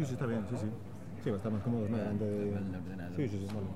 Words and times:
Sí, 0.00 0.06
sí, 0.06 0.12
está 0.14 0.24
bien, 0.24 0.40
sí, 0.48 0.56
sí. 0.56 0.66
Sí, 1.22 1.28
va 1.28 1.34
a 1.34 1.36
estar 1.36 1.52
más 1.52 1.62
cómodo, 1.62 1.86
¿no? 1.90 1.96
Antes 1.98 2.26
de-. 2.26 2.56
Sí, 3.16 3.28
sí, 3.28 3.38
sí, 3.38 3.46
vale. 3.54 3.66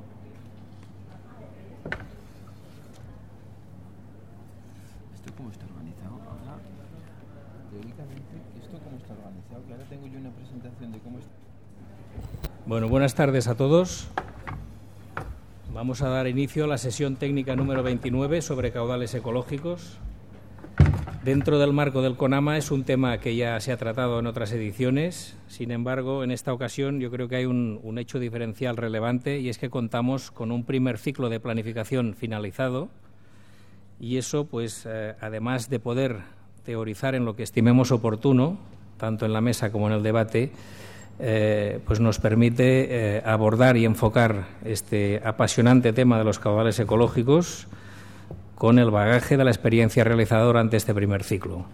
¿Esto 5.14 5.32
cómo 5.37 5.50
está 5.50 5.66
organizado? 5.66 6.14
Ahora, 6.14 6.56
teóricamente, 7.70 8.37
¿esto 8.62 8.79
cómo 8.82 8.96
está 8.96 9.12
organizado? 9.12 9.66
Que 9.66 9.73
ahora 9.74 9.84
tengo 9.91 10.06
yo 10.06 10.18
una 10.18 10.30
presentación 10.30 10.92
de 10.92 10.98
cómo 11.00 11.18
está. 11.18 11.30
Bueno, 12.64 12.88
buenas 12.88 13.14
tardes 13.14 13.46
a 13.46 13.54
todos. 13.54 14.09
Vamos 15.75 16.00
a 16.00 16.09
dar 16.09 16.27
inicio 16.27 16.64
a 16.64 16.68
la 16.68 16.78
sesión 16.78 17.16
técnica 17.16 17.55
número 17.55 17.83
29 17.83 18.41
sobre 18.41 18.72
caudales 18.72 19.14
ecológicos. 19.14 19.98
Dentro 21.24 21.59
del 21.59 21.73
marco 21.73 22.02
del 22.02 22.16
CONAMA 22.19 22.59
es 22.59 22.70
un 22.70 22.84
tema 22.84 23.16
que 23.16 23.34
ya 23.34 23.59
se 23.59 23.73
ha 23.73 23.78
tratado 23.78 24.19
en 24.19 24.27
otras 24.27 24.52
ediciones. 24.52 25.34
Sin 25.48 25.70
embargo, 25.70 26.23
en 26.23 26.30
esta 26.30 26.52
ocasión 26.52 27.00
yo 27.00 27.10
creo 27.10 27.28
que 27.28 27.37
hay 27.37 27.47
un, 27.47 27.97
hecho 27.98 28.19
diferencial 28.19 28.77
relevante 28.77 29.41
y 29.41 29.48
es 29.48 29.56
que 29.56 29.70
contamos 29.70 30.30
con 30.30 30.52
un 30.52 30.64
primer 30.64 30.98
ciclo 30.98 31.30
de 31.30 31.41
planificación 31.41 32.12
finalizado 32.12 32.91
y 33.98 34.19
eso, 34.19 34.45
pues, 34.45 34.84
eh, 34.87 35.14
además 35.19 35.70
de 35.70 35.80
poder 35.80 36.19
teorizar 36.62 37.14
en 37.14 37.25
lo 37.25 37.36
que 37.36 37.42
estimemos 37.42 37.91
oportuno, 37.91 38.59
tanto 38.98 39.25
en 39.25 39.33
la 39.33 39.41
mesa 39.41 39.72
como 39.72 39.86
en 39.86 39.95
el 39.95 40.02
debate, 40.02 40.52
eh, 41.20 41.80
pues 41.86 42.00
nos 42.00 42.19
permite 42.19 43.16
eh, 43.16 43.22
abordar 43.25 43.78
y 43.78 43.86
enfocar 43.86 44.45
este 44.62 45.22
apasionante 45.25 45.95
tema 45.95 46.19
de 46.19 46.25
los 46.25 46.38
caudales 46.38 46.78
ecológicos 46.80 47.66
con 48.54 48.78
el 48.78 48.91
bagaje 48.91 49.36
de 49.36 49.44
la 49.44 49.50
experiencia 49.50 50.05
realizada 50.05 50.44
durante 50.44 50.77
este 50.77 50.94
primer 50.94 51.22
ciclo. 51.22 51.64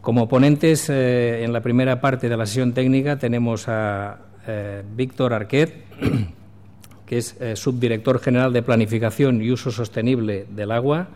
Como 0.00 0.28
ponentes 0.28 0.88
eh, 0.88 1.44
en 1.44 1.52
la 1.52 1.60
primera 1.60 2.00
parte 2.00 2.28
de 2.28 2.36
la 2.36 2.46
sesión 2.46 2.72
técnica 2.72 3.18
tenemos 3.18 3.68
a 3.68 4.18
eh, 4.46 4.82
Víctor 4.96 5.34
Arquet, 5.34 5.84
que 7.06 7.18
es 7.18 7.36
eh, 7.40 7.56
subdirector 7.56 8.20
general 8.20 8.52
de 8.52 8.62
Planificación 8.62 9.42
y 9.42 9.50
Uso 9.50 9.70
Sostenible 9.70 10.46
del 10.48 10.70
Agua 10.70 11.08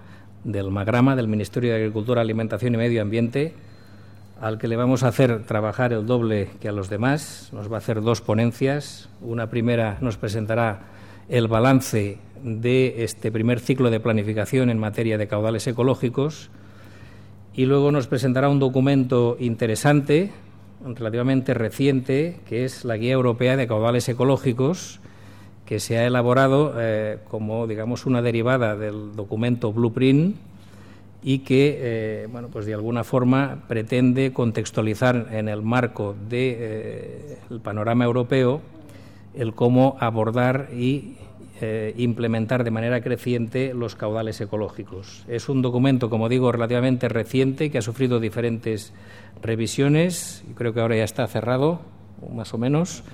del 0.44 0.70
Magrama, 0.70 1.16
del 1.16 1.26
Ministerio 1.26 1.70
de 1.70 1.76
Agricultura, 1.76 2.20
Alimentación 2.20 2.74
y 2.74 2.76
Medio 2.76 3.02
Ambiente, 3.02 3.54
al 4.40 4.58
que 4.58 4.68
le 4.68 4.76
vamos 4.76 5.02
a 5.02 5.08
hacer 5.08 5.44
trabajar 5.44 5.92
el 5.92 6.06
doble 6.06 6.50
que 6.60 6.68
a 6.68 6.72
los 6.72 6.88
demás. 6.90 7.48
Nos 7.52 7.70
va 7.70 7.76
a 7.76 7.78
hacer 7.78 8.02
dos 8.02 8.20
ponencias. 8.20 9.08
Una 9.22 9.48
primera 9.48 9.96
nos 10.00 10.18
presentará 10.18 10.82
el 11.28 11.48
balance 11.48 12.18
de 12.44 13.02
este 13.04 13.32
primer 13.32 13.58
ciclo 13.58 13.90
de 13.90 13.98
planificación 13.98 14.70
en 14.70 14.78
materia 14.78 15.18
de 15.18 15.26
caudales 15.26 15.66
ecológicos. 15.66 16.50
Y 17.54 17.64
luego 17.64 17.90
nos 17.90 18.06
presentará 18.06 18.48
un 18.48 18.58
documento 18.58 19.36
interesante, 19.40 20.30
relativamente 20.84 21.54
reciente, 21.54 22.40
que 22.46 22.64
es 22.64 22.84
la 22.84 22.96
Guía 22.96 23.12
Europea 23.12 23.56
de 23.56 23.66
Caudales 23.66 24.08
Ecológicos, 24.08 25.00
que 25.64 25.80
se 25.80 25.98
ha 25.98 26.06
elaborado 26.06 26.74
eh, 26.78 27.18
como, 27.30 27.66
digamos, 27.66 28.04
una 28.04 28.20
derivada 28.20 28.76
del 28.76 29.16
documento 29.16 29.72
Blueprint 29.72 30.36
y 31.22 31.38
que, 31.38 31.78
eh, 31.80 32.28
bueno, 32.30 32.48
pues 32.48 32.66
de 32.66 32.74
alguna 32.74 33.02
forma 33.02 33.64
pretende 33.66 34.34
contextualizar 34.34 35.28
en 35.30 35.48
el 35.48 35.62
marco 35.62 36.14
del 36.28 36.28
de, 36.28 36.56
eh, 36.58 37.58
panorama 37.62 38.04
europeo 38.04 38.60
el 39.32 39.54
cómo 39.54 39.96
abordar 40.00 40.68
y 40.76 41.16
eh, 41.60 41.94
implementar 41.98 42.64
de 42.64 42.72
manera 42.72 43.00
creciente 43.00 43.74
los 43.74 43.94
caudales 43.94 44.40
ecológicos. 44.40 45.24
Es 45.28 45.48
un 45.48 45.62
documento, 45.62 46.10
como 46.10 46.28
digo, 46.28 46.50
relativamente 46.50 47.08
reciente 47.08 47.70
que 47.70 47.78
ha 47.78 47.82
sufrido 47.82 48.18
diferentes 48.18 48.92
revisiones 49.40 50.42
creo 50.56 50.74
que 50.74 50.80
ahora 50.80 50.96
ya 50.96 51.04
está 51.04 51.24
cerrado, 51.28 51.80
más 52.34 52.52
o 52.54 52.58
menos. 52.58 53.04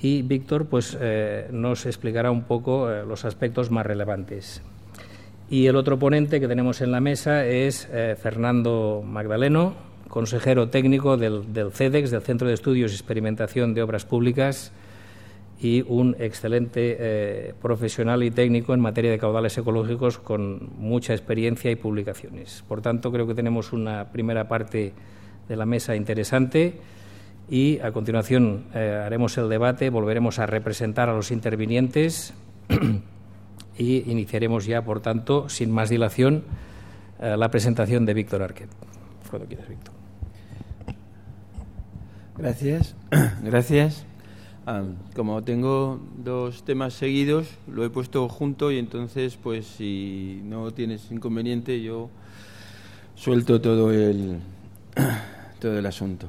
Y 0.00 0.22
Víctor 0.22 0.66
pues, 0.66 0.96
eh, 1.00 1.48
nos 1.50 1.84
explicará 1.84 2.30
un 2.30 2.44
poco 2.44 2.88
eh, 2.88 3.04
los 3.04 3.24
aspectos 3.24 3.72
más 3.72 3.86
relevantes. 3.86 4.62
Y 5.50 5.66
el 5.66 5.74
otro 5.74 5.98
ponente 5.98 6.38
que 6.38 6.46
tenemos 6.46 6.80
en 6.80 6.92
la 6.92 7.00
mesa 7.00 7.44
es 7.44 7.88
Fernando 8.22 9.02
Magdaleno, 9.04 9.74
consejero 10.08 10.68
técnico 10.68 11.16
del, 11.16 11.52
del 11.52 11.72
CEDEX, 11.72 12.10
del 12.12 12.22
Centro 12.22 12.46
de 12.46 12.54
Estudios 12.54 12.92
y 12.92 12.94
Experimentación 12.94 13.74
de 13.74 13.82
Obras 13.82 14.06
Públicas, 14.06 14.72
y 15.62 15.84
un 15.86 16.16
excelente 16.18 16.96
eh, 16.98 17.54
profesional 17.62 18.24
y 18.24 18.32
técnico 18.32 18.74
en 18.74 18.80
materia 18.80 19.12
de 19.12 19.18
caudales 19.18 19.56
ecológicos 19.56 20.18
con 20.18 20.70
mucha 20.76 21.12
experiencia 21.12 21.70
y 21.70 21.76
publicaciones. 21.76 22.64
Por 22.66 22.82
tanto, 22.82 23.12
creo 23.12 23.28
que 23.28 23.34
tenemos 23.34 23.72
una 23.72 24.10
primera 24.10 24.48
parte 24.48 24.92
de 25.48 25.56
la 25.56 25.64
mesa 25.64 25.94
interesante 25.94 26.80
y 27.48 27.78
a 27.78 27.92
continuación 27.92 28.64
eh, 28.74 29.02
haremos 29.06 29.38
el 29.38 29.48
debate, 29.48 29.88
volveremos 29.88 30.40
a 30.40 30.46
representar 30.46 31.08
a 31.08 31.12
los 31.12 31.30
intervinientes 31.30 32.34
y 33.78 34.10
iniciaremos 34.10 34.66
ya, 34.66 34.82
por 34.82 34.98
tanto, 34.98 35.48
sin 35.48 35.70
más 35.70 35.90
dilación, 35.90 36.42
eh, 37.20 37.36
la 37.38 37.52
presentación 37.52 38.04
de 38.04 38.14
Víctor 38.14 38.42
Arquet. 38.42 38.68
Cuando 39.30 39.46
quieras, 39.46 39.68
Víctor. 39.68 39.94
Gracias. 42.36 42.96
Gracias. 43.44 44.11
Ah, 44.64 44.82
como 45.16 45.42
tengo 45.42 46.00
dos 46.22 46.62
temas 46.62 46.94
seguidos, 46.94 47.48
lo 47.66 47.84
he 47.84 47.90
puesto 47.90 48.28
junto 48.28 48.70
y 48.70 48.78
entonces, 48.78 49.36
pues 49.42 49.66
si 49.66 50.40
no 50.44 50.70
tienes 50.70 51.10
inconveniente, 51.10 51.82
yo 51.82 52.10
suelto 53.16 53.60
todo 53.60 53.90
el, 53.90 54.38
todo 55.58 55.76
el 55.76 55.84
asunto. 55.84 56.28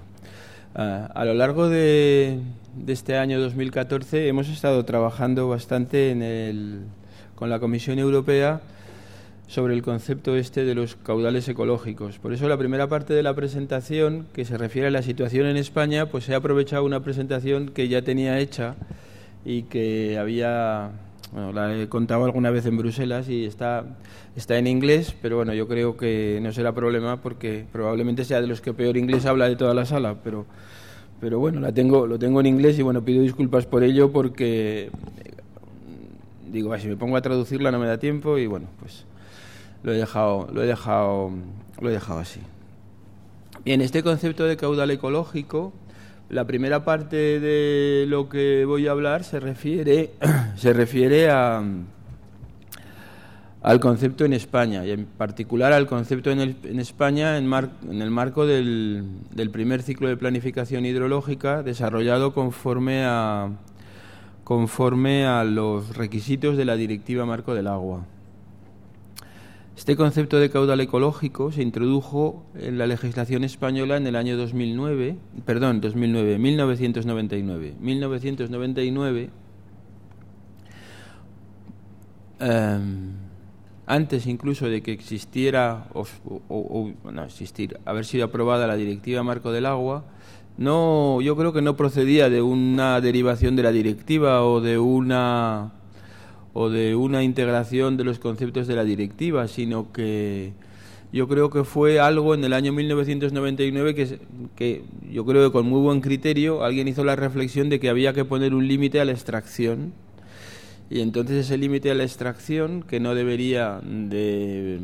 Ah, 0.74 1.12
a 1.14 1.26
lo 1.26 1.36
largo 1.36 1.70
de, 1.70 2.40
de, 2.76 2.94
este 2.94 3.18
año 3.18 3.40
2014 3.40 4.28
hemos 4.28 4.50
estado 4.50 4.84
trabajando 4.84 5.48
bastante 5.48 6.10
en 6.10 6.24
el, 6.24 6.82
con 7.36 7.52
la 7.52 7.60
Comisión 7.60 8.00
Europea 8.00 8.62
sobre 9.48 9.74
el 9.74 9.82
concepto 9.82 10.36
este 10.36 10.66
de 10.66 10.76
los 10.76 10.96
caudales 10.96 11.48
ecológicos. 11.48 12.18
Por 12.20 12.34
eso 12.34 12.48
la 12.48 12.58
primera 12.58 12.88
parte 12.88 13.14
de 13.14 13.24
la 13.24 13.34
presentación, 13.34 14.26
que 14.34 14.46
se 14.46 14.58
refiere 14.58 14.88
a 14.88 14.92
la 14.92 15.02
situación 15.02 15.48
en 15.48 15.58
España, 15.58 16.08
pues 16.08 16.28
he 16.30 16.36
aprovechado 16.36 16.84
una 16.86 17.04
presentación 17.04 17.70
que 17.70 17.88
ya 17.88 18.02
tenía 18.02 18.40
hecha 18.40 18.76
y 19.46 19.64
que 19.64 20.18
había, 20.18 20.92
bueno, 21.32 21.52
la 21.52 21.76
he 21.76 21.88
contado 21.90 22.26
alguna 22.26 22.50
vez 22.52 22.66
en 22.66 22.78
Bruselas 22.78 23.28
y 23.30 23.46
está, 23.46 23.86
está 24.36 24.58
en 24.58 24.68
inglés, 24.68 25.16
pero 25.22 25.38
bueno, 25.38 25.54
yo 25.54 25.68
creo 25.68 25.98
que 25.98 26.40
no 26.42 26.52
será 26.54 26.74
problema 26.74 27.22
porque 27.22 27.66
probablemente 27.72 28.26
sea 28.26 28.42
de 28.42 28.48
los 28.48 28.62
que 28.62 28.74
peor 28.74 28.98
inglés 28.98 29.26
habla 29.26 29.50
de 29.50 29.56
toda 29.56 29.74
la 29.74 29.86
sala, 29.86 30.16
pero, 30.24 30.46
pero 31.20 31.40
bueno, 31.40 31.60
la 31.60 31.74
tengo, 31.74 32.08
lo 32.08 32.18
tengo 32.18 32.40
en 32.40 32.46
inglés 32.46 32.80
y 32.80 32.82
bueno, 32.82 33.04
pido 33.04 33.22
disculpas 33.22 33.66
por 33.66 33.84
ello 33.84 34.12
porque 34.12 34.90
digo, 36.52 36.78
si 36.78 36.88
me 36.88 36.96
pongo 36.96 37.18
a 37.18 37.22
traducirla 37.22 37.72
no 37.72 37.80
me 37.80 37.88
da 37.88 37.98
tiempo 37.98 38.38
y 38.38 38.46
bueno, 38.46 38.68
pues 38.80 39.06
lo 39.84 39.94
he 39.94 39.98
dejado, 39.98 40.48
lo 40.52 40.64
he 40.64 40.66
dejado, 40.66 41.32
lo 41.80 41.90
he 41.90 41.94
dejado 41.94 42.20
así. 42.20 42.40
Bien, 43.66 43.82
este 43.82 44.04
concepto 44.04 44.46
de 44.46 44.58
caudal 44.58 44.92
ecológico, 44.92 45.74
la 46.30 46.46
primera 46.46 46.84
parte 46.84 47.40
de 47.40 48.06
lo 48.08 48.28
que 48.28 48.66
voy 48.66 48.88
a 48.88 48.92
hablar 48.92 49.24
se 49.24 49.40
refiere, 49.40 50.12
se 50.56 50.74
refiere 50.74 51.30
a, 51.30 51.64
al 53.62 53.80
concepto 53.80 54.26
en 54.26 54.34
España 54.34 54.86
y 54.86 54.92
en 54.92 55.06
particular 55.06 55.72
al 55.72 55.88
concepto 55.88 56.32
en, 56.32 56.80
España 56.80 57.38
en, 57.38 57.48
mar, 57.48 57.70
en, 57.90 58.02
el 58.02 58.10
marco 58.10 58.46
del, 58.46 59.06
del 59.32 59.50
primer 59.50 59.82
ciclo 59.82 60.10
de 60.10 60.18
planificación 60.18 60.86
hidrológica 60.86 61.64
desarrollado 61.64 62.34
conforme 62.34 63.06
a, 63.06 63.52
conforme 64.44 65.26
a 65.26 65.44
los 65.44 65.96
requisitos 65.96 66.58
de 66.58 66.66
la 66.66 66.76
Directiva 66.76 67.26
Marco 67.26 67.54
del 67.54 67.68
Agua. 67.68 68.06
Este 69.76 69.96
concepto 69.96 70.40
de 70.40 70.52
caudal 70.52 70.80
ecológico 70.82 71.52
se 71.52 71.64
introdujo 71.64 72.46
en 72.56 72.78
la 72.78 72.86
legislación 72.86 73.44
española 73.44 73.98
en 73.98 74.06
el 74.06 74.16
año 74.16 74.38
2009, 74.38 75.18
perdón, 75.46 75.82
2009, 75.82 76.38
1999. 76.38 77.76
1999 77.80 79.30
eh, 82.40 82.80
antes 83.86 84.28
incluso 84.28 84.68
de 84.68 84.82
que 84.82 84.92
existiera 84.92 85.88
o, 85.94 86.06
o, 86.50 86.94
o, 87.04 87.12
no 87.12 87.24
existir, 87.24 87.80
haber 87.86 88.06
sido 88.06 88.26
aprobada 88.26 88.68
la 88.68 88.76
Directiva 88.76 89.24
Marco 89.24 89.52
del 89.52 89.66
Agua, 89.66 90.06
no, 90.58 91.20
yo 91.22 91.36
creo 91.36 91.52
que 91.52 91.62
no 91.62 91.76
procedía 91.76 92.30
de 92.30 92.42
una 92.42 93.02
derivación 93.02 93.56
de 93.56 93.64
la 93.64 93.72
directiva 93.72 94.44
o 94.44 94.62
de 94.62 94.78
una 94.78 95.74
o 96.54 96.70
de 96.70 96.96
una 96.96 97.24
integración 97.24 97.98
de 97.98 98.04
los 98.04 98.20
conceptos 98.20 98.68
de 98.68 98.76
la 98.76 98.84
directiva, 98.84 99.48
sino 99.48 99.92
que 99.92 100.54
yo 101.12 101.28
creo 101.28 101.50
que 101.50 101.64
fue 101.64 102.00
algo 102.00 102.34
en 102.34 102.44
el 102.44 102.54
año 102.54 102.74
1999 102.74 103.96
que, 103.96 104.20
que 104.56 104.84
yo 105.12 105.26
creo 105.26 105.48
que 105.48 105.52
con 105.52 105.68
muy 105.68 105.82
buen 105.82 106.02
criterio 106.02 106.64
alguien 106.64 106.88
hizo 106.88 107.04
la 107.04 107.16
reflexión 107.16 107.70
de 107.70 107.80
que 107.80 107.90
había 107.90 108.14
que 108.14 108.26
poner 108.26 108.54
un 108.54 108.68
límite 108.68 109.00
a 109.00 109.06
la 109.06 109.12
extracción 109.12 109.94
y 110.90 111.02
entonces 111.02 111.46
ese 111.46 111.58
límite 111.58 111.92
a 111.92 111.96
la 111.96 112.04
extracción 112.04 112.84
que 112.84 113.00
no 113.00 113.16
debería 113.16 113.80
de, 113.84 114.80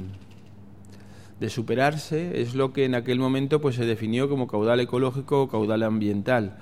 de 1.40 1.50
superarse 1.50 2.42
es 2.42 2.56
lo 2.56 2.74
que 2.74 2.86
en 2.86 2.96
aquel 2.96 3.20
momento 3.20 3.62
pues 3.62 3.76
se 3.76 3.86
definió 3.86 4.30
como 4.30 4.48
caudal 4.48 4.80
ecológico 4.80 5.44
o 5.44 5.48
caudal 5.50 5.84
ambiental. 5.84 6.58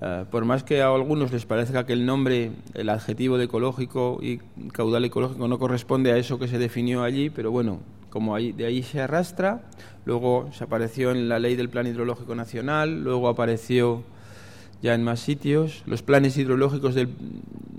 Eh, 0.00 0.24
por 0.30 0.44
más 0.44 0.62
que 0.62 0.80
a 0.82 0.88
algunos 0.88 1.32
les 1.32 1.44
parezca 1.44 1.84
que 1.84 1.92
el 1.92 2.06
nombre, 2.06 2.52
el 2.74 2.88
adjetivo 2.88 3.36
de 3.36 3.44
ecológico 3.44 4.20
y 4.22 4.38
caudal 4.72 5.04
ecológico 5.04 5.48
no 5.48 5.58
corresponde 5.58 6.12
a 6.12 6.16
eso 6.16 6.38
que 6.38 6.46
se 6.46 6.58
definió 6.58 7.02
allí, 7.02 7.30
pero 7.30 7.50
bueno, 7.50 7.80
como 8.10 8.36
de 8.36 8.64
ahí 8.64 8.82
se 8.82 9.00
arrastra, 9.00 9.62
luego 10.04 10.48
se 10.52 10.64
apareció 10.64 11.10
en 11.10 11.28
la 11.28 11.38
ley 11.38 11.56
del 11.56 11.68
Plan 11.68 11.86
Hidrológico 11.86 12.34
Nacional, 12.34 13.02
luego 13.02 13.28
apareció 13.28 14.04
ya 14.82 14.94
en 14.94 15.02
más 15.02 15.18
sitios, 15.18 15.82
los 15.86 16.02
planes 16.02 16.36
hidrológicos 16.36 16.94
del, 16.94 17.08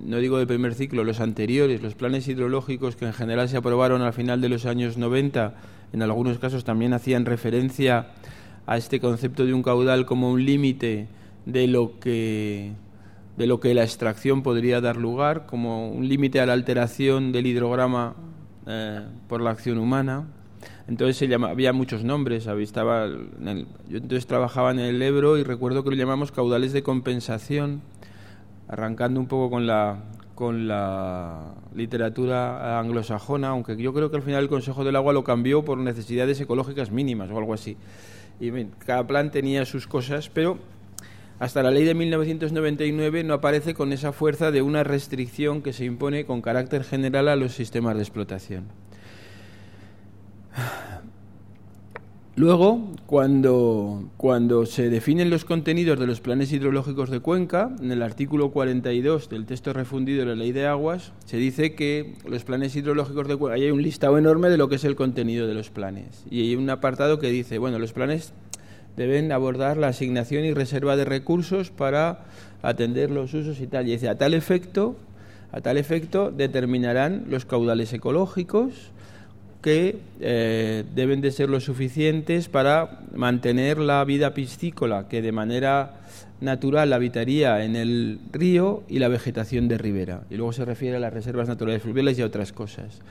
no 0.03 0.17
digo 0.17 0.37
del 0.37 0.47
primer 0.47 0.73
ciclo, 0.73 1.05
los 1.05 1.21
anteriores, 1.21 1.81
los 1.81 1.95
planes 1.95 2.27
hidrológicos 2.27 2.97
que 2.97 3.05
en 3.05 3.13
general 3.13 3.47
se 3.47 3.55
aprobaron 3.55 4.01
al 4.01 4.11
final 4.11 4.41
de 4.41 4.49
los 4.49 4.65
años 4.65 4.97
90, 4.97 5.55
en 5.93 6.01
algunos 6.01 6.37
casos 6.39 6.65
también 6.65 6.93
hacían 6.93 7.25
referencia 7.25 8.07
a 8.67 8.77
este 8.77 8.99
concepto 8.99 9.45
de 9.45 9.53
un 9.53 9.63
caudal 9.63 10.05
como 10.05 10.29
un 10.29 10.45
límite 10.45 11.07
de 11.45 11.67
lo 11.67 11.99
que 11.99 12.73
de 13.39 13.47
lo 13.47 13.61
que 13.61 13.73
la 13.73 13.83
extracción 13.83 14.43
podría 14.43 14.81
dar 14.81 14.97
lugar, 14.97 15.45
como 15.45 15.89
un 15.89 16.09
límite 16.09 16.41
a 16.41 16.45
la 16.45 16.51
alteración 16.51 17.31
del 17.31 17.47
hidrograma 17.47 18.15
eh, 18.67 19.05
por 19.29 19.39
la 19.39 19.51
acción 19.51 19.77
humana. 19.77 20.27
Entonces 20.89 21.15
se 21.15 21.29
llama, 21.29 21.49
había 21.49 21.71
muchos 21.71 22.03
nombres. 22.03 22.47
Estaba 22.47 23.07
yo 23.07 23.97
entonces 23.97 24.27
trabajaba 24.27 24.71
en 24.71 24.79
el 24.79 25.01
Ebro 25.01 25.37
y 25.37 25.43
recuerdo 25.43 25.85
que 25.85 25.91
lo 25.91 25.95
llamamos 25.95 26.33
caudales 26.33 26.73
de 26.73 26.83
compensación, 26.83 27.81
arrancando 28.67 29.21
un 29.21 29.27
poco 29.27 29.49
con 29.49 29.65
la, 29.65 30.03
con 30.35 30.67
la 30.67 31.53
literatura 31.73 32.77
anglosajona, 32.77 33.49
aunque 33.49 33.77
yo 33.77 33.93
creo 33.93 34.11
que 34.11 34.17
al 34.17 34.23
final 34.23 34.43
el 34.43 34.49
Consejo 34.49 34.83
del 34.83 34.97
Agua 34.97 35.13
lo 35.13 35.23
cambió 35.23 35.63
por 35.63 35.77
necesidades 35.77 36.41
ecológicas 36.41 36.91
mínimas 36.91 37.29
o 37.31 37.37
algo 37.37 37.53
así. 37.53 37.77
Y 38.41 38.51
cada 38.85 39.07
plan 39.07 39.31
tenía 39.31 39.65
sus 39.65 39.87
cosas, 39.87 40.29
pero 40.29 40.57
hasta 41.39 41.63
la 41.63 41.71
ley 41.71 41.85
de 41.85 41.95
1999 41.95 43.23
no 43.23 43.33
aparece 43.33 43.73
con 43.73 43.93
esa 43.93 44.11
fuerza 44.11 44.51
de 44.51 44.61
una 44.61 44.83
restricción 44.83 45.61
que 45.61 45.73
se 45.73 45.85
impone 45.85 46.25
con 46.25 46.41
carácter 46.41 46.83
general 46.83 47.29
a 47.29 47.37
los 47.37 47.53
sistemas 47.53 47.95
de 47.95 48.01
explotación. 48.01 48.65
Luego, 52.35 52.93
cuando, 53.05 54.09
cuando, 54.15 54.65
se 54.65 54.89
definen 54.89 55.29
los 55.29 55.43
contenidos 55.43 55.99
de 55.99 56.07
los 56.07 56.21
planes 56.21 56.53
hidrológicos 56.53 57.09
de 57.09 57.19
Cuenca, 57.19 57.75
en 57.81 57.91
el 57.91 58.01
artículo 58.01 58.51
42 58.51 59.27
del 59.27 59.45
texto 59.45 59.73
refundido 59.73 60.21
de 60.21 60.25
la 60.27 60.35
Ley 60.35 60.53
de 60.53 60.65
Aguas, 60.65 61.11
se 61.25 61.35
dice 61.35 61.75
que 61.75 62.15
los 62.25 62.45
planes 62.45 62.73
hidrológicos 62.77 63.27
de 63.27 63.35
Cuenca, 63.35 63.55
hay 63.55 63.71
un 63.71 63.81
listado 63.81 64.17
enorme 64.17 64.49
de 64.49 64.57
lo 64.57 64.69
que 64.69 64.75
es 64.75 64.85
el 64.85 64.95
contenido 64.95 65.47
de 65.47 65.53
los 65.53 65.69
planes. 65.69 66.23
Y 66.31 66.41
hay 66.41 66.55
un 66.55 66.69
apartado 66.69 67.19
que 67.19 67.29
dice, 67.29 67.57
bueno, 67.57 67.77
los 67.77 67.91
planes 67.91 68.31
deben 68.95 69.31
abordar 69.31 69.77
la 69.77 69.87
asignación 69.87 70.45
y 70.45 70.53
reserva 70.53 70.95
de 70.95 71.05
recursos 71.05 71.71
para 71.71 72.25
atender 72.61 73.11
los 73.11 73.33
usos 73.33 73.59
y 73.61 73.67
tal. 73.67 73.87
Y 73.87 73.91
dice, 73.91 74.09
a 74.09 74.17
tal 74.17 74.33
efecto, 74.33 74.95
a 75.51 75.61
tal 75.61 75.77
efecto 75.77 76.31
determinarán 76.31 77.25
los 77.29 77.45
caudales 77.45 77.93
ecológicos 77.93 78.91
que 79.61 79.97
eh, 80.21 80.83
deben 80.95 81.21
de 81.21 81.31
ser 81.31 81.49
lo 81.49 81.59
suficientes 81.59 82.47
para 82.47 83.01
mantener 83.13 83.77
la 83.77 84.03
vida 84.05 84.33
piscícola 84.33 85.07
que 85.09 85.21
de 85.21 85.31
manera 85.31 85.95
natural 86.39 86.93
habitaría 86.93 87.63
en 87.65 87.75
el 87.75 88.19
río 88.31 88.83
y 88.87 88.99
la 88.99 89.09
vegetación 89.09 89.67
de 89.67 89.77
ribera. 89.77 90.21
Y 90.29 90.35
luego 90.35 90.53
se 90.53 90.63
refiere 90.63 90.95
a 90.95 90.99
las 90.99 91.13
reservas 91.13 91.49
naturales 91.49 91.81
fluviales 91.81 92.17
y 92.17 92.21
a 92.21 92.25
otras 92.25 92.53
cosas. 92.53 93.01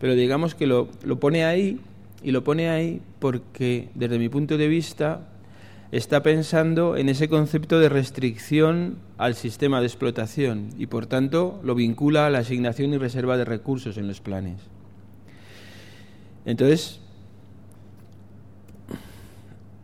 Pero 0.00 0.14
digamos 0.14 0.56
que 0.56 0.66
lo, 0.66 0.88
lo 1.04 1.20
pone 1.20 1.44
ahí 1.44 1.78
y 2.22 2.30
lo 2.30 2.44
pone 2.44 2.70
ahí 2.70 3.00
porque, 3.18 3.88
desde 3.94 4.18
mi 4.18 4.28
punto 4.28 4.56
de 4.56 4.68
vista, 4.68 5.28
está 5.92 6.22
pensando 6.22 6.96
en 6.96 7.08
ese 7.08 7.28
concepto 7.28 7.78
de 7.78 7.88
restricción 7.88 8.96
al 9.18 9.34
sistema 9.34 9.80
de 9.80 9.86
explotación 9.86 10.70
y, 10.78 10.86
por 10.86 11.06
tanto, 11.06 11.60
lo 11.62 11.74
vincula 11.74 12.26
a 12.26 12.30
la 12.30 12.38
asignación 12.38 12.94
y 12.94 12.98
reserva 12.98 13.36
de 13.36 13.44
recursos 13.44 13.98
en 13.98 14.08
los 14.08 14.20
planes. 14.20 14.60
Entonces, 16.46 17.00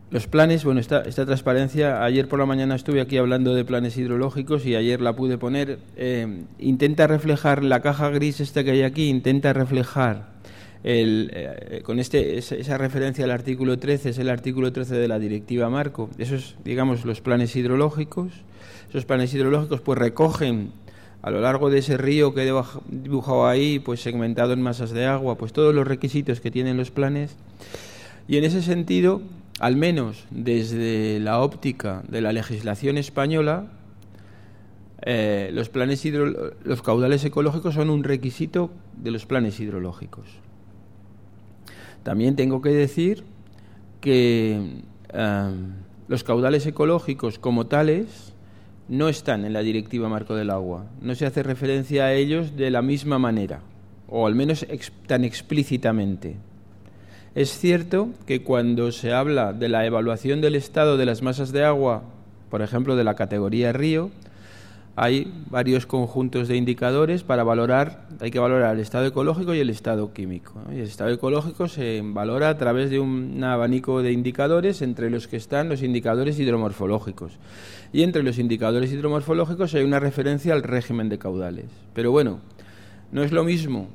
los 0.09 0.25
planes, 0.25 0.63
bueno, 0.63 0.79
esta, 0.79 1.01
esta 1.01 1.27
transparencia, 1.27 2.03
ayer 2.03 2.27
por 2.27 2.39
la 2.39 2.47
mañana 2.47 2.73
estuve 2.73 3.01
aquí 3.01 3.17
hablando 3.17 3.53
de 3.53 3.63
planes 3.63 3.95
hidrológicos 3.95 4.65
y 4.65 4.75
ayer 4.75 5.01
la 5.01 5.15
pude 5.15 5.37
poner, 5.37 5.77
eh, 5.95 6.45
intenta 6.57 7.05
reflejar 7.05 7.63
la 7.63 7.81
caja 7.81 8.09
gris 8.09 8.39
esta 8.39 8.63
que 8.63 8.71
hay 8.71 8.81
aquí, 8.81 9.07
intenta 9.07 9.53
reflejar 9.53 10.38
el, 10.83 11.29
eh, 11.33 11.81
con 11.83 11.99
este, 11.99 12.37
esa 12.37 12.77
referencia 12.77 13.25
al 13.25 13.31
artículo 13.31 13.77
13, 13.79 14.09
es 14.09 14.17
el 14.17 14.29
artículo 14.29 14.71
13 14.71 14.95
de 14.95 15.07
la 15.07 15.19
directiva 15.19 15.69
Marco. 15.69 16.09
Esos, 16.17 16.55
digamos, 16.63 17.05
los 17.05 17.21
planes 17.21 17.55
hidrológicos. 17.55 18.31
Esos 18.89 19.05
planes 19.05 19.33
hidrológicos 19.33 19.81
pues 19.81 19.99
recogen 19.99 20.71
a 21.21 21.31
lo 21.31 21.41
largo 21.41 21.69
de 21.69 21.79
ese 21.79 21.97
río 21.97 22.33
que 22.33 22.47
he 22.47 22.53
dibujado 22.87 23.47
ahí, 23.47 23.79
pues 23.79 24.01
segmentado 24.01 24.53
en 24.53 24.61
masas 24.61 24.91
de 24.91 25.05
agua, 25.05 25.35
pues 25.35 25.51
todos 25.51 25.75
los 25.75 25.87
requisitos 25.87 26.39
que 26.39 26.49
tienen 26.49 26.77
los 26.77 26.91
planes. 26.91 27.35
Y 28.27 28.37
en 28.37 28.45
ese 28.45 28.61
sentido, 28.61 29.21
al 29.59 29.75
menos 29.75 30.25
desde 30.31 31.19
la 31.19 31.41
óptica 31.41 32.03
de 32.07 32.21
la 32.21 32.31
legislación 32.31 32.97
española, 32.97 33.67
eh, 35.01 35.49
los 35.53 35.69
planes 35.69 36.03
los 36.63 36.81
caudales 36.81 37.23
ecológicos 37.25 37.75
son 37.75 37.89
un 37.89 38.03
requisito 38.03 38.71
de 38.97 39.11
los 39.11 39.25
planes 39.25 39.59
hidrológicos. 39.59 40.25
También 42.03 42.35
tengo 42.35 42.61
que 42.61 42.69
decir 42.69 43.23
que 44.01 44.81
em, 45.09 45.73
los 46.07 46.23
caudales 46.23 46.65
ecológicos 46.65 47.39
como 47.39 47.67
tales 47.67 48.33
no 48.87 49.07
están 49.07 49.45
en 49.45 49.53
la 49.53 49.61
Directiva 49.61 50.09
Marco 50.09 50.35
del 50.35 50.49
Agua. 50.49 50.85
No 51.01 51.13
se 51.15 51.25
hace 51.25 51.43
referencia 51.43 52.05
a 52.05 52.13
ellos 52.13 52.55
de 52.55 52.71
la 52.71 52.81
misma 52.81 53.19
manera, 53.19 53.61
o 54.07 54.25
al 54.25 54.35
menos 54.35 54.65
tan 55.05 55.23
explícitamente. 55.23 56.37
Es 57.35 57.51
cierto 57.57 58.09
que 58.25 58.41
cuando 58.41 58.91
se 58.91 59.13
habla 59.13 59.53
de 59.53 59.69
la 59.69 59.85
evaluación 59.85 60.41
del 60.41 60.55
estado 60.55 60.97
de 60.97 61.05
las 61.05 61.21
masas 61.21 61.51
de 61.51 61.63
agua, 61.63 62.03
por 62.49 62.63
ejemplo, 62.63 62.95
de 62.95 63.03
la 63.03 63.15
categoría 63.15 63.71
río, 63.71 64.09
hay 64.95 65.31
varios 65.49 65.85
conjuntos 65.85 66.47
de 66.47 66.57
indicadores 66.57 67.23
para 67.23 67.43
valorar, 67.43 68.07
hay 68.19 68.31
que 68.31 68.39
valorar 68.39 68.75
el 68.75 68.81
estado 68.81 69.05
ecológico 69.05 69.53
y 69.53 69.59
el 69.59 69.69
estado 69.69 70.13
químico. 70.13 70.61
Y 70.71 70.75
el 70.75 70.81
estado 70.81 71.09
ecológico 71.11 71.67
se 71.67 72.01
valora 72.03 72.49
a 72.49 72.57
través 72.57 72.89
de 72.89 72.99
un 72.99 73.43
abanico 73.43 74.01
de 74.01 74.11
indicadores, 74.11 74.81
entre 74.81 75.09
los 75.09 75.27
que 75.27 75.37
están 75.37 75.69
los 75.69 75.83
indicadores 75.83 76.39
hidromorfológicos. 76.39 77.33
Y 77.93 78.03
entre 78.03 78.23
los 78.23 78.39
indicadores 78.39 78.91
hidromorfológicos 78.91 79.73
hay 79.73 79.83
una 79.83 79.99
referencia 79.99 80.53
al 80.53 80.63
régimen 80.63 81.09
de 81.09 81.17
caudales. 81.17 81.65
Pero 81.93 82.11
bueno, 82.11 82.39
no 83.11 83.23
es 83.23 83.31
lo 83.31 83.43
mismo, 83.43 83.87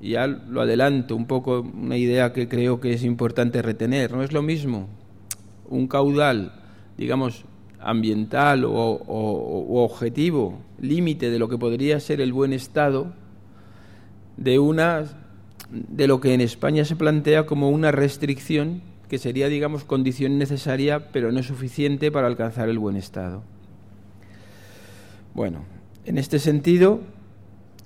y 0.00 0.10
ya 0.10 0.26
lo 0.26 0.62
adelanto 0.62 1.14
un 1.14 1.26
poco, 1.26 1.60
una 1.60 1.96
idea 1.96 2.32
que 2.32 2.48
creo 2.48 2.80
que 2.80 2.92
es 2.94 3.04
importante 3.04 3.62
retener, 3.62 4.12
no 4.12 4.22
es 4.22 4.32
lo 4.32 4.42
mismo 4.42 4.88
un 5.70 5.86
caudal, 5.86 6.52
digamos, 6.98 7.44
ambiental 7.80 8.64
o, 8.64 9.84
objetivo, 9.84 10.58
límite 10.80 11.30
de 11.30 11.38
lo 11.38 11.48
que 11.48 11.58
podría 11.58 12.00
ser 12.00 12.20
el 12.20 12.32
buen 12.32 12.52
estado, 12.52 13.12
de 14.36 14.58
una 14.58 15.04
de 15.70 16.08
lo 16.08 16.20
que 16.20 16.34
en 16.34 16.40
España 16.40 16.84
se 16.84 16.96
plantea 16.96 17.46
como 17.46 17.70
una 17.70 17.92
restricción 17.92 18.82
que 19.08 19.18
sería, 19.18 19.48
digamos, 19.48 19.84
condición 19.84 20.38
necesaria 20.38 21.10
pero 21.12 21.30
no 21.30 21.42
suficiente 21.42 22.10
para 22.10 22.26
alcanzar 22.26 22.68
el 22.68 22.78
buen 22.78 22.96
estado. 22.96 23.42
Bueno, 25.34 25.64
en 26.06 26.18
este 26.18 26.38
sentido, 26.38 27.00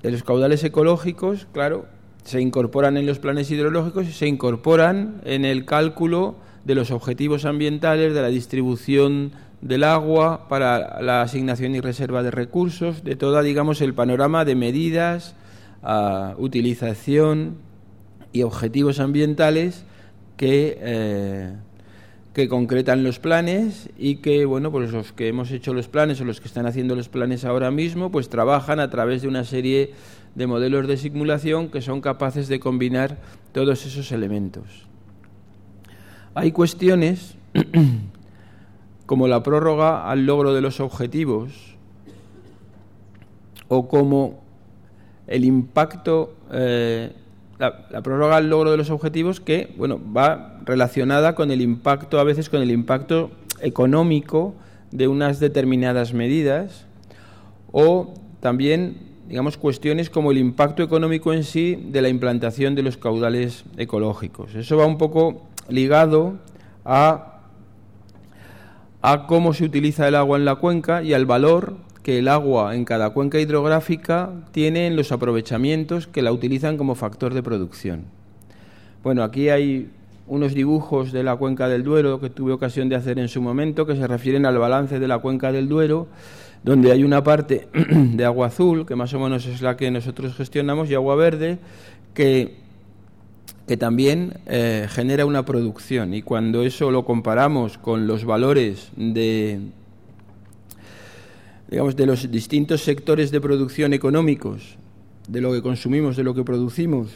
los 0.03 0.23
caudales 0.23 0.65
ecológicos, 0.65 1.47
claro, 1.53 1.87
se 2.25 2.41
incorporan 2.41 2.97
en 2.97 3.07
los 3.07 3.19
planes 3.19 3.51
hidrológicos 3.51 4.07
y 4.09 4.13
se 4.13 4.27
incorporan 4.27 5.21
en 5.25 5.45
el 5.45 5.67
cálculo 5.67 6.37
de 6.65 6.75
los 6.75 6.91
objetivos 6.91 7.45
ambientales, 7.45 8.15
de 8.15 8.23
la 8.23 8.29
distribución 8.29 9.33
del 9.65 9.83
agua, 9.83 10.47
para 10.47 11.01
la 11.01 11.23
asignación 11.23 11.75
y 11.75 11.81
reserva 11.81 12.23
de 12.23 12.31
recursos, 12.31 13.03
de 13.03 13.17
todo, 13.17 13.43
digamos, 13.43 13.81
el 13.81 13.95
panorama 13.95 14.45
de 14.45 14.55
medidas, 14.55 15.35
ah, 15.83 16.35
utilización 16.37 17.57
y 18.31 18.43
objetivos 18.43 19.01
ambientales 19.01 19.87
que, 20.37 20.77
eh, 20.83 21.53
que 22.35 22.47
concretan 22.47 23.05
los 23.05 23.19
planes 23.19 23.89
y 23.97 24.17
que, 24.17 24.45
bueno, 24.45 24.71
pues 24.71 24.93
los 24.93 25.13
que 25.13 25.29
hemos 25.29 25.51
hecho 25.51 25.73
los 25.73 25.89
planes 25.89 26.21
o 26.21 26.27
los 26.27 26.43
que 26.43 26.49
están 26.49 26.67
haciendo 26.67 26.95
los 26.95 27.09
planes 27.09 27.47
ahora 27.47 27.71
mismo, 27.71 28.11
pues 28.11 28.29
trabajan 28.29 28.81
a 28.81 28.91
través 28.91 29.23
de 29.23 29.29
una 29.29 29.45
serie 29.45 29.93
de 30.35 30.47
modelos 30.47 30.87
de 30.87 30.99
simulación 30.99 31.71
que 31.71 31.81
son 31.81 32.03
capaces 32.03 32.49
de 32.49 32.61
combinar 32.61 33.17
todos 33.53 33.87
esos 33.87 34.13
elementos. 34.13 34.65
Hay 36.35 36.53
cuestiones 36.53 37.37
como 39.07 39.29
la 39.29 39.43
prórroga 39.43 40.11
al 40.11 40.27
logro 40.27 40.55
de 40.55 40.61
los 40.61 40.81
objetivos 40.81 41.77
o 43.69 43.89
como 43.89 44.43
el 45.27 45.45
impacto, 45.45 46.35
eh, 46.53 47.13
la, 47.59 48.03
prórroga 48.03 48.37
al 48.37 48.51
logro 48.51 48.71
de 48.71 48.77
los 48.77 48.91
objetivos 48.91 49.41
que, 49.41 49.73
bueno, 49.77 50.01
va 50.15 50.61
relacionada 50.65 51.35
con 51.35 51.51
el 51.51 51.61
impacto, 51.61 52.19
a 52.19 52.25
veces 52.25 52.49
con 52.49 52.63
el 52.63 52.71
impacto 52.71 53.31
económico 53.61 54.55
de 54.91 55.09
unas 55.09 55.41
determinadas 55.41 56.13
medidas 56.13 56.87
o 57.73 58.15
también, 58.41 58.99
digamos, 59.29 59.57
cuestiones 59.57 60.11
como 60.11 60.31
el 60.31 60.39
impacto 60.39 60.83
económico 60.83 61.33
en 61.33 61.45
sí 61.45 61.75
de 61.91 62.03
la 62.03 62.09
implantación 62.09 62.75
de 62.75 62.83
los 62.83 62.97
caudales 62.97 63.65
ecológicos. 63.77 64.55
Eso 64.55 64.77
va 64.77 64.87
un 64.87 64.99
poco 64.99 65.43
ligado 65.69 66.35
a, 66.85 67.34
a 69.07 69.27
cómo 69.27 69.53
se 69.53 69.67
utiliza 69.67 70.09
el 70.09 70.15
agua 70.15 70.39
en 70.39 70.47
la 70.47 70.55
cuenca 70.55 71.03
y 71.03 71.13
al 71.13 71.27
valor 71.27 71.75
que 72.03 72.21
el 72.21 72.27
agua 72.27 72.75
en 72.75 72.87
cada 72.87 73.11
cuenca 73.11 73.39
hidrográfica 73.39 74.31
tiene 74.51 74.87
en 74.87 74.97
los 74.97 75.13
aprovechamientos 75.13 76.07
que 76.07 76.23
la 76.23 76.33
utilizan 76.33 76.79
como 76.79 76.95
factor 76.95 77.35
de 77.35 77.43
producción. 77.43 78.05
Bueno, 79.03 79.23
aquí 79.23 79.51
hay 79.51 79.91
unos 80.27 80.55
dibujos 80.55 81.13
de 81.13 81.23
la 81.23 81.37
cuenca 81.37 81.69
del 81.69 81.85
Duero 81.85 82.19
que 82.19 82.31
tuve 82.31 82.53
ocasión 82.53 82.89
de 82.89 82.97
hacer 82.97 83.19
en 83.19 83.29
su 83.29 83.43
momento 83.43 83.85
que 83.85 83.95
se 83.95 84.07
refieren 84.07 84.47
al 84.47 84.57
balance 84.57 84.99
de 84.99 85.07
la 85.07 85.19
cuenca 85.19 85.53
del 85.53 85.69
Duero, 85.69 86.07
donde 86.63 86.91
hay 86.91 87.05
una 87.05 87.23
parte 87.23 87.69
de 87.75 88.25
agua 88.25 88.47
azul, 88.47 88.87
que 88.87 88.97
más 88.97 89.13
o 89.13 89.21
menos 89.21 89.45
es 89.45 89.61
la 89.61 89.77
que 89.77 89.91
nosotros 89.91 90.35
gestionamos, 90.35 90.89
y 90.89 90.95
agua 90.95 91.15
verde, 91.15 91.59
que, 92.15 92.64
que 93.67 93.77
también 93.77 94.35
eh, 94.47 94.87
genera 94.91 95.27
una 95.27 95.45
producción. 95.45 96.15
Y 96.15 96.23
cuando 96.23 96.63
eso 96.63 96.91
lo 96.91 97.05
comparamos 97.05 97.79
con 97.79 98.07
los 98.07 98.25
valores 98.25 98.91
de 98.97 99.61
digamos, 101.71 101.97
de 101.97 102.07
los 102.07 102.31
distintos 102.31 102.83
sectores 102.83 103.31
de 103.31 103.41
producción 103.41 103.95
económicos, 103.95 104.77
de 105.29 105.41
lo 105.41 105.53
que 105.53 105.63
consumimos, 105.63 106.17
de 106.17 106.23
lo 106.23 106.35
que 106.35 106.45
producimos, 106.45 107.09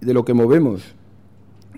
de 0.00 0.14
lo 0.14 0.24
que 0.24 0.34
movemos, 0.34 0.82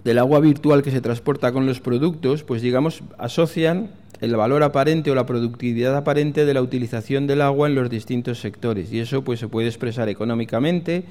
del 0.04 0.18
agua 0.18 0.40
virtual 0.40 0.82
que 0.82 0.90
se 0.90 1.00
transporta 1.00 1.52
con 1.52 1.66
los 1.66 1.80
productos, 1.80 2.42
pues 2.42 2.62
digamos, 2.62 3.02
asocian 3.18 3.90
el 4.20 4.36
valor 4.36 4.62
aparente 4.62 5.10
o 5.10 5.14
la 5.14 5.26
productividad 5.26 5.96
aparente 5.96 6.46
de 6.46 6.54
la 6.54 6.62
utilización 6.62 7.26
del 7.26 7.42
agua 7.42 7.68
en 7.68 7.74
los 7.74 7.90
distintos 7.90 8.38
sectores 8.38 8.92
y 8.92 9.00
eso 9.00 9.22
pues 9.22 9.40
se 9.40 9.48
puede 9.48 9.68
expresar 9.68 10.08
económicamente 10.08 11.04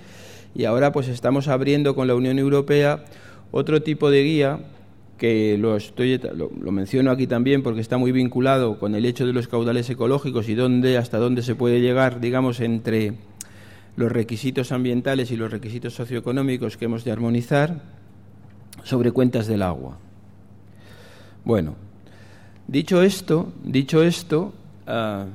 y 0.55 0.65
ahora 0.65 0.91
pues 0.91 1.07
estamos 1.07 1.47
abriendo 1.47 1.95
con 1.95 2.07
la 2.07 2.15
Unión 2.15 2.39
Europea 2.39 3.05
otro 3.51 3.81
tipo 3.81 4.09
de 4.09 4.23
guía 4.23 4.59
que 5.17 5.57
lo, 5.57 5.77
estoy, 5.77 6.19
lo, 6.35 6.71
menciono 6.71 7.11
aquí 7.11 7.27
también 7.27 7.63
porque 7.63 7.81
está 7.81 7.97
muy 7.97 8.11
vinculado 8.11 8.79
con 8.79 8.95
el 8.95 9.05
hecho 9.05 9.25
de 9.25 9.33
los 9.33 9.47
caudales 9.47 9.89
ecológicos 9.89 10.49
y 10.49 10.55
dónde, 10.55 10.97
hasta 10.97 11.17
dónde 11.17 11.43
se 11.43 11.55
puede 11.55 11.79
llegar, 11.79 12.19
digamos, 12.19 12.59
entre 12.59 13.13
los 13.95 14.11
requisitos 14.11 14.71
ambientales 14.71 15.31
y 15.31 15.37
los 15.37 15.51
requisitos 15.51 15.93
socioeconómicos 15.93 16.77
que 16.77 16.85
hemos 16.85 17.03
de 17.03 17.11
armonizar 17.11 17.81
sobre 18.83 19.11
cuentas 19.11 19.47
del 19.47 19.61
agua. 19.61 19.97
Bueno, 21.45 21.75
dicho 22.67 23.01
esto, 23.01 23.53
dicho 23.63 24.03
esto, 24.03 24.53
ah, 24.87 25.25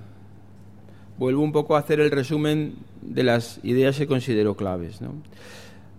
vuelvo 1.18 1.42
un 1.42 1.52
poco 1.52 1.76
a 1.76 1.80
hacer 1.80 2.00
el 2.00 2.10
resumen 2.10 2.74
de 3.02 3.22
las 3.22 3.60
ideas 3.62 3.96
que 3.96 4.06
considero 4.06 4.56
claves. 4.56 5.00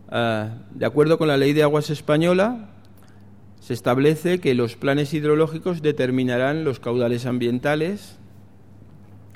Ah, 0.09 0.49
de 0.73 0.85
acuerdo 0.85 1.17
con 1.17 1.27
la 1.27 1.37
ley 1.37 1.53
de 1.53 1.63
aguas 1.63 1.89
española, 1.89 2.69
se 3.59 3.73
establece 3.73 4.39
que 4.39 4.55
los 4.55 4.75
planes 4.75 5.13
hidrológicos 5.13 5.81
determinarán 5.81 6.63
los 6.63 6.79
caudales 6.79 7.25
ambientales, 7.25 8.17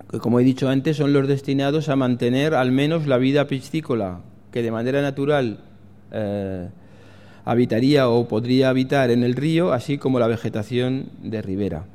que 0.10 0.20
como 0.20 0.40
he 0.40 0.44
dicho 0.44 0.70
antes 0.70 0.98
son 0.98 1.14
los 1.14 1.28
destinados 1.28 1.90
a 1.90 1.96
mantener 1.96 2.54
al 2.54 2.72
menos 2.72 3.08
la 3.08 3.18
vida 3.18 3.48
piscícola 3.48 4.22
que 4.52 4.62
de 4.62 4.72
manera 4.72 5.02
natural 5.02 5.60
eh, 6.12 6.70
habitaría 7.44 8.08
o 8.08 8.28
podría 8.28 8.70
habitar 8.70 9.12
en 9.12 9.24
el 9.24 9.36
río, 9.36 9.74
así 9.74 9.98
como 9.98 10.20
la 10.20 10.28
vegetación 10.28 11.10
de 11.22 11.42
ribera. 11.42 11.86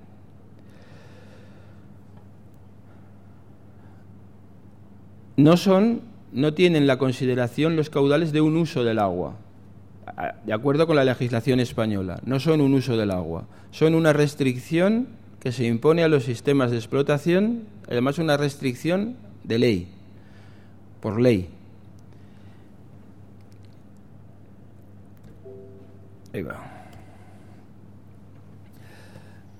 No 5.38 5.56
son, 5.56 6.00
no 6.32 6.52
tienen 6.52 6.88
la 6.88 6.98
consideración 6.98 7.76
los 7.76 7.90
caudales 7.90 8.32
de 8.32 8.40
un 8.40 8.56
uso 8.56 8.82
del 8.82 8.98
agua, 8.98 9.36
de 10.44 10.52
acuerdo 10.52 10.88
con 10.88 10.96
la 10.96 11.04
legislación 11.04 11.60
española, 11.60 12.20
no 12.24 12.40
son 12.40 12.60
un 12.60 12.74
uso 12.74 12.96
del 12.96 13.12
agua, 13.12 13.46
son 13.70 13.94
una 13.94 14.12
restricción 14.12 15.06
que 15.38 15.52
se 15.52 15.64
impone 15.64 16.02
a 16.02 16.08
los 16.08 16.24
sistemas 16.24 16.72
de 16.72 16.78
explotación, 16.78 17.66
además 17.88 18.18
una 18.18 18.36
restricción 18.36 19.14
de 19.44 19.58
ley, 19.60 19.88
por 21.00 21.20
ley. 21.20 21.48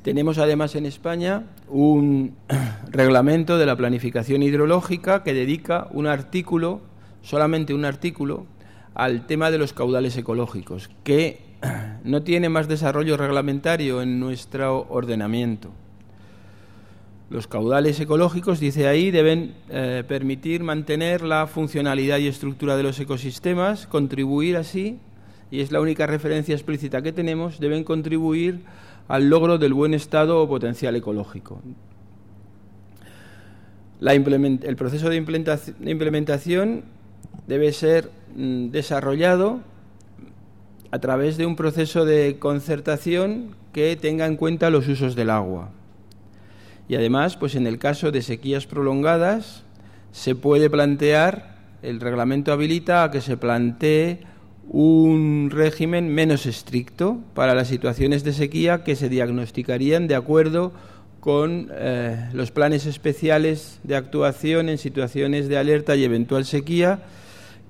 Tenemos 0.03 0.39
además 0.39 0.75
en 0.75 0.87
España 0.87 1.45
un 1.71 2.35
reglamento 2.91 3.59
de 3.59 3.67
la 3.67 3.77
planificación 3.77 4.43
hidrológica 4.43 5.23
que 5.23 5.35
dedica 5.35 5.89
un 5.93 6.07
artículo, 6.07 6.81
solamente 7.23 7.75
un 7.75 7.85
artículo, 7.85 8.47
al 8.95 9.27
tema 9.27 9.51
de 9.51 9.59
los 9.59 9.73
caudales 9.73 10.17
ecológicos, 10.17 10.91
que 11.05 11.41
no 12.05 12.23
tiene 12.23 12.49
más 12.49 12.69
desarrollo 12.69 13.17
reglamentario 13.17 14.03
en 14.03 14.21
nuestro 14.21 14.87
ordenamiento. 14.89 15.71
Los 17.31 17.47
caudales 17.47 18.01
ecológicos, 18.01 18.59
dice 18.59 18.89
ahí, 18.89 19.11
deben 19.11 19.55
eh, 19.69 20.03
permitir 20.09 20.65
mantener 20.65 21.23
la 21.23 21.47
funcionalidad 21.47 22.19
y 22.19 22.27
estructura 22.27 22.75
de 22.77 22.83
los 22.83 22.99
ecosistemas, 22.99 23.87
contribuir 23.87 24.57
así, 24.57 24.99
y 25.51 25.61
es 25.61 25.71
la 25.71 25.81
única 25.81 26.07
referencia 26.07 26.55
explícita 26.55 27.03
que 27.03 27.13
tenemos, 27.13 27.61
deben 27.61 27.85
contribuir 27.85 28.61
al 29.09 29.29
logro 29.29 29.59
del 29.59 29.75
buen 29.75 29.95
estado 29.95 30.41
o 30.41 30.49
potencial 30.49 30.95
ecológico. 30.97 31.61
el 34.01 34.77
proceso 34.77 35.09
de 35.09 35.17
implementación 35.17 36.85
debe 37.47 37.73
ser 37.73 38.11
Mm, 38.35 38.71
desarrollado 38.71 39.61
a 40.91 40.99
través 41.01 41.37
de 41.37 41.45
un 41.45 41.57
proceso 41.57 42.05
de 42.05 42.37
concertación 42.39 43.57
que 43.73 43.97
tenga 43.97 44.27
en 44.27 44.37
cuenta 44.37 44.71
los 44.71 44.87
usos 44.87 45.17
del 45.17 45.31
agua. 45.31 45.71
Y 46.89 46.95
además, 46.95 47.37
pues 47.37 47.57
en 47.57 47.67
el 47.67 47.79
caso 47.79 48.13
de 48.13 48.23
sequías 48.23 48.67
prolongadas, 48.67 49.65
se 50.13 50.37
puede 50.37 50.71
plantear, 50.71 51.57
el 51.83 52.01
reglamento 52.01 52.53
habilita 52.53 53.03
a 53.03 53.11
que 53.11 53.21
se 53.21 53.37
plantee 53.37 54.21
un 54.71 55.49
régimen 55.51 56.09
menos 56.09 56.47
estricto 56.47 57.19
para 57.35 57.55
las 57.55 57.69
situaciones 57.69 58.23
de 58.25 58.33
sequía 58.33 58.85
que 58.85 58.97
se 58.97 59.09
diagnosticarían 59.09 60.09
de 60.09 60.15
acuerdo 60.15 60.73
con 61.21 61.69
eh, 61.73 62.29
los 62.33 62.51
planes 62.51 62.87
especiales 62.87 63.81
de 63.83 63.97
actuación 63.97 64.69
en 64.69 64.79
situaciones 64.79 65.49
de 65.49 65.59
alerta 65.59 65.97
y 65.97 66.05
eventual 66.05 66.45
sequía 66.45 67.01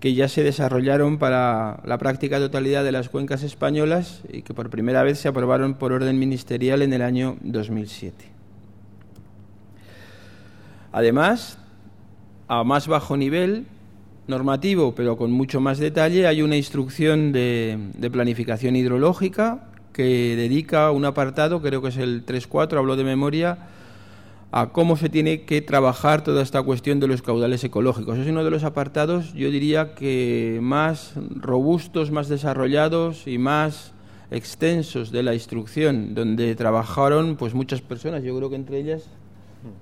que 0.00 0.14
ya 0.14 0.28
se 0.28 0.42
desarrollaron 0.42 1.18
para 1.18 1.80
la 1.84 1.98
práctica 1.98 2.38
totalidad 2.38 2.84
de 2.84 2.92
las 2.92 3.08
cuencas 3.08 3.42
españolas 3.42 4.22
y 4.30 4.42
que 4.42 4.54
por 4.54 4.70
primera 4.70 5.02
vez 5.02 5.18
se 5.18 5.28
aprobaron 5.28 5.74
por 5.74 5.92
orden 5.92 6.18
ministerial 6.18 6.82
en 6.82 6.92
el 6.92 7.02
año 7.02 7.36
2007. 7.40 8.26
Además, 10.92 11.58
a 12.46 12.64
más 12.64 12.86
bajo 12.86 13.16
nivel 13.16 13.66
normativo, 14.28 14.94
pero 14.94 15.16
con 15.16 15.32
mucho 15.32 15.60
más 15.60 15.78
detalle, 15.78 16.26
hay 16.26 16.42
una 16.42 16.56
instrucción 16.56 17.32
de, 17.32 17.78
planificación 18.12 18.76
hidrológica 18.76 19.64
que 19.92 20.36
dedica 20.36 20.90
un 20.92 21.04
apartado, 21.04 21.60
creo 21.60 21.82
que 21.82 21.88
es 21.88 21.96
el 21.96 22.24
3.4, 22.24 22.78
hablo 22.78 22.94
de 22.94 23.04
memoria, 23.04 23.58
a 24.52 24.68
cómo 24.68 24.96
se 24.96 25.08
tiene 25.08 25.42
que 25.42 25.60
trabajar 25.60 26.22
toda 26.22 26.42
esta 26.42 26.62
cuestión 26.62 27.00
de 27.00 27.08
los 27.08 27.22
caudales 27.22 27.64
ecológicos. 27.64 28.18
Es 28.18 28.28
uno 28.28 28.44
de 28.44 28.50
los 28.50 28.64
apartados, 28.64 29.34
yo 29.34 29.50
diría 29.50 29.94
que 29.94 30.58
más 30.62 31.14
robustos, 31.16 32.10
más 32.10 32.28
desarrollados 32.28 33.26
y 33.26 33.38
más 33.38 33.92
extensos 34.30 35.10
de 35.10 35.22
la 35.22 35.34
instrucción, 35.34 36.14
donde 36.14 36.54
trabajaron 36.54 37.36
pues 37.36 37.54
muchas 37.54 37.80
personas, 37.80 38.22
yo 38.22 38.36
creo 38.36 38.50
que 38.50 38.56
entre 38.56 38.78
ellas 38.78 39.08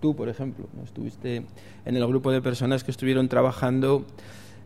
tú, 0.01 0.15
por 0.15 0.29
ejemplo, 0.29 0.67
estuviste 0.85 1.45
en 1.85 1.97
el 1.97 2.07
grupo 2.07 2.31
de 2.33 2.43
personas 2.43 2.85
que 2.85 2.91
estuvieron 2.91 3.29
trabajando 3.29 4.05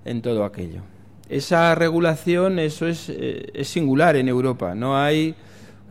en 0.05 0.23
todo 0.23 0.45
aquello. 0.45 0.81
Esa 1.29 1.75
regulación, 1.75 2.59
eso 2.59 2.87
es, 2.87 3.09
eh, 3.09 3.51
es 3.55 3.69
singular 3.69 4.17
en 4.17 4.29
Europa, 4.29 4.75
no 4.75 4.97
hay 4.97 5.35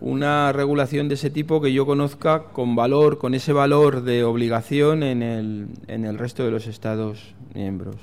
una 0.01 0.51
regulación 0.51 1.09
de 1.09 1.15
ese 1.15 1.29
tipo 1.29 1.61
que 1.61 1.73
yo 1.73 1.85
conozca 1.85 2.43
con 2.53 2.75
valor, 2.75 3.17
con 3.17 3.33
ese 3.33 3.53
valor 3.53 4.03
de 4.03 4.23
obligación 4.23 5.03
en 5.03 5.21
el, 5.21 5.67
en 5.87 6.05
el 6.05 6.17
resto 6.17 6.43
de 6.43 6.51
los 6.51 6.67
Estados 6.67 7.33
miembros. 7.53 7.97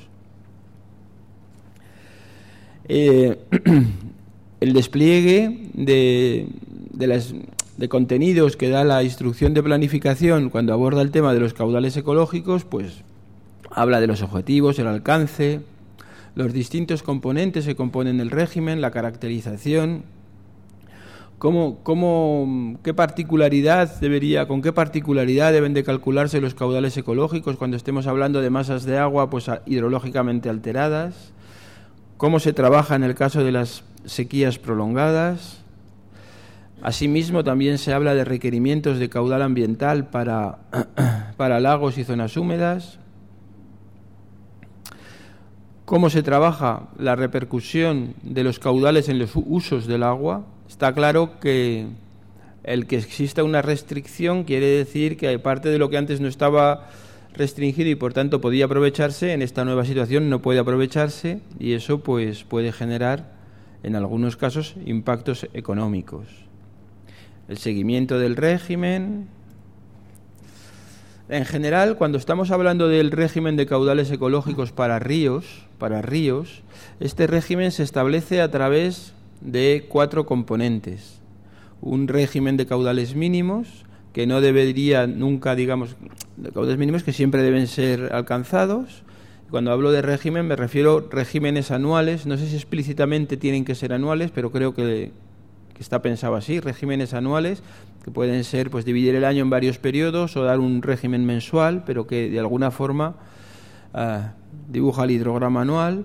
Eh, 2.88 3.38
el 4.60 4.72
despliegue 4.72 5.70
de, 5.74 6.48
de, 6.92 7.06
las, 7.06 7.34
de 7.76 7.88
contenidos 7.88 8.56
que 8.56 8.68
da 8.68 8.84
la 8.84 9.02
instrucción 9.02 9.54
de 9.54 9.62
planificación 9.62 10.50
cuando 10.50 10.72
aborda 10.72 11.02
el 11.02 11.10
tema 11.10 11.34
de 11.34 11.40
los 11.40 11.54
caudales 11.54 11.96
ecológicos, 11.96 12.64
pues 12.64 13.02
habla 13.70 14.00
de 14.00 14.06
los 14.06 14.22
objetivos, 14.22 14.78
el 14.78 14.86
alcance, 14.86 15.60
los 16.34 16.52
distintos 16.52 17.02
componentes 17.02 17.66
que 17.66 17.76
componen 17.76 18.20
el 18.20 18.30
régimen, 18.30 18.80
la 18.80 18.90
caracterización, 18.90 20.04
¿Cómo, 21.38 21.80
cómo, 21.82 22.78
qué 22.82 22.94
particularidad 22.94 24.00
debería, 24.00 24.48
con 24.48 24.62
qué 24.62 24.72
particularidad 24.72 25.52
deben 25.52 25.74
de 25.74 25.84
calcularse 25.84 26.40
los 26.40 26.54
caudales 26.54 26.96
ecológicos 26.96 27.58
cuando 27.58 27.76
estemos 27.76 28.06
hablando 28.06 28.40
de 28.40 28.48
masas 28.48 28.84
de 28.84 28.96
agua 28.96 29.28
pues, 29.28 29.50
hidrológicamente 29.66 30.48
alteradas? 30.48 31.32
¿Cómo 32.16 32.40
se 32.40 32.54
trabaja 32.54 32.96
en 32.96 33.04
el 33.04 33.14
caso 33.14 33.44
de 33.44 33.52
las 33.52 33.84
sequías 34.06 34.58
prolongadas? 34.58 35.65
Asimismo, 36.82 37.42
también 37.42 37.78
se 37.78 37.92
habla 37.92 38.14
de 38.14 38.24
requerimientos 38.24 38.98
de 38.98 39.08
caudal 39.08 39.42
ambiental 39.42 40.08
para, 40.10 41.60
lagos 41.60 41.98
y 41.98 42.04
zonas 42.04 42.36
húmedas. 42.36 42.98
¿Cómo 45.84 46.10
se 46.10 46.22
trabaja 46.22 46.88
la 46.98 47.16
repercusión 47.16 48.14
de 48.22 48.44
los 48.44 48.58
caudales 48.58 49.08
en 49.08 49.18
los 49.18 49.32
usos 49.34 49.86
del 49.86 50.02
agua? 50.02 50.44
Está 50.68 50.92
claro 50.92 51.38
que 51.38 51.86
el 52.64 52.86
que 52.86 52.98
exista 52.98 53.44
una 53.44 53.62
restricción 53.62 54.42
quiere 54.42 54.66
decir 54.66 55.16
que 55.16 55.38
parte 55.38 55.68
de 55.68 55.78
lo 55.78 55.88
que 55.88 55.96
antes 55.96 56.20
no 56.20 56.26
estaba 56.26 56.88
restringido 57.34 57.88
y 57.88 57.94
por 57.94 58.12
tanto 58.12 58.40
podía 58.40 58.64
aprovecharse, 58.64 59.32
en 59.32 59.42
esta 59.42 59.64
nueva 59.64 59.84
situación 59.84 60.28
no 60.28 60.42
puede 60.42 60.58
aprovecharse 60.58 61.40
y 61.60 61.74
eso 61.74 62.00
pues 62.00 62.42
puede 62.44 62.72
generar 62.72 63.36
en 63.82 63.94
algunos 63.94 64.36
casos 64.36 64.74
impactos 64.84 65.46
económicos. 65.52 66.45
El 67.48 67.58
seguimiento 67.58 68.18
del 68.18 68.34
régimen. 68.36 69.28
En 71.28 71.44
general, 71.44 71.96
cuando 71.96 72.18
estamos 72.18 72.50
hablando 72.50 72.88
del 72.88 73.10
régimen 73.12 73.56
de 73.56 73.66
caudales 73.66 74.10
ecológicos 74.10 74.72
para 74.72 74.98
ríos, 74.98 75.64
para 75.78 76.02
ríos, 76.02 76.62
este 76.98 77.26
régimen 77.26 77.70
se 77.70 77.84
establece 77.84 78.40
a 78.40 78.50
través 78.50 79.12
de 79.40 79.86
cuatro 79.88 80.26
componentes. 80.26 81.20
Un 81.80 82.08
régimen 82.08 82.56
de 82.56 82.66
caudales 82.66 83.14
mínimos, 83.14 83.84
que 84.12 84.26
no 84.26 84.40
debería 84.40 85.06
nunca, 85.06 85.54
digamos, 85.54 85.96
de 86.36 86.50
caudales 86.50 86.78
mínimos 86.78 87.04
que 87.04 87.12
siempre 87.12 87.42
deben 87.42 87.66
ser 87.68 88.12
alcanzados. 88.12 89.02
Cuando 89.50 89.70
hablo 89.70 89.92
de 89.92 90.02
régimen 90.02 90.46
me 90.46 90.56
refiero 90.56 90.98
a 90.98 91.14
regímenes 91.14 91.70
anuales, 91.70 92.26
no 92.26 92.36
sé 92.38 92.48
si 92.48 92.56
explícitamente 92.56 93.36
tienen 93.36 93.64
que 93.64 93.76
ser 93.76 93.92
anuales, 93.92 94.32
pero 94.34 94.50
creo 94.50 94.74
que, 94.74 95.12
está 95.82 96.02
pensado 96.02 96.34
así, 96.36 96.60
regímenes 96.60 97.14
anuales, 97.14 97.62
que 98.04 98.10
pueden 98.10 98.44
ser 98.44 98.70
pues 98.70 98.84
dividir 98.84 99.14
el 99.14 99.24
año 99.24 99.42
en 99.42 99.50
varios 99.50 99.78
periodos 99.78 100.36
o 100.36 100.44
dar 100.44 100.60
un 100.60 100.82
régimen 100.82 101.26
mensual, 101.26 101.82
pero 101.84 102.06
que 102.06 102.30
de 102.30 102.38
alguna 102.38 102.70
forma 102.70 103.16
ah, 103.92 104.34
dibuja 104.68 105.04
el 105.04 105.10
hidrograma 105.10 105.62
anual. 105.62 106.04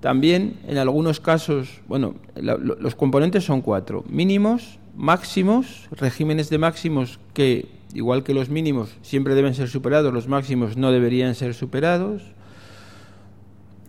También, 0.00 0.58
en 0.68 0.78
algunos 0.78 1.20
casos, 1.20 1.80
bueno, 1.88 2.16
los 2.36 2.94
componentes 2.94 3.44
son 3.44 3.62
cuatro. 3.62 4.04
Mínimos, 4.08 4.78
máximos, 4.94 5.88
regímenes 5.90 6.50
de 6.50 6.58
máximos 6.58 7.18
que, 7.32 7.66
igual 7.94 8.22
que 8.22 8.34
los 8.34 8.50
mínimos, 8.50 8.94
siempre 9.02 9.34
deben 9.34 9.54
ser 9.54 9.68
superados, 9.68 10.12
los 10.12 10.28
máximos 10.28 10.76
no 10.76 10.92
deberían 10.92 11.34
ser 11.34 11.54
superados. 11.54 12.22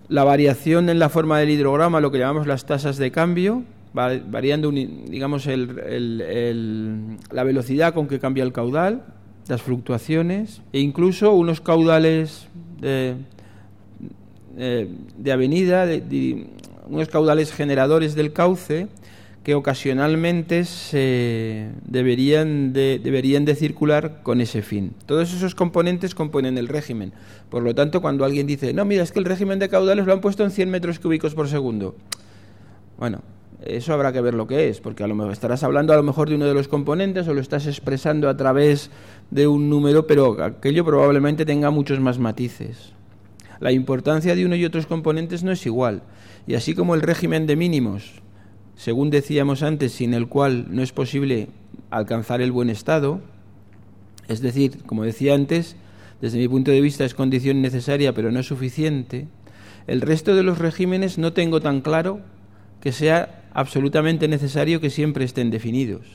La 0.07 0.23
variación 0.23 0.89
en 0.89 0.99
la 0.99 1.09
forma 1.09 1.39
del 1.39 1.49
hidrograma, 1.49 1.99
lo 1.99 2.09
que 2.09 2.19
llamamos 2.19 2.47
las 2.47 2.65
tasas 2.65 2.95
de 2.97 3.11
cambio, 3.11 3.63
variando, 3.93 4.71
digamos, 4.71 5.47
la 5.47 7.43
velocidad 7.43 7.93
con 7.93 8.07
que 8.07 8.19
cambia 8.19 8.43
el 8.43 8.53
caudal, 8.53 9.03
las 9.47 9.61
fluctuaciones, 9.61 10.61
e 10.73 10.79
incluso 10.79 11.33
unos 11.33 11.61
caudales 11.61 12.47
de 12.81 13.15
eh, 14.59 14.89
de 15.15 15.31
avenida, 15.31 15.85
unos 16.87 17.09
caudales 17.09 17.53
generadores 17.53 18.15
del 18.15 18.33
cauce 18.33 18.87
que 19.43 19.53
ocasionalmente 19.53 20.65
se 20.65 21.69
deberían 21.85 22.73
de, 22.73 22.99
deberían 23.01 23.45
de 23.45 23.53
circular 23.53 24.23
con 24.23 24.41
ese 24.41 24.63
fin. 24.63 24.93
Todos 25.05 25.31
esos 25.31 25.53
componentes 25.53 26.15
componen 26.15 26.57
el 26.57 26.69
régimen. 26.69 27.13
Por 27.51 27.61
lo 27.61 27.75
tanto, 27.75 28.01
cuando 28.01 28.25
alguien 28.25 28.47
dice, 28.47 28.73
no, 28.73 28.83
mira, 28.83 29.03
es 29.03 29.11
que 29.11 29.19
el 29.19 29.25
régimen 29.25 29.59
de 29.59 29.69
caudales 29.69 30.07
lo 30.07 30.13
han 30.13 30.21
puesto 30.21 30.43
en 30.43 30.49
100 30.49 30.71
metros 30.71 30.97
cúbicos 30.97 31.35
por 31.35 31.47
segundo. 31.47 31.95
Bueno, 32.97 33.21
eso 33.63 33.93
habrá 33.93 34.11
que 34.13 34.21
ver 34.21 34.33
lo 34.33 34.47
que 34.47 34.69
es, 34.69 34.79
porque 34.79 35.03
a 35.03 35.07
lo 35.07 35.15
mejor 35.15 35.31
estarás 35.31 35.63
hablando 35.63 35.93
a 35.93 35.97
lo 35.97 36.03
mejor 36.03 36.29
de 36.29 36.35
uno 36.35 36.45
de 36.45 36.53
los 36.53 36.67
componentes 36.67 37.27
o 37.27 37.33
lo 37.33 37.41
estás 37.41 37.67
expresando 37.67 38.29
a 38.29 38.37
través 38.37 38.91
de 39.31 39.47
un 39.47 39.69
número, 39.69 40.07
pero 40.07 40.43
aquello 40.43 40.85
probablemente 40.85 41.45
tenga 41.45 41.71
muchos 41.71 41.99
más 41.99 42.19
matices 42.19 42.93
la 43.59 43.71
importancia 43.71 44.35
de 44.35 44.45
uno 44.45 44.55
y 44.55 44.65
otros 44.65 44.85
componentes 44.85 45.43
no 45.43 45.51
es 45.51 45.65
igual. 45.65 46.03
Y 46.45 46.55
así 46.55 46.73
como 46.73 46.95
el 46.95 47.01
régimen 47.01 47.47
de 47.47 47.55
mínimos, 47.55 48.21
según 48.75 49.09
decíamos 49.09 49.63
antes, 49.63 49.91
sin 49.93 50.13
el 50.13 50.27
cual 50.27 50.67
no 50.69 50.81
es 50.81 50.91
posible 50.91 51.49
alcanzar 51.89 52.41
el 52.41 52.51
buen 52.51 52.69
estado, 52.69 53.21
es 54.27 54.41
decir, 54.41 54.83
como 54.85 55.03
decía 55.03 55.33
antes, 55.33 55.75
desde 56.21 56.37
mi 56.37 56.47
punto 56.47 56.71
de 56.71 56.81
vista 56.81 57.05
es 57.05 57.13
condición 57.13 57.61
necesaria 57.61 58.13
pero 58.13 58.31
no 58.31 58.39
es 58.39 58.47
suficiente, 58.47 59.27
el 59.87 60.01
resto 60.01 60.35
de 60.35 60.43
los 60.43 60.57
regímenes 60.57 61.17
no 61.17 61.33
tengo 61.33 61.61
tan 61.61 61.81
claro 61.81 62.19
que 62.81 62.91
sea 62.91 63.46
absolutamente 63.57 64.27
necesario 64.27 64.79
que 64.79 64.91
siempre 64.91 65.25
estén 65.25 65.49
definidos. 65.49 66.05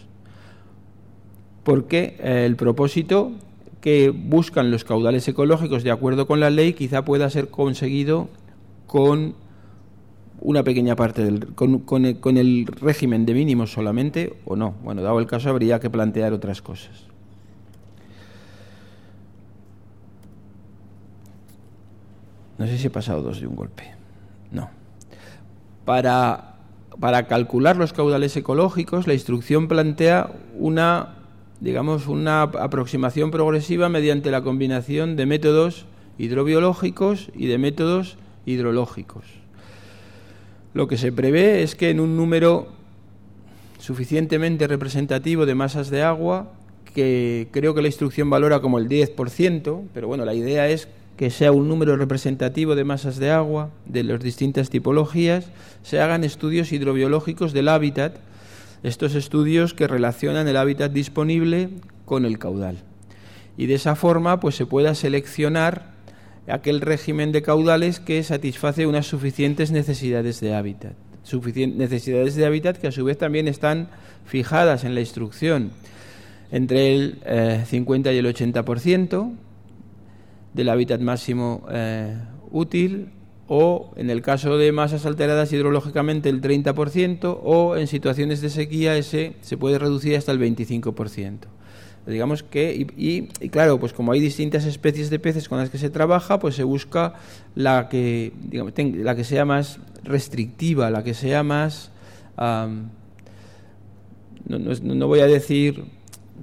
Porque 1.64 2.16
eh, 2.20 2.44
el 2.46 2.54
propósito 2.54 3.32
que 3.80 4.10
buscan 4.10 4.70
los 4.70 4.84
caudales 4.84 5.26
ecológicos 5.26 5.82
de 5.82 5.90
acuerdo 5.90 6.28
con 6.28 6.38
la 6.38 6.50
ley 6.50 6.72
quizá 6.72 7.04
pueda 7.04 7.28
ser 7.30 7.48
conseguido 7.48 8.28
con 8.86 9.34
una 10.40 10.62
pequeña 10.62 10.94
parte 10.94 11.24
del 11.24 11.48
con, 11.54 12.36
el, 12.36 12.66
régimen 12.66 13.26
de 13.26 13.34
mínimos 13.34 13.72
solamente 13.72 14.34
o 14.44 14.54
no. 14.54 14.76
Bueno, 14.84 15.02
dado 15.02 15.18
el 15.18 15.26
caso 15.26 15.50
habría 15.50 15.80
que 15.80 15.90
plantear 15.90 16.32
otras 16.32 16.62
cosas. 16.62 17.06
No 22.56 22.68
sé 22.68 22.78
si 22.78 22.86
he 22.86 22.90
pasado 22.90 23.20
dos 23.20 23.40
de 23.40 23.48
un 23.48 23.56
golpe. 23.56 23.90
No. 24.52 24.70
Para, 25.84 26.51
para 27.00 27.26
calcular 27.26 27.76
los 27.76 27.92
caudales 27.92 28.36
ecológicos, 28.36 29.06
la 29.06 29.14
instrucción 29.14 29.68
plantea 29.68 30.30
una 30.58 31.22
digamos, 31.62 32.08
una 32.08 32.42
aproximación 32.42 33.30
progresiva 33.30 33.88
mediante 33.88 34.32
la 34.32 34.42
combinación 34.42 35.14
de 35.14 35.26
métodos 35.26 35.86
hidrobiológicos 36.18 37.30
y 37.36 37.46
de 37.46 37.56
métodos 37.56 38.16
hidrológicos. 38.44 39.24
Lo 40.74 40.88
que 40.88 40.96
se 40.96 41.12
prevé 41.12 41.62
es 41.62 41.76
que 41.76 41.90
en 41.90 42.00
un 42.00 42.16
número 42.16 42.66
suficientemente 43.78 44.66
representativo 44.66 45.46
de 45.46 45.54
masas 45.54 45.88
de 45.88 46.02
agua, 46.02 46.50
que 46.94 47.46
creo 47.52 47.74
que 47.74 47.82
la 47.82 47.88
instrucción 47.88 48.28
valora 48.28 48.60
como 48.60 48.78
el 48.78 48.88
10%, 48.88 49.82
pero 49.94 50.08
bueno, 50.08 50.24
la 50.24 50.34
idea 50.34 50.68
es 50.68 50.88
que 51.22 51.30
sea 51.30 51.52
un 51.52 51.68
número 51.68 51.96
representativo 51.96 52.74
de 52.74 52.82
masas 52.82 53.16
de 53.16 53.30
agua 53.30 53.70
de 53.86 54.02
las 54.02 54.18
distintas 54.18 54.70
tipologías, 54.70 55.46
se 55.84 56.00
hagan 56.00 56.24
estudios 56.24 56.72
hidrobiológicos 56.72 57.52
del 57.52 57.68
hábitat 57.68 58.16
estos 58.82 59.14
estudios 59.14 59.72
que 59.72 59.86
relacionan 59.86 60.48
el 60.48 60.56
hábitat 60.56 60.90
disponible 60.90 61.68
con 62.06 62.24
el 62.24 62.40
caudal. 62.40 62.78
Y 63.56 63.66
de 63.66 63.74
esa 63.74 63.94
forma 63.94 64.40
pues 64.40 64.56
se 64.56 64.66
pueda 64.66 64.96
seleccionar 64.96 65.92
aquel 66.48 66.80
régimen 66.80 67.30
de 67.30 67.42
caudales 67.42 68.00
que 68.00 68.20
satisface 68.24 68.88
unas 68.88 69.06
suficientes 69.06 69.70
necesidades 69.70 70.40
de 70.40 70.56
hábitat. 70.56 70.94
necesidades 71.54 72.34
de 72.34 72.46
hábitat 72.46 72.78
que 72.78 72.88
a 72.88 72.90
su 72.90 73.04
vez 73.04 73.16
también 73.16 73.46
están 73.46 73.90
fijadas 74.24 74.82
en 74.82 74.96
la 74.96 75.00
instrucción 75.02 75.70
entre 76.50 76.92
el 76.92 77.64
50 77.64 78.10
eh, 78.10 78.14
y 78.16 78.18
el 78.18 78.26
80% 78.26 79.36
del 80.54 80.68
hábitat 80.68 81.00
máximo 81.00 81.66
eh, 81.70 82.16
útil 82.50 83.08
o 83.48 83.92
en 83.96 84.10
el 84.10 84.22
caso 84.22 84.56
de 84.56 84.72
masas 84.72 85.04
alteradas 85.04 85.52
hidrológicamente 85.52 86.28
el 86.28 86.40
30% 86.40 87.40
o 87.42 87.76
en 87.76 87.86
situaciones 87.86 88.40
de 88.40 88.50
sequía 88.50 88.96
ese 88.96 89.34
se 89.40 89.56
puede 89.56 89.78
reducir 89.78 90.16
hasta 90.16 90.32
el 90.32 90.40
25%. 90.40 91.38
Digamos 92.06 92.42
que, 92.42 92.86
y, 92.96 93.28
claro, 93.48 93.78
pues 93.78 93.92
como 93.92 94.10
hay 94.10 94.18
distintas 94.18 94.64
especies 94.64 95.08
de 95.08 95.20
peces 95.20 95.48
con 95.48 95.58
las 95.58 95.70
que 95.70 95.78
se 95.78 95.88
trabaja, 95.88 96.40
pues 96.40 96.56
se 96.56 96.64
busca 96.64 97.14
la 97.54 97.88
que, 97.88 98.32
digamos, 98.42 98.72
la 98.76 99.14
que 99.14 99.22
sea 99.22 99.44
más 99.44 99.78
restrictiva, 100.02 100.90
la 100.90 101.04
que 101.04 101.14
sea 101.14 101.44
más... 101.44 101.92
no 104.48 105.06
voy 105.06 105.20
a 105.20 105.28
decir, 105.28 105.84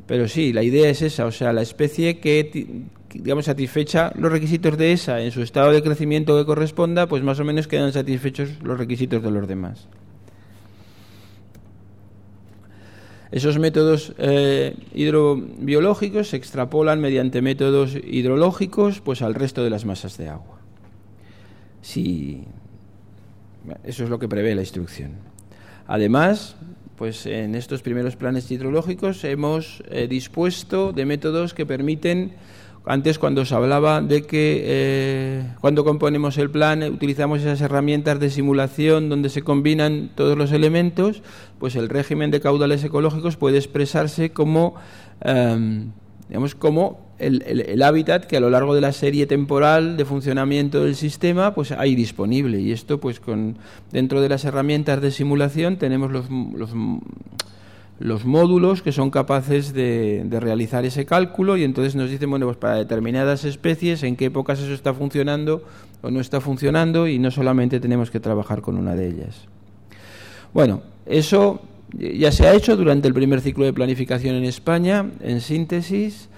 pero 0.07 0.29
sí, 0.29 0.53
la 0.53 0.63
idea 0.63 0.89
es 0.89 1.01
esa, 1.01 1.25
o 1.25 1.31
sea, 1.31 1.51
la 1.51 1.61
especie 1.61 2.19
que 2.19 2.87
digamos, 3.13 3.45
satisfecha 3.45 4.11
los 4.15 4.31
requisitos 4.31 4.77
de 4.77 4.91
esa 4.91 5.21
en 5.21 5.31
su 5.31 5.41
estado 5.41 5.71
de 5.71 5.81
crecimiento 5.81 6.37
que 6.37 6.45
corresponda, 6.45 7.07
pues 7.07 7.23
más 7.23 7.39
o 7.39 7.43
menos 7.43 7.67
quedan 7.67 7.91
satisfechos 7.93 8.49
los 8.61 8.77
requisitos 8.77 9.23
de 9.23 9.31
los 9.31 9.47
demás. 9.47 9.87
Esos 13.31 13.59
métodos 13.59 14.13
eh, 14.17 14.75
hidrobiológicos 14.93 16.29
se 16.29 16.37
extrapolan 16.37 16.99
mediante 16.99 17.43
métodos 17.43 17.95
hidrológicos 17.95 19.01
pues 19.01 19.21
al 19.21 19.35
resto 19.35 19.63
de 19.63 19.69
las 19.69 19.85
masas 19.85 20.17
de 20.17 20.29
agua. 20.29 20.59
Sí, 21.81 22.43
eso 23.83 24.03
es 24.03 24.09
lo 24.09 24.17
que 24.17 24.27
prevé 24.27 24.55
la 24.55 24.61
instrucción. 24.61 25.11
Además, 25.85 26.55
pues 26.97 27.25
en 27.27 27.55
estos 27.55 27.81
primeros 27.81 28.15
planes 28.15 28.49
hidrológicos 28.49 29.23
hemos 29.23 29.83
eh, 29.89 30.07
dispuesto 30.07 30.91
de 30.91 31.05
métodos 31.05 31.53
que 31.53 31.65
permiten 31.65 32.33
antes 32.89 33.19
cuando 33.19 33.45
se 33.45 33.53
hablaba 33.53 34.01
de 34.01 34.23
que 34.23 34.63
eh, 34.65 35.43
cuando 35.61 35.85
componemos 35.85 36.39
el 36.39 36.49
plan 36.49 36.81
utilizamos 36.81 37.39
esas 37.39 37.61
herramientas 37.61 38.19
de 38.19 38.31
simulación 38.31 39.09
donde 39.09 39.29
se 39.29 39.43
combinan 39.43 40.09
todos 40.15 40.35
los 40.35 40.51
elementos, 40.51 41.21
pues 41.59 41.75
el 41.75 41.87
régimen 41.87 42.31
de 42.31 42.41
caudales 42.41 42.83
ecológicos 42.83 43.37
puede 43.37 43.59
expresarse 43.59 44.31
como, 44.31 44.73
em, 45.21 45.91
digamos, 46.29 46.55
como 46.55 47.13
el, 47.19 47.79
hábitat 47.83 48.25
que 48.25 48.37
a 48.37 48.39
lo 48.39 48.49
largo 48.49 48.73
de 48.73 48.81
la 48.81 48.91
serie 48.91 49.27
temporal 49.27 49.95
de 49.95 50.05
funcionamiento 50.05 50.83
del 50.83 50.95
sistema 50.95 51.53
pues 51.53 51.71
hay 51.71 51.93
disponible. 51.93 52.59
Y 52.59 52.71
esto 52.71 52.99
pues 52.99 53.19
con 53.19 53.59
dentro 53.91 54.19
de 54.19 54.29
las 54.29 54.45
herramientas 54.45 54.99
de 54.99 55.11
simulación 55.11 55.77
tenemos 55.77 56.09
los, 56.09 56.25
los 56.31 56.71
los 57.99 58.25
módulos 58.25 58.81
que 58.81 58.93
son 58.93 59.11
capaces 59.11 59.73
de, 59.73 60.25
realizar 60.31 60.85
ese 60.85 61.05
cálculo 61.05 61.57
y 61.57 61.63
entonces 61.63 61.95
nos 61.95 62.09
dicen, 62.09 62.29
bueno, 62.29 62.45
pues 62.45 62.57
para 62.57 62.75
determinadas 62.75 63.43
especies 63.43 64.03
en 64.03 64.15
qué 64.15 64.25
épocas 64.25 64.59
eso 64.59 64.73
está 64.73 64.93
funcionando 64.93 65.63
o 66.01 66.09
no 66.09 66.21
está 66.21 66.39
funcionando 66.39 67.07
y 67.07 67.19
no 67.19 67.29
solamente 67.29 67.79
tenemos 67.79 68.09
que 68.09 68.21
trabajar 68.21 68.61
con 68.61 68.77
una 68.77 68.95
de 68.95 69.07
ellas. 69.07 69.45
Bueno, 70.53 70.81
eso 71.05 71.61
ya 71.93 72.31
se 72.31 72.47
ha 72.47 72.53
hecho 72.53 72.77
durante 72.77 73.07
el 73.07 73.13
primer 73.13 73.41
ciclo 73.41 73.65
de 73.65 73.73
planificación 73.73 74.35
en 74.35 74.45
España, 74.45 75.05
en 75.21 75.41
síntesis. 75.41 76.29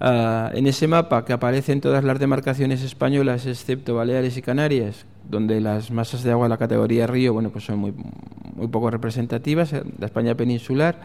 Ah, 0.00 0.52
en 0.54 0.68
ese 0.68 0.86
mapa 0.86 1.24
que 1.24 1.32
aparecen 1.32 1.80
todas 1.80 2.04
las 2.04 2.20
demarcaciones 2.20 2.84
españolas 2.84 3.46
excepto 3.46 3.96
Baleares 3.96 4.36
y 4.36 4.42
Canarias, 4.42 5.06
donde 5.28 5.60
las 5.60 5.90
masas 5.90 6.22
de 6.22 6.32
agua 6.32 6.46
de 6.46 6.50
la 6.50 6.58
categoría 6.58 7.06
río 7.06 7.32
bueno, 7.32 7.50
pues 7.50 7.64
son 7.64 7.78
muy, 7.78 7.94
muy 8.54 8.68
poco 8.68 8.90
representativas, 8.90 9.72
eh, 9.72 9.82
la 9.98 10.06
España 10.06 10.34
peninsular, 10.34 11.00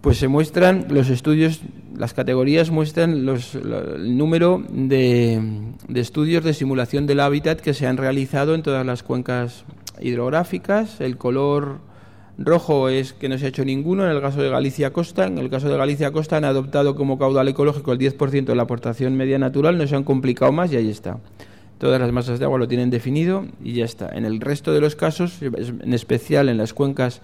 pues 0.00 0.18
se 0.18 0.28
muestran 0.28 0.86
los 0.88 1.08
estudios, 1.10 1.60
las 1.96 2.12
categorías 2.12 2.70
muestran 2.70 3.24
los, 3.24 3.54
el 3.54 4.16
número 4.16 4.62
de, 4.68 5.40
de 5.88 6.00
estudios 6.00 6.42
de 6.42 6.54
simulación 6.54 7.06
del 7.06 7.20
hábitat 7.20 7.60
que 7.60 7.72
se 7.72 7.86
han 7.86 7.96
realizado 7.96 8.54
en 8.54 8.62
todas 8.62 8.84
las 8.84 9.02
cuencas 9.02 9.64
hidrográficas, 10.00 11.00
el 11.00 11.16
color 11.16 11.78
rojo 12.38 12.88
es 12.88 13.12
que 13.12 13.28
no 13.28 13.38
se 13.38 13.46
ha 13.46 13.48
hecho 13.48 13.64
ninguno 13.64 14.04
en 14.04 14.10
el 14.10 14.20
caso 14.20 14.42
de 14.42 14.50
Galicia 14.50 14.92
Costa. 14.92 15.26
En 15.26 15.38
el 15.38 15.50
caso 15.50 15.68
de 15.68 15.76
Galicia 15.76 16.12
Costa 16.12 16.36
han 16.36 16.44
adoptado 16.44 16.94
como 16.94 17.18
caudal 17.18 17.48
ecológico 17.48 17.92
el 17.92 17.98
10% 17.98 18.44
de 18.44 18.54
la 18.54 18.62
aportación 18.62 19.16
media 19.16 19.38
natural, 19.38 19.78
no 19.78 19.86
se 19.86 19.96
han 19.96 20.04
complicado 20.04 20.52
más 20.52 20.72
y 20.72 20.76
ahí 20.76 20.90
está. 20.90 21.18
Todas 21.82 22.00
las 22.00 22.12
masas 22.12 22.38
de 22.38 22.44
agua 22.44 22.60
lo 22.60 22.68
tienen 22.68 22.90
definido 22.90 23.44
y 23.60 23.72
ya 23.72 23.84
está. 23.84 24.08
En 24.14 24.24
el 24.24 24.40
resto 24.40 24.72
de 24.72 24.80
los 24.80 24.94
casos, 24.94 25.42
en 25.42 25.92
especial 25.92 26.48
en 26.48 26.56
las 26.56 26.72
cuencas 26.74 27.20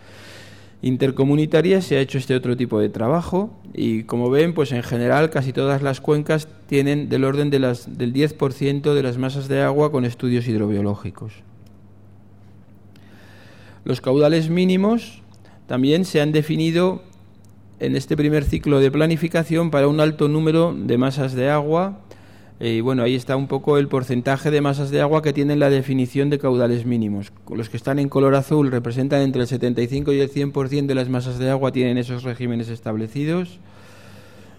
intercomunitarias, 0.82 1.84
se 1.84 1.96
ha 1.96 2.00
hecho 2.00 2.18
este 2.18 2.34
otro 2.34 2.56
tipo 2.56 2.80
de 2.80 2.88
trabajo 2.88 3.56
y 3.72 4.02
como 4.02 4.30
ven, 4.30 4.54
pues 4.54 4.72
en 4.72 4.82
general 4.82 5.30
casi 5.30 5.52
todas 5.52 5.80
las 5.80 6.00
cuencas 6.00 6.48
tienen 6.66 7.08
del 7.08 7.22
orden 7.22 7.50
del 7.50 7.62
10% 7.62 8.94
de 8.94 9.02
las 9.04 9.16
masas 9.16 9.46
de 9.46 9.62
agua 9.62 9.92
con 9.92 10.04
estudios 10.04 10.48
hidrobiológicos. 10.48 11.34
Los 13.84 14.00
caudales 14.00 14.50
mínimos 14.50 15.22
también 15.68 16.04
se 16.04 16.20
han 16.20 16.32
definido 16.32 17.04
en 17.78 17.94
este 17.94 18.16
primer 18.16 18.42
ciclo 18.42 18.80
de 18.80 18.90
planificación 18.90 19.70
para 19.70 19.86
un 19.86 20.00
alto 20.00 20.26
número 20.26 20.74
de 20.76 20.98
masas 20.98 21.34
de 21.34 21.48
agua 21.48 22.00
eh, 22.60 22.80
bueno, 22.80 23.04
ahí 23.04 23.14
está 23.14 23.36
un 23.36 23.46
poco 23.46 23.78
el 23.78 23.86
porcentaje 23.86 24.50
de 24.50 24.60
masas 24.60 24.90
de 24.90 25.00
agua 25.00 25.22
que 25.22 25.32
tienen 25.32 25.60
la 25.60 25.70
definición 25.70 26.28
de 26.28 26.40
caudales 26.40 26.86
mínimos. 26.86 27.32
Los 27.48 27.68
que 27.68 27.76
están 27.76 28.00
en 28.00 28.08
color 28.08 28.34
azul 28.34 28.72
representan 28.72 29.22
entre 29.22 29.42
el 29.42 29.48
75 29.48 30.12
y 30.12 30.20
el 30.20 30.30
100% 30.30 30.86
de 30.86 30.94
las 30.96 31.08
masas 31.08 31.38
de 31.38 31.50
agua 31.50 31.70
tienen 31.70 31.98
esos 31.98 32.24
regímenes 32.24 32.68
establecidos. 32.68 33.60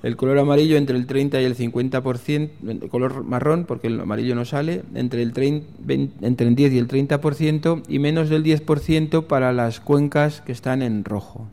El 0.02 0.16
color 0.16 0.40
amarillo 0.40 0.78
entre 0.78 0.96
el 0.96 1.08
30 1.08 1.42
y 1.42 1.44
el 1.44 1.58
50%, 1.58 2.50
el 2.70 2.90
color 2.90 3.26
marrón, 3.26 3.66
porque 3.66 3.88
el 3.88 4.00
amarillo 4.00 4.34
no 4.34 4.46
sale, 4.46 4.84
entre 4.96 5.22
el, 5.22 5.34
30, 5.34 5.68
entre 6.22 6.48
el 6.48 6.56
10 6.56 6.72
y 6.72 6.78
el 6.78 6.88
30% 6.88 7.84
y 7.90 8.00
menos 8.00 8.30
del 8.30 8.46
10% 8.46 9.26
para 9.26 9.52
las 9.52 9.82
cuencas 9.82 10.40
que 10.40 10.54
están 10.54 10.84
en 10.84 11.04
rojo. 11.04 11.50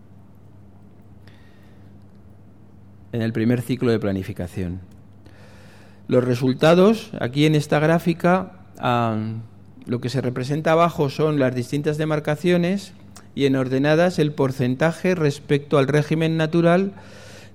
En 3.11 3.21
el 3.21 3.33
primer 3.33 3.63
ciclo 3.63 3.91
de 3.91 3.99
planificación. 3.99 4.96
Los 6.09 6.25
resultados, 6.25 7.11
aquí 7.21 7.47
en 7.47 7.55
esta 7.55 7.81
gráfica, 7.81 8.53
lo 9.87 10.01
que 10.01 10.09
se 10.09 10.21
representa 10.21 10.73
abajo 10.73 11.11
son 11.11 11.39
las 11.39 11.55
distintas 11.55 11.99
demarcaciones 11.99 12.93
y 13.35 13.47
en 13.47 13.57
ordenadas 13.57 14.19
el 14.19 14.33
porcentaje 14.33 15.15
respecto 15.15 15.79
al 15.79 15.89
régimen 15.89 16.37
natural 16.37 16.93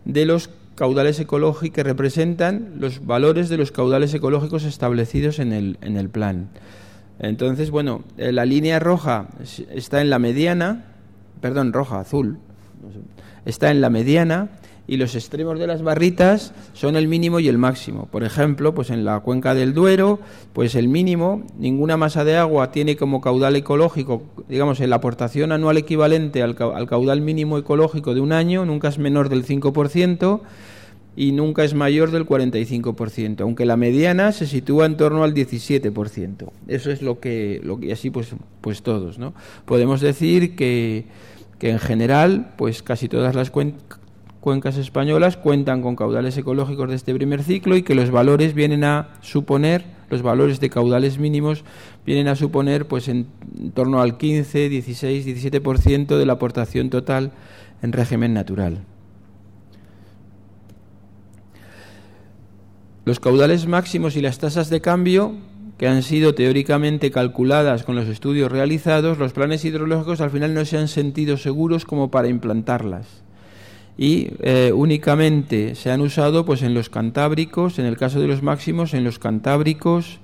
de 0.05 0.25
los 0.25 0.49
caudales 0.75 1.19
ecológicos 1.19 1.75
que 1.75 1.83
representan 1.83 2.73
los 2.79 3.05
valores 3.05 3.49
de 3.49 3.57
los 3.57 3.71
caudales 3.71 4.13
ecológicos 4.13 4.63
establecidos 4.63 5.39
en 5.39 5.53
el, 5.53 5.77
en 5.81 5.97
el 5.97 6.09
plan. 6.09 6.49
Entonces, 7.19 7.69
bueno, 7.69 8.03
eh, 8.17 8.31
la 8.31 8.45
línea 8.45 8.79
roja 8.79 9.27
está 9.69 10.01
en 10.01 10.09
la 10.09 10.17
mediana, 10.17 10.85
perdón, 11.39 11.71
roja, 11.71 11.99
azul, 11.99 12.39
está 13.45 13.69
en 13.71 13.79
la 13.79 13.89
mediana 13.89 14.49
y 14.91 14.97
los 14.97 15.15
extremos 15.15 15.57
de 15.57 15.67
las 15.67 15.83
barritas 15.83 16.53
son 16.73 16.97
el 16.97 17.07
mínimo 17.07 17.39
y 17.39 17.47
el 17.47 17.57
máximo. 17.57 18.09
Por 18.11 18.25
ejemplo, 18.25 18.73
pues 18.73 18.89
en 18.89 19.05
la 19.05 19.21
cuenca 19.21 19.55
del 19.55 19.73
Duero, 19.73 20.19
pues 20.51 20.75
el 20.75 20.89
mínimo, 20.89 21.45
ninguna 21.57 21.95
masa 21.95 22.25
de 22.25 22.35
agua 22.35 22.73
tiene 22.73 22.97
como 22.97 23.21
caudal 23.21 23.55
ecológico, 23.55 24.23
digamos, 24.49 24.81
la 24.81 24.97
aportación 24.97 25.53
anual 25.53 25.77
equivalente 25.77 26.43
al, 26.43 26.57
caudal 26.57 27.21
mínimo 27.21 27.57
ecológico 27.57 28.13
de 28.13 28.19
un 28.19 28.33
año, 28.33 28.65
nunca 28.65 28.89
es 28.89 28.97
menor 28.97 29.29
del 29.29 29.45
5% 29.45 30.41
y 31.15 31.31
nunca 31.31 31.63
es 31.63 31.73
mayor 31.73 32.11
del 32.11 32.25
45%, 32.25 33.39
aunque 33.43 33.65
la 33.65 33.77
mediana 33.77 34.33
se 34.33 34.45
sitúa 34.45 34.87
en 34.87 34.97
torno 34.97 35.23
al 35.23 35.33
17%. 35.33 36.49
Eso 36.67 36.91
es 36.91 37.01
lo 37.01 37.21
que, 37.21 37.61
lo 37.63 37.79
que 37.79 37.93
así 37.93 38.09
pues, 38.09 38.35
pues 38.59 38.81
todos, 38.81 39.19
¿no? 39.19 39.33
Podemos 39.63 40.01
decir 40.01 40.57
que, 40.57 41.05
que 41.59 41.69
en 41.69 41.79
general, 41.79 42.55
pues 42.57 42.83
casi 42.83 43.07
todas 43.07 43.35
las 43.35 43.51
cuencas 43.51 44.00
cuencas 44.41 44.77
españolas 44.77 45.37
cuentan 45.37 45.81
con 45.81 45.95
caudales 45.95 46.35
ecológicos 46.35 46.89
de 46.89 46.95
este 46.95 47.13
primer 47.13 47.43
ciclo 47.43 47.77
y 47.77 47.83
que 47.83 47.95
los 47.95 48.09
valores 48.09 48.55
vienen 48.55 48.83
a 48.83 49.09
suponer, 49.21 49.85
los 50.09 50.23
valores 50.23 50.59
de 50.59 50.69
caudales 50.69 51.19
mínimos 51.19 51.63
vienen 52.05 52.27
a 52.27 52.35
suponer 52.35 52.87
pues 52.87 53.07
en 53.07 53.27
torno 53.73 54.01
al 54.01 54.17
15, 54.17 54.67
16, 54.67 55.27
17% 55.27 56.17
de 56.17 56.25
la 56.25 56.33
aportación 56.33 56.89
total 56.89 57.31
en 57.83 57.93
régimen 57.93 58.33
natural. 58.33 58.79
Los 63.05 63.19
caudales 63.19 63.67
máximos 63.67 64.15
y 64.15 64.21
las 64.21 64.39
tasas 64.39 64.69
de 64.69 64.81
cambio 64.81 65.35
que 65.77 65.87
han 65.87 66.03
sido 66.03 66.35
teóricamente 66.35 67.11
calculadas 67.11 67.83
con 67.83 67.95
los 67.95 68.07
estudios 68.07 68.51
realizados, 68.51 69.19
los 69.19 69.33
planes 69.33 69.65
hidrológicos 69.65 70.21
al 70.21 70.29
final 70.31 70.53
no 70.53 70.65
se 70.65 70.77
han 70.77 70.87
sentido 70.87 71.37
seguros 71.37 71.85
como 71.85 72.11
para 72.11 72.27
implantarlas 72.27 73.23
y 73.97 74.29
eh, 74.39 74.71
únicamente 74.73 75.75
se 75.75 75.91
han 75.91 76.01
usado 76.01 76.45
pues 76.45 76.61
en 76.61 76.73
los 76.73 76.89
cantábricos, 76.89 77.79
en 77.79 77.85
el 77.85 77.97
caso 77.97 78.19
de 78.19 78.27
los 78.27 78.41
máximos, 78.41 78.93
en 78.93 79.03
los 79.03 79.19
cantábricos, 79.19 80.19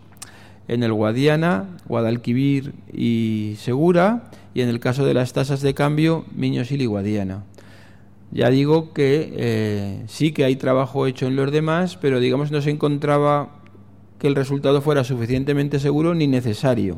en 0.67 0.83
el 0.83 0.93
Guadiana, 0.93 1.65
Guadalquivir 1.87 2.73
y 2.93 3.55
Segura, 3.57 4.31
y 4.53 4.61
en 4.61 4.69
el 4.69 4.79
caso 4.79 5.05
de 5.05 5.13
las 5.13 5.33
tasas 5.33 5.61
de 5.61 5.73
cambio, 5.73 6.25
Miñosil 6.35 6.81
y 6.81 6.85
Guadiana. 6.85 7.43
Ya 8.31 8.49
digo 8.49 8.93
que 8.93 9.33
eh, 9.37 10.03
sí 10.07 10.31
que 10.31 10.43
hay 10.43 10.57
trabajo 10.57 11.07
hecho 11.07 11.27
en 11.27 11.35
los 11.35 11.51
demás, 11.51 11.97
pero 11.97 12.19
digamos 12.19 12.51
no 12.51 12.61
se 12.61 12.71
encontraba 12.71 13.49
que 14.19 14.27
el 14.27 14.35
resultado 14.35 14.81
fuera 14.81 15.03
suficientemente 15.03 15.79
seguro 15.79 16.13
ni 16.13 16.27
necesario. 16.27 16.97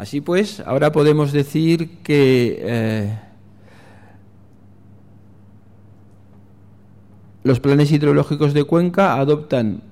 Así 0.00 0.22
pues, 0.22 0.60
ahora 0.60 0.92
podemos 0.92 1.30
decir 1.30 1.98
que 2.02 2.58
eh, 2.58 3.18
los 7.44 7.60
planes 7.60 7.92
hidrológicos 7.92 8.54
de 8.54 8.64
Cuenca 8.64 9.20
adoptan 9.20 9.82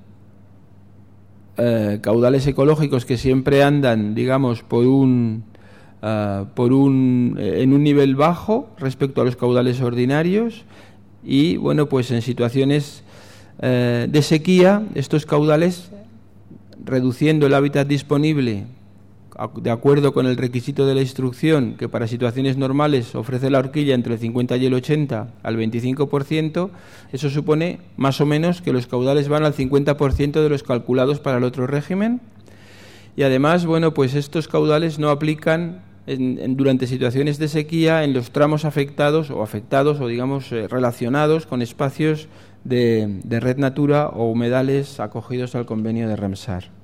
eh, 1.59 1.99
caudales 2.01 2.47
ecológicos 2.47 3.05
que 3.05 3.19
siempre 3.19 3.63
andan, 3.63 4.15
digamos, 4.15 4.63
por 4.63 4.87
un, 4.87 5.45
eh, 6.01 6.45
por 6.55 6.73
un, 6.73 7.37
en 7.39 7.75
un 7.75 7.83
nivel 7.83 8.17
bajo 8.17 8.71
respecto 8.79 9.21
a 9.21 9.27
los 9.27 9.37
caudales 9.37 9.83
ordinarios 9.83 10.65
y, 11.23 11.59
bueno, 11.59 11.91
pues 11.91 12.11
en 12.13 12.23
situaciones 12.23 13.05
de 13.61 14.23
sequía, 14.23 14.85
estos 14.95 15.27
caudales, 15.27 15.91
reduciendo 16.83 17.47
el 17.47 17.53
hábitat 17.53 17.87
disponible 17.89 18.65
de 19.61 19.71
acuerdo 19.71 20.13
con 20.13 20.27
el 20.27 20.37
requisito 20.37 20.87
de 20.87 20.95
la 20.95 21.01
instrucción, 21.01 21.77
que 21.79 21.89
para 21.89 22.07
situaciones 22.07 22.57
normales 22.57 23.15
ofrece 23.15 23.51
la 23.51 23.59
horquilla 23.59 23.95
entre 23.95 24.15
el 24.15 24.21
50 24.21 24.57
y 24.57 24.67
el 24.67 24.75
80 24.75 25.29
al 25.43 25.57
25%, 25.57 26.71
eso 27.13 27.31
supone 27.31 27.79
más 27.97 28.21
o 28.21 28.27
menos 28.27 28.63
que 28.63 28.73
los 28.73 28.87
caudales 28.87 29.29
van 29.29 29.45
al 29.45 29.55
50% 29.55 30.43
de 30.43 30.49
los 30.49 30.63
calculados 30.63 31.21
para 31.21 31.39
el 31.39 31.45
otro 31.45 31.67
régimen 31.67 32.21
y 33.19 33.25
además, 33.25 33.67
bueno, 33.67 33.95
pues 33.95 34.15
estos 34.15 34.47
caudales 34.47 35.01
no 35.01 35.11
aplican 35.11 35.83
durante 36.07 36.87
situaciones 36.87 37.39
de 37.39 37.49
sequía 37.49 38.05
en 38.05 38.15
los 38.15 38.31
tramos 38.31 38.65
afectados 38.65 39.33
o 39.33 39.43
afectados 39.43 40.01
o 40.01 40.07
digamos 40.07 40.53
eh, 40.53 40.69
relacionados 40.69 41.45
con 41.45 41.61
espacios 41.61 42.29
de, 42.63 43.21
red 43.29 43.59
natura 43.59 44.09
o 44.09 44.31
humedales 44.31 45.01
acogidos 45.01 45.57
al 45.57 45.67
convenio 45.67 46.09
de 46.09 46.15
Ramsar. 46.15 46.78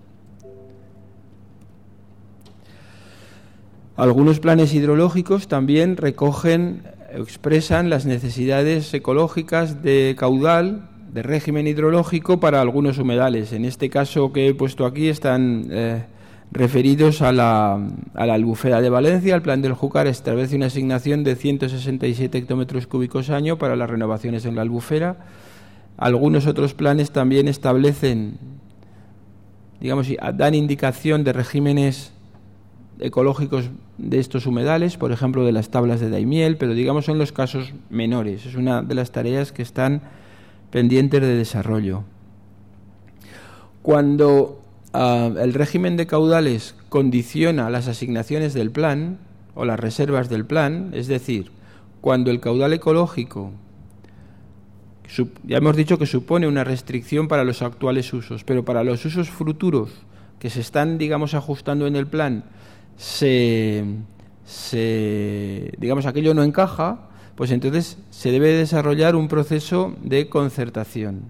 Algunos 3.97 4.41
planes 4.41 4.75
hidrológicos 4.75 5.47
también 5.47 5.97
recogen, 5.97 6.83
expresan 7.13 7.91
las 7.91 8.07
necesidades 8.07 8.93
ecológicas 8.93 9.85
de 9.85 10.17
caudal, 10.19 10.89
de 11.13 11.23
régimen 11.23 11.69
hidrológico 11.69 12.41
para 12.41 12.61
algunos 12.61 12.99
humedales. 12.99 13.53
En 13.53 13.65
este 13.65 13.91
caso 13.91 14.33
que 14.33 14.49
he 14.49 14.55
puesto 14.55 14.85
aquí 14.85 15.09
están 15.09 15.69
eh, 15.71 16.07
referidos 16.51 17.23
a 17.23 17.31
la, 17.31 17.75
a 18.15 18.27
la, 18.27 18.35
albufera 18.35 18.81
de 18.81 18.91
Valencia. 18.91 19.37
El 19.37 19.43
plan 19.43 19.63
del 19.63 19.75
Júcar 19.75 20.09
establece 20.09 20.57
una 20.57 20.67
asignación 20.67 21.23
de 21.23 21.37
167 21.37 22.37
hectómetros 22.37 22.89
cúbicos 22.89 23.31
año 23.31 23.59
para 23.59 23.77
las 23.77 23.89
renovaciones 23.89 24.45
en 24.45 24.57
la 24.57 24.63
albufera. 24.63 25.19
Algunos 25.97 26.49
otros 26.49 26.75
planes 26.75 27.13
también 27.13 27.47
establecen, 27.47 28.39
digamos, 29.81 30.09
dan 30.35 30.55
indicación 30.55 31.23
de 31.23 31.33
regímenes 31.33 32.14
ecológicos 33.01 33.71
de 33.99 34.19
estos 34.19 34.47
humedales, 34.47 34.97
por 34.97 35.13
ejemplo, 35.13 35.45
de 35.45 35.53
las 35.53 35.71
tablas 35.71 36.01
de 36.01 36.11
Daimiel, 36.11 36.57
pero 36.57 36.75
digamos 36.75 37.05
son 37.05 37.19
los 37.19 37.33
casos 37.33 37.73
menores. 37.91 38.47
Es 38.47 38.55
una 38.55 38.83
de 38.83 38.95
las 38.95 39.13
tareas 39.13 39.53
que 39.53 39.63
están 39.63 40.03
pendientes 40.71 41.21
de 41.21 41.37
desarrollo. 41.37 42.05
Cuando 43.83 44.65
Ah, 44.97 45.29
el 45.41 45.55
régimen 45.55 45.97
de 45.97 46.07
caudales 46.07 46.77
condiciona 46.89 47.69
las 47.69 47.89
asignaciones 47.89 48.55
del 48.55 48.71
plan 48.71 49.19
o 49.57 49.65
las 49.65 49.81
reservas 49.81 50.29
del 50.29 50.47
plan, 50.47 50.91
es 50.95 51.09
decir, 51.09 51.51
cuando 52.01 52.31
el 52.31 52.39
caudal 52.39 52.73
ecológico, 52.75 53.51
ya 55.43 55.57
hemos 55.57 55.75
dicho 55.75 55.99
que 55.99 56.07
supone 56.07 56.47
una 56.47 56.63
restricción 56.63 57.27
para 57.27 57.43
los 57.43 57.61
actuales 57.61 58.13
usos, 58.13 58.45
pero 58.45 58.65
para 58.65 58.85
los 58.85 59.05
usos 59.05 59.31
futuros 59.31 59.91
que 60.39 60.49
se 60.49 60.61
están, 60.61 60.97
digamos, 60.97 61.35
ajustando 61.35 61.89
en 61.89 61.97
el 61.97 62.07
plan, 62.07 62.45
se, 62.97 63.85
digamos, 65.79 66.07
aquello 66.07 66.35
no 66.35 66.43
encaja, 66.43 67.09
pues 67.35 67.51
entonces 67.51 67.99
se 68.11 68.31
debe 68.31 68.53
desarrollar 68.53 69.17
un 69.17 69.29
proceso 69.29 69.95
de 70.03 70.29
concertación. 70.29 71.23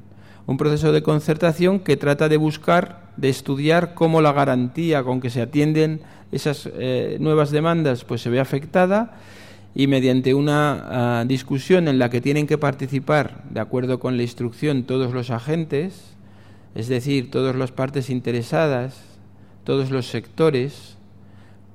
Un 0.47 0.59
proceso 0.59 0.93
de 0.93 1.03
concertación 1.03 1.81
que 1.81 1.97
trata 1.97 2.29
de 2.29 2.37
buscar 2.37 3.05
de 3.17 3.29
estudiar 3.31 3.95
cómo 3.95 4.21
la 4.21 4.33
garantía 4.33 5.03
con 5.03 5.21
que 5.21 5.31
se 5.31 5.41
atienden 5.41 6.01
esas 6.33 6.69
eh, 6.75 7.17
nuevas 7.21 7.51
demandas 7.51 8.05
pues 8.05 8.21
se 8.21 8.31
ve 8.31 8.41
afectada 8.41 9.17
y 9.75 9.87
mediante 9.87 10.35
una 10.35 11.21
ah, 11.21 11.25
discusión 11.25 11.89
en 11.89 11.99
la 11.99 12.11
que 12.11 12.21
tienen 12.21 12.47
que 12.47 12.59
participar 12.59 13.43
de 13.51 13.61
acuerdo 13.61 13.99
con 13.99 14.17
la 14.17 14.23
instrucción 14.23 14.85
todos 14.85 15.13
los 15.13 15.31
agentes, 15.31 16.15
es 16.75 16.89
decir, 16.89 17.31
todas 17.31 17.57
las 17.57 17.73
partes 17.73 18.11
interesadas, 18.11 19.03
todos 19.65 19.91
los 19.91 20.07
sectores 20.07 20.94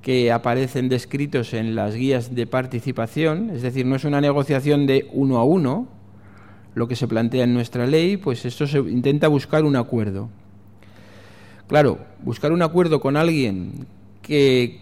que 0.02 0.32
aparecen 0.32 0.88
descritos 0.88 1.52
en 1.52 1.74
las 1.74 1.94
guías 1.94 2.34
de 2.34 2.46
participación, 2.46 3.50
es 3.50 3.62
decir, 3.62 3.84
no 3.86 3.96
es 3.96 4.04
una 4.04 4.20
negociación 4.20 4.86
de 4.86 5.08
uno 5.12 5.38
a 5.38 5.44
uno, 5.44 5.88
lo 6.74 6.88
que 6.88 6.96
se 6.96 7.08
plantea 7.08 7.44
en 7.44 7.52
nuestra 7.54 7.86
ley, 7.86 8.16
pues 8.16 8.44
esto 8.44 8.66
se 8.66 8.78
intenta 8.78 9.28
buscar 9.28 9.64
un 9.64 9.76
acuerdo. 9.76 10.30
Claro, 11.66 11.98
buscar 12.22 12.52
un 12.52 12.62
acuerdo 12.62 13.00
con 13.00 13.16
alguien 13.16 13.86
que 14.22 14.80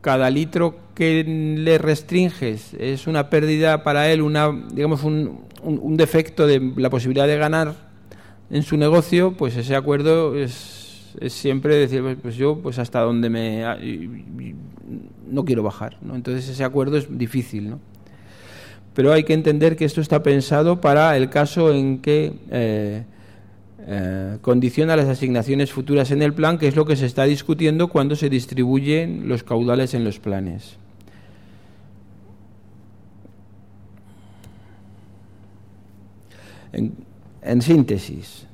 cada 0.00 0.30
litro 0.30 0.78
que 0.94 1.24
le 1.24 1.78
restringes 1.78 2.74
es 2.74 3.06
una 3.06 3.30
pérdida 3.30 3.82
para 3.82 4.10
él, 4.10 4.22
una, 4.22 4.50
digamos, 4.72 5.02
un, 5.02 5.40
un, 5.62 5.96
defecto 5.96 6.46
de 6.46 6.72
la 6.76 6.90
posibilidad 6.90 7.26
de 7.26 7.36
ganar 7.36 7.74
en 8.50 8.62
su 8.62 8.76
negocio, 8.76 9.32
pues 9.32 9.56
ese 9.56 9.76
acuerdo 9.76 10.36
es, 10.36 10.79
es 11.20 11.32
siempre 11.32 11.76
decir, 11.76 12.02
pues, 12.02 12.18
pues 12.20 12.36
yo, 12.36 12.58
pues 12.58 12.78
hasta 12.78 13.00
donde 13.00 13.30
me... 13.30 13.64
no 15.28 15.44
quiero 15.44 15.62
bajar, 15.62 15.96
¿no? 16.02 16.14
Entonces 16.14 16.48
ese 16.48 16.64
acuerdo 16.64 16.96
es 16.96 17.18
difícil, 17.18 17.70
¿no? 17.70 17.80
Pero 18.94 19.12
hay 19.12 19.24
que 19.24 19.34
entender 19.34 19.76
que 19.76 19.84
esto 19.84 20.00
está 20.00 20.22
pensado 20.22 20.80
para 20.80 21.16
el 21.16 21.30
caso 21.30 21.72
en 21.72 21.98
que... 21.98 22.32
Eh, 22.50 23.04
eh, 23.86 24.38
condiciona 24.42 24.94
las 24.94 25.08
asignaciones 25.08 25.72
futuras 25.72 26.10
en 26.10 26.22
el 26.22 26.34
plan, 26.34 26.58
que 26.58 26.68
es 26.68 26.76
lo 26.76 26.84
que 26.84 26.96
se 26.96 27.06
está 27.06 27.24
discutiendo 27.24 27.88
cuando 27.88 28.14
se 28.14 28.28
distribuyen 28.28 29.28
los 29.28 29.42
caudales 29.42 29.94
en 29.94 30.04
los 30.04 30.18
planes. 30.18 30.76
En, 36.72 37.62
síntesis, 37.62 38.46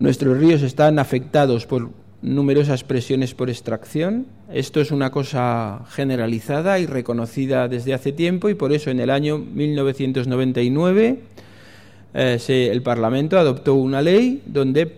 nuestros 0.00 0.38
ríos 0.38 0.62
están 0.62 0.98
afectados 0.98 1.66
por 1.66 1.90
numerosas 2.22 2.84
presiones 2.84 3.34
por 3.34 3.50
extracción. 3.50 4.26
Esto 4.52 4.80
es 4.80 4.90
una 4.90 5.10
cosa 5.10 5.84
generalizada 5.90 6.78
y 6.78 6.86
reconocida 6.86 7.68
desde 7.68 7.94
hace 7.94 8.10
tiempo 8.10 8.48
y 8.48 8.54
por 8.54 8.72
eso 8.72 8.90
en 8.90 8.98
el 8.98 9.10
año 9.10 9.38
1999 9.38 11.20
eh, 12.14 12.68
el 12.72 12.82
Parlamento 12.82 13.38
adoptó 13.38 13.74
una 13.74 14.02
ley 14.02 14.42
donde 14.46 14.90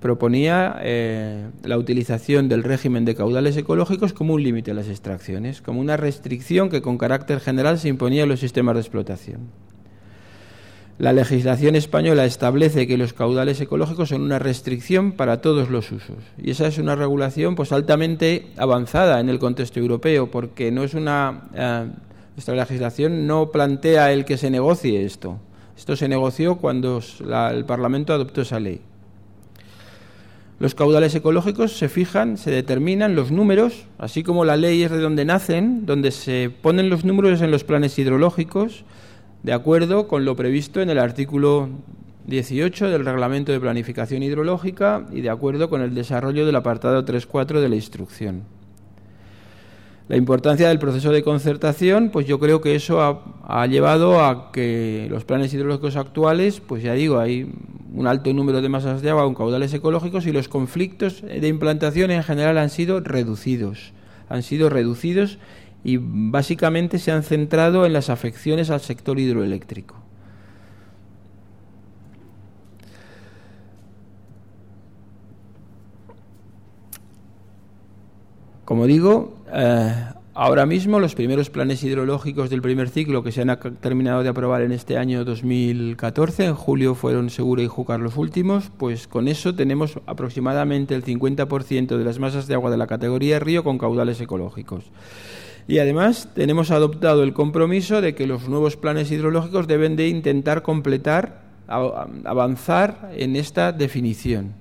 proponía 0.00 0.78
eh, 0.82 1.46
la 1.64 1.78
utilización 1.78 2.48
del 2.48 2.62
régimen 2.62 3.04
de 3.04 3.14
caudales 3.14 3.56
ecológicos 3.56 4.12
como 4.12 4.34
un 4.34 4.42
límite 4.42 4.72
a 4.72 4.74
las 4.74 4.88
extracciones, 4.88 5.62
como 5.62 5.80
una 5.80 5.96
restricción 5.96 6.68
que 6.68 6.82
con 6.82 6.98
carácter 6.98 7.40
general 7.40 7.78
se 7.78 7.88
imponía 7.88 8.24
en 8.24 8.28
los 8.28 8.40
sistemas 8.40 8.74
de 8.74 8.80
explotación. 8.80 9.40
La 10.98 11.12
legislación 11.12 11.76
española 11.76 12.24
establece 12.24 12.88
que 12.88 12.98
los 12.98 13.12
caudales 13.12 13.60
ecológicos 13.60 14.08
son 14.08 14.22
una 14.22 14.40
restricción 14.40 15.12
para 15.12 15.40
todos 15.40 15.70
los 15.70 15.92
usos 15.92 16.16
y 16.36 16.50
esa 16.50 16.66
es 16.66 16.78
una 16.78 16.96
regulación 16.96 17.54
pues 17.54 17.70
altamente 17.70 18.48
avanzada 18.56 19.20
en 19.20 19.28
el 19.28 19.38
contexto 19.38 19.78
europeo 19.78 20.28
porque 20.28 20.72
no 20.72 20.82
es 20.82 20.94
una 20.94 21.42
eh, 21.54 21.86
esta 22.36 22.52
legislación 22.52 23.28
no 23.28 23.52
plantea 23.52 24.12
el 24.12 24.24
que 24.24 24.38
se 24.38 24.50
negocie 24.50 25.04
esto, 25.04 25.38
esto 25.76 25.94
se 25.94 26.08
negoció 26.08 26.56
cuando 26.56 27.00
el 27.52 27.64
Parlamento 27.64 28.12
adoptó 28.12 28.42
esa 28.42 28.60
ley. 28.60 28.80
Los 30.60 30.74
caudales 30.74 31.14
ecológicos 31.14 31.76
se 31.76 31.88
fijan, 31.88 32.36
se 32.36 32.50
determinan 32.50 33.14
los 33.14 33.30
números, 33.30 33.86
así 33.98 34.24
como 34.24 34.44
la 34.44 34.56
ley 34.56 34.82
es 34.82 34.90
de 34.90 34.98
donde 34.98 35.24
nacen, 35.24 35.86
donde 35.86 36.10
se 36.10 36.50
ponen 36.50 36.90
los 36.90 37.04
números 37.04 37.42
en 37.42 37.52
los 37.52 37.62
planes 37.62 37.96
hidrológicos, 37.98 38.84
de 39.42 39.52
acuerdo 39.52 40.08
con 40.08 40.24
lo 40.24 40.36
previsto 40.36 40.80
en 40.80 40.90
el 40.90 40.98
artículo 40.98 41.68
18 42.26 42.90
del 42.90 43.04
Reglamento 43.04 43.52
de 43.52 43.60
Planificación 43.60 44.22
Hidrológica 44.22 45.06
y 45.12 45.20
de 45.22 45.30
acuerdo 45.30 45.70
con 45.70 45.80
el 45.80 45.94
desarrollo 45.94 46.44
del 46.44 46.56
apartado 46.56 47.04
3.4 47.04 47.60
de 47.60 47.68
la 47.68 47.76
instrucción. 47.76 48.42
La 50.08 50.16
importancia 50.16 50.68
del 50.68 50.78
proceso 50.78 51.12
de 51.12 51.22
concertación, 51.22 52.08
pues 52.10 52.26
yo 52.26 52.38
creo 52.38 52.62
que 52.62 52.74
eso 52.74 53.02
ha, 53.02 53.66
llevado 53.66 54.24
a 54.24 54.50
que 54.52 55.06
los 55.10 55.24
planes 55.24 55.52
hidrológicos 55.52 55.96
actuales, 55.96 56.60
pues 56.60 56.82
ya 56.82 56.94
digo, 56.94 57.18
hay 57.18 57.52
un 57.92 58.06
alto 58.06 58.32
número 58.32 58.62
de 58.62 58.70
masas 58.70 59.02
de 59.02 59.10
agua 59.10 59.24
con 59.24 59.34
caudales 59.34 59.72
ecológicos 59.74 60.26
y 60.26 60.32
los 60.32 60.48
conflictos 60.48 61.20
de 61.22 61.46
implantación 61.46 62.10
en 62.10 62.22
general 62.22 62.56
han 62.56 62.70
sido 62.70 63.00
reducidos. 63.00 63.92
Han 64.30 64.42
sido 64.42 64.70
reducidos 64.70 65.38
y 65.84 65.98
básicamente 66.00 66.98
se 66.98 67.12
han 67.12 67.22
centrado 67.22 67.86
en 67.86 67.92
las 67.92 68.10
afecciones 68.10 68.70
al 68.70 68.80
sector 68.80 69.18
hidroeléctrico. 69.18 69.96
Como 78.68 78.86
digo, 78.86 79.34
eh, 79.50 79.94
ahora 80.34 80.66
mismo 80.66 81.00
los 81.00 81.14
primeros 81.14 81.48
planes 81.48 81.82
hidrológicos 81.82 82.50
del 82.50 82.60
primer 82.60 82.90
ciclo 82.90 83.22
que 83.22 83.32
se 83.32 83.40
han 83.40 83.58
terminado 83.80 84.22
de 84.22 84.28
aprobar 84.28 84.60
en 84.60 84.72
este 84.72 84.98
año 84.98 85.24
2014, 85.24 86.44
en 86.44 86.54
julio 86.54 86.94
fueron 86.94 87.30
Segura 87.30 87.62
y 87.62 87.66
Júcar 87.66 88.00
los 88.00 88.18
últimos, 88.18 88.70
pues 88.76 89.08
con 89.08 89.26
eso 89.26 89.54
tenemos 89.54 89.98
aproximadamente 90.04 90.94
el 90.94 91.02
50% 91.02 91.96
de 91.96 92.04
las 92.04 92.18
masas 92.18 92.46
de 92.46 92.54
agua 92.54 92.70
de 92.70 92.76
la 92.76 92.86
categoría 92.86 93.38
río 93.38 93.64
con 93.64 93.78
caudales 93.78 94.20
ecológicos. 94.20 94.84
Y 95.68 95.78
además 95.78 96.30
tenemos 96.34 96.72
adoptado 96.72 97.22
el 97.22 97.34
compromiso 97.34 98.00
de 98.00 98.14
que 98.14 98.26
los 98.26 98.48
nuevos 98.48 98.76
planes 98.76 99.12
hidrológicos 99.12 99.68
deben 99.68 99.94
de 99.94 100.08
intentar 100.08 100.62
completar, 100.62 101.42
avanzar 101.68 103.12
en 103.14 103.36
esta 103.36 103.70
definición. 103.70 104.54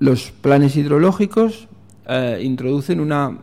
los 0.00 0.30
planes 0.30 0.76
hidrológicos 0.76 1.68
eh, 2.06 2.40
introducen 2.42 3.00
una, 3.00 3.38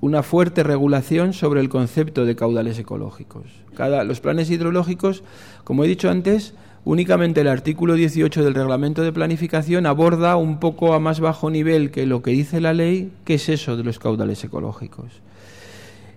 una 0.00 0.22
fuerte 0.22 0.62
regulación 0.62 1.32
sobre 1.32 1.60
el 1.60 1.68
concepto 1.68 2.24
de 2.24 2.36
caudales 2.36 2.78
ecológicos. 2.78 3.44
Cada, 3.74 4.04
los 4.04 4.20
planes 4.20 4.50
hidrológicos, 4.50 5.22
como 5.64 5.84
he 5.84 5.88
dicho 5.88 6.08
antes, 6.10 6.54
únicamente 6.84 7.40
el 7.40 7.48
artículo 7.48 7.94
18 7.94 8.44
del 8.44 8.54
reglamento 8.54 9.02
de 9.02 9.12
planificación 9.12 9.86
aborda 9.86 10.36
un 10.36 10.60
poco 10.60 10.94
a 10.94 11.00
más 11.00 11.20
bajo 11.20 11.50
nivel 11.50 11.90
que 11.90 12.06
lo 12.06 12.22
que 12.22 12.30
dice 12.30 12.60
la 12.60 12.74
ley, 12.74 13.12
qué 13.24 13.34
es 13.34 13.48
eso 13.48 13.76
de 13.76 13.84
los 13.84 13.98
caudales 13.98 14.42
ecológicos. 14.44 15.20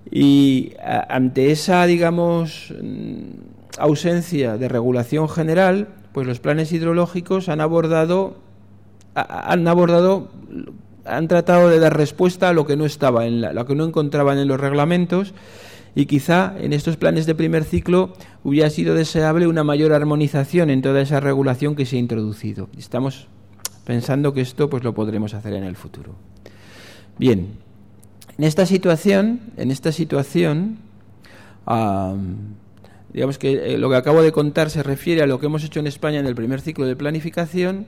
Y 0.09 0.73
ante 1.09 1.51
esa, 1.51 1.85
digamos, 1.85 2.73
mm, 2.81 3.79
ausencia 3.79 4.57
de 4.57 4.67
regulación 4.67 5.29
general, 5.29 5.89
pues 6.11 6.27
los 6.27 6.39
planes 6.39 6.71
hidrológicos 6.71 7.49
han 7.49 7.61
abordado 7.61 8.35
han 9.13 9.67
abordado 9.67 10.29
han 11.05 11.27
tratado 11.27 11.69
de 11.69 11.79
dar 11.79 11.95
respuesta 11.95 12.49
a 12.49 12.53
lo 12.53 12.65
que 12.65 12.77
no 12.77 12.85
estaba 12.85 13.25
en 13.25 13.41
lo 13.41 13.65
que 13.65 13.75
no 13.75 13.85
encontraban 13.85 14.37
en 14.37 14.47
los 14.47 14.59
reglamentos 14.59 15.33
y 15.95 16.05
quizá 16.05 16.53
en 16.57 16.73
estos 16.73 16.97
planes 16.97 17.25
de 17.25 17.35
primer 17.35 17.63
ciclo 17.63 18.13
hubiera 18.43 18.69
sido 18.69 18.95
deseable 18.95 19.47
una 19.47 19.63
mayor 19.63 19.93
armonización 19.93 20.69
en 20.69 20.81
toda 20.81 21.01
esa 21.01 21.19
regulación 21.19 21.75
que 21.75 21.85
se 21.85 21.97
ha 21.97 21.99
introducido. 21.99 22.69
Estamos 22.77 23.27
pensando 23.83 24.33
que 24.33 24.41
esto 24.41 24.69
pues 24.69 24.83
lo 24.83 24.93
podremos 24.93 25.33
hacer 25.33 25.53
en 25.53 25.63
el 25.63 25.75
futuro. 25.75 26.15
Bien, 27.17 27.49
en 28.37 28.43
esta 28.43 28.65
situación, 28.65 29.41
en 29.57 29.69
esta 29.69 29.91
situación, 29.91 30.77
digamos 33.13 33.37
que 33.37 33.73
eh, 33.73 33.77
lo 33.77 33.89
que 33.89 33.95
acabo 33.95 34.21
de 34.21 34.31
contar 34.31 34.69
se 34.69 34.83
refiere 34.83 35.21
a 35.21 35.25
lo 35.25 35.39
que 35.39 35.47
hemos 35.47 35.63
hecho 35.63 35.79
en 35.79 35.87
España 35.87 36.19
en 36.19 36.25
el 36.25 36.35
primer 36.35 36.61
ciclo 36.61 36.85
de 36.85 36.95
planificación, 36.95 37.85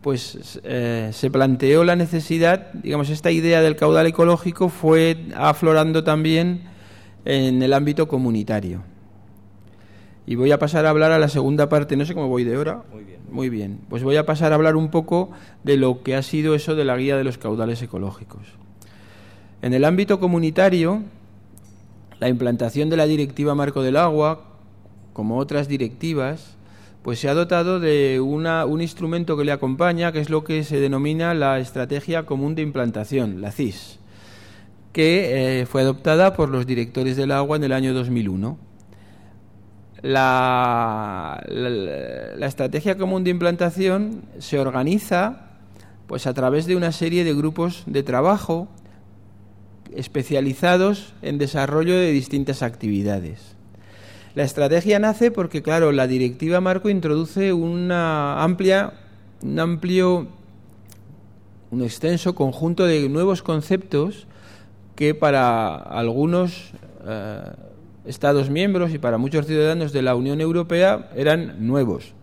pues 0.00 0.60
eh, 0.64 1.10
se 1.12 1.30
planteó 1.30 1.84
la 1.84 1.96
necesidad, 1.96 2.72
digamos, 2.72 3.10
esta 3.10 3.30
idea 3.30 3.62
del 3.62 3.76
caudal 3.76 4.06
ecológico 4.06 4.68
fue 4.68 5.16
aflorando 5.36 6.02
también 6.04 6.62
en 7.24 7.62
el 7.62 7.72
ámbito 7.72 8.08
comunitario. 8.08 8.82
Y 10.26 10.36
voy 10.36 10.52
a 10.52 10.58
pasar 10.58 10.86
a 10.86 10.90
hablar 10.90 11.12
a 11.12 11.18
la 11.18 11.28
segunda 11.28 11.68
parte, 11.68 11.96
no 11.96 12.04
sé 12.04 12.14
cómo 12.14 12.28
voy 12.28 12.44
de 12.44 12.56
hora. 12.56 12.82
Muy 12.92 13.04
bien. 13.04 13.20
Muy 13.30 13.48
bien. 13.48 13.80
Pues 13.88 14.02
voy 14.02 14.16
a 14.16 14.26
pasar 14.26 14.52
a 14.52 14.56
hablar 14.56 14.76
un 14.76 14.90
poco 14.90 15.30
de 15.64 15.76
lo 15.76 16.02
que 16.02 16.14
ha 16.14 16.22
sido 16.22 16.54
eso 16.54 16.74
de 16.74 16.84
la 16.84 16.96
guía 16.96 17.16
de 17.16 17.24
los 17.24 17.38
caudales 17.38 17.82
ecológicos. 17.82 18.42
En 19.62 19.72
el 19.74 19.84
ámbito 19.84 20.20
comunitario, 20.20 21.02
la 22.20 22.28
implantación 22.28 22.90
de 22.90 22.96
la 22.96 23.06
Directiva 23.06 23.54
Marco 23.54 23.82
del 23.82 23.96
Agua, 23.96 24.51
como 25.12 25.38
otras 25.38 25.68
directivas, 25.68 26.56
pues 27.02 27.18
se 27.18 27.28
ha 27.28 27.34
dotado 27.34 27.80
de 27.80 28.20
un 28.20 28.80
instrumento 28.80 29.36
que 29.36 29.44
le 29.44 29.52
acompaña, 29.52 30.12
que 30.12 30.20
es 30.20 30.30
lo 30.30 30.44
que 30.44 30.64
se 30.64 30.80
denomina 30.80 31.34
la 31.34 31.58
Estrategia 31.58 32.24
Común 32.26 32.54
de 32.54 32.62
Implantación, 32.62 33.40
la 33.40 33.50
CIS 33.50 33.98
que 34.92 35.60
eh, 35.60 35.66
fue 35.66 35.82
adoptada 35.82 36.34
por 36.34 36.50
los 36.50 36.66
directores 36.66 37.16
del 37.16 37.32
agua 37.32 37.56
en 37.56 37.64
el 37.64 37.72
año 37.72 37.94
2001. 37.94 38.58
La, 40.02 41.42
la, 41.46 42.46
estrategia 42.46 42.98
común 42.98 43.22
de 43.22 43.30
implantación 43.30 44.24
se 44.40 44.58
organiza 44.58 45.52
pues 46.08 46.26
a 46.26 46.34
través 46.34 46.66
de 46.66 46.74
una 46.74 46.90
serie 46.90 47.22
de 47.22 47.32
grupos 47.32 47.84
de 47.86 48.02
trabajo 48.02 48.68
especializados 49.94 51.14
en 51.22 51.38
desarrollo 51.38 51.94
de 51.94 52.10
distintas 52.10 52.62
actividades. 52.62 53.54
La 54.34 54.44
estrategia 54.44 54.98
nace 54.98 55.30
porque, 55.30 55.62
claro, 55.62 55.92
la 55.92 56.06
directiva 56.06 56.60
marco 56.60 56.88
introduce 56.88 57.52
una 57.52 58.42
amplia, 58.42 58.94
un 59.42 59.60
amplio, 59.60 60.26
un 61.70 61.82
extenso 61.82 62.34
conjunto 62.34 62.86
de 62.86 63.08
nuevos 63.10 63.42
conceptos 63.42 64.26
que 64.96 65.14
para 65.14 65.74
algunos 65.74 66.72
eh, 67.06 67.42
Estados 68.04 68.50
miembros 68.50 68.92
y 68.92 68.98
para 68.98 69.16
muchos 69.16 69.46
ciudadanos 69.46 69.92
de 69.92 70.02
la 70.02 70.16
Unión 70.16 70.40
Europea 70.40 71.10
eran 71.14 71.64
nuevos. 71.66 72.14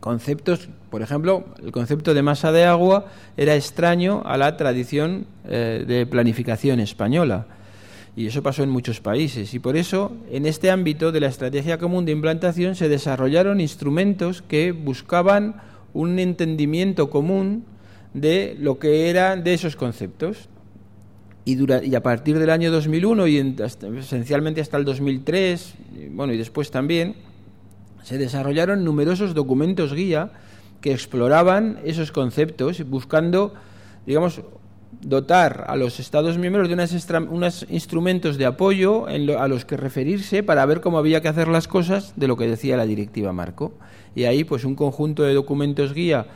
Conceptos, 0.00 0.68
por 0.90 1.00
ejemplo, 1.00 1.46
el 1.64 1.72
concepto 1.72 2.12
de 2.12 2.22
masa 2.22 2.52
de 2.52 2.64
agua 2.64 3.06
era 3.38 3.54
extraño 3.54 4.22
a 4.26 4.36
la 4.36 4.56
tradición 4.58 5.26
eh, 5.48 5.84
de 5.86 6.04
planificación 6.04 6.80
española. 6.80 7.46
Y 8.16 8.26
eso 8.26 8.42
pasó 8.42 8.62
en 8.62 8.70
muchos 8.70 9.00
países. 9.00 9.52
Y 9.52 9.58
por 9.58 9.76
eso, 9.76 10.16
en 10.30 10.46
este 10.46 10.70
ámbito 10.70 11.12
de 11.12 11.20
la 11.20 11.26
estrategia 11.26 11.76
común 11.76 12.06
de 12.06 12.12
implantación, 12.12 12.74
se 12.74 12.88
desarrollaron 12.88 13.60
instrumentos 13.60 14.40
que 14.40 14.72
buscaban 14.72 15.60
un 15.92 16.18
entendimiento 16.18 17.10
común 17.10 17.64
de 18.14 18.56
lo 18.58 18.78
que 18.78 19.10
eran 19.10 19.44
de 19.44 19.52
esos 19.52 19.76
conceptos 19.76 20.48
y, 21.44 21.94
a 21.94 22.02
partir 22.02 22.38
del 22.38 22.50
año 22.50 22.72
2001 22.72 23.28
y 23.28 23.54
esencialmente 23.98 24.60
hasta 24.60 24.78
el 24.78 24.84
2003, 24.84 25.74
y, 25.94 26.08
bueno, 26.08 26.32
y 26.32 26.38
después 26.38 26.72
también, 26.72 27.14
se 28.02 28.18
desarrollaron 28.18 28.82
numerosos 28.84 29.32
documentos 29.32 29.94
guía 29.94 30.32
que 30.80 30.92
exploraban 30.92 31.78
esos 31.84 32.10
conceptos, 32.10 32.82
buscando, 32.88 33.54
digamos, 34.06 34.40
dotar 35.02 35.64
a 35.68 35.76
los 35.76 36.00
Estados 36.00 36.38
miembros 36.38 36.68
de 36.68 36.74
unos 37.30 37.66
instrumentos 37.68 38.38
de 38.38 38.46
apoyo 38.46 39.06
a 39.06 39.48
los 39.48 39.64
que 39.64 39.76
referirse 39.76 40.42
para 40.42 40.66
ver 40.66 40.80
cómo 40.80 40.98
había 40.98 41.20
que 41.20 41.28
hacer 41.28 41.48
las 41.48 41.68
cosas 41.68 42.12
de 42.16 42.28
lo 42.28 42.36
que 42.36 42.48
decía 42.48 42.76
la 42.76 42.86
directiva 42.86 43.32
Marco. 43.32 43.72
Y 44.14 44.24
ahí, 44.24 44.44
pues, 44.44 44.64
un 44.64 44.74
conjunto 44.74 45.22
de 45.22 45.34
documentos 45.34 45.92
guía, 45.92 46.26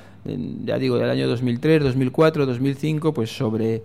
ya 0.65 0.79
digo, 0.79 0.99
del 0.99 1.11
año 1.11 1.27
2003, 1.29 1.83
2004, 1.83 2.47
2005, 2.47 3.15
pues, 3.15 3.31
sobre 3.35 3.83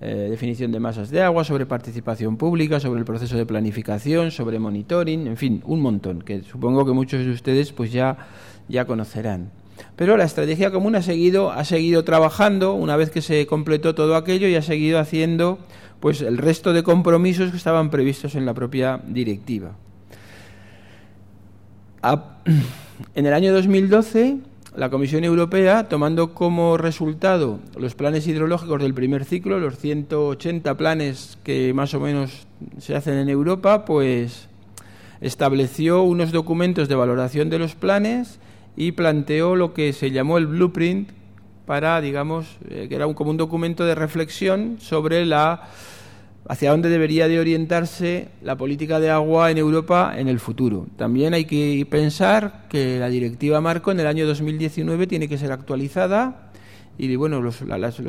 eh, 0.00 0.28
definición 0.30 0.70
de 0.70 0.78
masas 0.78 1.10
de 1.10 1.22
agua, 1.22 1.42
sobre 1.42 1.66
participación 1.66 2.36
pública, 2.36 2.78
sobre 2.78 3.00
el 3.00 3.04
proceso 3.04 3.36
de 3.36 3.44
planificación, 3.44 4.30
sobre 4.30 4.60
monitoring, 4.60 5.26
en 5.26 5.36
fin, 5.36 5.60
un 5.66 5.80
montón 5.80 6.22
que 6.22 6.44
supongo 6.44 6.86
que 6.86 6.92
muchos 6.92 7.24
de 7.24 7.32
ustedes 7.32 7.72
pues 7.72 7.90
ya, 7.90 8.16
ya 8.68 8.84
conocerán. 8.84 9.50
Pero 9.96 10.16
la 10.16 10.24
estrategia 10.24 10.70
común 10.70 10.96
ha 10.96 11.02
seguido, 11.02 11.50
ha 11.50 11.64
seguido 11.64 12.04
trabajando 12.04 12.74
una 12.74 12.96
vez 12.96 13.10
que 13.10 13.22
se 13.22 13.46
completó 13.46 13.94
todo 13.94 14.16
aquello 14.16 14.48
y 14.48 14.54
ha 14.54 14.62
seguido 14.62 14.98
haciendo 14.98 15.58
pues 16.00 16.20
el 16.20 16.38
resto 16.38 16.72
de 16.72 16.82
compromisos 16.82 17.50
que 17.50 17.56
estaban 17.56 17.90
previstos 17.90 18.34
en 18.34 18.46
la 18.46 18.54
propia 18.54 19.00
directiva. 19.06 19.72
en 23.14 23.26
el 23.26 23.32
año 23.32 23.52
2012 23.52 24.38
la 24.78 24.90
Comisión 24.90 25.24
Europea, 25.24 25.88
tomando 25.88 26.34
como 26.34 26.76
resultado 26.76 27.58
los 27.76 27.96
planes 27.96 28.28
hidrológicos 28.28 28.80
del 28.80 28.94
primer 28.94 29.24
ciclo, 29.24 29.58
los 29.58 29.76
180 29.76 30.76
planes 30.76 31.36
que 31.42 31.74
más 31.74 31.94
o 31.94 32.00
menos 32.00 32.46
se 32.78 32.94
hacen 32.94 33.18
en 33.18 33.28
Europa, 33.28 33.84
pues 33.84 34.48
estableció 35.20 36.02
unos 36.02 36.30
documentos 36.30 36.88
de 36.88 36.94
valoración 36.94 37.50
de 37.50 37.58
los 37.58 37.74
planes 37.74 38.38
y 38.80 38.92
planteó 38.92 39.56
lo 39.56 39.74
que 39.74 39.92
se 39.92 40.12
llamó 40.12 40.38
el 40.38 40.46
blueprint 40.46 41.10
para, 41.66 42.00
digamos, 42.00 42.58
eh, 42.70 42.86
que 42.88 42.94
era 42.94 43.08
un, 43.08 43.14
como 43.14 43.30
un 43.30 43.36
documento 43.36 43.84
de 43.84 43.96
reflexión 43.96 44.76
sobre 44.78 45.26
la 45.26 45.68
hacia 46.48 46.70
dónde 46.70 46.88
debería 46.88 47.26
de 47.26 47.40
orientarse 47.40 48.28
la 48.40 48.56
política 48.56 49.00
de 49.00 49.10
agua 49.10 49.50
en 49.50 49.58
Europa 49.58 50.14
en 50.16 50.28
el 50.28 50.38
futuro. 50.38 50.86
También 50.96 51.34
hay 51.34 51.44
que 51.44 51.86
pensar 51.90 52.66
que 52.70 53.00
la 53.00 53.08
directiva 53.08 53.60
marco 53.60 53.90
en 53.90 53.98
el 53.98 54.06
año 54.06 54.26
2019 54.26 55.08
tiene 55.08 55.28
que 55.28 55.36
ser 55.38 55.50
actualizada 55.50 56.52
y 56.96 57.14
bueno, 57.16 57.42
los, 57.42 57.60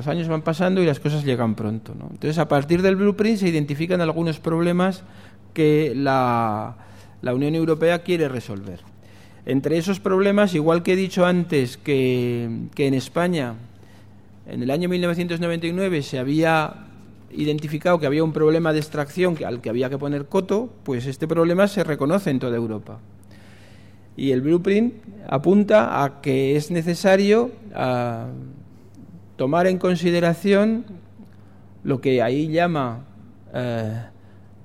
años 0.07 0.27
van 0.27 0.43
pasando 0.43 0.83
y 0.83 0.85
las 0.85 0.99
cosas 0.99 1.25
llegan 1.25 1.55
pronto. 1.55 1.93
Entonces, 1.93 2.37
a 2.37 2.47
partir 2.47 2.83
del 2.83 2.95
blueprint 2.95 3.39
se 3.39 3.49
identifican 3.49 4.01
algunos 4.01 4.39
problemas 4.39 5.03
que 5.53 5.93
la, 5.95 6.77
la 7.23 7.33
Unión 7.33 7.55
Europea 7.55 8.03
quiere 8.03 8.29
resolver. 8.29 8.79
Entre 9.45 9.77
esos 9.77 9.99
problemas, 9.99 10.53
igual 10.53 10.83
que 10.83 10.93
he 10.93 10.95
dicho 10.95 11.25
antes 11.25 11.77
que, 11.77 12.43
en 12.77 12.93
España 12.93 13.55
en 14.47 14.63
el 14.63 14.71
año 14.71 14.89
1999 14.89 16.01
se 16.01 16.17
había 16.17 16.87
identificado 17.31 17.99
que 17.99 18.07
había 18.07 18.23
un 18.23 18.33
problema 18.33 18.73
de 18.73 18.79
extracción 18.79 19.37
al 19.45 19.61
que 19.61 19.69
había 19.69 19.89
que 19.89 19.99
poner 19.99 20.25
coto, 20.25 20.69
pues 20.83 21.05
este 21.05 21.27
problema 21.27 21.67
se 21.67 21.83
reconoce 21.83 22.31
en 22.31 22.39
toda 22.39 22.57
Europa. 22.57 22.97
Y 24.17 24.31
el 24.31 24.41
blueprint 24.41 24.95
apunta 25.27 26.03
a 26.03 26.19
que 26.21 26.55
es 26.55 26.71
necesario 26.71 27.51
tomar 29.35 29.67
en 29.67 29.77
consideración 29.77 30.85
lo 31.83 32.01
que 32.01 32.21
ahí 32.21 32.47
llama, 32.49 33.05
eh, 33.53 34.03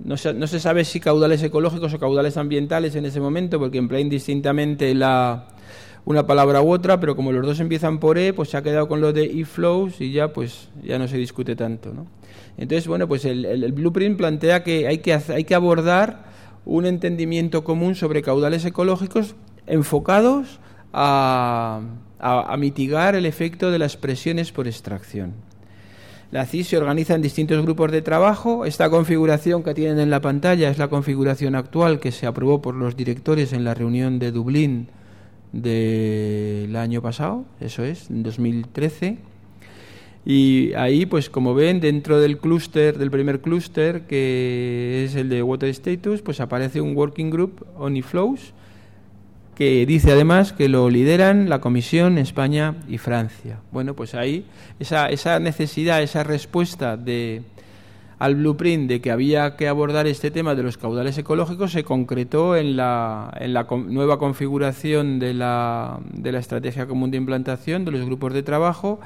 no, 0.03 0.16
se, 0.16 0.34
no, 0.34 0.47
se, 0.47 0.61
sabe 0.61 0.84
si 0.84 1.01
caudales 1.01 1.42
ecológicos 1.42 1.95
o 1.95 1.99
caudales 1.99 2.36
ambientales 2.36 2.95
en 2.97 3.05
ese 3.05 3.20
momento, 3.20 3.59
porque 3.59 3.78
emplea 3.78 4.01
indistintamente 4.01 4.95
la, 4.95 5.47
una 6.05 6.26
palabra 6.26 6.61
u 6.62 6.70
otra, 6.70 7.01
pero 7.01 7.16
como 7.16 7.32
los 7.32 7.47
dos 7.47 7.61
empiezan 7.61 7.99
por 7.99 8.18
E, 8.18 8.32
pues 8.32 8.51
se 8.51 8.57
ha 8.57 8.62
quedado 8.62 8.88
con 8.88 9.01
lo 9.01 9.12
de 9.12 9.24
e-flows 9.24 10.01
y 10.01 10.12
ya 10.12 10.32
pues 10.32 10.68
ya 10.82 10.99
no 10.99 11.09
se 11.09 11.16
discute 11.16 11.57
tanto, 11.57 11.92
¿no? 11.92 12.07
Entonces, 12.57 12.86
bueno, 12.86 13.09
pues 13.09 13.24
el, 13.24 13.72
blueprint 13.72 14.16
plantea 14.16 14.62
que 14.62 14.86
hay, 14.86 14.99
que 14.99 15.12
hay 15.12 15.45
que 15.45 15.55
abordar 15.55 16.24
un 16.64 16.86
entendimiento 16.86 17.64
común 17.64 17.95
sobre 17.95 18.22
caudales 18.22 18.64
ecológicos 18.64 19.34
enfocados 19.66 20.61
a, 20.92 21.80
a, 22.20 22.57
mitigar 22.57 23.16
el 23.16 23.26
efecto 23.26 23.70
de 23.70 23.78
las 23.78 23.97
presiones 23.97 24.53
por 24.53 24.68
extracción. 24.68 25.34
La 26.35 26.47
CIS 26.47 26.66
se 26.66 26.76
organiza 26.76 27.14
en 27.14 27.22
distintos 27.22 27.62
grupos 27.62 27.93
de 27.93 28.03
trabajo. 28.03 28.64
Esta 28.64 28.91
configuración 28.91 29.62
que 29.62 29.72
tienen 29.72 30.01
en 30.01 30.11
la 30.11 30.20
pantalla 30.20 30.68
es 30.68 30.78
la 30.78 30.89
configuración 30.89 31.55
actual 31.55 32.01
que 32.01 32.11
se 32.11 32.26
aprobó 32.26 32.61
por 32.61 32.74
los 32.74 32.97
directores 32.97 33.53
en 33.53 33.62
la 33.62 33.72
reunión 33.72 34.18
de 34.18 34.32
Dublín 34.32 34.89
del 35.53 36.74
año 36.74 37.01
pasado, 37.01 37.45
eso 37.61 37.85
es, 37.85 38.11
en 38.11 38.24
2013. 38.24 39.18
Y 40.26 40.72
ahí, 40.72 41.07
pues 41.07 41.30
como 41.30 41.55
ven, 41.55 41.78
dentro 41.78 42.18
del 42.18 42.39
clúster, 42.39 42.99
del 42.99 43.12
primer 43.12 43.41
clúster, 43.41 44.01
que 44.09 45.05
es 45.05 45.14
el 45.14 45.28
de 45.28 45.41
Water 45.41 45.68
Status, 45.68 46.20
pues 46.20 46.41
aparece 46.41 46.80
un 46.80 46.97
Working 46.97 47.30
Group 47.30 47.64
ONIFlows, 47.78 48.55
que 49.55 49.86
dice 49.86 50.12
además 50.12 50.52
que 50.52 50.68
lo 50.68 50.90
lideran 50.90 51.48
la 51.48 51.61
Comisión, 51.61 52.18
España 52.18 52.74
y 52.88 52.98
Francia. 52.98 53.59
Bueno, 53.72 53.94
pues 53.94 54.14
ahí 54.14 54.44
esa, 54.80 55.09
esa 55.09 55.38
necesidad, 55.38 56.02
esa 56.02 56.24
respuesta 56.24 56.96
de, 56.96 57.42
al 58.18 58.36
blueprint 58.36 58.88
de 58.88 59.00
que 59.00 59.11
había 59.11 59.57
que 59.57 59.68
abordar 59.68 60.07
este 60.07 60.30
tema 60.30 60.55
de 60.55 60.62
los 60.62 60.78
caudales 60.78 61.18
ecológicos 61.18 61.72
se 61.72 61.84
concretó 61.84 62.57
en 62.57 62.76
la, 62.76 63.32
en 63.40 63.55
la 63.55 63.66
nueva 63.70 64.18
configuración 64.18 65.18
de 65.18 65.34
la, 65.34 66.00
de 66.12 66.32
la 66.32 66.38
estrategia 66.38 66.86
común 66.86 67.11
de 67.11 67.18
implantación 67.18 67.84
de 67.84 67.90
los 67.92 68.05
grupos 68.05 68.32
de 68.32 68.42
trabajo 68.42 69.00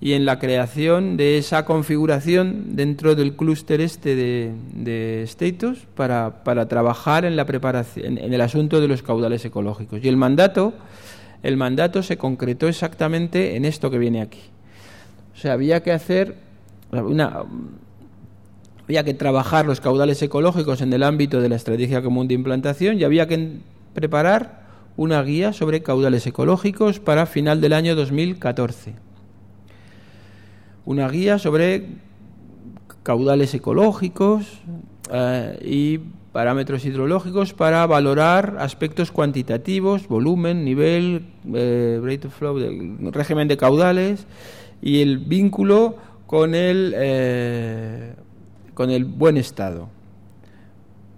y 0.00 0.12
en 0.12 0.24
la 0.24 0.38
creación 0.38 1.16
de 1.16 1.38
esa 1.38 1.64
configuración 1.64 2.76
dentro 2.76 3.16
del 3.16 3.34
clúster 3.34 3.80
este 3.80 4.14
de, 4.14 4.52
de 4.72 5.22
status 5.24 5.86
para, 5.96 6.44
para, 6.44 6.68
trabajar 6.68 7.24
en 7.24 7.34
la 7.34 7.44
preparación 7.46 8.18
en, 8.18 8.32
el 8.32 8.40
asunto 8.40 8.80
de 8.80 8.86
los 8.86 9.02
caudales 9.02 9.44
ecológicos. 9.44 10.00
Y 10.02 10.08
el 10.08 10.16
mandato 10.16 10.74
el 11.42 11.56
mandato 11.56 12.02
se 12.02 12.16
concretó 12.16 12.68
exactamente 12.68 13.56
en 13.56 13.64
esto 13.64 13.90
que 13.90 13.98
viene 13.98 14.20
aquí. 14.20 14.40
O 15.34 15.38
sea 15.38 15.52
había 15.52 15.82
que 15.82 15.92
hacer 15.92 16.36
una 16.92 17.44
había 18.84 19.04
que 19.04 19.14
trabajar 19.14 19.66
los 19.66 19.80
caudales 19.80 20.22
ecológicos 20.22 20.80
en 20.80 20.92
el 20.92 21.02
ámbito 21.02 21.40
de 21.40 21.48
la 21.48 21.56
estrategia 21.56 22.02
común 22.02 22.28
de 22.28 22.34
implantación 22.34 22.98
y 22.98 23.04
había 23.04 23.26
que 23.26 23.58
preparar 23.94 24.66
una 24.96 25.22
guía 25.22 25.52
sobre 25.52 25.82
caudales 25.82 26.26
ecológicos 26.26 27.00
para 27.00 27.26
final 27.26 27.60
del 27.60 27.72
año 27.72 27.96
2014 27.96 29.07
una 30.88 31.06
guía 31.10 31.38
sobre 31.38 31.84
caudales 33.02 33.52
ecológicos 33.52 34.62
eh, 35.12 35.58
y 35.62 35.98
parámetros 36.32 36.86
hidrológicos 36.86 37.52
para 37.52 37.86
valorar 37.86 38.56
aspectos 38.58 39.12
cuantitativos, 39.12 40.08
volumen, 40.08 40.64
nivel, 40.64 41.26
eh, 41.52 42.00
rate 42.02 42.28
of 42.28 42.38
flow, 42.38 42.58
régimen 43.12 43.48
de 43.48 43.58
caudales 43.58 44.26
y 44.80 45.02
el 45.02 45.18
vínculo 45.18 45.96
con 46.26 46.54
el, 46.54 46.94
eh, 46.96 48.14
con 48.72 48.90
el 48.90 49.04
buen 49.04 49.36
estado, 49.36 49.90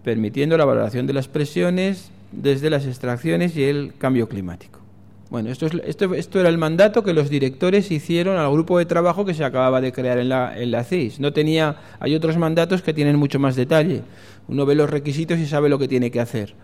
permitiendo 0.02 0.58
la 0.58 0.64
valoración 0.64 1.06
de 1.06 1.12
las 1.12 1.28
presiones 1.28 2.10
desde 2.32 2.70
las 2.70 2.86
extracciones 2.86 3.56
y 3.56 3.62
el 3.62 3.94
cambio 3.98 4.28
climático. 4.28 4.79
Bueno, 5.30 5.50
esto, 5.50 5.66
es, 5.66 5.74
esto, 5.86 6.12
esto, 6.12 6.40
era 6.40 6.48
el 6.48 6.58
mandato 6.58 7.04
que 7.04 7.12
los 7.12 7.30
directores 7.30 7.92
hicieron 7.92 8.36
al 8.36 8.50
grupo 8.50 8.78
de 8.78 8.84
trabajo 8.84 9.24
que 9.24 9.32
se 9.32 9.44
acababa 9.44 9.80
de 9.80 9.92
crear 9.92 10.18
en 10.18 10.28
la, 10.28 10.60
en 10.60 10.72
la 10.72 10.82
CIS. 10.82 11.20
No 11.20 11.32
tenía, 11.32 11.76
hay 12.00 12.16
otros 12.16 12.36
mandatos 12.36 12.82
que 12.82 12.92
tienen 12.92 13.14
mucho 13.14 13.38
más 13.38 13.54
detalle. 13.54 14.02
Uno 14.48 14.66
ve 14.66 14.74
los 14.74 14.90
requisitos 14.90 15.38
y 15.38 15.46
sabe 15.46 15.68
lo 15.68 15.78
que 15.78 15.86
tiene 15.86 16.10
que 16.10 16.18
hacer. 16.18 16.54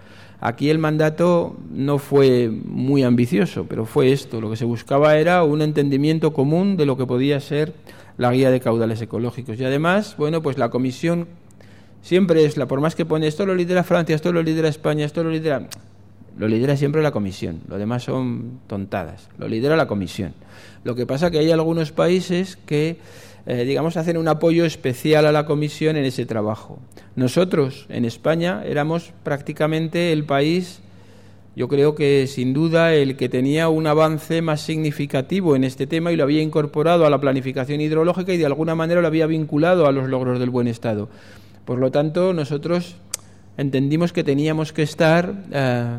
Aquí 0.41 0.69
el 0.69 0.81
mandato 0.81 1.57
no 1.71 1.99
fue 1.99 2.51
muy 2.51 3.05
ambicioso, 3.05 3.67
pero 3.69 3.87
fue 3.87 4.11
esto. 4.11 4.41
Lo 4.41 4.51
que 4.51 4.57
se 4.57 4.65
buscaba 4.65 5.17
era 5.17 5.45
un 5.45 5.63
entendimiento 5.63 6.33
común 6.33 6.77
de 6.77 6.87
lo 6.87 6.97
que 6.97 7.07
podía 7.07 7.39
ser 7.39 7.73
la 8.19 8.33
guía 8.33 8.51
de 8.51 8.59
caudales 8.59 9.01
ecológicos. 9.01 9.61
Y 9.61 9.65
además, 9.65 10.17
bueno, 10.19 10.43
pues 10.43 10.59
la 10.59 10.71
comisión 10.71 11.29
siempre 12.03 12.45
es 12.45 12.57
la, 12.57 12.67
por 12.67 12.81
más 12.81 12.97
que 12.97 13.05
pone 13.05 13.29
esto 13.29 13.47
lo 13.47 13.55
lidera 13.55 13.85
Francia, 13.85 14.17
esto 14.17 14.33
lo 14.33 14.43
lidera 14.43 14.69
España, 14.69 15.05
esto 15.05 15.23
lo 15.23 15.31
lidera 15.31 15.69
lo 16.39 16.49
lidera 16.49 16.77
siempre 16.77 17.03
la 17.03 17.13
comisión, 17.13 17.61
lo 17.69 17.79
demás 17.79 18.05
son 18.05 18.61
tontadas, 18.67 19.29
lo 19.39 19.49
lidera 19.49 19.77
la 19.77 19.87
comisión. 19.87 20.35
Lo 20.85 20.95
que 20.95 21.07
pasa 21.07 21.31
que 21.31 21.39
hay 21.39 21.51
algunos 21.51 21.93
países 21.93 22.57
que, 22.67 22.99
eh, 23.47 23.65
digamos, 23.65 23.97
hacen 23.97 24.17
un 24.17 24.29
apoyo 24.29 24.65
especial 24.65 25.27
a 25.27 25.33
la 25.33 25.47
comisión 25.47 25.97
en 25.97 26.05
ese 26.05 26.27
trabajo. 26.27 26.79
Nosotros, 27.15 27.87
en 27.89 28.05
España, 28.05 28.63
éramos 28.65 29.13
prácticamente 29.23 30.13
el 30.13 30.25
país, 30.25 30.81
yo 31.57 31.69
creo 31.69 31.95
que 31.95 32.27
sin 32.27 32.53
duda, 32.53 32.93
el 32.93 33.17
que 33.17 33.31
tenía 33.31 33.71
un 33.71 33.87
avance 33.87 34.43
más 34.43 34.61
significativo 34.61 35.57
en 35.57 35.65
este 35.65 35.87
tema 35.87 36.13
y 36.13 36.17
lo 36.17 36.25
había 36.25 36.43
incorporado 36.43 37.07
a 37.07 37.11
la 37.11 37.19
planificación 37.19 37.81
hidrológica 37.81 38.35
y 38.35 38.37
de 38.37 38.45
alguna 38.45 38.75
manera 38.75 39.01
lo 39.01 39.07
había 39.07 39.27
vinculado 39.27 39.87
a 39.87 39.93
los 39.93 40.09
logros 40.11 40.39
del 40.39 40.51
buen 40.51 40.69
estado. 40.69 41.09
Por 41.65 41.79
lo 41.79 41.91
tanto, 41.91 42.35
nosotros 42.35 42.97
entendimos 43.57 44.13
que 44.13 44.23
teníamos 44.23 44.75
que 44.75 44.83
estar 44.83 45.35
eh, 45.51 45.99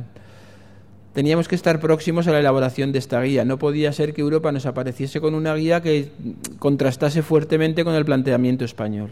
teníamos 1.18 1.48
que 1.48 1.56
estar 1.56 1.80
próximos 1.80 2.28
a 2.28 2.32
la 2.32 2.42
elaboración 2.42 2.92
de 2.92 3.00
esta 3.00 3.20
guía. 3.24 3.44
No 3.44 3.58
podía 3.58 3.92
ser 3.92 4.14
que 4.14 4.22
Europa 4.22 4.52
nos 4.52 4.68
apareciese 4.68 5.20
con 5.20 5.34
una 5.34 5.56
guía 5.56 5.82
que 5.82 6.12
contrastase 6.60 7.24
fuertemente 7.24 7.84
con 7.84 7.96
el 7.96 8.06
planteamiento 8.06 8.64
español. 8.64 9.10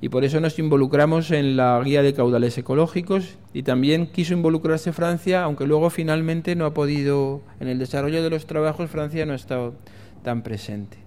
Y 0.00 0.10
por 0.10 0.24
eso 0.24 0.38
nos 0.38 0.56
involucramos 0.60 1.32
en 1.32 1.56
la 1.56 1.82
guía 1.84 2.04
de 2.04 2.14
caudales 2.14 2.56
ecológicos 2.56 3.36
y 3.52 3.64
también 3.64 4.06
quiso 4.06 4.32
involucrarse 4.32 4.92
Francia, 4.92 5.42
aunque 5.42 5.66
luego 5.66 5.90
finalmente 5.90 6.54
no 6.54 6.66
ha 6.66 6.72
podido, 6.72 7.42
en 7.58 7.66
el 7.66 7.80
desarrollo 7.80 8.22
de 8.22 8.30
los 8.30 8.46
trabajos 8.46 8.88
Francia 8.88 9.26
no 9.26 9.32
ha 9.32 9.36
estado 9.36 9.74
tan 10.22 10.44
presente. 10.44 10.98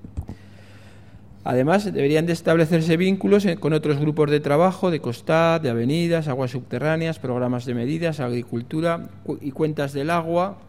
Además, 1.43 1.85
deberían 1.85 2.27
de 2.27 2.33
establecerse 2.33 2.97
vínculos 2.97 3.47
con 3.59 3.73
otros 3.73 3.99
grupos 3.99 4.29
de 4.29 4.39
trabajo 4.39 4.91
de 4.91 5.01
costad, 5.01 5.59
de 5.59 5.71
avenidas, 5.71 6.27
aguas 6.27 6.51
subterráneas, 6.51 7.17
programas 7.17 7.65
de 7.65 7.73
medidas, 7.73 8.19
agricultura 8.19 9.09
y 9.41 9.51
cuentas 9.51 9.93
del 9.93 10.11
agua 10.11 10.59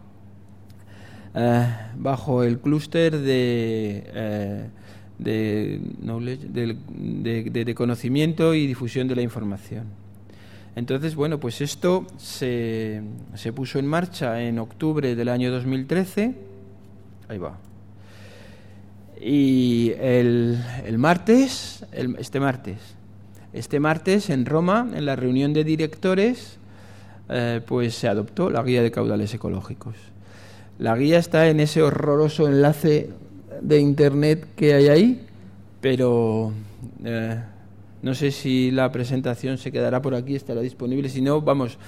eh, 1.35 1.67
bajo 1.97 2.43
el 2.43 2.59
clúster 2.59 3.19
de, 3.19 4.05
eh, 4.15 4.69
de, 5.19 5.81
conocimiento 7.75 8.55
y 8.55 8.67
difusión 8.67 9.09
de 9.09 9.17
la 9.17 9.23
información. 9.23 9.85
Entonces, 10.75 11.15
bueno, 11.15 11.39
pues 11.39 11.61
esto 11.61 12.07
se, 12.17 13.03
se 13.35 13.53
puso 13.53 13.79
en 13.79 13.87
marcha 13.87 14.43
en 14.43 14.59
octubre 14.59 15.15
del 15.15 15.29
año 15.29 15.51
2013. 15.51 16.35
Ahí 17.29 17.37
va. 17.39 17.59
Y 19.25 19.93
el, 20.01 20.59
martes, 20.99 21.87
este 21.93 22.41
martes, 22.41 22.79
este 23.53 23.79
martes 23.79 24.31
en 24.31 24.45
Roma, 24.47 24.91
en 24.93 25.07
la 25.07 25.15
reunión 25.15 25.53
de 25.53 25.63
directores, 25.63 26.59
eh, 27.29 27.61
pues 27.65 27.95
se 27.95 28.09
adoptó 28.09 28.51
la 28.51 28.65
guía 28.65 28.83
de 28.83 28.91
caudales 28.91 29.33
ecológicos. 29.33 29.95
La 30.81 30.97
guía 30.97 31.21
está 31.21 31.49
en 31.49 31.61
ese 31.61 31.83
horroroso 31.83 32.49
enlace 32.49 33.11
de 33.61 33.79
internet 33.79 34.45
que 34.57 34.75
hay 34.75 34.89
ahí, 34.89 35.27
pero 35.81 36.53
eh, 37.05 37.41
no 38.03 38.15
sé 38.15 38.33
si 38.33 38.73
la 38.73 38.91
presentación 38.91 39.57
se 39.57 39.71
quedará 39.71 40.03
por 40.03 40.17
aquí, 40.17 40.35
estará 40.35 40.63
disponible. 40.63 41.09
Si 41.09 41.23
no, 41.23 41.41
vamos, 41.41 41.79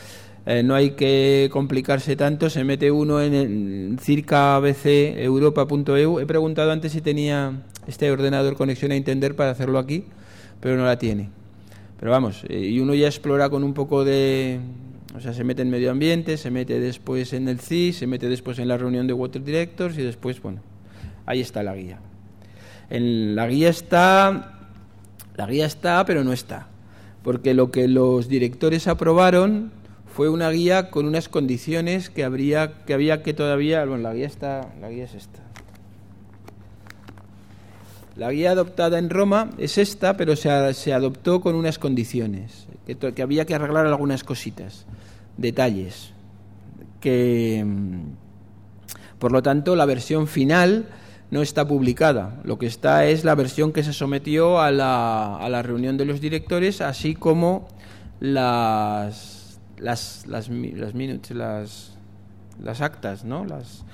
eh, 0.46 0.62
no 0.62 0.74
hay 0.74 0.90
que 0.90 1.48
complicarse 1.50 2.16
tanto, 2.16 2.50
se 2.50 2.64
mete 2.64 2.90
uno 2.90 3.22
en, 3.22 3.32
el 3.32 3.98
circa 3.98 4.60
Europa.eu. 4.60 6.20
He 6.20 6.26
preguntado 6.26 6.70
antes 6.70 6.92
si 6.92 7.00
tenía 7.00 7.62
este 7.86 8.10
ordenador 8.10 8.54
conexión 8.54 8.92
a 8.92 8.96
entender 8.96 9.36
para 9.36 9.50
hacerlo 9.50 9.78
aquí, 9.78 10.04
pero 10.60 10.76
no 10.76 10.84
la 10.84 10.98
tiene. 10.98 11.30
Pero 11.98 12.10
vamos, 12.12 12.44
eh, 12.48 12.58
y 12.58 12.80
uno 12.80 12.94
ya 12.94 13.06
explora 13.06 13.48
con 13.48 13.64
un 13.64 13.72
poco 13.72 14.04
de... 14.04 14.60
O 15.16 15.20
sea, 15.20 15.32
se 15.32 15.44
mete 15.44 15.62
en 15.62 15.70
medio 15.70 15.92
ambiente, 15.92 16.36
se 16.36 16.50
mete 16.50 16.80
después 16.80 17.32
en 17.32 17.48
el 17.48 17.60
CIS, 17.60 17.98
se 17.98 18.06
mete 18.06 18.28
después 18.28 18.58
en 18.58 18.68
la 18.68 18.76
reunión 18.76 19.06
de 19.06 19.12
Water 19.12 19.42
Directors 19.42 19.96
y 19.96 20.02
después, 20.02 20.42
bueno, 20.42 20.60
ahí 21.24 21.40
está 21.40 21.62
la 21.62 21.74
guía. 21.74 22.00
En 22.90 23.34
la 23.34 23.46
guía 23.46 23.70
está... 23.70 24.50
La 25.36 25.46
guía 25.46 25.66
está, 25.66 26.04
pero 26.04 26.22
no 26.22 26.32
está. 26.32 26.68
Porque 27.22 27.54
lo 27.54 27.70
que 27.70 27.88
los 27.88 28.28
directores 28.28 28.86
aprobaron 28.86 29.72
fue 30.14 30.28
una 30.28 30.48
guía 30.50 30.90
con 30.90 31.06
unas 31.06 31.28
condiciones 31.28 32.08
que 32.08 32.22
habría 32.22 32.84
que 32.84 32.94
había 32.94 33.24
que 33.24 33.34
todavía 33.34 33.84
bueno 33.84 34.04
la 34.04 34.14
guía 34.14 34.28
está 34.28 34.72
la 34.80 34.88
guía 34.88 35.04
es 35.04 35.14
esta. 35.14 35.40
La 38.14 38.30
guía 38.30 38.52
adoptada 38.52 39.00
en 39.00 39.10
Roma 39.10 39.50
es 39.58 39.76
esta 39.76 40.16
pero 40.16 40.36
se, 40.36 40.72
se 40.74 40.92
adoptó 40.92 41.40
con 41.40 41.56
unas 41.56 41.80
condiciones 41.80 42.68
que, 42.86 42.96
que, 42.96 43.22
había 43.22 43.44
que 43.44 43.56
arreglar 43.56 43.86
algunas 43.86 44.22
cositas 44.22 44.86
detalles 45.36 46.12
que 47.00 47.64
mm, 47.66 49.18
por 49.18 49.32
lo 49.32 49.42
tanto 49.42 49.74
la 49.74 49.84
versión 49.84 50.28
final 50.28 50.86
no 51.32 51.42
está 51.42 51.66
publicada. 51.66 52.40
Lo 52.44 52.56
que 52.56 52.66
está 52.66 53.06
es 53.06 53.24
la 53.24 53.34
versión 53.34 53.72
que 53.72 53.82
se 53.82 53.92
sometió 53.92 54.60
a 54.60 54.70
la, 54.70 55.36
a 55.38 55.48
la 55.48 55.62
reunión 55.62 55.96
de 55.96 56.04
los 56.04 56.20
directores 56.20 56.80
así 56.80 57.16
como 57.16 57.66
las 58.20 59.33
las, 59.78 60.26
las, 60.26 60.48
las, 60.48 60.94
las, 61.30 61.98
las 62.62 62.80
actas, 62.80 63.24
¿no? 63.24 63.44
Las, 63.44 63.84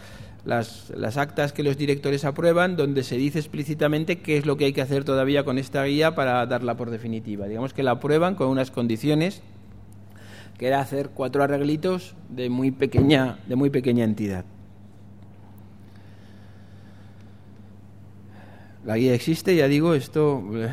las, 0.45 0.91
las, 0.97 1.17
actas 1.17 1.53
que 1.53 1.63
los 1.63 1.77
directores 1.77 2.25
aprueban, 2.25 2.77
donde 2.77 3.03
se 3.03 3.17
dice 3.17 3.39
explícitamente 3.39 4.21
qué 4.21 4.39
es 4.39 4.47
lo 4.47 4.57
que 4.57 4.67
hay 4.67 4.73
que 4.73 4.83
hacer 4.83 5.05
todavía 5.05 5.45
con 5.45 5.59
esta 5.59 5.85
guía 5.85 6.15
para 6.15 6.47
darla 6.47 6.77
por 6.77 6.91
definitiva. 6.91 7.47
Digamos 7.47 7.75
que 7.75 7.83
la 7.83 7.93
aprueban 7.93 8.35
con 8.35 8.49
unas 8.49 8.71
condiciones 8.71 9.43
que 10.59 10.67
era 10.67 10.81
hacer 10.81 11.11
cuatro 11.15 11.43
arreglitos 11.43 12.15
de 12.29 12.51
muy 12.51 12.71
pequeña, 12.71 13.39
de 13.47 13.57
muy 13.57 13.71
pequeña 13.71 14.05
entidad. 14.05 14.45
La 18.85 18.97
guía 18.97 19.15
existe, 19.15 19.57
ya 19.57 19.69
digo, 19.69 19.95
esto 19.95 20.43
eh, 20.55 20.71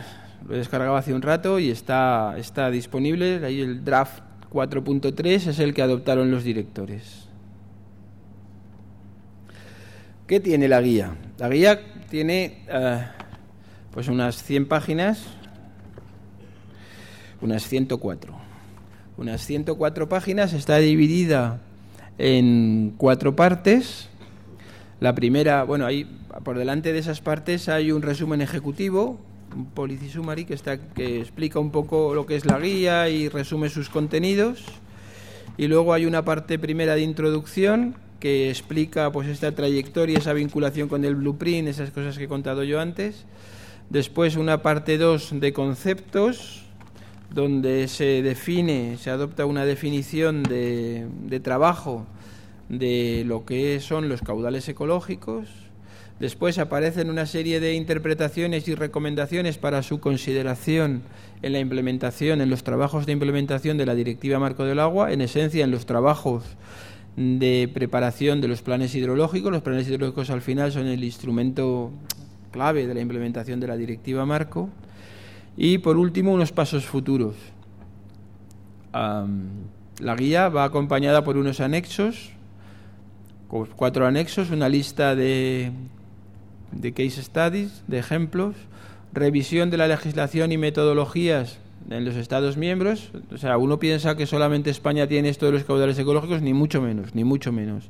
lo 0.47 0.55
he 0.55 0.57
descargado 0.57 0.95
hace 0.95 1.13
un 1.13 1.21
rato 1.21 1.59
y 1.59 1.71
está, 1.71 2.35
está 2.37 2.69
disponible. 2.69 3.45
Ahí 3.45 3.61
el 3.61 3.83
draft 3.83 4.23
4.3 4.51 5.47
es 5.47 5.59
el 5.59 5.73
que 5.73 5.81
adoptaron 5.81 6.31
los 6.31 6.43
directores. 6.43 7.27
¿Qué 10.25 10.39
tiene 10.39 10.67
la 10.67 10.81
guía? 10.81 11.15
La 11.37 11.49
guía 11.49 11.79
tiene 12.09 12.63
uh, 12.67 13.01
pues 13.91 14.07
unas 14.07 14.43
100 14.43 14.67
páginas, 14.67 15.23
unas 17.41 17.67
104. 17.67 18.33
Unas 19.17 19.41
104 19.45 20.09
páginas, 20.09 20.53
está 20.53 20.77
dividida 20.77 21.59
en 22.17 22.93
cuatro 22.97 23.35
partes. 23.35 24.09
La 24.99 25.15
primera, 25.15 25.63
bueno, 25.63 25.85
ahí 25.85 26.05
por 26.43 26.57
delante 26.57 26.93
de 26.93 26.99
esas 26.99 27.21
partes 27.21 27.69
hay 27.69 27.91
un 27.91 28.01
resumen 28.01 28.41
ejecutivo, 28.41 29.19
policy 29.73 30.09
summary 30.09 30.45
que, 30.45 30.53
está, 30.53 30.77
que 30.77 31.21
explica 31.21 31.59
un 31.59 31.71
poco 31.71 32.13
lo 32.13 32.25
que 32.25 32.35
es 32.35 32.45
la 32.45 32.59
guía 32.59 33.09
y 33.09 33.29
resume 33.29 33.69
sus 33.69 33.89
contenidos. 33.89 34.63
Y 35.57 35.67
luego 35.67 35.93
hay 35.93 36.05
una 36.05 36.23
parte 36.23 36.59
primera 36.59 36.95
de 36.95 37.01
introducción 37.01 37.95
que 38.19 38.49
explica 38.49 39.11
pues 39.11 39.27
esta 39.27 39.51
trayectoria, 39.53 40.17
esa 40.17 40.33
vinculación 40.33 40.87
con 40.89 41.05
el 41.05 41.15
blueprint, 41.15 41.67
esas 41.67 41.91
cosas 41.91 42.17
que 42.17 42.25
he 42.25 42.27
contado 42.27 42.63
yo 42.63 42.79
antes. 42.79 43.25
Después 43.89 44.35
una 44.35 44.61
parte 44.61 44.97
2 44.97 45.39
de 45.39 45.53
conceptos, 45.53 46.63
donde 47.33 47.87
se 47.87 48.21
define, 48.21 48.97
se 48.97 49.09
adopta 49.09 49.45
una 49.45 49.65
definición 49.65 50.43
de, 50.43 51.07
de 51.23 51.39
trabajo 51.39 52.05
de 52.69 53.23
lo 53.25 53.45
que 53.45 53.79
son 53.79 54.09
los 54.09 54.21
caudales 54.21 54.67
ecológicos. 54.67 55.47
Después 56.19 56.57
aparecen 56.57 57.11
una 57.11 57.27
serie 57.27 57.59
de 57.59 57.75
interpretaciones 57.75 58.67
y 58.67 58.73
recomendaciones 58.73 59.59
para 59.59 59.83
su 59.83 59.99
consideración 59.99 61.03
en 61.43 61.53
la 61.53 61.59
implementación, 61.59 62.41
en 62.41 62.49
los 62.49 62.63
trabajos 62.63 63.05
de 63.05 63.11
implementación 63.11 63.77
de 63.77 63.85
la 63.85 63.93
Directiva 63.93 64.39
Marco 64.39 64.65
del 64.65 64.79
Agua, 64.79 65.13
en 65.13 65.21
esencia 65.21 65.63
en 65.63 65.69
los 65.69 65.85
trabajos 65.85 66.43
de 67.15 67.69
preparación 67.71 68.41
de 68.41 68.47
los 68.47 68.63
planes 68.63 68.95
hidrológicos. 68.95 69.51
Los 69.51 69.61
planes 69.61 69.87
hidrológicos 69.87 70.31
al 70.31 70.41
final 70.41 70.71
son 70.71 70.87
el 70.87 71.03
instrumento 71.03 71.91
clave 72.49 72.87
de 72.87 72.95
la 72.95 73.01
implementación 73.01 73.59
de 73.59 73.67
la 73.67 73.77
Directiva 73.77 74.25
Marco. 74.25 74.69
Y 75.55 75.77
por 75.79 75.97
último, 75.97 76.33
unos 76.33 76.51
pasos 76.51 76.85
futuros. 76.85 77.35
la 78.91 80.15
guía 80.15 80.49
va 80.49 80.63
acompañada 80.63 81.23
por 81.23 81.37
unos 81.37 81.59
anexos 81.59 82.31
cuatro 83.47 84.05
anexos, 84.05 84.51
una 84.51 84.67
lista 84.69 85.15
de, 85.15 85.71
de 86.71 86.93
case 86.93 87.23
studies, 87.23 87.83
de 87.87 87.99
ejemplos, 87.99 88.55
revisión 89.13 89.69
de 89.69 89.77
la 89.77 89.87
legislación 89.87 90.51
y 90.51 90.57
metodologías 90.57 91.59
en 91.89 92.05
los 92.05 92.15
Estados 92.15 92.57
miembros. 92.57 93.11
O 93.33 93.37
sea, 93.37 93.57
uno 93.57 93.79
piensa 93.79 94.15
que 94.15 94.25
solamente 94.25 94.69
España 94.69 95.07
tiene 95.07 95.29
esto 95.29 95.45
de 95.45 95.53
los 95.53 95.63
caudales 95.63 95.97
ecológicos, 95.97 96.41
ni 96.41 96.53
mucho 96.53 96.81
menos, 96.81 97.15
ni 97.15 97.23
mucho 97.23 97.51
menos. 97.51 97.89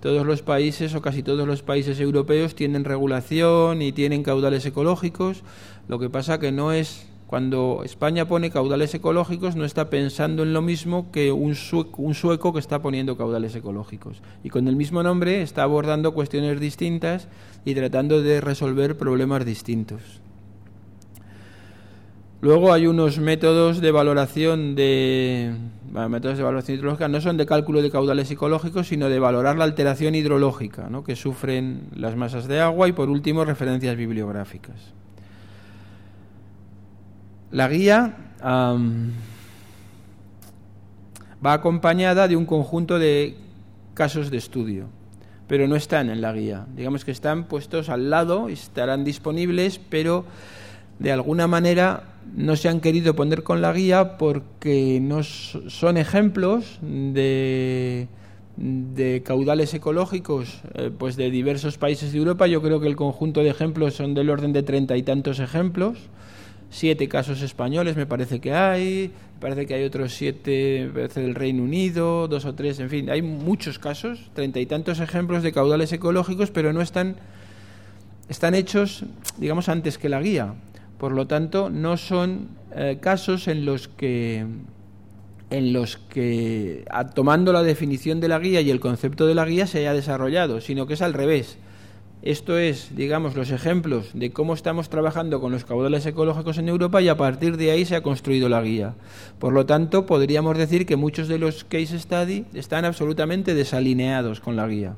Todos 0.00 0.24
los 0.26 0.42
países 0.42 0.94
o 0.94 1.02
casi 1.02 1.22
todos 1.22 1.46
los 1.46 1.62
países 1.62 1.98
europeos 1.98 2.54
tienen 2.54 2.84
regulación 2.84 3.82
y 3.82 3.92
tienen 3.92 4.22
caudales 4.22 4.64
ecológicos. 4.64 5.42
Lo 5.88 5.98
que 5.98 6.08
pasa 6.08 6.38
que 6.38 6.52
no 6.52 6.72
es 6.72 7.06
cuando 7.28 7.82
España 7.84 8.26
pone 8.26 8.50
caudales 8.50 8.94
ecológicos 8.94 9.54
no 9.54 9.66
está 9.66 9.90
pensando 9.90 10.44
en 10.44 10.54
lo 10.54 10.62
mismo 10.62 11.12
que 11.12 11.30
un 11.30 11.54
sueco, 11.54 12.54
que 12.54 12.58
está 12.58 12.80
poniendo 12.80 13.18
caudales 13.18 13.54
ecológicos. 13.54 14.22
Y 14.42 14.48
con 14.48 14.66
el 14.66 14.76
mismo 14.76 15.02
nombre 15.02 15.42
está 15.42 15.62
abordando 15.62 16.14
cuestiones 16.14 16.58
distintas 16.58 17.28
y 17.66 17.74
tratando 17.74 18.22
de 18.22 18.40
resolver 18.40 18.96
problemas 18.96 19.44
distintos. 19.44 20.00
Luego 22.40 22.72
hay 22.72 22.86
unos 22.86 23.18
métodos 23.18 23.82
de 23.82 23.90
valoración 23.92 24.74
de 24.74 25.54
métodos 25.92 26.38
de 26.38 26.44
valoración 26.44 26.78
hidrológica 26.78 27.08
no 27.08 27.20
son 27.20 27.36
de 27.36 27.44
cálculo 27.44 27.82
de 27.82 27.90
caudales 27.90 28.30
ecológicos, 28.30 28.88
sino 28.88 29.10
de 29.10 29.18
valorar 29.18 29.58
la 29.58 29.64
alteración 29.64 30.14
hidrológica 30.14 30.88
que 31.04 31.14
sufren 31.14 31.88
las 31.94 32.16
masas 32.16 32.48
de 32.48 32.60
agua 32.60 32.88
y 32.88 32.92
por 32.92 33.10
último 33.10 33.44
referencias 33.44 33.98
bibliográficas. 33.98 34.94
La 37.50 37.68
guía 37.68 38.14
va 41.44 41.52
acompañada 41.52 42.28
de 42.28 42.36
un 42.36 42.44
conjunto 42.44 42.98
de 42.98 43.36
casos 43.94 44.30
de 44.30 44.36
estudio, 44.36 44.86
pero 45.46 45.66
no 45.66 45.76
están 45.76 46.10
en 46.10 46.20
la 46.20 46.32
guía. 46.32 46.66
Digamos 46.76 47.06
que 47.06 47.10
están 47.10 47.44
puestos 47.44 47.88
al 47.88 48.10
lado, 48.10 48.50
estarán 48.50 49.02
disponibles, 49.02 49.80
pero 49.88 50.26
de 50.98 51.10
alguna 51.10 51.46
manera 51.46 52.02
no 52.36 52.54
se 52.54 52.68
han 52.68 52.80
querido 52.80 53.14
poner 53.14 53.42
con 53.42 53.62
la 53.62 53.72
guía 53.72 54.18
porque 54.18 54.98
no 55.00 55.22
son 55.22 55.96
ejemplos 55.96 56.78
de, 56.82 58.08
caudales 59.24 59.72
ecológicos 59.72 60.60
eh, 60.74 60.90
pues 60.96 61.16
de 61.16 61.30
diversos 61.30 61.78
países 61.78 62.12
de 62.12 62.18
Europa. 62.18 62.46
Yo 62.46 62.60
creo 62.60 62.78
que 62.80 62.88
el 62.88 62.96
conjunto 62.96 63.42
de 63.42 63.48
ejemplos 63.48 63.94
son 63.94 64.12
del 64.12 64.28
orden 64.28 64.52
de 64.52 64.62
treinta 64.62 64.98
y 64.98 65.02
tantos 65.02 65.38
ejemplos 65.38 66.10
siete 66.70 67.08
casos 67.08 67.42
españoles 67.42 67.96
me 67.96 68.06
parece 68.06 68.40
que 68.40 68.52
hay, 68.52 69.10
parece 69.40 69.66
que 69.66 69.74
hay 69.74 69.84
otros 69.84 70.14
siete 70.14 70.90
parece 70.92 71.22
del 71.22 71.34
Reino 71.34 71.62
Unido, 71.62 72.28
dos 72.28 72.44
o 72.44 72.54
tres, 72.54 72.78
en 72.80 72.90
fin, 72.90 73.10
hay 73.10 73.22
muchos 73.22 73.78
casos, 73.78 74.30
treinta 74.34 74.60
y 74.60 74.66
tantos 74.66 75.00
ejemplos 75.00 75.42
de 75.42 75.52
caudales 75.52 75.92
ecológicos, 75.92 76.50
pero 76.50 76.72
no 76.72 76.80
están, 76.80 77.16
están 78.28 78.54
hechos, 78.54 79.04
digamos, 79.38 79.68
antes 79.68 79.98
que 79.98 80.08
la 80.08 80.20
guía. 80.20 80.54
Por 80.98 81.12
lo 81.12 81.26
tanto, 81.26 81.70
no 81.70 81.96
son 81.96 82.48
eh, 82.74 82.98
casos 83.00 83.48
en 83.48 83.64
los 83.64 83.88
que 83.88 84.44
en 85.50 85.72
los 85.72 85.96
que, 85.96 86.84
tomando 87.14 87.54
la 87.54 87.62
definición 87.62 88.20
de 88.20 88.28
la 88.28 88.38
guía 88.38 88.60
y 88.60 88.70
el 88.70 88.80
concepto 88.80 89.26
de 89.26 89.34
la 89.34 89.46
guía, 89.46 89.66
se 89.66 89.78
haya 89.78 89.94
desarrollado, 89.94 90.60
sino 90.60 90.86
que 90.86 90.92
es 90.92 91.00
al 91.00 91.14
revés 91.14 91.56
esto 92.22 92.58
es, 92.58 92.96
digamos, 92.96 93.36
los 93.36 93.50
ejemplos 93.50 94.10
de 94.12 94.32
cómo 94.32 94.54
estamos 94.54 94.88
trabajando 94.88 95.40
con 95.40 95.52
los 95.52 95.64
caudales 95.64 96.04
ecológicos 96.04 96.58
en 96.58 96.68
Europa 96.68 97.00
y 97.00 97.08
a 97.08 97.16
partir 97.16 97.56
de 97.56 97.70
ahí 97.70 97.84
se 97.84 97.94
ha 97.94 98.02
construido 98.02 98.48
la 98.48 98.60
guía. 98.60 98.94
Por 99.38 99.52
lo 99.52 99.66
tanto, 99.66 100.04
podríamos 100.04 100.58
decir 100.58 100.84
que 100.84 100.96
muchos 100.96 101.28
de 101.28 101.38
los 101.38 101.62
case 101.62 101.98
study 101.98 102.44
están 102.54 102.84
absolutamente 102.84 103.54
desalineados 103.54 104.40
con 104.40 104.56
la 104.56 104.66
guía. 104.66 104.96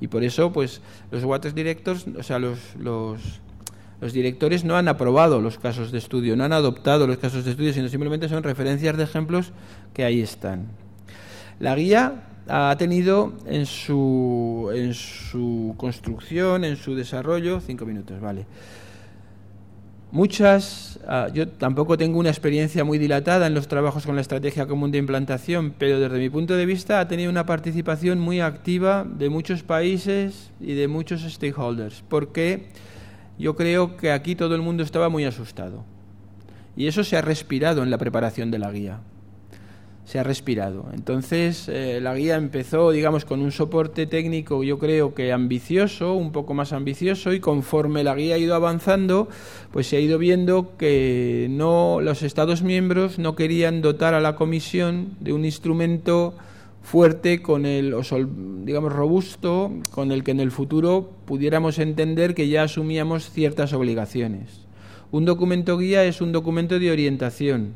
Y 0.00 0.06
por 0.06 0.22
eso, 0.22 0.52
pues, 0.52 0.82
los 1.10 1.24
Waters 1.24 1.54
Directors, 1.54 2.06
o 2.16 2.22
sea, 2.22 2.38
los, 2.38 2.58
los, 2.78 3.40
los 4.00 4.12
directores 4.12 4.64
no 4.64 4.76
han 4.76 4.86
aprobado 4.86 5.40
los 5.40 5.58
casos 5.58 5.90
de 5.90 5.98
estudio, 5.98 6.36
no 6.36 6.44
han 6.44 6.52
adoptado 6.52 7.08
los 7.08 7.18
casos 7.18 7.44
de 7.44 7.50
estudio, 7.50 7.72
sino 7.72 7.88
simplemente 7.88 8.28
son 8.28 8.44
referencias 8.44 8.96
de 8.96 9.02
ejemplos 9.02 9.52
que 9.94 10.04
ahí 10.04 10.20
están. 10.20 10.66
La 11.58 11.74
guía 11.74 12.22
ha 12.48 12.74
tenido 12.78 13.32
en 13.46 13.66
su, 13.66 14.70
en 14.74 14.94
su 14.94 15.74
construcción, 15.76 16.64
en 16.64 16.76
su 16.76 16.94
desarrollo, 16.94 17.60
cinco 17.60 17.86
minutos, 17.86 18.20
vale. 18.20 18.46
Muchas, 20.12 21.00
ah, 21.08 21.28
yo 21.34 21.48
tampoco 21.48 21.98
tengo 21.98 22.18
una 22.18 22.30
experiencia 22.30 22.84
muy 22.84 22.96
dilatada 22.96 23.48
en 23.48 23.54
los 23.54 23.66
trabajos 23.66 24.06
con 24.06 24.14
la 24.14 24.20
estrategia 24.20 24.66
común 24.66 24.92
de 24.92 24.98
implantación, 24.98 25.74
pero 25.76 25.98
desde 25.98 26.18
mi 26.18 26.30
punto 26.30 26.54
de 26.56 26.64
vista 26.64 27.00
ha 27.00 27.08
tenido 27.08 27.28
una 27.28 27.44
participación 27.44 28.20
muy 28.20 28.40
activa 28.40 29.04
de 29.04 29.28
muchos 29.28 29.62
países 29.62 30.52
y 30.60 30.74
de 30.74 30.86
muchos 30.86 31.22
stakeholders, 31.22 32.04
porque 32.08 32.68
yo 33.38 33.56
creo 33.56 33.96
que 33.96 34.12
aquí 34.12 34.36
todo 34.36 34.54
el 34.54 34.62
mundo 34.62 34.84
estaba 34.84 35.08
muy 35.08 35.24
asustado. 35.24 35.84
Y 36.76 36.86
eso 36.86 37.02
se 37.02 37.16
ha 37.16 37.22
respirado 37.22 37.82
en 37.82 37.90
la 37.90 37.98
preparación 37.98 38.50
de 38.50 38.58
la 38.58 38.70
guía 38.70 39.00
se 40.06 40.20
ha 40.20 40.22
respirado. 40.22 40.86
Entonces, 40.94 41.68
eh, 41.68 41.98
la 42.00 42.14
guía 42.14 42.36
empezó, 42.36 42.92
digamos, 42.92 43.24
con 43.24 43.40
un 43.40 43.50
soporte 43.50 44.06
técnico, 44.06 44.62
yo 44.62 44.78
creo 44.78 45.14
que 45.14 45.32
ambicioso, 45.32 46.14
un 46.14 46.30
poco 46.30 46.54
más 46.54 46.72
ambicioso, 46.72 47.32
y 47.32 47.40
conforme 47.40 48.04
la 48.04 48.14
guía 48.14 48.36
ha 48.36 48.38
ido 48.38 48.54
avanzando, 48.54 49.28
pues 49.72 49.88
se 49.88 49.96
ha 49.96 50.00
ido 50.00 50.18
viendo 50.18 50.76
que 50.78 51.48
no 51.50 52.00
los 52.00 52.22
Estados 52.22 52.62
miembros 52.62 53.18
no 53.18 53.34
querían 53.34 53.82
dotar 53.82 54.14
a 54.14 54.20
la 54.20 54.36
Comisión 54.36 55.16
de 55.20 55.32
un 55.32 55.44
instrumento 55.44 56.34
fuerte 56.82 57.42
con 57.42 57.66
el 57.66 57.96
digamos 58.64 58.92
robusto 58.92 59.72
con 59.90 60.12
el 60.12 60.22
que 60.22 60.30
en 60.30 60.38
el 60.38 60.52
futuro 60.52 61.10
pudiéramos 61.24 61.80
entender 61.80 62.32
que 62.32 62.48
ya 62.48 62.62
asumíamos 62.62 63.28
ciertas 63.28 63.72
obligaciones. 63.72 64.60
Un 65.10 65.24
documento 65.24 65.78
guía 65.78 66.04
es 66.04 66.20
un 66.20 66.30
documento 66.30 66.78
de 66.78 66.92
orientación, 66.92 67.74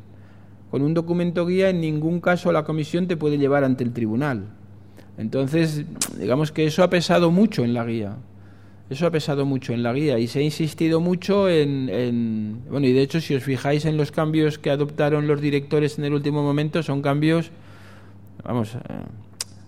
con 0.71 0.81
un 0.81 0.93
documento 0.93 1.45
guía 1.45 1.69
en 1.69 1.81
ningún 1.81 2.21
caso 2.21 2.51
la 2.53 2.63
comisión 2.63 3.05
te 3.05 3.17
puede 3.17 3.37
llevar 3.37 3.65
ante 3.65 3.83
el 3.83 3.91
tribunal. 3.91 4.45
Entonces, 5.17 5.83
digamos 6.17 6.53
que 6.53 6.65
eso 6.65 6.81
ha 6.81 6.89
pesado 6.89 7.29
mucho 7.29 7.65
en 7.65 7.73
la 7.73 7.83
guía. 7.83 8.15
Eso 8.89 9.05
ha 9.05 9.11
pesado 9.11 9.45
mucho 9.45 9.73
en 9.73 9.83
la 9.83 9.93
guía 9.93 10.17
y 10.17 10.27
se 10.27 10.39
ha 10.39 10.41
insistido 10.41 10.99
mucho 10.99 11.49
en, 11.49 12.61
Bueno, 12.69 12.87
y 12.87 12.93
de 12.93 13.01
hecho, 13.01 13.19
si 13.21 13.35
os 13.35 13.43
fijáis 13.43 13.85
en 13.85 13.97
los 13.97 14.11
cambios 14.11 14.57
que 14.57 14.69
adoptaron 14.69 15.27
los 15.27 15.41
directores 15.41 15.99
en 15.99 16.05
el 16.05 16.13
último 16.13 16.41
momento, 16.41 16.83
son 16.83 17.01
cambios, 17.01 17.51
vamos, 18.43 18.75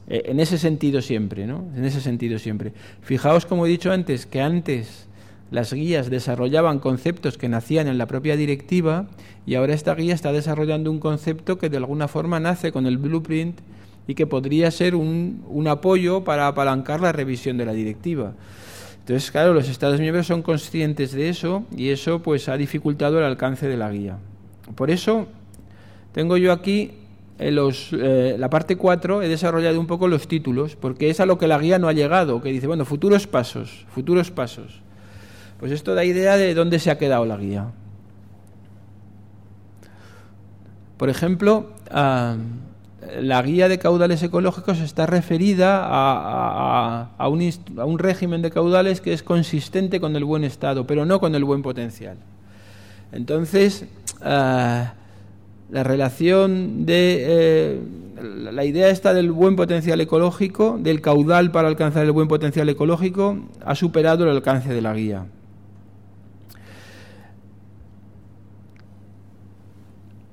eh, 0.08 0.24
en 0.26 0.40
ese 0.40 0.58
sentido 0.58 1.02
siempre, 1.02 1.46
¿no? 1.48 1.66
En 1.76 1.86
ese 1.86 2.02
sentido 2.02 2.40
siempre. 2.40 2.74
Fijaos, 3.02 3.46
como 3.46 3.66
he 3.66 3.70
dicho 3.70 3.92
antes, 3.92 4.26
que 4.26 4.42
antes 4.42 5.08
las 5.52 5.74
guías 5.74 6.10
desarrollaban 6.10 6.80
conceptos 6.80 7.38
que 7.38 7.50
nacían 7.50 7.88
en 7.88 7.98
la 7.98 8.08
propia 8.08 8.36
directiva 8.36 9.08
y 9.46 9.56
ahora 9.56 9.74
esta 9.74 9.94
guía 9.96 10.14
está 10.14 10.32
desarrollando 10.32 10.90
un 10.90 11.00
concepto 11.00 11.58
que 11.58 11.70
de 11.70 11.78
alguna 11.78 12.08
forma 12.08 12.40
nace 12.40 12.72
con 12.72 12.86
el 12.86 12.98
blueprint 12.98 13.60
y 14.08 14.16
que 14.16 14.28
podría 14.28 14.72
ser 14.72 14.96
un, 14.96 15.44
un 15.48 15.68
apoyo 15.68 16.24
para 16.24 16.48
apalancar 16.48 17.02
la 17.02 17.12
revisión 17.12 17.58
de 17.58 17.66
la 17.66 17.74
directiva. 17.74 18.34
Entonces, 19.00 19.32
claro, 19.32 19.54
los 19.54 19.70
Estados 19.70 20.00
miembros 20.00 20.28
son 20.28 20.42
conscientes 20.42 21.12
de 21.12 21.30
eso 21.30 21.66
y 21.76 21.90
eso 21.90 22.22
pues 22.22 22.48
ha 22.50 22.58
dificultado 22.58 23.20
el 23.20 23.26
alcance 23.26 23.68
de 23.68 23.78
la 23.78 23.92
guía. 23.92 24.18
Por 24.76 24.90
eso 24.90 25.28
tengo 26.14 26.38
yo 26.38 26.54
aquí 26.54 26.92
en 27.40 27.56
los, 27.56 27.90
eh, 27.92 28.36
la 28.38 28.50
parte 28.50 28.76
4 28.78 29.24
he 29.24 29.28
desarrollado 29.28 29.80
un 29.80 29.88
poco 29.88 30.08
los 30.08 30.28
títulos, 30.28 30.76
porque 30.76 31.10
es 31.10 31.20
a 31.20 31.26
lo 31.26 31.38
que 31.38 31.48
la 31.48 31.58
guía 31.58 31.80
no 31.80 31.88
ha 31.88 31.94
llegado, 31.94 32.42
que 32.42 32.50
dice, 32.50 32.68
bueno, 32.68 32.86
futuros 32.86 33.28
pasos, 33.28 33.86
futuros 33.94 34.32
pasos. 34.32 34.83
Pues 35.64 35.72
esto 35.72 35.96
da 35.96 36.04
idea 36.04 36.36
de 36.36 36.54
dónde 36.56 36.78
se 36.78 36.92
ha 36.92 36.98
quedado 36.98 37.24
la 37.24 37.38
guía. 37.38 37.68
Por 40.98 41.10
ejemplo, 41.10 41.70
la 41.90 43.42
guía 43.42 43.70
de 43.70 43.80
caudales 43.80 44.22
ecológicos 44.24 44.82
está 44.82 45.06
referida 45.06 45.80
a, 45.86 47.30
un, 47.30 47.98
régimen 47.98 48.42
de 48.42 48.52
caudales 48.52 49.00
que 49.00 49.14
es 49.14 49.24
consistente 49.24 50.02
con 50.02 50.18
el 50.18 50.26
buen 50.26 50.44
estado, 50.44 50.86
pero 50.86 51.06
no 51.06 51.22
con 51.22 51.34
el 51.34 51.46
buen 51.46 51.62
potencial. 51.62 52.18
Entonces, 53.14 53.86
la 54.20 54.94
relación 55.72 56.86
de... 56.86 57.24
Eh, 57.26 57.80
la 58.52 58.66
idea 58.66 58.90
esta 58.90 59.14
del 59.14 59.32
buen 59.32 59.56
potencial 59.56 60.02
ecológico, 60.02 60.78
del 60.78 61.00
caudal 61.00 61.52
para 61.52 61.70
alcanzar 61.70 62.04
el 62.04 62.12
buen 62.12 62.28
potencial 62.28 62.68
ecológico, 62.68 63.38
ha 63.66 63.76
superado 63.76 64.26
el 64.26 64.32
alcance 64.32 64.74
de 64.74 64.82
la 64.82 64.94
guía. 64.94 65.26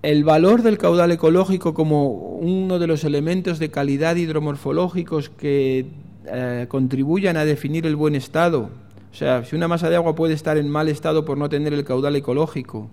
El 0.02 0.24
valor 0.24 0.62
del 0.62 0.78
caudal 0.78 1.12
ecológico 1.12 1.74
como 1.74 2.36
uno 2.36 2.78
de 2.78 2.86
los 2.86 3.04
elementos 3.04 3.58
de 3.58 3.70
calidad 3.70 4.16
hidromorfológicos 4.16 5.28
que 5.28 5.86
eh, 6.26 6.66
contribuyan 6.68 7.36
a 7.36 7.44
definir 7.44 7.86
el 7.86 7.96
buen 7.96 8.14
estado. 8.14 8.70
O 9.12 9.14
sea, 9.14 9.44
si 9.44 9.56
una 9.56 9.68
masa 9.68 9.90
de 9.90 9.96
agua 9.96 10.14
puede 10.14 10.34
estar 10.34 10.56
en 10.56 10.70
mal 10.70 10.88
estado 10.88 11.24
por 11.24 11.36
no 11.36 11.48
tener 11.48 11.74
el 11.74 11.84
caudal 11.84 12.16
ecológico, 12.16 12.88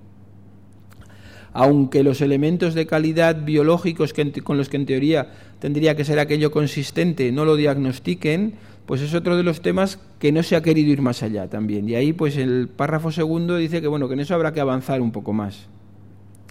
aunque 1.54 2.04
los 2.04 2.22
elementos 2.22 2.74
de 2.74 2.86
calidad 2.88 3.44
biológicos 3.44 4.14
con 4.44 4.58
los 4.58 4.68
que 4.68 4.78
en 4.78 4.86
teoría 4.86 5.32
tendría 5.60 5.96
que 5.96 6.04
ser 6.04 6.20
aquello 6.20 6.52
consistente 6.52 7.32
no 7.32 7.46
lo 7.46 7.56
diagnostiquen, 7.56 8.56
pues 8.86 9.02
es 9.02 9.14
otro 9.14 9.38
de 9.38 9.44
los 9.44 9.62
temas 9.62 10.00
que 10.20 10.32
no 10.32 10.44
se 10.44 10.56
ha 10.56 10.62
querido 10.62 10.92
ir 10.92 11.02
más 11.02 11.24
allá 11.24 11.50
también. 11.50 11.88
Y 11.88 11.96
ahí, 11.96 12.14
pues 12.14 12.38
el 12.38 12.68
párrafo 12.68 13.12
segundo 13.12 13.58
dice 13.58 13.82
que 13.82 13.88
bueno, 13.88 14.08
que 14.08 14.16
en 14.16 14.22
eso 14.22 14.36
habrá 14.36 14.54
que 14.54 14.60
avanzar 14.60 15.02
un 15.02 15.12
poco 15.12 15.34
más. 15.34 15.68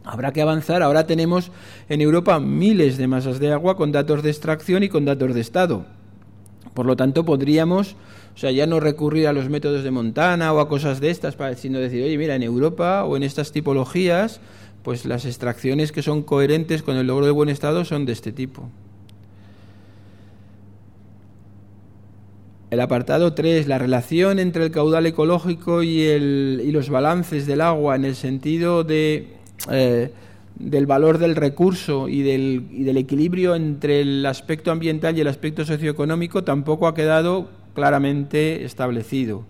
Habrá 0.07 0.33
que 0.33 0.41
avanzar. 0.41 0.85
Ahora 0.85 1.05
tenemos 1.05 1.51
en 1.89 2.01
Europa 2.01 2.39
miles 2.39 2.97
de 2.97 3.09
masas 3.09 3.41
de 3.41 3.51
agua 3.51 3.77
con 3.77 3.91
datos 3.91 4.23
de 4.23 4.31
extracción 4.31 4.85
y 4.85 4.89
con 4.89 5.05
datos 5.05 5.35
de 5.35 5.41
estado. 5.41 5.85
Por 6.75 6.87
lo 6.87 6.97
tanto, 6.97 7.25
podríamos, 7.25 7.97
o 8.35 8.39
sea, 8.39 8.53
ya 8.53 8.67
no 8.67 8.79
recurrir 8.79 9.27
a 9.27 9.33
los 9.33 9.49
métodos 9.49 9.83
de 9.83 9.91
Montana 9.91 10.53
o 10.53 10.61
a 10.61 10.69
cosas 10.69 11.01
de 11.01 11.11
estas, 11.11 11.37
sino 11.59 11.81
decir, 11.81 12.05
oye, 12.05 12.17
mira, 12.19 12.37
en 12.37 12.45
Europa 12.45 13.03
o 13.03 13.17
en 13.17 13.25
estas 13.25 13.51
tipologías, 13.51 14.41
pues 14.85 15.07
las 15.07 15.25
extracciones 15.25 15.91
que 15.91 16.03
son 16.03 16.23
coherentes 16.23 16.85
con 16.85 16.97
el 16.97 17.09
logro 17.09 17.27
de 17.27 17.33
buen 17.33 17.49
estado 17.49 17.85
son 17.85 18.07
de 18.07 18.13
este 18.13 18.31
tipo. 18.31 18.71
El 22.71 22.81
apartado 22.81 23.33
3, 23.33 23.67
la 23.67 23.79
relación 23.79 24.39
entre 24.39 24.65
el 24.65 24.71
caudal 24.71 25.07
ecológico 25.07 25.83
y, 25.83 26.03
el, 26.03 26.63
y 26.65 26.71
los 26.71 26.91
balances 26.91 27.47
del 27.47 27.61
agua 27.61 27.97
en 27.97 28.05
el 28.05 28.15
sentido 28.15 28.85
de 28.85 29.36
eh, 29.71 30.13
del 30.59 30.87
valor 30.87 31.19
del 31.19 31.37
recurso 31.37 32.09
y 32.09 32.23
del, 32.23 32.67
y 32.71 32.85
del 32.85 32.97
equilibrio 32.97 33.55
entre 33.55 34.01
el 34.01 34.25
aspecto 34.25 34.71
ambiental 34.71 35.17
y 35.17 35.21
el 35.21 35.29
aspecto 35.29 35.65
socioeconómico 35.65 36.45
tampoco 36.45 36.87
ha 36.87 36.95
quedado 36.95 37.49
claramente 37.75 38.65
establecido. 38.65 39.45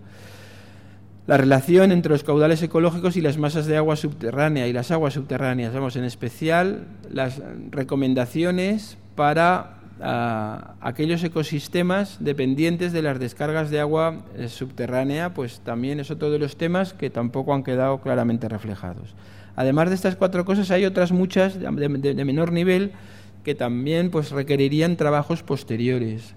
La 1.27 1.35
relación 1.35 1.91
entre 1.91 2.11
los 2.11 2.23
caudales 2.23 2.63
ecológicos 2.63 3.17
y 3.17 3.21
las 3.21 3.37
masas 3.37 3.65
de 3.65 3.75
agua 3.75 3.97
subterránea 3.97 4.65
y 4.67 4.71
las 4.71 4.91
aguas 4.91 5.13
subterráneas, 5.13 5.73
vamos, 5.73 5.97
en 5.97 6.05
especial 6.05 6.85
las 7.11 7.41
recomendaciones 7.69 8.97
para 9.15 9.79
ah, 9.99 10.75
aquellos 10.79 11.21
ecosistemas 11.25 12.17
dependientes 12.21 12.93
de 12.93 13.01
las 13.01 13.19
descargas 13.19 13.69
de 13.69 13.81
agua 13.81 14.23
eh, 14.37 14.47
subterránea, 14.47 15.33
pues 15.33 15.59
también 15.59 15.99
es 15.99 16.11
otro 16.11 16.31
de 16.31 16.39
los 16.39 16.55
temas 16.55 16.93
que 16.93 17.09
tampoco 17.09 17.53
han 17.53 17.63
quedado 17.63 17.99
claramente 17.99 18.47
reflejados. 18.47 19.13
Además 19.57 19.89
de 19.89 19.95
estas 19.95 20.15
cuatro 20.15 20.45
cosas, 20.45 20.69
hay 20.69 20.85
otras 20.85 21.11
muchas 21.11 21.59
de, 21.59 22.25
menor 22.25 22.51
nivel 22.51 22.91
que 23.43 23.55
también 23.55 24.11
pues, 24.11 24.29
requerirían 24.29 24.97
trabajos 24.97 25.41
posteriores. 25.41 26.35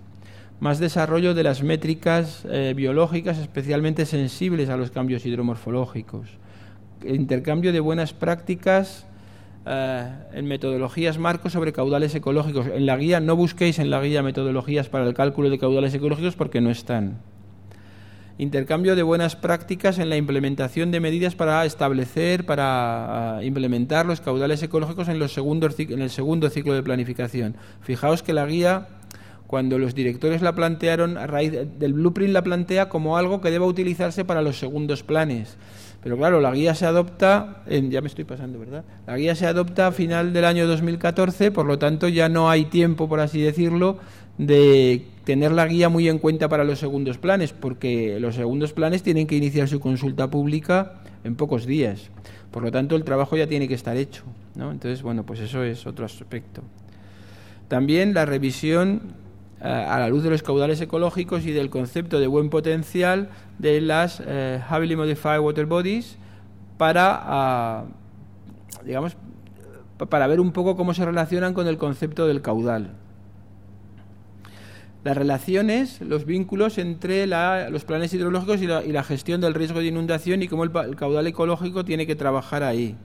Más 0.58 0.78
desarrollo 0.78 1.34
de 1.34 1.42
las 1.42 1.62
métricas 1.62 2.46
eh, 2.50 2.72
biológicas 2.74 3.36
especialmente 3.36 4.06
sensibles 4.06 4.70
a 4.70 4.78
los 4.78 4.90
cambios 4.90 5.26
hidromorfológicos. 5.26 6.30
Intercambio 7.04 7.74
de 7.74 7.80
buenas 7.80 8.14
prácticas 8.14 9.06
eh, 9.66 10.08
en 10.32 10.46
metodologías 10.46 11.18
marcos 11.18 11.52
sobre 11.52 11.74
caudales 11.74 12.14
ecológicos. 12.14 12.68
En 12.68 12.86
la 12.86 12.96
guía 12.96 13.20
no 13.20 13.36
busquéis 13.36 13.78
en 13.78 13.90
la 13.90 14.00
guía 14.00 14.22
metodologías 14.22 14.88
para 14.88 15.06
el 15.06 15.12
cálculo 15.12 15.50
de 15.50 15.58
caudales 15.58 15.92
ecológicos 15.92 16.36
porque 16.36 16.62
no 16.62 16.70
están 16.70 17.18
intercambio 18.40 18.96
de 18.96 19.02
buenas 19.02 19.36
prácticas 19.36 19.98
en 19.98 20.08
la 20.08 20.16
implementación 20.16 20.90
de 20.90 20.98
medidas 20.98 21.34
para 21.34 21.66
establecer, 21.66 22.46
para 22.46 23.36
ah, 23.36 23.44
implementar 23.44 24.06
los 24.06 24.22
caudales 24.22 24.62
ecológicos 24.62 25.08
en, 25.08 25.18
los 25.18 25.34
segundos, 25.34 25.78
en 25.78 26.00
el 26.00 26.08
segundo 26.08 26.48
ciclo 26.48 26.72
de 26.72 26.82
planificación. 26.82 27.54
Fijaos 27.82 28.22
que 28.22 28.32
la 28.32 28.46
guía, 28.46 28.88
cuando 29.46 29.78
los 29.78 29.94
directores 29.94 30.40
la 30.40 30.54
plantearon, 30.54 31.18
a 31.18 31.26
raíz 31.26 31.52
del 31.78 31.92
blueprint 31.92 32.32
la 32.32 32.40
plantea 32.40 32.88
como 32.88 33.18
algo 33.18 33.42
que 33.42 33.50
deba 33.50 33.66
utilizarse 33.66 34.24
para 34.24 34.40
los 34.40 34.58
segundos 34.58 35.02
planes. 35.02 35.58
Pero 36.02 36.16
claro, 36.16 36.40
la 36.40 36.52
guía 36.52 36.74
se 36.74 36.86
adopta, 36.86 37.62
en, 37.66 37.90
ya 37.90 38.00
me 38.00 38.06
estoy 38.06 38.24
pasando, 38.24 38.58
¿verdad? 38.58 38.84
La 39.06 39.18
guía 39.18 39.34
se 39.34 39.46
adopta 39.46 39.88
a 39.88 39.92
final 39.92 40.32
del 40.32 40.46
año 40.46 40.66
2014, 40.66 41.50
por 41.50 41.66
lo 41.66 41.78
tanto 41.78 42.08
ya 42.08 42.30
no 42.30 42.48
hay 42.48 42.64
tiempo, 42.64 43.06
por 43.06 43.20
así 43.20 43.42
decirlo, 43.42 43.98
de 44.38 45.04
tener 45.30 45.52
la 45.52 45.64
guía 45.68 45.88
muy 45.88 46.08
en 46.08 46.18
cuenta 46.18 46.48
para 46.48 46.64
los 46.64 46.80
segundos 46.80 47.16
planes, 47.16 47.52
porque 47.52 48.18
los 48.18 48.34
segundos 48.34 48.72
planes 48.72 49.04
tienen 49.04 49.28
que 49.28 49.36
iniciar 49.36 49.68
su 49.68 49.78
consulta 49.78 50.28
pública 50.28 50.94
en 51.22 51.36
pocos 51.36 51.66
días. 51.66 52.10
Por 52.50 52.64
lo 52.64 52.72
tanto, 52.72 52.96
el 52.96 53.04
trabajo 53.04 53.36
ya 53.36 53.46
tiene 53.46 53.68
que 53.68 53.74
estar 53.74 53.96
hecho. 53.96 54.24
¿no? 54.56 54.72
Entonces, 54.72 55.02
bueno, 55.04 55.24
pues 55.24 55.38
eso 55.38 55.62
es 55.62 55.86
otro 55.86 56.04
aspecto. 56.04 56.62
También 57.68 58.12
la 58.12 58.26
revisión 58.26 59.02
eh, 59.60 59.68
a 59.68 60.00
la 60.00 60.08
luz 60.08 60.24
de 60.24 60.30
los 60.30 60.42
caudales 60.42 60.80
ecológicos 60.80 61.46
y 61.46 61.52
del 61.52 61.70
concepto 61.70 62.18
de 62.18 62.26
buen 62.26 62.50
potencial 62.50 63.28
de 63.60 63.80
las 63.80 64.20
eh, 64.26 64.60
heavily 64.68 64.96
modified 64.96 65.38
water 65.38 65.66
bodies 65.66 66.18
para, 66.76 67.20
ah, 67.22 67.84
digamos, 68.84 69.16
para 70.08 70.26
ver 70.26 70.40
un 70.40 70.50
poco 70.50 70.74
cómo 70.74 70.92
se 70.92 71.04
relacionan 71.04 71.54
con 71.54 71.68
el 71.68 71.78
concepto 71.78 72.26
del 72.26 72.42
caudal 72.42 72.94
las 75.02 75.16
relaciones, 75.16 76.00
los 76.00 76.26
vínculos 76.26 76.78
entre 76.78 77.26
los 77.26 77.84
planes 77.84 78.12
hidrológicos 78.12 78.60
y 78.60 78.66
la, 78.66 79.02
gestión 79.02 79.40
del 79.40 79.54
riesgo 79.54 79.80
de 79.80 79.86
inundación 79.86 80.42
y 80.42 80.48
cómo 80.48 80.64
el, 80.64 80.70
caudal 80.96 81.26
ecológico 81.26 81.84
tiene 81.84 82.06
que 82.06 82.16
trabajar 82.16 82.62
ahí. 82.62 82.96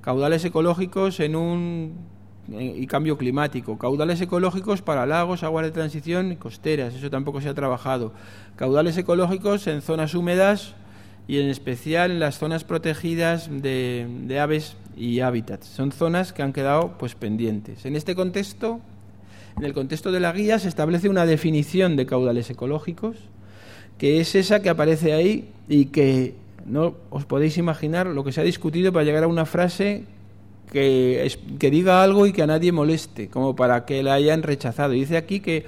Caudales 0.00 0.44
ecológicos 0.44 1.20
en 1.20 1.36
un 1.36 2.18
y 2.50 2.86
cambio 2.86 3.18
climático, 3.18 3.76
caudales 3.76 4.22
ecológicos 4.22 4.80
para 4.80 5.04
lagos, 5.04 5.42
aguas 5.42 5.66
de 5.66 5.70
transición 5.70 6.32
y 6.32 6.36
costeras, 6.36 6.94
eso 6.94 7.10
tampoco 7.10 7.42
se 7.42 7.50
ha 7.50 7.54
trabajado. 7.54 8.14
Caudales 8.56 8.96
ecológicos 8.96 9.66
en 9.66 9.82
zonas 9.82 10.14
húmedas 10.14 10.74
y 11.26 11.40
en 11.40 11.50
especial 11.50 12.10
en 12.10 12.20
las 12.20 12.38
zonas 12.38 12.64
protegidas 12.64 13.50
de, 13.50 14.08
de 14.22 14.40
aves 14.40 14.78
y 14.96 15.20
hábitats. 15.20 15.66
Son 15.66 15.92
zonas 15.92 16.32
que 16.32 16.42
han 16.42 16.54
quedado 16.54 16.96
pues 16.98 17.14
pendientes. 17.14 17.84
En 17.84 17.96
este 17.96 18.14
contexto, 18.14 18.80
en 19.58 19.64
el 19.64 19.72
contexto 19.72 20.12
de 20.12 20.20
la 20.20 20.32
guía 20.32 20.58
se 20.58 20.68
establece 20.68 21.08
una 21.08 21.26
definición 21.26 21.96
de 21.96 22.06
caudales 22.06 22.48
ecológicos, 22.50 23.16
que 23.98 24.20
es 24.20 24.34
esa 24.34 24.62
que 24.62 24.68
aparece 24.68 25.12
ahí 25.12 25.48
y 25.68 25.86
que 25.86 26.34
no 26.64 26.94
os 27.10 27.24
podéis 27.24 27.58
imaginar 27.58 28.06
lo 28.06 28.24
que 28.24 28.32
se 28.32 28.40
ha 28.40 28.44
discutido 28.44 28.92
para 28.92 29.04
llegar 29.04 29.24
a 29.24 29.28
una 29.28 29.46
frase 29.46 30.04
que, 30.70 31.30
que 31.58 31.70
diga 31.70 32.02
algo 32.02 32.26
y 32.26 32.32
que 32.32 32.42
a 32.42 32.46
nadie 32.46 32.72
moleste, 32.72 33.28
como 33.28 33.56
para 33.56 33.84
que 33.84 34.02
la 34.02 34.14
hayan 34.14 34.42
rechazado. 34.42 34.92
Dice 34.92 35.16
aquí 35.16 35.40
que 35.40 35.66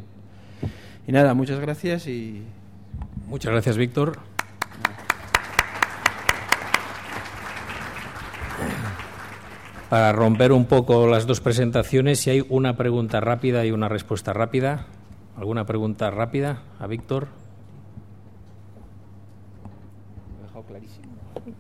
Y 1.07 1.11
nada, 1.11 1.33
muchas 1.33 1.59
gracias 1.59 2.07
y... 2.07 2.43
Muchas 3.27 3.51
gracias, 3.53 3.77
Víctor. 3.77 4.30
Para 9.91 10.13
romper 10.13 10.53
un 10.53 10.67
poco 10.67 11.05
las 11.05 11.27
dos 11.27 11.41
presentaciones, 11.41 12.21
si 12.21 12.29
hay 12.29 12.45
una 12.47 12.77
pregunta 12.77 13.19
rápida 13.19 13.65
y 13.65 13.71
una 13.71 13.89
respuesta 13.89 14.31
rápida. 14.31 14.85
¿Alguna 15.35 15.65
pregunta 15.65 16.09
rápida 16.09 16.61
a 16.79 16.87
Víctor? 16.87 17.27
Lo 20.39 20.45
ha 20.45 20.47
dejado 20.47 20.63
clarísimo. 20.63 21.07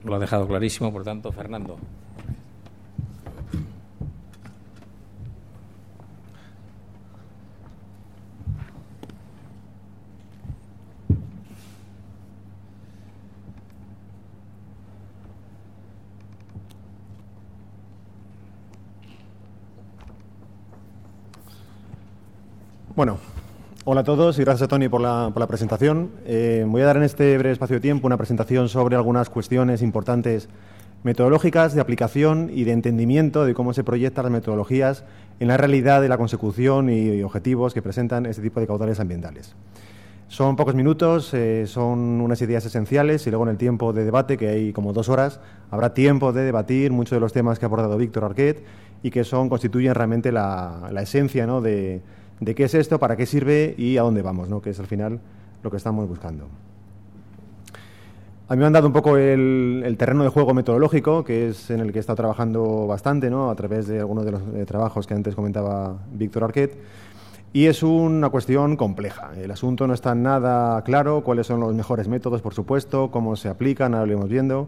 Lo 0.05 0.15
ha 0.15 0.19
dejado 0.19 0.47
clarísimo, 0.47 0.93
por 0.93 1.03
tanto, 1.03 1.33
Fernando. 1.33 1.77
Bueno, 23.01 23.17
hola 23.83 24.01
a 24.01 24.03
todos 24.03 24.37
y 24.37 24.43
gracias 24.43 24.61
a 24.61 24.67
Tony 24.67 24.87
por 24.87 25.01
la, 25.01 25.47
presentación. 25.47 26.11
Eh, 26.23 26.63
voy 26.67 26.83
a 26.83 26.85
dar 26.85 26.97
en 26.97 27.01
este 27.01 27.35
breve 27.39 27.53
espacio 27.53 27.77
de 27.77 27.79
tiempo 27.79 28.05
una 28.05 28.15
presentación 28.15 28.69
sobre 28.69 28.95
algunas 28.95 29.27
cuestiones 29.31 29.81
importantes 29.81 30.49
metodológicas 31.01 31.73
de 31.73 31.81
aplicación 31.81 32.51
y 32.53 32.63
de 32.63 32.73
entendimiento 32.73 33.43
de 33.43 33.55
cómo 33.55 33.73
se 33.73 33.83
proyectan 33.83 34.25
las 34.25 34.31
metodologías 34.31 35.03
en 35.39 35.47
la 35.47 35.57
realidad 35.57 35.99
de 35.99 36.09
la 36.09 36.19
consecución 36.19 36.91
y, 36.91 37.23
objetivos 37.23 37.73
que 37.73 37.81
presentan 37.81 38.27
este 38.27 38.43
tipo 38.43 38.59
de 38.59 38.67
caudales 38.67 38.99
ambientales. 38.99 39.55
Son 40.27 40.55
pocos 40.55 40.75
minutos, 40.75 41.33
eh, 41.33 41.65
son 41.65 42.21
unas 42.21 42.39
ideas 42.43 42.63
esenciales 42.67 43.25
y 43.25 43.31
luego 43.31 43.45
en 43.45 43.49
el 43.49 43.57
tiempo 43.57 43.93
de 43.93 44.05
debate, 44.05 44.37
que 44.37 44.47
hay 44.47 44.73
como 44.73 44.93
dos 44.93 45.09
horas, 45.09 45.39
habrá 45.71 45.95
tiempo 45.95 46.33
de 46.33 46.43
debatir 46.43 46.91
muchos 46.91 47.15
de 47.15 47.19
los 47.19 47.33
temas 47.33 47.57
que 47.57 47.65
ha 47.65 47.67
abordado 47.67 47.97
Víctor 47.97 48.25
Arquet 48.25 48.63
y 49.01 49.09
que 49.09 49.23
son, 49.23 49.49
constituyen 49.49 49.95
realmente 49.95 50.31
la, 50.31 50.89
la 50.91 51.01
esencia 51.01 51.47
¿no? 51.47 51.61
de, 51.61 52.03
de 52.41 52.55
qué 52.55 52.65
es 52.65 52.73
esto, 52.73 52.99
para 52.99 53.15
qué 53.15 53.25
sirve 53.25 53.73
y 53.77 53.97
a 53.97 54.01
dónde 54.01 54.21
vamos, 54.21 54.49
¿no? 54.49 54.61
que 54.61 54.71
es 54.71 54.79
al 54.79 54.87
final 54.87 55.21
lo 55.63 55.71
que 55.71 55.77
estamos 55.77 56.09
buscando. 56.09 56.47
A 58.49 58.55
mí 58.55 58.59
me 58.59 58.65
han 58.65 58.73
dado 58.73 58.87
un 58.87 58.93
poco 58.93 59.15
el, 59.15 59.95
terreno 59.97 60.23
de 60.23 60.29
juego 60.29 60.53
metodológico, 60.53 61.23
que 61.23 61.47
es 61.47 61.69
en 61.69 61.79
el 61.79 61.93
que 61.93 61.99
he 61.99 62.01
estado 62.01 62.17
trabajando 62.17 62.85
bastante, 62.87 63.29
¿no? 63.29 63.49
a 63.49 63.55
través 63.55 63.87
de 63.87 63.99
algunos 63.99 64.25
de 64.25 64.31
los 64.31 64.41
trabajos 64.65 65.07
que 65.07 65.13
antes 65.13 65.35
comentaba 65.35 65.99
Víctor 66.11 66.43
Arquet, 66.43 66.77
y 67.53 67.67
es 67.67 67.83
una 67.83 68.29
cuestión 68.29 68.75
compleja. 68.75 69.31
El 69.37 69.51
asunto 69.51 69.87
no 69.87 69.93
está 69.93 70.15
nada 70.15 70.83
claro, 70.83 71.23
cuáles 71.23 71.47
son 71.47 71.59
los 71.59 71.75
mejores 71.75 72.07
métodos, 72.07 72.41
por 72.41 72.53
supuesto, 72.53 73.11
cómo 73.11 73.35
se 73.35 73.49
aplican, 73.49 73.93
ahora 73.93 74.07
lo 74.07 74.13
iremos 74.13 74.29
viendo, 74.29 74.67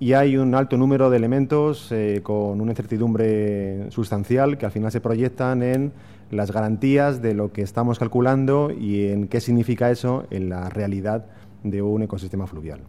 y 0.00 0.14
hay 0.14 0.38
un 0.38 0.54
alto 0.54 0.78
número 0.78 1.10
de 1.10 1.18
elementos 1.18 1.92
eh, 1.92 2.20
con 2.22 2.60
una 2.60 2.72
incertidumbre 2.72 3.90
sustancial 3.90 4.56
que 4.56 4.64
al 4.64 4.72
final 4.72 4.90
se 4.90 5.00
proyectan 5.00 5.62
en 5.62 5.92
las 6.30 6.52
garantías 6.52 7.22
de 7.22 7.34
lo 7.34 7.52
que 7.52 7.62
estamos 7.62 7.98
calculando 7.98 8.70
y 8.70 9.06
en 9.06 9.28
qué 9.28 9.40
significa 9.40 9.90
eso 9.90 10.26
en 10.30 10.48
la 10.48 10.68
realidad 10.68 11.26
de 11.64 11.82
un 11.82 12.02
ecosistema 12.02 12.46
fluvial. 12.46 12.80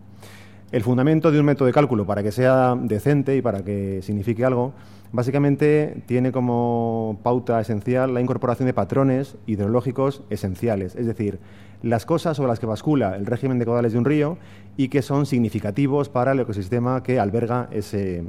El 0.71 0.83
fundamento 0.83 1.31
de 1.31 1.39
un 1.39 1.45
método 1.45 1.65
de 1.65 1.73
cálculo 1.73 2.05
para 2.05 2.23
que 2.23 2.31
sea 2.31 2.75
decente 2.79 3.35
y 3.35 3.41
para 3.41 3.63
que 3.63 4.01
signifique 4.01 4.45
algo, 4.45 4.73
básicamente 5.12 6.01
tiene 6.05 6.32
como 6.32 7.20
pauta 7.24 7.59
esencial 7.59 8.14
la 8.14 8.22
incorporación 8.22 8.68
de 8.68 8.74
patrones 8.74 9.36
hidrológicos 9.45 10.24
esenciales, 10.30 10.95
es 10.95 11.05
decir, 11.05 11.39
las 11.84 12.05
cosas 12.05 12.38
sobre 12.38 12.49
las 12.49 12.59
que 12.59 12.68
bascula 12.68 13.16
el 13.16 13.26
régimen 13.26 13.57
de 13.57 13.66
caudales 13.66 13.93
de 13.93 13.97
un 13.97 14.05
río 14.05 14.38
y 14.78 14.89
que 14.89 15.01
son 15.01 15.26
significativos 15.26 16.09
para 16.09 16.32
el 16.32 16.39
ecosistema 16.39 17.01
que 17.01 17.20
alberga 17.20 17.68
ese, 17.72 18.24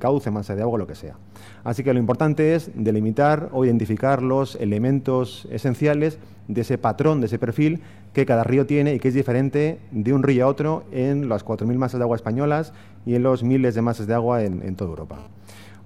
cauce, 0.00 0.30
masa 0.30 0.56
de 0.56 0.62
agua, 0.62 0.78
lo 0.78 0.86
que 0.86 0.96
sea. 0.96 1.14
Así 1.62 1.84
que 1.84 1.92
lo 1.92 2.00
importante 2.00 2.54
es 2.54 2.70
delimitar 2.74 3.50
o 3.52 3.64
identificar 3.64 4.20
los 4.20 4.56
elementos 4.56 5.46
esenciales 5.50 6.18
de 6.48 6.62
ese 6.62 6.76
patrón, 6.76 7.20
de 7.20 7.26
ese 7.26 7.38
perfil 7.38 7.80
que 8.12 8.26
cada 8.26 8.42
río 8.42 8.66
tiene 8.66 8.94
y 8.94 8.98
que 8.98 9.08
es 9.08 9.14
diferente 9.14 9.78
de 9.92 10.12
un 10.12 10.24
río 10.24 10.44
a 10.44 10.48
otro 10.48 10.82
en 10.90 11.28
las 11.28 11.44
4.000 11.44 11.76
masas 11.76 12.00
de 12.00 12.04
agua 12.04 12.16
españolas 12.16 12.72
y 13.06 13.14
en 13.14 13.22
los 13.22 13.44
miles 13.44 13.76
de 13.76 13.82
masas 13.82 14.08
de 14.08 14.14
agua 14.14 14.42
en 14.42 14.74
toda 14.74 14.90
Europa. 14.90 15.20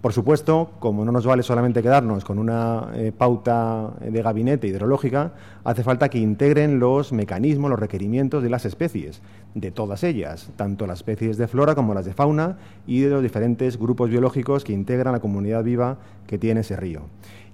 Por 0.07 0.12
supuesto, 0.12 0.70
como 0.78 1.04
no 1.04 1.11
nos 1.11 1.26
vale 1.26 1.42
solamente 1.42 1.82
quedarnos 1.82 2.24
con 2.24 2.38
una 2.38 2.92
eh, 2.94 3.11
pauta 3.11 3.90
de 4.00 4.22
gabinete 4.22 4.68
hidrológica, 4.68 5.32
hace 5.64 5.82
falta 5.82 6.09
que 6.09 6.18
integren 6.18 6.78
los 6.78 7.12
mecanismos, 7.12 7.70
los 7.70 7.80
requerimientos 7.80 8.40
de 8.40 8.48
las 8.48 8.64
especies, 8.66 9.20
de 9.57 9.72
todas 9.72 10.04
ellas, 10.04 10.52
tanto 10.54 10.86
las 10.86 11.00
especies 11.00 11.38
de 11.38 11.48
flora 11.48 11.74
como 11.74 11.92
las 11.92 12.04
de 12.04 12.14
fauna 12.14 12.57
y 12.86 13.00
de 13.00 13.11
los 13.11 13.20
diferentes 13.20 13.80
grupos 13.80 14.09
biológicos 14.09 14.62
que 14.62 14.72
integran 14.72 15.12
la 15.12 15.18
comunidad 15.18 15.64
viva 15.64 15.98
que 16.28 16.38
tiene 16.38 16.61
ese 16.61 16.76
río. 16.76 17.00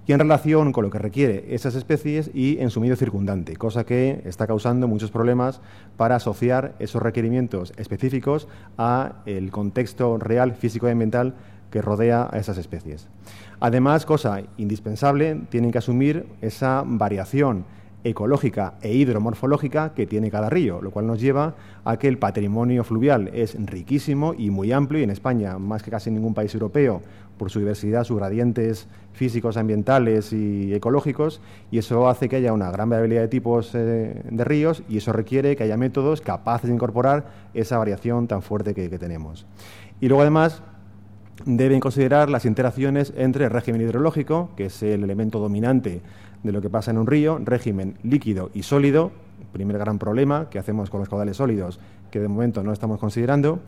Y 0.05 0.11
en 0.11 0.19
relación 0.19 0.73
con 0.73 0.83
lo 0.83 0.91
que 0.91 0.99
requiere 0.99 1.55
esas 1.55 1.73
especies 1.75 2.29
y 2.35 2.59
en 2.59 2.69
su 2.69 2.81
medio 2.81 2.97
circundante, 2.97 3.55
cosa 3.55 3.85
que 3.85 4.21
está 4.25 4.45
causando 4.45 4.87
muchos 4.87 5.09
problemas 5.09 5.61
para 5.95 6.17
asociar 6.17 6.75
esos 6.77 7.01
requerimientos 7.01 7.73
específicos 7.77 8.47
a 8.77 9.23
el 9.25 9.49
contexto 9.49 10.17
real 10.17 10.53
físico 10.53 10.87
y 10.87 10.91
ambiental 10.91 11.35
que 11.73 11.81
rodea 11.81 12.29
a 12.31 12.37
esas 12.37 12.59
especies. 12.59 13.07
Además, 13.59 14.05
cosa 14.05 14.43
indispensable, 14.57 15.41
tienen 15.49 15.71
que 15.71 15.79
asumir 15.79 16.27
esa 16.39 16.83
variación 16.85 17.65
ecológica 18.03 18.75
e 18.81 18.93
hidromorfológica 18.93 19.95
que 19.95 20.05
tiene 20.05 20.29
cada 20.29 20.51
río, 20.51 20.83
lo 20.83 20.91
cual 20.91 21.07
nos 21.07 21.19
lleva 21.19 21.55
a 21.83 21.97
que 21.97 22.07
el 22.07 22.19
patrimonio 22.19 22.83
fluvial 22.83 23.31
es 23.33 23.55
riquísimo 23.65 24.35
y 24.37 24.51
muy 24.51 24.71
amplio 24.71 24.99
y 24.99 25.03
en 25.03 25.09
España, 25.09 25.57
más 25.57 25.81
que 25.81 25.89
casi 25.89 26.09
en 26.09 26.15
ningún 26.15 26.35
país 26.35 26.53
europeo, 26.53 27.01
por 27.39 27.49
su 27.49 27.57
diversidad, 27.57 28.03
sus 28.03 28.17
gradientes 28.17 28.87
físicos, 29.13 29.57
ambientales 29.57 30.31
y 30.31 30.75
ecológicos, 30.75 31.41
y 31.71 31.79
eso 31.79 32.07
hace 32.07 32.29
que 32.29 32.35
haya 32.35 32.53
una 32.53 32.69
gran 32.69 32.87
variabilidad 32.87 33.21
de 33.21 33.29
tipos 33.29 33.73
eh, 33.73 34.21
de 34.29 34.43
ríos 34.43 34.83
y 34.87 34.97
eso 34.97 35.11
requiere 35.11 35.55
que 35.55 35.63
haya 35.63 35.75
métodos 35.75 36.21
capaces 36.21 36.67
de 36.67 36.75
incorporar 36.75 37.25
esa 37.55 37.79
variación 37.79 38.27
tan 38.27 38.43
fuerte 38.43 38.75
que, 38.75 38.91
que 38.91 38.99
tenemos. 38.99 39.47
Y 40.01 40.09
luego, 40.09 40.21
además, 40.21 40.61
deben 41.45 41.79
considerar 41.79 42.29
las 42.29 42.45
interacciones 42.45 43.13
entre 43.17 43.45
el 43.45 43.51
régimen 43.51 43.81
hidrológico, 43.81 44.51
que 44.55 44.65
es 44.65 44.83
el 44.83 45.03
elemento 45.03 45.39
dominante 45.39 46.01
de 46.43 46.51
lo 46.51 46.61
que 46.61 46.69
pasa 46.69 46.91
en 46.91 46.97
un 46.97 47.07
río, 47.07 47.39
régimen 47.43 47.95
líquido 48.03 48.51
y 48.53 48.63
sólido, 48.63 49.11
primer 49.51 49.77
gran 49.77 49.99
problema 49.99 50.49
que 50.49 50.59
hacemos 50.59 50.89
con 50.89 50.99
los 50.99 51.09
caudales 51.09 51.37
sólidos, 51.37 51.79
que 52.11 52.19
de 52.19 52.27
momento 52.27 52.63
no 52.63 52.73
estamos 52.73 52.99
considerando, 52.99 53.59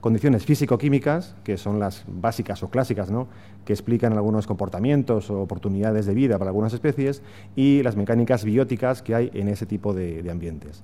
condiciones 0.00 0.44
físico-químicas, 0.44 1.36
que 1.44 1.56
son 1.56 1.78
las 1.78 2.04
básicas 2.06 2.62
o 2.62 2.70
clásicas, 2.70 3.10
¿no? 3.10 3.28
que 3.64 3.72
explican 3.72 4.12
algunos 4.12 4.46
comportamientos 4.46 5.30
o 5.30 5.40
oportunidades 5.40 6.06
de 6.06 6.14
vida 6.14 6.38
para 6.38 6.50
algunas 6.50 6.72
especies, 6.72 7.22
y 7.56 7.82
las 7.82 7.96
mecánicas 7.96 8.44
bióticas 8.44 9.02
que 9.02 9.14
hay 9.14 9.30
en 9.34 9.48
ese 9.48 9.66
tipo 9.66 9.94
de, 9.94 10.22
de 10.22 10.30
ambientes. 10.30 10.82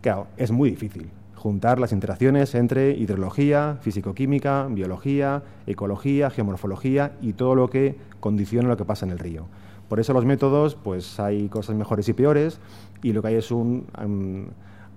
Claro, 0.00 0.28
es 0.36 0.50
muy 0.50 0.70
difícil 0.70 1.10
juntar 1.42 1.80
las 1.80 1.90
interacciones 1.90 2.54
entre 2.54 2.92
hidrología, 2.92 3.76
físico-química, 3.80 4.68
biología, 4.70 5.42
ecología, 5.66 6.30
geomorfología 6.30 7.16
y 7.20 7.32
todo 7.32 7.56
lo 7.56 7.68
que 7.68 7.96
condiciona 8.20 8.68
lo 8.68 8.76
que 8.76 8.84
pasa 8.84 9.06
en 9.06 9.10
el 9.10 9.18
río. 9.18 9.46
Por 9.88 9.98
eso 9.98 10.12
los 10.12 10.24
métodos, 10.24 10.76
pues 10.76 11.18
hay 11.18 11.48
cosas 11.48 11.74
mejores 11.74 12.08
y 12.08 12.12
peores, 12.12 12.60
y 13.02 13.12
lo 13.12 13.22
que 13.22 13.28
hay 13.28 13.34
es 13.34 13.50
un 13.50 13.86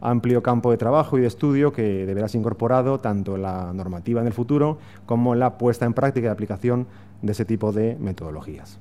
amplio 0.01 0.43
campo 0.43 0.69
de 0.69 0.77
trabajo 0.77 1.17
y 1.17 1.21
de 1.21 1.27
estudio 1.27 1.73
que 1.73 2.05
deberá 2.05 2.27
ser 2.27 2.41
incorporado 2.41 2.99
tanto 2.99 3.37
en 3.37 3.41
la 3.41 3.73
normativa 3.73 4.21
en 4.21 4.27
el 4.27 4.33
futuro 4.33 4.77
como 5.07 5.33
en 5.33 5.39
la 5.39 5.57
puesta 5.57 5.87
en 5.87 5.95
práctica 5.95 6.27
y 6.27 6.29
aplicación 6.29 6.85
de 7.23 7.31
ese 7.31 7.45
tipo 7.45 7.71
de 7.71 7.97
metodologías. 7.99 8.77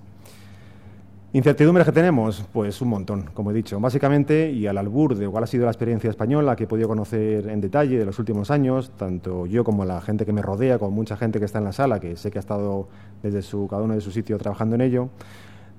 Incertidumbres 1.35 1.85
que 1.85 1.91
tenemos, 1.91 2.45
pues 2.53 2.81
un 2.81 2.91
montón, 2.91 3.25
como 3.35 3.51
he 3.51 3.55
dicho. 3.55 3.81
Básicamente, 3.81 4.53
y 4.53 4.69
al 4.69 4.79
albur 4.79 5.17
de 5.17 5.29
cuál 5.29 5.43
ha 5.43 5.49
sido 5.49 5.65
la 5.65 5.73
experiencia 5.73 6.09
española 6.09 6.55
que 6.55 6.63
he 6.63 6.67
podido 6.69 6.87
conocer 6.87 7.49
en 7.49 7.61
detalle 7.61 7.99
de 7.99 8.05
los 8.05 8.21
últimos 8.21 8.53
años, 8.53 8.93
tanto 8.97 9.45
yo 9.45 9.65
como 9.65 9.85
la 9.85 10.01
gente 10.01 10.25
que 10.25 10.33
me 10.33 10.43
rodea, 10.43 10.79
como 10.79 10.93
mucha 10.93 11.17
gente 11.17 11.41
que 11.41 11.45
está 11.45 11.59
en 11.59 11.65
la 11.65 11.73
sala, 11.73 11.99
que 11.99 12.15
sé 12.15 12.31
que 12.31 12.39
ha 12.39 12.41
estado 12.41 12.87
desde 13.21 13.43
su, 13.43 13.67
cada 13.67 13.83
uno 13.83 13.95
de 13.95 14.01
su 14.01 14.13
sitio 14.13 14.39
trabajando 14.39 14.77
en 14.77 14.83
ello, 14.83 15.09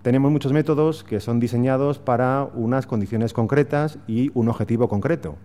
tenemos 0.01 0.29
muchos 0.29 0.51
métodos 0.51 1.05
que 1.05 1.21
son 1.21 1.39
diseñados 1.39 1.99
para 1.99 2.49
unas 2.53 2.85
condiciones 2.85 3.31
concretas 3.31 3.97
y 4.07 4.31
un 4.33 4.49
objetivo 4.49 4.89
concreto. 4.89 5.37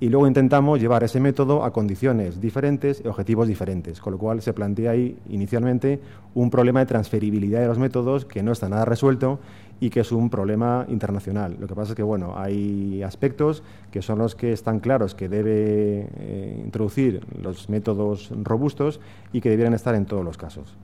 Y 0.00 0.10
luego 0.10 0.28
intentamos 0.28 0.78
llevar 0.78 1.02
ese 1.02 1.18
método 1.18 1.64
a 1.64 1.72
condiciones 1.72 2.40
diferentes 2.40 3.02
y 3.04 3.08
objetivos 3.08 3.48
diferentes, 3.48 4.00
con 4.00 4.12
lo 4.12 4.18
cual 4.18 4.40
se 4.42 4.52
plantea 4.52 4.92
ahí 4.92 5.16
inicialmente 5.28 6.00
un 6.34 6.50
problema 6.50 6.80
de 6.80 6.86
transferibilidad 6.86 7.60
de 7.60 7.66
los 7.66 7.80
métodos 7.80 8.24
que 8.24 8.44
no 8.44 8.52
está 8.52 8.68
nada 8.68 8.84
resuelto 8.84 9.40
y 9.80 9.90
que 9.90 10.00
es 10.00 10.12
un 10.12 10.30
problema 10.30 10.86
internacional. 10.88 11.56
Lo 11.58 11.66
que 11.66 11.74
pasa 11.74 11.92
es 11.92 11.96
que 11.96 12.04
bueno, 12.04 12.34
hay 12.36 13.02
aspectos 13.02 13.64
que 13.90 14.00
son 14.00 14.18
los 14.18 14.36
que 14.36 14.52
están 14.52 14.78
claros 14.78 15.16
que 15.16 15.28
debe 15.28 16.08
eh, 16.18 16.62
introducir 16.64 17.24
los 17.42 17.68
métodos 17.68 18.30
robustos 18.44 19.00
y 19.32 19.40
que 19.40 19.50
debieran 19.50 19.74
estar 19.74 19.96
en 19.96 20.06
todos 20.06 20.24
los 20.24 20.36
casos. 20.36 20.76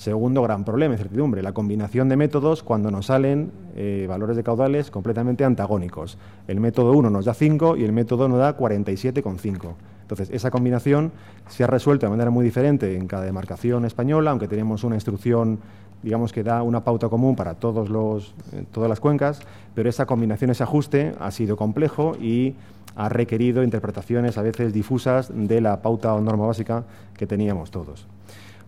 Segundo 0.00 0.40
gran 0.40 0.64
problema, 0.64 0.94
incertidumbre, 0.94 1.42
la 1.42 1.52
combinación 1.52 2.08
de 2.08 2.16
métodos 2.16 2.62
cuando 2.62 2.90
nos 2.90 3.04
salen 3.04 3.52
eh, 3.76 4.06
valores 4.08 4.34
de 4.34 4.42
caudales 4.42 4.90
completamente 4.90 5.44
antagónicos. 5.44 6.16
El 6.48 6.58
método 6.58 6.92
1 6.92 7.10
nos 7.10 7.26
da 7.26 7.34
5 7.34 7.76
y 7.76 7.84
el 7.84 7.92
método 7.92 8.26
nos 8.26 8.38
da 8.38 8.56
47,5. 8.56 9.74
Entonces, 10.00 10.30
esa 10.30 10.50
combinación 10.50 11.12
se 11.48 11.64
ha 11.64 11.66
resuelto 11.66 12.06
de 12.06 12.10
manera 12.10 12.30
muy 12.30 12.46
diferente 12.46 12.96
en 12.96 13.06
cada 13.08 13.24
demarcación 13.24 13.84
española, 13.84 14.30
aunque 14.30 14.48
tenemos 14.48 14.84
una 14.84 14.94
instrucción, 14.94 15.58
digamos, 16.02 16.32
que 16.32 16.44
da 16.44 16.62
una 16.62 16.82
pauta 16.82 17.10
común 17.10 17.36
para 17.36 17.56
todos 17.56 17.90
los, 17.90 18.34
eh, 18.54 18.64
todas 18.72 18.88
las 18.88 19.00
cuencas, 19.00 19.42
pero 19.74 19.90
esa 19.90 20.06
combinación, 20.06 20.50
ese 20.50 20.62
ajuste 20.62 21.12
ha 21.20 21.30
sido 21.30 21.58
complejo 21.58 22.16
y 22.18 22.54
ha 22.96 23.10
requerido 23.10 23.62
interpretaciones 23.62 24.38
a 24.38 24.42
veces 24.42 24.72
difusas 24.72 25.30
de 25.30 25.60
la 25.60 25.82
pauta 25.82 26.14
o 26.14 26.22
norma 26.22 26.46
básica 26.46 26.84
que 27.18 27.26
teníamos 27.26 27.70
todos. 27.70 28.06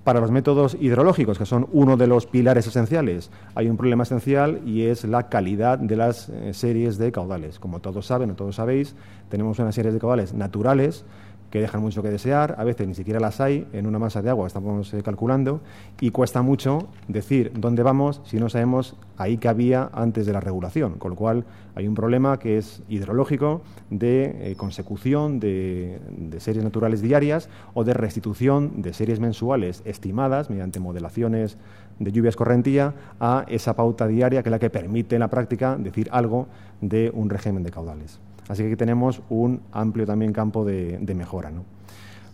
Para 0.05 0.19
los 0.19 0.33
métodos 0.33 0.77
hidrológicos, 0.81 1.39
que 1.39 1.47
son 1.47 1.69
uno 1.71 1.97
de 1.97 2.09
los 2.09 2.27
pilares 2.27 2.67
esenciales, 2.67 3.31
hay 3.55 3.69
un 3.69 3.77
problema 3.77 4.03
esencial 4.03 4.61
y 4.67 4.87
es 4.87 5.05
la 5.05 5.29
calidad 5.29 5.79
de 5.79 5.95
las 5.95 6.29
eh, 6.29 6.53
series 6.55 6.99
de 6.99 7.13
caudales. 7.13 7.61
Como 7.61 7.79
todos 7.79 8.07
saben 8.07 8.33
o 8.33 8.35
todos 8.35 8.57
sabéis, 8.57 8.97
tenemos 9.29 9.61
unas 9.61 9.77
series 9.77 9.95
de 9.95 10.01
caudales 10.01 10.35
naturales 10.35 11.05
que 11.53 11.61
dejan 11.61 11.83
mucho 11.83 12.03
que 12.03 12.09
desear, 12.09 12.55
a 12.57 12.65
veces 12.65 12.89
ni 12.89 12.95
siquiera 12.95 13.21
las 13.21 13.39
hay 13.39 13.69
en 13.75 13.87
una 13.87 13.99
masa 13.99 14.23
de 14.23 14.31
agua, 14.31 14.47
estamos 14.47 14.95
eh, 14.95 15.03
calculando, 15.03 15.61
y 16.01 16.11
cuesta 16.11 16.41
mucho 16.41 16.89
decir 17.09 17.53
dónde 17.55 17.83
vamos 17.83 18.23
si 18.25 18.39
no 18.39 18.49
sabemos 18.49 18.97
ahí 19.19 19.37
que 19.37 19.49
había 19.49 19.91
antes 19.93 20.25
de 20.25 20.33
la 20.33 20.41
regulación, 20.41 20.95
con 20.95 21.11
lo 21.11 21.17
cual 21.17 21.45
hay 21.75 21.87
un 21.87 21.95
problema 21.95 22.39
que 22.39 22.57
es 22.57 22.83
hidrológico 22.89 23.61
de 23.91 24.51
eh, 24.51 24.57
consecución 24.57 25.41
de, 25.41 26.01
de, 26.17 26.41
series 26.41 26.65
naturales 26.65 27.03
diarias 27.03 27.51
o 27.75 27.85
de 27.85 27.93
restitución 27.93 28.81
de 28.81 28.95
series 28.95 29.21
mensuales 29.21 29.83
estimadas 29.85 30.49
mediante 30.49 30.81
modelaciones 30.81 31.59
de 31.99 32.13
lluvias 32.13 32.35
correntía 32.35 32.95
a 33.21 33.45
esa 33.47 33.77
pauta 33.77 34.07
diaria 34.07 34.43
que 34.43 34.49
es 34.49 34.53
la 34.53 34.59
que 34.59 34.71
permite 34.71 35.17
en 35.17 35.21
la 35.21 35.29
práctica 35.29 35.77
decir 35.77 36.09
algo 36.13 36.47
de 36.81 37.11
un 37.15 37.29
régimen 37.29 37.63
de 37.63 37.71
caudales. 37.71 38.19
Así 38.53 38.63
que 38.63 38.69
aquí 38.69 38.77
tenemos 38.77 39.23
un 39.31 39.63
amplio 39.73 40.05
también 40.05 40.35
campo 40.35 40.63
de, 40.63 40.99
de 40.99 41.15
mejora. 41.15 41.51
¿no? 41.51 41.65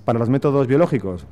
Para 0.04 0.18
los 0.18 0.28
métodos 0.28 0.66
biológicos, 0.66 1.24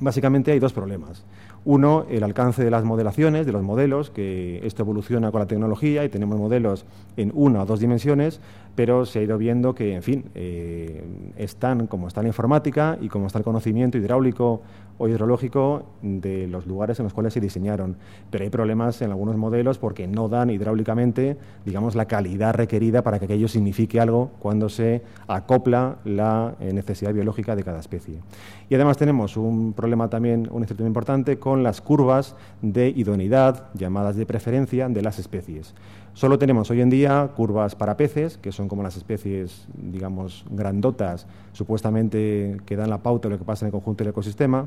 básicamente 0.00 0.52
hay 0.52 0.58
dos 0.58 0.72
problemas. 0.72 1.22
Uno, 1.64 2.06
el 2.08 2.22
alcance 2.22 2.64
de 2.64 2.70
las 2.70 2.84
modelaciones, 2.84 3.44
de 3.44 3.52
los 3.52 3.62
modelos, 3.62 4.10
que 4.10 4.60
esto 4.64 4.82
evoluciona 4.82 5.30
con 5.30 5.40
la 5.40 5.46
tecnología 5.46 6.04
y 6.04 6.08
tenemos 6.08 6.38
modelos 6.38 6.86
en 7.18 7.32
una 7.34 7.62
o 7.62 7.66
dos 7.66 7.80
dimensiones, 7.80 8.40
pero 8.74 9.04
se 9.04 9.18
ha 9.18 9.22
ido 9.22 9.36
viendo 9.36 9.74
que, 9.74 9.94
en 9.94 10.02
fin, 10.02 10.24
eh, 10.34 11.04
están 11.36 11.86
como 11.86 12.08
está 12.08 12.22
la 12.22 12.28
informática 12.28 12.96
y 13.00 13.08
como 13.08 13.26
está 13.26 13.38
el 13.38 13.44
conocimiento 13.44 13.98
hidráulico 13.98 14.62
o 14.96 15.08
hidrológico 15.08 15.84
de 16.02 16.46
los 16.46 16.66
lugares 16.66 16.98
en 16.98 17.04
los 17.04 17.14
cuales 17.14 17.32
se 17.32 17.40
diseñaron. 17.40 17.96
Pero 18.30 18.44
hay 18.44 18.50
problemas 18.50 19.00
en 19.00 19.10
algunos 19.10 19.36
modelos 19.36 19.78
porque 19.78 20.06
no 20.06 20.28
dan 20.28 20.50
hidráulicamente, 20.50 21.38
digamos, 21.64 21.94
la 21.94 22.04
calidad 22.04 22.54
requerida 22.54 23.02
para 23.02 23.18
que 23.18 23.24
aquello 23.24 23.48
signifique 23.48 23.98
algo 23.98 24.30
cuando 24.38 24.68
se 24.68 25.02
acopla 25.26 25.96
la 26.04 26.54
eh, 26.60 26.72
necesidad 26.74 27.14
biológica 27.14 27.56
de 27.56 27.64
cada 27.64 27.80
especie. 27.80 28.16
Y 28.68 28.74
además 28.74 28.98
tenemos 28.98 29.38
un 29.38 29.72
problema 29.72 30.08
también, 30.08 30.48
un 30.50 30.62
incertidumbre 30.62 30.90
importante, 30.90 31.38
las 31.56 31.80
curvas 31.80 32.36
de 32.62 32.88
idoneidad, 32.88 33.70
llamadas 33.74 34.16
de 34.16 34.26
preferencia, 34.26 34.88
de 34.88 35.02
las 35.02 35.18
especies. 35.18 35.74
Solo 36.12 36.38
tenemos 36.38 36.68
hoy 36.70 36.80
en 36.80 36.90
día 36.90 37.30
curvas 37.36 37.76
para 37.76 37.96
peces, 37.96 38.36
que 38.36 38.50
son 38.50 38.68
como 38.68 38.82
las 38.82 38.96
especies, 38.96 39.66
digamos, 39.74 40.44
grandotas, 40.50 41.26
supuestamente 41.52 42.56
que 42.66 42.76
dan 42.76 42.90
la 42.90 42.98
pauta 42.98 43.28
de 43.28 43.34
lo 43.34 43.38
que 43.38 43.44
pasa 43.44 43.64
en 43.64 43.68
el 43.68 43.72
conjunto 43.72 44.02
del 44.02 44.10
ecosistema. 44.10 44.66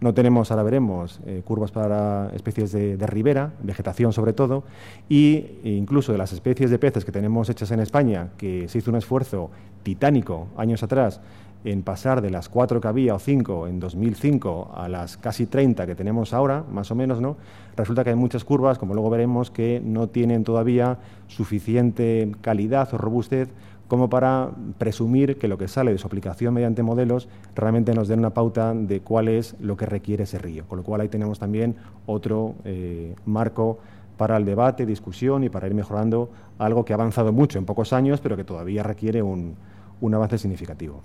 No 0.00 0.12
tenemos, 0.12 0.50
ahora 0.50 0.62
veremos, 0.62 1.20
eh, 1.26 1.42
curvas 1.44 1.70
para 1.70 2.30
especies 2.34 2.72
de, 2.72 2.96
de, 2.98 3.06
ribera, 3.06 3.52
vegetación 3.62 4.12
sobre 4.12 4.34
todo, 4.34 4.64
y 5.08 5.46
incluso 5.64 6.12
de 6.12 6.18
las 6.18 6.32
especies 6.32 6.70
de 6.70 6.78
peces 6.78 7.04
que 7.04 7.12
tenemos 7.12 7.48
hechas 7.48 7.70
en 7.70 7.80
España, 7.80 8.28
que 8.36 8.68
se 8.68 8.78
hizo 8.78 8.90
un 8.90 8.96
esfuerzo 8.96 9.50
titánico 9.82 10.48
años 10.56 10.82
atrás 10.82 11.20
en 11.64 11.82
pasar 11.82 12.20
de 12.20 12.30
las 12.30 12.48
cuatro 12.48 12.80
que 12.80 12.88
había 12.88 13.14
o 13.14 13.18
cinco 13.18 13.66
en 13.66 13.78
2005 13.78 14.72
a 14.74 14.88
las 14.88 15.16
casi 15.16 15.46
30 15.46 15.86
que 15.86 15.94
tenemos 15.94 16.32
ahora, 16.32 16.64
más 16.70 16.90
o 16.90 16.94
menos, 16.94 17.20
¿no? 17.20 17.36
Resulta 17.76 18.04
que 18.04 18.10
hay 18.10 18.16
muchas 18.16 18.44
curvas, 18.44 18.78
como 18.78 18.94
luego 18.94 19.10
veremos, 19.10 19.50
que 19.50 19.80
no 19.84 20.08
tienen 20.08 20.44
todavía 20.44 20.98
suficiente 21.28 22.32
calidad 22.40 22.92
o 22.92 22.98
robustez 22.98 23.48
como 23.88 24.08
para 24.08 24.50
presumir 24.78 25.36
que 25.36 25.48
lo 25.48 25.58
que 25.58 25.68
sale 25.68 25.92
de 25.92 25.98
su 25.98 26.06
aplicación 26.06 26.54
mediante 26.54 26.82
modelos 26.82 27.28
realmente 27.54 27.94
nos 27.94 28.08
den 28.08 28.20
una 28.20 28.30
pauta 28.30 28.72
de 28.72 29.00
cuál 29.00 29.28
es 29.28 29.54
lo 29.60 29.76
que 29.76 29.84
requiere 29.84 30.24
ese 30.24 30.38
río. 30.38 30.64
Con 30.66 30.78
lo 30.78 30.82
cual 30.82 31.02
ahí 31.02 31.08
tenemos 31.08 31.38
también 31.38 31.76
otro 32.06 32.54
eh, 32.64 33.14
marco 33.26 33.78
para 34.16 34.38
el 34.38 34.46
debate, 34.46 34.86
discusión 34.86 35.44
y 35.44 35.50
para 35.50 35.66
ir 35.66 35.74
mejorando 35.74 36.30
algo 36.58 36.86
que 36.86 36.94
ha 36.94 36.96
avanzado 36.96 37.32
mucho 37.32 37.58
en 37.58 37.66
pocos 37.66 37.92
años, 37.92 38.20
pero 38.20 38.34
que 38.34 38.44
todavía 38.44 38.82
requiere 38.82 39.22
un, 39.22 39.56
un 40.00 40.14
avance 40.14 40.38
significativo. 40.38 41.02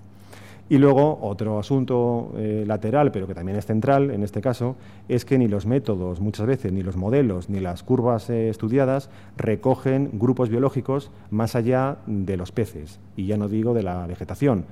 Y 0.70 0.76
luego, 0.76 1.18
otro 1.22 1.58
asunto 1.58 2.32
eh, 2.36 2.64
lateral, 2.66 3.10
pero 3.10 3.26
que 3.26 3.34
también 3.34 3.56
es 3.56 3.64
central 3.64 4.10
en 4.10 4.22
este 4.22 4.42
caso, 4.42 4.76
es 5.08 5.24
que 5.24 5.38
ni 5.38 5.48
los 5.48 5.64
métodos, 5.64 6.20
muchas 6.20 6.46
veces, 6.46 6.72
ni 6.72 6.82
los 6.82 6.96
modelos, 6.96 7.48
ni 7.48 7.60
las 7.60 7.82
curvas 7.82 8.28
eh, 8.28 8.50
estudiadas 8.50 9.08
recogen 9.38 10.10
grupos 10.12 10.50
biológicos 10.50 11.10
más 11.30 11.56
allá 11.56 11.96
de 12.06 12.36
los 12.36 12.52
peces, 12.52 13.00
y 13.16 13.24
ya 13.26 13.38
no 13.38 13.48
digo 13.48 13.72
de 13.72 13.82
la 13.82 14.06
vegetación. 14.06 14.66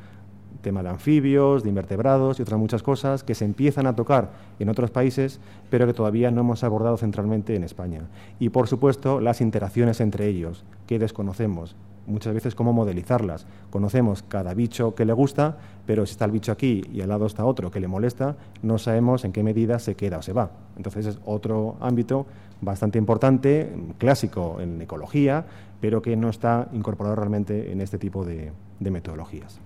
tema 0.61 0.82
de 0.82 0.88
anfibios, 0.90 1.62
de 1.62 1.68
invertebrados 1.68 2.38
y 2.38 2.42
otras 2.42 2.59
muchas 2.59 2.82
cosas 2.82 3.22
que 3.22 3.34
se 3.34 3.44
empiezan 3.44 3.86
a 3.86 3.94
tocar 3.94 4.32
en 4.59 4.68
otros 4.68 4.90
países, 4.90 5.40
pero 5.70 5.86
que 5.86 5.94
todavía 5.94 6.30
no 6.30 6.40
hemos 6.40 6.64
abordado 6.64 6.97
centralmente 6.97 7.55
en 7.55 7.62
España. 7.62 8.03
Y, 8.38 8.49
por 8.49 8.66
supuesto, 8.66 9.20
las 9.20 9.40
interacciones 9.40 10.01
entre 10.01 10.26
ellos, 10.26 10.64
que 10.86 10.99
desconocemos. 10.99 11.76
Muchas 12.07 12.34
veces 12.34 12.54
cómo 12.54 12.72
modelizarlas. 12.72 13.46
Conocemos 13.70 14.22
cada 14.22 14.54
bicho 14.54 14.94
que 14.94 15.04
le 15.04 15.12
gusta, 15.12 15.57
pero 15.86 16.07
si 16.07 16.12
está 16.12 16.24
el 16.24 16.30
bicho 16.30 16.52
aquí 16.52 16.84
y 16.92 17.00
al 17.00 17.09
lado 17.09 17.26
está 17.26 17.44
otro 17.44 17.70
que 17.70 17.80
le 17.80 17.88
molesta, 17.88 18.36
no 18.62 18.78
sabemos 18.78 19.24
en 19.24 19.32
qué 19.32 19.42
medida 19.42 19.78
se 19.78 19.96
queda 19.96 20.18
o 20.18 20.22
se 20.22 20.32
va. 20.32 20.50
Entonces 20.76 21.07
es 21.07 21.18
otro 21.24 21.76
ámbito 21.80 22.26
bastante 22.61 22.98
importante, 22.98 23.72
clásico 23.98 24.61
en 24.61 24.80
ecología, 24.82 25.44
pero 25.80 26.02
que 26.02 26.16
no 26.16 26.30
está 26.30 26.68
incorporado 26.72 27.16
realmente 27.16 27.72
en 27.72 27.80
este 27.80 27.98
tipo 27.98 28.24
de, 28.24 28.52
metodologías. 28.80 29.61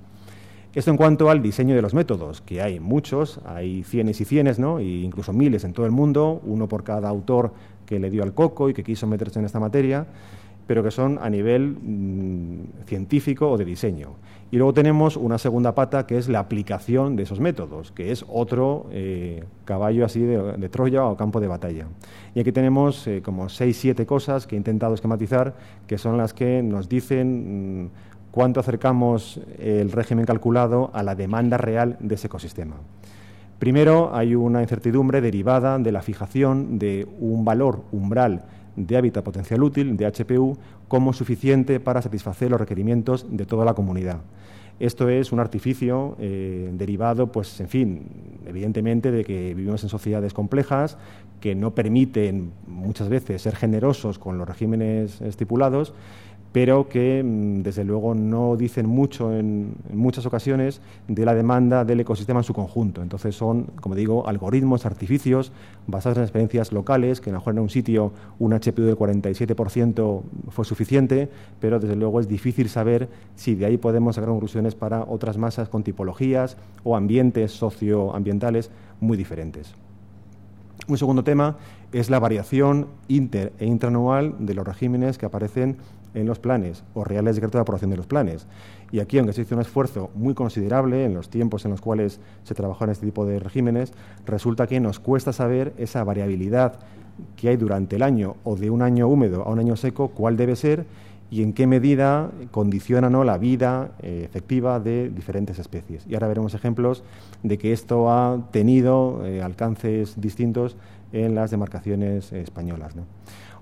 Esto 0.73 0.91
en 0.93 0.97
cuanto 0.97 1.31
al 1.31 1.43
diseño 1.43 1.75
de 1.75 1.83
los 1.83 1.95
métodos, 1.95 2.41
que 2.41 2.63
hay 2.63 2.79
muchos, 2.79 3.41
hay 3.45 3.83
cienes 3.83 4.21
y 4.21 4.25
cienes, 4.25 4.59
¿no? 4.59 4.79
e 4.79 4.85
incluso 4.85 5.33
miles 5.33 5.65
en 5.65 5.73
todo 5.73 5.85
el 5.85 5.93
mundo, 5.93 6.41
uno 6.45 6.69
por 6.69 6.85
cada 6.85 7.09
autor 7.09 7.53
que 7.87 7.99
le 7.99 8.09
dio 8.09 8.23
al 8.23 8.35
coco 8.35 8.69
y 8.69 8.75
que 8.75 8.85
quiso 8.85 9.09
meterse 9.09 9.41
en 9.41 9.45
esta 9.45 9.59
materia, 9.59 10.07
pero 10.71 10.85
que 10.85 10.93
son 10.93 11.19
a 11.21 11.29
nivel 11.29 11.79
mm, 11.83 12.87
científico 12.87 13.51
o 13.51 13.59
de 13.59 13.65
diseño. 13.65 14.11
Y 14.53 14.57
luego 14.57 14.73
tenemos 14.73 15.17
una 15.17 15.37
segunda 15.37 15.75
pata 15.75 16.07
que 16.07 16.17
es 16.17 16.29
la 16.29 16.39
aplicación 16.39 17.17
de 17.17 17.25
esos 17.25 17.41
métodos, 17.41 17.91
que 17.91 18.13
es 18.13 18.25
otro 18.29 18.87
eh, 18.93 19.43
caballo 19.65 20.05
así 20.05 20.21
de, 20.21 20.69
Troya 20.69 21.07
o 21.07 21.17
campo 21.17 21.41
de 21.41 21.49
batalla. 21.49 21.87
Y 22.37 22.41
aquí 22.41 22.53
tenemos 22.53 23.05
eh, 23.09 23.21
como 23.21 23.49
seis, 23.49 23.79
siete 23.79 24.07
cosas 24.07 24.47
que 24.47 24.55
he 24.55 24.59
intentado 24.59 24.95
esquematizar, 24.95 25.57
que 25.89 25.99
son 25.99 26.17
las 26.17 26.33
que 26.35 26.63
nos 26.63 26.89
dicen... 26.89 27.87
Mm, 27.87 27.91
cuánto 28.31 28.61
acercamos 28.61 29.41
el 29.59 29.91
régimen 29.91 30.25
calculado 30.25 30.93
a 30.95 31.03
la 31.03 31.17
demanda 31.17 31.57
real 31.57 31.97
de 31.99 32.15
ese 32.15 32.29
ecosistema. 32.29 32.77
Primero, 33.59 34.15
hay 34.15 34.37
una 34.37 34.63
incertidumbre 34.63 35.21
derivada 35.21 35.81
de 35.81 35.91
la 35.91 36.01
fijación 36.01 36.79
de 36.79 37.09
un 37.19 37.45
valor 37.45 37.83
umbral 37.91 38.45
de 38.87 38.97
hábitat 38.97 39.25
potencial 39.25 39.63
útil, 39.63 39.97
de 39.97 40.07
HPU, 40.07 40.57
como 40.89 41.13
suficiente 41.13 41.81
para 41.81 42.03
satisfacer 42.03 42.51
los 42.51 42.61
requerimientos 42.61 43.27
de 43.29 43.47
toda 43.47 43.65
la 43.65 43.75
comunidad. 43.75 44.21
Esto 44.81 45.11
es 45.11 45.31
un 45.31 45.41
artificio 45.41 46.17
eh, 46.19 46.71
derivado, 46.73 47.31
pues, 47.31 47.61
en 47.61 47.69
fin, 47.69 48.03
evidentemente 48.47 49.11
de 49.11 49.25
que 49.25 49.55
vivimos 49.55 49.83
en 49.83 49.91
sociedades 49.91 50.33
complejas 50.33 50.97
que 51.41 51.55
no 51.55 51.75
permiten 51.75 52.53
muchas 52.67 53.11
veces 53.11 53.43
ser 53.43 53.57
generosos 53.57 54.19
con 54.19 54.39
los 54.39 54.49
regímenes 54.49 55.21
estipulados 55.21 55.93
pero 56.53 56.89
que 56.89 57.23
mm, 57.23 57.63
desde 57.63 57.85
luego 57.85 58.15
no 58.15 58.57
dicen 58.57 58.87
mucho 58.87 59.33
en, 59.35 59.75
muchas 59.93 60.27
ocasiones 60.27 60.81
de 61.09 61.25
la 61.25 61.35
demanda 61.35 61.85
del 61.85 62.01
ecosistema 62.01 62.41
en 62.41 62.45
su 62.45 62.55
conjunto. 62.55 63.03
Entonces 63.03 63.35
son, 63.35 63.65
como 63.81 63.95
digo, 63.95 64.27
algoritmos, 64.27 64.87
artificios 64.87 65.53
basados 65.87 66.19
en 66.19 66.25
experiencias 66.25 66.73
locales, 66.73 67.21
que 67.21 67.31
a 67.31 67.33
lo 67.33 67.39
mejor 67.39 67.55
en 67.55 67.61
un 67.61 67.71
sitio 67.71 68.13
un 68.39 68.53
HPU 68.53 68.83
del 68.83 68.97
47% 68.97 70.23
fue 70.49 70.65
suficiente, 70.65 71.29
pero 71.61 71.79
desde 71.79 71.97
luego 71.97 72.21
es 72.21 72.29
difícil 72.29 72.69
saber 72.69 73.09
si 73.37 73.55
de 73.55 73.67
ahí 73.67 73.77
podemos 73.77 74.17
sacar 74.17 74.31
conclusiones 74.31 74.75
para 74.75 75.05
otras 75.05 75.39
masas 75.39 75.69
con 75.69 75.83
tipologías 75.83 76.57
o 76.85 76.97
ambientes 76.97 77.53
socioambientales 77.53 78.71
muy 79.01 79.17
diferentes. 79.17 79.75
Un 80.89 80.99
segundo 80.99 81.23
tema 81.23 81.57
es 81.93 82.11
la 82.11 82.19
variación 82.19 82.89
inter 83.09 83.53
e 83.59 83.67
intranual 83.67 84.35
de 84.39 84.55
los 84.55 84.67
regímenes 84.67 85.19
que 85.19 85.27
aparecen 85.27 85.77
en 86.15 86.27
los 86.27 86.39
planes 86.39 86.85
o 86.95 87.05
reales 87.05 87.37
decretos 87.37 87.59
de 87.59 87.63
aprobación 87.63 87.91
de 87.91 87.97
los 87.97 88.07
planes. 88.07 88.47
Y 88.93 89.01
aquí, 89.01 89.19
aunque 89.19 89.33
se 89.33 89.43
hizo 89.43 89.55
un 89.55 89.61
esfuerzo 89.61 90.11
muy 90.15 90.35
considerable 90.35 91.05
en 91.05 91.15
los 91.15 91.29
tiempos 91.29 91.65
en 91.65 91.71
los 91.71 91.81
cuales 91.81 92.21
se 92.43 92.55
trabajó 92.55 92.85
en 92.85 92.91
este 92.91 93.07
tipo 93.07 93.25
de 93.25 93.39
regímenes, 93.39 93.93
resulta 94.27 94.67
que 94.67 94.81
nos 94.81 94.99
cuesta 94.99 95.33
saber 95.33 95.73
esa 95.79 96.03
variabilidad 96.05 96.81
que 97.37 97.51
hay 97.51 97.57
durante 97.57 97.97
el 97.97 98.03
año 98.03 98.37
o 98.45 98.57
de 98.57 98.71
un 98.71 98.83
año 98.83 99.07
húmedo 99.07 99.43
a 99.45 99.51
un 99.51 99.59
año 99.59 99.77
seco, 99.77 100.09
cuál 100.09 100.37
debe 100.37 100.57
ser 100.57 100.87
y 101.31 101.43
en 101.43 101.53
qué 101.53 101.67
medida 101.67 102.31
condiciona 102.51 103.09
¿no? 103.09 103.23
la 103.23 103.39
vida 103.39 103.93
eh, 104.03 104.23
efectiva 104.25 104.81
de 104.81 105.11
diferentes 105.11 105.59
especies. 105.59 106.05
Y 106.09 106.15
ahora 106.15 106.27
veremos 106.27 106.55
ejemplos 106.55 107.05
de 107.43 107.57
que 107.57 107.73
esto 107.73 108.11
ha 108.11 108.49
tenido 108.51 109.25
eh, 109.25 109.41
alcances 109.41 110.21
distintos 110.21 110.77
en 111.13 111.35
las 111.35 111.51
demarcaciones 111.51 112.33
españolas. 112.33 112.95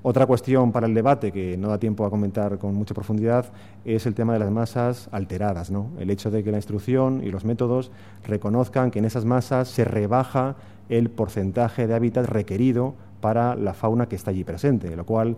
Otra 0.03 0.27
cuestión 0.27 0.71
para 0.71 0.87
el 0.87 0.95
debate 0.95 1.33
que 1.33 1.57
no 1.57 1.69
da 1.69 1.79
tiempo 1.79 2.07
a 2.07 2.11
comentar 2.11 2.59
con 2.59 2.75
mucha 2.75 2.95
profundidad 2.95 3.47
es 3.85 4.07
el 4.07 4.15
tema 4.15 4.33
de 4.33 4.39
las 4.39 4.51
masas 4.51 5.09
alteradas, 5.11 5.73
¿no? 5.73 5.91
el 5.99 6.11
hecho 6.11 6.31
de 6.31 6.45
que 6.45 6.53
la 6.53 6.59
instrucción 6.59 7.21
y 7.25 7.31
los 7.31 7.45
métodos 7.45 7.91
reconozcan 8.25 8.93
que 8.93 9.01
en 9.01 9.07
esas 9.07 9.25
masas 9.25 9.69
se 9.69 9.85
rebaja 9.85 10.55
el 10.89 11.11
porcentaje 11.11 11.89
de 11.89 11.95
hábitat 11.95 12.27
requerido 12.27 12.95
para 13.21 13.57
la 13.57 13.75
fauna 13.75 14.09
que 14.09 14.15
está 14.15 14.31
allí 14.31 14.45
presente, 14.45 14.95
lo 14.95 15.05
cual 15.05 15.37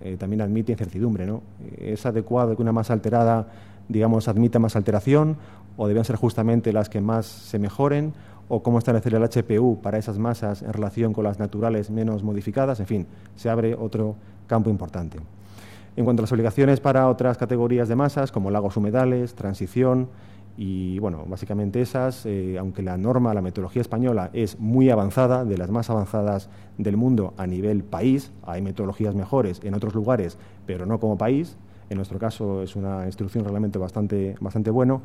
eh, 0.00 0.16
también 0.16 0.42
admite 0.42 0.72
incertidumbre. 0.72 1.26
¿no? 1.26 1.42
¿Es 1.78 2.06
adecuado 2.06 2.54
que 2.54 2.62
una 2.62 2.72
masa 2.72 2.92
alterada, 2.92 3.48
digamos, 3.88 4.28
admita 4.28 4.60
más 4.60 4.76
alteración 4.76 5.36
o 5.76 5.88
deben 5.88 6.04
ser 6.04 6.16
justamente 6.16 6.72
las 6.72 6.88
que 6.88 7.00
más 7.00 7.26
se 7.26 7.58
mejoren? 7.58 8.14
O 8.48 8.62
cómo 8.62 8.78
establecer 8.78 9.14
el 9.14 9.22
HPU 9.22 9.80
para 9.82 9.98
esas 9.98 10.18
masas 10.18 10.62
en 10.62 10.72
relación 10.72 11.12
con 11.12 11.24
las 11.24 11.38
naturales 11.38 11.90
menos 11.90 12.22
modificadas, 12.22 12.80
en 12.80 12.86
fin, 12.86 13.06
se 13.36 13.50
abre 13.50 13.74
otro 13.74 14.16
campo 14.46 14.70
importante. 14.70 15.18
En 15.96 16.04
cuanto 16.04 16.20
a 16.20 16.24
las 16.24 16.32
obligaciones 16.32 16.80
para 16.80 17.08
otras 17.08 17.36
categorías 17.38 17.88
de 17.88 17.96
masas, 17.96 18.30
como 18.30 18.50
lagos 18.50 18.76
humedales, 18.76 19.34
transición, 19.34 20.08
y 20.56 20.98
bueno, 20.98 21.24
básicamente 21.26 21.80
esas, 21.80 22.26
eh, 22.26 22.56
aunque 22.58 22.82
la 22.82 22.96
norma, 22.96 23.32
la 23.32 23.42
metodología 23.42 23.80
española 23.80 24.30
es 24.32 24.58
muy 24.58 24.90
avanzada, 24.90 25.44
de 25.44 25.56
las 25.56 25.70
más 25.70 25.88
avanzadas 25.88 26.48
del 26.78 26.96
mundo 26.96 27.32
a 27.36 27.46
nivel 27.46 27.84
país, 27.84 28.32
hay 28.42 28.60
metodologías 28.60 29.14
mejores 29.14 29.60
en 29.62 29.74
otros 29.74 29.94
lugares, 29.94 30.36
pero 30.66 30.84
no 30.84 30.98
como 30.98 31.16
país, 31.16 31.56
en 31.90 31.96
nuestro 31.96 32.18
caso 32.18 32.62
es 32.62 32.76
una 32.76 33.06
instrucción 33.06 33.44
realmente 33.44 33.78
bastante, 33.78 34.34
bastante 34.40 34.70
bueno. 34.70 35.00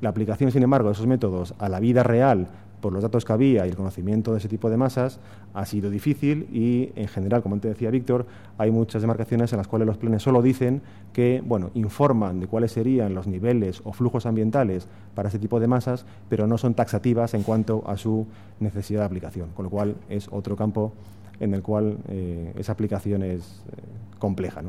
La 0.00 0.08
aplicación, 0.08 0.50
sin 0.50 0.62
embargo, 0.62 0.88
de 0.88 0.94
esos 0.94 1.06
métodos 1.06 1.54
a 1.58 1.68
la 1.68 1.80
vida 1.80 2.02
real 2.02 2.48
por 2.82 2.92
los 2.92 3.02
datos 3.02 3.24
que 3.24 3.32
había 3.32 3.64
y 3.64 3.70
el 3.70 3.76
conocimiento 3.76 4.32
de 4.32 4.38
ese 4.38 4.48
tipo 4.48 4.68
de 4.68 4.76
masas, 4.76 5.20
ha 5.54 5.64
sido 5.64 5.88
difícil 5.88 6.48
y, 6.52 6.92
en 6.96 7.08
general, 7.08 7.42
como 7.42 7.54
antes 7.54 7.70
decía 7.70 7.90
Víctor, 7.90 8.26
hay 8.58 8.70
muchas 8.70 9.00
demarcaciones 9.00 9.52
en 9.54 9.56
las 9.56 9.68
cuales 9.68 9.86
los 9.86 9.96
planes 9.96 10.22
solo 10.22 10.42
dicen 10.42 10.82
que, 11.14 11.42
bueno, 11.46 11.70
informan 11.72 12.40
de 12.40 12.46
cuáles 12.48 12.72
serían 12.72 13.14
los 13.14 13.26
niveles 13.26 13.80
o 13.84 13.94
flujos 13.94 14.26
ambientales 14.26 14.86
para 15.14 15.30
ese 15.30 15.38
tipo 15.38 15.60
de 15.60 15.68
masas, 15.68 16.04
pero 16.28 16.46
no 16.46 16.58
son 16.58 16.74
taxativas 16.74 17.32
en 17.32 17.44
cuanto 17.44 17.84
a 17.86 17.96
su 17.96 18.26
necesidad 18.60 19.00
de 19.00 19.06
aplicación, 19.06 19.50
con 19.54 19.64
lo 19.64 19.70
cual 19.70 19.94
es 20.10 20.28
otro 20.30 20.56
campo 20.56 20.92
en 21.40 21.54
el 21.54 21.62
cual 21.62 21.96
eh, 22.08 22.52
esa 22.56 22.72
aplicación 22.72 23.22
es 23.22 23.62
eh, 23.70 23.80
compleja. 24.18 24.62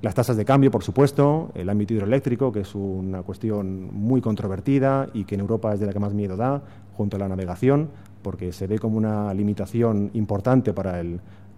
Las 0.00 0.14
tasas 0.14 0.36
de 0.36 0.44
cambio, 0.44 0.70
por 0.70 0.84
supuesto, 0.84 1.50
el 1.56 1.68
ámbito 1.68 1.92
hidroeléctrico, 1.92 2.52
que 2.52 2.60
es 2.60 2.72
una 2.76 3.22
cuestión 3.22 3.92
muy 3.92 4.20
controvertida 4.20 5.08
y 5.12 5.24
que 5.24 5.34
en 5.34 5.40
Europa 5.40 5.74
es 5.74 5.80
de 5.80 5.86
la 5.86 5.92
que 5.92 5.98
más 5.98 6.14
miedo 6.14 6.36
da, 6.36 6.62
junto 6.98 7.16
a 7.16 7.20
la 7.20 7.28
navegación, 7.28 7.88
porque 8.22 8.52
se 8.52 8.66
ve 8.66 8.78
como 8.78 8.98
una 8.98 9.32
limitación 9.32 10.10
importante 10.14 10.74
para 10.74 11.00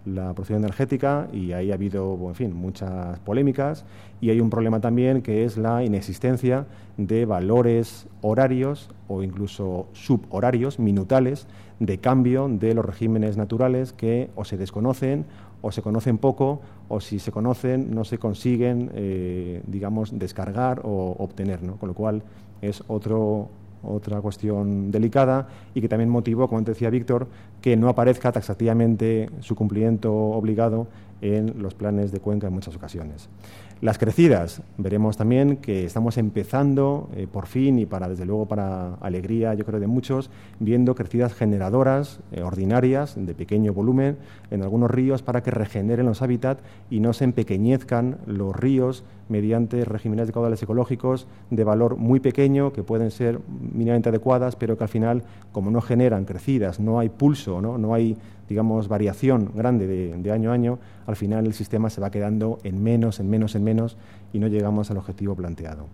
la 0.05 0.33
producción 0.33 0.59
energética 0.59 1.27
y 1.33 1.51
ahí 1.51 1.71
ha 1.71 1.73
habido, 1.73 2.17
en 2.27 2.35
fin, 2.35 2.53
muchas 2.53 3.19
polémicas 3.19 3.83
y 4.21 4.29
hay 4.29 4.39
un 4.39 4.51
problema 4.51 4.79
también 4.79 5.23
que 5.23 5.43
es 5.43 5.57
la 5.57 5.83
inexistencia 5.83 6.67
de 6.97 7.25
valores 7.25 8.07
horarios 8.21 8.91
o 9.07 9.23
incluso 9.23 9.87
subhorarios, 9.93 10.79
minutales, 10.79 11.47
de 11.79 11.97
cambio 11.97 12.47
de 12.47 12.75
los 12.75 12.85
regímenes 12.85 13.37
naturales 13.37 13.93
que 13.93 14.29
o 14.35 14.45
se 14.45 14.57
desconocen 14.57 15.25
o 15.63 15.71
se 15.71 15.81
conocen 15.81 16.19
poco 16.19 16.61
o 16.87 16.99
si 16.99 17.17
se 17.17 17.31
conocen 17.31 17.93
no 17.93 18.03
se 18.03 18.19
consiguen, 18.19 18.91
eh, 18.93 19.63
digamos, 19.65 20.17
descargar 20.17 20.81
o 20.83 21.15
obtener, 21.17 21.63
¿no? 21.63 21.77
con 21.77 21.89
lo 21.89 21.95
cual 21.95 22.21
es 22.61 22.83
otro, 22.87 23.49
otra 23.83 24.21
cuestión 24.21 24.91
delicada 24.91 25.47
y 25.73 25.81
que 25.81 25.89
también 25.89 26.09
motivó, 26.09 26.47
como 26.47 26.61
decía 26.61 26.89
Víctor, 26.89 27.27
que 27.61 27.75
no 27.77 27.89
aparezca 27.89 28.31
taxativamente 28.31 29.29
su 29.39 29.55
cumplimiento 29.55 30.13
obligado 30.13 30.87
en 31.21 31.61
los 31.61 31.73
planes 31.73 32.11
de 32.11 32.19
Cuenca 32.19 32.47
en 32.47 32.53
muchas 32.53 32.75
ocasiones. 32.75 33.29
Las 33.81 33.97
crecidas, 33.97 34.61
veremos 34.77 35.17
también 35.17 35.57
que 35.57 35.85
estamos 35.85 36.19
empezando 36.19 37.09
eh, 37.15 37.25
por 37.25 37.47
fin 37.47 37.79
y 37.79 37.87
para 37.87 38.07
desde 38.07 38.27
luego 38.27 38.45
para 38.45 38.93
alegría 39.01 39.55
yo 39.55 39.65
creo 39.65 39.79
de 39.79 39.87
muchos, 39.87 40.29
viendo 40.59 40.93
crecidas 40.93 41.33
generadoras 41.33 42.19
eh, 42.31 42.43
ordinarias 42.43 43.15
de 43.17 43.33
pequeño 43.33 43.73
volumen 43.73 44.17
en 44.51 44.61
algunos 44.61 44.91
ríos 44.91 45.23
para 45.23 45.41
que 45.41 45.49
regeneren 45.49 46.05
los 46.05 46.21
hábitats 46.21 46.61
y 46.91 46.99
no 46.99 47.11
se 47.13 47.23
empequeñezcan 47.23 48.17
los 48.27 48.55
ríos 48.55 49.03
mediante 49.29 49.83
regímenes 49.83 50.27
de 50.27 50.33
caudales 50.33 50.61
ecológicos 50.61 51.25
de 51.49 51.63
valor 51.63 51.95
muy 51.95 52.19
pequeño 52.19 52.73
que 52.73 52.83
pueden 52.83 53.09
ser 53.09 53.39
mínimamente 53.73 54.09
adecuadas, 54.09 54.55
pero 54.55 54.77
que 54.77 54.83
al 54.83 54.89
final, 54.89 55.23
como 55.51 55.71
no 55.71 55.81
generan 55.81 56.25
crecidas, 56.25 56.79
no 56.79 56.99
hay 56.99 57.09
pulso, 57.09 57.61
no, 57.61 57.79
no 57.79 57.95
hay 57.95 58.15
digamos, 58.51 58.89
variación 58.89 59.51
grande 59.55 59.87
de, 59.87 60.31
año 60.31 60.51
a 60.51 60.53
año, 60.53 60.79
al 61.07 61.15
final 61.15 61.45
el 61.45 61.53
sistema 61.53 61.89
se 61.89 62.01
va 62.01 62.11
quedando 62.11 62.57
en 62.63 62.83
menos, 62.83 63.21
en 63.21 63.29
menos, 63.29 63.55
en 63.55 63.63
menos 63.63 63.97
y 64.33 64.39
no 64.39 64.47
llegamos 64.47 64.91
al 64.91 64.97
objetivo 64.97 65.35
planteado. 65.35 65.87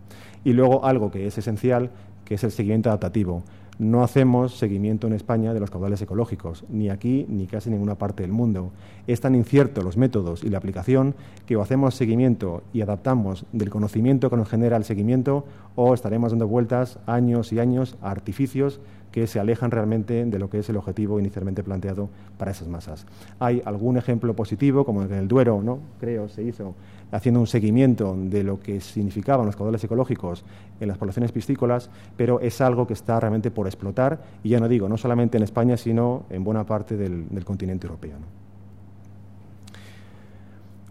Y 0.44 0.54
luego 0.54 0.84
algo 0.84 1.12
que 1.12 1.28
es 1.28 1.38
esencial, 1.38 1.92
que 2.26 2.34
es 2.34 2.44
el 2.44 2.52
seguimiento 2.52 2.90
adaptativo. 2.90 3.44
No 3.78 4.04
hacemos 4.04 4.58
seguimiento 4.58 5.06
en 5.06 5.14
España 5.14 5.54
de 5.54 5.60
los 5.60 5.70
caudales 5.70 6.02
ecológicos, 6.02 6.66
ni 6.68 6.90
aquí 6.90 7.28
ni 7.30 7.46
casi 7.46 7.70
en 7.70 7.76
ninguna 7.76 7.94
parte 7.94 8.24
del 8.24 8.32
mundo. 8.32 8.72
Es 9.06 9.22
tan 9.22 9.36
incierto 9.36 9.84
los 9.84 9.98
métodos 9.98 10.44
y 10.44 10.50
la 10.50 10.58
aplicación 10.58 11.14
que 11.46 11.56
o 11.56 11.62
hacemos 11.62 11.94
seguimiento 11.94 12.64
y 12.74 12.82
adaptamos 12.82 13.46
del 13.52 13.70
conocimiento 13.70 14.32
que 14.32 14.38
nos 14.38 14.50
genera 14.50 14.78
el 14.78 14.84
seguimiento 14.84 15.46
o 15.76 15.94
estaremos 15.94 16.32
dando 16.32 16.48
vueltas 16.48 16.98
años 17.06 17.54
y 17.54 17.60
años 17.60 17.98
a 18.02 18.10
artificios 18.10 18.82
que 19.18 19.26
se 19.26 19.40
alejan 19.40 19.72
realmente 19.72 20.26
de 20.26 20.38
lo 20.38 20.48
que 20.48 20.60
es 20.60 20.70
el 20.70 20.78
objetivo 20.78 21.20
inicialmente 21.20 21.64
planteado 21.64 22.08
para 22.38 22.52
esas 22.52 22.68
masas. 22.68 23.08
Hay 23.40 23.64
algún 23.66 23.98
ejemplo 23.98 24.36
positivo, 24.36 24.86
como 24.86 25.02
en 25.02 25.12
el 25.12 25.28
Duero, 25.28 25.60
¿no? 25.64 25.80
creo, 26.00 26.30
se 26.30 26.44
hizo 26.44 26.76
haciendo 27.12 27.40
un 27.40 27.48
seguimiento 27.48 28.16
de 28.16 28.44
lo 28.44 28.60
que 28.60 28.80
significaban 28.80 29.48
los 29.48 29.56
caudales 29.56 29.84
ecológicos 29.84 30.46
en 30.80 30.88
las 30.88 31.00
poblaciones 31.00 31.32
piscícolas, 31.32 31.90
pero 32.16 32.42
es 32.42 32.62
algo 32.62 32.86
que 32.86 32.94
está 32.94 33.20
realmente 33.20 33.50
por 33.50 33.66
explotar, 33.66 34.22
y 34.44 34.50
ya 34.50 34.60
no 34.60 34.68
digo, 34.68 34.88
no 34.88 34.98
solamente 34.98 35.38
en 35.38 35.44
España, 35.44 35.78
sino 35.78 36.26
en 36.30 36.44
buena 36.44 36.64
parte 36.68 36.96
del, 36.96 37.26
continente 37.44 37.88
europeo. 37.88 38.18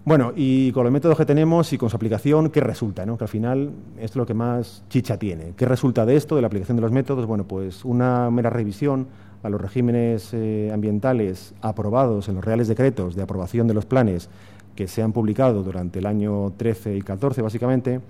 Bueno, 0.07 0.33
y 0.37 0.71
con 0.71 0.85
los 0.85 0.93
métodos 0.93 1.19
que 1.19 1.27
tenemos 1.27 1.73
y 1.73 1.79
con 1.79 1.91
su 1.91 1.97
aplicación, 1.97 2.51
¿qué 2.51 2.61
resulta? 2.61 3.05
Que 3.05 3.25
al 3.25 3.29
final 3.29 3.73
es 3.99 4.15
lo 4.15 4.25
que 4.25 4.35
más 4.35 4.85
chicha 4.89 5.19
tiene. 5.19 5.55
¿Qué 5.57 5.67
resulta 5.67 6.07
de 6.07 6.15
esto, 6.15 6.37
de 6.37 6.43
la 6.43 6.47
aplicación 6.47 6.77
de 6.77 6.83
los 6.83 6.93
métodos? 6.93 7.27
Bueno, 7.27 7.43
pues 7.43 7.85
una 7.85 8.31
mera 8.31 8.49
revisión 8.49 9.09
a 9.43 9.49
los 9.49 9.61
regímenes 9.61 10.33
eh, 10.33 10.71
ambientales 10.73 11.55
aprobados 11.61 12.29
en 12.29 12.37
los 12.37 12.45
reales 12.45 12.69
decretos 12.69 13.17
de 13.17 13.23
aprobación 13.25 13.67
de 13.67 13.75
los 13.75 13.85
planes 13.85 14.29
que 14.77 14.87
se 14.87 15.03
han 15.03 15.13
publicado 15.13 15.65
durante 15.65 15.99
el 15.99 16.07
año 16.07 16.53
13 16.57 16.95
y 16.99 17.03
14, 17.03 17.43
básicamente, 17.43 18.01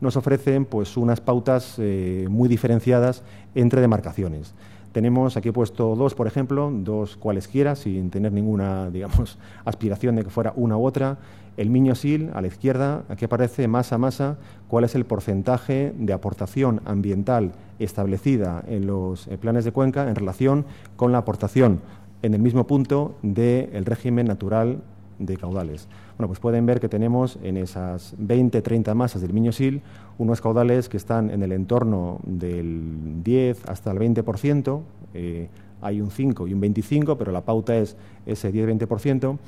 nos 0.00 0.16
ofrecen 0.16 0.66
pues 0.66 0.96
unas 0.96 1.20
pautas 1.20 1.74
eh, 1.78 2.28
muy 2.30 2.48
diferenciadas 2.48 3.24
entre 3.56 3.80
demarcaciones. 3.80 4.54
Tenemos 4.92 5.36
aquí 5.36 5.50
he 5.50 5.52
puesto 5.52 5.94
dos, 5.94 6.14
por 6.14 6.26
ejemplo, 6.26 6.70
dos 6.72 7.16
cualesquiera, 7.16 7.76
sin 7.76 8.10
tener 8.10 8.32
ninguna, 8.32 8.90
digamos, 8.92 9.38
aspiración 9.64 10.16
de 10.16 10.24
que 10.24 10.30
fuera 10.30 10.52
una 10.56 10.76
u 10.76 10.84
otra. 10.84 11.18
El 11.56 11.70
Miño-Sil, 11.70 12.30
a 12.34 12.40
la 12.40 12.46
izquierda, 12.46 13.04
aquí 13.08 13.24
aparece 13.24 13.68
masa 13.68 13.96
a 13.96 13.98
masa 13.98 14.38
cuál 14.68 14.84
es 14.84 14.94
el 14.94 15.04
porcentaje 15.04 15.92
de 15.96 16.12
aportación 16.12 16.80
ambiental 16.84 17.52
establecida 17.78 18.62
en 18.66 18.86
los 18.86 19.26
eh, 19.26 19.36
planes 19.38 19.64
de 19.64 19.72
cuenca 19.72 20.08
en 20.08 20.14
relación 20.14 20.64
con 20.96 21.12
la 21.12 21.18
aportación 21.18 21.80
en 22.22 22.34
el 22.34 22.40
mismo 22.40 22.66
punto 22.66 23.14
del 23.22 23.84
régimen 23.84 24.26
natural 24.26 24.82
de 25.18 25.36
caudales. 25.36 25.86
Bueno, 26.16 26.28
pues 26.28 26.40
pueden 26.40 26.66
ver 26.66 26.80
que 26.80 26.88
tenemos 26.88 27.38
en 27.42 27.56
esas 27.56 28.14
20, 28.18 28.62
30 28.62 28.94
masas 28.94 29.22
del 29.22 29.32
Miño-Sil 29.32 29.82
unos 30.18 30.40
caudales 30.40 30.88
que 30.88 30.96
están 30.96 31.30
en 31.30 31.42
el 31.42 31.52
entorno 31.52 32.20
del 32.24 33.22
10 33.22 33.68
hasta 33.68 33.92
el 33.92 33.98
20%, 33.98 34.80
eh, 35.14 35.48
hay 35.82 36.00
un 36.00 36.10
5 36.10 36.46
y 36.46 36.54
un 36.54 36.60
25, 36.60 37.16
pero 37.16 37.32
la 37.32 37.42
pauta 37.42 37.76
es 37.76 37.96
ese 38.26 38.52
10-20%, 38.52 39.38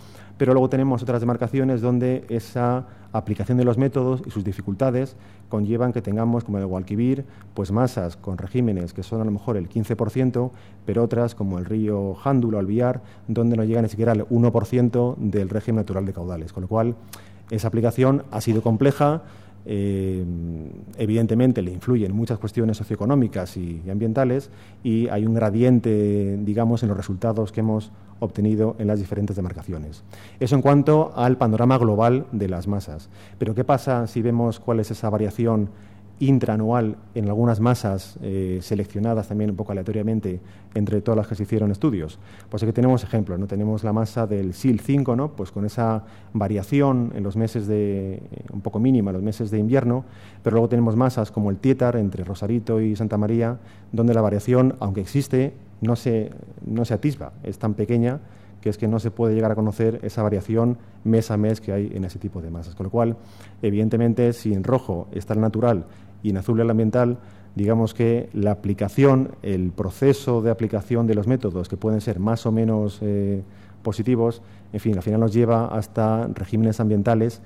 pero 0.43 0.55
luego 0.55 0.69
tenemos 0.69 1.01
otras 1.05 1.21
demarcaciones 1.21 1.81
donde 1.81 2.25
esa 2.29 2.85
aplicación 3.13 3.59
de 3.59 3.65
los 3.65 3.79
métodos 3.79 4.25
y 4.27 4.31
sus 4.31 4.43
dificultades 4.43 5.15
conllevan 5.49 5.93
que 5.93 6.03
tengamos, 6.03 6.43
como 6.43 6.59
el 6.59 6.67
Gualquivir, 6.67 7.25
pues 7.55 7.71
masas 7.71 8.17
con 8.17 8.39
regímenes 8.39 8.93
que 8.93 9.05
son 9.05 9.21
a 9.21 9.25
lo 9.25 9.31
mejor 9.31 9.57
el 9.57 9.69
15%, 9.69 10.51
pero 10.85 11.05
otras, 11.05 11.37
como 11.37 11.61
el 11.61 11.65
río 11.65 12.15
Jándula 12.15 12.59
o 12.59 12.61
el 12.61 13.01
donde 13.29 13.57
no 13.57 13.63
llegan 13.63 13.85
ni 13.85 13.89
siquiera 13.89 14.11
al 14.11 14.27
1% 14.27 15.15
del 15.19 15.49
régimen 15.49 15.77
natural 15.77 16.07
de 16.07 16.13
caudales. 16.13 16.53
Con 16.53 16.63
lo 16.63 16.69
cual, 16.69 16.97
esa 17.49 17.69
aplicación 17.69 18.25
ha 18.33 18.41
sido 18.41 18.63
compleja, 18.63 19.23
eh, 19.65 20.25
evidentemente 20.99 21.63
le 21.63 21.71
influyen 21.71 22.13
muchas 22.17 22.41
cuestiones 22.41 22.79
socioeconómicas 22.79 23.57
y, 23.57 23.81
ambientales 23.89 24.51
y 24.83 25.07
hay 25.07 25.25
un 25.25 25.35
gradiente, 25.35 26.37
digamos, 26.39 26.83
en 26.83 26.89
los 26.89 26.97
resultados 26.97 27.53
que 27.53 27.61
hemos 27.61 27.93
obtenido 28.23 28.77
en 28.79 28.87
las 28.87 28.99
diferentes 28.99 29.37
demarcaciones. 29.37 30.05
Eso 30.41 30.55
en 30.55 30.63
cuanto 30.63 31.13
al 31.17 31.37
panorama 31.37 31.79
global 31.79 32.27
de 32.33 32.49
las 32.49 32.67
masas. 32.67 33.09
Pero 33.39 33.55
¿qué 33.55 33.65
pasa 33.65 34.07
si 34.07 34.23
vemos 34.23 34.61
cuál 34.61 34.81
es 34.81 34.91
esa 34.91 35.11
variación 35.11 35.69
intraanual 36.23 36.97
en 37.17 37.27
algunas 37.27 37.59
masas 37.59 38.17
eh, 38.23 38.61
seleccionadas 38.63 39.27
también 39.27 39.51
un 39.51 39.57
poco 39.57 39.73
aleatoriamente 39.73 40.41
entre 40.73 41.01
todas 41.01 41.17
las 41.17 41.27
que 41.27 41.35
se 41.35 41.43
hicieron 41.43 41.73
estudios. 41.73 42.21
Pues 42.49 42.63
aquí 42.63 42.73
tenemos 42.73 43.03
ejemplos, 43.03 43.41
¿no? 43.41 43.49
Tenemos 43.49 43.83
la 43.83 43.93
masa 43.93 44.29
del 44.29 44.55
SIL 44.55 44.79
5, 44.79 45.17
¿no? 45.17 45.33
Pues 45.33 45.51
con 45.51 45.65
esa 45.65 46.05
variación 46.33 47.13
en 47.17 47.25
los 47.25 47.37
meses 47.37 47.67
de, 47.67 48.15
eh, 48.15 48.21
un 48.53 48.61
poco 48.61 48.79
mínima, 48.79 49.11
los 49.11 49.23
meses 49.23 49.51
de 49.51 49.59
invierno, 49.59 50.05
pero 50.45 50.55
luego 50.55 50.69
tenemos 50.69 50.95
masas 50.95 51.33
como 51.33 51.51
el 51.51 51.57
Tietar 51.57 51.97
entre 51.97 52.23
Rosarito 52.23 52.81
y 52.81 52.95
Santa 52.95 53.19
María, 53.19 53.59
donde 53.91 54.15
la 54.15 54.21
variación, 54.21 54.77
aunque 54.79 55.01
existe, 55.01 55.55
no 55.83 55.97
se, 55.97 56.31
no 56.65 56.87
se 56.87 56.95
atisba, 56.95 57.33
es 57.43 57.59
tan 57.59 57.75
pequeña 57.75 58.21
que 58.63 58.71
es 58.71 58.79
que 58.79 58.89
no 58.89 59.01
se 59.01 59.11
puede 59.11 59.35
llegar 59.35 59.51
a 59.51 59.57
conocer 59.57 59.99
esa 60.03 60.23
variación 60.23 60.79
mes 61.05 61.31
a 61.31 61.37
mes 61.37 61.61
que 61.61 61.73
hay 61.73 61.91
en 61.93 62.05
ese 62.05 62.19
tipo 62.19 62.41
de 62.41 62.51
masas. 62.51 62.75
Con 62.77 62.85
lo 62.85 62.91
cual, 62.91 63.17
evidentemente, 63.61 64.33
si 64.33 64.55
en 64.55 64.63
rojo 64.63 65.09
está 65.13 65.35
el 65.35 65.41
natural 65.41 65.85
y 66.23 66.31
en 66.31 66.37
azul 66.39 66.61
el 66.61 66.71
ambiental, 66.71 67.19
digamos 67.57 67.93
que 67.93 68.31
la 68.33 68.53
aplicación, 68.53 69.33
el 69.43 69.73
proceso 69.73 70.41
de 70.41 70.51
aplicación 70.51 71.09
de 71.09 71.17
los 71.17 71.27
métodos, 71.27 71.69
que 71.69 71.77
pueden 71.77 72.01
ser 72.01 72.21
más 72.21 72.47
o 72.47 72.53
menos 72.53 73.01
eh, 73.03 73.43
positivos, 73.83 74.43
en 74.73 74.81
fin, 74.81 74.97
al 74.97 75.03
final 75.03 75.21
nos 75.21 75.35
lleva 75.35 75.67
hasta 75.67 76.29
regímenes 76.29 76.79
ambientales 76.79 77.43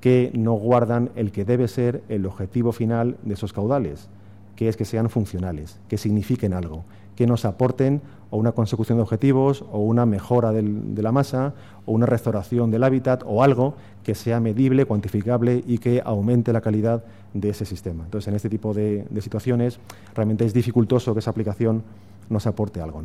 que 0.00 0.30
no 0.34 0.54
guardan 0.54 1.10
el 1.16 1.32
que 1.32 1.44
debe 1.44 1.68
ser 1.68 2.02
el 2.08 2.24
objetivo 2.24 2.72
final 2.72 3.18
de 3.22 3.34
esos 3.34 3.52
caudales, 3.52 4.08
que 4.56 4.68
es 4.68 4.76
que 4.76 4.84
sean 4.84 5.10
funcionales, 5.10 5.80
que 5.88 5.98
signifiquen 5.98 6.54
algo, 6.54 6.84
que 7.20 7.26
nos 7.26 7.44
aporten 7.44 8.00
o 8.30 8.38
una 8.38 8.52
consecución 8.52 8.96
de 8.96 9.02
objetivos 9.02 9.62
o 9.70 9.80
una 9.80 10.06
mejora 10.06 10.52
de 10.52 11.02
la 11.02 11.12
masa 11.12 11.52
o 11.84 11.92
una 11.92 12.06
restauración 12.06 12.70
del 12.70 12.82
hábitat 12.82 13.24
o 13.26 13.42
algo 13.42 13.74
que 14.02 14.14
sea 14.14 14.40
medible, 14.40 14.86
cuantificable 14.86 15.62
y 15.66 15.76
que 15.76 16.00
aumente 16.02 16.50
la 16.50 16.62
calidad 16.62 17.04
de 17.34 17.50
ese 17.50 17.66
sistema. 17.66 18.04
Entonces, 18.04 18.28
en 18.28 18.36
este 18.36 18.48
tipo 18.48 18.72
de, 18.72 19.04
situaciones 19.20 19.80
realmente 20.14 20.46
es 20.46 20.54
dificultoso 20.54 21.12
que 21.12 21.18
esa 21.18 21.30
aplicación 21.30 21.82
nos 22.30 22.46
aporte 22.46 22.80
algo. 22.80 23.02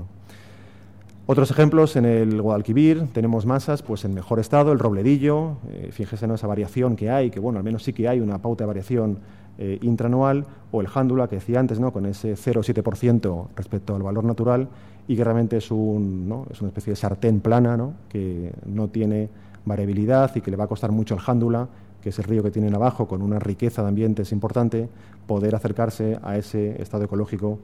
Otros 1.25 1.51
ejemplos, 1.51 1.97
en 1.97 2.05
el 2.05 2.41
Guadalquivir 2.41 3.07
tenemos 3.11 3.45
masas 3.45 3.81
pues 3.81 4.05
en 4.05 4.13
mejor 4.13 4.39
estado, 4.39 4.71
el 4.71 4.79
robledillo, 4.79 5.57
eh, 5.71 5.89
fíjese 5.91 6.23
en 6.23 6.31
esa 6.31 6.47
variación 6.47 6.95
que 6.95 7.09
hay, 7.09 7.31
que 7.31 7.41
bueno, 7.41 7.59
al 7.59 7.65
menos 7.65 7.83
sí 7.83 7.91
que 7.91 8.07
hay 8.07 8.21
una 8.21 8.37
pauta 8.37 8.63
de 8.63 8.67
variación 8.67 9.19
eh, 9.57 9.79
intranual, 9.81 10.45
o 10.71 10.81
el 10.81 10.87
jándula 10.87 11.27
que 11.27 11.35
decía 11.35 11.59
antes, 11.59 11.79
¿no? 11.79 11.93
con 11.93 12.05
ese 12.05 12.33
0,7% 12.33 13.47
respecto 13.55 13.95
al 13.95 14.03
valor 14.03 14.23
natural, 14.23 14.67
y 15.07 15.15
que 15.15 15.23
realmente 15.23 15.57
es, 15.57 15.71
un, 15.71 16.27
¿no? 16.27 16.45
es 16.51 16.61
una 16.61 16.69
especie 16.69 16.91
de 16.91 16.97
sartén 16.97 17.39
plana, 17.39 17.77
¿no? 17.77 17.93
que 18.09 18.51
no 18.65 18.87
tiene 18.89 19.29
variabilidad 19.65 20.35
y 20.35 20.41
que 20.41 20.51
le 20.51 20.57
va 20.57 20.65
a 20.65 20.67
costar 20.67 20.91
mucho 20.91 21.13
al 21.13 21.19
jándula, 21.19 21.67
que 22.01 22.09
es 22.09 22.19
el 22.19 22.25
río 22.25 22.43
que 22.43 22.51
tienen 22.51 22.75
abajo, 22.75 23.07
con 23.07 23.21
una 23.21 23.39
riqueza 23.39 23.81
de 23.81 23.87
ambientes 23.87 24.31
importante, 24.31 24.89
poder 25.25 25.55
acercarse 25.55 26.19
a 26.21 26.37
ese 26.37 26.81
estado 26.81 27.05
ecológico 27.05 27.59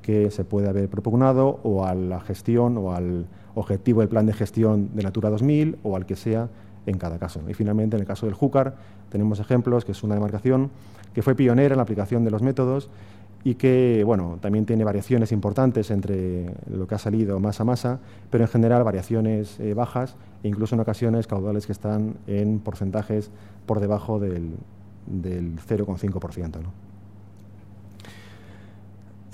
que 0.00 0.30
se 0.30 0.44
puede 0.44 0.68
haber 0.68 0.88
propugnado 0.88 1.60
o 1.62 1.84
a 1.84 1.94
la 1.94 2.20
gestión 2.20 2.76
o 2.78 2.94
al 2.94 3.26
objetivo 3.54 4.00
del 4.00 4.08
plan 4.08 4.26
de 4.26 4.32
gestión 4.32 4.90
de 4.94 5.02
Natura 5.02 5.30
2000 5.30 5.78
o 5.82 5.96
al 5.96 6.06
que 6.06 6.16
sea 6.16 6.48
en 6.86 6.98
cada 6.98 7.18
caso. 7.18 7.40
Y 7.48 7.54
finalmente, 7.54 7.96
en 7.96 8.00
el 8.00 8.06
caso 8.06 8.26
del 8.26 8.34
Júcar, 8.34 8.76
tenemos 9.10 9.40
ejemplos 9.40 9.84
que 9.84 9.92
es 9.92 10.02
una 10.02 10.14
demarcación 10.14 10.70
que 11.14 11.22
fue 11.22 11.34
pionera 11.34 11.74
en 11.74 11.76
la 11.78 11.82
aplicación 11.82 12.24
de 12.24 12.30
los 12.30 12.42
métodos 12.42 12.90
y 13.44 13.56
que 13.56 14.02
bueno, 14.04 14.38
también 14.40 14.64
tiene 14.64 14.84
variaciones 14.84 15.30
importantes 15.30 15.90
entre 15.90 16.50
lo 16.66 16.86
que 16.86 16.94
ha 16.94 16.98
salido 16.98 17.38
masa 17.40 17.62
a 17.62 17.66
masa, 17.66 17.98
pero 18.30 18.44
en 18.44 18.48
general 18.48 18.82
variaciones 18.84 19.60
eh, 19.60 19.74
bajas 19.74 20.16
e 20.42 20.48
incluso 20.48 20.74
en 20.74 20.80
ocasiones 20.80 21.26
caudales 21.26 21.66
que 21.66 21.72
están 21.72 22.14
en 22.26 22.58
porcentajes 22.58 23.30
por 23.66 23.80
debajo 23.80 24.18
del, 24.18 24.54
del 25.06 25.58
0,5%. 25.58 26.62
¿no? 26.62 26.93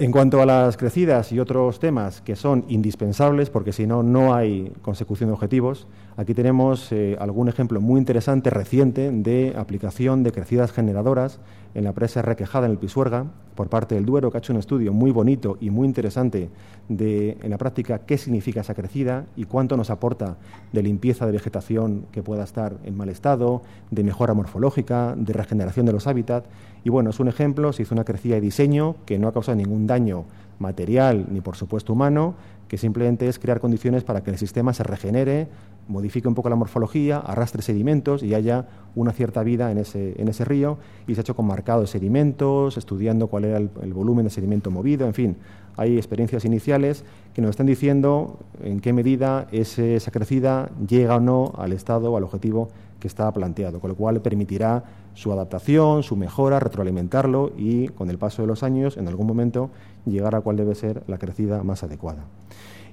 En 0.01 0.13
cuanto 0.13 0.41
a 0.41 0.47
las 0.47 0.79
crecidas 0.79 1.31
y 1.31 1.41
otros 1.41 1.79
temas 1.79 2.23
que 2.23 2.35
son 2.35 2.65
indispensables, 2.69 3.51
porque 3.51 3.75
si 3.75 3.87
no, 3.87 4.03
no 4.03 4.33
hay 4.33 4.73
consecución 4.81 5.29
de 5.29 5.35
objetivos, 5.35 5.89
aquí 6.17 6.33
tenemos 6.33 6.91
eh, 6.91 7.19
algún 7.21 7.51
ejemplo 7.51 7.83
muy 7.83 7.99
interesante, 7.99 8.49
reciente, 8.49 9.11
de 9.13 9.53
aplicación 9.59 10.23
de 10.23 10.33
crecidas 10.33 10.73
generadoras 10.73 11.39
en 11.75 11.85
la 11.85 11.93
presa 11.93 12.23
Requejada 12.23 12.67
en 12.67 12.73
el 12.73 12.79
Pisuerga, 12.79 13.27
por 13.55 13.69
parte 13.69 13.95
del 13.95 14.07
Duero, 14.07 14.31
que 14.31 14.39
ha 14.39 14.41
hecho 14.41 14.53
un 14.53 14.59
estudio 14.59 14.93
muy 14.93 15.11
bonito 15.11 15.59
y 15.61 15.71
muy 15.71 15.87
interesante 15.87 16.49
de, 16.89 17.37
en 17.43 17.51
la 17.51 17.59
práctica, 17.59 18.01
qué 18.01 18.17
significa 18.17 18.63
esa 18.63 18.75
crecida 18.75 19.27
y 19.37 19.45
cuánto 19.45 19.77
nos 19.77 19.91
aporta 19.91 20.37
de 20.73 20.83
limpieza 20.83 21.27
de 21.27 21.33
vegetación 21.33 22.07
que 22.11 22.23
pueda 22.23 22.45
estar 22.45 22.77
en 22.85 22.97
mal 22.97 23.09
estado, 23.09 23.63
de 23.91 24.03
mejora 24.03 24.35
morfológica, 24.35 25.15
de 25.17 25.33
regeneración 25.33 25.87
de 25.87 25.93
los 25.93 26.07
hábitats. 26.07 26.49
Y 26.85 26.91
bueno, 26.91 27.11
es 27.11 27.21
un 27.21 27.29
ejemplo, 27.29 27.73
se 27.73 27.83
hizo 27.83 27.95
una 27.95 28.05
crecida 28.05 28.37
de 28.37 28.41
diseño 28.41 28.97
que 29.05 29.19
no 29.19 29.29
ha 29.29 29.33
causado 29.33 29.57
ningún 29.57 29.87
daño 29.87 30.25
material 30.59 31.27
ni, 31.31 31.41
por 31.41 31.57
supuesto, 31.57 31.93
humano, 31.93 32.35
que 32.71 32.79
simplemente 32.79 33.27
es 33.27 33.41
crear 33.41 33.59
condiciones 33.59 34.05
para 34.05 34.23
que 34.23 34.31
el 34.31 34.39
sistema 34.39 34.73
se 34.73 34.85
regenere, 34.85 35.49
modifique 35.89 36.29
un 36.29 36.37
poco 36.37 36.51
la 36.51 36.55
morfología, 36.55 37.19
arrastre 37.19 37.63
sedimentos 37.63 38.23
y 38.23 38.33
haya 38.33 38.69
una 38.95 39.11
cierta 39.11 39.43
vida 39.43 39.73
en 39.73 39.79
ese, 39.79 40.15
en 40.23 40.29
ese 40.29 40.45
río. 40.45 40.79
Y 41.09 41.15
se 41.15 41.21
ha 41.21 41.23
hecho 41.23 41.35
con 41.35 41.49
marcados 41.49 41.91
sedimentos, 41.91 42.77
estudiando 42.77 43.27
cuál 43.27 43.47
era 43.47 43.59
el, 43.59 43.93
volumen 43.93 44.27
de 44.27 44.31
sedimento 44.31 44.71
movido, 44.71 45.05
en 45.05 45.15
fin. 45.15 45.37
Hay 45.77 45.97
experiencias 45.97 46.45
iniciales 46.45 47.05
que 47.35 47.43
nos 47.43 47.51
están 47.51 47.67
diciendo 47.67 48.39
en 48.63 48.79
qué 48.79 48.93
medida 48.93 49.49
esa 49.51 50.13
crecida 50.13 50.71
llega 50.87 51.17
o 51.17 51.21
no 51.21 51.53
al 51.59 51.73
estado 51.73 52.13
o 52.13 52.17
al 52.17 52.23
objetivo 52.23 52.69
que 53.01 53.09
está 53.09 53.33
planteado, 53.33 53.81
con 53.81 53.91
lo 53.91 53.97
cual 53.97 54.21
permitirá 54.21 54.85
su 55.15 55.33
adaptación, 55.33 56.03
su 56.03 56.17
mejora, 56.17 56.61
retroalimentarlo 56.61 57.53
y, 57.57 57.89
con 57.89 58.11
el 58.11 58.19
paso 58.19 58.43
de 58.43 58.49
los 58.49 58.63
años, 58.63 58.97
en 58.97 59.09
algún 59.09 59.27
momento, 59.27 59.71
llegar 60.07 60.35
a 60.35 60.41
cuál 60.41 60.57
debe 60.57 60.75
ser 60.75 61.03
la 61.07 61.19
crecida 61.19 61.63
más 61.63 61.83
adecuada. 61.83 62.25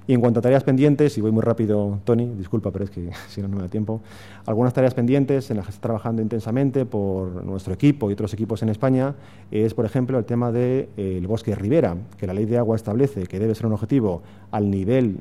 Y 0.08 0.14
en 0.14 0.22
cuanto 0.22 0.40
a 0.40 0.42
tareas 0.42 0.64
pendientes, 0.64 1.18
y 1.18 1.20
voy 1.20 1.32
muy 1.32 1.42
rápido, 1.42 1.98
Tony, 2.04 2.24
disculpa, 2.34 2.70
pero 2.70 2.86
es 2.86 2.90
que 2.90 3.10
si 3.28 3.42
no, 3.42 3.48
no 3.48 3.56
me 3.56 3.62
da 3.62 3.68
tiempo, 3.68 4.00
algunas 4.46 4.72
tareas 4.72 4.94
pendientes 4.94 5.50
en 5.50 5.58
las 5.58 5.66
que 5.66 5.72
está 5.72 5.82
trabajando 5.82 6.22
intensamente 6.22 6.86
por 6.86 7.44
nuestro 7.44 7.74
equipo 7.74 8.08
y 8.08 8.14
otros 8.14 8.32
equipos 8.32 8.62
en 8.62 8.70
España 8.70 9.14
es, 9.50 9.74
por 9.74 9.84
ejemplo, 9.84 10.18
el 10.18 10.24
tema 10.24 10.50
del 10.50 10.88
de, 10.96 11.18
eh, 11.18 11.26
bosque 11.26 11.50
de 11.50 11.56
ribera, 11.58 11.94
que 12.16 12.26
la 12.26 12.32
ley 12.32 12.46
de 12.46 12.56
agua 12.56 12.74
establece 12.74 13.26
que 13.26 13.38
debe 13.38 13.54
ser 13.54 13.66
un 13.66 13.74
objetivo 13.74 14.22
al 14.50 14.70
nivel 14.70 15.18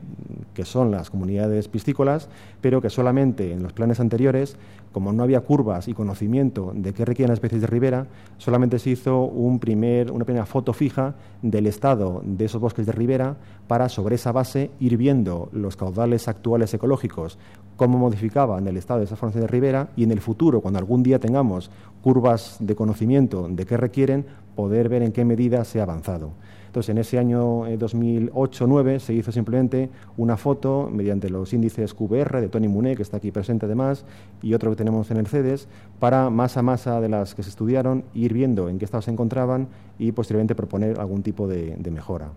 que 0.53 0.63
son 0.63 0.89
las 0.89 1.09
comunidades 1.09 1.67
piscícolas, 1.67 2.29
pero 2.61 2.81
que 2.81 2.89
solamente 2.89 3.51
en 3.51 3.63
los 3.63 3.73
planes 3.73 3.99
anteriores, 3.99 4.55
como 4.91 5.13
no 5.13 5.23
había 5.23 5.41
curvas 5.41 5.87
y 5.87 5.93
conocimiento 5.93 6.71
de 6.75 6.93
qué 6.93 7.05
requieren 7.05 7.29
las 7.29 7.37
especies 7.37 7.61
de 7.61 7.67
ribera, 7.67 8.07
solamente 8.37 8.79
se 8.79 8.91
hizo 8.91 9.21
un 9.21 9.59
primer, 9.59 10.11
una 10.11 10.25
primera 10.25 10.45
foto 10.45 10.73
fija 10.73 11.15
del 11.41 11.67
estado 11.67 12.21
de 12.25 12.45
esos 12.45 12.61
bosques 12.61 12.85
de 12.85 12.91
ribera 12.91 13.37
para, 13.67 13.89
sobre 13.89 14.15
esa 14.15 14.31
base, 14.31 14.71
ir 14.79 14.97
viendo 14.97 15.49
los 15.51 15.75
caudales 15.75 16.27
actuales 16.27 16.73
ecológicos, 16.73 17.37
cómo 17.75 17.97
modificaban 17.97 18.67
el 18.67 18.77
estado 18.77 18.99
de 18.99 19.05
esa 19.05 19.15
formación 19.15 19.41
de 19.41 19.47
ribera 19.47 19.89
y 19.95 20.03
en 20.03 20.11
el 20.11 20.21
futuro, 20.21 20.61
cuando 20.61 20.79
algún 20.79 21.03
día 21.03 21.19
tengamos 21.19 21.69
curvas 22.01 22.57
de 22.59 22.75
conocimiento 22.75 23.47
de 23.49 23.65
qué 23.65 23.77
requieren, 23.77 24.25
poder 24.55 24.89
ver 24.89 25.03
en 25.03 25.11
qué 25.11 25.23
medida 25.25 25.63
se 25.63 25.79
ha 25.79 25.83
avanzado. 25.83 26.31
Entonces, 26.77 26.91
en 26.91 26.99
ese 26.99 27.17
año 27.17 27.65
2008-2009 27.65 28.87
eh, 28.87 28.99
se 28.99 29.11
hizo 29.11 29.31
simplemente 29.31 29.89
una 30.15 30.37
foto 30.37 30.87
mediante 30.93 31.27
los 31.27 31.51
índices 31.51 31.95
QBR 31.95 32.39
de 32.39 32.49
Tony 32.49 32.67
Muné, 32.67 32.95
que 32.95 33.01
está 33.01 33.17
aquí 33.17 33.31
presente 33.31 33.65
además, 33.65 34.05
y 34.43 34.53
otro 34.53 34.69
que 34.69 34.75
tenemos 34.75 35.09
en 35.09 35.17
el 35.17 35.25
CEDES, 35.25 35.67
para 35.99 36.29
masa 36.29 36.59
a 36.59 36.63
masa 36.63 37.01
de 37.01 37.09
las 37.09 37.33
que 37.33 37.41
se 37.41 37.49
estudiaron, 37.49 38.03
ir 38.13 38.31
viendo 38.31 38.69
en 38.69 38.77
qué 38.77 38.85
estado 38.85 39.01
se 39.01 39.09
encontraban 39.09 39.69
y 39.97 40.11
posteriormente 40.11 40.53
proponer 40.53 40.99
algún 40.99 41.23
tipo 41.23 41.47
de 41.47 41.89
mejora. 41.91 42.29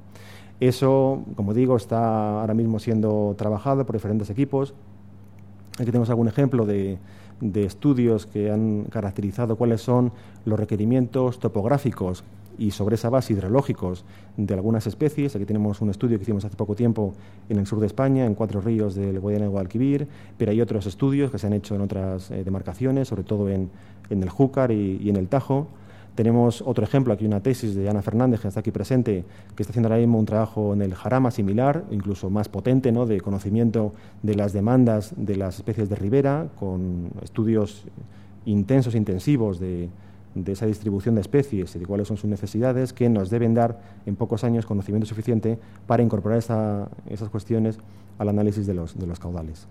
Eso, 0.59 1.23
como 1.37 1.53
digo, 1.53 1.77
está 1.77 2.41
ahora 2.41 2.55
mismo 2.55 2.79
siendo 2.79 3.35
trabajado 3.37 3.85
por 3.85 3.95
diferentes 3.95 4.31
equipos. 4.31 4.73
Aquí 5.75 5.85
tenemos 5.85 6.09
algún 6.09 6.29
ejemplo 6.29 6.65
de, 6.65 6.99
estudios 7.55 8.25
que 8.25 8.51
han 8.51 8.85
caracterizado 8.85 9.57
cuáles 9.57 9.83
son 9.83 10.13
los 10.47 10.59
requerimientos 10.59 11.39
topográficos 11.39 12.25
y 12.61 12.71
sobre 12.73 12.95
esa 12.97 13.09
base 13.09 13.33
hidrológicos 13.33 14.05
de 14.37 14.53
algunas 14.53 14.87
especies. 14.87 15.35
Aquí 15.35 15.47
tenemos 15.47 15.81
un 15.81 15.89
estudio 15.89 16.19
que 16.19 16.23
hicimos 16.23 16.45
hace 16.45 16.57
poco 16.57 16.77
tiempo 16.77 17.15
en 17.49 17.59
el 17.59 17.67
sur 17.67 17.81
de 17.81 17.87
España, 17.87 18.27
en 18.27 18.35
cuatro 18.35 18.61
ríos 18.61 18.95
del 18.95 19.19
Guadiana 19.19 19.47
y 19.47 19.49
Guadalquivir, 19.49 20.07
pero 20.37 20.51
hay 20.51 20.61
otros 20.61 20.85
estudios 20.87 21.31
que 21.31 21.39
se 21.39 21.47
han 21.47 21.55
hecho 21.55 21.75
en 21.75 21.81
otras 21.81 22.31
eh, 22.31 22.45
demarcaciones, 22.45 23.09
sobre 23.09 23.25
todo 23.25 23.49
en, 23.49 23.71
el 24.11 24.29
Júcar 24.29 24.73
y, 24.73 25.09
en 25.09 25.17
el 25.17 25.29
Tajo. 25.29 25.69
Tenemos 26.15 26.61
otro 26.61 26.85
ejemplo, 26.85 27.15
aquí 27.15 27.25
una 27.25 27.41
tesis 27.41 27.75
de 27.75 27.89
Ana 27.89 28.03
Fernández, 28.03 28.41
que 28.41 28.49
está 28.49 28.61
aquí 28.61 28.73
presente, 28.73 29.25
que 29.57 29.63
está 29.63 29.71
haciendo 29.71 29.89
ahora 29.89 30.01
mismo 30.01 30.19
un 30.19 30.27
trabajo 30.27 30.75
en 30.75 30.83
el 30.83 30.95
jarama 30.95 31.31
similar, 31.31 31.85
incluso 31.91 32.29
más 32.29 32.51
potente, 32.51 32.93
¿no? 32.93 33.07
de 33.07 33.23
conocimiento 33.23 33.95
de 34.23 34.35
las 34.35 34.53
demandas 34.53 35.15
de 35.17 35.37
las 35.37 35.57
especies 35.57 35.89
de 35.89 35.97
ribera, 35.97 36.49
con 36.59 37.11
estudios 37.23 37.85
intensos, 38.45 38.95
intensivos 38.95 39.61
de, 39.61 39.89
esa 40.47 40.67
distribución 40.67 41.15
de 41.15 41.21
especies 41.21 41.75
y 41.77 41.79
de 41.79 41.87
cuáles 41.87 42.09
son 42.09 42.17
sus 42.17 42.31
necesidades, 42.31 42.93
que 42.93 43.09
nos 43.09 43.31
deben 43.31 43.55
dar 43.55 43.81
en 44.07 44.17
pocos 44.17 44.45
años 44.45 44.67
conocimiento 44.67 45.07
suficiente 45.07 45.59
para 45.87 46.03
incorporar 46.03 46.39
esas 46.39 47.29
cuestiones 47.31 47.79
al 48.19 48.29
análisis 48.29 48.67
de 48.67 48.75
los 48.75 49.21
caudales. 49.21 49.67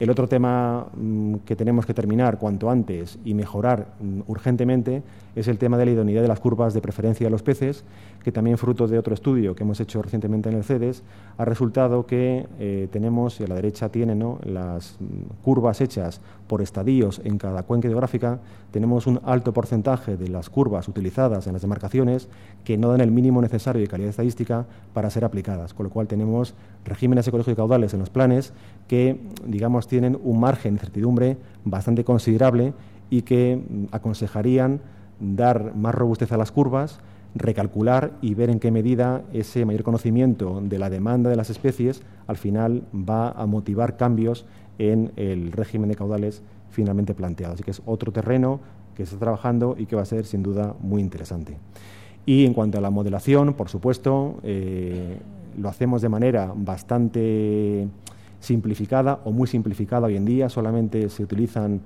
El 0.00 0.10
otro 0.10 0.26
tema 0.26 0.88
mm, 0.96 1.36
que 1.46 1.54
tenemos 1.54 1.86
que 1.86 1.94
terminar 1.94 2.38
cuanto 2.38 2.68
antes 2.68 3.16
y 3.24 3.32
mejorar 3.32 3.94
mm, 4.00 4.22
urgentemente 4.26 5.04
es 5.36 5.46
el 5.46 5.58
tema 5.58 5.78
de 5.78 5.84
la 5.86 5.92
idoneidad 5.92 6.22
de 6.22 6.28
las 6.28 6.40
curvas 6.40 6.74
de 6.74 6.80
preferencia 6.80 7.24
de 7.24 7.30
los 7.30 7.44
peces, 7.44 7.84
que 8.24 8.32
también 8.32 8.56
fruto 8.56 8.88
de 8.88 8.98
otro 8.98 9.14
estudio 9.14 9.54
que 9.54 9.62
hemos 9.62 9.78
hecho 9.80 10.00
recientemente 10.00 10.48
en 10.48 10.56
el 10.56 10.64
CEDES, 10.64 11.02
ha 11.36 11.44
resultado 11.44 12.06
que 12.06 12.46
eh, 12.58 12.88
tenemos, 12.90 13.38
y 13.38 13.44
a 13.44 13.46
la 13.46 13.54
derecha 13.54 13.90
tiene 13.90 14.14
las 14.44 14.96
mm, 14.98 15.42
curvas 15.44 15.82
hechas 15.82 16.22
por 16.48 16.62
estadios 16.62 17.20
en 17.24 17.36
cada 17.36 17.62
cuenca 17.64 17.86
hidrográfica, 17.86 18.40
tenemos 18.70 19.06
un 19.06 19.20
alto 19.24 19.52
porcentaje 19.52 20.16
de 20.16 20.28
las 20.28 20.48
curvas 20.48 20.88
utilizadas 20.88 21.46
en 21.46 21.52
las 21.52 21.62
demarcaciones 21.62 22.28
que 22.64 22.78
no 22.78 22.88
dan 22.88 23.02
el 23.02 23.10
mínimo 23.10 23.42
necesario 23.42 23.82
de 23.82 23.88
calidad 23.88 24.10
estadística 24.10 24.64
para 24.94 25.10
ser 25.10 25.24
aplicadas, 25.24 25.74
con 25.74 25.84
lo 25.84 25.90
cual 25.90 26.06
tenemos 26.06 26.54
regímenes 26.84 27.28
ecológicos 27.28 27.56
caudales 27.56 27.92
en 27.92 28.00
los 28.00 28.10
planes 28.10 28.54
que, 28.88 29.20
digamos, 29.46 29.86
tienen 29.86 30.18
un 30.22 30.40
margen 30.40 30.74
de 30.74 30.78
incertidumbre 30.78 31.36
bastante 31.64 32.04
considerable 32.04 32.72
y 33.10 33.22
que 33.22 33.56
mm, 33.56 33.94
aconsejarían 33.94 34.80
dar 35.20 35.74
más 35.76 35.94
robustez 35.94 36.32
a 36.32 36.36
las 36.36 36.50
curvas, 36.50 37.00
recalcular 37.34 38.12
y 38.20 38.34
ver 38.34 38.50
en 38.50 38.60
qué 38.60 38.70
medida 38.70 39.22
ese 39.32 39.64
mayor 39.64 39.82
conocimiento 39.82 40.60
de 40.62 40.78
la 40.78 40.90
demanda 40.90 41.30
de 41.30 41.36
las 41.36 41.50
especies 41.50 42.02
al 42.26 42.36
final 42.36 42.84
va 42.94 43.30
a 43.30 43.46
motivar 43.46 43.96
cambios 43.96 44.46
en 44.78 45.12
el 45.16 45.52
régimen 45.52 45.88
de 45.88 45.96
caudales 45.96 46.42
finalmente 46.70 47.14
planteado. 47.14 47.54
Así 47.54 47.62
que 47.62 47.70
es 47.70 47.82
otro 47.86 48.12
terreno 48.12 48.60
que 48.94 49.04
se 49.04 49.14
está 49.14 49.26
trabajando 49.26 49.76
y 49.78 49.86
que 49.86 49.96
va 49.96 50.02
a 50.02 50.06
ser 50.06 50.24
sin 50.24 50.42
duda 50.42 50.74
muy 50.80 51.00
interesante. 51.00 51.56
Y 52.26 52.46
en 52.46 52.54
cuanto 52.54 52.78
a 52.78 52.80
la 52.80 52.90
modelación, 52.90 53.54
por 53.54 53.68
supuesto, 53.68 54.36
eh, 54.42 55.18
lo 55.58 55.68
hacemos 55.68 56.02
de 56.02 56.08
manera 56.08 56.52
bastante 56.54 57.88
simplificada 58.40 59.20
o 59.24 59.32
muy 59.32 59.46
simplificada 59.46 60.06
hoy 60.06 60.16
en 60.16 60.24
día, 60.24 60.48
solamente 60.48 61.08
se 61.08 61.22
utilizan 61.22 61.80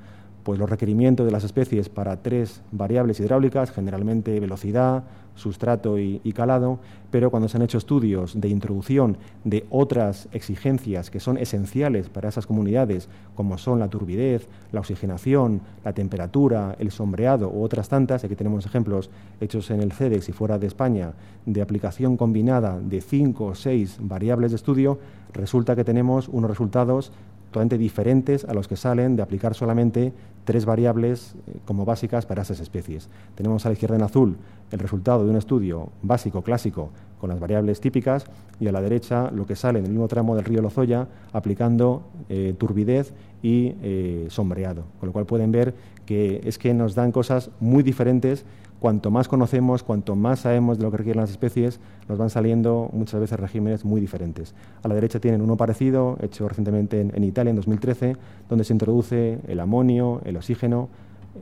pues, 0.49 0.59
los 0.59 0.71
requerimientos 0.71 1.27
de 1.27 1.31
las 1.31 1.45
especies 1.45 1.91
para 1.91 2.23
tres 2.23 2.63
variables 2.73 3.21
hidráulicas, 3.21 3.71
generalmente 3.71 4.41
velocidad, 4.41 5.05
sustrato 5.35 5.99
y, 5.99 6.33
calado, 6.35 6.79
pero 7.11 7.31
cuando 7.31 7.51
se 7.51 7.59
han 7.59 7.65
hecho 7.65 7.77
estudios 7.77 8.41
de 8.41 8.49
introducción 8.49 9.19
de 9.45 9.67
otras 9.69 10.27
exigencias 10.33 11.11
que 11.11 11.21
son 11.21 11.37
esenciales 11.37 12.09
para 12.09 12.31
esas 12.31 12.47
comunidades, 12.47 13.11
como 13.35 13.59
son 13.59 13.79
la 13.79 13.89
turbidez, 13.89 14.49
la 14.73 14.81
oxigenación, 14.81 15.61
la 15.85 15.93
temperatura, 15.93 16.77
el 16.79 16.93
sombreado 16.93 17.51
u 17.51 17.63
otras 17.63 17.91
tantas, 17.91 18.25
aquí 18.25 18.35
tenemos 18.35 18.65
ejemplos 18.65 19.11
hechos 19.43 19.71
en 19.71 19.83
el 19.83 19.93
CEDEX 19.93 20.31
y 20.31 20.33
fuera 20.33 20.59
de 20.59 20.67
España 20.67 21.13
de 21.45 21.61
aplicación 21.61 22.17
combinada 22.17 22.81
de 22.81 23.03
cinco 23.03 23.49
o 23.49 23.55
seis 23.55 23.99
variables 24.01 24.53
de 24.53 24.57
estudio, 24.57 24.99
resulta 25.35 25.77
que 25.77 25.85
tenemos 25.85 26.27
unos 26.27 26.49
resultados 26.49 27.13
totalmente 27.51 27.79
diferentes 27.79 28.45
a 28.45 28.55
los 28.55 28.69
que 28.69 28.77
salen 28.77 29.17
de 29.17 29.23
aplicar 29.23 29.55
solamente 29.55 30.13
tres 30.45 30.65
variables 30.65 31.35
eh, 31.47 31.59
como 31.65 31.85
básicas 31.85 32.27
para 32.27 32.43
esas 32.43 32.61
especies. 32.61 33.09
Tenemos 33.35 33.65
a 33.67 33.69
la 33.71 33.75
izquierda 33.75 33.97
en 33.97 34.03
azul 34.03 34.37
el 34.71 34.79
resultado 34.79 35.25
de 35.25 35.31
un 35.31 35.37
estudio 35.37 35.91
básico, 36.03 36.43
clásico, 36.43 36.91
con 37.19 37.31
las 37.31 37.41
variables 37.41 37.81
típicas, 37.81 38.25
y 38.61 38.69
a 38.69 38.73
la 38.73 38.81
derecha 38.81 39.31
lo 39.31 39.47
que 39.47 39.57
sale 39.57 39.79
en 39.79 39.87
el 39.87 39.91
mismo 39.91 40.09
tramo 40.09 40.37
del 40.37 40.45
río 40.45 40.63
Lozoya 40.63 41.09
aplicando 41.33 42.03
eh, 42.29 42.55
turbidez 42.59 43.13
y 43.43 43.75
eh, 43.83 44.27
sombreado. 44.31 44.85
Con 45.01 45.09
lo 45.09 45.13
cual 45.13 45.27
pueden 45.27 45.53
ver 45.53 45.75
que 46.07 46.41
es 46.45 46.59
que 46.59 46.75
nos 46.75 46.95
dan 46.95 47.13
cosas 47.13 47.51
muy 47.61 47.83
diferentes 47.83 48.45
cuanto 48.81 49.11
más 49.11 49.29
conocemos, 49.29 49.83
cuanto 49.83 50.15
más 50.15 50.41
sabemos 50.41 50.79
de 50.79 50.85
lo 50.85 50.91
que 50.91 50.99
requieren 50.99 51.21
las 51.21 51.31
especies, 51.31 51.81
nos 52.09 52.19
van 52.19 52.31
saliendo 52.31 52.91
muchas 52.93 53.21
veces 53.21 53.39
regímenes 53.39 53.85
muy 53.85 54.01
diferentes. 54.01 54.55
A 54.83 54.89
la 54.89 54.95
derecha 54.95 55.21
tienen 55.21 55.41
uno 55.41 55.57
parecido, 55.57 56.17
hecho 56.21 56.49
recientemente 56.49 57.01
en, 57.01 57.25
Italia 57.25 57.51
en 57.51 57.57
2013, 57.57 58.17
donde 58.49 58.65
se 58.65 58.73
introduce 58.73 59.41
el 59.49 59.61
amonio, 59.61 60.21
el 60.25 60.37
oxígeno, 60.37 60.89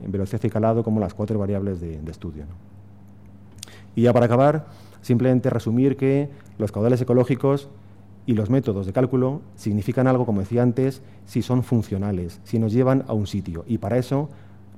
en 0.03 0.11
velocidad 0.11 0.43
y 0.43 0.49
calado 0.49 0.83
como 0.83 0.99
las 0.99 1.13
cuatro 1.13 1.37
variables 1.37 1.79
de, 1.79 1.99
estudio. 2.09 2.45
Y 3.95 4.03
ya 4.03 4.13
para 4.13 4.25
acabar, 4.25 4.65
simplemente 5.01 5.49
resumir 5.49 5.95
que 5.95 6.29
los 6.57 6.71
caudales 6.71 7.01
ecológicos 7.01 7.69
y 8.25 8.33
los 8.33 8.49
métodos 8.49 8.85
de 8.85 8.93
cálculo 8.93 9.41
significan 9.55 10.07
algo, 10.07 10.25
como 10.25 10.41
decía 10.41 10.61
antes, 10.61 11.01
si 11.25 11.41
son 11.41 11.63
funcionales, 11.63 12.41
si 12.43 12.59
nos 12.59 12.73
llevan 12.73 13.05
a 13.07 13.13
un 13.13 13.25
sitio. 13.25 13.63
Y 13.67 13.77
para 13.77 13.97
eso 13.97 14.29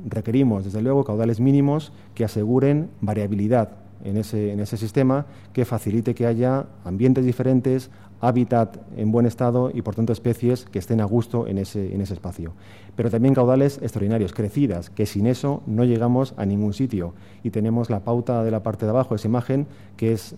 requerimos, 0.05 0.65
desde 0.65 0.81
luego, 0.81 1.03
caudales 1.03 1.39
mínimos 1.39 1.91
que 2.15 2.23
aseguren 2.23 2.89
variabilidad 3.01 3.69
en 4.03 4.17
ese, 4.17 4.51
en 4.51 4.59
ese 4.59 4.77
sistema 4.77 5.25
que 5.53 5.65
facilite 5.65 6.15
que 6.15 6.25
haya 6.25 6.65
ambientes 6.85 7.25
diferentes, 7.25 7.89
hábitat 8.21 8.77
en 8.97 9.11
buen 9.11 9.25
estado 9.25 9.71
y, 9.73 9.81
por 9.81 9.95
tanto, 9.95 10.11
especies 10.11 10.65
que 10.65 10.79
estén 10.79 11.01
a 11.01 11.05
gusto 11.05 11.47
en 11.47 11.57
ese, 11.57 11.93
en 11.93 12.01
ese 12.01 12.13
espacio. 12.13 12.53
Pero 12.95 13.09
también 13.09 13.33
caudales 13.33 13.79
extraordinarios, 13.81 14.33
crecidas, 14.33 14.89
que 14.89 15.05
sin 15.05 15.25
eso 15.25 15.63
no 15.65 15.85
llegamos 15.85 16.33
a 16.37 16.45
ningún 16.45 16.73
sitio. 16.73 17.13
Y 17.43 17.51
tenemos 17.51 17.89
la 17.89 18.01
pauta 18.01 18.43
de 18.43 18.51
la 18.51 18.61
parte 18.61 18.85
de 18.85 18.91
abajo, 18.91 19.15
esa 19.15 19.27
imagen, 19.27 19.67
que 19.95 20.11
es 20.11 20.33
eh, 20.33 20.35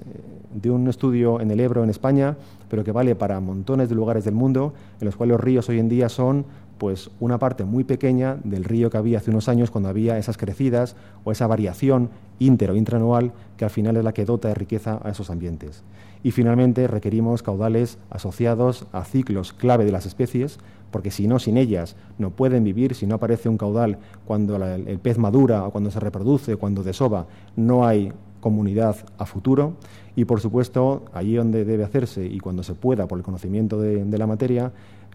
de 0.54 0.70
un 0.70 0.88
estudio 0.88 1.42
en 1.42 1.50
el 1.50 1.60
Ebro, 1.60 1.84
en 1.84 1.90
España, 1.90 2.38
pero 2.70 2.84
que 2.84 2.92
vale 2.92 3.16
para 3.16 3.40
montones 3.40 3.90
de 3.90 3.96
lugares 3.96 4.26
del 4.26 4.36
mundo, 4.36 4.74
en 5.00 5.06
los 5.06 5.16
cuales 5.16 5.34
los 5.34 5.42
ríos 5.42 5.70
hoy 5.70 5.80
en 5.80 5.90
día 5.90 6.08
son 6.08 6.46
pues 6.82 7.12
una 7.20 7.38
parte 7.38 7.64
muy 7.64 7.84
pequeña 7.84 8.40
del 8.44 8.64
río 8.64 8.90
que 8.90 8.98
había 8.98 9.20
hace 9.20 9.30
unos 9.30 9.48
años 9.48 9.70
cuando 9.70 9.88
había 9.88 10.18
esas 10.18 10.36
crecidas 10.36 10.96
o 11.24 11.32
esa 11.32 11.46
variación 11.46 12.10
inter 12.40 12.72
o 12.72 12.76
intranual 12.76 13.34
que 13.56 13.66
al 13.66 13.70
final 13.70 13.98
es 13.98 14.04
la 14.04 14.14
que 14.14 14.26
dota 14.26 14.48
de 14.48 14.56
riqueza 14.56 15.00
a 15.04 15.12
esos 15.12 15.30
ambientes. 15.30 15.84
Y 16.24 16.32
finalmente 16.32 16.88
requerimos 16.88 17.44
caudales 17.44 18.00
asociados 18.10 18.88
a 18.94 19.04
ciclos 19.04 19.54
clave 19.54 19.86
de 19.86 19.92
las 19.92 20.08
especies, 20.08 20.58
porque 20.90 21.12
si 21.12 21.28
no, 21.28 21.38
sin 21.38 21.58
ellas 21.58 21.96
no 22.18 22.32
pueden 22.32 22.64
vivir, 22.64 22.96
si 22.96 23.06
no 23.06 23.14
aparece 23.14 23.48
un 23.48 23.58
caudal 23.58 24.00
cuando 24.26 24.56
el 24.56 24.98
pez 24.98 25.20
madura 25.20 25.64
o 25.66 25.70
cuando 25.70 25.92
se 25.92 26.00
reproduce, 26.00 26.56
cuando 26.56 26.82
desova, 26.82 27.28
no 27.56 27.86
hay 27.86 28.12
comunidad 28.40 28.96
a 29.20 29.28
futuro 29.28 29.74
y 30.16 30.26
por 30.26 30.42
supuesto 30.42 31.06
allí 31.14 31.36
donde 31.36 31.64
debe 31.64 31.84
hacerse 31.84 32.26
y 32.26 32.40
cuando 32.40 32.64
se 32.64 32.74
pueda 32.74 33.08
por 33.08 33.20
el 33.20 33.24
conocimiento 33.24 33.80
de, 33.80 34.04
de 34.04 34.18
la 34.18 34.26
materia 34.26 34.72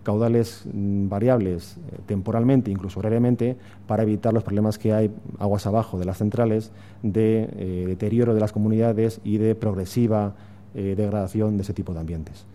caudales 0.07 0.63
mm, 0.73 1.09
variables 1.09 1.77
eh, 1.77 1.99
temporalmente, 2.07 2.71
incluso 2.71 3.01
horariamente, 3.01 3.57
para 3.89 4.05
evitar 4.05 4.33
los 4.33 4.45
problemas 4.45 4.79
que 4.79 4.93
hay 4.93 5.11
aguas 5.41 5.67
abajo 5.67 5.99
de 5.99 6.05
las 6.05 6.19
centrales 6.19 6.71
de 7.03 7.49
eh, 7.57 7.85
deterioro 7.89 8.33
de 8.33 8.39
las 8.39 8.53
comunidades 8.53 9.21
y 9.25 9.39
de 9.39 9.57
progresiva 9.57 10.35
eh, 10.77 10.95
degradación 10.97 11.57
de 11.57 11.65
ese 11.65 11.75
tipo 11.75 11.93
de 11.93 11.99
ambientes. 11.99 12.47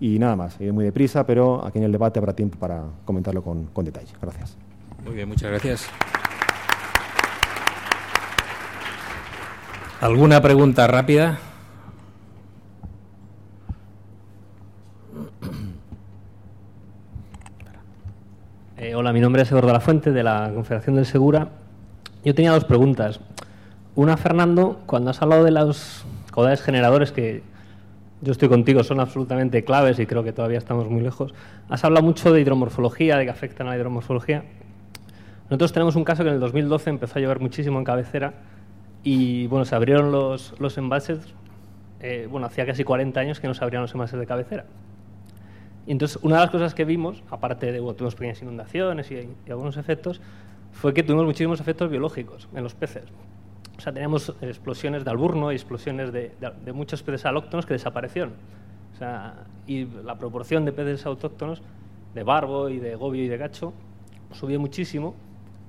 Y 0.00 0.18
nada 0.18 0.34
más, 0.34 0.58
muy 0.60 0.84
deprisa, 0.84 1.26
pero 1.26 1.64
aquí 1.64 1.78
en 1.78 1.84
el 1.84 1.92
debate 1.92 2.18
habrá 2.18 2.32
tiempo 2.32 2.58
para 2.58 2.84
comentarlo 3.04 3.42
con, 3.42 3.66
con 3.66 3.84
detalle. 3.84 4.12
Gracias. 4.20 4.56
Muy 5.04 5.14
bien, 5.14 5.28
muchas 5.28 5.50
gracias. 5.50 5.88
¿Alguna 10.00 10.40
pregunta 10.40 10.86
rápida? 10.86 11.38
Eh, 18.84 18.94
hola, 18.94 19.14
mi 19.14 19.20
nombre 19.20 19.40
es 19.40 19.50
Eduardo 19.50 19.72
La 19.72 19.80
Fuente, 19.80 20.12
de 20.12 20.22
la 20.22 20.50
Confederación 20.52 20.96
del 20.96 21.06
Segura. 21.06 21.48
Yo 22.22 22.34
tenía 22.34 22.52
dos 22.52 22.66
preguntas. 22.66 23.18
Una, 23.94 24.18
Fernando, 24.18 24.82
cuando 24.84 25.08
has 25.08 25.22
hablado 25.22 25.42
de 25.42 25.52
los 25.52 26.04
caudales 26.30 26.60
generadores, 26.60 27.10
que 27.10 27.42
yo 28.20 28.32
estoy 28.32 28.50
contigo, 28.50 28.84
son 28.84 29.00
absolutamente 29.00 29.64
claves 29.64 29.98
y 30.00 30.04
creo 30.04 30.22
que 30.22 30.34
todavía 30.34 30.58
estamos 30.58 30.90
muy 30.90 31.00
lejos, 31.00 31.32
has 31.70 31.82
hablado 31.82 32.04
mucho 32.04 32.30
de 32.30 32.42
hidromorfología, 32.42 33.16
de 33.16 33.24
que 33.24 33.30
afectan 33.30 33.68
a 33.68 33.70
la 33.70 33.78
hidromorfología. 33.78 34.44
Nosotros 35.44 35.72
tenemos 35.72 35.96
un 35.96 36.04
caso 36.04 36.22
que 36.22 36.28
en 36.28 36.34
el 36.34 36.40
2012 36.40 36.90
empezó 36.90 37.18
a 37.18 37.22
llover 37.22 37.40
muchísimo 37.40 37.78
en 37.78 37.84
cabecera 37.86 38.34
y 39.02 39.46
bueno, 39.46 39.64
se 39.64 39.74
abrieron 39.74 40.12
los, 40.12 40.60
los 40.60 40.76
embalses, 40.76 41.20
eh, 42.00 42.28
bueno, 42.30 42.48
hacía 42.48 42.66
casi 42.66 42.84
40 42.84 43.18
años 43.18 43.40
que 43.40 43.48
no 43.48 43.54
se 43.54 43.64
abrían 43.64 43.80
los 43.80 43.92
embalses 43.94 44.20
de 44.20 44.26
cabecera. 44.26 44.66
Y 45.86 45.92
entonces, 45.92 46.18
una 46.22 46.36
de 46.36 46.42
las 46.42 46.50
cosas 46.50 46.74
que 46.74 46.84
vimos, 46.84 47.22
aparte 47.30 47.70
de, 47.70 47.80
bueno, 47.80 47.94
tuvimos 47.94 48.14
pequeñas 48.14 48.40
inundaciones 48.40 49.10
y, 49.10 49.28
algunos 49.50 49.76
efectos, 49.76 50.20
fue 50.72 50.94
que 50.94 51.02
tuvimos 51.02 51.26
muchísimos 51.26 51.60
efectos 51.60 51.90
biológicos 51.90 52.48
en 52.54 52.62
los 52.62 52.74
peces. 52.74 53.04
O 53.76 53.80
sea, 53.80 53.92
teníamos 53.92 54.34
explosiones 54.40 55.04
de 55.04 55.10
alburno 55.10 55.52
y 55.52 55.56
explosiones 55.56 56.12
de, 56.12 56.32
de, 56.64 56.72
muchos 56.72 57.02
peces 57.02 57.26
alóctonos 57.26 57.66
que 57.66 57.74
desaparecieron. 57.74 58.32
O 58.94 58.96
sea, 58.96 59.44
y 59.66 59.84
la 59.84 60.16
proporción 60.16 60.64
de 60.64 60.72
peces 60.72 61.04
autóctonos, 61.04 61.60
de 62.14 62.22
barbo 62.22 62.68
y 62.68 62.78
de 62.78 62.94
gobio 62.94 63.24
y 63.24 63.28
de 63.28 63.36
gacho, 63.36 63.74
subió 64.32 64.58
muchísimo 64.58 65.14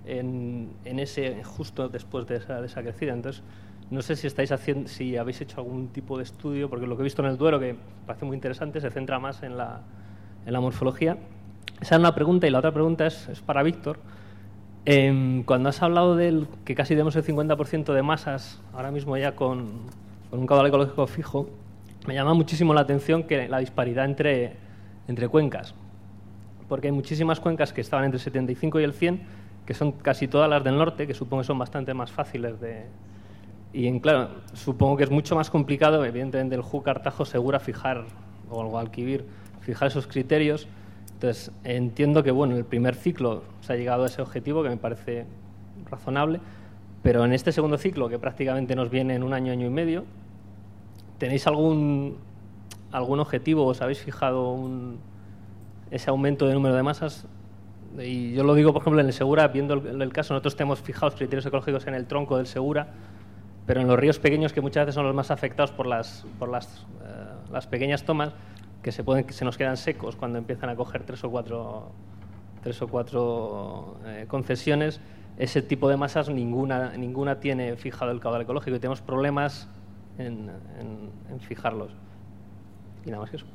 en, 0.05 0.71
en 0.85 0.99
ese, 0.99 1.43
justo 1.43 1.89
después 1.89 2.25
de 2.27 2.37
esa, 2.37 2.61
de 2.61 2.67
esa 2.67 2.81
crecida. 2.83 3.13
Entonces, 3.13 3.43
no 3.89 4.01
sé 4.01 4.15
si 4.15 4.27
estáis 4.27 4.51
haciendo, 4.51 4.87
si 4.87 5.17
habéis 5.17 5.41
hecho 5.41 5.59
algún 5.59 5.89
tipo 5.89 6.17
de 6.17 6.23
estudio, 6.23 6.69
porque 6.69 6.87
lo 6.87 6.95
que 6.95 7.01
he 7.01 7.03
visto 7.03 7.21
en 7.21 7.29
el 7.29 7.37
Duero, 7.37 7.59
que 7.59 7.75
parece 8.05 8.25
muy 8.25 8.35
interesante, 8.35 8.79
se 8.79 8.89
centra 8.89 9.19
más 9.19 9.43
en 9.43 9.57
la, 9.57 9.81
en 10.45 10.53
la 10.53 10.59
morfología. 10.59 11.17
Esa 11.81 11.95
es 11.95 11.99
una 11.99 12.15
pregunta 12.15 12.47
y 12.47 12.51
la 12.51 12.59
otra 12.59 12.72
pregunta 12.72 13.05
es, 13.05 13.27
es 13.30 13.41
para 13.41 13.63
Víctor. 13.63 13.99
Eh, 14.85 15.41
cuando 15.45 15.69
has 15.69 15.81
hablado 15.81 16.15
del 16.15 16.47
que 16.63 16.76
casi 16.76 16.93
tenemos 16.93 17.15
el 17.15 17.23
50% 17.23 17.91
de 17.91 18.03
masas 18.03 18.61
ahora 18.72 18.91
mismo 18.91 19.17
ya 19.17 19.35
con, 19.35 19.72
con, 20.30 20.39
un 20.39 20.45
caudal 20.45 20.67
ecológico 20.67 21.07
fijo, 21.07 21.49
me 22.07 22.13
llama 22.13 22.35
muchísimo 22.35 22.73
la 22.73 22.81
atención 22.81 23.23
que 23.23 23.47
la 23.47 23.57
disparidad 23.57 24.05
entre, 24.05 24.57
entre 25.07 25.27
cuencas. 25.27 25.73
Porque 26.69 26.88
hay 26.88 26.93
muchísimas 26.93 27.39
cuencas 27.39 27.73
que 27.73 27.81
estaban 27.81 28.05
entre 28.05 28.17
el 28.17 28.23
75 28.23 28.80
y 28.80 28.84
el 28.84 28.93
100, 28.93 29.22
que 29.65 29.73
son 29.73 29.91
casi 29.91 30.27
todas 30.27 30.49
las 30.49 30.63
del 30.63 30.77
norte, 30.77 31.07
que 31.07 31.15
supongo 31.15 31.41
que 31.41 31.47
son 31.47 31.57
bastante 31.57 31.93
más 31.93 32.11
fáciles 32.11 32.59
de... 32.59 32.85
Y 33.73 33.88
en, 33.88 33.99
claro, 33.99 34.30
supongo 34.53 34.97
que 34.97 35.03
es 35.03 35.11
mucho 35.11 35.35
más 35.35 35.49
complicado, 35.49 36.05
evidentemente, 36.05 36.55
el 36.55 36.61
Júcar 36.61 37.01
Tajo 37.01 37.26
Segura 37.26 37.59
fijar, 37.59 38.05
o 38.49 38.61
el 38.61 38.67
Guadalquivir, 38.67 39.26
fijar 39.65 39.87
esos 39.87 40.07
criterios. 40.07 40.67
Entonces, 41.13 41.51
entiendo 41.63 42.23
que 42.23 42.31
bueno, 42.31 42.53
en 42.53 42.59
el 42.59 42.65
primer 42.65 42.95
ciclo 42.95 43.43
se 43.61 43.73
ha 43.73 43.75
llegado 43.75 44.03
a 44.03 44.07
ese 44.07 44.21
objetivo, 44.21 44.63
que 44.63 44.69
me 44.69 44.77
parece 44.77 45.25
razonable, 45.89 46.39
pero 47.01 47.25
en 47.25 47.33
este 47.33 47.51
segundo 47.51 47.77
ciclo, 47.77 48.07
que 48.09 48.19
prácticamente 48.19 48.75
nos 48.75 48.89
viene 48.89 49.15
en 49.15 49.23
un 49.23 49.33
año, 49.33 49.51
año 49.51 49.65
y 49.65 49.69
medio, 49.69 50.05
¿tenéis 51.17 51.47
algún, 51.47 52.17
algún 52.91 53.19
objetivo? 53.19 53.65
¿Os 53.65 53.81
habéis 53.81 53.99
fijado 53.99 54.51
un, 54.51 54.99
ese 55.91 56.09
aumento 56.09 56.47
de 56.47 56.53
número 56.53 56.75
de 56.75 56.83
masas? 56.83 57.27
Y 57.97 58.33
yo 58.33 58.43
lo 58.43 58.53
digo, 58.53 58.73
por 58.73 58.81
ejemplo, 58.81 58.99
en 58.99 59.07
el 59.07 59.13
Segura, 59.13 59.47
viendo 59.47 59.75
el, 59.75 60.01
el 60.01 60.13
caso, 60.13 60.33
nosotros 60.33 60.55
tenemos 60.55 60.81
fijados 60.81 61.15
criterios 61.15 61.45
ecológicos 61.45 61.87
en 61.87 61.95
el 61.95 62.05
tronco 62.05 62.37
del 62.37 62.47
Segura, 62.47 62.87
pero 63.65 63.81
en 63.81 63.87
los 63.87 63.97
ríos 63.97 64.19
pequeños, 64.19 64.53
que 64.53 64.61
muchas 64.61 64.85
veces 64.85 64.95
son 64.95 65.05
los 65.05 65.15
más 65.15 65.31
afectados 65.31 65.71
por 65.71 65.87
las, 65.87 66.25
por 66.37 66.49
las, 66.49 66.85
eh, 67.03 67.51
las 67.51 67.67
pequeñas 67.67 68.03
tomas, 68.03 68.33
que 68.86 68.91
se, 68.91 69.03
pueden, 69.03 69.24
que 69.24 69.34
se 69.34 69.44
nos 69.44 69.57
quedan 69.57 69.78
secos 69.78 70.16
cuando 70.16 70.38
empiezan 70.38 70.70
a 70.70 70.76
coger 70.76 71.02
tres 71.02 71.24
o 71.24 71.32
cuatro, 71.32 71.90
tres 72.62 72.80
o 72.84 72.88
cuatro 72.88 73.98
eh, 74.06 74.26
concesiones, 74.28 75.02
ese 75.40 75.64
tipo 75.64 75.90
de 75.90 75.98
masas 75.98 76.30
ninguna, 76.30 76.95
ninguna 76.95 77.40
tiene 77.40 77.78
fijado 77.78 78.12
el 78.12 78.20
caudal 78.20 78.44
ecológico 78.44 78.76
y 78.76 78.80
tenemos 78.80 79.02
problemas 79.02 79.68
en, 80.20 80.52
en, 80.80 81.10
en 81.32 81.40
fijarlos. 81.40 81.94
Y 83.07 83.10
nada 83.10 83.22
más 83.22 83.32
que 83.32 83.38
eso. 83.38 83.48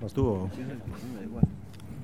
¿Vas 0.00 0.14
tú? 0.14 0.48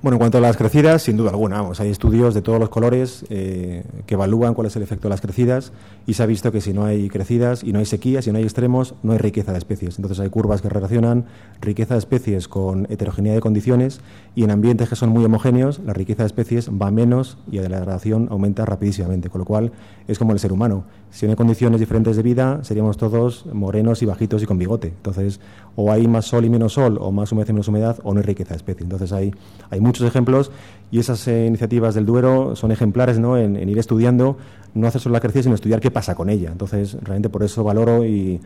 Bueno, 0.00 0.14
en 0.14 0.18
cuanto 0.20 0.38
a 0.38 0.40
las 0.40 0.56
crecidas, 0.56 1.02
sin 1.02 1.16
duda 1.16 1.30
alguna, 1.30 1.60
vamos, 1.60 1.80
hay 1.80 1.90
estudios 1.90 2.32
de 2.32 2.40
todos 2.40 2.60
los 2.60 2.68
colores 2.68 3.26
eh, 3.30 3.82
que 4.06 4.14
evalúan 4.14 4.54
cuál 4.54 4.68
es 4.68 4.76
el 4.76 4.82
efecto 4.84 5.08
de 5.08 5.10
las 5.10 5.20
crecidas 5.20 5.72
y 6.06 6.14
se 6.14 6.22
ha 6.22 6.26
visto 6.26 6.52
que 6.52 6.60
si 6.60 6.72
no 6.72 6.84
hay 6.84 7.08
crecidas 7.08 7.64
y 7.64 7.72
no 7.72 7.80
hay 7.80 7.84
sequías 7.84 8.24
y 8.28 8.30
no 8.30 8.38
hay 8.38 8.44
extremos, 8.44 8.94
no 9.02 9.10
hay 9.10 9.18
riqueza 9.18 9.50
de 9.50 9.58
especies. 9.58 9.98
Entonces 9.98 10.20
hay 10.20 10.30
curvas 10.30 10.62
que 10.62 10.68
relacionan 10.68 11.24
riqueza 11.60 11.94
de 11.94 11.98
especies 11.98 12.46
con 12.46 12.86
heterogeneidad 12.90 13.34
de 13.34 13.40
condiciones 13.40 14.00
y 14.36 14.44
en 14.44 14.52
ambientes 14.52 14.88
que 14.88 14.94
son 14.94 15.08
muy 15.10 15.24
homogéneos, 15.24 15.80
la 15.80 15.94
riqueza 15.94 16.22
de 16.22 16.28
especies 16.28 16.70
va 16.70 16.92
menos 16.92 17.36
y 17.50 17.56
la 17.56 17.62
degradación 17.62 18.28
aumenta 18.30 18.64
rapidísimamente, 18.64 19.30
con 19.30 19.40
lo 19.40 19.46
cual 19.46 19.72
es 20.06 20.16
como 20.16 20.32
el 20.32 20.38
ser 20.38 20.52
humano. 20.52 20.84
Si 21.10 21.26
no 21.26 21.32
hay 21.32 21.36
condiciones 21.36 21.80
diferentes 21.80 22.16
de 22.16 22.22
vida, 22.22 22.62
seríamos 22.62 22.98
todos 22.98 23.46
morenos 23.52 24.00
y 24.02 24.06
bajitos 24.06 24.42
y 24.44 24.46
con 24.46 24.58
bigote. 24.58 24.88
Entonces, 24.88 25.40
o 25.74 25.90
hay 25.90 26.06
más 26.06 26.26
sol 26.26 26.44
y 26.44 26.50
menos 26.50 26.74
sol, 26.74 26.98
o 27.00 27.10
más 27.10 27.32
humedad 27.32 27.48
y 27.48 27.52
menos 27.52 27.68
humedad, 27.68 27.98
o 28.04 28.12
no 28.12 28.20
hay 28.20 28.26
riqueza 28.26 28.50
de 28.50 28.56
especies. 28.58 28.82
Entonces 28.82 29.12
hay, 29.12 29.32
hay 29.70 29.80
muchos 29.88 30.06
ejemplos 30.06 30.52
y 30.90 30.98
esas 30.98 31.26
eh, 31.28 31.46
iniciativas 31.46 31.94
del 31.94 32.06
Duero 32.06 32.54
son 32.56 32.70
ejemplares 32.72 33.18
¿no? 33.18 33.36
en, 33.36 33.56
ir 33.68 33.78
estudiando, 33.78 34.38
no 34.74 34.86
hacer 34.86 35.00
solo 35.00 35.14
la 35.14 35.20
crecida, 35.20 35.42
sino 35.42 35.54
estudiar 35.54 35.80
qué 35.80 35.90
pasa 35.90 36.14
con 36.14 36.30
ella. 36.30 36.50
Entonces, 36.50 36.96
realmente 37.02 37.28
por 37.28 37.42
eso 37.42 37.64
valoro 37.64 38.04
y, 38.04 38.40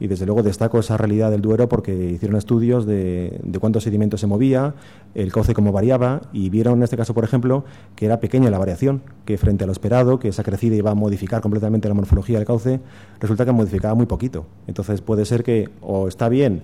desde 0.00 0.26
luego 0.26 0.44
destaco 0.44 0.78
esa 0.78 0.96
realidad 0.96 1.28
del 1.32 1.40
Duero 1.40 1.68
porque 1.68 1.92
hicieron 1.92 2.36
estudios 2.36 2.86
de, 2.86 3.40
de 3.42 3.58
cuánto 3.58 3.80
sedimento 3.80 4.16
se 4.16 4.28
movía, 4.28 4.74
el 5.16 5.32
cauce 5.32 5.54
cómo 5.54 5.72
variaba 5.72 6.20
y 6.32 6.50
vieron 6.50 6.74
en 6.74 6.84
este 6.84 6.96
caso, 6.96 7.14
por 7.14 7.24
ejemplo, 7.24 7.64
que 7.96 8.06
era 8.06 8.20
pequeña 8.20 8.48
la 8.48 8.58
variación, 8.58 9.02
que 9.24 9.36
frente 9.38 9.64
a 9.64 9.66
lo 9.66 9.72
esperado, 9.72 10.20
que 10.20 10.28
esa 10.28 10.44
crecida 10.44 10.76
iba 10.76 10.92
a 10.92 10.94
modificar 10.94 11.40
completamente 11.40 11.88
la 11.88 11.94
morfología 11.94 12.38
del 12.38 12.46
cauce, 12.46 12.78
resulta 13.18 13.44
que 13.44 13.50
modificaba 13.50 13.94
muy 13.96 14.06
poquito. 14.06 14.46
Entonces 14.68 15.00
puede 15.00 15.24
ser 15.24 15.42
que 15.42 15.68
o 15.80 16.06
está 16.06 16.28
bien 16.28 16.62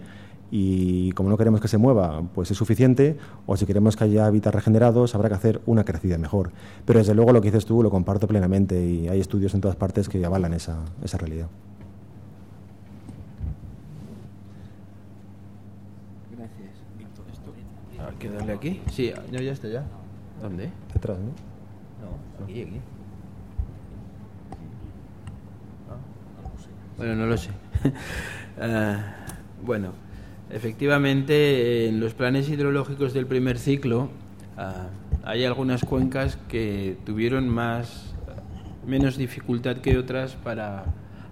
y 0.57 1.11
como 1.15 1.31
no 1.31 1.37
queremos 1.37 1.61
que 1.61 1.67
se 1.67 1.79
mueva, 1.79 2.23
pues 2.33 2.49
es 2.53 2.57
suficiente, 2.57 3.19
o 3.45 3.57
si 3.57 3.67
queremos 3.67 3.97
que 3.97 4.05
haya 4.05 4.25
hábitats 4.25 4.55
regenerados, 4.55 5.17
habrá 5.17 5.29
que 5.29 5.35
hacer 5.35 5.61
una 5.67 5.83
crecida 5.83 6.17
mejor. 6.17 6.53
Pero 6.85 7.01
desde 7.01 7.13
luego 7.13 7.33
lo 7.33 7.41
que 7.41 7.49
dices 7.49 7.67
tú 7.67 7.83
lo 7.83 7.91
comparto 7.91 8.29
plenamente 8.29 8.81
y 8.87 9.09
hay 9.09 9.19
estudios 9.19 9.53
en 9.55 9.61
todas 9.61 9.75
partes 9.75 10.09
que 10.09 10.25
avalan 10.25 10.55
esa, 10.55 10.79
esa 11.03 11.19
realidad. 11.19 11.49
Gracias, 16.37 16.71
Víctor. 16.97 17.25
Esto. 17.33 17.53
¿Hay 18.09 18.15
que 18.15 18.31
darle 18.31 18.53
aquí? 18.53 18.81
Sí, 18.93 19.13
no, 19.33 19.41
ya 19.41 19.51
está 19.51 19.67
ya. 19.67 19.85
¿Dónde? 20.41 20.71
Detrás, 20.93 21.19
¿no? 21.19 21.33
No, 22.01 22.45
aquí, 22.45 22.63
aquí. 22.63 22.81
Ah. 25.91 25.97
Bueno, 26.97 27.17
no 27.17 27.27
lo 27.27 27.37
sé. 27.37 27.51
Bueno, 29.65 29.95
efectivamente, 30.51 31.89
en 31.89 32.01
los 32.01 32.15
planes 32.15 32.49
hidrológicos 32.49 33.13
del 33.13 33.27
primer 33.27 33.59
ciclo 33.59 34.09
eh, 34.59 34.63
hay 35.25 35.45
algunas 35.45 35.85
cuencas 35.85 36.39
que 36.49 36.97
tuvieron 37.05 37.49
más 37.49 38.15
menos 38.87 39.17
dificultad 39.17 39.79
que 39.79 39.97
otras 39.97 40.35
para 40.37 40.85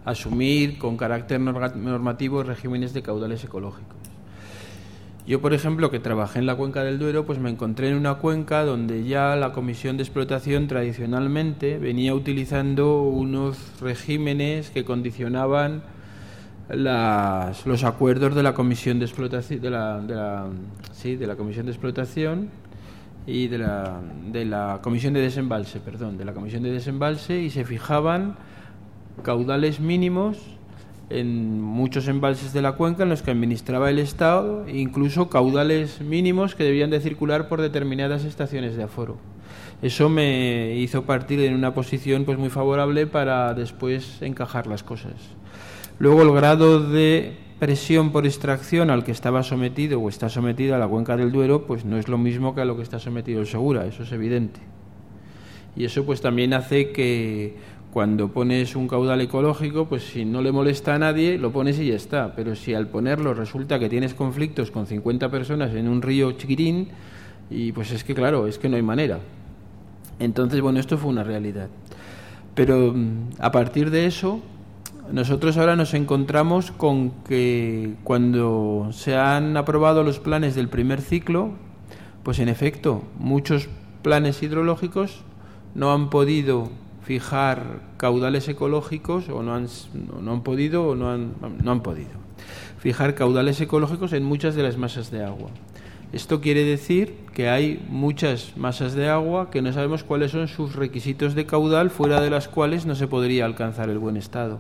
asumir 0.05 0.79
con 0.79 0.97
carácter 0.97 1.41
normativo 1.41 2.43
regímenes 2.43 2.93
de 2.93 3.03
caudales 3.03 3.45
ecológicos. 3.45 3.97
Yo, 5.25 5.41
por 5.41 5.55
ejemplo, 5.55 5.89
que 5.91 6.01
trabajé 6.01 6.41
en 6.41 6.47
la 6.47 6.57
cuenca 6.57 6.83
del 6.83 6.99
Duero, 6.99 7.25
pues 7.25 7.39
me 7.39 7.49
encontré 7.49 7.89
en 7.89 7.95
una 7.95 8.15
cuenca 8.15 8.65
donde 8.65 9.05
ya 9.05 9.37
la 9.37 9.53
Comisión 9.53 9.97
de 9.97 10.03
Explotación 10.03 10.67
tradicionalmente 10.67 11.79
venía 11.79 12.13
utilizando 12.13 13.03
unos 13.03 13.81
regímenes 13.81 14.71
que 14.71 14.85
condicionaban 14.85 15.85
los 16.69 17.85
acuerdos 17.85 18.35
de 18.35 18.43
la 18.43 18.55
Comisión 18.55 18.99
de 18.99 19.05
Explotación, 19.05 19.61
de 19.61 19.71
la, 19.71 20.47
sí, 20.93 21.17
de 21.17 21.27
la 21.27 21.37
Comisión 21.37 21.67
de 21.67 21.73
Explotación 21.73 22.51
y 23.27 23.49
de 23.49 23.59
la, 23.59 24.01
de 24.31 24.45
la 24.45 24.81
Comisión 24.83 25.15
de 25.15 25.21
Desembalse, 25.21 25.81
perdón, 25.81 26.19
de 26.19 26.25
la 26.25 26.33
Comisión 26.33 26.63
de 26.63 26.71
Desembalse 26.71 27.41
y 27.41 27.51
se 27.51 27.65
fijaban 27.65 28.37
caudales 29.23 29.81
mínimos 29.81 30.39
en 31.11 31.61
muchos 31.61 32.09
embalses 32.09 32.53
de 32.53 32.63
la 32.63 32.73
cuenca 32.73 33.03
en 33.03 33.11
los 33.11 33.23
que 33.23 33.31
administraba 33.31 33.91
el 33.91 33.99
Estado, 33.99 34.67
incluso 34.69 35.29
caudales 35.29 36.01
mínimos 36.01 36.55
que 36.55 36.65
debían 36.65 36.91
de 36.91 37.01
circular 37.01 37.49
por 37.49 37.61
determinadas 37.61 38.25
estaciones 38.25 38.77
de 38.77 38.85
aforo. 38.85 39.19
Eso 39.83 40.09
me 40.09 40.77
hizo 40.77 41.03
partir 41.03 41.41
en 41.41 41.55
una 41.55 41.75
posición 41.75 42.25
pues 42.25 42.39
muy 42.39 42.49
favorable 42.49 43.07
para 43.07 43.53
después 43.53 44.23
encajar 44.23 44.67
las 44.67 44.83
cosas. 44.83 45.13
Luego 45.99 46.23
el 46.23 46.33
grado 46.33 46.81
de 46.81 47.37
presión 47.59 48.11
por 48.11 48.27
extracción 48.27 48.91
al 48.91 49.05
que 49.05 49.13
estaba 49.13 49.43
sometido 49.43 50.01
o 50.01 50.09
está 50.09 50.29
sometida 50.29 50.79
la 50.79 50.89
cuenca 50.89 51.17
del 51.17 51.31
Duero, 51.31 51.67
pues 51.67 51.85
no 51.85 51.97
es 51.97 52.09
lo 52.09 52.19
mismo 52.19 52.55
que 52.55 52.63
a 52.63 52.65
lo 52.65 52.77
que 52.77 52.83
está 52.83 52.99
sometido 52.99 53.41
el 53.41 53.47
Segura, 53.47 53.87
eso 53.87 54.03
es 54.03 54.13
evidente. 54.13 54.61
Y 55.77 55.85
eso 55.85 56.05
pues 56.05 56.21
también 56.21 56.55
hace 56.55 56.91
que 56.91 57.57
cuando 57.93 58.29
pones 58.29 58.75
un 58.75 58.89
caudal 58.89 59.21
ecológico, 59.21 59.87
pues 59.87 60.03
si 60.03 60.25
no 60.25 60.41
le 60.41 60.51
molesta 60.51 60.95
a 60.95 60.99
nadie, 60.99 61.39
lo 61.39 61.53
pones 61.53 61.79
y 61.79 61.89
ya 61.89 61.95
está. 61.95 62.35
Pero 62.35 62.55
si 62.55 62.73
al 62.75 62.89
ponerlo 62.89 63.35
resulta 63.35 63.79
que 63.79 63.89
tienes 63.89 64.15
conflictos 64.15 64.71
con 64.71 64.87
50 64.87 65.31
personas 65.31 65.75
en 65.75 65.89
un 65.89 66.01
río 66.01 66.33
chiquitín, 66.33 66.89
y 67.51 67.73
pues 67.73 67.93
es 67.93 68.03
que 68.03 68.15
claro, 68.15 68.47
es 68.47 68.59
que 68.59 68.69
no 68.69 68.77
hay 68.77 68.83
manera. 68.83 69.21
Entonces, 70.19 70.61
bueno, 70.61 70.81
esto 70.81 70.97
fue 70.97 71.11
una 71.11 71.23
realidad. 71.23 71.69
Pero 72.55 72.93
mm, 72.95 73.35
a 73.39 73.53
partir 73.53 73.91
de 73.91 74.07
eso, 74.07 74.41
nosotros 75.11 75.57
ahora 75.57 75.77
nos 75.77 75.95
encontramos 75.95 76.71
con 76.71 77.11
que 77.25 77.95
cuando 78.05 78.89
se 78.93 79.17
han 79.17 79.57
aprobado 79.57 80.05
los 80.05 80.21
planes 80.21 80.55
del 80.55 80.69
primer 80.69 81.01
ciclo, 81.01 81.51
pues 82.23 82.39
en 82.39 82.49
efecto, 82.49 83.03
muchos 83.19 83.69
planes 84.03 84.43
hidrológicos 84.43 85.25
no 85.75 85.93
han 85.93 86.11
podido 86.11 86.71
fijar 87.03 87.81
caudales 87.97 88.49
ecológicos 88.49 89.29
o 89.29 89.43
no 89.43 89.55
han, 89.55 89.67
no 90.21 90.33
han 90.33 90.43
podido 90.43 90.87
o 90.87 90.95
no 90.95 91.11
han, 91.11 91.35
no 91.63 91.73
han 91.73 91.83
podido 91.83 92.23
fijar 92.83 93.15
caudales 93.15 93.61
ecológicos 93.61 94.13
en 94.13 94.25
muchas 94.25 94.57
de 94.57 94.65
las 94.65 94.77
masas 94.77 95.13
de 95.13 95.25
agua. 95.25 95.51
Esto 96.13 96.41
quiere 96.41 96.65
decir 96.65 97.15
que 97.33 97.49
hay 97.49 97.81
muchas 97.89 98.57
masas 98.57 98.95
de 98.95 99.09
agua 99.09 99.51
que 99.51 99.63
no 99.63 99.73
sabemos 99.73 100.03
cuáles 100.03 100.33
son 100.33 100.49
sus 100.49 100.75
requisitos 100.75 101.37
de 101.37 101.47
caudal 101.47 101.91
fuera 101.91 102.21
de 102.21 102.29
las 102.29 102.49
cuales 102.49 102.85
no 102.85 102.97
se 102.97 103.07
podría 103.07 103.45
alcanzar 103.45 103.89
el 103.89 103.99
buen 103.99 104.17
estado. 104.17 104.59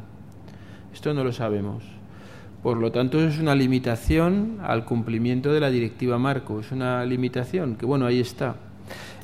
Esto 0.93 1.14
no 1.14 1.24
lo 1.24 1.32
sabemos. 1.32 1.82
Por 2.62 2.77
lo 2.77 2.93
tanto, 2.93 3.20
es 3.20 3.39
una 3.39 3.55
limitación 3.55 4.59
al 4.62 4.85
cumplimiento 4.85 5.52
de 5.52 5.60
la 5.60 5.70
directiva 5.70 6.19
marco. 6.19 6.60
Es 6.60 6.70
una 6.70 7.05
limitación 7.05 7.77
que, 7.77 7.86
bueno, 7.86 8.06
ahí 8.06 8.20
está. 8.20 8.56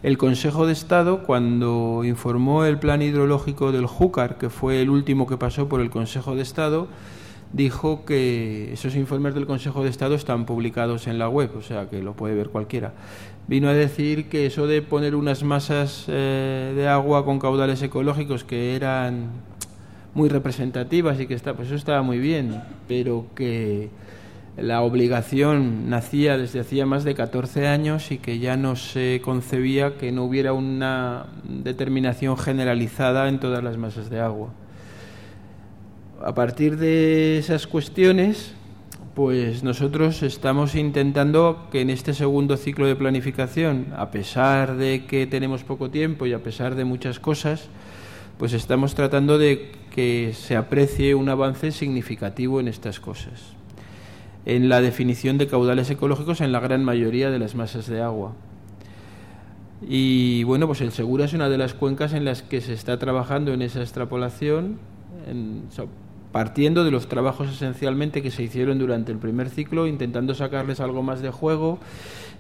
El 0.03 0.19
Consejo 0.19 0.67
de 0.67 0.73
Estado, 0.73 1.23
cuando 1.25 2.03
informó 2.05 2.65
el 2.65 2.79
plan 2.79 3.03
hidrológico 3.03 3.71
del 3.71 3.87
Júcar, 3.87 4.39
que 4.39 4.49
fue 4.51 4.83
el 4.83 4.91
último 4.91 5.27
que 5.27 5.37
pasó 5.37 5.69
por 5.69 5.81
el 5.81 5.91
Consejo 5.91 6.35
de 6.35 6.43
Estado, 6.43 6.89
dijo 7.53 8.05
que 8.05 8.73
esos 8.73 8.95
informes 8.95 9.35
del 9.35 9.47
Consejo 9.47 9.83
de 9.83 9.91
Estado 9.91 10.15
están 10.15 10.45
publicados 10.45 11.07
en 11.07 11.19
la 11.19 11.29
web, 11.29 11.51
o 11.57 11.63
sea 11.63 11.89
que 11.89 12.03
lo 12.03 12.15
puede 12.15 12.35
ver 12.35 12.49
cualquiera. 12.51 12.93
Vino 13.47 13.69
a 13.69 13.73
decir 13.73 14.29
que 14.29 14.47
eso 14.47 14.67
de 14.67 14.83
poner 14.83 15.15
unas 15.15 15.43
masas 15.43 16.05
eh, 16.09 16.73
de 16.77 16.89
agua 16.89 17.25
con 17.25 17.39
caudales 17.39 17.83
ecológicos 17.83 18.45
que 18.45 18.77
eran 18.77 19.31
muy 20.15 20.29
representativas 20.29 21.21
y 21.21 21.27
que 21.27 21.35
está, 21.35 21.55
pues 21.55 21.69
eso 21.69 21.77
estaba 21.77 22.03
muy 22.03 22.19
bien, 22.19 22.63
pero 22.87 23.27
que 23.35 23.91
la 24.57 24.83
obligación 24.83 25.89
nacía 25.89 26.37
desde 26.37 26.61
hacía 26.61 26.85
más 26.85 27.05
de 27.05 27.15
14 27.15 27.69
años 27.69 28.11
y 28.11 28.19
que 28.19 28.41
ya 28.41 28.57
no 28.57 28.75
se 28.75 29.21
concebía 29.25 29.97
que 29.99 30.11
no 30.11 30.25
hubiera 30.25 30.53
una 30.53 31.27
determinación 31.45 32.37
generalizada 32.37 33.29
en 33.29 33.39
todas 33.39 33.63
las 33.63 33.77
masas 33.77 34.11
de 34.11 34.21
agua. 34.21 34.51
A 36.21 36.35
partir 36.35 36.77
de 36.77 37.39
esas 37.39 37.69
cuestiones, 37.69 38.55
pues 39.15 39.63
nosotros 39.63 40.25
estamos 40.25 40.75
intentando 40.75 41.69
que 41.71 41.81
en 41.81 41.91
este 41.91 42.13
segundo 42.13 42.57
ciclo 42.57 42.87
de 42.87 42.97
planificación, 42.97 43.95
a 43.97 44.11
pesar 44.11 44.77
de 44.77 45.07
que 45.07 45.29
tenemos 45.29 45.63
poco 45.63 45.91
tiempo 45.91 46.27
y 46.27 46.33
a 46.33 46.43
pesar 46.43 46.75
de 46.75 46.85
muchas 46.85 47.21
cosas, 47.21 47.69
pues 48.39 48.53
estamos 48.53 48.95
tratando 48.95 49.39
de 49.39 49.73
que 49.99 50.33
se 50.33 50.55
aprecie 50.55 51.17
un 51.17 51.29
avance 51.29 51.73
significativo 51.73 52.61
en 52.61 52.69
estas 52.69 53.01
cosas 53.01 53.57
en 54.47 54.69
la 54.69 54.81
definición 54.81 55.39
de 55.39 55.49
caudales 55.49 55.91
ecológicos 55.91 56.41
en 56.41 56.53
la 56.53 56.61
gran 56.61 56.85
mayoría 56.85 57.33
de 57.33 57.41
las 57.41 57.57
masas 57.57 57.89
de 57.89 58.01
agua. 58.01 58.33
Y 59.83 60.45
bueno, 60.45 60.69
pues 60.69 60.83
el 60.83 60.93
Segura 60.93 61.25
es 61.25 61.33
una 61.33 61.49
de 61.49 61.59
las 61.59 61.75
cuencas 61.75 62.13
en 62.13 62.25
las 62.25 62.43
que 62.43 62.61
se 62.61 62.75
está 62.75 63.01
trabajando 63.01 63.53
en 63.53 63.61
esa 63.61 63.81
extrapolación, 63.81 64.79
partiendo 66.31 66.85
de 66.85 66.93
los 66.93 67.09
trabajos 67.09 67.51
esencialmente 67.51 68.23
que 68.23 68.31
se 68.31 68.45
hicieron 68.45 68.79
durante 68.79 69.11
el 69.11 69.19
primer 69.19 69.51
ciclo, 69.51 69.89
intentando 69.89 70.33
sacarles 70.33 70.79
algo 70.79 71.03
más 71.03 71.23
de 71.23 71.33
juego 71.33 71.81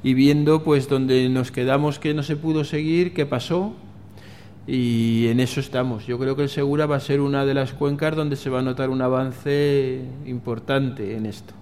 y 0.04 0.14
viendo 0.14 0.62
pues 0.62 0.88
donde 0.88 1.28
nos 1.28 1.50
quedamos 1.50 1.98
que 1.98 2.14
no 2.14 2.22
se 2.22 2.36
pudo 2.36 2.62
seguir, 2.62 3.14
qué 3.14 3.26
pasó, 3.26 3.72
y 4.68 5.26
en 5.28 5.40
eso 5.40 5.58
estamos. 5.58 6.06
Yo 6.06 6.18
creo 6.18 6.36
que 6.36 6.42
el 6.42 6.48
Segura 6.48 6.86
va 6.86 6.96
a 6.96 7.00
ser 7.00 7.20
una 7.20 7.44
de 7.44 7.54
las 7.54 7.72
cuencas 7.72 8.14
donde 8.14 8.36
se 8.36 8.50
va 8.50 8.60
a 8.60 8.62
notar 8.62 8.90
un 8.90 9.02
avance 9.02 10.02
importante 10.26 11.16
en 11.16 11.26
esto 11.26 11.54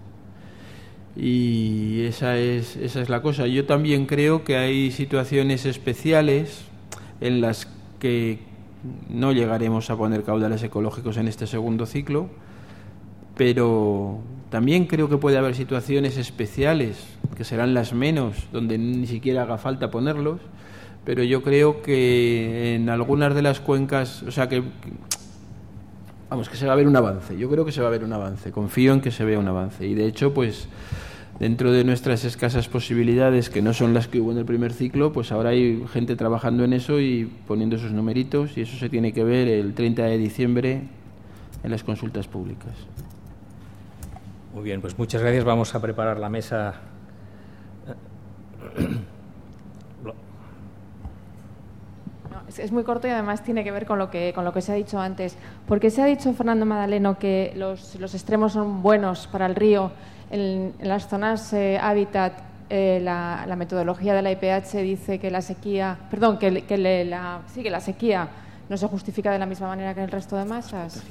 y 1.16 2.02
esa 2.02 2.36
es, 2.36 2.76
esa 2.76 3.00
es 3.00 3.08
la 3.08 3.22
cosa. 3.22 3.46
Yo 3.46 3.64
también 3.64 4.06
creo 4.06 4.44
que 4.44 4.56
hay 4.56 4.90
situaciones 4.90 5.64
especiales 5.64 6.64
en 7.20 7.40
las 7.40 7.68
que 7.98 8.40
no 9.08 9.32
llegaremos 9.32 9.88
a 9.88 9.96
poner 9.96 10.22
caudales 10.22 10.62
ecológicos 10.62 11.16
en 11.16 11.26
este 11.26 11.46
segundo 11.46 11.86
ciclo, 11.86 12.28
pero 13.34 14.18
también 14.50 14.86
creo 14.86 15.08
que 15.08 15.16
puede 15.16 15.38
haber 15.38 15.54
situaciones 15.54 16.18
especiales, 16.18 17.02
que 17.34 17.44
serán 17.44 17.72
las 17.72 17.94
menos, 17.94 18.46
donde 18.52 18.76
ni 18.76 19.06
siquiera 19.06 19.42
haga 19.42 19.56
falta 19.56 19.90
ponerlos, 19.90 20.40
pero 21.06 21.22
yo 21.22 21.42
creo 21.42 21.82
que 21.82 22.74
en 22.74 22.90
algunas 22.90 23.32
de 23.32 23.40
las 23.40 23.60
cuencas, 23.60 24.24
o 24.24 24.32
sea 24.32 24.48
que 24.48 24.64
vamos, 26.28 26.48
que 26.48 26.56
se 26.56 26.66
va 26.66 26.72
a 26.72 26.76
ver 26.76 26.88
un 26.88 26.96
avance. 26.96 27.38
Yo 27.38 27.48
creo 27.48 27.64
que 27.64 27.70
se 27.70 27.80
va 27.80 27.86
a 27.86 27.90
ver 27.90 28.02
un 28.02 28.12
avance. 28.12 28.50
Confío 28.50 28.92
en 28.92 29.00
que 29.00 29.12
se 29.12 29.24
vea 29.24 29.38
un 29.38 29.46
avance. 29.46 29.86
Y 29.86 29.94
de 29.94 30.04
hecho, 30.04 30.34
pues 30.34 30.66
dentro 31.38 31.70
de 31.70 31.84
nuestras 31.84 32.24
escasas 32.24 32.68
posibilidades, 32.68 33.50
que 33.50 33.62
no 33.62 33.72
son 33.72 33.94
las 33.94 34.08
que 34.08 34.20
hubo 34.20 34.32
en 34.32 34.38
el 34.38 34.44
primer 34.44 34.72
ciclo, 34.72 35.12
pues 35.12 35.30
ahora 35.30 35.50
hay 35.50 35.84
gente 35.92 36.16
trabajando 36.16 36.64
en 36.64 36.72
eso 36.72 36.98
y 36.98 37.30
poniendo 37.46 37.78
sus 37.78 37.92
numeritos 37.92 38.58
y 38.58 38.62
eso 38.62 38.76
se 38.76 38.88
tiene 38.88 39.12
que 39.12 39.22
ver 39.22 39.46
el 39.46 39.74
30 39.74 40.02
de 40.02 40.18
diciembre 40.18 40.82
en 41.62 41.70
las 41.70 41.84
consultas 41.84 42.26
públicas. 42.26 42.74
Muy 44.52 44.64
bien, 44.64 44.80
pues 44.80 44.98
muchas 44.98 45.22
gracias. 45.22 45.44
Vamos 45.44 45.72
a 45.72 45.80
preparar 45.80 46.18
la 46.18 46.28
mesa. 46.28 46.74
Es 52.58 52.72
muy 52.72 52.84
corto 52.84 53.06
y 53.06 53.10
además 53.10 53.42
tiene 53.42 53.64
que 53.64 53.70
ver 53.70 53.86
con 53.86 53.98
lo 53.98 54.10
que, 54.10 54.32
con 54.34 54.44
lo 54.44 54.52
que 54.52 54.60
se 54.60 54.72
ha 54.72 54.74
dicho 54.74 54.98
antes. 54.98 55.36
Porque 55.66 55.90
se 55.90 56.02
ha 56.02 56.06
dicho, 56.06 56.32
Fernando 56.34 56.66
Madaleno, 56.66 57.18
que 57.18 57.52
los, 57.56 57.96
los 57.96 58.14
extremos 58.14 58.52
son 58.52 58.82
buenos 58.82 59.26
para 59.26 59.46
el 59.46 59.54
río 59.54 59.90
en, 60.30 60.72
las 60.80 61.08
zonas 61.08 61.52
eh, 61.52 61.78
hábitat, 61.80 62.32
eh, 62.68 63.00
la, 63.02 63.54
metodología 63.56 64.14
de 64.14 64.22
la 64.22 64.32
IPH 64.32 64.82
dice 64.82 65.18
que 65.18 65.30
la 65.30 65.40
sequía, 65.40 65.96
perdón, 66.10 66.38
que, 66.38 66.50
la, 66.50 67.40
sí, 67.52 67.62
que 67.62 67.70
la 67.70 67.80
sequía 67.80 68.28
no 68.68 68.76
se 68.76 68.86
justifica 68.88 69.30
de 69.30 69.38
la 69.38 69.46
misma 69.46 69.68
manera 69.68 69.94
que 69.94 70.00
en 70.00 70.06
el 70.06 70.10
resto 70.10 70.36
de 70.36 70.44
masas. 70.44 71.02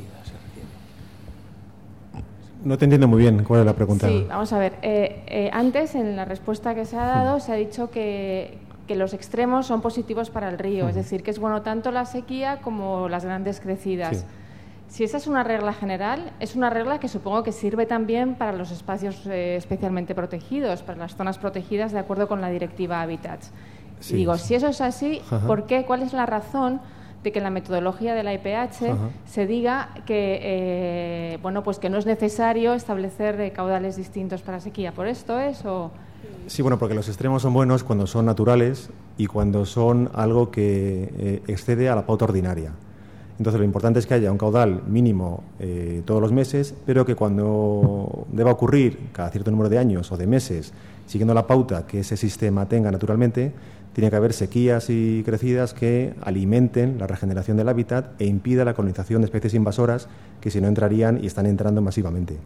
No 2.64 2.78
te 2.78 2.86
entiendo 2.86 3.08
muy 3.08 3.20
bien 3.20 3.44
cuál 3.44 3.62
es 3.62 3.66
la 3.66 3.74
pregunta. 3.74 4.08
Sí, 4.08 4.26
vamos 4.28 4.52
a 4.52 4.58
ver. 4.58 4.74
Eh, 4.82 5.50
antes, 5.54 5.94
en 5.96 6.16
la 6.16 6.26
respuesta 6.26 6.74
que 6.74 6.86
se 6.86 6.98
ha 6.98 7.06
dado, 7.06 7.40
se 7.40 7.52
ha 7.52 7.56
dicho 7.56 7.92
que, 7.92 8.58
que 8.88 8.96
los 8.96 9.14
extremos 9.14 9.66
son 9.66 9.82
positivos 9.82 10.30
para 10.30 10.50
el 10.50 10.60
río, 10.60 10.88
es 10.88 10.96
decir, 10.96 11.24
que 11.24 11.32
es 11.32 11.40
bueno 11.40 11.62
tanto 11.62 11.92
la 11.92 12.06
sequía 12.06 12.62
como 12.62 13.10
las 13.10 13.26
grandes 13.26 13.60
crecidas. 13.60 14.26
Si 14.88 15.04
esa 15.04 15.18
es 15.18 15.28
una 15.28 15.44
regla 15.44 15.74
general, 15.74 16.32
es 16.40 16.56
una 16.56 16.70
regla 16.70 17.00
que 17.00 17.08
supongo 17.08 17.44
que 17.44 17.52
sirve 17.52 17.86
también 17.86 18.36
para 18.36 18.54
los 18.54 18.72
espacios 18.72 19.26
eh, 19.26 19.56
especialmente 19.56 20.14
protegidos, 20.14 20.84
para 20.84 21.00
las 21.00 21.16
zonas 21.16 21.40
protegidas 21.40 21.92
de 21.92 22.00
acuerdo 22.00 22.28
con 22.28 22.40
la 22.40 22.50
directiva 22.50 23.02
Habitats. 23.02 23.52
Y 24.10 24.14
digo, 24.14 24.38
si 24.38 24.54
eso 24.54 24.68
es 24.68 24.82
así, 24.82 25.22
¿por 25.48 25.66
qué? 25.66 25.86
¿Cuál 25.86 26.04
es 26.04 26.14
la 26.14 26.26
razón 26.26 26.82
de 27.24 27.32
que 27.32 27.40
en 27.40 27.44
la 27.44 27.50
metodología 27.50 28.14
de 28.14 28.22
la 28.22 28.34
IPH 28.34 28.96
se 29.26 29.48
diga 29.48 29.90
que 30.06 30.40
eh, 30.42 31.40
bueno 31.42 31.64
pues 31.64 31.80
que 31.80 31.90
no 31.90 31.98
es 31.98 32.06
necesario 32.06 32.74
establecer 32.74 33.42
eh, 33.42 33.52
caudales 33.52 33.96
distintos 33.96 34.44
para 34.44 34.60
sequía? 34.60 34.92
¿Por 34.92 35.08
esto 35.08 35.40
es 35.40 35.66
o...? 35.66 35.92
Sí, 36.48 36.62
bueno, 36.62 36.78
porque 36.78 36.94
los 36.94 37.08
extremos 37.08 37.42
son 37.42 37.54
buenos 37.54 37.84
cuando 37.84 38.08
son 38.08 38.26
naturales 38.26 38.90
y 39.18 39.26
cuando 39.26 39.66
son 39.66 40.10
algo 40.14 40.52
que 40.52 41.42
excede 41.48 41.90
a 41.90 41.96
la 41.96 42.06
pauta 42.06 42.26
ordinaria. 42.26 42.72
Entonces, 43.38 43.60
lo 43.60 43.66
importante 43.66 44.00
es 44.00 44.08
que 44.08 44.14
haya 44.14 44.32
un 44.32 44.38
caudal 44.38 44.84
mínimo 44.88 45.44
eh, 45.60 46.02
todos 46.06 46.22
los 46.22 46.32
meses, 46.32 46.74
pero 46.86 47.06
que 47.06 47.16
cuando 47.16 48.26
deba 48.32 48.52
ocurrir 48.52 49.10
cada 49.12 49.30
cierto 49.30 49.52
número 49.52 49.70
de 49.70 49.78
años 49.78 50.12
o 50.12 50.18
de 50.18 50.26
meses, 50.26 50.72
siguiendo 51.06 51.34
la 51.34 51.46
pauta 51.46 51.86
que 51.86 52.00
ese 52.00 52.16
sistema 52.16 52.68
tenga 52.68 52.92
naturalmente, 52.92 53.52
tiene 53.92 54.10
que 54.10 54.16
haber 54.16 54.32
sequías 54.32 54.90
y 54.90 55.22
crecidas 55.24 55.74
que 55.74 56.14
alimenten 56.22 56.98
la 56.98 57.08
regeneración 57.08 57.58
del 57.58 57.68
hábitat 57.68 58.20
e 58.20 58.26
impida 58.26 58.64
la 58.64 58.74
colonización 58.74 59.22
de 59.22 59.26
especies 59.26 59.54
invasoras 59.54 60.08
que 60.40 60.50
si 60.50 60.62
no 60.62 60.68
entrarían 60.68 61.22
y 61.22 61.28
están 61.28 61.46
entrando 61.46 61.82
masivamente. 61.82 62.38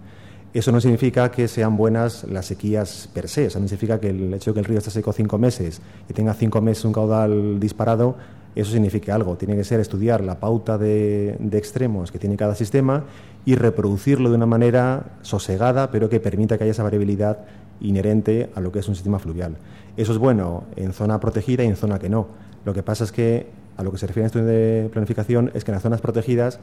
Eso 0.54 0.72
no 0.72 0.82
significa 0.82 1.30
que 1.30 1.48
sean 1.48 1.78
buenas 1.78 2.24
las 2.24 2.48
sequías 2.48 3.08
per 3.14 3.30
se, 3.30 3.46
eso 3.46 3.60
no 3.60 3.68
significa 3.68 4.00
que 4.00 4.10
el 4.10 4.34
hecho 4.34 4.52
de 4.52 4.56
que 4.56 4.60
el 4.62 4.66
río 4.66 4.80
esté 4.80 4.90
seco 4.90 5.14
cinco 5.14 5.38
meses 5.38 5.80
y 6.10 6.14
tenga 6.14 6.34
cinco 6.34 6.60
meses 6.60 6.86
un 6.86 6.94
caudal 6.94 7.60
disparado 7.60 8.16
eso 8.56 8.72
significa 8.72 9.16
algo. 9.16 9.36
Tiene 9.38 9.56
que 9.56 9.64
ser 9.64 9.80
estudiar 9.80 10.22
la 10.22 10.40
pauta 10.40 10.78
de, 10.78 11.38
extremos 11.54 12.12
que 12.12 12.20
tiene 12.20 12.36
cada 12.36 12.56
sistema 12.56 13.04
y 13.46 13.56
reproducirlo 13.56 14.30
de 14.30 14.36
una 14.36 14.46
manera 14.46 15.18
sosegada, 15.22 15.92
pero 15.92 16.10
que 16.10 16.20
permita 16.20 16.58
que 16.58 16.64
haya 16.64 16.72
esa 16.72 16.84
variabilidad 16.84 17.40
inherente 17.80 18.50
a 18.56 18.60
lo 18.60 18.72
que 18.72 18.80
es 18.80 18.88
un 18.88 18.96
sistema 18.96 19.20
fluvial. 19.20 19.56
Eso 19.98 20.12
es 20.12 20.18
bueno 20.18 20.64
en 20.76 20.94
zona 20.94 21.20
protegida 21.20 21.64
y 21.64 21.68
en 21.68 21.76
zona 21.76 22.00
que 22.00 22.10
no. 22.10 22.28
Lo 22.66 22.74
que 22.74 22.84
pasa 22.84 23.04
es 23.04 23.12
que 23.12 23.48
a 23.78 23.84
lo 23.84 23.92
que 23.92 23.98
se 23.98 24.08
refiere 24.08 24.24
en 24.24 24.28
estudio 24.28 24.46
de 24.46 24.90
planificación 24.92 25.52
es 25.54 25.64
que 25.64 25.72
en 25.72 25.76
las 25.76 25.84
zonas 25.84 26.02
protegidas 26.02 26.60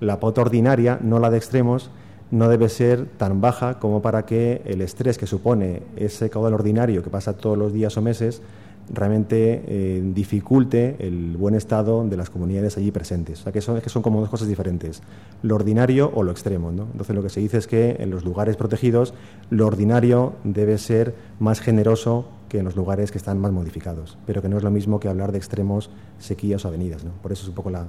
la 0.00 0.20
pauta 0.20 0.40
ordinaria, 0.40 0.98
no 1.02 1.18
la 1.18 1.30
de 1.30 1.38
extremos, 1.38 1.90
no 2.30 2.48
debe 2.48 2.68
ser 2.68 3.06
tan 3.06 3.40
baja 3.40 3.78
como 3.78 4.02
para 4.02 4.26
que 4.26 4.62
el 4.64 4.80
estrés 4.80 5.18
que 5.18 5.26
supone 5.26 5.82
ese 5.96 6.30
caudal 6.30 6.54
ordinario 6.54 7.02
que 7.02 7.10
pasa 7.10 7.34
todos 7.34 7.56
los 7.56 7.72
días 7.72 7.96
o 7.96 8.02
meses 8.02 8.42
realmente 8.88 9.64
eh, 9.66 10.02
dificulte 10.14 10.96
el 11.00 11.36
buen 11.36 11.54
estado 11.54 12.06
de 12.06 12.16
las 12.16 12.30
comunidades 12.30 12.76
allí 12.76 12.90
presentes. 12.90 13.40
O 13.40 13.42
sea, 13.44 13.52
que 13.52 13.60
son, 13.60 13.80
que 13.80 13.88
son 13.88 14.02
como 14.02 14.20
dos 14.20 14.30
cosas 14.30 14.48
diferentes, 14.48 15.02
lo 15.42 15.56
ordinario 15.56 16.10
o 16.14 16.22
lo 16.22 16.30
extremo. 16.30 16.72
¿no? 16.72 16.84
Entonces, 16.92 17.14
lo 17.14 17.22
que 17.22 17.28
se 17.28 17.40
dice 17.40 17.58
es 17.58 17.66
que 17.66 17.96
en 17.98 18.10
los 18.10 18.24
lugares 18.24 18.56
protegidos, 18.56 19.14
lo 19.50 19.66
ordinario 19.66 20.34
debe 20.44 20.78
ser 20.78 21.14
más 21.40 21.60
generoso 21.60 22.28
que 22.48 22.58
en 22.58 22.64
los 22.64 22.76
lugares 22.76 23.10
que 23.10 23.18
están 23.18 23.38
más 23.38 23.52
modificados, 23.52 24.18
pero 24.26 24.40
que 24.40 24.48
no 24.48 24.56
es 24.56 24.62
lo 24.62 24.70
mismo 24.70 25.00
que 25.00 25.08
hablar 25.08 25.32
de 25.32 25.38
extremos, 25.38 25.90
sequías 26.18 26.64
o 26.64 26.68
avenidas. 26.68 27.04
¿no? 27.04 27.10
Por 27.22 27.32
eso 27.32 27.42
es 27.42 27.48
un 27.48 27.54
poco 27.54 27.70
la 27.70 27.86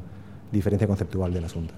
diferencia 0.51 0.87
conceptual 0.87 1.33
del 1.33 1.45
asunto. 1.45 1.73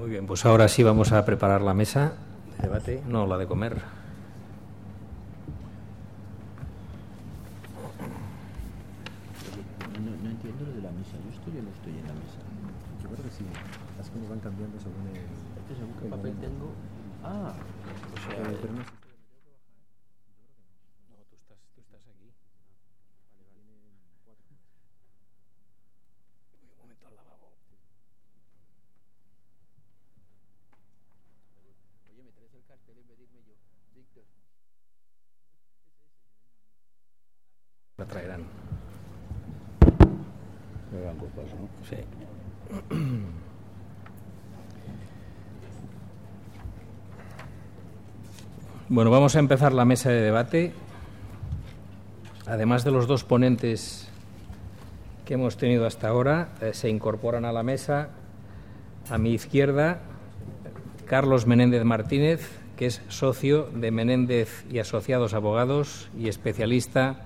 Muy 0.00 0.08
bien, 0.08 0.26
pues 0.26 0.46
ahora 0.46 0.66
sí 0.68 0.82
vamos 0.82 1.12
a 1.12 1.26
preparar 1.26 1.60
la 1.60 1.74
mesa 1.74 2.14
de 2.56 2.62
debate, 2.68 3.02
no 3.06 3.26
la 3.26 3.36
de 3.36 3.46
comer. 3.46 3.99
Bueno, 48.92 49.12
vamos 49.12 49.36
a 49.36 49.38
empezar 49.38 49.72
la 49.72 49.84
mesa 49.84 50.10
de 50.10 50.20
debate. 50.20 50.72
Además 52.44 52.82
de 52.82 52.90
los 52.90 53.06
dos 53.06 53.22
ponentes 53.22 54.08
que 55.24 55.34
hemos 55.34 55.56
tenido 55.56 55.86
hasta 55.86 56.08
ahora, 56.08 56.48
eh, 56.60 56.72
se 56.74 56.88
incorporan 56.88 57.44
a 57.44 57.52
la 57.52 57.62
mesa 57.62 58.08
a 59.08 59.16
mi 59.16 59.30
izquierda 59.30 60.00
Carlos 61.06 61.46
Menéndez 61.46 61.84
Martínez, 61.84 62.50
que 62.76 62.86
es 62.86 63.00
socio 63.06 63.70
de 63.72 63.92
Menéndez 63.92 64.64
y 64.68 64.80
Asociados 64.80 65.34
Abogados 65.34 66.10
y 66.18 66.26
especialista 66.26 67.20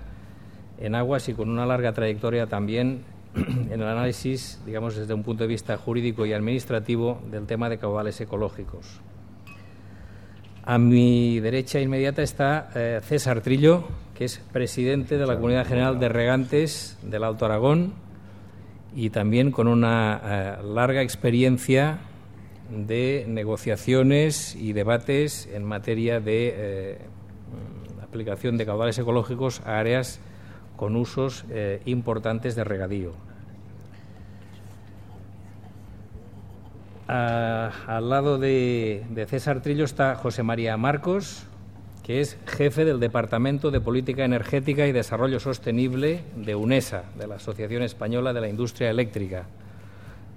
en 0.77 0.93
aguas 0.93 1.29
y 1.29 1.33
con 1.33 1.49
una 1.49 1.65
larga 1.65 1.93
trayectoria 1.93 2.45
también 2.45 3.05
en 3.33 3.81
el 3.81 3.87
análisis, 3.87 4.61
digamos, 4.67 4.95
desde 4.95 5.15
un 5.15 5.23
punto 5.23 5.45
de 5.45 5.47
vista 5.47 5.77
jurídico 5.77 6.27
y 6.27 6.33
administrativo 6.33 7.23
del 7.31 7.47
tema 7.47 7.69
de 7.69 7.79
caudales 7.79 8.21
ecológicos. 8.21 9.01
A 10.67 10.79
mi 10.79 11.39
derecha 11.41 11.79
inmediata 11.79 12.23
está 12.23 12.71
eh, 12.73 12.99
César 13.03 13.41
Trillo, 13.41 13.83
que 14.15 14.25
es 14.25 14.39
presidente 14.51 15.19
de 15.19 15.27
la 15.27 15.35
Comunidad 15.35 15.67
General 15.67 15.99
de 15.99 16.09
Regantes 16.09 16.97
del 17.03 17.23
Alto 17.23 17.45
Aragón 17.45 17.93
y 18.95 19.11
también 19.11 19.51
con 19.51 19.67
una 19.67 20.21
eh, 20.23 20.63
larga 20.63 21.03
experiencia 21.03 21.99
de 22.71 23.25
negociaciones 23.27 24.55
y 24.55 24.73
debates 24.73 25.47
en 25.53 25.65
materia 25.65 26.19
de 26.19 26.53
eh, 26.57 26.97
aplicación 28.01 28.57
de 28.57 28.65
caudales 28.65 28.97
ecológicos 28.97 29.61
a 29.67 29.77
áreas 29.77 30.19
con 30.77 30.95
usos 30.95 31.45
importantes 31.85 32.55
de 32.55 32.63
regadío. 32.65 33.13
Al 37.07 38.09
lado 38.09 38.37
de, 38.37 39.25
César 39.27 39.61
Trillo 39.61 39.85
está 39.85 40.15
José 40.15 40.43
María 40.43 40.75
Marcos, 40.77 41.43
que 42.03 42.21
es 42.21 42.37
jefe 42.45 42.85
del 42.85 42.99
Departamento 42.99 43.71
de 43.71 43.81
Política 43.81 44.25
Energética 44.25 44.87
y 44.87 44.91
Desarrollo 44.91 45.39
Sostenible 45.39 46.23
de 46.35 46.55
UNESA, 46.55 47.03
de 47.17 47.27
la 47.27 47.35
Asociación 47.35 47.83
Española 47.83 48.33
de 48.33 48.41
la 48.41 48.49
Industria 48.49 48.89
Eléctrica. 48.89 49.45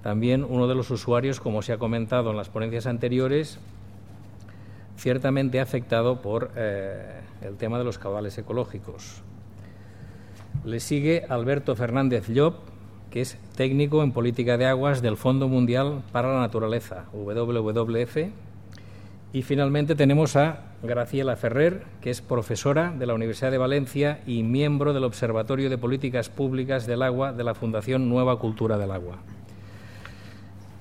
También 0.03 0.45
uno 0.47 0.67
de 0.67 0.75
los 0.75 0.89
usuarios, 0.91 1.39
como 1.39 1.61
se 1.61 1.73
ha 1.73 1.77
comentado 1.77 2.31
en 2.31 2.37
las 2.37 2.49
ponencias 2.49 2.87
anteriores, 2.87 3.59
ciertamente 4.97 5.59
afectado 5.59 6.21
por 6.21 6.51
eh, 6.55 7.21
el 7.41 7.55
tema 7.57 7.77
de 7.77 7.83
los 7.83 7.97
caudales 7.97 8.37
ecológicos. 8.37 9.21
Le 10.65 10.79
sigue 10.79 11.25
Alberto 11.29 11.75
Fernández 11.75 12.27
Llop, 12.27 12.55
que 13.11 13.21
es 13.21 13.37
técnico 13.55 14.03
en 14.03 14.11
política 14.11 14.57
de 14.57 14.65
aguas 14.65 15.01
del 15.01 15.17
Fondo 15.17 15.47
Mundial 15.47 16.01
para 16.11 16.33
la 16.33 16.39
Naturaleza, 16.39 17.05
WWF. 17.13 18.17
Y 19.31 19.41
finalmente 19.43 19.95
tenemos 19.95 20.35
a 20.35 20.69
Graciela 20.81 21.35
Ferrer, 21.35 21.83
que 22.01 22.09
es 22.09 22.21
profesora 22.21 22.93
de 22.97 23.05
la 23.05 23.13
Universidad 23.13 23.51
de 23.51 23.57
Valencia 23.57 24.21
y 24.25 24.43
miembro 24.43 24.93
del 24.93 25.03
Observatorio 25.03 25.69
de 25.69 25.77
Políticas 25.77 26.29
Públicas 26.29 26.87
del 26.87 27.03
Agua 27.03 27.33
de 27.33 27.43
la 27.43 27.53
Fundación 27.53 28.09
Nueva 28.09 28.39
Cultura 28.39 28.77
del 28.77 28.91
Agua. 28.91 29.19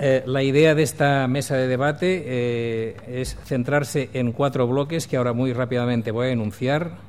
Eh, 0.01 0.23
la 0.27 0.45
idea 0.45 0.77
de 0.77 0.85
esta 0.85 1.27
mesa 1.27 1.57
de 1.57 1.67
debate 1.67 2.23
eh, 2.25 2.97
es 3.09 3.37
centrarse 3.45 4.11
en 4.13 4.31
cuatro 4.31 4.69
bloques 4.69 5.09
que 5.09 5.17
ahora 5.17 5.33
muy 5.33 5.53
rápidamente 5.53 6.13
voy 6.13 6.29
a 6.29 6.31
enunciar. 6.31 7.08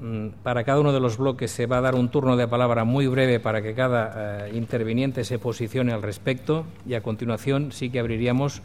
Mm, 0.00 0.28
para 0.44 0.62
cada 0.62 0.78
uno 0.78 0.92
de 0.92 1.00
los 1.00 1.18
bloques 1.18 1.50
se 1.50 1.66
va 1.66 1.78
a 1.78 1.80
dar 1.80 1.96
un 1.96 2.08
turno 2.08 2.36
de 2.36 2.46
palabra 2.46 2.84
muy 2.84 3.08
breve 3.08 3.40
para 3.40 3.62
que 3.62 3.74
cada 3.74 4.46
eh, 4.46 4.54
interviniente 4.54 5.24
se 5.24 5.40
posicione 5.40 5.92
al 5.92 6.02
respecto 6.02 6.66
y 6.86 6.94
a 6.94 7.02
continuación 7.02 7.72
sí 7.72 7.90
que 7.90 7.98
abriríamos 7.98 8.62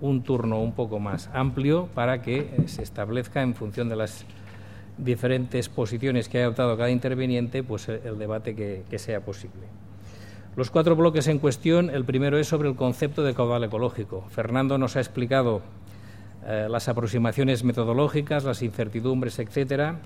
un 0.00 0.24
turno 0.24 0.60
un 0.60 0.72
poco 0.72 0.98
más 0.98 1.30
amplio 1.32 1.88
para 1.94 2.22
que 2.22 2.38
eh, 2.38 2.64
se 2.66 2.82
establezca 2.82 3.42
en 3.42 3.54
función 3.54 3.88
de 3.88 3.94
las 3.94 4.26
diferentes 4.98 5.68
posiciones 5.68 6.28
que 6.28 6.40
ha 6.40 6.44
adoptado 6.44 6.76
cada 6.76 6.90
interviniente 6.90 7.62
pues 7.62 7.88
el 7.88 8.18
debate 8.18 8.56
que, 8.56 8.98
sea 8.98 9.20
posible. 9.20 9.62
Los 10.56 10.70
cuatro 10.70 10.96
bloques 10.96 11.26
en 11.28 11.38
cuestión, 11.38 11.90
el 11.90 12.04
primero 12.04 12.38
es 12.38 12.48
sobre 12.48 12.68
el 12.68 12.76
concepto 12.76 13.22
de 13.22 13.34
caudal 13.34 13.64
ecológico. 13.64 14.24
Fernando 14.28 14.78
nos 14.78 14.96
ha 14.96 15.00
explicado 15.00 15.62
eh, 16.46 16.68
las 16.70 16.88
aproximaciones 16.88 17.64
metodológicas, 17.64 18.44
las 18.44 18.62
incertidumbres, 18.62 19.38
etcétera 19.40 20.00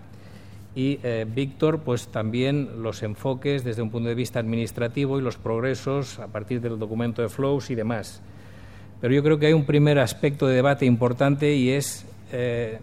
y 0.75 1.01
eh, 1.03 1.27
Víctor, 1.29 1.81
pues 1.81 2.09
también 2.09 2.83
los 2.83 3.03
enfoques 3.03 3.65
desde 3.65 3.83
un 3.83 3.91
punto 3.91 4.09
de 4.09 4.15
vista 4.15 4.39
administrativo 4.39 5.19
y 5.19 5.23
los 5.23 5.37
progresos 5.37 6.19
a 6.19 6.29
partir 6.29 6.61
del 6.61 6.79
documento 6.79 7.23
de 7.23 7.29
flows 7.29 7.71
y 7.71 7.75
demás. 7.75 8.23
Pero 9.01 9.15
yo 9.15 9.23
creo 9.23 9.39
que 9.39 9.47
hay 9.47 9.53
un 9.53 9.65
primer 9.65 9.99
aspecto 9.99 10.47
de 10.47 10.57
debate 10.57 10.85
importante 10.87 11.55
y 11.55 11.71
es 11.71 12.05
eh, 12.33 12.79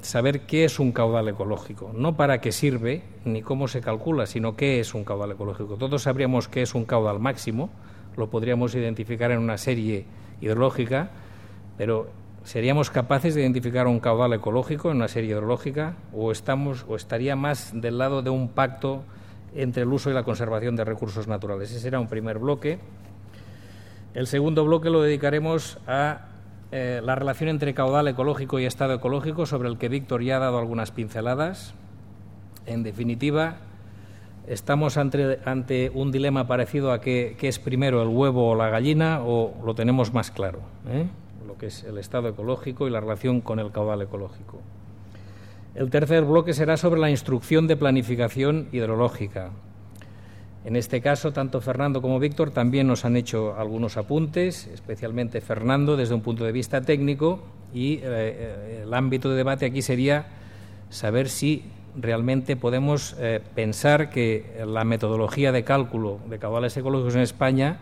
saber 0.00 0.42
qué 0.42 0.64
es 0.64 0.78
un 0.78 0.92
caudal 0.92 1.28
ecológico. 1.28 1.92
No 1.94 2.16
para 2.16 2.40
qué 2.40 2.52
sirve 2.52 3.02
ni 3.24 3.42
cómo 3.42 3.68
se 3.68 3.80
calcula, 3.80 4.26
sino 4.26 4.56
qué 4.56 4.80
es 4.80 4.94
un 4.94 5.04
caudal 5.04 5.32
ecológico. 5.32 5.76
Todos 5.76 6.02
sabríamos 6.02 6.48
qué 6.48 6.62
es 6.62 6.74
un 6.74 6.84
caudal 6.84 7.20
máximo, 7.20 7.70
lo 8.16 8.28
podríamos 8.28 8.74
identificar 8.74 9.30
en 9.30 9.38
una 9.38 9.58
serie 9.58 10.04
hidrológica, 10.40 11.10
pero 11.76 12.08
¿seríamos 12.44 12.90
capaces 12.90 13.34
de 13.34 13.40
identificar 13.40 13.86
un 13.86 14.00
caudal 14.00 14.34
ecológico 14.34 14.90
en 14.90 14.98
una 14.98 15.08
serie 15.08 15.30
hidrológica 15.30 15.94
o, 16.12 16.30
estamos, 16.30 16.84
o 16.88 16.94
estaría 16.96 17.34
más 17.36 17.72
del 17.74 17.98
lado 17.98 18.22
de 18.22 18.30
un 18.30 18.48
pacto 18.48 19.02
entre 19.54 19.82
el 19.82 19.92
uso 19.92 20.10
y 20.10 20.14
la 20.14 20.22
conservación 20.22 20.76
de 20.76 20.84
recursos 20.84 21.26
naturales? 21.26 21.70
Ese 21.70 21.80
será 21.80 21.98
un 21.98 22.08
primer 22.08 22.38
bloque. 22.38 22.78
El 24.14 24.26
segundo 24.26 24.64
bloque 24.64 24.90
lo 24.90 25.02
dedicaremos 25.02 25.78
a 25.86 26.28
eh, 26.70 27.00
la 27.02 27.14
relación 27.14 27.50
entre 27.50 27.74
caudal 27.74 28.08
ecológico 28.08 28.58
y 28.58 28.66
estado 28.66 28.94
ecológico, 28.94 29.46
sobre 29.46 29.68
el 29.68 29.78
que 29.78 29.88
Víctor 29.88 30.22
ya 30.22 30.36
ha 30.36 30.40
dado 30.40 30.58
algunas 30.58 30.90
pinceladas. 30.90 31.74
En 32.66 32.82
definitiva, 32.82 33.56
estamos 34.46 34.96
ante, 34.96 35.90
un 35.94 36.12
dilema 36.12 36.46
parecido 36.46 36.92
a 36.92 37.00
qué, 37.00 37.36
es 37.40 37.58
primero 37.58 38.02
el 38.02 38.08
huevo 38.08 38.50
o 38.50 38.54
la 38.54 38.68
gallina, 38.68 39.20
o 39.22 39.54
lo 39.64 39.74
tenemos 39.74 40.12
más 40.12 40.30
claro, 40.30 40.60
¿eh? 40.88 41.06
Lo 41.54 41.58
que 41.58 41.66
es 41.66 41.84
el 41.84 41.98
estado 41.98 42.28
ecológico 42.28 42.88
y 42.88 42.90
la 42.90 42.98
relación 42.98 43.40
con 43.40 43.60
el 43.60 43.70
caudal 43.70 44.02
ecológico. 44.02 44.60
El 45.76 45.88
tercer 45.88 46.24
bloque 46.24 46.52
será 46.52 46.76
sobre 46.76 47.00
la 47.00 47.10
instrucción 47.10 47.68
de 47.68 47.76
planificación 47.76 48.68
hidrológica. 48.72 49.50
En 50.64 50.74
este 50.74 51.00
caso, 51.00 51.32
tanto 51.32 51.60
Fernando 51.60 52.02
como 52.02 52.18
Víctor 52.18 52.50
también 52.50 52.88
nos 52.88 53.04
han 53.04 53.16
hecho 53.16 53.54
algunos 53.56 53.96
apuntes, 53.96 54.66
especialmente 54.66 55.40
Fernando 55.40 55.96
desde 55.96 56.14
un 56.14 56.22
punto 56.22 56.44
de 56.44 56.50
vista 56.50 56.80
técnico, 56.80 57.44
y 57.72 57.94
eh, 57.94 58.00
eh, 58.02 58.80
el 58.84 58.92
ámbito 58.92 59.30
de 59.30 59.36
debate 59.36 59.66
aquí 59.66 59.82
sería 59.82 60.26
saber 60.90 61.28
si 61.28 61.64
realmente 61.96 62.56
podemos 62.56 63.14
eh, 63.20 63.40
pensar 63.54 64.10
que 64.10 64.60
la 64.66 64.82
metodología 64.82 65.52
de 65.52 65.62
cálculo 65.62 66.18
de 66.28 66.40
caudales 66.40 66.76
ecológicos 66.76 67.14
en 67.14 67.20
España 67.20 67.78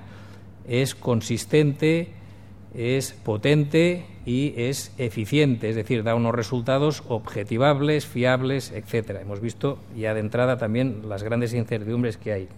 es 0.68 0.94
consistente, 0.94 2.20
es 2.74 3.12
potente 3.12 4.06
y 4.24 4.54
es 4.56 4.94
eficiente, 4.98 5.68
es 5.68 5.76
decir, 5.76 6.02
da 6.02 6.14
unos 6.14 6.34
resultados 6.34 7.02
objetivables, 7.08 8.06
fiables, 8.06 8.72
etcétera. 8.72 9.20
Hemos 9.20 9.40
visto 9.40 9.78
ya 9.96 10.14
de 10.14 10.20
entrada 10.20 10.56
también 10.56 11.08
las 11.08 11.22
grandes 11.22 11.52
incertidumbres 11.54 12.16
que 12.16 12.32
hay. 12.32 12.48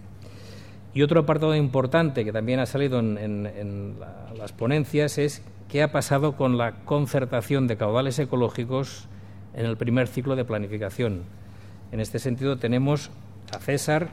Y 0.93 1.03
otro 1.03 1.21
apartado 1.21 1.57
importante 1.57 2.25
que 2.25 2.33
también 2.33 2.61
ha 2.61 2.67
salido 2.67 3.01
en, 3.01 3.97
las 4.37 4.53
ponencias 4.53 5.19
es 5.19 5.43
qué 5.69 5.83
ha 5.83 5.91
pasado 5.91 6.37
con 6.37 6.57
la 6.57 6.85
concertación 6.85 7.67
de 7.67 7.77
caudales 7.77 8.19
ecológicos 8.21 9.09
en 9.55 9.67
el 9.67 9.77
primer 9.77 10.07
ciclo 10.07 10.37
de 10.37 10.45
planificación. 10.45 11.23
En 11.91 11.99
este 11.99 12.21
sentido 12.21 12.59
tenemos 12.59 13.11
a 13.53 13.59
César 13.59 14.11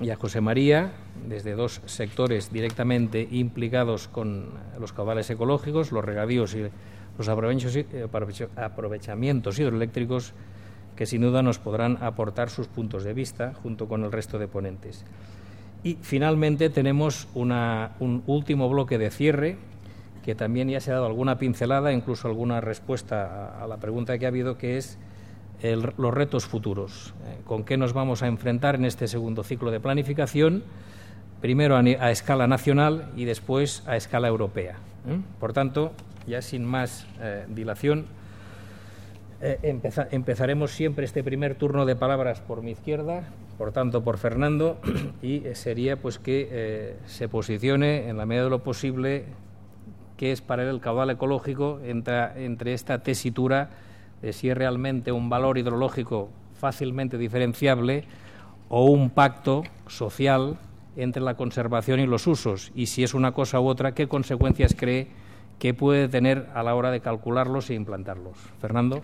y 0.00 0.10
a 0.10 0.16
José 0.16 0.40
María, 0.40 0.92
desde 1.26 1.54
dos 1.54 1.80
sectores 1.86 2.52
directamente 2.52 3.26
implicados 3.30 4.08
con 4.08 4.50
los 4.78 4.92
caudales 4.92 5.30
ecológicos, 5.30 5.92
los 5.92 6.04
regadíos 6.04 6.54
y 6.54 6.68
los 7.16 7.28
aprovechamientos 7.28 9.58
hidroeléctricos, 9.58 10.34
que 10.94 11.06
sin 11.06 11.22
duda 11.22 11.42
nos 11.42 11.58
podrán 11.58 11.96
aportar 12.02 12.50
sus 12.50 12.68
puntos 12.68 13.04
de 13.04 13.14
vista 13.14 13.54
junto 13.54 13.88
con 13.88 14.04
el 14.04 14.12
resto 14.12 14.38
de 14.38 14.48
ponentes. 14.48 15.06
Y 15.82 15.96
finalmente 16.02 16.68
tenemos 16.70 17.28
un 17.34 18.22
último 18.26 18.68
bloque 18.68 18.98
de 18.98 19.10
cierre 19.10 19.56
que 20.24 20.34
también 20.34 20.68
ya 20.68 20.80
se 20.80 20.90
ha 20.90 20.94
dado 20.94 21.06
alguna 21.06 21.38
pincelada, 21.38 21.92
incluso 21.92 22.26
alguna 22.28 22.60
respuesta 22.60 23.62
a, 23.62 23.66
la 23.66 23.78
pregunta 23.78 24.18
que 24.18 24.26
ha 24.26 24.28
habido, 24.28 24.58
que 24.58 24.76
es 24.76 24.98
los 25.62 26.14
retos 26.14 26.46
futuros. 26.46 27.14
Eh, 27.26 27.38
¿Con 27.44 27.64
qué 27.64 27.76
nos 27.76 27.92
vamos 27.92 28.22
a 28.22 28.28
enfrentar 28.28 28.76
en 28.76 28.84
este 28.84 29.08
segundo 29.08 29.42
ciclo 29.42 29.70
de 29.70 29.80
planificación? 29.80 30.62
Primero 31.40 31.76
a, 31.76 32.10
escala 32.10 32.46
nacional 32.46 33.10
y 33.16 33.24
después 33.24 33.82
a 33.86 33.96
escala 33.96 34.28
europea. 34.28 34.76
¿eh? 35.08 35.18
Por 35.40 35.52
tanto, 35.52 35.92
ya 36.26 36.42
sin 36.42 36.64
más 36.64 37.06
eh, 37.20 37.44
dilación, 37.48 38.06
empezaremos 39.40 40.72
siempre 40.72 41.04
este 41.04 41.22
primer 41.22 41.54
turno 41.54 41.86
de 41.86 41.94
palabras 41.94 42.40
por 42.40 42.60
mi 42.60 42.72
izquierda 42.72 43.22
por 43.56 43.70
tanto, 43.70 44.02
por 44.02 44.18
Fernando, 44.18 44.78
y 45.22 45.42
sería 45.54 45.96
pues 45.96 46.18
que 46.18 46.96
se 47.06 47.28
posicione 47.28 48.08
en 48.08 48.16
la 48.16 48.26
medida 48.26 48.44
de 48.44 48.50
lo 48.50 48.62
posible 48.62 49.26
qué 50.16 50.30
es 50.30 50.40
para 50.40 50.62
él 50.62 50.68
el 50.68 50.80
caudal 50.80 51.10
ecológico 51.10 51.80
entre 51.84 52.72
esta 52.72 53.02
tesitura 53.02 53.70
de 54.22 54.32
si 54.32 54.50
es 54.50 54.56
realmente 54.56 55.12
un 55.12 55.28
valor 55.28 55.58
hidrológico 55.58 56.28
fácilmente 56.54 57.18
diferenciable 57.18 58.04
o 58.68 58.86
un 58.86 59.10
pacto 59.10 59.62
social 59.86 60.58
entre 60.96 61.22
la 61.22 61.36
conservación 61.36 62.00
y 62.00 62.06
los 62.06 62.26
usos 62.26 62.72
y 62.74 62.86
si 62.86 63.04
es 63.04 63.14
una 63.14 63.32
cosa 63.32 63.60
u 63.60 63.66
otra, 63.66 63.92
qué 63.92 64.08
consecuencias 64.08 64.74
cree 64.76 65.08
que 65.58 65.74
puede 65.74 66.08
tener 66.08 66.48
a 66.54 66.62
la 66.62 66.74
hora 66.74 66.90
de 66.90 67.00
calcularlos 67.00 67.70
e 67.70 67.74
implantarlos. 67.74 68.36
Fernando. 68.60 69.02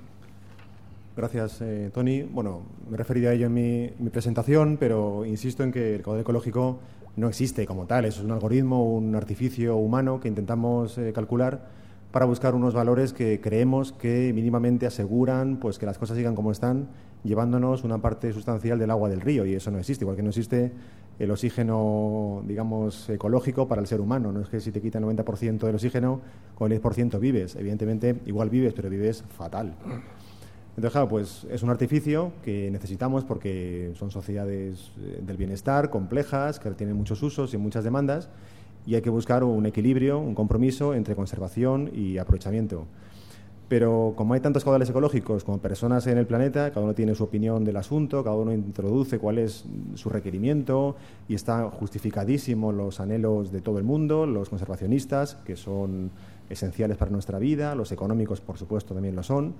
Gracias, 1.16 1.60
eh, 1.60 1.90
Tony. 1.94 2.22
Bueno, 2.22 2.62
me 2.88 2.94
he 2.94 2.98
referido 2.98 3.30
a 3.30 3.32
ello 3.32 3.46
en 3.46 3.54
mi, 3.54 4.10
presentación, 4.10 4.76
pero 4.78 5.24
insisto 5.24 5.62
en 5.62 5.70
que 5.70 5.96
el 5.96 6.02
caudal 6.02 6.22
ecológico 6.22 6.80
no 7.16 7.28
existe 7.28 7.66
como 7.66 7.86
tal. 7.86 8.04
Es 8.04 8.18
un 8.18 8.32
algoritmo, 8.32 8.82
un 8.84 9.14
artificio 9.14 9.76
humano 9.76 10.20
que 10.20 10.26
intentamos 10.26 10.98
eh, 10.98 11.12
calcular 11.12 11.68
para 12.14 12.26
buscar 12.26 12.54
unos 12.54 12.74
valores 12.74 13.12
que 13.12 13.40
creemos 13.40 13.90
que 13.90 14.30
mínimamente 14.32 14.86
aseguran 14.86 15.56
pues, 15.56 15.80
que 15.80 15.84
las 15.84 15.98
cosas 15.98 16.16
sigan 16.16 16.36
como 16.36 16.52
están, 16.52 16.86
llevándonos 17.24 17.82
una 17.82 17.98
parte 17.98 18.32
sustancial 18.32 18.78
del 18.78 18.92
agua 18.92 19.08
del 19.08 19.20
río. 19.20 19.44
Y 19.44 19.54
eso 19.54 19.72
no 19.72 19.80
existe, 19.80 20.04
igual 20.04 20.14
que 20.14 20.22
no 20.22 20.28
existe 20.28 20.70
el 21.18 21.32
oxígeno, 21.32 22.44
digamos, 22.46 23.10
ecológico 23.10 23.66
para 23.66 23.80
el 23.80 23.88
ser 23.88 24.00
humano. 24.00 24.30
No 24.30 24.42
es 24.42 24.48
que 24.48 24.60
si 24.60 24.70
te 24.70 24.80
quitan 24.80 25.02
el 25.02 25.16
90% 25.16 25.58
del 25.58 25.74
oxígeno, 25.74 26.20
con 26.54 26.70
el 26.70 26.80
10% 26.80 27.18
vives. 27.18 27.56
Evidentemente, 27.56 28.14
igual 28.26 28.48
vives, 28.48 28.74
pero 28.74 28.88
vives 28.88 29.24
fatal. 29.36 29.74
Entonces, 30.68 30.92
claro, 30.92 31.08
pues 31.08 31.48
es 31.50 31.64
un 31.64 31.70
artificio 31.70 32.30
que 32.44 32.70
necesitamos 32.70 33.24
porque 33.24 33.90
son 33.96 34.12
sociedades 34.12 34.92
eh, 35.00 35.20
del 35.20 35.36
bienestar 35.36 35.90
complejas, 35.90 36.60
que 36.60 36.70
tienen 36.70 36.94
muchos 36.94 37.20
usos 37.24 37.54
y 37.54 37.56
muchas 37.56 37.82
demandas, 37.82 38.28
y 38.86 38.94
hay 38.94 39.02
que 39.02 39.10
buscar 39.10 39.44
un 39.44 39.66
equilibrio, 39.66 40.18
un 40.18 40.34
compromiso 40.34 40.94
entre 40.94 41.14
conservación 41.14 41.90
y 41.94 42.18
aprovechamiento. 42.18 42.86
Pero 43.68 44.12
como 44.14 44.34
hay 44.34 44.40
tantos 44.40 44.62
caudales 44.62 44.90
ecológicos 44.90 45.42
como 45.42 45.58
personas 45.58 46.06
en 46.06 46.18
el 46.18 46.26
planeta, 46.26 46.70
cada 46.70 46.84
uno 46.84 46.94
tiene 46.94 47.14
su 47.14 47.24
opinión 47.24 47.64
del 47.64 47.76
asunto, 47.76 48.22
cada 48.22 48.36
uno 48.36 48.52
introduce 48.52 49.18
cuál 49.18 49.38
es 49.38 49.64
su 49.94 50.10
requerimiento 50.10 50.96
y 51.28 51.34
están 51.34 51.70
justificadísimos 51.70 52.74
los 52.74 53.00
anhelos 53.00 53.52
de 53.52 53.62
todo 53.62 53.78
el 53.78 53.84
mundo, 53.84 54.26
los 54.26 54.50
conservacionistas, 54.50 55.36
que 55.46 55.56
son 55.56 56.10
esenciales 56.50 56.98
para 56.98 57.10
nuestra 57.10 57.38
vida, 57.38 57.74
los 57.74 57.90
económicos, 57.90 58.42
por 58.42 58.58
supuesto, 58.58 58.92
también 58.92 59.16
lo 59.16 59.22
son. 59.22 59.54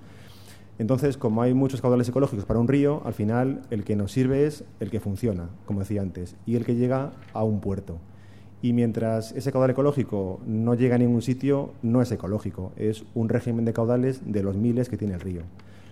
Entonces, 0.77 1.17
como 1.17 1.41
hay 1.41 1.53
muchos 1.53 1.81
caudales 1.81 2.07
ecológicos 2.07 2.45
para 2.45 2.59
un 2.59 2.67
río, 2.67 3.01
al 3.05 3.13
final 3.13 3.61
el 3.71 3.83
que 3.83 3.95
nos 3.95 4.11
sirve 4.11 4.45
es 4.45 4.65
el 4.79 4.91
que 4.91 4.99
funciona, 4.99 5.49
como 5.65 5.79
decía 5.79 6.01
antes, 6.01 6.35
y 6.45 6.57
el 6.57 6.65
que 6.65 6.75
llega 6.75 7.11
a 7.33 7.43
un 7.43 7.59
puerto. 7.59 7.97
Y 8.65 8.73
mientras 8.73 9.31
ese 9.33 9.51
caudal 9.51 9.69
ecológico 9.69 10.39
no 10.47 10.73
llega 10.73 10.95
a 10.95 10.97
ningún 10.97 11.21
sitio, 11.21 11.73
no 11.83 12.01
es 12.01 12.11
ecológico, 12.11 12.71
es 12.77 13.03
un 13.13 13.29
régimen 13.29 13.63
de 13.63 13.73
caudales 13.73 14.21
de 14.25 14.41
los 14.41 14.55
miles 14.55 14.89
que 14.89 14.97
tiene 14.97 15.13
el 15.13 15.19
río. 15.19 15.41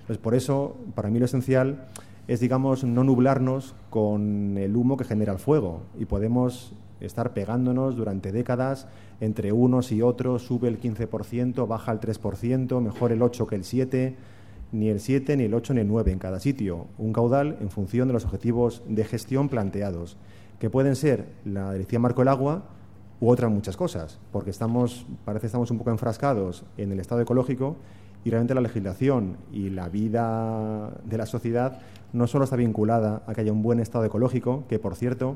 Entonces, 0.01 0.17
por 0.17 0.33
eso, 0.33 0.75
para 0.95 1.11
mí 1.11 1.19
lo 1.19 1.25
esencial 1.25 1.85
es, 2.27 2.39
digamos, 2.39 2.83
no 2.83 3.03
nublarnos 3.03 3.75
con 3.91 4.57
el 4.57 4.75
humo 4.75 4.97
que 4.97 5.03
genera 5.03 5.33
el 5.33 5.37
fuego 5.37 5.81
y 5.99 6.05
podemos 6.05 6.73
estar 6.99 7.35
pegándonos 7.35 7.95
durante 7.95 8.31
décadas 8.31 8.87
entre 9.21 9.51
unos 9.51 9.91
y 9.91 10.01
otros, 10.01 10.41
sube 10.41 10.67
el 10.67 10.81
15%, 10.81 11.67
baja 11.67 11.91
el 11.91 11.99
3%, 11.99 12.81
mejor 12.81 13.11
el 13.11 13.21
8 13.21 13.45
que 13.45 13.55
el 13.55 13.63
7%, 13.65 14.15
ni 14.71 14.89
el 14.89 14.99
7, 14.99 15.37
ni 15.37 15.43
el 15.43 15.53
8, 15.53 15.75
ni 15.75 15.81
el 15.81 15.87
9 15.87 16.11
en 16.11 16.17
cada 16.17 16.39
sitio. 16.39 16.87
Un 16.97 17.13
caudal 17.13 17.55
en 17.61 17.69
función 17.69 18.07
de 18.07 18.15
los 18.15 18.25
objetivos 18.25 18.81
de 18.87 19.03
gestión 19.03 19.47
planteados, 19.47 20.17
que 20.63 20.69
pueden 20.69 20.95
ser 20.95 21.27
la 21.43 21.73
dirección 21.73 22.01
marco 22.01 22.21
del 22.21 22.29
agua 22.29 22.63
u 23.19 23.27
otras 23.29 23.51
muchas 23.51 23.75
cosas, 23.75 24.17
porque 24.31 24.49
estamos, 24.49 25.05
parece 25.25 25.47
estamos 25.47 25.69
un 25.71 25.77
poco 25.77 25.91
enfrascados 25.91 26.63
en 26.77 26.93
el 26.93 27.01
estado 27.01 27.19
ecológico 27.19 27.75
y 28.23 28.29
realmente 28.29 28.55
la 28.55 28.61
legislación 28.61 29.35
y 29.51 29.71
la 29.71 29.89
vida 29.89 30.93
de 31.03 31.17
la 31.17 31.25
sociedad 31.25 31.81
no 32.13 32.27
solo 32.27 32.45
está 32.45 32.55
vinculada 32.55 33.23
a 33.27 33.33
que 33.33 33.41
haya 33.41 33.51
un 33.51 33.61
buen 33.61 33.81
estado 33.81 34.05
ecológico, 34.05 34.63
que 34.69 34.79
por 34.79 34.95
cierto 34.95 35.35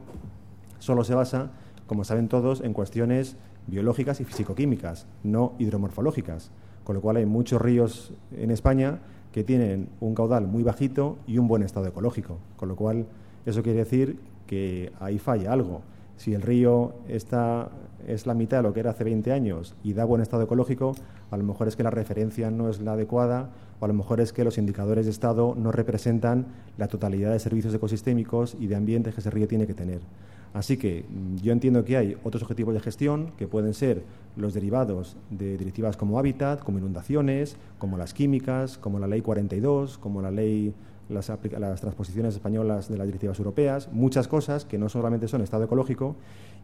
solo 0.80 1.04
se 1.04 1.14
basa, 1.14 1.52
como 1.88 2.06
saben 2.06 2.30
todos, 2.30 2.62
en 2.62 2.72
cuestiones 2.72 3.36
biológicas 3.68 4.22
y 4.22 4.24
fisicoquímicas, 4.24 5.08
no 5.24 5.56
hidromorfológicas. 5.60 6.52
Con 6.86 6.96
lo 6.96 7.02
cual 7.02 7.18
hay 7.18 7.26
muchos 7.26 7.62
ríos 7.62 8.14
en 8.32 8.50
España 8.50 9.00
que 9.34 9.44
tienen 9.44 9.90
un 10.00 10.16
caudal 10.16 10.48
muy 10.48 10.64
bajito 10.64 11.18
y 11.28 11.38
un 11.38 11.50
buen 11.50 11.64
estado 11.64 11.86
ecológico, 11.86 12.38
con 12.56 12.70
lo 12.70 12.78
cual 12.78 13.08
eso 13.46 13.62
quiere 13.62 13.80
decir 13.80 14.37
que 14.48 14.92
ahí 15.00 15.20
falla 15.20 15.54
algo. 15.54 15.82
Si 16.16 16.34
el 16.34 16.42
río 16.42 16.94
está, 17.08 17.70
es 18.08 18.26
la 18.26 18.34
mitad 18.34 18.58
de 18.58 18.64
lo 18.64 18.74
que 18.74 18.80
era 18.80 18.92
hace 18.92 19.04
20 19.04 19.32
años 19.32 19.76
y 19.84 19.94
da 19.94 20.04
buen 20.04 20.22
estado 20.22 20.44
ecológico, 20.44 20.96
a 21.30 21.38
lo 21.38 21.44
mejor 21.44 21.68
es 21.68 21.76
que 21.76 21.84
la 21.84 21.92
referencia 21.92 22.50
no 22.50 22.70
es 22.70 22.82
la 22.82 22.94
adecuada 22.94 23.50
o 23.80 23.86
a 23.86 23.88
lo 23.88 23.94
mejor 23.94 24.20
es 24.20 24.34
que 24.34 24.44
los 24.44 24.58
indicadores 24.58 25.06
de 25.06 25.12
estado 25.12 25.54
no 25.56 25.72
representan 25.72 26.48
la 26.78 26.88
totalidad 26.88 27.32
de 27.32 27.40
servicios 27.40 27.74
ecosistémicos 27.74 28.56
y 28.60 28.68
de 28.68 28.76
ambientes 28.76 29.14
que 29.14 29.22
ese 29.22 29.30
río 29.30 29.48
tiene 29.48 29.68
que 29.68 29.76
tener. 29.76 30.00
Así 30.54 30.78
que 30.78 31.06
mm, 31.08 31.36
yo 31.38 31.52
entiendo 31.52 31.84
que 31.86 31.98
hay 31.98 32.18
otros 32.24 32.42
objetivos 32.42 32.74
de 32.74 32.80
gestión 32.80 33.32
que 33.38 33.48
pueden 33.48 33.74
ser 33.74 34.04
los 34.36 34.54
derivados 34.54 35.18
de 35.30 35.58
directivas 35.58 35.98
como 35.98 36.18
hábitat, 36.18 36.64
como 36.64 36.80
inundaciones, 36.80 37.58
como 37.78 37.98
las 37.98 38.14
químicas, 38.14 38.78
como 38.78 38.98
la 38.98 39.08
Ley 39.08 39.22
42, 39.22 39.98
como 39.98 40.22
la 40.22 40.32
ley 40.32 40.74
las, 41.10 41.28
transposiciones 41.82 42.36
españolas 42.36 42.90
de 42.90 42.98
las 42.98 43.08
directivas 43.08 43.38
europeas, 43.40 43.90
muchas 43.92 44.28
cosas 44.28 44.66
que 44.66 44.78
no 44.78 44.90
solamente 44.90 45.28
son 45.28 45.42
estado 45.42 45.64
ecológico 45.64 46.16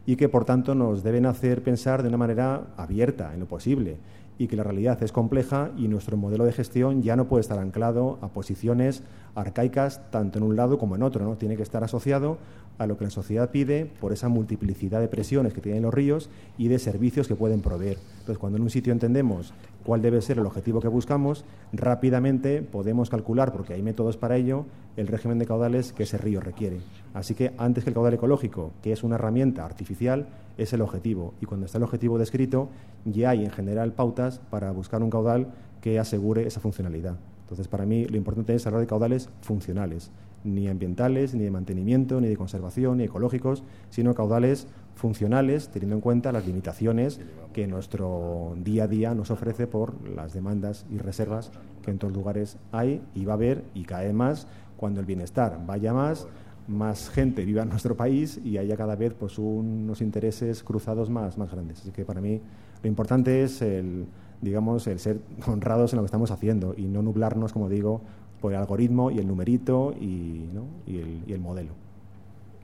y 0.06 0.16
que 0.16 0.28
por 0.28 0.44
tanto 0.44 0.74
nos 0.74 1.02
deben 1.02 1.26
hacer 1.26 1.62
pensar 1.62 2.02
de 2.02 2.08
una 2.08 2.18
manera 2.18 2.62
abierta 2.76 3.32
en 3.32 3.40
lo 3.40 3.46
posible 3.46 3.96
y 4.36 4.48
que 4.48 4.56
la 4.56 4.64
realidad 4.64 5.02
es 5.02 5.12
compleja 5.12 5.70
y 5.76 5.88
nuestro 5.88 6.16
modelo 6.16 6.44
de 6.44 6.52
gestión 6.52 7.02
ya 7.02 7.16
no 7.16 7.28
puede 7.28 7.42
estar 7.42 7.58
anclado 7.58 8.18
a 8.20 8.28
posiciones 8.28 9.02
arcaicas 9.34 10.10
tanto 10.10 10.38
en 10.38 10.44
un 10.44 10.56
lado 10.56 10.78
como 10.78 10.96
en 10.96 11.02
otro, 11.02 11.24
¿no? 11.24 11.36
Tiene 11.36 11.56
que 11.56 11.62
estar 11.62 11.84
asociado 11.84 12.38
a 12.78 12.86
lo 12.86 12.96
que 12.96 13.04
la 13.04 13.10
sociedad 13.10 13.50
pide 13.50 13.86
por 14.00 14.12
esa 14.12 14.28
multiplicidad 14.28 15.00
de 15.00 15.08
presiones 15.08 15.54
que 15.54 15.60
tienen 15.60 15.82
los 15.82 15.94
ríos 15.94 16.30
y 16.58 16.68
de 16.68 16.78
servicios 16.78 17.28
que 17.28 17.36
pueden 17.36 17.60
proveer. 17.60 17.98
Entonces, 18.18 18.38
cuando 18.38 18.56
en 18.56 18.62
un 18.62 18.70
sitio 18.70 18.92
entendemos 18.92 19.52
cuál 19.84 20.02
debe 20.02 20.20
ser 20.22 20.38
el 20.38 20.46
objetivo 20.46 20.80
que 20.80 20.88
buscamos, 20.88 21.44
rápidamente 21.72 22.62
podemos 22.62 23.10
calcular, 23.10 23.52
porque 23.52 23.74
hay 23.74 23.82
métodos 23.82 24.16
para 24.16 24.36
ello, 24.36 24.64
el 24.96 25.06
régimen 25.06 25.38
de 25.38 25.46
caudales 25.46 25.92
que 25.92 26.04
ese 26.04 26.18
río 26.18 26.40
requiere. 26.40 26.78
Así 27.12 27.34
que 27.34 27.52
antes 27.58 27.84
que 27.84 27.90
el 27.90 27.94
caudal 27.94 28.14
ecológico, 28.14 28.72
que 28.82 28.92
es 28.92 29.04
una 29.04 29.16
herramienta 29.16 29.64
artificial, 29.64 30.26
es 30.56 30.72
el 30.72 30.80
objetivo. 30.80 31.34
Y 31.40 31.46
cuando 31.46 31.66
está 31.66 31.78
el 31.78 31.84
objetivo 31.84 32.18
descrito, 32.18 32.68
ya 33.04 33.30
hay 33.30 33.44
en 33.44 33.50
general 33.50 33.92
pautas 33.92 34.40
para 34.50 34.70
buscar 34.72 35.02
un 35.02 35.10
caudal 35.10 35.48
que 35.80 35.98
asegure 35.98 36.46
esa 36.46 36.60
funcionalidad. 36.60 37.16
Entonces, 37.42 37.68
para 37.68 37.84
mí 37.84 38.06
lo 38.06 38.16
importante 38.16 38.54
es 38.54 38.66
hablar 38.66 38.80
de 38.80 38.86
caudales 38.86 39.28
funcionales, 39.42 40.10
ni 40.44 40.68
ambientales, 40.68 41.34
ni 41.34 41.44
de 41.44 41.50
mantenimiento, 41.50 42.20
ni 42.20 42.28
de 42.28 42.36
conservación, 42.36 42.98
ni 42.98 43.04
ecológicos, 43.04 43.62
sino 43.90 44.14
caudales 44.14 44.66
funcionales, 44.94 45.68
teniendo 45.68 45.96
en 45.96 46.00
cuenta 46.00 46.32
las 46.32 46.46
limitaciones 46.46 47.20
que 47.52 47.66
nuestro 47.66 48.54
día 48.58 48.84
a 48.84 48.88
día 48.88 49.14
nos 49.14 49.30
ofrece 49.30 49.66
por 49.66 50.08
las 50.08 50.32
demandas 50.32 50.86
y 50.90 50.98
reservas 50.98 51.50
que 51.82 51.90
en 51.90 51.98
todos 51.98 52.14
lugares 52.14 52.56
hay 52.72 53.02
y 53.14 53.24
va 53.24 53.32
a 53.32 53.36
haber 53.36 53.64
y 53.74 53.84
cae 53.84 54.12
más 54.12 54.46
cuando 54.76 55.00
el 55.00 55.06
bienestar 55.06 55.60
vaya 55.66 55.92
más, 55.92 56.26
más 56.68 57.10
gente 57.10 57.44
viva 57.44 57.62
en 57.62 57.68
nuestro 57.68 57.96
país 57.96 58.40
y 58.44 58.58
haya 58.58 58.76
cada 58.76 58.96
vez 58.96 59.14
pues 59.14 59.38
unos 59.38 60.00
intereses 60.00 60.62
cruzados 60.62 61.10
más, 61.10 61.38
más 61.38 61.50
grandes. 61.50 61.80
Así 61.80 61.90
que 61.90 62.04
para 62.04 62.20
mí 62.20 62.40
lo 62.82 62.88
importante 62.88 63.42
es 63.42 63.62
el 63.62 64.06
digamos, 64.44 64.86
el 64.86 64.98
ser 64.98 65.20
honrados 65.46 65.92
en 65.92 65.96
lo 65.96 66.02
que 66.02 66.06
estamos 66.06 66.30
haciendo 66.30 66.74
y 66.76 66.86
no 66.86 67.02
nublarnos, 67.02 67.52
como 67.52 67.68
digo, 67.68 68.02
por 68.40 68.52
el 68.52 68.58
algoritmo 68.58 69.10
y 69.10 69.18
el 69.18 69.26
numerito 69.26 69.94
y, 69.98 70.48
¿no? 70.52 70.66
y, 70.86 70.98
el, 70.98 71.22
y 71.26 71.32
el 71.32 71.40
modelo. 71.40 71.72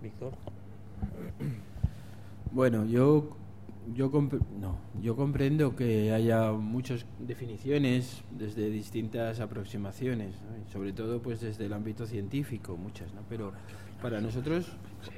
Víctor. 0.03 0.33
Bueno, 2.53 2.85
yo 2.85 3.37
yo, 3.95 4.11
no, 4.61 4.79
yo 5.01 5.17
comprendo 5.17 5.75
que 5.75 6.13
haya 6.13 6.53
muchas 6.53 7.07
definiciones 7.19 8.23
desde 8.31 8.71
distintas 8.71 9.41
aproximaciones, 9.41 10.35
sobre 10.73 10.93
todo 10.93 11.21
pues 11.21 11.41
desde 11.41 11.67
el 11.67 11.73
ámbito 11.73 12.07
científico, 12.07 12.77
muchas, 12.77 13.13
¿no? 13.15 13.23
pero 13.29 13.53
para 14.03 14.21
nosotros, 14.21 14.67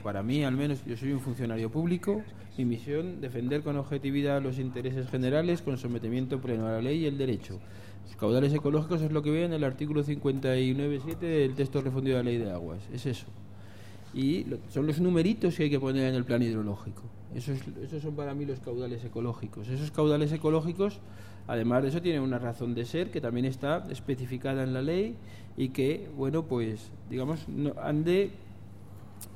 para 0.02 0.22
mí 0.22 0.44
al 0.44 0.56
menos, 0.56 0.84
yo 0.84 0.96
soy 0.96 1.12
un 1.12 1.20
funcionario 1.20 1.70
público, 1.70 2.22
mi 2.56 2.64
misión 2.64 3.20
defender 3.20 3.62
con 3.62 3.76
objetividad 3.76 4.42
los 4.42 4.58
intereses 4.58 5.08
generales 5.08 5.62
con 5.62 5.76
sometimiento 5.76 6.40
pleno 6.40 6.66
a 6.66 6.72
la 6.72 6.82
ley 6.82 7.00
y 7.00 7.06
el 7.06 7.18
derecho. 7.18 7.60
Los 8.04 8.16
caudales 8.16 8.52
ecológicos 8.52 9.02
es 9.02 9.12
lo 9.12 9.22
que 9.22 9.30
ve 9.30 9.44
en 9.44 9.52
el 9.52 9.64
artículo 9.64 10.02
59.7 10.02 11.18
del 11.18 11.54
texto 11.54 11.80
refundido 11.80 12.18
de 12.18 12.24
la 12.24 12.30
ley 12.30 12.38
de 12.38 12.50
aguas, 12.50 12.88
es 12.92 13.06
eso. 13.06 13.26
Y 14.14 14.46
son 14.68 14.86
los 14.86 15.00
numeritos 15.00 15.56
que 15.56 15.64
hay 15.64 15.70
que 15.70 15.80
poner 15.80 16.08
en 16.08 16.14
el 16.14 16.24
plan 16.24 16.42
hidrológico. 16.42 17.02
Esos, 17.34 17.58
esos 17.82 18.02
son 18.02 18.14
para 18.14 18.34
mí 18.34 18.44
los 18.44 18.60
caudales 18.60 19.04
ecológicos. 19.04 19.68
Esos 19.68 19.90
caudales 19.90 20.32
ecológicos, 20.32 21.00
además 21.46 21.82
de 21.82 21.88
eso, 21.88 22.02
tienen 22.02 22.22
una 22.22 22.38
razón 22.38 22.74
de 22.74 22.84
ser 22.84 23.10
que 23.10 23.20
también 23.20 23.46
está 23.46 23.86
especificada 23.90 24.62
en 24.62 24.74
la 24.74 24.82
ley 24.82 25.16
y 25.56 25.70
que, 25.70 26.10
bueno, 26.16 26.44
pues, 26.44 26.90
digamos, 27.08 27.46
han 27.82 28.04
de 28.04 28.32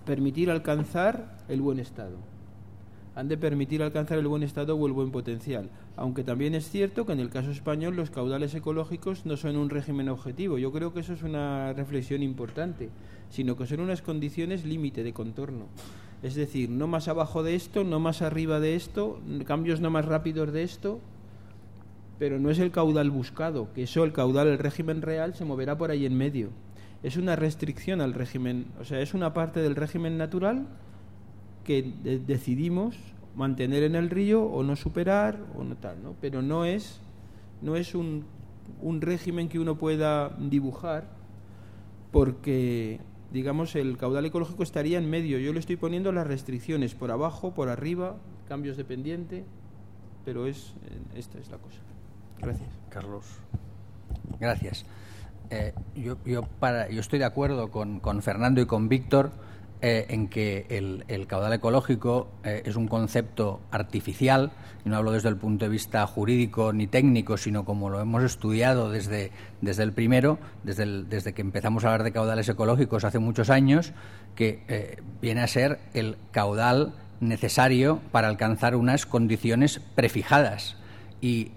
permitir 0.05 0.51
alcanzar 0.51 1.39
el 1.48 1.61
buen 1.61 1.78
estado. 1.78 2.16
Han 3.16 3.28
de 3.28 3.38
permitir 3.38 3.82
alcanzar 3.82 4.18
el 4.18 4.28
buen 4.28 4.43
estado 4.43 4.76
o 4.76 4.86
el 4.86 4.93
buen 4.93 5.10
potencial. 5.10 5.70
Aunque 5.97 6.22
también 6.22 6.55
es 6.55 6.68
cierto 6.68 7.06
que 7.06 7.12
en 7.12 7.20
el 7.20 7.30
caso 7.30 7.51
español 7.51 7.97
los 7.97 8.10
caudales 8.10 8.55
ecológicos 8.55 9.24
no 9.24 9.38
son 9.38 9.56
un 9.56 9.70
régimen 9.70 10.10
objetivo. 10.10 10.59
Yo 10.59 10.70
creo 10.70 10.93
que 10.93 11.01
eso 11.01 11.14
es 11.14 11.22
una 11.22 11.72
reflexión 11.72 12.22
importante, 12.22 12.90
sino 13.30 13.56
que 13.56 13.66
son 13.66 13.80
unas 13.80 14.02
condiciones 14.02 14.66
límite 14.66 15.02
de 15.02 15.14
contorno. 15.14 15.64
Es 16.22 16.34
decir, 16.34 16.68
no 16.68 16.86
más 16.86 17.09
abajo 17.09 17.43
de 17.43 17.55
esto, 17.55 17.84
no 17.84 18.01
más 18.01 18.20
arriba 18.20 18.60
de 18.60 18.76
esto, 18.76 19.18
cambios 19.47 19.80
no 19.80 19.90
más 19.90 20.05
rápidos 20.05 20.52
de 20.52 20.62
esto, 20.62 21.01
pero 22.18 22.38
no 22.38 22.51
es 22.51 22.59
el 22.59 22.70
caudal 22.70 23.10
buscado, 23.10 23.72
que 23.74 23.84
eso, 23.84 24.05
el 24.05 24.12
caudal, 24.12 24.48
el 24.48 24.59
régimen 24.59 25.01
real, 25.01 25.34
se 25.34 25.44
moverá 25.44 25.78
por 25.78 25.90
ahí 25.90 26.05
en 26.05 26.16
medio. 26.16 26.51
Es 27.02 27.16
una 27.16 27.34
restricción 27.34 28.02
al 28.02 28.14
régimen, 28.14 28.66
o 28.80 28.84
sea, 28.84 29.01
es 29.01 29.14
una 29.14 29.32
parte 29.32 29.60
del 29.60 29.76
régimen 29.76 30.18
natural 30.18 30.66
que 31.66 31.82
decidimos 32.26 32.97
mantener 33.34 33.82
en 33.82 33.97
el 33.97 34.09
río 34.09 34.44
o 34.44 34.62
no 34.62 34.76
superar 34.76 35.38
o 35.56 35.64
no 35.64 35.76
tal, 35.76 36.02
¿no? 36.02 36.14
Pero 36.20 36.40
no 36.40 36.64
es, 36.64 37.01
no 37.60 37.76
es 37.76 37.94
un, 37.94 38.24
un 38.80 39.01
régimen 39.01 39.48
que 39.48 39.59
uno 39.59 39.76
pueda 39.76 40.30
dibujar 40.38 41.09
porque 42.12 43.01
digamos, 43.32 43.74
el 43.74 43.97
caudal 43.97 44.24
ecológico 44.24 44.62
estaría 44.62 44.98
en 44.98 45.10
medio. 45.10 45.38
Yo 45.38 45.52
le 45.52 45.60
estoy 45.60 45.76
poniendo 45.76 46.12
las 46.12 46.26
restricciones 46.26 46.94
por 46.94 47.10
abajo, 47.10 47.52
por 47.52 47.68
arriba, 47.68 48.16
cambios 48.48 48.76
de 48.76 48.84
pendiente, 48.84 49.44
pero 50.24 50.47
es 50.47 50.74
eh, 50.88 51.18
esta 51.18 51.38
es 51.38 51.51
la 51.51 51.59
cosa. 51.59 51.78
Gracias. 52.38 52.68
Carlos. 52.88 53.24
Gracias. 54.40 54.86
Eh, 55.51 55.74
yo, 55.94 56.16
yo, 56.24 56.43
para, 56.60 56.88
yo 56.88 57.01
estoy 57.01 57.18
de 57.18 57.24
acuerdo 57.24 57.70
con, 57.70 58.01
con 58.01 58.22
Fernando 58.22 58.60
y 58.60 58.66
con 58.66 58.88
Víctor 58.88 59.30
eh, 59.82 60.07
en 60.09 60.28
que 60.28 60.66
el, 60.70 61.27
caudal 61.27 61.53
ecológico 61.53 62.28
eh, 62.44 62.62
es 62.65 62.77
un 62.77 62.89
concepto 62.89 63.61
artificial, 63.70 64.53
y 64.85 64.89
no 64.89 64.97
hablo 64.97 65.12
desde 65.12 65.28
el 65.28 65.36
punto 65.36 65.66
de 65.66 65.69
vista 65.69 66.07
jurídico 66.07 66.73
ni 66.73 66.86
técnico, 66.86 67.36
sino 67.36 67.65
como 67.65 67.90
lo 67.90 68.01
hemos 68.01 68.23
estudiado 68.23 68.90
desde, 68.90 69.32
desde 69.61 69.82
el 69.82 69.93
primero, 69.93 70.39
desde, 70.65 71.05
desde 71.05 71.35
que 71.35 71.43
empezamos 71.43 71.85
a 71.85 71.89
hablar 71.89 72.05
de 72.05 72.12
caudales 72.12 72.48
ecológicos 72.48 73.05
hace 73.05 73.19
muchos 73.19 73.51
años, 73.51 73.93
que 74.35 74.62
eh, 74.69 75.03
viene 75.20 75.43
a 75.43 75.47
ser 75.47 75.78
el 75.93 76.16
caudal 76.31 76.94
necesario 77.20 78.01
para 78.12 78.28
alcanzar 78.28 78.77
unas 78.77 79.05
condiciones 79.05 79.81
prefijadas. 79.94 80.77
Y 81.20 81.51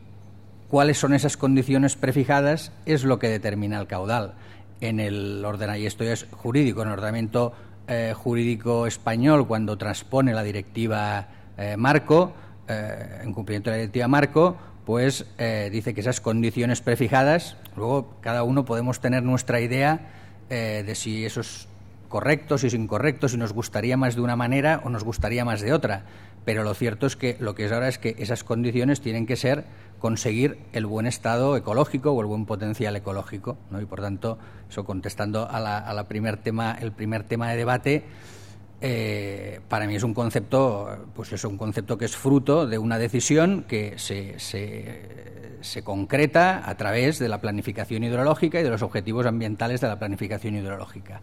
cuáles 0.67 0.97
son 0.97 1.13
esas 1.13 1.37
condiciones 1.37 1.95
prefijadas 1.95 2.73
es 2.85 3.05
lo 3.05 3.17
que 3.17 3.29
determina 3.29 3.79
el 3.79 3.87
caudal. 3.87 4.33
En 4.81 4.99
el 4.99 5.43
ordenamiento, 5.45 5.83
y 5.83 5.87
esto 5.87 6.03
es 6.03 6.25
jurídico, 6.31 6.81
en 6.81 6.87
el 6.89 6.93
ordenamiento 6.93 7.53
eh, 7.91 8.13
jurídico 8.13 8.85
español 8.85 9.47
cuando 9.47 9.75
transpone 9.75 10.31
la 10.31 10.43
directiva 10.43 11.27
eh, 11.57 11.75
Marco, 11.75 12.33
eh, 12.67 13.21
en 13.23 13.33
cumplimiento 13.33 13.71
de 13.71 13.77
la 13.77 13.79
directiva 13.79 14.07
Marco, 14.07 14.57
pues 14.85 15.25
dice 15.71 15.93
que 15.95 16.01
esas 16.01 16.21
condiciones 16.21 16.81
prefijadas, 16.81 17.57
luego 17.75 18.15
cada 18.21 18.43
uno 18.43 18.65
podemos 18.65 18.99
tener 18.99 19.21
nuestra 19.21 19.59
idea 19.61 19.99
de 20.49 20.95
si 20.95 21.25
eso 21.25 21.41
es 21.41 21.67
correcto, 22.07 22.57
si 22.57 22.67
es 22.67 22.73
incorrecto, 22.73 23.29
si 23.29 23.37
nos 23.37 23.53
gustaría 23.53 23.97
más 23.97 24.15
de 24.15 24.21
una 24.21 24.35
manera 24.35 24.81
o 24.83 24.89
nos 24.89 25.03
gustaría 25.03 25.45
más 25.45 25.61
de 25.61 25.73
otra. 25.73 26.05
Pero 26.43 26.63
lo 26.63 26.73
cierto 26.73 27.05
es 27.05 27.15
que 27.15 27.37
lo 27.39 27.53
que 27.53 27.65
es 27.65 27.71
ahora 27.71 27.87
es 27.87 27.99
que 27.99 28.15
esas 28.17 28.43
condiciones 28.43 28.99
tienen 28.99 29.27
que 29.27 29.35
ser 29.35 29.65
conseguir 29.99 30.57
el 30.73 30.85
buen 30.85 31.05
estado 31.05 31.55
ecológico 31.55 32.11
o 32.11 32.21
el 32.21 32.27
buen 32.27 32.45
potencial 32.45 32.95
ecológico, 32.95 33.57
¿no? 33.69 33.81
Y 33.81 33.85
por 33.85 34.01
tanto, 34.01 34.37
eso 34.69 34.85
contestando 34.85 35.47
a 35.49 35.59
la, 35.59 36.03
primer 36.07 36.37
tema, 36.37 36.77
el 36.79 36.91
primer 36.91 37.23
tema 37.23 37.51
de 37.51 37.57
debate, 37.57 38.03
eh, 38.81 39.59
para 39.67 39.87
mí 39.87 39.95
es 39.95 40.03
un 40.03 40.13
concepto, 40.13 41.07
pues 41.13 41.33
es 41.33 41.43
un 41.43 41.57
concepto 41.57 41.97
que 41.97 42.05
es 42.05 42.15
fruto 42.15 42.65
de 42.65 42.77
una 42.77 42.97
decisión 42.97 43.65
que 43.67 43.99
se, 43.99 44.39
se, 44.39 45.57
se, 45.59 45.83
concreta 45.83 46.67
a 46.67 46.75
través 46.77 47.19
de 47.19 47.27
la 47.27 47.41
planificación 47.41 48.03
hidrológica 48.03 48.59
y 48.59 48.63
de 48.63 48.69
los 48.69 48.81
objetivos 48.81 49.25
ambientales 49.25 49.81
de 49.81 49.87
la 49.89 49.99
planificación 49.99 50.55
hidrológica. 50.55 51.21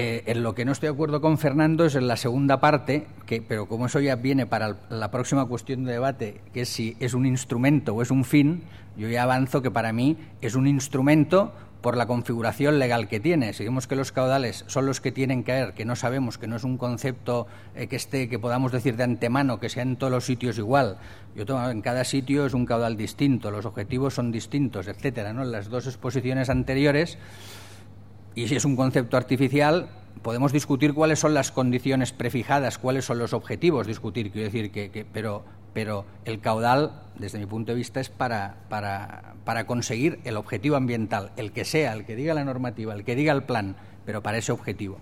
Eh, 0.00 0.22
en 0.26 0.44
lo 0.44 0.54
que 0.54 0.64
no 0.64 0.70
estoy 0.70 0.86
de 0.86 0.92
acuerdo 0.92 1.20
con 1.20 1.38
Fernando 1.38 1.84
es 1.84 1.96
en 1.96 2.06
la 2.06 2.16
segunda 2.16 2.60
parte, 2.60 3.08
que, 3.26 3.42
pero 3.42 3.66
como 3.66 3.86
eso 3.86 3.98
ya 3.98 4.14
viene 4.14 4.46
para 4.46 4.76
la 4.90 5.10
próxima 5.10 5.44
cuestión 5.46 5.82
de 5.82 5.90
debate, 5.90 6.40
que 6.54 6.60
es 6.60 6.68
si 6.68 6.96
es 7.00 7.14
un 7.14 7.26
instrumento 7.26 7.96
o 7.96 8.00
es 8.00 8.12
un 8.12 8.24
fin, 8.24 8.62
yo 8.96 9.08
ya 9.08 9.24
avanzo 9.24 9.60
que 9.60 9.72
para 9.72 9.92
mí 9.92 10.16
es 10.40 10.54
un 10.54 10.68
instrumento 10.68 11.52
por 11.80 11.96
la 11.96 12.06
configuración 12.06 12.78
legal 12.78 13.08
que 13.08 13.18
tiene. 13.18 13.52
Si 13.54 13.64
vemos 13.64 13.88
que 13.88 13.96
los 13.96 14.12
caudales 14.12 14.62
son 14.68 14.86
los 14.86 15.00
que 15.00 15.10
tienen 15.10 15.42
que 15.42 15.50
haber, 15.50 15.74
que 15.74 15.84
no 15.84 15.96
sabemos, 15.96 16.38
que 16.38 16.46
no 16.46 16.54
es 16.54 16.62
un 16.62 16.78
concepto 16.78 17.48
eh, 17.74 17.88
que 17.88 17.96
esté, 17.96 18.28
que 18.28 18.38
podamos 18.38 18.70
decir 18.70 18.94
de 18.94 19.02
antemano, 19.02 19.58
que 19.58 19.68
sea 19.68 19.82
en 19.82 19.96
todos 19.96 20.12
los 20.12 20.24
sitios 20.24 20.58
igual. 20.58 20.98
Yo 21.34 21.44
tomo, 21.44 21.68
en 21.70 21.82
cada 21.82 22.04
sitio 22.04 22.46
es 22.46 22.54
un 22.54 22.66
caudal 22.66 22.96
distinto, 22.96 23.50
los 23.50 23.66
objetivos 23.66 24.14
son 24.14 24.30
distintos, 24.30 24.86
etcétera. 24.86 25.32
¿no? 25.32 25.42
En 25.42 25.50
las 25.50 25.68
dos 25.68 25.88
exposiciones 25.88 26.50
anteriores 26.50 27.18
y 28.38 28.46
si 28.46 28.54
es 28.54 28.64
un 28.64 28.76
concepto 28.76 29.16
artificial, 29.16 29.88
podemos 30.22 30.52
discutir 30.52 30.94
cuáles 30.94 31.18
son 31.18 31.34
las 31.34 31.50
condiciones 31.50 32.12
prefijadas, 32.12 32.78
cuáles 32.78 33.04
son 33.04 33.18
los 33.18 33.32
objetivos, 33.32 33.88
discutir, 33.88 34.30
quiero 34.30 34.44
decir, 34.44 34.70
que, 34.70 35.04
pero, 35.12 35.42
pero 35.74 36.04
el 36.24 36.38
caudal, 36.38 36.92
desde 37.18 37.40
mi 37.40 37.46
punto 37.46 37.72
de 37.72 37.78
vista, 37.78 37.98
es 37.98 38.10
para, 38.10 38.54
para, 38.68 39.34
para 39.44 39.66
conseguir 39.66 40.20
el 40.22 40.36
objetivo 40.36 40.76
ambiental, 40.76 41.32
el 41.36 41.50
que 41.50 41.64
sea, 41.64 41.92
el 41.94 42.04
que 42.04 42.14
diga 42.14 42.32
la 42.32 42.44
normativa, 42.44 42.94
el 42.94 43.02
que 43.02 43.16
diga 43.16 43.32
el 43.32 43.42
plan, 43.42 43.74
pero 44.06 44.22
para 44.22 44.38
ese 44.38 44.52
objetivo. 44.52 44.98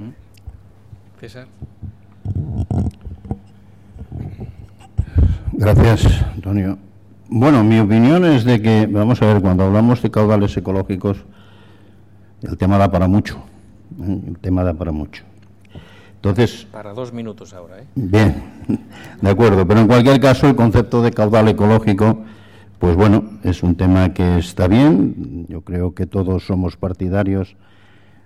¿Mm? 0.00 1.20
César. 1.20 1.46
Gracias, 5.52 6.22
Antonio. 6.34 6.76
Bueno, 7.28 7.62
mi 7.62 7.78
opinión 7.78 8.24
es 8.24 8.42
de 8.42 8.60
que, 8.60 8.88
vamos 8.90 9.22
a 9.22 9.26
ver, 9.26 9.40
cuando 9.40 9.62
hablamos 9.62 10.02
de 10.02 10.10
caudales 10.10 10.56
ecológicos, 10.56 11.24
el 12.48 12.56
tema 12.56 12.78
da 12.78 12.90
para 12.90 13.08
mucho. 13.08 13.38
¿eh? 14.00 14.20
El 14.28 14.38
tema 14.38 14.64
da 14.64 14.74
para 14.74 14.92
mucho. 14.92 15.24
Entonces. 16.16 16.66
Para 16.72 16.92
dos 16.94 17.12
minutos 17.12 17.52
ahora, 17.52 17.80
¿eh? 17.80 17.86
Bien, 17.94 18.42
de 19.20 19.30
acuerdo. 19.30 19.66
Pero 19.66 19.80
en 19.80 19.86
cualquier 19.86 20.20
caso, 20.20 20.48
el 20.48 20.56
concepto 20.56 21.02
de 21.02 21.10
caudal 21.10 21.48
ecológico, 21.48 22.24
pues 22.78 22.96
bueno, 22.96 23.24
es 23.42 23.62
un 23.62 23.76
tema 23.76 24.14
que 24.14 24.38
está 24.38 24.68
bien. 24.68 25.46
Yo 25.48 25.60
creo 25.60 25.94
que 25.94 26.06
todos 26.06 26.46
somos 26.46 26.76
partidarios 26.76 27.56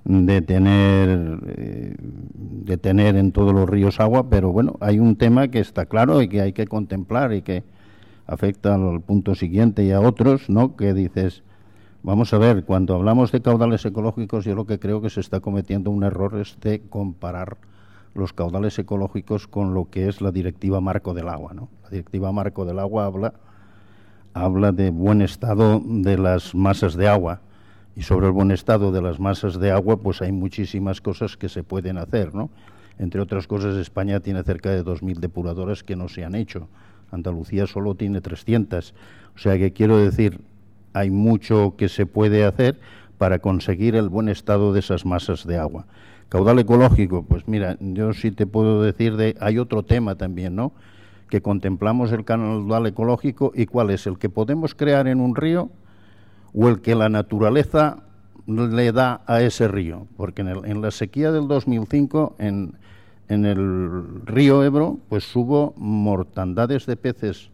de 0.05 0.41
tener 0.43 1.39
eh, 1.49 1.97
de 1.99 2.79
tener 2.79 3.17
en 3.17 3.33
todos 3.33 3.53
los 3.53 3.69
ríos 3.69 4.01
agua, 4.01 4.31
pero 4.31 4.53
bueno, 4.53 4.77
hay 4.81 4.99
un 4.99 5.17
tema 5.17 5.49
que 5.49 5.59
está 5.59 5.87
claro 5.87 6.23
y 6.23 6.29
que 6.29 6.41
hay 6.41 6.53
que 6.53 6.67
contemplar 6.67 7.33
y 7.35 7.43
que 7.43 7.65
afecta 8.27 8.75
al 8.75 9.01
punto 9.01 9.35
siguiente 9.35 9.85
y 9.85 9.91
a 9.91 10.01
otros, 10.01 10.49
¿no? 10.49 10.77
Que 10.77 10.95
dices, 10.95 11.43
Vamos 12.03 12.33
a 12.33 12.39
ver, 12.39 12.65
cuando 12.65 12.95
hablamos 12.95 13.33
de 13.33 13.43
caudales 13.43 13.85
ecológicos, 13.85 14.45
yo 14.45 14.55
lo 14.55 14.67
que 14.67 14.79
creo 14.79 15.03
que 15.03 15.11
se 15.11 15.21
está 15.21 15.41
cometiendo 15.41 15.91
un 15.91 16.05
error 16.05 16.39
es 16.39 16.57
de 16.61 16.81
comparar 16.81 17.57
los 18.15 18.33
caudales 18.33 18.79
ecológicos 18.79 19.49
con 19.49 19.75
lo 19.75 19.91
que 19.91 20.09
es 20.09 20.21
la 20.21 20.31
directiva 20.31 20.81
marco 20.81 21.13
del 21.13 21.29
agua. 21.29 21.55
¿no? 21.55 21.69
La 21.83 21.91
directiva 21.91 22.31
marco 22.31 22.65
del 22.65 22.79
agua 22.79 23.07
habla, 23.07 23.35
habla 24.33 24.71
de 24.71 24.91
buen 24.91 25.23
estado 25.23 25.83
de 25.85 26.17
las 26.17 26.55
masas 26.55 26.95
de 26.95 27.09
agua. 27.09 27.41
Y 27.97 28.03
sobre 28.03 28.27
el 28.29 28.33
buen 28.33 28.53
estado 28.53 28.93
de 28.93 29.03
las 29.03 29.19
masas 29.19 29.59
de 29.59 29.73
agua, 29.73 29.97
pues 29.97 30.23
hay 30.23 30.31
muchísimas 30.31 31.01
cosas 31.01 31.37
que 31.37 31.49
se 31.49 31.65
pueden 31.65 31.99
hacer, 31.99 32.33
¿no? 32.33 32.49
Entre 33.01 33.21
otras 33.21 33.49
cosas, 33.49 33.75
España 33.75 34.21
tiene 34.21 34.45
cerca 34.45 34.71
de 34.71 34.85
2.000 34.85 35.19
depuradoras 35.19 35.83
que 35.83 35.97
no 35.97 36.09
se 36.09 36.25
han 36.25 36.37
hecho. 36.37 36.69
Andalucía 37.11 37.67
solo 37.67 37.97
tiene 37.97 38.21
300. 38.21 38.95
O 39.35 39.39
sea 39.39 39.59
que 39.59 39.73
quiero 39.73 39.99
decir, 39.99 40.41
hay 40.93 41.11
mucho 41.11 41.75
que 41.77 41.89
se 41.89 42.07
puede 42.07 42.45
hacer 42.45 42.79
para 43.19 43.41
conseguir 43.41 43.97
el 43.97 44.09
buen 44.09 44.29
estado 44.29 44.73
de 44.73 44.81
esas 44.81 45.05
masas 45.05 45.47
de 45.47 45.59
agua. 45.59 45.87
Caudal 46.29 46.59
ecológico, 46.59 47.23
pues 47.23 47.49
mira, 47.49 47.77
yo 47.81 48.13
sí 48.13 48.31
te 48.31 48.47
puedo 48.47 48.83
decir 48.83 49.17
de 49.17 49.37
hay 49.41 49.59
otro 49.59 49.83
tema 49.83 50.15
también, 50.15 50.55
¿no? 50.55 50.73
Que 51.31 51.41
contemplamos 51.41 52.13
el 52.13 52.25
caudal 52.25 52.87
ecológico 52.87 53.53
y 53.55 53.67
cuál 53.67 53.91
es 53.91 54.07
el 54.07 54.19
que 54.19 54.29
podemos 54.29 54.75
crear 54.75 55.09
en 55.09 55.21
un 55.21 55.35
río 55.35 55.71
o 56.55 56.69
el 56.69 56.81
que 56.81 56.95
la 56.95 57.09
naturaleza 57.09 58.03
le 58.47 58.93
da 58.93 59.23
a 59.27 59.43
ese 59.43 59.69
río, 59.69 60.07
porque 60.17 60.43
en, 60.43 60.49
en 60.65 60.81
la 60.81 60.91
sequía 60.91 61.33
del 61.33 61.49
2005 61.49 62.37
en, 62.39 62.75
en 63.29 63.45
el 63.45 64.25
río 64.25 64.65
Ebro 64.65 64.99
pues 65.09 65.35
hubo 65.37 65.75
mortandades 65.77 66.87
de 66.87 66.97
peces 66.97 67.51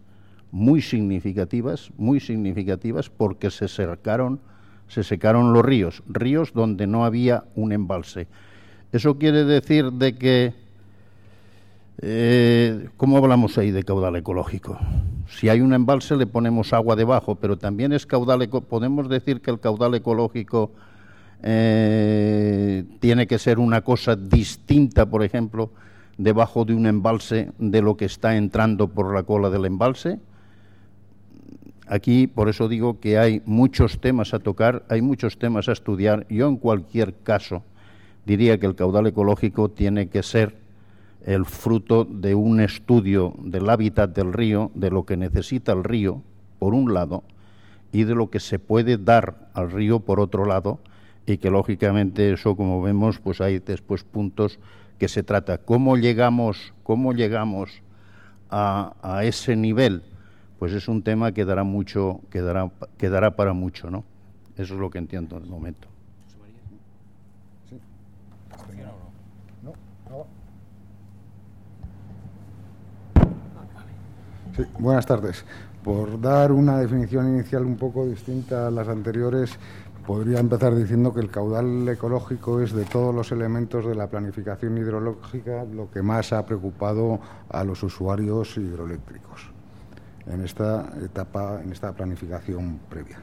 muy 0.55 0.82
significativas, 0.82 1.90
muy 1.98 2.20
significativas 2.20 3.10
porque 3.10 3.51
se 3.51 3.66
secaron, 3.66 4.39
se 4.86 5.02
secaron 5.02 5.52
los 5.52 5.64
ríos, 5.64 6.05
ríos 6.06 6.52
donde 6.52 6.86
no 6.86 7.05
había 7.05 7.43
un 7.56 7.72
embalse. 7.72 8.28
Eso 8.93 9.18
quiere 9.18 9.43
decir 9.43 9.90
de 9.90 10.14
que 10.14 10.55
eh, 12.02 12.89
¿Cómo 12.97 13.16
hablamos 13.16 13.59
ahí 13.59 13.72
de 13.72 13.82
caudal 13.82 14.14
ecológico? 14.14 14.78
Si 15.28 15.48
hay 15.48 15.60
un 15.60 15.72
embalse 15.72 16.16
le 16.16 16.26
ponemos 16.26 16.72
agua 16.72 16.94
debajo, 16.94 17.35
pero 17.35 17.56
también 17.56 17.93
es 17.93 18.06
caudal 18.06 18.48
podemos 18.48 19.09
decir 19.09 19.40
que 19.40 19.51
el 19.51 19.59
caudal 19.59 19.94
ecológico 19.97 20.70
eh, 21.43 22.85
tiene 23.01 23.26
que 23.26 23.39
ser 23.40 23.59
una 23.59 23.81
cosa 23.82 24.14
distinta, 24.14 25.06
por 25.06 25.24
ejemplo, 25.24 25.70
debajo 26.16 26.64
de 26.64 26.74
un 26.74 26.86
embalse 26.86 27.51
de 27.59 27.82
lo 27.82 27.97
que 27.97 28.05
está 28.05 28.36
entrando 28.36 28.86
por 28.86 29.12
la 29.12 29.24
cola 29.24 29.51
del 29.51 29.64
embalse. 29.64 30.20
Aquí, 31.86 32.27
por 32.27 32.48
eso 32.48 32.69
digo 32.69 32.98
que 32.98 33.19
hay 33.19 33.43
muchos 33.44 34.01
temas 34.01 34.32
a 34.32 34.39
tocar, 34.39 34.85
hay 34.89 35.02
muchos 35.02 35.39
temas 35.39 35.69
a 35.69 35.73
estudiar. 35.73 36.27
Yo, 36.31 36.48
en 36.48 36.56
cualquier 36.56 37.15
caso, 37.15 37.62
diría 38.24 38.59
que 38.59 38.66
el 38.66 38.74
caudal 38.74 39.06
ecológico 39.06 39.70
tiene 39.70 40.09
que 40.09 40.23
ser 40.23 40.56
el 41.27 41.44
fruto 41.44 42.05
de 42.05 42.35
un 42.35 42.61
estudio 42.61 43.35
del 43.39 43.69
hábitat 43.69 44.15
del 44.15 44.32
río, 44.32 44.70
de 44.74 44.90
lo 44.90 45.05
que 45.05 45.16
necesita 45.16 45.73
el 45.73 45.85
río, 45.85 46.23
por 46.59 46.74
un 46.74 46.94
lado, 46.94 47.23
y 47.93 48.05
de 48.05 48.15
lo 48.15 48.31
que 48.31 48.40
se 48.40 48.59
puede 48.59 48.97
dar 48.97 49.48
al 49.52 49.70
río, 49.70 50.01
por 50.01 50.20
otro 50.20 50.47
lado, 50.47 50.81
y 51.27 51.39
que 51.39 51.51
lógicamente 51.51 52.32
eso, 52.32 52.56
como 52.56 52.82
vemos, 52.82 53.19
pues 53.19 53.40
hay 53.40 53.59
después 53.59 54.05
puntos 54.05 54.59
que 54.98 55.09
se 55.09 55.23
trata. 55.23 55.59
¿Cómo 55.59 55.97
llegamos, 55.97 56.73
cómo 56.82 57.12
llegamos 57.12 57.82
a, 58.51 58.94
a 59.02 59.24
ese 59.24 59.56
nivel? 59.56 60.02
Pues 60.65 60.73
es 60.73 60.89
un 60.89 61.03
tema 61.03 61.32
que 61.32 61.45
dará 61.45 61.62
mucho, 61.62 62.23
que 62.31 62.41
dará, 62.41 62.73
dará 62.99 63.36
para 63.36 63.53
mucho, 63.53 63.91
¿no? 63.91 64.03
Eso 64.57 64.73
es 64.73 64.81
lo 64.81 64.89
que 64.89 64.97
entiendo 64.97 65.36
en 65.36 65.43
el 65.43 65.51
momento. 65.51 65.89
Sí, 74.57 74.62
buenas 74.78 75.05
tardes. 75.05 75.45
Por 75.82 76.19
dar 76.19 76.51
una 76.51 76.78
definición 76.78 77.28
inicial 77.35 77.66
un 77.66 77.77
poco 77.77 78.07
distinta 78.07 78.69
a 78.69 78.70
las 78.70 78.89
anteriores, 78.89 79.59
podría 80.07 80.41
empezar 80.41 80.74
diciendo 80.74 81.12
que 81.12 81.20
el 81.20 81.31
caudal 81.31 81.86
ecológico 81.91 82.62
es 82.62 82.73
de 82.73 82.86
todos 82.86 83.15
los 83.15 83.31
elementos 83.32 83.85
de 83.85 83.95
la 83.95 84.07
planificación 84.07 84.78
hidrológica 84.78 85.66
lo 85.66 85.91
que 85.91 86.01
más 86.01 86.32
ha 86.32 86.47
preocupado 86.47 87.20
a 87.51 87.62
los 87.65 87.82
usuarios 87.82 88.57
hidroeléctricos 88.57 89.53
en 90.27 90.43
esta 90.43 90.93
etapa, 91.03 91.61
en 91.63 91.73
esta 91.73 91.93
planificación 91.93 92.81
previa. 92.89 93.19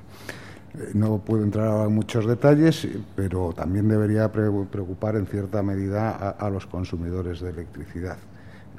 Eh, 0.74 0.92
no 0.94 1.18
puedo 1.20 1.44
entrar 1.44 1.88
en 1.88 1.94
muchos 1.94 2.26
detalles, 2.26 2.88
pero 3.16 3.54
también 3.54 3.88
debería 3.88 4.32
preocupar 4.32 5.16
en 5.16 5.26
cierta 5.26 5.62
medida 5.62 6.12
a, 6.30 6.50
los 6.50 6.66
consumidores 6.66 7.42
de 7.42 7.50
electricidad. 7.50 8.18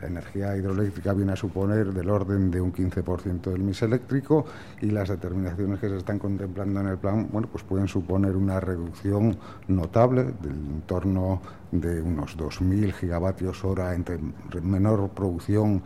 La 0.00 0.08
energía 0.08 0.56
hidroeléctrica 0.56 1.12
viene 1.12 1.32
a 1.32 1.36
suponer 1.36 1.92
del 1.92 2.10
orden 2.10 2.50
de 2.50 2.60
un 2.60 2.72
15% 2.72 3.42
del 3.42 3.60
mix 3.60 3.82
eléctrico 3.82 4.46
y 4.80 4.86
las 4.86 5.08
determinaciones 5.10 5.78
que 5.78 5.88
se 5.88 5.96
están 5.98 6.18
contemplando 6.18 6.80
en 6.80 6.88
el 6.88 6.98
plan 6.98 7.28
bueno, 7.30 7.46
pues 7.46 7.62
pueden 7.62 7.86
suponer 7.86 8.34
una 8.34 8.58
reducción 8.58 9.36
notable 9.68 10.24
del 10.24 10.56
entorno 10.74 11.40
de 11.70 12.02
unos 12.02 12.36
2.000 12.36 12.92
gigavatios 12.94 13.64
hora 13.64 13.94
entre 13.94 14.18
menor 14.60 15.08
producción 15.10 15.82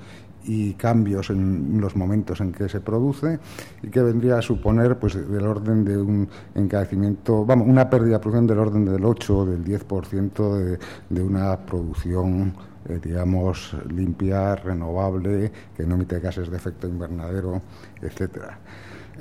y 0.47 0.75
cambios 0.75 1.31
en 1.31 1.81
los 1.81 1.97
momentos 1.97 2.41
en 2.41 2.53
que 2.53 2.69
se 2.69 2.81
produce 2.81 3.39
y 3.83 3.89
que 3.89 4.03
vendría 4.03 4.39
a 4.39 4.43
suponer 4.43 4.99
pues 4.99 5.15
del 5.15 5.47
orden 5.47 5.85
de 5.85 5.99
un 5.99 6.29
encarecimiento, 6.55 7.45
vamos, 7.45 7.69
una 7.69 7.91
pérdida 7.91 8.15
de 8.15 8.21
producción 8.21 8.47
del 8.47 8.59
orden 8.59 8.85
del 8.85 9.05
8 9.05 9.39
o 9.39 9.47
del 9.47 9.65
10% 9.65 10.55
de, 10.57 10.79
de 11.11 11.23
una 11.23 11.57
producción 11.59 12.55
eh, 12.89 13.01
digamos 13.03 13.75
limpia, 13.89 14.55
renovable, 14.55 15.51
que 15.77 15.85
no 15.85 15.97
emite 15.97 16.21
gases 16.21 16.49
de 16.49 16.57
efecto 16.57 16.87
invernadero, 16.87 17.61
etcétera. 18.01 18.59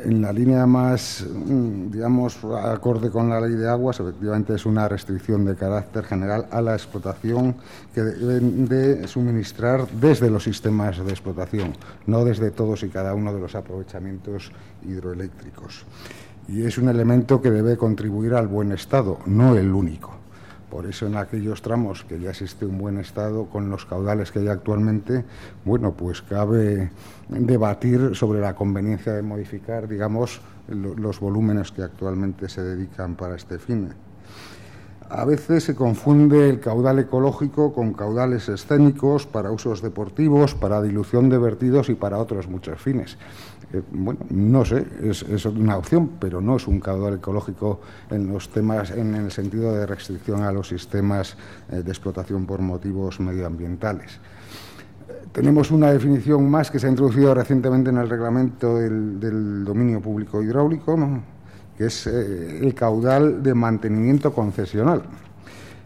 En 0.04 0.22
la 0.22 0.34
línea 0.34 0.66
más, 0.66 1.26
mm, 1.26 1.90
digamos, 1.90 2.38
acorde 2.44 3.10
con 3.10 3.30
la 3.30 3.40
ley 3.40 3.56
de 3.56 3.70
aguas, 3.70 4.00
efectivamente 4.00 4.54
es 4.54 4.66
una 4.66 4.90
restricción 4.90 5.46
de 5.46 5.56
carácter 5.56 6.04
general 6.04 6.48
a 6.52 6.62
la 6.62 6.74
explotación 6.74 7.56
que 7.94 8.02
deben 8.02 8.68
de 8.68 9.08
suministrar 9.08 9.88
desde 9.88 10.30
los 10.30 10.44
sistemas 10.44 10.98
de 10.98 11.10
explotación, 11.12 11.74
no 12.08 12.26
desde 12.26 12.52
todos 12.52 12.84
y 12.84 12.90
cada 12.90 13.14
uno 13.14 13.34
de 13.34 13.40
los 13.40 13.56
aprovechamientos 13.56 14.52
hidroeléctricos. 14.86 15.86
Y 16.50 16.64
es 16.64 16.78
un 16.78 16.90
elemento 16.90 17.42
que 17.42 17.50
debe 17.50 17.78
contribuir 17.78 18.34
al 18.34 18.48
buen 18.48 18.74
estado, 18.74 19.20
no 19.26 19.56
el 19.56 19.72
único 19.72 20.25
Por 20.76 20.88
eso 20.88 21.08
en 21.08 21.16
aquellos 21.16 21.62
tramos 21.62 22.04
que 22.04 22.20
ya 22.20 22.32
existe 22.32 22.66
un 22.66 22.78
buen 22.78 22.98
estado 22.98 23.46
con 23.46 23.70
los 23.70 23.86
caudales 23.86 24.30
que 24.30 24.40
hay 24.40 24.50
actualmente, 24.50 25.24
bueno, 25.64 25.94
pues 25.94 26.22
cabe 26.22 26.92
debatir 27.30 28.14
sobre 28.14 28.42
la 28.42 28.56
conveniencia 28.56 29.14
de 29.14 29.22
modificar, 29.22 29.88
digamos, 29.88 30.42
los 30.68 31.22
volúmenes 31.22 31.72
que 31.72 31.82
actualmente 31.82 32.50
se 32.50 32.62
dedican 32.62 33.16
para 33.16 33.38
este 33.38 33.58
fin. 33.58 33.94
A 35.10 35.24
veces 35.24 35.64
se 35.64 35.76
confunde 35.76 36.50
el 36.50 36.60
caudal 36.60 37.00
ecológico 37.00 37.72
con 37.72 37.94
caudales 37.94 38.50
escénicos 38.50 39.26
para 39.26 39.52
usos 39.52 39.82
deportivos, 39.82 40.56
para 40.56 40.82
dilución 40.82 41.30
de 41.30 41.38
vertidos 41.38 41.88
y 41.88 41.96
para 41.96 42.18
otros 42.18 42.50
muchos 42.50 42.82
fines. 42.82 43.18
Eh, 43.76 43.82
bueno, 43.92 44.22
no 44.30 44.64
sé, 44.64 44.86
es, 45.04 45.46
una 45.46 45.78
opción, 45.78 46.12
pero 46.20 46.40
no 46.40 46.56
es 46.56 46.68
un 46.68 46.80
caudal 46.80 47.16
ecológico 47.16 47.82
en 48.10 48.28
los 48.32 48.50
temas, 48.50 48.92
en 48.92 49.16
el 49.16 49.32
sentido 49.32 49.74
de 49.74 49.86
restricción 49.86 50.44
a 50.44 50.52
los 50.52 50.70
sistemas 50.70 51.36
eh, 51.70 51.82
de 51.84 51.92
explotación 51.92 52.46
por 52.46 52.62
motivos 52.62 53.20
medioambientales. 53.20 54.20
Tenemos 55.34 55.72
una 55.72 55.92
definición 55.92 56.50
más 56.50 56.72
que 56.72 56.80
se 56.80 56.88
ha 56.88 56.90
introducido 56.90 57.34
recientemente 57.34 57.90
en 57.90 57.98
el 57.98 58.10
reglamento 58.10 58.78
del, 58.78 59.66
dominio 59.66 60.00
público 60.00 60.42
hidráulico, 60.42 60.98
que 61.78 61.88
es 61.88 62.08
eh, 62.08 62.60
el 62.62 62.74
caudal 62.74 63.44
de 63.44 63.54
mantenimiento 63.54 64.34
concesional, 64.34 65.04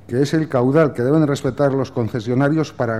que 0.09 0.23
es 0.23 0.33
el 0.33 0.49
caudal 0.49 0.93
que 0.93 1.03
deben 1.03 1.27
respetar 1.27 1.71
los 1.71 1.91
concesionarios 1.91 2.73
para, 2.73 2.99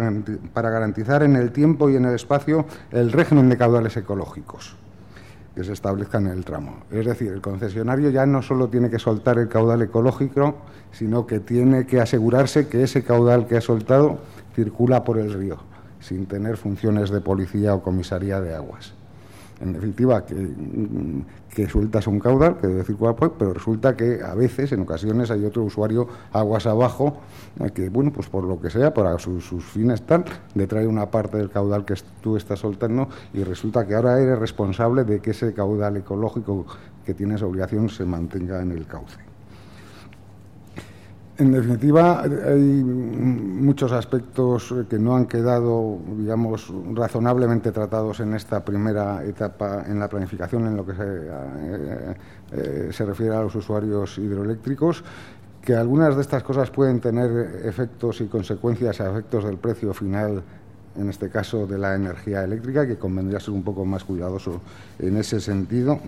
para 0.54 0.70
garantizar 0.70 1.24
en 1.24 1.36
el 1.36 1.52
tiempo 1.52 1.90
y 1.90 1.96
en 1.96 2.06
el 2.06 2.14
espacio 2.14 2.66
el 2.92 3.12
régimen 3.12 3.50
de 3.50 3.58
caudales 3.58 3.98
ecológicos 3.98 4.76
que 5.56 5.64
se 5.64 5.74
establezcan 5.74 6.28
en 6.28 6.34
el 6.34 6.46
tramo. 6.46 6.84
Es 6.92 7.08
decir, 7.08 7.32
el 7.32 7.42
concesionario 7.42 8.12
ya 8.12 8.28
no 8.28 8.44
solo 8.44 8.70
tiene 8.70 8.92
que 8.92 9.00
soltar 9.00 9.40
el 9.40 9.50
caudal 9.50 9.82
ecológico, 9.82 10.58
sino 10.92 11.26
que 11.26 11.40
tiene 11.40 11.88
que 11.88 12.00
asegurarse 12.00 12.68
que 12.68 12.84
ese 12.84 13.04
caudal 13.04 13.48
que 13.48 13.58
ha 13.58 13.62
soltado 13.62 14.20
circula 14.56 15.04
por 15.04 15.18
el 15.18 15.34
río 15.34 15.58
sin 16.00 16.28
tener 16.28 16.58
funciones 16.58 17.10
de 17.10 17.22
policía 17.22 17.74
o 17.74 17.82
comisaría 17.82 18.40
de 18.40 18.56
aguas. 18.56 18.94
En 19.62 19.74
definitiva, 19.74 20.26
que, 20.26 20.36
que 21.54 21.68
sueltas 21.68 22.08
un 22.08 22.20
caudal 22.20 22.58
que 22.58 22.68
debe 22.68 22.84
circular, 22.84 23.16
pues, 23.16 23.32
pero 23.38 23.54
resulta 23.54 23.96
que 23.96 24.22
a 24.24 24.34
veces, 24.34 24.72
en 24.72 24.82
ocasiones, 24.82 25.32
hay 25.32 25.44
otro 25.44 25.64
usuario 25.64 26.08
aguas 26.32 26.66
abajo 26.66 27.18
eh, 27.60 27.70
que, 27.72 27.90
bueno, 27.90 28.12
pues 28.14 28.28
por 28.28 28.46
lo 28.46 28.62
que 28.62 28.70
sea, 28.70 28.94
para 28.94 29.20
sus, 29.20 29.44
sus 29.46 29.66
fines 29.66 30.02
tal, 30.04 30.26
le 30.56 30.68
trae 30.68 30.88
una 30.88 31.12
parte 31.12 31.38
del 31.38 31.50
caudal 31.50 31.86
que 31.86 31.96
tú 32.22 32.38
estás 32.38 32.60
soltando 32.60 33.10
y 33.34 33.44
resulta 33.44 33.86
que 33.86 33.96
ahora 33.96 34.20
eres 34.20 34.40
responsable 34.40 35.04
de 35.04 35.20
que 35.20 35.32
ese 35.32 35.54
caudal 35.54 35.98
ecológico 35.98 36.66
que 37.06 37.14
tienes 37.14 37.42
obligación 37.42 37.90
se 37.90 38.06
mantenga 38.06 38.62
en 38.62 38.72
el 38.72 38.86
cauce. 38.86 39.29
En 41.40 41.54
definitiva, 41.54 42.22
hay 42.22 42.84
muchos 42.84 43.94
aspectos 43.94 44.76
que 44.90 45.00
no 45.00 45.16
han 45.16 45.26
quedado, 45.26 45.98
digamos, 46.18 46.70
razonablemente 46.94 47.72
tratados 47.72 48.20
en 48.20 48.34
esta 48.34 48.66
primera 48.66 49.24
etapa 49.24 49.86
en 49.88 50.00
la 50.00 50.10
planificación 50.10 50.68
en 50.68 50.76
lo 50.76 50.86
que 50.86 50.96
se, 50.96 51.04
eh, 51.06 52.16
eh, 52.52 52.90
se 52.92 53.06
refiere 53.06 53.38
a 53.38 53.42
los 53.42 53.56
usuarios 53.56 54.18
hidroeléctricos, 54.18 55.02
que 55.62 55.76
algunas 55.76 56.14
de 56.18 56.24
estas 56.24 56.44
cosas 56.44 56.72
pueden 56.72 57.00
tener 57.00 57.62
efectos 57.64 58.20
y 58.20 58.26
consecuencias 58.26 59.00
a 59.00 59.10
efectos 59.10 59.46
del 59.46 59.56
precio 59.56 59.94
final 59.94 60.44
en 60.98 61.10
este 61.10 61.30
caso 61.30 61.66
de 61.66 61.78
la 61.78 61.96
energía 61.96 62.44
eléctrica, 62.44 62.86
que 62.86 62.98
convendría 62.98 63.40
ser 63.40 63.54
un 63.54 63.64
poco 63.64 63.86
más 63.86 64.04
cuidadoso 64.04 64.60
en 65.00 65.16
ese 65.16 65.40
sentido 65.40 66.02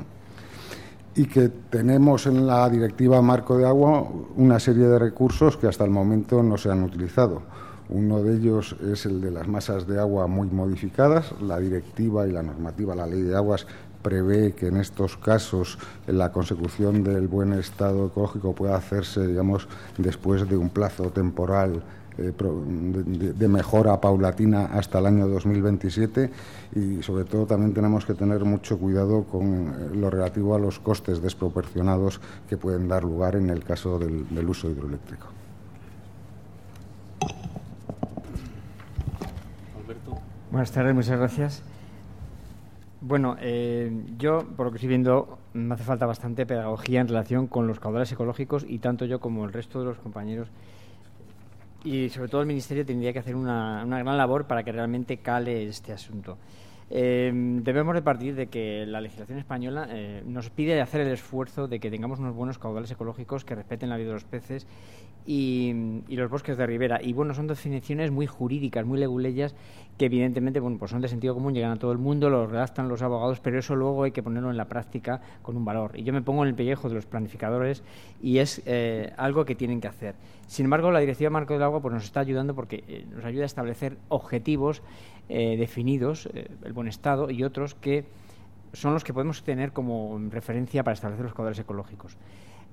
y 1.15 1.25
que 1.25 1.49
tenemos 1.49 2.25
en 2.25 2.47
la 2.47 2.69
Directiva 2.69 3.21
Marco 3.21 3.57
de 3.57 3.65
Agua 3.65 4.07
una 4.37 4.59
serie 4.59 4.87
de 4.87 4.97
recursos 4.97 5.57
que 5.57 5.67
hasta 5.67 5.83
el 5.83 5.89
momento 5.89 6.41
no 6.41 6.57
se 6.57 6.71
han 6.71 6.83
utilizado. 6.83 7.41
Uno 7.89 8.23
de 8.23 8.35
ellos 8.35 8.77
es 8.89 9.05
el 9.05 9.19
de 9.19 9.31
las 9.31 9.47
masas 9.47 9.85
de 9.85 9.99
agua 9.99 10.25
muy 10.27 10.47
modificadas. 10.47 11.33
La 11.41 11.59
directiva 11.59 12.25
y 12.25 12.31
la 12.31 12.41
normativa, 12.41 12.95
la 12.95 13.05
ley 13.05 13.21
de 13.21 13.35
aguas, 13.35 13.67
prevé 14.01 14.53
que 14.53 14.67
en 14.67 14.77
estos 14.77 15.17
casos 15.17 15.77
la 16.07 16.31
consecución 16.31 17.03
del 17.03 17.27
buen 17.27 17.51
estado 17.53 18.07
ecológico 18.07 18.55
pueda 18.55 18.77
hacerse, 18.77 19.27
digamos, 19.27 19.67
después 19.97 20.47
de 20.47 20.55
un 20.55 20.69
plazo 20.69 21.11
temporal 21.11 21.83
eh, 22.17 22.33
de, 22.33 23.47
mejora 23.47 24.01
paulatina 24.01 24.65
hasta 24.65 24.99
el 24.99 25.05
año 25.05 25.27
2027 25.27 26.29
y 26.75 27.01
sobre 27.03 27.23
todo 27.23 27.45
también 27.45 27.73
tenemos 27.73 28.05
que 28.05 28.13
tener 28.13 28.43
mucho 28.43 28.77
cuidado 28.77 29.23
con 29.23 29.43
eh, 29.45 29.95
lo 29.95 30.09
relativo 30.09 30.53
a 30.53 30.59
los 30.59 30.79
costes 30.79 31.21
desproporcionados 31.21 32.19
que 32.49 32.57
pueden 32.57 32.89
dar 32.89 33.03
lugar 33.03 33.37
en 33.37 33.49
el 33.49 33.63
caso 33.63 33.97
del, 33.97 34.49
uso 34.49 34.69
hidroeléctrico. 34.69 35.27
Buenas 40.51 40.71
tardes, 40.71 40.93
muchas 40.93 41.17
gracias. 41.17 41.63
Bueno, 42.99 43.37
eh, 43.39 43.89
yo, 44.17 44.45
por 44.57 44.65
lo 44.65 44.71
que 44.71 44.77
estoy 44.77 44.89
viendo, 44.89 45.39
me 45.53 45.73
hace 45.73 45.85
falta 45.85 46.05
bastante 46.05 46.45
pedagogía 46.45 46.99
en 46.99 47.07
relación 47.07 47.47
con 47.47 47.67
los 47.67 47.79
caudales 47.79 48.11
ecológicos 48.11 48.65
y 48.67 48.79
tanto 48.79 49.05
yo 49.05 49.21
como 49.21 49.45
el 49.45 49.53
resto 49.53 49.79
de 49.79 49.85
los 49.85 49.97
compañeros 49.97 50.49
y 51.83 52.09
sobre 52.09 52.29
todo 52.29 52.41
el 52.41 52.47
Ministerio 52.47 52.85
tendría 52.85 53.13
que 53.13 53.19
hacer 53.19 53.35
una, 53.35 53.83
una 53.83 53.99
gran 53.99 54.17
labor 54.17 54.45
para 54.45 54.63
que 54.63 54.71
realmente 54.71 55.17
cale 55.17 55.67
este 55.67 55.93
asunto. 55.93 56.37
Eh, 56.93 57.31
debemos 57.33 57.95
de 57.95 58.01
partir 58.01 58.35
de 58.35 58.47
que 58.47 58.85
la 58.85 58.99
legislación 58.99 59.39
española 59.39 59.87
eh, 59.89 60.23
nos 60.25 60.49
pide 60.49 60.81
hacer 60.81 60.99
el 60.99 61.07
esfuerzo 61.07 61.69
de 61.69 61.79
que 61.79 61.89
tengamos 61.89 62.19
unos 62.19 62.35
buenos 62.35 62.59
caudales 62.59 62.91
ecológicos 62.91 63.45
que 63.45 63.55
respeten 63.55 63.89
la 63.89 63.95
vida 63.95 64.07
de 64.07 64.13
los 64.15 64.25
peces 64.25 64.67
y, 65.25 66.01
los 66.09 66.29
bosques 66.29 66.57
de 66.57 66.65
ribera. 66.65 66.99
Y 67.01 67.13
bueno, 67.13 67.33
son 67.33 67.47
definiciones 67.47 68.11
muy 68.11 68.27
jurídicas, 68.27 68.85
muy 68.85 68.99
leguleyas, 68.99 69.55
que 69.97 70.05
evidentemente 70.05 70.59
bueno, 70.59 70.77
pues 70.77 70.91
son 70.91 70.99
de 70.99 71.07
sentido 71.07 71.33
común, 71.33 71.53
llegan 71.53 71.71
a 71.71 71.75
todo 71.77 71.93
el 71.93 71.97
mundo, 71.97 72.29
los 72.29 72.51
redactan 72.51 72.89
los 72.89 73.01
abogados, 73.01 73.39
pero 73.39 73.59
eso 73.59 73.75
luego 73.75 74.03
hay 74.03 74.11
que 74.11 74.23
ponerlo 74.23 74.49
en 74.51 74.57
la 74.57 74.65
práctica 74.65 75.21
con 75.41 75.55
un 75.55 75.63
valor. 75.63 75.91
Y 75.95 76.03
yo 76.03 76.11
me 76.11 76.21
pongo 76.21 76.43
en 76.43 76.49
el 76.49 76.55
pellejo 76.55 76.89
de 76.89 76.95
los 76.95 77.05
planificadores 77.05 77.83
y 78.21 78.39
es 78.39 78.61
eh, 78.65 79.13
algo 79.15 79.45
que 79.45 79.55
tienen 79.55 79.79
que 79.79 79.87
hacer. 79.87 80.15
Sin 80.47 80.65
embargo, 80.65 80.91
la 80.91 80.99
Directiva 80.99 81.29
Marco 81.29 81.53
del 81.53 81.63
Agua 81.63 81.81
pues, 81.81 81.93
nos 81.93 82.03
está 82.03 82.19
ayudando 82.19 82.53
porque 82.53 82.83
eh, 82.87 83.05
nos 83.09 83.23
ayuda 83.23 83.43
a 83.43 83.45
establecer 83.45 83.97
objetivos 84.09 84.81
eh, 85.29 85.57
definidos, 85.57 86.29
el 86.33 86.73
buen 86.73 86.87
estado, 86.87 87.29
y 87.29 87.43
otros 87.43 87.75
que 87.75 88.05
son 88.73 88.93
los 88.93 89.03
que 89.03 89.13
podemos 89.13 89.43
tener 89.43 89.71
como 89.71 90.19
referencia 90.29 90.83
para 90.83 90.93
establecer 90.93 91.25
los 91.25 91.33
caudales 91.33 91.59
ecológicos. 91.59 92.17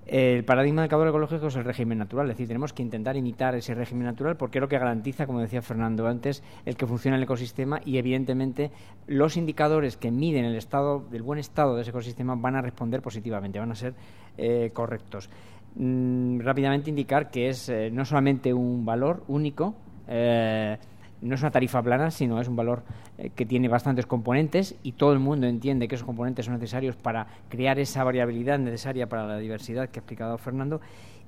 El 0.09 0.43
paradigma 0.43 0.81
del 0.81 0.89
caudal 0.89 1.09
ecológico 1.09 1.49
es 1.49 1.57
el 1.57 1.65
régimen 1.65 1.99
natural, 1.99 2.27
es 2.27 2.37
decir, 2.37 2.49
tenemos 2.49 2.73
que 2.73 2.83
intentar 2.83 3.15
imitar 3.15 3.55
ese 3.55 3.75
régimen 3.75 4.07
natural 4.07 4.39
porque 4.39 4.57
es 4.57 4.62
lo 4.62 4.69
que 4.69 4.79
garantiza, 4.79 5.27
como 5.27 5.41
decía 5.41 5.61
Fernando 5.61 6.07
antes, 6.07 6.43
el 6.65 6.77
que 6.77 6.87
funciona 6.87 7.19
el 7.19 7.25
ecosistema 7.25 7.83
y 7.85 7.99
evidentemente 7.99 8.70
los 9.07 9.37
indicadores 9.37 9.99
que 9.99 10.11
miden 10.11 10.47
el 10.47 10.57
estado, 10.57 11.05
el 11.12 11.20
buen 11.20 11.39
estado 11.39 11.77
de 11.77 11.83
ese 11.83 11.91
ecosistema 11.91 12.35
van 12.37 12.57
a 12.57 12.62
responder 12.62 13.03
positivamente, 13.03 13.59
van 13.59 13.73
a 13.73 13.75
ser 13.75 13.93
eh, 14.39 14.70
correctos. 14.73 15.29
Mm, 15.75 16.41
rápidamente 16.41 16.89
indicar 16.89 17.31
que 17.31 17.51
es 17.51 17.69
eh, 17.69 17.91
no 17.93 18.07
solamente 18.07 18.55
un 18.55 18.87
valor 18.87 19.25
único, 19.29 19.75
eh, 20.09 20.79
no 21.20 21.35
es 21.35 21.43
una 21.43 21.51
tarifa 21.51 21.82
plana, 21.82 22.11
sino 22.11 22.40
es 22.40 22.49
un 22.49 22.57
valor 22.57 22.82
eh, 23.19 23.31
que 23.31 23.47
tiene 23.47 23.69
bastantes 23.69 24.07
componentes 24.07 24.77
y 24.82 24.93
todo 24.93 25.12
el 25.12 25.19
mundo 25.19 25.47
entiende 25.47 25.89
que 25.89 25.95
esos 25.95 26.07
componentes 26.07 26.47
son 26.47 26.55
necesarios 26.55 26.97
para 26.97 27.27
crear 27.49 27.78
esa 27.78 28.05
variabilidad 28.05 28.59
necesaria 28.59 29.09
para 29.09 29.27
la 29.27 29.39
diversidad 29.39 29.89
que 29.89 29.99
ha 29.99 30.03
explicado 30.03 30.39
Fernando. 30.39 30.81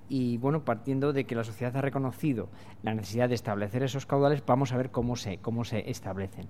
Y 0.09 0.39
bueno, 0.39 0.65
partiendo 0.65 1.13
de 1.13 1.25
que 1.25 1.37
la 1.37 1.45
sociedad 1.45 1.77
ha 1.77 1.81
reconocido 1.81 2.49
la 2.83 2.95
necesidad 2.95 3.29
de 3.29 3.37
establecer 3.37 3.85
esos 3.85 4.07
caudales, 4.07 4.43
vamos 4.45 4.73
a 4.73 4.77
ver 4.77 4.91
cómo 4.91 5.15
se, 5.15 5.39
cómo 5.39 5.65
se 5.65 5.89
establecen. 5.89 6.47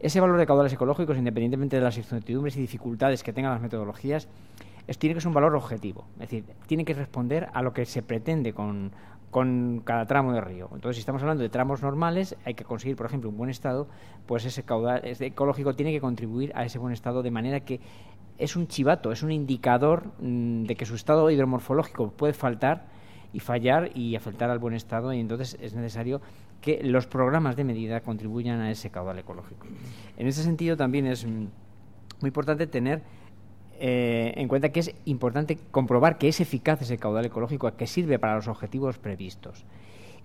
Ese 0.00 0.20
valor 0.20 0.38
de 0.38 0.46
caudales 0.46 0.72
ecológicos, 0.72 1.16
independientemente 1.16 1.76
de 1.76 1.82
las 1.82 1.96
incertidumbres 1.96 2.56
y 2.56 2.60
dificultades 2.60 3.22
que 3.22 3.32
tengan 3.32 3.52
las 3.52 3.62
metodologías, 3.62 4.28
tiene 4.98 5.14
que 5.14 5.20
ser 5.20 5.28
un 5.28 5.34
valor 5.34 5.54
objetivo. 5.54 6.04
Es 6.14 6.30
decir, 6.30 6.44
tiene 6.66 6.84
que 6.84 6.94
responder 6.94 7.48
a 7.52 7.62
lo 7.62 7.72
que 7.72 7.86
se 7.86 8.02
pretende 8.02 8.52
con, 8.52 8.92
con 9.30 9.82
cada 9.84 10.06
tramo 10.06 10.32
de 10.32 10.40
río. 10.40 10.68
Entonces, 10.72 10.96
si 10.96 11.00
estamos 11.00 11.22
hablando 11.22 11.42
de 11.42 11.48
tramos 11.48 11.82
normales, 11.82 12.36
hay 12.44 12.54
que 12.54 12.64
conseguir, 12.64 12.96
por 12.96 13.06
ejemplo, 13.06 13.28
un 13.30 13.36
buen 13.36 13.50
estado, 13.50 13.88
pues 14.26 14.44
ese 14.44 14.62
caudal 14.62 15.02
ecológico 15.04 15.74
tiene 15.74 15.92
que 15.92 16.00
contribuir 16.00 16.52
a 16.54 16.64
ese 16.64 16.78
buen 16.78 16.92
estado 16.92 17.22
de 17.22 17.30
manera 17.30 17.60
que 17.60 17.80
es 18.38 18.56
un 18.56 18.66
chivato, 18.66 19.12
es 19.12 19.22
un 19.22 19.32
indicador 19.32 20.12
mm, 20.20 20.64
de 20.64 20.76
que 20.76 20.86
su 20.86 20.94
estado 20.94 21.30
hidromorfológico 21.30 22.10
puede 22.10 22.32
faltar 22.32 22.86
y 23.32 23.40
fallar 23.40 23.90
y 23.94 24.16
afectar 24.16 24.50
al 24.50 24.58
buen 24.58 24.74
estado 24.74 25.12
y 25.12 25.20
entonces 25.20 25.56
es 25.60 25.74
necesario 25.74 26.20
que 26.60 26.82
los 26.82 27.06
programas 27.06 27.56
de 27.56 27.64
medida 27.64 28.00
contribuyan 28.00 28.60
a 28.60 28.70
ese 28.70 28.90
caudal 28.90 29.18
ecológico. 29.18 29.66
En 30.16 30.26
ese 30.26 30.42
sentido 30.42 30.76
también 30.76 31.06
es 31.06 31.26
mm, 31.26 31.46
muy 32.20 32.28
importante 32.28 32.66
tener 32.66 33.02
eh, 33.80 34.34
en 34.36 34.48
cuenta 34.48 34.70
que 34.70 34.80
es 34.80 34.94
importante 35.04 35.58
comprobar 35.70 36.18
que 36.18 36.28
es 36.28 36.40
eficaz 36.40 36.82
ese 36.82 36.98
caudal 36.98 37.24
ecológico, 37.24 37.70
que 37.76 37.86
sirve 37.86 38.18
para 38.18 38.36
los 38.36 38.48
objetivos 38.48 38.98
previstos. 38.98 39.64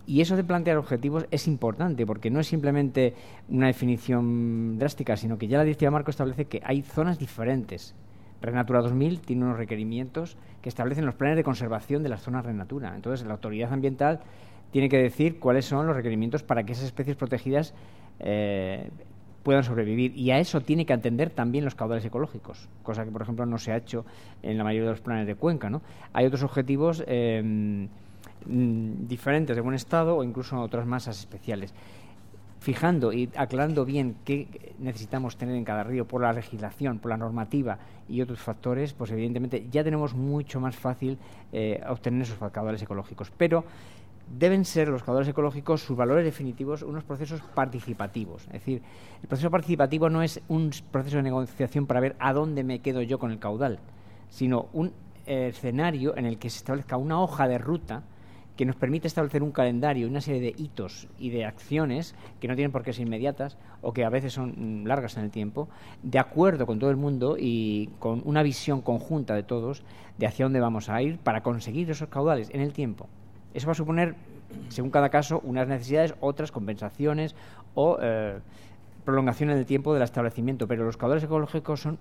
Y 0.07 0.21
eso 0.21 0.35
de 0.35 0.43
plantear 0.43 0.77
objetivos 0.77 1.27
es 1.29 1.47
importante 1.47 2.05
porque 2.05 2.31
no 2.31 2.39
es 2.39 2.47
simplemente 2.47 3.13
una 3.49 3.67
definición 3.67 4.79
drástica, 4.79 5.15
sino 5.15 5.37
que 5.37 5.47
ya 5.47 5.57
la 5.57 5.63
directiva 5.63 5.91
marco 5.91 6.09
establece 6.09 6.45
que 6.45 6.61
hay 6.65 6.81
zonas 6.81 7.19
diferentes 7.19 7.93
Renatura 8.41 8.81
2000 8.81 9.19
tiene 9.19 9.45
unos 9.45 9.57
requerimientos 9.57 10.35
que 10.61 10.69
establecen 10.69 11.05
los 11.05 11.15
planes 11.15 11.37
de 11.37 11.43
conservación 11.43 12.01
de 12.03 12.09
las 12.09 12.21
zonas 12.21 12.45
Renatura. 12.45 12.95
Entonces, 12.95 13.25
la 13.25 13.33
autoridad 13.33 13.71
ambiental 13.71 14.19
tiene 14.71 14.89
que 14.89 14.97
decir 14.97 15.39
cuáles 15.39 15.65
son 15.65 15.85
los 15.85 15.95
requerimientos 15.95 16.43
para 16.43 16.63
que 16.63 16.73
esas 16.73 16.85
especies 16.85 17.15
protegidas 17.15 17.73
eh, 18.19 18.89
puedan 19.43 19.63
sobrevivir. 19.63 20.15
Y 20.17 20.31
a 20.31 20.39
eso 20.39 20.61
tiene 20.61 20.85
que 20.85 20.93
atender 20.93 21.29
también 21.29 21.65
los 21.65 21.75
caudales 21.75 22.05
ecológicos, 22.05 22.69
cosa 22.83 23.03
que, 23.05 23.11
por 23.11 23.21
ejemplo, 23.21 23.45
no 23.45 23.57
se 23.57 23.71
ha 23.71 23.77
hecho 23.77 24.05
en 24.43 24.57
la 24.57 24.63
mayoría 24.63 24.87
de 24.87 24.93
los 24.93 25.01
planes 25.01 25.27
de 25.27 25.35
cuenca. 25.35 25.69
¿no? 25.69 25.81
Hay 26.13 26.25
otros 26.25 26.43
objetivos 26.43 27.03
eh, 27.07 27.41
mm, 28.45 29.07
diferentes 29.07 29.55
de 29.55 29.61
buen 29.61 29.75
estado 29.75 30.17
o 30.17 30.23
incluso 30.23 30.59
otras 30.59 30.85
masas 30.85 31.19
especiales 31.19 31.73
fijando 32.61 33.11
y 33.11 33.27
aclarando 33.35 33.85
bien 33.85 34.15
qué 34.23 34.75
necesitamos 34.77 35.35
tener 35.35 35.55
en 35.55 35.65
cada 35.65 35.83
río 35.83 36.07
por 36.07 36.21
la 36.21 36.31
legislación, 36.31 36.99
por 36.99 37.09
la 37.09 37.17
normativa 37.17 37.79
y 38.07 38.21
otros 38.21 38.39
factores, 38.39 38.93
pues 38.93 39.09
evidentemente 39.09 39.65
ya 39.71 39.83
tenemos 39.83 40.13
mucho 40.13 40.59
más 40.59 40.75
fácil 40.75 41.17
eh, 41.51 41.83
obtener 41.89 42.21
esos 42.21 42.37
caudales 42.51 42.83
ecológicos. 42.83 43.31
Pero 43.35 43.63
deben 44.27 44.65
ser 44.65 44.87
los 44.87 45.03
caudales 45.03 45.29
ecológicos, 45.29 45.81
sus 45.81 45.97
valores 45.97 46.23
definitivos, 46.23 46.83
unos 46.83 47.03
procesos 47.03 47.41
participativos. 47.53 48.43
Es 48.47 48.53
decir, 48.53 48.81
el 49.21 49.27
proceso 49.27 49.51
participativo 49.51 50.09
no 50.09 50.21
es 50.23 50.41
un 50.47 50.71
proceso 50.91 51.17
de 51.17 51.23
negociación 51.23 51.87
para 51.87 51.99
ver 51.99 52.15
a 52.19 52.33
dónde 52.33 52.63
me 52.63 52.79
quedo 52.79 53.01
yo 53.01 53.19
con 53.19 53.31
el 53.31 53.39
caudal, 53.39 53.79
sino 54.29 54.67
un 54.73 54.93
escenario 55.25 56.17
en 56.17 56.25
el 56.25 56.37
que 56.37 56.49
se 56.49 56.57
establezca 56.57 56.97
una 56.97 57.21
hoja 57.21 57.47
de 57.47 57.57
ruta 57.57 58.03
que 58.55 58.65
nos 58.65 58.75
permite 58.75 59.07
establecer 59.07 59.43
un 59.43 59.51
calendario 59.51 60.07
una 60.07 60.21
serie 60.21 60.41
de 60.41 60.53
hitos 60.55 61.07
y 61.17 61.29
de 61.29 61.45
acciones 61.45 62.15
que 62.39 62.47
no 62.47 62.55
tienen 62.55 62.71
por 62.71 62.83
qué 62.83 62.93
ser 62.93 63.07
inmediatas 63.07 63.57
o 63.81 63.93
que 63.93 64.03
a 64.03 64.09
veces 64.09 64.33
son 64.33 64.83
mm, 64.83 64.85
largas 64.85 65.17
en 65.17 65.23
el 65.23 65.31
tiempo, 65.31 65.69
de 66.03 66.19
acuerdo 66.19 66.65
con 66.65 66.77
todo 66.77 66.89
el 66.89 66.97
mundo 66.97 67.37
y 67.39 67.89
con 67.99 68.21
una 68.25 68.43
visión 68.43 68.81
conjunta 68.81 69.35
de 69.35 69.43
todos 69.43 69.83
de 70.17 70.27
hacia 70.27 70.45
dónde 70.45 70.59
vamos 70.59 70.89
a 70.89 71.01
ir 71.01 71.17
para 71.17 71.41
conseguir 71.41 71.89
esos 71.89 72.09
caudales 72.09 72.49
en 72.53 72.61
el 72.61 72.73
tiempo. 72.73 73.09
Eso 73.53 73.67
va 73.67 73.71
a 73.71 73.75
suponer, 73.75 74.15
según 74.69 74.91
cada 74.91 75.09
caso, 75.09 75.41
unas 75.43 75.67
necesidades, 75.67 76.15
otras 76.19 76.51
compensaciones 76.51 77.35
o 77.75 77.97
eh, 78.01 78.39
prolongación 79.05 79.63
tiempo 79.65 79.93
del 79.93 80.03
establecimiento, 80.03 80.67
pero 80.67 80.85
los 80.85 80.97
caudales 80.97 81.23
ecológicos 81.23 81.81
son 81.81 81.97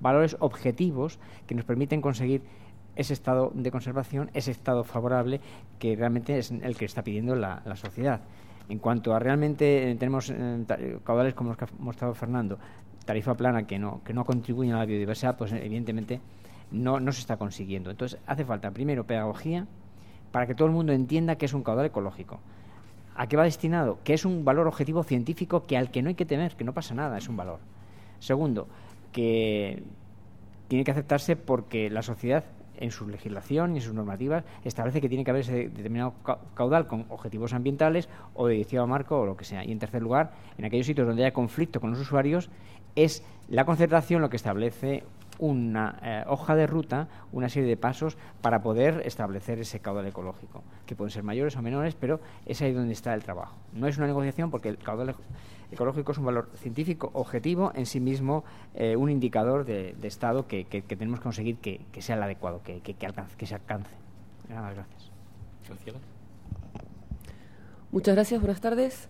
valores 0.00 0.36
objetivos 0.40 1.18
que 1.46 1.54
nos 1.54 1.64
permiten 1.64 2.00
conseguir 2.00 2.42
ese 2.96 3.12
estado 3.12 3.50
de 3.54 3.70
conservación, 3.70 4.30
ese 4.34 4.50
estado 4.50 4.84
favorable 4.84 5.40
que 5.78 5.96
realmente 5.96 6.38
es 6.38 6.50
el 6.50 6.76
que 6.76 6.84
está 6.84 7.02
pidiendo 7.02 7.34
la, 7.34 7.62
sociedad. 7.76 8.20
En 8.68 8.78
cuanto 8.78 9.14
a 9.14 9.18
realmente 9.18 9.90
eh, 9.90 9.94
tenemos 9.96 10.30
eh, 10.30 10.98
caudales 11.04 11.34
como 11.34 11.50
los 11.50 11.58
que 11.58 11.64
ha 11.64 11.68
mostrado 11.78 12.14
Fernando, 12.14 12.58
tarifa 13.04 13.34
plana 13.34 13.66
que 13.66 13.78
no, 13.78 14.02
que 14.04 14.14
no 14.14 14.24
contribuyen 14.24 14.74
a 14.74 14.78
la 14.78 14.86
biodiversidad, 14.86 15.36
pues 15.36 15.52
evidentemente 15.52 16.20
no, 16.70 17.00
no 17.00 17.12
se 17.12 17.20
está 17.20 17.36
consiguiendo. 17.36 17.90
Entonces 17.90 18.18
hace 18.26 18.44
falta 18.44 18.70
primero 18.70 19.04
pedagogía 19.04 19.66
para 20.34 20.48
que 20.48 20.56
todo 20.56 20.66
el 20.66 20.74
mundo 20.74 20.92
entienda 20.92 21.36
que 21.36 21.46
es 21.46 21.54
un 21.54 21.62
caudal 21.62 21.86
ecológico. 21.86 22.40
¿A 23.14 23.28
qué 23.28 23.36
va 23.36 23.44
destinado? 23.44 24.00
Que 24.02 24.14
es 24.14 24.24
un 24.24 24.44
valor 24.44 24.66
objetivo 24.66 25.04
científico 25.04 25.64
que 25.64 25.76
al 25.76 25.92
que 25.92 26.02
no 26.02 26.08
hay 26.08 26.16
que 26.16 26.26
temer, 26.26 26.56
que 26.56 26.64
no 26.64 26.72
pasa 26.72 26.92
nada, 26.92 27.16
es 27.16 27.28
un 27.28 27.36
valor. 27.36 27.60
Segundo, 28.18 28.66
que 29.12 29.84
tiene 30.66 30.82
que 30.82 30.90
aceptarse 30.90 31.36
porque 31.36 31.88
la 31.88 32.02
sociedad 32.02 32.42
en 32.78 32.90
su 32.90 33.06
legislación 33.06 33.74
y 33.74 33.76
en 33.76 33.82
sus 33.82 33.94
normativas 33.94 34.42
establece 34.64 35.00
que 35.00 35.08
tiene 35.08 35.22
que 35.22 35.30
haber 35.30 35.42
ese 35.42 35.68
determinado 35.68 36.14
caudal 36.56 36.88
con 36.88 37.06
objetivos 37.10 37.52
ambientales 37.52 38.08
o 38.34 38.48
de 38.48 38.66
a 38.76 38.86
marco 38.86 39.20
o 39.20 39.26
lo 39.26 39.36
que 39.36 39.44
sea. 39.44 39.64
Y 39.64 39.70
en 39.70 39.78
tercer 39.78 40.02
lugar, 40.02 40.32
en 40.58 40.64
aquellos 40.64 40.86
sitios 40.86 41.06
donde 41.06 41.22
haya 41.22 41.32
conflicto 41.32 41.80
con 41.80 41.90
los 41.90 42.00
usuarios, 42.00 42.50
es 42.96 43.22
la 43.48 43.64
concertación 43.64 44.20
lo 44.20 44.30
que 44.30 44.36
establece 44.36 45.04
una 45.38 45.98
eh, 46.02 46.24
hoja 46.26 46.54
de 46.54 46.66
ruta, 46.66 47.08
una 47.32 47.48
serie 47.48 47.68
de 47.68 47.76
pasos 47.76 48.16
para 48.40 48.62
poder 48.62 49.02
establecer 49.04 49.58
ese 49.58 49.80
caudal 49.80 50.06
ecológico, 50.06 50.62
que 50.86 50.94
pueden 50.94 51.10
ser 51.10 51.22
mayores 51.22 51.56
o 51.56 51.62
menores, 51.62 51.94
pero 51.94 52.20
es 52.46 52.62
ahí 52.62 52.72
donde 52.72 52.92
está 52.92 53.14
el 53.14 53.22
trabajo. 53.22 53.56
No 53.72 53.86
es 53.86 53.98
una 53.98 54.06
negociación 54.06 54.50
porque 54.50 54.68
el 54.68 54.78
caudal 54.78 55.14
ecológico 55.70 56.12
es 56.12 56.18
un 56.18 56.26
valor 56.26 56.50
científico 56.56 57.10
objetivo 57.14 57.72
en 57.74 57.86
sí 57.86 58.00
mismo, 58.00 58.44
eh, 58.74 58.96
un 58.96 59.10
indicador 59.10 59.64
de, 59.64 59.94
estado 60.02 60.46
que, 60.46 60.64
tenemos 60.64 61.20
que 61.20 61.24
conseguir 61.24 61.58
que, 61.58 61.80
sea 62.00 62.16
el 62.16 62.22
adecuado, 62.22 62.62
que, 62.62 62.96
alcance, 63.06 63.36
que 63.36 63.46
se 63.46 63.54
alcance. 63.54 63.90
gracias. 64.48 65.10
Muchas 67.90 68.14
gracias, 68.14 68.40
buenas 68.40 68.60
tardes. 68.60 69.08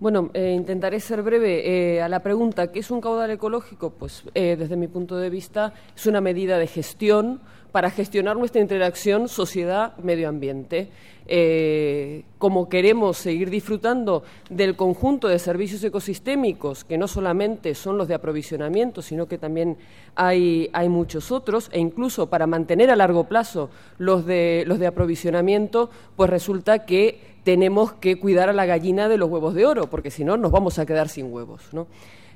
Bueno, 0.00 0.30
eh, 0.32 0.54
intentaré 0.56 0.98
ser 0.98 1.22
breve. 1.22 1.96
Eh, 1.96 2.00
a 2.00 2.08
la 2.08 2.22
pregunta, 2.22 2.72
¿qué 2.72 2.78
es 2.78 2.90
un 2.90 3.02
caudal 3.02 3.30
ecológico? 3.32 3.90
Pues 3.90 4.24
desde 4.32 4.74
mi 4.74 4.88
punto 4.88 5.18
de 5.18 5.28
vista 5.28 5.74
es 5.94 6.06
una 6.06 6.22
medida 6.22 6.56
de 6.56 6.66
gestión 6.66 7.38
para 7.70 7.90
gestionar 7.90 8.36
nuestra 8.36 8.62
interacción 8.62 9.28
sociedad-medio 9.28 10.30
ambiente. 10.30 10.88
Eh, 11.32 12.24
como 12.38 12.68
queremos 12.68 13.16
seguir 13.16 13.50
disfrutando 13.50 14.24
del 14.48 14.74
conjunto 14.74 15.28
de 15.28 15.38
servicios 15.38 15.84
ecosistémicos, 15.84 16.82
que 16.82 16.98
no 16.98 17.06
solamente 17.06 17.76
son 17.76 17.96
los 17.98 18.08
de 18.08 18.14
aprovisionamiento, 18.14 19.00
sino 19.00 19.26
que 19.26 19.38
también 19.38 19.76
hay, 20.16 20.68
hay 20.72 20.88
muchos 20.88 21.30
otros, 21.30 21.70
e 21.72 21.78
incluso 21.78 22.28
para 22.28 22.48
mantener 22.48 22.90
a 22.90 22.96
largo 22.96 23.28
plazo 23.28 23.70
los 23.98 24.26
de, 24.26 24.64
los 24.66 24.80
de 24.80 24.88
aprovisionamiento, 24.88 25.90
pues 26.16 26.28
resulta 26.30 26.84
que 26.84 27.29
tenemos 27.44 27.92
que 27.92 28.18
cuidar 28.18 28.48
a 28.48 28.52
la 28.52 28.66
gallina 28.66 29.08
de 29.08 29.16
los 29.16 29.30
huevos 29.30 29.54
de 29.54 29.66
oro, 29.66 29.88
porque 29.88 30.10
si 30.10 30.24
no 30.24 30.36
nos 30.36 30.50
vamos 30.50 30.78
a 30.78 30.86
quedar 30.86 31.08
sin 31.08 31.32
huevos. 31.32 31.62
¿no? 31.72 31.86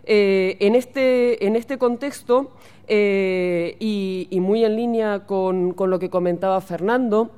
Eh, 0.04 0.56
en, 0.60 0.74
este, 0.74 1.46
en 1.46 1.56
este 1.56 1.78
contexto, 1.78 2.52
eh, 2.86 3.76
y, 3.80 4.28
muy 4.40 4.64
en 4.64 4.76
línea 4.76 5.26
con, 5.26 5.72
con, 5.72 5.90
lo 5.90 5.98
que 5.98 6.10
comentaba 6.10 6.60
Fernando, 6.60 7.30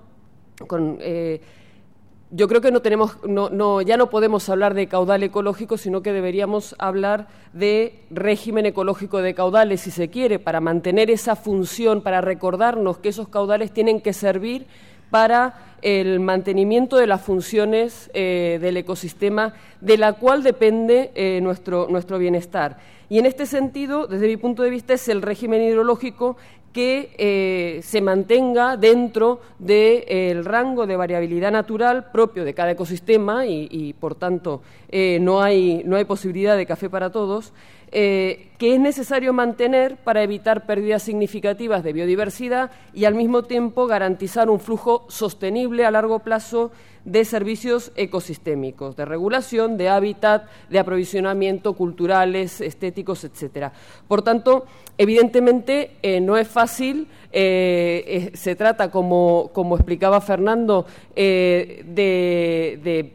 con, 0.66 0.98
eh, 1.00 1.40
yo 2.32 2.48
creo 2.48 2.60
que 2.60 2.72
no 2.72 2.82
tenemos, 2.82 3.18
no, 3.24 3.50
no, 3.50 3.82
ya 3.82 3.96
no 3.96 4.10
podemos 4.10 4.48
hablar 4.48 4.74
de 4.74 4.88
caudal 4.88 5.22
ecológico, 5.22 5.78
sino 5.78 6.02
que 6.02 6.12
deberíamos 6.12 6.74
hablar 6.78 7.28
de 7.52 8.02
régimen 8.10 8.66
ecológico 8.66 9.22
de 9.22 9.34
caudales, 9.34 9.82
si 9.82 9.92
se 9.92 10.08
quiere, 10.10 10.40
para 10.40 10.60
mantener 10.60 11.08
esa 11.08 11.36
función, 11.36 12.02
para 12.02 12.20
recordarnos 12.20 12.98
que 12.98 13.10
esos 13.10 13.28
caudales 13.28 13.72
tienen 13.72 14.00
que 14.00 14.12
servir 14.12 14.66
para 15.10 15.66
el 15.82 16.20
mantenimiento 16.20 16.96
de 16.96 17.06
las 17.06 17.22
funciones 17.22 18.10
eh, 18.12 18.58
del 18.60 18.76
ecosistema 18.76 19.54
de 19.80 19.98
la 19.98 20.14
cual 20.14 20.42
depende 20.42 21.12
eh, 21.14 21.40
nuestro, 21.42 21.86
nuestro 21.90 22.18
bienestar. 22.18 22.78
Y 23.08 23.18
en 23.18 23.26
este 23.26 23.46
sentido, 23.46 24.06
desde 24.06 24.26
mi 24.26 24.36
punto 24.36 24.62
de 24.62 24.70
vista, 24.70 24.94
es 24.94 25.08
el 25.08 25.22
régimen 25.22 25.62
hidrológico 25.62 26.36
que 26.72 27.14
eh, 27.18 27.80
se 27.82 28.00
mantenga 28.00 28.76
dentro 28.76 29.40
del 29.58 30.44
rango 30.44 30.86
de 30.86 30.96
variabilidad 30.96 31.52
natural 31.52 32.10
propio 32.10 32.44
de 32.44 32.52
cada 32.52 32.72
ecosistema 32.72 33.46
y, 33.46 33.94
por 33.98 34.14
tanto, 34.14 34.60
no, 35.20 35.40
hay, 35.40 35.82
no 35.86 35.96
hay 35.96 36.04
posibilidad 36.04 36.56
de 36.56 36.66
café 36.66 36.90
para 36.90 37.10
todos, 37.10 37.54
eh, 37.92 38.48
que 38.58 38.74
es 38.74 38.80
necesario 38.80 39.32
mantener 39.32 39.96
para 39.96 40.22
evitar 40.22 40.66
pérdidas 40.66 41.02
significativas 41.02 41.84
de 41.84 41.92
biodiversidad 41.92 42.70
y 42.92 43.04
al 43.04 43.14
mismo 43.14 43.44
tiempo 43.44 43.86
garantizar 43.86 44.50
un 44.50 44.58
flujo 44.58 45.04
sostenible 45.08 45.84
a 45.84 45.90
largo 45.90 46.18
plazo 46.18 46.72
de 47.04 47.24
servicios 47.24 47.92
ecosistémicos, 47.94 48.96
de 48.96 49.04
regulación, 49.04 49.76
de 49.76 49.88
hábitat, 49.88 50.48
de 50.68 50.80
aprovisionamiento, 50.80 51.74
culturales, 51.74 52.60
estéticos, 52.60 53.22
etcétera. 53.22 53.72
Por 54.08 54.22
tanto, 54.22 54.66
evidentemente 54.98 55.92
eh, 56.02 56.20
no 56.20 56.36
es 56.36 56.48
fácil. 56.48 57.06
Eh, 57.30 58.32
se 58.34 58.56
trata, 58.56 58.90
como, 58.90 59.52
explicaba 59.76 60.20
Fernando, 60.20 60.86
de 61.14 63.12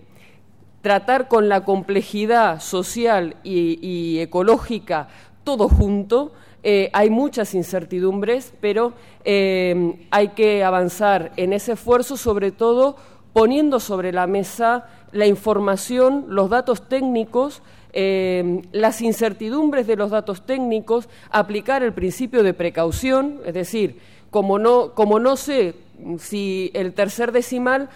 tratar 0.81 1.27
con 1.27 1.47
la 1.47 1.63
complejidad 1.63 2.59
social 2.59 3.35
y, 3.43 4.19
ecológica 4.19 5.07
todo 5.43 5.69
junto. 5.69 6.33
Eh, 6.63 6.89
hay 6.93 7.09
muchas 7.09 7.55
incertidumbres, 7.55 8.53
pero 8.61 8.93
eh, 9.23 10.07
hay 10.11 10.29
que 10.29 10.63
avanzar 10.63 11.31
en 11.37 11.53
ese 11.53 11.73
esfuerzo, 11.73 12.17
sobre 12.17 12.51
todo 12.51 12.97
poniendo 13.33 13.79
sobre 13.79 14.11
la 14.11 14.27
mesa 14.27 14.87
la 15.11 15.25
información, 15.25 16.25
los 16.29 16.49
datos 16.49 16.87
técnicos, 16.87 17.61
eh, 17.93 18.61
las 18.71 19.01
incertidumbres 19.01 19.87
de 19.87 19.95
los 19.95 20.11
datos 20.11 20.45
técnicos, 20.45 21.09
aplicar 21.29 21.83
el 21.83 21.93
principio 21.93 22.43
de 22.43 22.53
precaución, 22.53 23.39
es 23.45 23.53
decir, 23.53 23.99
como 24.29 24.59
no, 24.59 24.93
como 24.93 25.19
no 25.19 25.35
sé 25.35 25.75
si 26.17 26.71
el 26.73 26.93
tercer 26.93 27.31
decimal, 27.31 27.89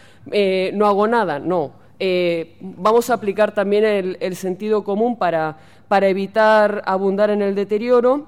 no 0.74 0.86
hago 0.86 1.08
nada, 1.08 1.40
no 1.40 1.85
eh, 2.00 2.58
vamos 2.60 3.10
a 3.10 3.14
aplicar 3.14 3.54
también 3.54 3.86
el, 4.20 4.36
sentido 4.36 4.84
común 4.84 5.18
para, 5.18 5.58
evitar 5.90 6.84
abundar 6.86 7.30
en 7.30 7.42
el 7.42 7.56
deterioro 7.56 8.26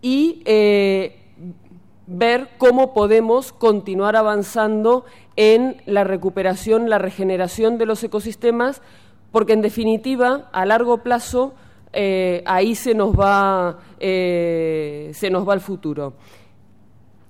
y 0.00 0.42
eh, 0.44 1.16
ver 2.06 2.50
cómo 2.58 2.94
podemos 2.94 3.52
continuar 3.52 4.14
avanzando 4.14 5.04
en 5.36 5.82
la 5.86 6.04
recuperación, 6.04 6.88
la 6.88 6.98
regeneración 6.98 7.76
de 7.76 7.86
los 7.86 8.04
ecosistemas, 8.04 8.82
porque 9.32 9.54
en 9.54 9.62
definitiva, 9.62 10.48
a 10.52 10.64
largo 10.64 10.98
plazo, 10.98 11.54
eh, 11.92 12.42
ahí 12.46 12.74
se 12.74 12.94
nos 12.94 13.18
va 13.18 13.78
se 13.98 15.28
nos 15.30 15.48
va 15.48 15.54
el 15.54 15.60
futuro. 15.60 16.12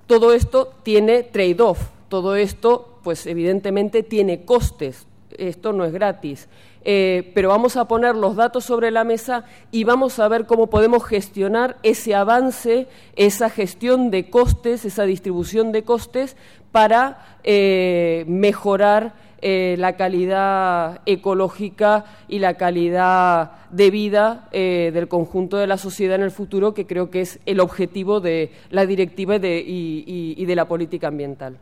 Todo 0.07 0.35
esto 0.35 0.75
tiene 0.83 1.23
trade-off, 1.23 1.81
todo 2.09 2.37
esto, 2.37 2.99
pues 3.03 3.27
evidentemente 3.27 4.03
tiene 4.03 4.45
costes. 4.45 5.07
Esto 5.39 5.73
no 5.73 5.85
es 5.85 5.93
gratis. 5.93 6.49
Eh, 6.85 7.33
pero 7.35 7.49
vamos 7.49 7.77
a 7.77 7.89
poner 7.89 8.15
los 8.15 8.37
datos 8.37 8.65
sobre 8.65 8.91
la 8.91 9.05
mesa 9.05 9.45
y 9.71 9.85
vamos 9.85 10.19
a 10.19 10.29
ver 10.29 10.47
cómo 10.47 10.69
podemos 10.69 11.05
gestionar 11.05 11.79
ese 11.83 12.15
avance, 12.15 12.89
esa 13.17 13.49
gestión 13.49 14.11
de 14.11 14.29
costes, 14.29 14.85
esa 14.85 15.05
distribución 15.05 15.73
de 15.73 15.83
costes 15.83 16.37
para 16.73 17.39
eh, 17.43 18.25
mejorar 18.29 19.15
eh, 19.41 19.77
la 19.79 19.97
calidad 19.97 21.01
ecológica 21.07 22.05
y 22.29 22.39
la 22.39 22.55
calidad 22.55 23.53
de 23.71 23.91
vida 23.91 24.49
del 24.53 25.09
conjunto 25.09 25.57
de 25.57 25.67
la 25.67 25.79
sociedad 25.79 26.17
en 26.17 26.23
el 26.23 26.31
futuro, 26.31 26.75
que 26.75 26.87
creo 26.87 27.11
que 27.11 27.23
es 27.23 27.41
el 27.45 27.61
objetivo 27.61 28.21
de 28.21 28.53
la 28.71 28.87
directiva 28.87 29.37
y 29.37 30.45
de 30.45 30.57
la 30.57 30.67
política 30.67 31.09
ambiental. 31.09 31.59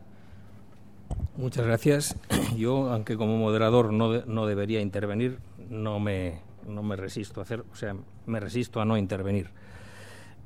Muchas 1.35 1.65
gracias. 1.65 2.15
Yo, 2.57 2.91
aunque 2.91 3.17
como 3.17 3.37
moderador 3.37 3.91
no, 3.91 4.23
no 4.25 4.45
debería 4.45 4.81
intervenir, 4.81 5.39
no 5.69 5.99
me, 5.99 6.41
no 6.67 6.83
me 6.83 6.95
resisto 6.95 7.39
a 7.39 7.43
hacer, 7.43 7.63
o 7.71 7.75
sea, 7.75 7.95
me 8.27 8.39
resisto 8.39 8.79
a 8.81 8.85
no 8.85 8.97
intervenir. 8.97 9.49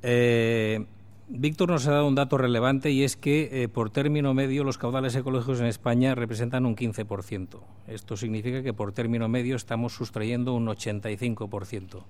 Eh, 0.02 0.86
Víctor 1.30 1.70
nos 1.70 1.86
ha 1.88 1.92
dado 1.92 2.08
un 2.08 2.16
dato 2.16 2.38
relevante 2.38 2.92
y 2.92 3.04
es 3.04 3.18
que 3.18 3.64
eh, 3.64 3.68
por 3.68 3.90
término 3.90 4.34
medio 4.34 4.64
los 4.64 4.78
caudales 4.78 5.14
ecológicos 5.14 5.60
en 5.60 5.66
España 5.66 6.16
representan 6.16 6.66
un 6.66 6.78
15%. 6.78 7.60
Esto 7.88 8.16
significa 8.16 8.64
que 8.64 8.74
por 8.74 8.94
término 8.94 9.28
medio 9.28 9.58
estamos 9.58 9.94
sustrayendo 9.94 10.54
un 10.54 10.68
85%. 10.68 12.04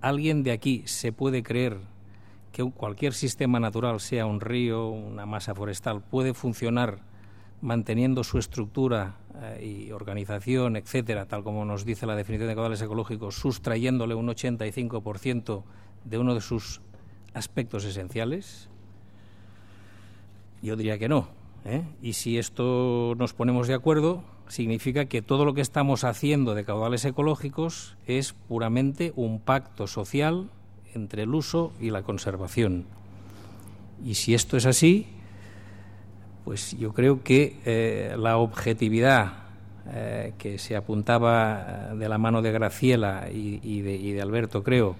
¿Alguien 0.00 0.42
de 0.42 0.50
aquí 0.50 0.82
se 0.86 1.12
puede 1.12 1.44
creer 1.44 1.76
que 2.50 2.64
cualquier 2.64 3.12
sistema 3.12 3.60
natural, 3.60 4.00
sea 4.00 4.26
un 4.26 4.40
río, 4.40 4.88
una 4.88 5.26
masa 5.26 5.54
forestal, 5.54 6.02
puede 6.02 6.34
funcionar 6.34 7.08
manteniendo 7.60 8.24
su 8.24 8.38
estructura 8.38 9.16
eh, 9.42 9.86
y 9.86 9.92
organización, 9.92 10.76
etcétera, 10.76 11.26
tal 11.26 11.42
como 11.42 11.64
nos 11.64 11.84
dice 11.84 12.06
la 12.06 12.16
definición 12.16 12.48
de 12.48 12.54
caudales 12.54 12.82
ecológicos, 12.82 13.34
sustrayéndole 13.36 14.14
un 14.14 14.28
85% 14.28 15.62
de 16.04 16.18
uno 16.18 16.34
de 16.34 16.40
sus 16.40 16.80
aspectos 17.34 17.84
esenciales? 17.84 18.68
Yo 20.62 20.76
diría 20.76 20.98
que 20.98 21.08
no. 21.08 21.28
¿eh? 21.64 21.82
Y 22.02 22.14
si 22.14 22.38
esto 22.38 23.14
nos 23.16 23.32
ponemos 23.32 23.68
de 23.68 23.74
acuerdo, 23.74 24.22
significa 24.48 25.06
que 25.06 25.22
todo 25.22 25.44
lo 25.44 25.54
que 25.54 25.60
estamos 25.60 26.04
haciendo 26.04 26.54
de 26.54 26.64
caudales 26.64 27.04
ecológicos 27.04 27.96
es 28.06 28.32
puramente 28.32 29.12
un 29.16 29.40
pacto 29.40 29.86
social 29.86 30.50
entre 30.94 31.22
el 31.22 31.34
uso 31.34 31.72
y 31.80 31.90
la 31.90 32.02
conservación. 32.02 32.86
Y 34.04 34.14
si 34.14 34.34
esto 34.34 34.56
es 34.56 34.66
así, 34.66 35.06
pues 36.44 36.76
yo 36.78 36.92
creo 36.92 37.22
que 37.22 37.58
eh, 37.64 38.14
la 38.18 38.38
objetividad 38.38 39.32
eh, 39.92 40.32
que 40.38 40.58
se 40.58 40.76
apuntaba 40.76 41.90
eh, 41.92 41.96
de 41.96 42.08
la 42.08 42.18
mano 42.18 42.42
de 42.42 42.52
Graciela 42.52 43.28
y, 43.30 43.80
de, 43.80 44.20
Alberto, 44.22 44.62
creo, 44.62 44.96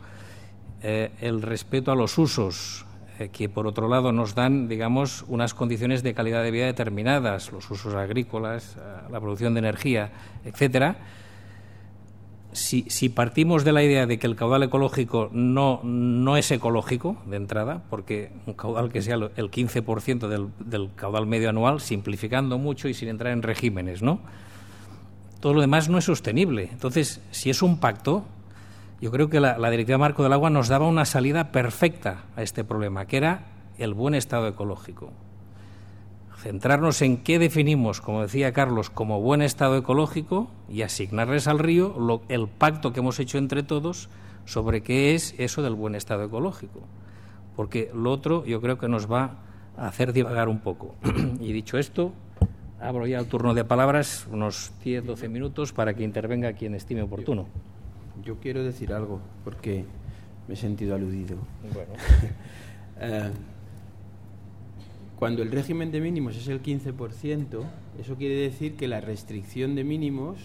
el 0.83 1.43
respeto 1.43 1.93
a 1.93 1.95
los 1.95 2.17
usos, 2.17 2.87
que 3.33 3.51
por 3.51 3.67
otro 3.67 3.87
lado 3.87 4.13
nos 4.13 4.35
dan, 4.35 4.67
digamos, 4.67 5.27
unas 5.29 5.53
condiciones 5.53 6.03
de 6.03 6.15
calidad 6.15 6.43
de 6.43 6.51
vida 6.51 6.65
determinadas, 6.65 7.53
los 7.53 7.71
usos 7.71 7.95
agrícolas, 7.95 8.79
la 9.11 9.21
producción 9.21 9.53
de 9.53 9.59
energía, 9.59 10.11
etcétera, 10.43 10.97
si, 12.53 13.09
partimos 13.09 13.65
de 13.65 13.73
la 13.73 13.83
idea 13.83 14.07
de 14.07 14.19
que 14.19 14.27
el 14.27 14.37
caudal 14.37 14.63
ecológico 14.63 15.31
no, 15.33 15.81
no 15.85 16.37
es 16.37 16.51
ecológico 16.51 17.17
de 17.27 17.37
entrada, 17.37 17.83
porque 17.91 18.33
un 18.47 18.55
caudal 18.55 18.91
que 18.93 19.03
sea 19.03 19.15
el 19.15 19.51
15% 19.51 20.29
del, 20.29 20.49
del 20.59 20.91
caudal 20.95 21.27
medio 21.27 21.49
anual, 21.49 21.81
simplificando 21.81 22.59
mucho 22.59 22.89
y 22.89 22.95
sin 22.95 23.09
entrar 23.09 23.33
en 23.33 23.43
regímenes, 23.43 24.03
¿no? 24.03 24.21
Todo 25.41 25.55
lo 25.55 25.61
demás 25.61 25.89
no 25.89 25.99
es 25.99 26.05
sostenible. 26.05 26.69
Entonces, 26.71 27.23
si 27.31 27.51
es 27.51 27.63
un 27.63 27.79
pacto, 27.79 28.25
yo 29.01 29.11
creo 29.11 29.31
que 29.31 29.41
la, 29.41 29.57
la 29.57 29.71
Directiva 29.71 29.99
Marco 29.99 30.23
del 30.23 30.33
Agua 30.33 30.51
nos 30.51 30.69
daba 30.69 30.87
una 30.87 31.05
salida 31.05 31.53
perfecta 31.53 32.25
a 32.37 32.43
este 32.43 32.65
problema, 32.65 33.07
que 33.07 33.17
era 33.17 33.47
el 33.79 33.95
buen 33.95 34.15
estado 34.15 34.49
ecológico 34.49 35.13
centrarnos 36.41 37.03
en 37.03 37.19
qué 37.19 37.39
definimos, 37.39 38.01
como 38.01 38.23
decía 38.23 38.53
Carlos, 38.53 38.89
como 38.91 39.21
buen 39.21 39.43
estado 39.43 39.77
ecológico 39.77 40.51
y 40.69 40.83
asignarles 40.83 41.47
al 41.47 41.59
río 41.59 42.23
el 42.29 42.49
pacto 42.49 42.93
que 42.93 43.01
hemos 43.01 43.21
hecho 43.21 43.39
entre 43.39 43.63
todos 43.63 44.09
sobre 44.47 44.83
qué 44.83 45.15
es 45.15 45.35
eso 45.39 45.63
del 45.63 45.75
buen 45.75 45.95
estado 45.95 46.25
ecológico. 46.25 46.81
Porque 47.57 47.91
lo 47.95 48.11
otro 48.11 48.45
yo 48.47 48.61
creo 48.61 48.79
que 48.79 48.89
nos 48.89 49.11
va 49.11 49.39
a 49.77 49.87
hacer 49.87 50.13
divagar 50.13 50.49
un 50.49 50.61
poco. 50.61 50.95
y 51.41 51.53
dicho 51.53 51.77
esto, 51.77 52.13
abro 52.81 53.07
ya 53.07 53.19
el 53.19 53.27
turno 53.27 53.53
de 53.53 53.65
palabras, 53.65 54.27
unos 54.31 54.73
10, 54.83 55.05
12 55.05 55.29
minutos, 55.29 55.73
para 55.73 55.95
que 55.95 56.03
intervenga 56.03 56.55
quien 56.55 56.75
estime 56.75 57.03
oportuno. 57.03 57.47
Yo, 58.25 58.37
quiero 58.41 58.65
decir 58.65 58.93
algo, 58.93 59.21
porque 59.45 59.85
me 60.49 60.55
he 60.55 60.57
sentido 60.57 60.95
aludido. 60.95 61.37
Bueno. 61.73 61.93
Eh, 63.03 63.31
cuando 65.21 65.43
el 65.43 65.53
régimen 65.53 65.93
de 65.93 66.01
mínimos 66.01 66.35
es 66.35 66.49
el 66.49 66.63
15%, 66.63 67.63
eso 68.01 68.17
quiere 68.17 68.37
decir 68.37 68.75
que 68.75 68.89
la 68.89 69.03
restricción 69.03 69.75
de 69.75 69.85
mínimos, 69.85 70.39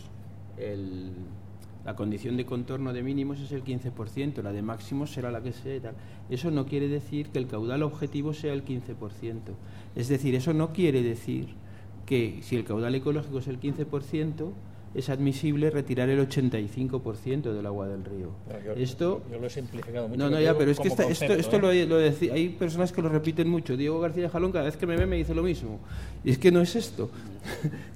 la 1.86 1.96
condición 1.96 2.36
de 2.36 2.46
contorno 2.46 2.92
de 2.92 3.02
mínimos 3.02 3.40
es 3.40 3.54
el 3.54 3.64
15%, 3.64 4.44
la 4.44 4.52
de 4.52 4.62
máximos 4.62 5.14
será 5.14 5.32
la 5.32 5.42
que 5.42 5.54
sea. 5.54 5.94
Eso 6.30 6.52
no 6.52 6.66
quiere 6.66 6.90
decir 6.90 7.30
que 7.30 7.40
el 7.40 7.48
caudal 7.48 7.84
objetivo 7.84 8.34
sea 8.34 8.52
el 8.52 8.66
15%. 8.66 9.40
Es 9.96 10.10
decir, 10.10 10.36
eso 10.36 10.54
no 10.54 10.74
quiere 10.74 11.02
decir 11.04 11.56
que 12.06 12.40
si 12.42 12.58
el 12.58 12.66
caudal 12.66 12.96
ecológico 12.96 13.40
es 13.40 13.48
el 13.48 13.62
15%, 13.62 14.52
es 14.96 15.10
admisible 15.10 15.70
retirar 15.70 16.08
el 16.10 16.26
85% 16.28 17.54
del 17.54 17.66
agua 17.66 17.88
del 17.88 18.06
río. 18.06 18.32
yo, 18.66 18.72
esto 18.74 19.22
yo 19.30 19.40
lo 19.40 19.48
he 19.48 19.50
simplificado 19.50 20.08
mucho. 20.08 20.18
No, 20.18 20.30
no, 20.30 20.40
ya, 20.40 20.58
pero 20.58 20.72
es 20.72 20.80
que 20.80 20.88
esto, 20.88 21.04
esto 21.04 21.72
¿eh? 21.72 21.86
lo, 21.86 21.98
decía, 21.98 22.34
hay 22.34 22.50
personas 22.50 22.94
que 22.94 23.02
lo 23.02 23.10
repiten 23.10 23.50
mucho. 23.50 23.76
Diego 23.76 24.00
García 24.00 24.30
Jalón 24.30 24.54
cada 24.54 24.66
vez 24.66 24.78
que 24.78 24.88
me 24.88 24.96
ve 24.96 25.06
me 25.06 25.18
dice 25.18 25.36
lo 25.36 25.44
mismo. 25.44 25.80
Y 26.24 26.32
es 26.32 26.38
que 26.38 26.50
no 26.50 26.62
es 26.62 26.78
esto. 26.78 27.12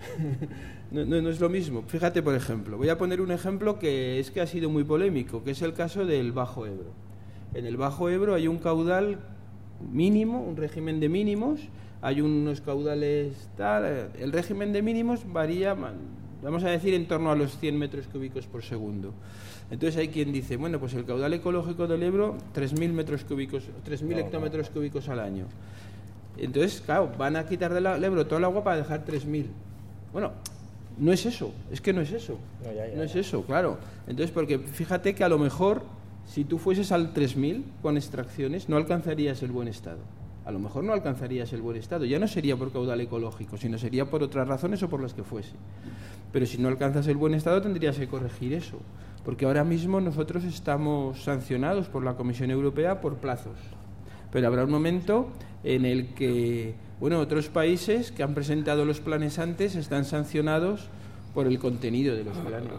no, 0.91 1.05
no, 1.05 1.29
es 1.29 1.39
lo 1.39 1.47
mismo. 1.47 1.83
Fíjate, 1.87 2.21
por 2.21 2.35
ejemplo, 2.35 2.77
voy 2.77 2.89
a 2.89 2.97
poner 2.97 3.21
un 3.21 3.31
ejemplo 3.31 3.79
que 3.79 4.19
es 4.19 4.29
que 4.29 4.41
ha 4.41 4.47
sido 4.47 4.69
muy 4.69 4.83
polémico, 4.83 5.41
que 5.41 5.51
es 5.51 5.61
el 5.61 5.73
caso 5.73 6.05
del 6.05 6.33
Bajo 6.33 6.65
Ebro. 6.65 6.91
En 7.53 7.65
el 7.65 7.77
Bajo 7.77 8.09
Ebro 8.09 8.35
hay 8.35 8.49
un 8.49 8.57
caudal 8.57 9.19
mínimo, 9.89 10.43
un 10.43 10.57
régimen 10.57 10.99
de 10.99 11.07
mínimos, 11.07 11.61
hay 12.01 12.19
unos 12.19 12.59
caudales 12.59 13.49
tal, 13.55 14.11
el 14.19 14.31
régimen 14.33 14.73
de 14.73 14.81
mínimos 14.81 15.21
varía 15.31 15.75
vamos 16.41 16.63
a 16.63 16.69
decir 16.69 16.93
en 16.93 17.07
torno 17.07 17.31
a 17.31 17.35
los 17.35 17.57
100 17.57 17.77
metros 17.77 18.07
cúbicos 18.07 18.45
por 18.47 18.63
segundo. 18.63 19.13
Entonces 19.71 19.97
hay 19.97 20.09
quien 20.09 20.31
dice, 20.31 20.57
bueno, 20.57 20.79
pues 20.79 20.93
el 20.93 21.05
caudal 21.05 21.33
ecológico 21.33 21.87
del 21.87 22.01
Ebro, 22.03 22.37
3.000 22.55 22.91
metros 22.91 23.23
cúbicos, 23.23 23.63
3.000 23.87 24.19
hectómetros 24.19 24.69
cúbicos 24.69 25.09
al 25.09 25.19
año. 25.19 25.45
Entonces, 26.37 26.81
claro, 26.81 27.11
van 27.17 27.35
a 27.35 27.45
quitar 27.45 27.73
del 27.73 28.03
Ebro 28.03 28.25
todo 28.25 28.39
el 28.39 28.45
agua 28.45 28.63
para 28.63 28.77
dejar 28.77 29.05
3.000. 29.05 29.45
Bueno, 30.11 30.31
no 30.97 31.13
es 31.13 31.25
eso, 31.25 31.53
es 31.71 31.81
que 31.81 31.93
no 31.93 32.01
es 32.01 32.11
eso. 32.11 32.39
No, 32.95 33.03
es 33.03 33.15
eso, 33.15 33.43
claro. 33.43 33.77
Entonces, 34.07 34.31
porque 34.31 34.57
fíjate 34.57 35.13
que 35.13 35.23
a 35.23 35.29
lo 35.29 35.37
mejor, 35.37 35.83
si 36.25 36.45
tú 36.45 36.57
fueses 36.57 36.91
al 36.91 37.13
3.000 37.13 37.63
con 37.81 37.95
extracciones, 37.97 38.69
no 38.69 38.77
alcanzarías 38.77 39.43
el 39.43 39.51
buen 39.51 39.67
estado 39.67 39.99
a 40.49 40.51
lo 40.51 40.57
mejor 40.57 40.83
no 40.83 40.93
alcanzarías 40.93 41.53
el 41.53 41.61
buen 41.61 41.77
estado. 41.77 42.05
Ya 42.05 42.17
no 42.17 42.27
sería 42.27 42.57
por 42.57 42.71
caudal 42.71 42.99
ecológico, 43.01 43.55
sino 43.55 43.77
sería 43.77 44.09
por 44.09 44.23
otras 44.23 44.47
razones 44.47 44.81
o 44.81 44.89
por 44.89 44.99
las 44.99 45.13
que 45.13 45.23
fuese. 45.23 45.51
Pero 46.31 46.45
si 46.45 46.57
no 46.57 46.67
alcanzas 46.67 47.07
el 47.07 47.17
buen 47.17 47.33
estado 47.33 47.61
tendrías 47.61 47.97
que 47.97 48.07
corregir 48.07 48.53
eso. 48.53 48.79
Porque 49.25 49.45
ahora 49.45 49.63
mismo 49.63 49.99
nosotros 49.99 50.43
estamos 50.43 51.23
sancionados 51.23 51.87
por 51.87 52.03
la 52.03 52.15
Comisión 52.15 52.51
Europea 52.51 53.01
por 53.01 53.17
plazos. 53.17 53.57
Pero 54.31 54.47
habrá 54.47 54.63
un 54.63 54.71
momento 54.71 55.29
en 55.63 55.85
el 55.85 56.13
que, 56.13 56.75
bueno, 56.99 57.19
otros 57.19 57.49
países 57.49 58.11
que 58.11 58.23
han 58.23 58.33
presentado 58.33 58.85
los 58.85 58.99
planes 58.99 59.39
antes 59.39 59.75
están 59.75 60.05
sancionados 60.05 60.89
por 61.33 61.47
el 61.47 61.59
contenido 61.59 62.15
de 62.15 62.23
los 62.23 62.37
planes. 62.37 62.69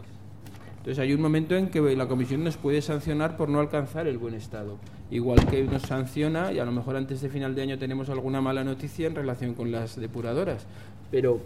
Entonces 0.78 0.98
hay 0.98 1.12
un 1.12 1.20
momento 1.20 1.56
en 1.56 1.68
que 1.68 1.81
la 1.94 2.09
Comisión 2.09 2.43
nos 2.43 2.56
puede 2.56 2.81
sancionar 2.81 3.36
por 3.36 3.51
no 3.51 3.60
alcanzar 3.60 4.06
el 4.06 4.16
buen 4.16 4.35
estado. 4.35 4.78
Igual 5.10 5.47
que 5.47 5.62
nos 5.64 5.82
sanciona, 5.82 6.52
y 6.52 6.59
a 6.59 6.64
lo 6.64 6.72
mejor 6.72 6.97
antes 6.97 7.20
de 7.20 7.28
final 7.28 7.55
de 7.55 7.62
año 7.62 7.78
tenemos 7.78 8.09
alguna 8.09 8.40
mala 8.40 8.64
noticia 8.64 9.06
en 9.06 9.14
relación 9.14 9.55
con 9.55 9.70
las 9.70 9.97
depuradoras. 9.97 10.66
Pero, 11.10 11.40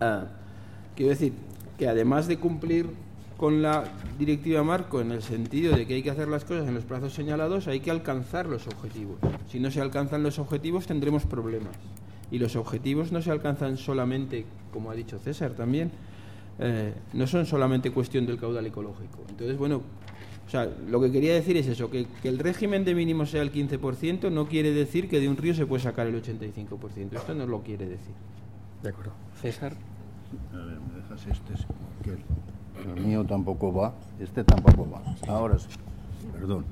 ah, 0.00 0.26
quiero 0.96 1.10
decir 1.10 1.32
que 1.78 1.88
además 1.88 2.26
de 2.26 2.38
cumplir 2.38 2.86
con 3.36 3.60
la 3.60 3.84
directiva 4.18 4.62
marco 4.64 5.00
en 5.00 5.12
el 5.12 5.22
sentido 5.22 5.76
de 5.76 5.86
que 5.86 5.94
hay 5.94 6.02
que 6.02 6.10
hacer 6.10 6.26
las 6.26 6.44
cosas 6.44 6.66
en 6.66 6.74
los 6.74 6.84
plazos 6.84 7.12
señalados, 7.12 7.68
hay 7.68 7.80
que 7.80 7.90
alcanzar 7.90 8.46
los 8.46 8.66
objetivos. 8.66 9.18
Si 9.48 9.60
no 9.60 9.70
se 9.70 9.80
alcanzan 9.80 10.22
los 10.22 10.38
objetivos 10.38 10.86
tendremos 10.86 11.26
problemas. 11.26 11.76
Y 12.30 12.38
los 12.38 12.56
objetivos 12.56 13.12
no 13.12 13.22
se 13.22 13.30
alcanzan 13.30 13.76
solamente, 13.76 14.46
como 14.72 14.90
ha 14.90 14.94
dicho 14.94 15.18
César 15.18 15.52
también, 15.52 15.92
eh, 16.58 16.94
no 17.12 17.26
son 17.26 17.44
solamente 17.44 17.90
cuestión 17.90 18.26
del 18.26 18.38
caudal 18.38 18.66
ecológico. 18.66 19.18
Entonces, 19.28 19.58
bueno, 19.58 19.82
o 20.46 20.50
sea, 20.50 20.68
lo 20.88 21.00
que 21.00 21.12
quería 21.12 21.34
decir 21.34 21.58
es 21.58 21.66
eso, 21.66 21.90
que, 21.90 22.06
que 22.22 22.28
el 22.28 22.38
régimen 22.38 22.84
de 22.84 22.94
mínimo 22.94 23.26
sea 23.26 23.42
el 23.42 23.52
15% 23.52 24.30
no 24.32 24.48
quiere 24.48 24.72
decir 24.72 25.08
que 25.08 25.20
de 25.20 25.28
un 25.28 25.36
río 25.36 25.54
se 25.54 25.66
puede 25.66 25.82
sacar 25.82 26.06
el 26.06 26.20
85%. 26.22 27.12
Esto 27.12 27.34
no 27.34 27.46
lo 27.46 27.62
quiere 27.62 27.86
decir. 27.86 28.14
De 28.82 28.88
acuerdo. 28.88 29.12
César. 29.42 29.76
A 30.52 30.56
ver, 30.56 30.78
me 30.80 31.00
dejas 31.00 31.26
este, 31.26 31.54
que 32.02 32.16
el 32.90 33.06
mío 33.06 33.24
tampoco 33.24 33.72
va, 33.72 33.94
este 34.20 34.44
tampoco 34.44 34.88
va. 34.90 35.02
Ahora 35.28 35.58
sí, 35.58 35.68
perdón. 36.32 36.64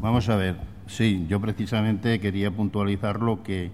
Vamos 0.00 0.28
a 0.28 0.36
ver, 0.36 0.56
sí, 0.86 1.26
yo 1.28 1.40
precisamente 1.40 2.20
quería 2.20 2.50
puntualizar 2.50 3.20
lo 3.20 3.42
que, 3.42 3.70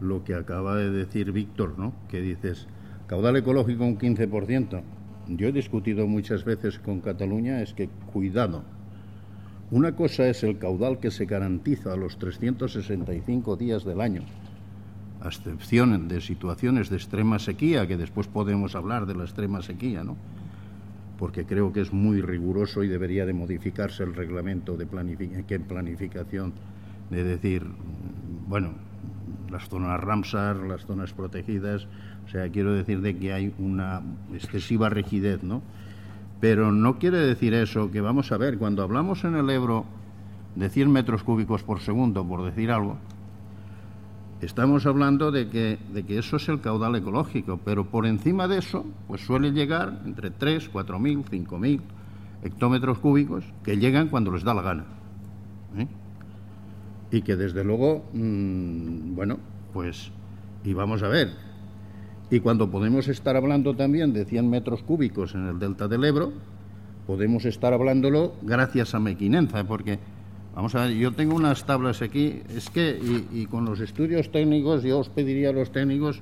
lo 0.00 0.24
que 0.24 0.34
acaba 0.34 0.76
de 0.76 0.90
decir 0.90 1.32
Víctor, 1.32 1.78
¿no? 1.78 1.92
Que 2.08 2.20
dices, 2.20 2.66
caudal 3.06 3.36
ecológico 3.36 3.84
un 3.84 3.98
15%. 3.98 4.82
Yo 5.28 5.48
he 5.48 5.52
discutido 5.52 6.06
muchas 6.06 6.44
veces 6.44 6.78
con 6.78 7.00
Cataluña, 7.00 7.62
es 7.62 7.72
que 7.72 7.88
cuidado. 8.12 8.64
Una 9.70 9.94
cosa 9.94 10.26
es 10.26 10.42
el 10.42 10.58
caudal 10.58 10.98
que 10.98 11.12
se 11.12 11.26
garantiza 11.26 11.92
a 11.92 11.96
los 11.96 12.18
365 12.18 13.56
días 13.56 13.84
del 13.84 14.00
año, 14.00 14.22
a 15.22 15.28
excepción 15.28 16.08
de 16.08 16.20
situaciones 16.20 16.88
de 16.88 16.96
extrema 16.96 17.38
sequía, 17.38 17.86
que 17.86 17.96
después 17.96 18.26
podemos 18.26 18.74
hablar 18.74 19.06
de 19.06 19.14
la 19.14 19.24
extrema 19.24 19.62
sequía, 19.62 20.02
¿no? 20.04 20.16
porque 21.20 21.44
creo 21.44 21.70
que 21.70 21.82
es 21.82 21.92
muy 21.92 22.22
riguroso 22.22 22.82
y 22.82 22.88
debería 22.88 23.26
de 23.26 23.34
modificarse 23.34 24.02
el 24.02 24.14
reglamento 24.14 24.78
de 24.78 24.86
planificación, 24.86 26.54
de 27.10 27.24
decir, 27.24 27.66
bueno, 28.48 28.70
las 29.50 29.68
zonas 29.68 30.00
Ramsar, 30.00 30.56
las 30.56 30.86
zonas 30.86 31.12
protegidas, 31.12 31.86
o 32.24 32.30
sea, 32.30 32.48
quiero 32.48 32.72
decir 32.72 33.02
de 33.02 33.18
que 33.18 33.34
hay 33.34 33.52
una 33.58 34.00
excesiva 34.32 34.88
rigidez, 34.88 35.42
¿no? 35.42 35.60
Pero 36.40 36.72
no 36.72 36.98
quiere 36.98 37.18
decir 37.18 37.52
eso 37.52 37.90
que 37.90 38.00
vamos 38.00 38.32
a 38.32 38.38
ver, 38.38 38.56
cuando 38.56 38.82
hablamos 38.82 39.22
en 39.24 39.36
el 39.36 39.50
Ebro 39.50 39.84
de 40.56 40.70
100 40.70 40.90
metros 40.90 41.22
cúbicos 41.22 41.62
por 41.62 41.80
segundo, 41.80 42.26
por 42.26 42.42
decir 42.46 42.70
algo, 42.70 42.96
Estamos 44.40 44.86
hablando 44.86 45.30
de 45.30 45.48
que, 45.50 45.78
de 45.92 46.04
que 46.04 46.18
eso 46.18 46.36
es 46.36 46.48
el 46.48 46.62
caudal 46.62 46.96
ecológico, 46.96 47.60
pero 47.62 47.84
por 47.90 48.06
encima 48.06 48.48
de 48.48 48.58
eso, 48.58 48.86
pues 49.06 49.20
suele 49.20 49.52
llegar 49.52 50.00
entre 50.06 50.30
3, 50.30 50.72
4.000, 50.72 51.24
5.000 51.24 51.80
hectómetros 52.42 52.98
cúbicos 52.98 53.44
que 53.62 53.76
llegan 53.76 54.08
cuando 54.08 54.30
les 54.30 54.42
da 54.42 54.54
la 54.54 54.62
gana. 54.62 54.84
¿eh? 55.76 55.86
Y 57.10 57.20
que 57.20 57.36
desde 57.36 57.64
luego, 57.64 58.08
mm, 58.14 59.14
bueno, 59.14 59.38
pues, 59.74 60.10
y 60.64 60.72
vamos 60.72 61.02
a 61.02 61.08
ver, 61.08 61.32
y 62.30 62.40
cuando 62.40 62.70
podemos 62.70 63.08
estar 63.08 63.36
hablando 63.36 63.74
también 63.74 64.14
de 64.14 64.24
100 64.24 64.48
metros 64.48 64.82
cúbicos 64.82 65.34
en 65.34 65.48
el 65.48 65.58
delta 65.58 65.86
del 65.86 66.04
Ebro, 66.04 66.32
podemos 67.06 67.44
estar 67.44 67.74
hablándolo 67.74 68.34
gracias 68.40 68.94
a 68.94 69.00
Mequinenza, 69.00 69.64
porque 69.64 69.98
Vamos 70.60 70.74
a 70.74 70.84
ver, 70.84 70.94
yo 70.94 71.10
tengo 71.12 71.34
unas 71.34 71.64
tablas 71.64 72.02
aquí, 72.02 72.42
es 72.54 72.68
que, 72.68 73.00
y, 73.32 73.46
con 73.46 73.64
los 73.64 73.80
estudios 73.80 74.30
técnicos, 74.30 74.82
yo 74.82 74.98
os 74.98 75.08
pediría 75.08 75.48
a 75.48 75.52
los 75.54 75.72
técnicos 75.72 76.20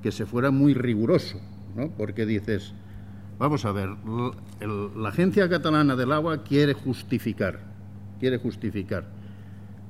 que 0.00 0.12
se 0.12 0.26
fuera 0.26 0.52
muy 0.52 0.74
riguroso, 0.74 1.40
¿no? 1.74 1.88
Porque 1.88 2.24
dices, 2.24 2.72
vamos 3.36 3.64
a 3.64 3.72
ver, 3.72 3.88
la 4.96 5.08
Agencia 5.08 5.48
Catalana 5.48 5.96
del 5.96 6.12
Agua 6.12 6.44
quiere 6.44 6.74
justificar, 6.74 7.62
quiere 8.20 8.38
justificar 8.38 9.08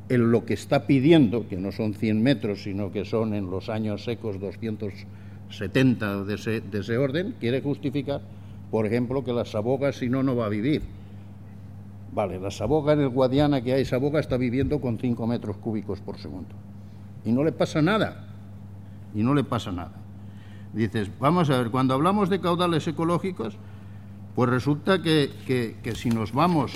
en 0.09 0.31
lo 0.31 0.47
que 0.47 0.55
está 0.55 0.87
pidiendo, 0.87 1.47
que 1.47 1.59
no 1.59 1.71
son 1.71 1.93
100 1.93 2.23
metros, 2.23 2.63
sino 2.63 2.91
que 2.91 3.05
son 3.05 3.35
en 3.35 3.51
los 3.51 3.69
años 3.69 4.05
secos 4.05 4.41
270 4.41 6.25
de 6.25 6.35
ese, 6.37 6.63
de 6.63 6.79
ese 6.81 6.97
orden, 6.97 7.35
quiere 7.39 7.61
justificar, 7.61 8.23
por 8.71 8.87
ejemplo, 8.87 9.23
que 9.23 9.35
la 9.35 9.45
Saboga 9.45 9.93
si 9.93 10.09
no, 10.09 10.23
no 10.23 10.35
va 10.37 10.47
a 10.47 10.49
vivir 10.49 11.04
Vale, 12.15 12.39
la 12.39 12.53
Saboga 12.53 12.93
en 12.93 13.01
el 13.01 13.09
Guadiana 13.09 13.61
que 13.61 13.75
hay, 13.75 13.85
Saboga 13.85 14.21
está 14.21 14.37
viviendo 14.37 14.81
con 14.81 14.99
5 14.99 15.27
metros 15.27 15.57
cúbicos 15.57 16.01
por 16.01 16.17
segundo. 16.17 16.55
Y 17.25 17.33
no 17.33 17.43
le 17.43 17.51
pasa 17.51 17.83
nada. 17.83 18.29
Y 19.15 19.25
no 19.25 19.35
le 19.35 19.43
pasa 19.43 19.73
nada. 19.73 19.93
Dices, 20.73 21.11
vamos 21.19 21.51
a 21.51 21.59
ver, 21.59 21.71
cuando 21.71 21.95
hablamos 21.95 22.31
de 22.31 22.41
caudales 22.41 22.87
ecológicos, 22.87 23.57
pues 24.37 24.49
resulta 24.49 25.03
que, 25.03 25.31
que, 25.47 25.95
si 25.95 26.11
nos 26.11 26.33
vamos 26.33 26.73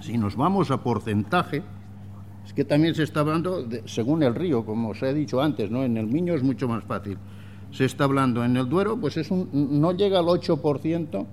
si 0.00 0.18
nos 0.18 0.36
vamos 0.36 0.70
a 0.70 0.82
porcentaje, 0.82 1.62
es 2.44 2.52
que 2.52 2.64
también 2.64 2.94
se 2.94 3.02
está 3.02 3.20
hablando, 3.20 3.66
según 3.86 4.22
el 4.22 4.34
río, 4.34 4.64
como 4.64 4.90
os 4.90 5.02
he 5.02 5.12
dicho 5.12 5.40
antes, 5.40 5.70
¿no? 5.70 5.82
En 5.82 5.96
el 5.96 6.06
Miño 6.06 6.34
es 6.34 6.44
mucho 6.44 6.68
más 6.68 6.84
fácil. 6.84 7.18
Se 7.72 7.84
está 7.84 8.04
hablando 8.04 8.44
en 8.44 8.56
el 8.56 8.68
Duero, 8.68 8.98
pues 8.98 9.16
es 9.16 9.30
un, 9.30 9.48
no 9.52 9.92
llega 9.92 10.20
al 10.20 10.26
8% 10.26 11.26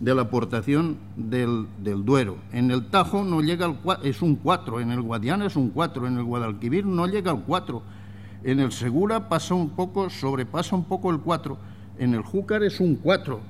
de 0.00 0.14
la 0.14 0.22
aportación 0.22 0.98
del, 1.16 1.66
del, 1.82 2.04
Duero. 2.04 2.36
En 2.52 2.70
el 2.70 2.86
Tajo 2.86 3.24
no 3.24 3.40
llega 3.40 3.66
al 3.66 3.78
es 4.02 4.20
un 4.20 4.36
4, 4.36 4.80
en 4.80 4.90
el 4.90 5.00
Guadiana 5.00 5.46
es 5.46 5.56
un 5.56 5.70
4, 5.70 6.06
en 6.06 6.18
el 6.18 6.24
Guadalquivir 6.24 6.84
no 6.84 7.06
llega 7.06 7.30
al 7.30 7.42
4, 7.44 7.82
en 8.44 8.60
el 8.60 8.72
Segura 8.72 9.28
pasa 9.28 9.54
un 9.54 9.70
poco, 9.70 10.10
sobrepasa 10.10 10.76
un 10.76 10.84
poco 10.84 11.10
el 11.10 11.20
4, 11.20 11.58
en 11.98 12.14
el 12.14 12.22
Júcar 12.22 12.62
es 12.62 12.78
un 12.80 12.96
4, 12.96 13.40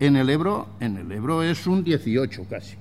en 0.00 0.16
el 0.16 0.28
Ebro, 0.28 0.66
en 0.80 0.96
el 0.96 1.12
Ebro 1.12 1.42
es 1.42 1.66
un 1.66 1.84
18 1.84 2.46
casi. 2.50 2.76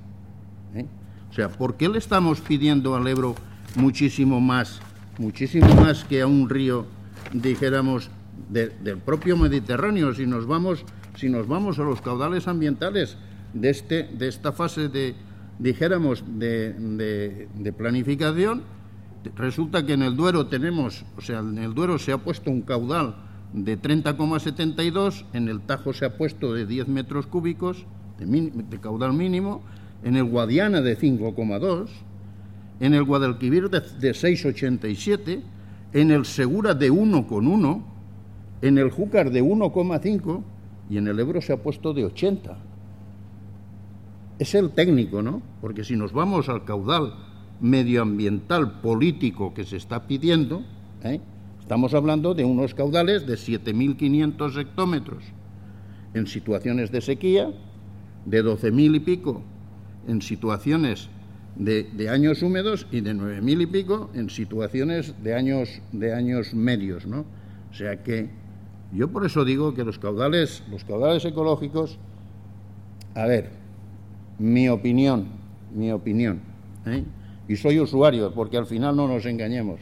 ¿eh? 0.74 0.86
O 1.30 1.34
sea, 1.34 1.50
¿por 1.50 1.76
qué 1.76 1.88
le 1.88 2.00
estamos 2.00 2.42
pidiendo 2.42 2.96
al 2.96 3.08
Ebro 3.08 3.36
muchísimo 3.76 4.42
más, 4.42 4.80
muchísimo 5.20 5.68
más 5.76 6.04
que 6.04 6.22
a 6.22 6.28
un 6.28 6.50
río, 6.50 6.88
dijéramos, 7.32 8.10
del 8.50 8.98
propio 8.98 9.38
Mediterráneo? 9.38 10.14
Si 10.16 10.26
nos 10.26 10.48
vamos 10.48 10.84
si 11.16 11.30
nos 11.30 11.48
vamos 11.48 11.80
a 11.80 11.84
los 11.84 12.02
caudales 12.02 12.48
ambientales 12.48 13.18
de, 13.54 13.70
este, 13.70 14.04
de 14.04 14.28
esta 14.28 14.52
fase 14.52 14.90
de, 14.90 15.16
dijéramos, 15.60 16.24
de, 16.28 17.74
planificación, 17.78 18.64
resulta 19.36 19.86
que 19.86 19.94
en 19.94 20.04
el 20.04 20.16
Duero 20.16 20.48
tenemos, 20.48 21.06
o 21.18 21.22
sea, 21.22 21.40
en 21.40 21.58
el 21.58 21.74
Duero 21.74 21.98
se 21.98 22.12
ha 22.12 22.18
puesto 22.18 22.52
un 22.52 22.62
caudal 22.62 23.16
de 23.54 23.80
30,72, 23.80 25.26
en 25.34 25.48
el 25.48 25.62
Tajo 25.62 25.94
se 25.94 26.06
ha 26.06 26.18
puesto 26.18 26.54
de 26.54 26.66
10 26.66 26.90
metros 26.90 27.28
cúbicos 27.28 27.86
de, 28.20 28.80
caudal 28.80 29.14
mínimo, 29.14 29.62
en 30.04 30.18
el 30.18 30.26
Guadiana 30.26 30.82
de 30.82 30.98
5,2, 30.98 31.88
en 32.82 32.94
el 32.94 33.04
Guadalquivir 33.04 33.70
de, 33.70 33.80
de 33.80 34.12
6,87, 34.12 35.42
en 35.94 36.12
el 36.12 36.26
Segura 36.26 36.74
de 36.74 36.92
1,1, 36.92 37.84
en 38.62 38.78
el 38.78 38.90
Júcar 38.90 39.32
de 39.32 39.42
1,5 39.42 40.44
y 40.90 40.98
en 40.98 41.08
el 41.08 41.20
Ebro 41.20 41.42
se 41.42 41.54
ha 41.54 41.58
puesto 41.58 41.94
de 41.94 42.06
80. 42.06 42.58
Es 44.38 44.54
el 44.56 44.72
técnico, 44.72 45.22
¿no? 45.22 45.42
Porque 45.62 45.84
si 45.84 45.96
nos 45.96 46.12
vamos 46.12 46.50
al 46.50 46.66
caudal 46.66 47.14
medioambiental 47.62 48.82
político 48.82 49.54
que 49.54 49.64
se 49.64 49.78
está 49.78 50.08
pidiendo, 50.08 50.64
¿eh? 51.04 51.22
estamos 51.60 51.94
hablando 51.94 52.34
de 52.34 52.44
unos 52.44 52.74
caudales 52.74 53.26
de 53.26 53.36
7.500 53.36 54.60
hectómetros 54.60 55.24
en 56.14 56.28
situaciones 56.28 56.92
de 56.92 57.02
sequía, 57.02 57.52
de 58.26 58.44
12.000 58.44 58.96
y 58.96 59.00
pico 59.00 59.42
en 60.08 60.22
situaciones 60.22 61.10
de, 61.56 61.84
de, 61.84 62.10
años 62.10 62.44
húmedos 62.44 62.86
y 62.92 63.02
de 63.02 63.16
9.000 63.16 63.62
y 63.62 63.66
pico 63.68 64.10
en 64.14 64.30
situaciones 64.30 65.16
de 65.24 65.36
años, 65.36 65.82
de 65.94 66.14
años 66.14 66.54
medios, 66.54 67.08
¿no? 67.08 67.26
O 67.72 67.74
sea 67.74 68.04
que 68.04 68.30
yo 68.94 69.10
por 69.10 69.26
eso 69.26 69.44
digo 69.44 69.74
que 69.74 69.84
los 69.84 70.00
caudales, 70.00 70.64
los 70.70 70.84
caudales 70.84 71.26
ecológicos, 71.26 71.98
a 73.14 73.26
ver, 73.26 73.52
mi 74.40 74.70
opinión, 74.70 75.28
mi 75.74 75.92
opinión, 75.92 76.42
¿eh? 76.86 77.04
y 77.48 77.56
soy 77.56 77.80
usuario, 77.80 78.34
porque 78.34 78.58
al 78.58 78.66
final 78.66 78.96
no 78.96 79.08
nos 79.08 79.26
engañemos. 79.26 79.80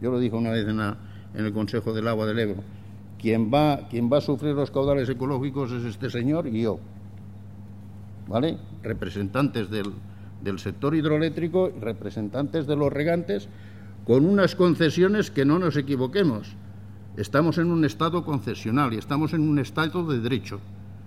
Yo 0.00 0.10
lo 0.10 0.18
dije 0.18 0.36
una 0.36 0.50
vez 0.50 0.66
en, 0.66 0.80
en 0.80 1.46
el 1.46 1.52
Consejo 1.52 1.92
del 1.92 2.08
Agua 2.08 2.26
del 2.26 2.38
Ebro. 2.38 2.62
Quien 3.18 3.52
va, 3.52 3.88
quien 3.90 4.10
va 4.10 4.18
a 4.18 4.22
sufrir 4.22 4.54
los 4.54 4.70
caudales 4.70 5.08
ecológicos 5.08 5.72
es 5.72 5.84
este 5.84 6.08
señor 6.08 6.46
y 6.46 6.62
yo. 6.62 6.78
¿Vale? 8.28 8.56
Representantes 8.82 9.68
del, 9.70 9.92
del 10.42 10.58
sector 10.58 10.94
hidroeléctrico, 10.94 11.70
representantes 11.80 12.66
de 12.66 12.76
los 12.76 12.92
regantes, 12.92 13.48
con 14.06 14.24
unas 14.24 14.54
concesiones 14.56 15.30
que 15.30 15.44
no 15.44 15.58
nos 15.58 15.76
equivoquemos 15.76 16.56
Estamos 17.16 17.58
en 17.58 17.70
un 17.70 17.84
estado 17.84 18.24
concesional 18.24 18.92
y 18.94 18.98
estamos 18.98 19.32
en 19.32 19.42
un 19.42 19.58
estado 19.58 20.06
de 20.06 20.20
derecho. 20.20 20.60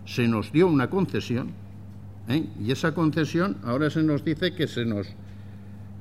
Se 0.06 0.28
nos 0.28 0.52
dio 0.52 0.68
una 0.68 0.90
concesión 0.90 1.52
¿eh? 2.28 2.46
y 2.62 2.72
esa 2.72 2.94
concesión 2.94 3.58
ahora 3.64 3.90
se 3.90 4.04
nos 4.04 4.24
dice 4.24 4.54
que 4.54 4.68
se 4.68 4.86
nos... 4.86 5.08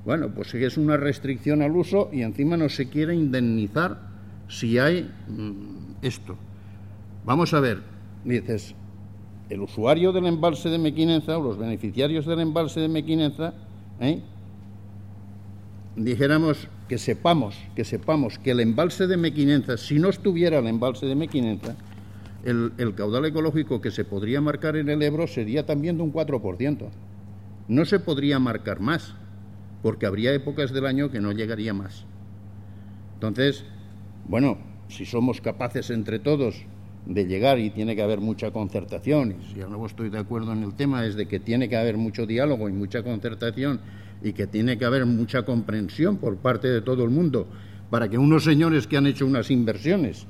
Bueno, 0.05 0.31
pues 0.35 0.53
es 0.55 0.77
una 0.77 0.97
restricción 0.97 1.63
al 1.63 1.77
uso 1.77 2.11
y 2.13 2.23
encima 2.23 2.57
no 2.57 2.69
se 2.69 2.89
quiere 2.89 3.15
indemnizar 3.15 4.01
si 4.49 4.79
hay 4.79 5.09
mm, 5.29 6.03
esto. 6.03 6.37
Vamos 7.25 7.55
a 7.55 7.61
ver, 7.61 7.83
dices, 8.25 8.75
el 9.49 9.61
usuario 9.61 10.13
del 10.13 10.27
embalse 10.27 10.69
de 10.69 10.79
Mequinenza 10.79 11.39
o 11.39 11.43
los 11.43 11.59
beneficiarios 11.59 12.27
del 12.27 12.41
embalse 12.41 12.81
de 12.81 12.89
Mequinenza, 12.89 13.55
¿eh? 14.01 14.21
dijéramos 15.95 16.69
que 16.93 16.99
sepamos, 16.99 17.57
que 17.75 17.85
sepamos 17.87 18.39
que 18.39 18.51
el 18.51 18.61
embalse 18.61 19.07
de 19.07 19.17
Mequinenza, 19.17 19.79
si 19.79 19.99
no 19.99 20.11
estuviera 20.11 20.59
el 20.59 20.67
embalse 20.67 21.07
de 21.07 21.15
Mequinenza, 21.15 21.75
el, 22.45 22.95
caudal 22.95 23.25
ecológico 23.25 23.81
que 23.81 23.91
se 23.91 24.05
podría 24.05 24.43
marcar 24.43 24.77
en 24.77 24.91
el 24.91 25.01
Ebro 25.01 25.27
sería 25.27 25.65
también 25.65 25.97
de 25.97 26.03
un 26.03 26.13
4%. 26.13 26.91
No 27.69 27.85
se 27.87 27.99
podría 27.99 28.39
marcar 28.39 28.81
más, 28.81 29.15
porque 29.83 30.05
habría 30.05 30.35
épocas 30.35 30.71
del 30.71 30.85
año 30.85 31.11
que 31.11 31.23
no 31.23 31.33
llegaría 31.33 31.73
más. 31.73 32.05
Entonces, 33.15 33.65
bueno, 34.29 34.59
si 34.89 35.07
somos 35.07 35.41
capaces 35.41 35.89
entre 35.89 36.19
todos 36.19 36.67
de 37.07 37.25
llegar 37.25 37.59
y 37.59 37.71
tiene 37.71 37.97
que 37.97 38.03
haber 38.03 38.21
mucha 38.21 38.51
concertación, 38.51 39.37
y 39.41 39.55
si 39.55 39.61
no 39.61 39.87
estoy 39.87 40.11
de 40.11 40.19
acuerdo 40.19 40.53
en 40.53 40.63
el 40.63 40.75
tema, 40.75 41.07
es 41.07 41.15
de 41.15 41.25
que 41.25 41.41
tiene 41.41 41.71
que 41.71 41.79
haber 41.79 41.97
mucho 41.97 42.27
diálogo 42.27 42.69
y 42.69 42.73
mucha 42.73 43.03
concertación 43.03 43.81
y 44.23 44.33
que 44.33 44.47
tiene 44.47 44.79
que 44.79 44.85
haber 44.85 45.07
mucha 45.07 45.45
comprensión 45.45 46.17
por 46.17 46.37
parte 46.37 46.69
de 46.69 46.83
todo 46.83 47.05
el 47.05 47.11
mundo 47.11 47.47
para 47.91 48.09
que 48.09 48.19
unos 48.19 48.45
señores 48.45 48.87
que 48.87 48.97
han 48.97 49.07
hecho 49.07 49.27
unas 49.27 49.51
inversiones 49.51 50.27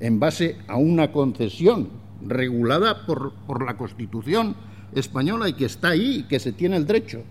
en 0.00 0.20
base 0.20 0.58
a 0.68 0.76
una 0.76 1.10
concesión 1.12 1.88
regulada 2.24 3.06
por, 3.06 3.32
por 3.46 3.64
la 3.64 3.76
Constitución 3.76 4.54
española 4.94 5.48
y 5.48 5.54
que 5.54 5.64
está 5.64 5.88
ahí 5.88 6.18
y 6.18 6.22
que 6.24 6.38
se 6.38 6.52
tiene 6.52 6.76
el 6.76 6.86
derecho, 6.86 7.22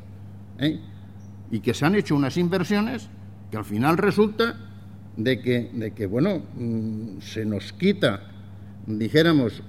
¿eh? 0.60 0.80
y 1.52 1.60
que 1.60 1.74
se 1.74 1.86
han 1.86 1.96
hecho 1.96 2.16
unas 2.16 2.38
inversiones 2.38 3.10
que 3.52 3.58
al 3.58 3.66
final 3.66 3.98
resulta 3.98 4.58
de 5.16 5.40
que, 5.42 5.70
de 5.74 5.92
que 5.94 6.08
bueno, 6.08 6.42
mm, 6.58 7.20
se 7.22 7.46
nos 7.46 7.72
quita, 7.74 8.24
dijéramos, 8.88 9.62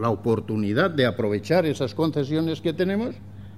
la 0.00 0.10
oportunidad 0.10 0.90
de 0.90 1.06
aprovechar 1.06 1.66
esas 1.66 1.94
concesiones 1.94 2.60
que 2.60 2.72
tenemos 2.72 3.16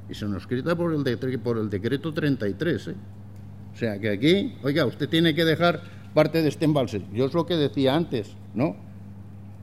y 0.09 0.15
quita 0.49 0.75
por 0.77 0.95
el, 0.95 1.39
por 1.39 1.59
el 1.59 1.69
decreto 1.69 2.13
33. 2.13 2.89
¿eh? 2.89 2.95
O 3.75 3.77
sea 3.77 3.99
que 3.99 4.11
aquí, 4.11 4.55
oiga, 4.63 4.87
usted 4.87 5.09
tiene 5.09 5.35
que 5.35 5.45
dejar 5.45 5.83
parte 6.15 6.43
de 6.43 6.49
este 6.49 6.65
embalse. 6.65 7.03
Yo 7.13 7.27
es 7.27 7.35
lo 7.35 7.47
que 7.47 7.57
decía 7.57 7.95
antes, 7.95 8.35
¿no? 8.55 8.77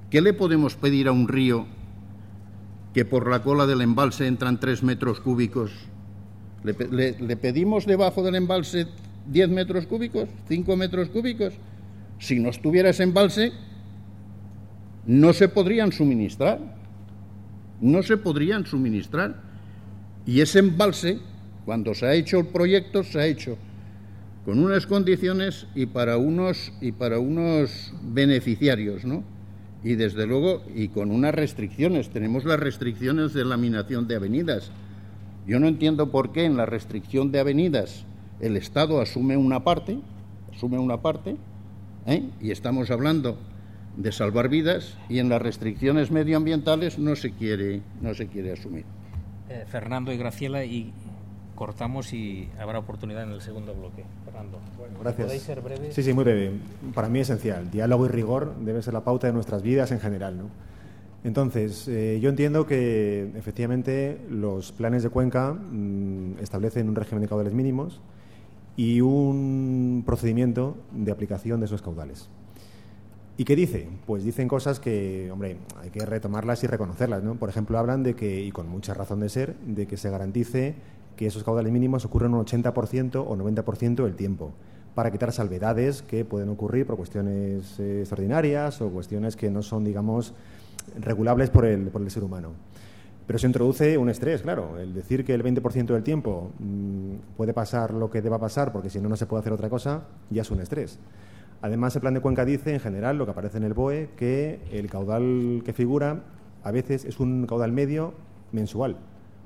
¿Qué 0.10 0.22
le 0.22 0.34
podemos 0.34 0.76
pedir 0.76 1.08
a 1.08 1.12
un 1.12 1.28
río 1.28 1.66
que 2.94 3.06
por 3.06 3.30
la 3.30 3.44
cola 3.44 3.66
del 3.66 3.82
embalse 3.82 4.28
entran 4.28 4.60
tres 4.60 4.84
metros 4.84 5.20
cúbicos? 5.20 5.72
¿Le, 6.64 7.36
pedimos 7.36 7.86
debajo 7.86 8.24
del 8.24 8.36
embalse 8.36 8.88
10 9.28 9.50
metros 9.50 9.86
cúbicos, 9.86 10.30
5 10.48 10.76
metros 10.76 11.10
cúbicos? 11.10 11.54
Si 12.18 12.40
no 12.40 12.50
estuviera 12.50 12.90
ese 12.90 13.04
embalse, 13.04 13.52
no 15.06 15.34
se 15.34 15.48
podrían 15.48 15.92
suministrar. 15.92 16.60
No 17.82 18.02
se 18.02 18.18
podrían 18.18 18.66
suministrar. 18.66 19.45
Y 20.26 20.42
ese 20.42 20.60
embalse, 20.60 21.20
cuando 21.66 21.94
se 21.94 22.06
ha 22.08 22.14
hecho 22.14 22.40
el 22.40 22.48
proyecto, 22.48 23.04
se 23.04 23.20
ha 23.20 23.26
hecho 23.26 23.58
con 24.46 24.60
unas 24.60 24.86
condiciones 24.86 25.66
y 25.74 25.88
para 25.88 26.18
unos 26.18 26.72
y 26.80 26.92
para 26.92 27.20
unos 27.20 27.94
beneficiarios, 28.04 29.04
¿no? 29.04 29.24
Y 29.84 29.96
desde 29.96 30.26
luego 30.28 30.64
y 30.74 30.90
con 30.90 31.12
unas 31.12 31.34
restricciones. 31.34 32.10
Tenemos 32.10 32.46
las 32.46 32.60
restricciones 32.60 33.34
de 33.34 33.46
laminación 33.46 34.08
de 34.08 34.16
avenidas. 34.16 34.72
Yo 35.48 35.60
no 35.60 35.68
entiendo 35.68 36.12
por 36.12 36.32
qué 36.32 36.46
en 36.46 36.58
la 36.58 36.66
restricción 36.66 37.32
de 37.32 37.40
avenidas 37.40 38.06
el 38.40 38.58
Estado 38.58 39.00
asume 39.00 39.38
una 39.38 39.64
parte, 39.64 40.00
asume 40.54 40.80
una 40.80 41.02
parte, 41.02 41.38
¿eh? 42.06 42.24
y 42.42 42.52
estamos 42.52 42.90
hablando 42.92 43.38
de 43.96 44.12
salvar 44.12 44.50
vidas 44.50 44.98
y 45.08 45.20
en 45.20 45.30
las 45.30 45.42
restricciones 45.42 46.12
medioambientales 46.12 47.00
no 47.00 47.16
se 47.16 47.32
quiere 47.32 47.82
no 48.02 48.14
se 48.14 48.28
quiere 48.28 48.52
asumir. 48.52 48.86
Eh, 49.50 49.66
Fernando 49.68 50.12
y 50.12 50.18
Graciela 50.18 50.66
y 50.66 50.92
cortamos 51.56 52.14
y 52.14 52.50
habrá 52.60 52.80
oportunidad 52.80 53.24
en 53.24 53.32
el 53.32 53.42
segundo 53.42 53.74
bloque. 53.74 54.04
Fernando, 54.26 54.60
gracias. 55.02 55.28
¿podéis 55.28 55.44
ser 55.44 55.62
breves? 55.62 55.94
Sí, 55.96 56.04
sí, 56.04 56.14
muy 56.14 56.24
breve. 56.24 56.52
Para 56.94 57.10
mí 57.10 57.20
esencial. 57.20 57.70
Diálogo 57.72 58.06
y 58.06 58.10
rigor 58.10 58.56
debe 58.60 58.82
ser 58.82 58.94
la 58.94 59.04
pauta 59.04 59.28
de 59.28 59.34
nuestras 59.34 59.62
vidas 59.62 59.92
en 59.92 60.00
general. 60.00 60.38
¿no? 60.38 60.50
Entonces, 61.24 61.88
eh, 61.88 62.20
yo 62.22 62.30
entiendo 62.30 62.66
que 62.66 63.32
efectivamente 63.36 64.20
los 64.30 64.72
planes 64.72 65.04
de 65.04 65.10
cuenca 65.10 65.54
mm, 65.54 66.40
establecen 66.42 66.90
un 66.90 66.96
régimen 66.96 67.22
de 67.22 67.28
caudales 67.28 67.54
mínimos 67.54 68.02
y 68.78 69.02
un 69.02 70.04
procedimiento 70.06 70.78
de 70.92 71.12
aplicación 71.12 71.60
de 71.60 71.68
esos 71.68 71.82
caudales. 71.82 72.30
¿Y 73.38 73.44
qué 73.44 73.56
dice? 73.56 73.90
Pues 74.06 74.24
dicen 74.24 74.48
cosas 74.48 74.80
que, 74.80 75.30
hombre, 75.30 75.58
hay 75.82 75.90
que 75.90 76.06
retomarlas 76.06 76.64
y 76.64 76.68
reconocerlas, 76.68 77.22
¿no? 77.22 77.36
Por 77.36 77.50
ejemplo, 77.50 77.78
hablan 77.78 78.02
de 78.02 78.16
que, 78.16 78.42
y 78.42 78.52
con 78.52 78.70
mucha 78.70 78.94
razón 78.94 79.20
de 79.20 79.28
ser, 79.28 79.56
de 79.66 79.88
que 79.88 79.98
se 79.98 80.10
garantice 80.10 80.76
que 81.18 81.28
esos 81.28 81.44
caudales 81.44 81.74
mínimos 81.74 82.06
ocurren 82.06 82.34
un 82.34 82.46
80% 82.46 83.16
o 83.28 83.36
90% 83.36 84.04
del 84.04 84.16
tiempo, 84.16 84.54
para 84.94 85.12
quitar 85.12 85.34
salvedades 85.34 86.02
que 86.02 86.24
pueden 86.24 86.48
ocurrir 86.48 86.86
por 86.88 86.96
cuestiones 86.96 87.78
eh, 87.80 88.00
extraordinarias 88.00 88.82
o 88.82 88.90
cuestiones 88.90 89.36
que 89.36 89.50
no 89.50 89.62
son, 89.62 89.84
digamos, 89.84 90.34
regulables 90.98 91.50
por 91.50 91.66
el, 91.66 91.90
por 91.90 92.02
el 92.02 92.12
ser 92.12 92.24
humano. 92.24 92.52
Pero 93.28 93.38
se 93.38 93.48
introduce 93.48 93.98
un 93.98 94.10
estrés, 94.10 94.44
claro. 94.44 94.80
El 94.80 94.94
decir 94.94 95.26
que 95.26 95.34
el 95.34 95.44
20% 95.44 95.88
del 95.88 96.04
tiempo 96.04 96.52
mm, 96.60 97.36
puede 97.36 97.54
pasar 97.54 97.94
lo 97.94 98.10
que 98.10 98.22
deba 98.22 98.40
pasar, 98.40 98.72
porque 98.72 98.90
si 98.90 99.02
no, 99.02 99.10
no 99.10 99.18
se 99.18 99.26
puede 99.26 99.42
hacer 99.42 99.52
otra 99.52 99.70
cosa, 99.70 100.04
ya 100.30 100.44
es 100.44 100.52
un 100.52 100.62
estrés. 100.62 101.00
Además, 101.66 101.96
el 101.96 102.02
plan 102.02 102.14
de 102.14 102.20
Cuenca 102.20 102.46
dice, 102.46 102.76
en 102.76 102.80
general, 102.80 103.18
lo 103.18 103.26
que 103.26 103.32
aparece 103.32 103.58
en 103.58 103.64
el 103.64 103.74
BOE, 103.74 104.10
que 104.16 104.60
el 104.72 104.88
caudal 104.88 105.64
que 105.66 105.74
figura 105.74 106.22
a 106.64 106.70
veces 106.70 107.06
es 107.06 107.20
un 107.20 107.48
caudal 107.48 107.72
medio 107.72 108.14
mensual. 108.52 108.98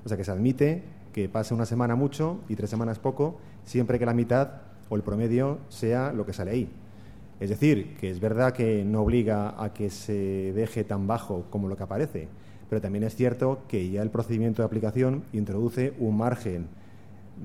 O 0.04 0.10
sea, 0.10 0.18
que 0.18 0.26
se 0.26 0.32
admite 0.32 0.84
que 1.14 1.30
pase 1.30 1.54
una 1.54 1.66
semana 1.66 1.96
mucho 1.96 2.42
y 2.50 2.58
tres 2.58 2.70
semanas 2.70 3.00
poco, 3.00 3.38
siempre 3.64 4.00
que 4.00 4.06
la 4.06 4.14
mitad 4.14 4.50
o 4.90 4.98
el 4.98 5.02
promedio 5.02 5.60
sea 5.70 6.12
lo 6.12 6.26
que 6.26 6.34
sale 6.34 6.52
ahí. 6.52 6.70
Es 7.40 7.52
decir, 7.52 7.96
que 7.96 8.10
es 8.10 8.20
verdad 8.20 8.52
que 8.52 8.84
no 8.84 9.04
obliga 9.04 9.56
a 9.58 9.74
que 9.74 9.90
se 9.90 10.52
deje 10.52 10.84
tan 10.84 11.08
bajo 11.08 11.46
como 11.50 11.70
lo 11.70 11.78
que 11.78 11.84
aparece, 11.84 12.28
pero 12.70 12.82
también 12.82 13.06
es 13.06 13.16
cierto 13.16 13.62
que 13.70 13.90
ya 13.90 14.02
el 14.02 14.10
procedimiento 14.10 14.62
de 14.62 14.66
aplicación 14.66 15.24
introduce 15.32 15.94
un 16.00 16.18
margen, 16.18 16.68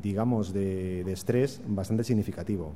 digamos, 0.02 0.52
de, 0.52 1.04
de 1.04 1.12
estrés 1.12 1.62
bastante 1.64 2.02
significativo. 2.02 2.72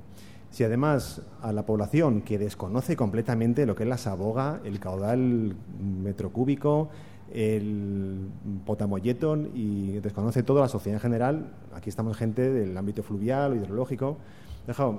Si 0.51 0.65
además 0.65 1.23
a 1.43 1.53
la 1.53 1.67
población 1.67 2.23
que 2.23 2.39
desconoce 2.39 2.97
completamente 2.97 3.67
lo 3.67 3.75
que 3.75 3.83
es 3.83 3.89
la 3.89 3.99
saboga, 3.99 4.61
el 4.65 4.81
caudal 4.81 5.55
metrocúbico, 6.03 6.89
el 7.33 8.29
potamolleton 8.65 9.51
y 9.55 9.99
desconoce 10.01 10.43
toda 10.43 10.63
la 10.63 10.69
sociedad 10.69 10.97
en 10.97 11.03
general, 11.03 11.53
aquí 11.75 11.91
estamos 11.91 12.17
gente 12.17 12.51
del 12.51 12.77
ámbito 12.77 13.03
fluvial 13.03 13.53
o 13.53 13.55
hidrológico, 13.57 14.17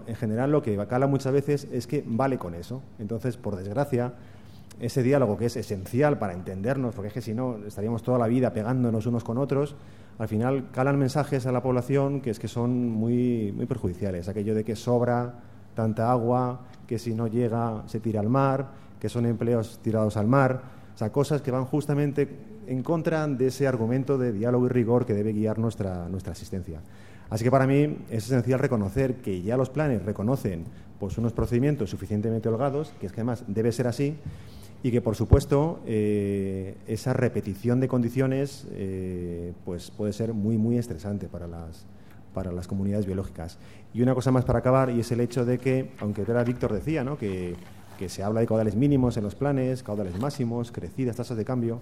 en 0.07 0.15
general 0.15 0.51
lo 0.51 0.61
que 0.61 0.77
cala 0.87 1.07
muchas 1.07 1.33
veces 1.33 1.67
es 1.71 1.85
que 1.85 2.03
vale 2.05 2.37
con 2.37 2.55
eso. 2.55 2.81
Entonces, 2.97 3.37
por 3.37 3.55
desgracia, 3.55 4.13
ese 4.79 5.03
diálogo 5.03 5.37
que 5.37 5.45
es 5.45 5.57
esencial 5.57 6.17
para 6.17 6.33
entendernos, 6.33 6.95
porque 6.95 7.09
es 7.09 7.13
que 7.13 7.21
si 7.21 7.33
no 7.33 7.57
estaríamos 7.67 8.01
toda 8.01 8.17
la 8.17 8.27
vida 8.27 8.53
pegándonos 8.53 9.05
unos 9.05 9.23
con 9.23 9.37
otros, 9.37 9.75
al 10.19 10.27
final 10.27 10.69
calan 10.71 10.99
mensajes 10.99 11.45
a 11.45 11.51
la 11.51 11.63
población 11.63 12.19
que 12.19 12.29
es 12.29 12.39
que 12.39 12.49
son 12.49 12.89
muy, 12.89 13.53
muy 13.55 13.65
perjudiciales. 13.65 14.27
Aquello 14.27 14.53
de 14.53 14.65
que 14.65 14.75
sobra 14.75 15.33
tanta 15.73 16.11
agua, 16.11 16.59
que 16.85 16.99
si 16.99 17.15
no 17.15 17.27
llega 17.27 17.83
se 17.87 18.01
tira 18.01 18.19
al 18.19 18.29
mar, 18.29 18.67
que 18.99 19.07
son 19.07 19.25
empleos 19.25 19.79
tirados 19.81 20.17
al 20.17 20.27
mar. 20.27 20.61
O 20.93 20.97
sea, 20.97 21.09
cosas 21.11 21.41
que 21.41 21.51
van 21.51 21.63
justamente 21.63 22.27
en 22.67 22.83
contra 22.83 23.25
de 23.27 23.47
ese 23.47 23.65
argumento 23.65 24.17
de 24.17 24.33
diálogo 24.33 24.65
y 24.65 24.69
rigor 24.69 25.05
que 25.05 25.13
debe 25.13 25.31
guiar 25.31 25.57
nuestra, 25.57 26.09
nuestra 26.09 26.33
asistencia. 26.33 26.81
Así 27.29 27.45
que 27.45 27.51
para 27.51 27.65
mí 27.65 27.99
es 28.09 28.25
esencial 28.25 28.59
reconocer 28.59 29.21
que 29.21 29.41
ya 29.41 29.55
los 29.55 29.69
planes 29.69 30.03
reconocen 30.03 30.65
pues, 30.99 31.17
unos 31.17 31.31
procedimientos 31.31 31.89
suficientemente 31.89 32.49
holgados, 32.49 32.93
que 32.99 33.05
es 33.05 33.13
que 33.13 33.21
además 33.21 33.45
debe 33.47 33.71
ser 33.71 33.87
así, 33.87 34.17
y 34.81 34.91
que 34.91 35.01
por 35.01 35.15
supuesto 35.15 35.81
eh, 35.85 36.75
esa 36.87 37.13
repetición 37.13 37.79
de 37.79 37.87
condiciones 37.87 38.65
eh, 38.71 39.53
pues 39.65 39.91
puede 39.91 40.13
ser 40.13 40.33
muy 40.33 40.57
muy 40.57 40.77
estresante 40.77 41.27
para 41.27 41.47
las 41.47 41.85
para 42.33 42.51
las 42.51 42.67
comunidades 42.67 43.07
biológicas. 43.07 43.57
Y 43.91 44.03
una 44.03 44.13
cosa 44.13 44.31
más 44.31 44.45
para 44.45 44.59
acabar 44.59 44.91
y 44.91 44.99
es 44.99 45.11
el 45.11 45.19
hecho 45.19 45.45
de 45.45 45.57
que 45.57 45.91
aunque 45.99 46.21
era 46.21 46.43
Víctor 46.43 46.71
decía 46.71 47.03
¿no? 47.03 47.17
que, 47.17 47.55
que 47.97 48.07
se 48.07 48.23
habla 48.23 48.39
de 48.39 48.47
caudales 48.47 48.75
mínimos 48.75 49.17
en 49.17 49.23
los 49.23 49.35
planes 49.35 49.83
caudales 49.83 50.17
máximos 50.19 50.71
crecidas 50.71 51.15
tasas 51.15 51.37
de 51.37 51.43
cambio 51.43 51.81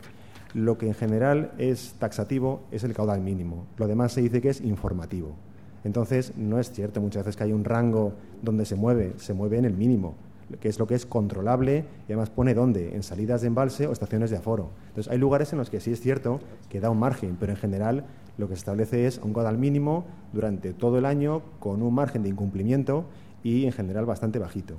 lo 0.54 0.78
que 0.78 0.88
en 0.88 0.94
general 0.94 1.52
es 1.58 1.96
taxativo 2.00 2.62
es 2.72 2.84
el 2.84 2.94
caudal 2.94 3.22
mínimo. 3.22 3.68
Lo 3.78 3.88
demás 3.88 4.14
se 4.14 4.22
dice 4.22 4.42
que 4.42 4.50
es 4.50 4.62
informativo. 4.62 5.36
Entonces 5.84 6.36
no 6.38 6.60
es 6.60 6.72
cierto 6.72 7.02
muchas 7.02 7.26
veces 7.26 7.36
que 7.36 7.44
hay 7.44 7.52
un 7.54 7.66
rango 7.66 8.14
donde 8.42 8.66
se 8.66 8.76
mueve 8.76 9.14
se 9.18 9.34
mueve 9.34 9.58
en 9.58 9.66
el 9.66 9.74
mínimo 9.74 10.16
que 10.60 10.70
es 10.70 10.80
lo 10.80 10.88
que 10.88 10.96
es 10.96 11.06
controlable 11.06 11.86
y 12.08 12.14
además 12.14 12.30
pone 12.30 12.54
dónde, 12.54 12.96
en 12.96 13.04
salidas 13.04 13.42
de 13.42 13.48
embalse 13.48 13.88
o 13.88 13.92
estaciones 13.92 14.30
de 14.30 14.38
aforo. 14.38 14.70
Entonces 14.90 15.12
hay 15.12 15.18
lugares 15.18 15.52
en 15.52 15.60
los 15.60 15.70
que 15.70 15.80
sí 15.80 15.92
es 15.92 16.02
cierto 16.02 16.40
que 16.70 16.80
da 16.80 16.90
un 16.90 17.00
margen, 17.00 17.38
pero 17.40 17.52
en 17.52 17.58
general 17.58 18.06
lo 18.38 18.48
que 18.48 18.56
se 18.56 18.60
establece 18.60 19.08
es 19.08 19.20
un 19.20 19.34
caudal 19.34 19.58
mínimo 19.58 20.06
durante 20.34 20.74
todo 20.74 20.98
el 20.98 21.06
año 21.06 21.42
con 21.60 21.82
un 21.82 21.94
margen 21.94 22.24
de 22.24 22.30
incumplimiento 22.30 23.06
y 23.44 23.66
en 23.66 23.72
general 23.72 24.06
bastante 24.06 24.40
bajito. 24.40 24.76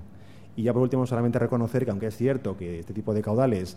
Y 0.56 0.64
ya 0.64 0.72
por 0.72 0.82
último 0.82 1.06
solamente 1.06 1.38
reconocer 1.38 1.84
que 1.84 1.90
aunque 1.90 2.08
es 2.08 2.16
cierto 2.16 2.56
que 2.56 2.80
este 2.80 2.92
tipo 2.92 3.14
de 3.14 3.22
caudales 3.22 3.76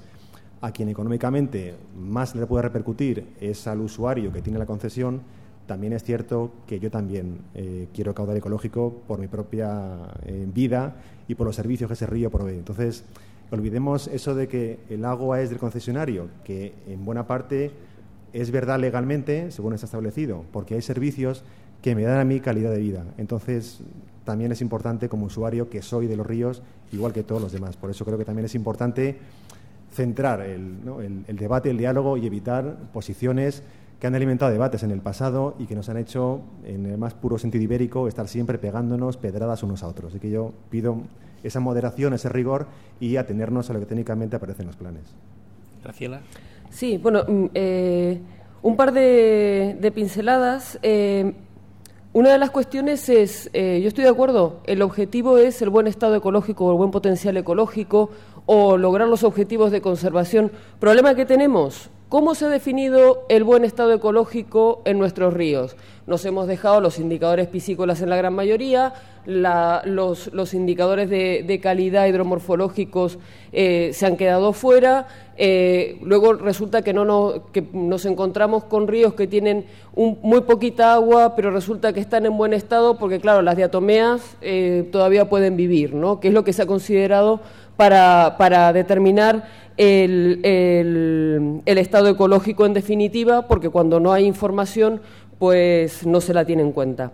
a 0.61 0.71
quien 0.71 0.89
económicamente 0.89 1.75
más 1.97 2.35
le 2.35 2.45
puede 2.45 2.63
repercutir 2.63 3.27
es 3.39 3.67
al 3.67 3.81
usuario 3.81 4.31
que 4.31 4.41
tiene 4.41 4.59
la 4.59 4.65
concesión, 4.65 5.21
también 5.67 5.93
es 5.93 6.03
cierto 6.03 6.51
que 6.67 6.79
yo 6.79 6.91
también 6.91 7.39
eh, 7.53 7.87
quiero 7.93 8.13
caudal 8.13 8.37
ecológico 8.37 9.01
por 9.07 9.19
mi 9.19 9.27
propia 9.27 9.97
eh, 10.25 10.47
vida 10.53 10.95
y 11.27 11.35
por 11.35 11.47
los 11.47 11.55
servicios 11.55 11.87
que 11.87 11.93
ese 11.93 12.07
río 12.07 12.29
provee. 12.29 12.57
Entonces, 12.57 13.03
olvidemos 13.51 14.07
eso 14.07 14.35
de 14.35 14.47
que 14.47 14.79
el 14.89 15.05
agua 15.05 15.41
es 15.41 15.49
del 15.49 15.59
concesionario, 15.59 16.29
que 16.43 16.73
en 16.87 17.05
buena 17.05 17.27
parte 17.27 17.71
es 18.33 18.51
verdad 18.51 18.79
legalmente, 18.79 19.51
según 19.51 19.73
está 19.73 19.85
establecido, 19.85 20.45
porque 20.51 20.75
hay 20.75 20.81
servicios 20.81 21.43
que 21.81 21.95
me 21.95 22.03
dan 22.03 22.19
a 22.19 22.25
mí 22.25 22.39
calidad 22.39 22.71
de 22.71 22.79
vida. 22.79 23.05
Entonces, 23.17 23.79
también 24.23 24.51
es 24.51 24.61
importante 24.61 25.09
como 25.09 25.25
usuario 25.25 25.69
que 25.69 25.81
soy 25.81 26.07
de 26.07 26.15
los 26.15 26.25
ríos, 26.25 26.61
igual 26.91 27.13
que 27.13 27.23
todos 27.23 27.41
los 27.41 27.51
demás. 27.51 27.75
Por 27.75 27.89
eso 27.89 28.05
creo 28.05 28.17
que 28.17 28.25
también 28.25 28.45
es 28.45 28.55
importante 28.55 29.17
centrar 29.91 30.41
el, 30.41 30.77
el 31.27 31.35
debate, 31.35 31.69
el 31.69 31.77
diálogo 31.77 32.17
y 32.17 32.25
evitar 32.25 32.77
posiciones 32.93 33.63
que 34.01 34.07
han 34.07 34.15
alimentado 34.15 34.51
debates 34.51 34.81
en 34.81 34.89
el 34.89 34.99
pasado 34.99 35.53
y 35.59 35.67
que 35.67 35.75
nos 35.75 35.87
han 35.87 35.97
hecho, 35.97 36.41
en 36.65 36.87
el 36.87 36.97
más 36.97 37.13
puro 37.13 37.37
sentido 37.37 37.63
ibérico, 37.63 38.07
estar 38.07 38.27
siempre 38.27 38.57
pegándonos 38.57 39.15
pedradas 39.15 39.61
unos 39.61 39.83
a 39.83 39.87
otros. 39.87 40.09
Así 40.09 40.19
que 40.19 40.31
yo 40.31 40.53
pido 40.71 41.03
esa 41.43 41.59
moderación, 41.59 42.15
ese 42.15 42.27
rigor 42.27 42.65
y 42.99 43.17
atenernos 43.17 43.69
a 43.69 43.73
lo 43.73 43.79
que 43.79 43.85
técnicamente 43.85 44.35
aparece 44.35 44.63
en 44.63 44.67
los 44.67 44.75
planes. 44.75 45.03
Graciela. 45.83 46.21
Sí, 46.71 46.97
bueno, 46.97 47.23
mm, 47.27 47.45
eh, 47.53 48.19
un 48.63 48.75
par 48.75 48.91
de, 48.91 49.91
pinceladas. 49.93 50.79
Eh, 50.81 51.35
una 52.11 52.31
de 52.31 52.39
las 52.39 52.49
cuestiones 52.49 53.07
es, 53.07 53.51
eh, 53.53 53.81
yo 53.83 53.87
estoy 53.87 54.03
de 54.03 54.09
acuerdo, 54.09 54.61
el 54.65 54.81
objetivo 54.81 55.37
es 55.37 55.61
el 55.61 55.69
buen 55.69 55.85
estado 55.85 56.15
ecológico 56.15 56.65
o 56.65 56.71
el 56.71 56.77
buen 56.77 56.89
potencial 56.89 57.37
ecológico 57.37 58.09
o 58.47 58.77
lograr 58.77 59.07
los 59.07 59.23
objetivos 59.23 59.69
de 59.71 59.79
conservación. 59.81 60.51
Problema 60.79 61.13
que 61.13 61.27
tenemos, 61.27 61.91
¿Cómo 62.11 62.35
se 62.35 62.43
ha 62.43 62.49
definido 62.49 63.23
el 63.29 63.45
buen 63.45 63.63
estado 63.63 63.93
ecológico 63.93 64.81
en 64.83 64.99
nuestros 64.99 65.33
ríos? 65.33 65.77
Nos 66.07 66.25
hemos 66.25 66.45
dejado 66.45 66.81
los 66.81 66.99
indicadores 66.99 67.47
piscícolas 67.47 68.01
en 68.01 68.09
la 68.09 68.17
gran 68.17 68.33
mayoría, 68.33 68.93
los, 69.25 70.53
indicadores 70.53 71.09
de, 71.09 71.59
calidad 71.63 72.07
hidromorfológicos 72.07 73.17
eh, 73.53 73.91
se 73.93 74.05
han 74.05 74.17
quedado 74.17 74.51
fuera, 74.51 75.07
eh, 75.37 75.99
luego 76.03 76.33
resulta 76.33 76.81
que, 76.81 76.91
no 76.91 77.05
nos 77.71 78.05
encontramos 78.05 78.65
con 78.65 78.89
ríos 78.89 79.13
que 79.13 79.27
tienen 79.27 79.65
muy 79.95 80.41
poquita 80.41 80.93
agua, 80.93 81.33
pero 81.33 81.49
resulta 81.49 81.93
que 81.93 82.01
están 82.01 82.25
en 82.25 82.35
buen 82.35 82.51
estado 82.51 82.97
porque, 82.97 83.21
claro, 83.21 83.41
las 83.41 83.55
diatomeas 83.55 84.35
eh, 84.41 84.89
todavía 84.91 85.29
pueden 85.29 85.55
vivir, 85.55 85.93
¿no? 85.93 86.19
que 86.19 86.27
es 86.27 86.33
lo 86.33 86.43
que 86.43 86.51
se 86.51 86.63
ha 86.63 86.65
considerado 86.65 87.39
para, 87.81 88.35
para 88.37 88.71
determinar 88.73 89.43
el, 89.75 90.39
estado 91.65 92.09
ecológico 92.09 92.67
en 92.67 92.73
definitiva, 92.73 93.47
porque 93.47 93.69
cuando 93.69 93.99
no 93.99 94.13
hay 94.13 94.25
información, 94.25 95.01
pues 95.39 96.05
no 96.05 96.21
se 96.21 96.35
la 96.35 96.45
tiene 96.45 96.61
en 96.61 96.73
cuenta. 96.73 97.11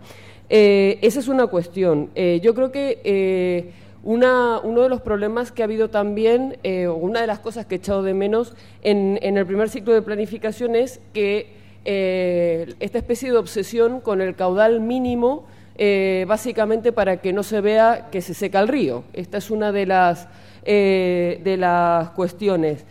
Eh, 0.49 0.99
esa 1.01 1.21
es 1.21 1.29
una 1.29 1.47
cuestión. 1.47 2.09
Eh, 2.15 2.41
yo 2.43 2.53
creo 2.53 2.73
que 2.73 2.99
eh, 3.05 3.71
uno 4.03 4.81
de 4.81 4.89
los 4.89 4.99
problemas 4.99 5.53
que 5.53 5.61
ha 5.61 5.65
habido 5.65 5.89
también, 5.89 6.57
o 6.89 6.95
una 6.95 7.21
de 7.21 7.27
las 7.27 7.39
cosas 7.39 7.65
que 7.65 7.75
he 7.75 7.77
echado 7.77 8.03
de 8.03 8.13
menos 8.13 8.53
en, 8.81 9.19
en 9.21 9.37
el 9.37 9.45
primer 9.45 9.69
ciclo 9.69 9.93
de 9.93 10.01
planificación 10.01 10.75
es 10.75 10.99
que 11.13 11.55
esta 11.85 12.97
especie 12.97 13.31
de 13.31 13.37
obsesión 13.37 14.01
con 14.01 14.19
el 14.19 14.35
caudal 14.35 14.81
mínimo, 14.81 15.45
básicamente 16.27 16.91
para 16.91 17.21
que 17.21 17.31
no 17.31 17.43
se 17.43 17.61
vea 17.61 18.09
que 18.11 18.21
se 18.21 18.33
seca 18.33 18.59
el 18.59 18.67
río. 18.67 19.05
Esta 19.13 19.37
es 19.37 19.49
una 19.49 19.71
de 19.71 19.85
las 19.85 20.27
eh, 20.69 21.39
de 21.45 21.55
las 21.55 22.09
cuestiones. 22.09 22.83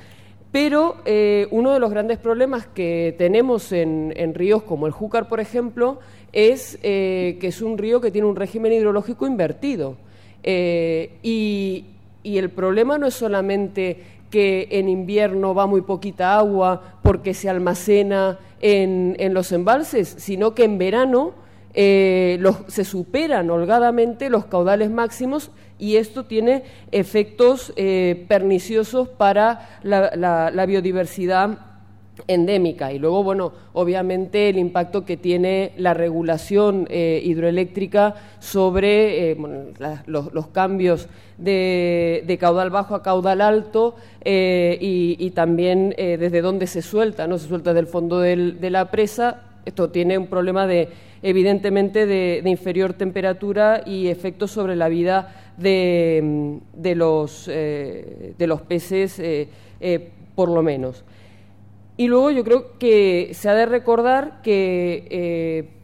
Pero 0.51 0.97
eh, 1.05 1.47
uno 1.51 1.75
de 1.75 1.79
los 1.79 1.91
grandes 1.91 2.17
problemas 2.17 2.67
que 2.67 3.15
tenemos 3.19 3.71
en, 3.71 4.33
ríos 4.33 4.63
como 4.63 4.87
el 4.87 4.93
Júcar, 4.93 5.29
por 5.29 5.41
ejemplo, 5.41 5.99
es 6.33 6.79
eh, 6.83 7.37
que 7.39 7.49
es 7.49 7.61
un 7.61 7.77
río 7.77 8.01
que 8.01 8.11
tiene 8.11 8.29
un 8.29 8.37
régimen 8.37 8.73
hidrológico 8.73 9.27
invertido. 9.27 9.99
Y, 10.43 11.85
el 12.25 12.49
problema 12.49 12.97
no 12.97 13.07
es 13.07 13.15
solamente 13.15 14.01
que 14.31 14.69
en 14.71 14.89
invierno 14.89 15.55
va 15.55 15.67
muy 15.67 15.83
poquita 15.83 16.39
agua 16.39 16.99
porque 17.03 17.35
se 17.35 17.51
almacena 17.51 18.39
en, 18.63 19.35
los 19.35 19.53
embalses, 19.53 20.15
sino 20.17 20.55
que 20.55 20.65
en 20.65 20.79
verano 20.79 21.35
se 21.75 22.85
superan 22.85 23.51
holgadamente 23.51 24.31
los 24.31 24.47
caudales 24.47 24.91
máximos 24.91 25.51
y 25.79 25.97
esto 25.97 26.25
tiene 26.25 26.63
efectos 26.91 27.73
eh, 27.77 28.25
perniciosos 28.29 29.09
para 29.09 29.79
la, 29.83 30.67
biodiversidad 30.67 31.59
endémica 32.29 32.93
y 32.95 32.99
luego, 32.99 33.23
bueno, 33.23 33.53
obviamente 33.75 34.49
el 34.49 34.57
impacto 34.57 35.05
que 35.05 35.19
tiene 35.19 35.73
la 35.77 35.93
regulación 35.93 36.87
eh, 36.89 37.21
hidroeléctrica 37.23 38.15
sobre 38.39 39.33
eh, 39.33 39.37
los, 40.07 40.47
cambios 40.49 41.09
de, 41.37 42.39
caudal 42.41 42.71
bajo 42.71 42.95
a 42.95 43.03
caudal 43.03 43.43
alto 43.43 43.97
y, 44.25 45.31
también 45.35 45.95
desde 45.97 46.41
dónde 46.41 46.67
se 46.67 46.81
suelta, 46.81 47.27
¿no? 47.27 47.37
Se 47.37 47.49
suelta 47.49 47.75
del 47.75 47.87
fondo 47.87 48.21
de 48.21 48.71
la 48.71 48.91
presa. 48.91 49.43
Esto 49.67 49.91
tiene 49.91 50.17
un 50.17 50.29
problema 50.29 50.67
de, 50.67 50.89
evidentemente, 51.23 52.07
de 52.07 52.43
inferior 52.49 52.95
temperatura 52.95 53.83
y 53.85 54.09
efectos 54.09 54.53
sobre 54.53 54.75
la 54.75 54.89
vida 54.89 55.46
de, 55.57 56.61
de 56.75 56.95
los, 56.95 57.49
eh, 57.51 58.35
de 58.37 58.47
los 58.47 58.63
peces, 58.63 59.19
eh, 59.19 59.49
eh, 59.81 60.11
por 60.35 60.49
lo 60.49 60.63
menos. 60.63 61.05
Y 61.97 62.09
luego 62.09 62.31
yo 62.31 62.45
creo 62.45 62.79
que 62.79 63.31
se 63.33 63.49
ha 63.49 63.55
de 63.55 63.67
recordar 63.67 64.43
que 64.43 65.75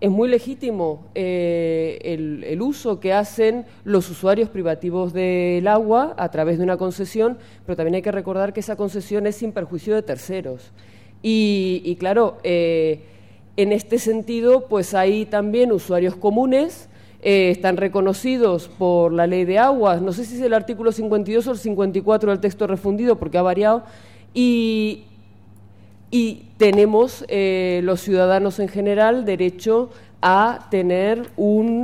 es 0.00 0.10
muy 0.10 0.28
legítimo 0.28 1.06
el, 1.14 2.42
el, 2.44 2.62
uso 2.62 2.98
que 2.98 3.12
hacen 3.12 3.66
los 3.84 4.10
usuarios 4.10 4.48
privativos 4.48 5.12
del 5.12 5.68
agua 5.68 6.14
a 6.16 6.28
través 6.30 6.58
de 6.58 6.64
una 6.64 6.76
concesión, 6.76 7.38
pero 7.66 7.76
también 7.76 7.94
hay 7.94 8.02
que 8.02 8.10
recordar 8.10 8.52
que 8.52 8.60
esa 8.60 8.74
concesión 8.74 9.28
es 9.28 9.36
sin 9.36 9.52
perjuicio 9.52 9.94
de 9.94 10.02
terceros. 10.02 10.72
Y, 11.22 11.82
y 11.84 11.94
claro, 11.96 12.38
en 12.42 13.72
este 13.72 14.00
sentido, 14.00 14.66
pues 14.66 14.92
hay 14.92 15.24
también 15.24 15.70
usuarios 15.70 16.16
comunes 16.16 16.89
eh, 17.22 17.50
están 17.50 17.76
reconocidos 17.76 18.68
por 18.78 19.12
la 19.12 19.26
ley 19.26 19.44
de 19.44 19.58
aguas, 19.58 20.00
no 20.00 20.12
sé 20.12 20.24
si 20.24 20.36
es 20.36 20.40
el 20.40 20.54
artículo 20.54 20.90
52 20.90 21.46
o 21.46 21.50
el 21.50 21.58
54 21.58 22.30
del 22.30 22.40
texto 22.40 22.66
refundido, 22.66 23.16
porque 23.18 23.36
ha 23.36 23.42
variado, 23.42 23.84
y, 24.32 25.04
tenemos 26.56 27.24
eh, 27.28 27.80
los 27.84 28.00
ciudadanos 28.00 28.58
en 28.58 28.68
general 28.68 29.24
derecho 29.24 29.90
a 30.20 30.66
tener 30.70 31.30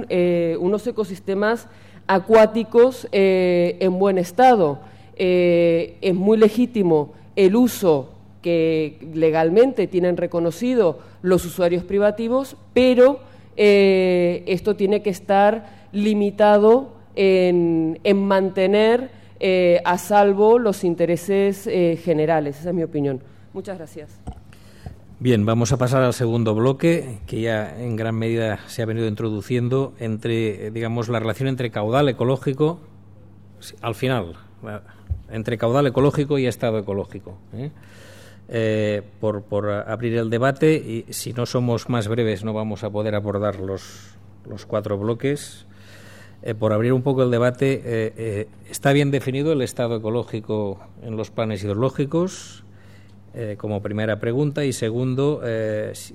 eh, 0.08 0.56
unos 0.60 0.86
ecosistemas 0.86 1.68
acuáticos 2.06 3.08
en 3.12 3.98
buen 3.98 4.18
estado. 4.18 4.80
es 5.16 6.14
muy 6.14 6.36
legítimo 6.36 7.12
el 7.36 7.56
uso 7.56 8.10
que 8.42 8.98
legalmente 9.14 9.86
tienen 9.86 10.16
reconocido 10.16 10.98
los 11.22 11.44
usuarios 11.44 11.84
privativos, 11.84 12.56
pero 12.74 13.20
eh, 13.56 14.44
esto 14.46 14.76
tiene 14.76 15.02
que 15.02 15.10
estar 15.10 15.88
limitado 15.92 16.92
en, 17.14 17.98
mantener 18.14 19.10
eh, 19.40 19.80
a 19.84 19.98
salvo 19.98 20.58
los 20.58 20.84
intereses 20.84 21.66
eh, 21.66 21.98
generales. 22.02 22.60
Esa 22.60 22.70
es 22.70 22.74
mi 22.74 22.82
opinión. 22.82 23.20
Muchas 23.52 23.78
gracias. 23.78 24.20
Bien, 25.18 25.46
vamos 25.46 25.72
a 25.72 25.78
pasar 25.78 26.02
al 26.02 26.12
segundo 26.12 26.54
bloque, 26.54 27.20
que 27.26 27.40
ya 27.40 27.80
en 27.80 27.96
gran 27.96 28.16
medida 28.16 28.58
se 28.66 28.82
ha 28.82 28.86
venido 28.86 29.08
introduciendo 29.08 29.94
entre, 29.98 30.70
digamos, 30.70 31.08
la 31.08 31.18
relación 31.18 31.48
entre 31.48 31.70
caudal 31.70 32.10
ecológico, 32.10 32.80
al 33.80 33.94
final, 33.94 34.34
entre 35.30 35.56
caudal 35.56 35.86
ecológico 35.86 36.38
y 36.38 36.46
estado 36.46 36.78
ecológico. 36.78 37.38
Por, 39.20 39.42
por, 39.42 39.70
abrir 39.70 40.16
el 40.16 40.30
debate 40.30 40.74
y 40.74 41.12
si 41.12 41.32
no 41.32 41.46
somos 41.46 41.88
más 41.88 42.06
breves 42.06 42.44
no 42.44 42.52
vamos 42.52 42.84
a 42.84 42.90
poder 42.90 43.14
abordar 43.14 43.58
los, 43.58 44.14
los 44.48 44.66
cuatro 44.66 44.98
bloques. 44.98 45.66
Eh, 46.42 46.54
por 46.54 46.72
abrir 46.72 46.92
un 46.92 47.02
poco 47.02 47.22
el 47.22 47.30
debate, 47.30 47.82
eh, 47.84 48.48
¿está 48.70 48.92
bien 48.92 49.10
definido 49.10 49.52
el 49.52 49.62
estado 49.62 49.96
ecológico 49.96 50.78
en 51.02 51.16
los 51.16 51.30
planes 51.30 51.64
hidrológicos? 51.64 52.62
como 53.58 53.82
primera 53.82 54.18
pregunta. 54.18 54.64
Y 54.64 54.72
segundo, 54.72 55.42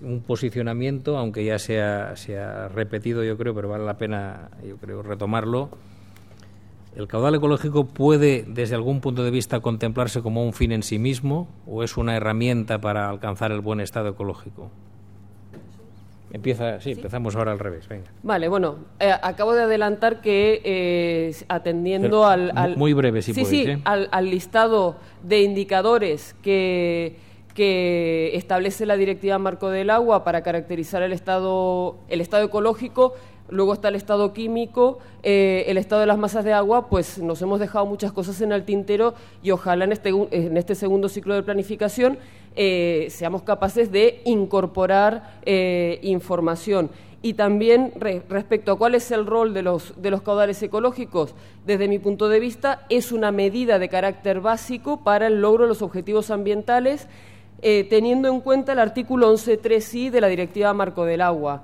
un 0.01 0.23
posicionamiento, 0.25 1.19
aunque 1.19 1.45
ya 1.45 1.59
se 1.59 1.79
ha, 1.79 2.15
se 2.15 2.39
ha 2.39 2.67
repetido, 2.67 3.23
yo 3.23 3.37
creo, 3.37 3.53
pero 3.53 3.69
vale 3.69 3.85
la 3.85 3.95
pena, 3.95 4.49
yo 4.67 4.77
creo, 4.77 5.03
retomarlo 5.03 5.69
¿El 6.95 7.07
caudal 7.07 7.35
ecológico 7.35 7.85
puede, 7.85 8.43
desde 8.47 8.75
algún 8.75 8.99
punto 8.99 9.23
de 9.23 9.31
vista, 9.31 9.61
contemplarse 9.61 10.21
como 10.21 10.43
un 10.43 10.53
fin 10.53 10.73
en 10.73 10.83
sí 10.83 10.99
mismo 10.99 11.47
o 11.65 11.83
es 11.83 11.95
una 11.95 12.17
herramienta 12.17 12.81
para 12.81 13.09
alcanzar 13.09 13.51
el 13.51 13.61
buen 13.61 13.79
estado 13.79 14.09
ecológico? 14.09 14.69
Empieza, 16.33 16.79
sí, 16.79 16.91
empezamos 16.91 17.35
ahora 17.35 17.51
al 17.51 17.59
revés. 17.59 17.87
Venga. 17.87 18.09
Vale, 18.23 18.47
bueno, 18.47 18.77
eh, 18.99 19.11
acabo 19.21 19.53
de 19.53 19.63
adelantar 19.63 20.21
que 20.21 20.61
eh, 20.63 21.35
atendiendo 21.49 22.25
al, 22.25 22.53
muy 22.77 22.93
breve, 22.93 23.21
si 23.21 23.33
sí, 23.33 23.43
sí, 23.43 23.63
¿eh? 23.63 23.81
al, 23.83 24.07
al, 24.11 24.29
listado 24.29 24.95
de 25.23 25.41
indicadores 25.41 26.35
que, 26.41 27.17
que 27.53 28.31
establece 28.35 28.85
la 28.85 28.95
Directiva 28.95 29.37
Marco 29.39 29.69
del 29.69 29.89
Agua 29.89 30.23
para 30.23 30.41
caracterizar 30.41 31.03
el 31.03 31.11
estado 31.11 31.97
el 32.07 32.21
estado 32.21 32.45
ecológico, 32.45 33.13
Luego 33.51 33.73
está 33.73 33.89
el 33.89 33.95
estado 33.95 34.31
químico, 34.31 34.99
eh, 35.23 35.65
el 35.67 35.77
estado 35.77 35.99
de 35.99 36.07
las 36.07 36.17
masas 36.17 36.45
de 36.45 36.53
agua, 36.53 36.87
pues 36.87 37.17
nos 37.17 37.41
hemos 37.41 37.59
dejado 37.59 37.85
muchas 37.85 38.13
cosas 38.13 38.39
en 38.39 38.53
el 38.53 38.63
tintero 38.63 39.13
y 39.43 39.51
ojalá 39.51 39.83
en 39.83 39.91
este, 39.91 40.09
en 40.09 40.55
este 40.55 40.73
segundo 40.73 41.09
ciclo 41.09 41.35
de 41.35 41.43
planificación 41.43 42.17
eh, 42.55 43.07
seamos 43.09 43.43
capaces 43.43 43.91
de 43.91 44.21
incorporar 44.23 45.41
eh, 45.45 45.99
información. 46.01 46.89
Y 47.21 47.33
también 47.33 47.91
respecto 48.29 48.71
a 48.71 48.77
cuál 48.77 48.95
es 48.95 49.11
el 49.11 49.25
rol 49.25 49.53
de 49.53 49.63
los, 49.63 50.01
de 50.01 50.11
los 50.11 50.21
caudales 50.21 50.63
ecológicos, 50.63 51.35
desde 51.65 51.89
mi 51.89 51.99
punto 51.99 52.29
de 52.29 52.39
vista, 52.39 52.85
es 52.87 53.11
una 53.11 53.31
medida 53.31 53.79
de 53.79 53.89
carácter 53.89 54.39
básico 54.39 55.03
para 55.03 55.27
el 55.27 55.41
logro 55.41 55.65
de 55.65 55.69
los 55.69 55.81
objetivos 55.81 56.31
ambientales, 56.31 57.07
teniendo 57.61 58.27
en 58.27 58.39
cuenta 58.39 58.71
el 58.71 58.79
artículo 58.79 59.31
11.3i 59.31 60.09
de 60.09 60.19
la 60.19 60.29
Directiva 60.29 60.73
Marco 60.73 61.05
del 61.05 61.21
Agua. 61.21 61.61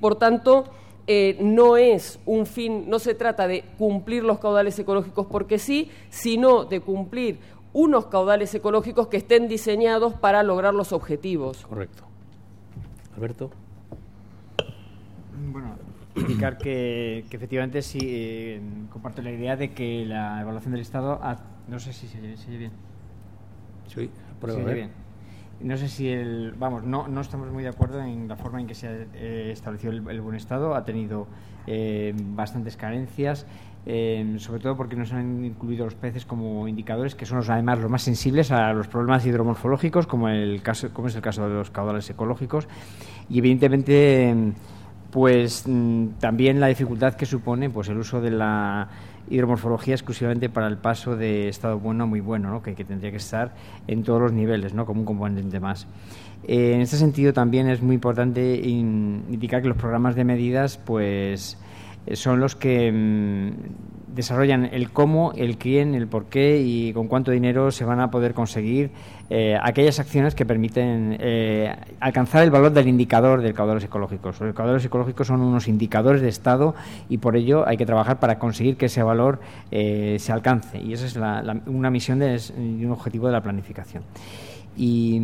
Por 0.00 0.16
tanto, 0.16 0.64
eh, 1.12 1.36
no 1.40 1.76
es 1.76 2.20
un 2.24 2.46
fin, 2.46 2.88
no 2.88 3.00
se 3.00 3.16
trata 3.16 3.48
de 3.48 3.64
cumplir 3.78 4.22
los 4.22 4.38
caudales 4.38 4.78
ecológicos 4.78 5.26
porque 5.26 5.58
sí, 5.58 5.90
sino 6.08 6.64
de 6.66 6.80
cumplir 6.80 7.40
unos 7.72 8.06
caudales 8.06 8.54
ecológicos 8.54 9.08
que 9.08 9.16
estén 9.16 9.48
diseñados 9.48 10.14
para 10.14 10.44
lograr 10.44 10.72
los 10.72 10.92
objetivos. 10.92 11.66
Correcto. 11.66 12.04
Alberto. 13.16 13.50
Bueno, 15.50 15.74
indicar 16.14 16.58
que, 16.58 17.24
efectivamente 17.28 17.82
sí 17.82 17.98
eh, 18.02 18.60
comparto 18.92 19.20
la 19.20 19.32
idea 19.32 19.56
de 19.56 19.72
que 19.72 20.04
la 20.06 20.40
evaluación 20.40 20.70
del 20.70 20.82
Estado, 20.82 21.20
no 21.66 21.80
sé 21.80 21.92
si 21.92 22.06
se, 22.06 22.18
oye 22.18 22.56
bien. 22.56 22.72
Sí, 23.88 24.10
prueba, 24.40 24.62
se 24.62 24.74
bien. 24.74 24.90
No 25.62 25.76
sé 25.76 25.88
si 25.88 26.08
el. 26.08 26.54
Vamos, 26.58 26.84
no, 26.84 27.06
no 27.06 27.20
estamos 27.20 27.50
muy 27.50 27.62
de 27.62 27.68
acuerdo 27.68 28.00
en 28.00 28.28
la 28.28 28.36
forma 28.36 28.60
en 28.60 28.66
que 28.66 28.74
se 28.74 28.88
ha 28.88 28.92
eh, 29.14 29.50
establecido 29.52 29.92
el, 29.92 30.20
buen 30.20 30.36
estado. 30.36 30.74
Ha 30.74 30.84
tenido 30.84 31.26
eh, 31.66 32.14
bastantes 32.16 32.76
carencias, 32.76 33.46
eh, 33.84 34.36
sobre 34.38 34.60
todo 34.60 34.76
porque 34.76 34.96
no 34.96 35.04
se 35.04 35.16
han 35.16 35.44
incluido 35.44 35.84
los 35.84 35.94
peces 35.94 36.24
como 36.24 36.66
indicadores, 36.66 37.14
que 37.14 37.26
son 37.26 37.38
los, 37.38 37.50
además 37.50 37.78
los 37.78 37.90
más 37.90 38.02
sensibles 38.02 38.50
a 38.52 38.72
los 38.72 38.88
problemas 38.88 39.26
hidromorfológicos, 39.26 40.06
como, 40.06 40.30
el 40.30 40.62
caso, 40.62 40.94
como 40.94 41.08
es 41.08 41.14
el 41.14 41.22
caso 41.22 41.46
de 41.46 41.54
los 41.54 41.70
caudales 41.70 42.08
ecológicos. 42.08 42.66
Y 43.28 43.38
evidentemente 43.38 44.54
pues 45.10 45.64
mm, 45.66 46.18
también 46.20 46.60
la 46.60 46.68
dificultad 46.68 47.14
que 47.14 47.26
supone 47.26 47.68
pues 47.68 47.88
el 47.88 47.98
uso 47.98 48.20
de 48.20 48.30
la 48.30 48.88
hidromorfología 49.30 49.94
exclusivamente 49.94 50.50
para 50.50 50.66
el 50.66 50.76
paso 50.76 51.16
de 51.16 51.48
estado 51.48 51.78
bueno 51.78 52.04
a 52.04 52.06
muy 52.06 52.20
bueno, 52.20 52.50
¿no? 52.50 52.62
que, 52.62 52.74
tendría 52.74 53.10
que 53.10 53.16
estar 53.16 53.54
en 53.86 54.02
todos 54.02 54.20
los 54.20 54.32
niveles, 54.32 54.74
¿no? 54.74 54.84
como 54.84 55.00
un 55.00 55.06
componente 55.06 55.60
más. 55.60 55.86
Eh, 56.46 56.72
en 56.74 56.80
este 56.80 56.96
sentido 56.96 57.32
también 57.32 57.68
es 57.68 57.80
muy 57.80 57.94
importante 57.94 58.56
indicar 58.56 59.62
que 59.62 59.68
los 59.68 59.76
programas 59.76 60.14
de 60.14 60.24
medidas 60.24 60.78
pues 60.78 61.58
eh, 62.06 62.16
son 62.16 62.40
los 62.40 62.56
que 62.56 62.90
mm, 62.90 64.14
desarrollan 64.14 64.64
el 64.64 64.90
cómo, 64.90 65.32
el 65.36 65.58
quién, 65.58 65.94
el 65.94 66.08
por 66.08 66.26
qué 66.26 66.60
y 66.60 66.92
con 66.92 67.08
cuánto 67.08 67.30
dinero 67.30 67.70
se 67.70 67.84
van 67.84 68.00
a 68.00 68.10
poder 68.10 68.34
conseguir 68.34 68.90
eh, 69.30 69.56
aquellas 69.62 70.00
acciones 70.00 70.34
que 70.34 70.44
permiten 70.44 71.16
eh, 71.20 71.74
alcanzar 72.00 72.42
el 72.42 72.50
valor 72.50 72.72
del 72.72 72.88
indicador 72.88 73.40
del 73.40 73.54
caudales 73.54 73.84
ecológicos. 73.84 74.40
Los 74.40 74.54
caudales 74.54 74.84
ecológicos 74.84 75.28
son 75.28 75.40
unos 75.40 75.68
indicadores 75.68 76.20
de 76.20 76.28
estado 76.28 76.74
y 77.08 77.18
por 77.18 77.36
ello 77.36 77.66
hay 77.66 77.76
que 77.76 77.86
trabajar 77.86 78.18
para 78.18 78.38
conseguir 78.38 78.76
que 78.76 78.86
ese 78.86 79.02
valor 79.02 79.40
se 79.70 80.32
alcance 80.32 80.78
y 80.80 80.92
esa 80.92 81.06
es 81.06 81.16
una 81.66 81.90
misión 81.90 82.22
y 82.22 82.84
un 82.84 82.90
objetivo 82.90 83.28
de 83.28 83.32
la 83.32 83.40
planificación. 83.40 84.02
Y, 84.76 85.18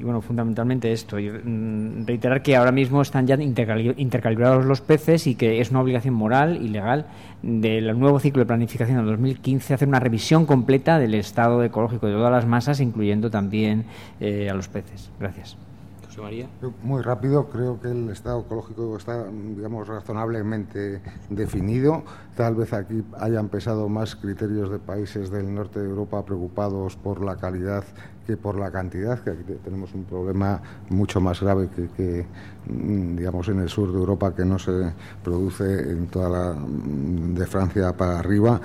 bueno, 0.00 0.20
fundamentalmente 0.20 0.90
esto. 0.90 1.18
Y, 1.18 1.30
mm, 1.30 2.06
reiterar 2.06 2.42
que 2.42 2.56
ahora 2.56 2.72
mismo 2.72 3.02
están 3.02 3.26
ya 3.26 3.36
intercalibrados 3.36 4.64
los 4.64 4.80
peces 4.80 5.26
y 5.26 5.34
que 5.34 5.60
es 5.60 5.70
una 5.70 5.80
obligación 5.80 6.14
moral 6.14 6.58
y 6.60 6.68
legal 6.68 7.06
del 7.46 7.96
nuevo 7.98 8.18
ciclo 8.18 8.40
de 8.40 8.46
planificación 8.46 8.98
del 8.98 9.06
2015 9.06 9.74
hacer 9.74 9.86
una 9.86 10.00
revisión 10.00 10.46
completa 10.46 10.98
del 10.98 11.14
estado 11.14 11.62
ecológico 11.62 12.06
de 12.08 12.14
todas 12.14 12.32
las 12.32 12.44
masas, 12.44 12.80
incluyendo 12.80 13.30
también 13.30 13.84
eh, 14.20 14.50
a 14.50 14.54
los 14.54 14.68
peces. 14.68 15.10
Gracias. 15.20 15.56
José 16.06 16.20
María. 16.22 16.48
Muy 16.82 17.02
rápido, 17.02 17.48
creo 17.48 17.80
que 17.80 17.88
el 17.88 18.10
estado 18.10 18.40
ecológico 18.40 18.96
está, 18.96 19.26
digamos, 19.30 19.86
razonablemente 19.86 21.00
definido. 21.30 22.02
Tal 22.36 22.56
vez 22.56 22.72
aquí 22.72 23.04
hayan 23.20 23.48
pesado 23.48 23.88
más 23.88 24.16
criterios 24.16 24.68
de 24.70 24.80
países 24.80 25.30
del 25.30 25.54
norte 25.54 25.78
de 25.78 25.88
Europa 25.88 26.24
preocupados 26.24 26.96
por 26.96 27.24
la 27.24 27.36
calidad 27.36 27.84
que 28.26 28.36
por 28.36 28.58
la 28.58 28.70
cantidad, 28.70 29.18
que 29.20 29.30
aquí 29.30 29.42
tenemos 29.64 29.94
un 29.94 30.04
problema 30.04 30.60
mucho 30.90 31.20
más 31.20 31.40
grave 31.40 31.68
que, 31.96 32.26
mm, 32.68 33.16
digamos 33.16 33.48
en 33.48 33.60
el 33.60 33.68
sur 33.68 33.92
de 33.92 33.98
Europa 33.98 34.34
que 34.34 34.44
no 34.44 34.58
se 34.58 34.92
produce 35.22 35.92
en 35.92 36.08
toda 36.08 36.28
la 36.28 36.54
mm, 36.54 37.34
de 37.34 37.46
Francia 37.46 37.96
para 37.96 38.18
arriba 38.18 38.60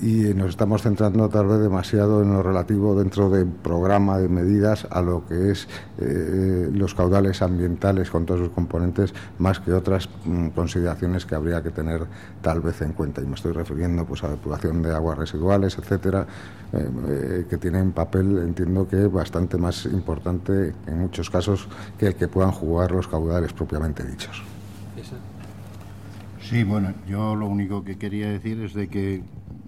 y 0.00 0.34
nos 0.34 0.50
estamos 0.50 0.82
centrando 0.82 1.28
tal 1.30 1.46
vez 1.46 1.60
demasiado 1.60 2.22
en 2.22 2.32
lo 2.32 2.42
relativo 2.42 2.94
dentro 2.94 3.30
del 3.30 3.46
programa 3.46 4.18
de 4.18 4.28
medidas 4.28 4.86
a 4.90 5.00
lo 5.00 5.26
que 5.26 5.50
es 5.52 5.68
eh, 5.98 6.68
los 6.72 6.94
caudales 6.94 7.40
ambientales 7.40 8.10
con 8.10 8.26
todos 8.26 8.40
sus 8.40 8.50
componentes 8.50 9.14
más 9.38 9.58
que 9.60 9.72
otras 9.72 10.08
mm, 10.24 10.48
consideraciones 10.48 11.24
que 11.24 11.34
habría 11.34 11.62
que 11.62 11.70
tener 11.70 12.02
tal 12.42 12.60
vez 12.60 12.82
en 12.82 12.92
cuenta. 12.92 13.22
Y 13.22 13.26
me 13.26 13.34
estoy 13.34 13.52
refiriendo 13.52 14.04
pues 14.04 14.22
a 14.22 14.28
depuración 14.28 14.82
de 14.82 14.94
aguas 14.94 15.16
residuales 15.16 15.78
etcétera 15.78 16.26
eh, 16.72 16.90
eh, 17.08 17.46
que 17.48 17.56
tienen 17.56 17.92
papel 17.92 18.38
entiendo 18.38 18.88
que 18.88 19.05
bastante 19.12 19.56
más 19.58 19.84
importante 19.86 20.74
en 20.86 20.98
muchos 20.98 21.30
casos 21.30 21.68
que 21.98 22.08
el 22.08 22.14
que 22.14 22.28
puedan 22.28 22.52
jugar 22.52 22.90
los 22.90 23.08
caudales 23.08 23.52
propiamente 23.52 24.04
dichos. 24.04 24.42
Sí, 26.40 26.62
bueno, 26.62 26.94
yo 27.08 27.34
lo 27.34 27.46
único 27.46 27.82
que 27.82 27.98
quería 27.98 28.30
decir 28.30 28.60
es 28.60 28.72
de 28.72 28.88
que, 28.88 29.22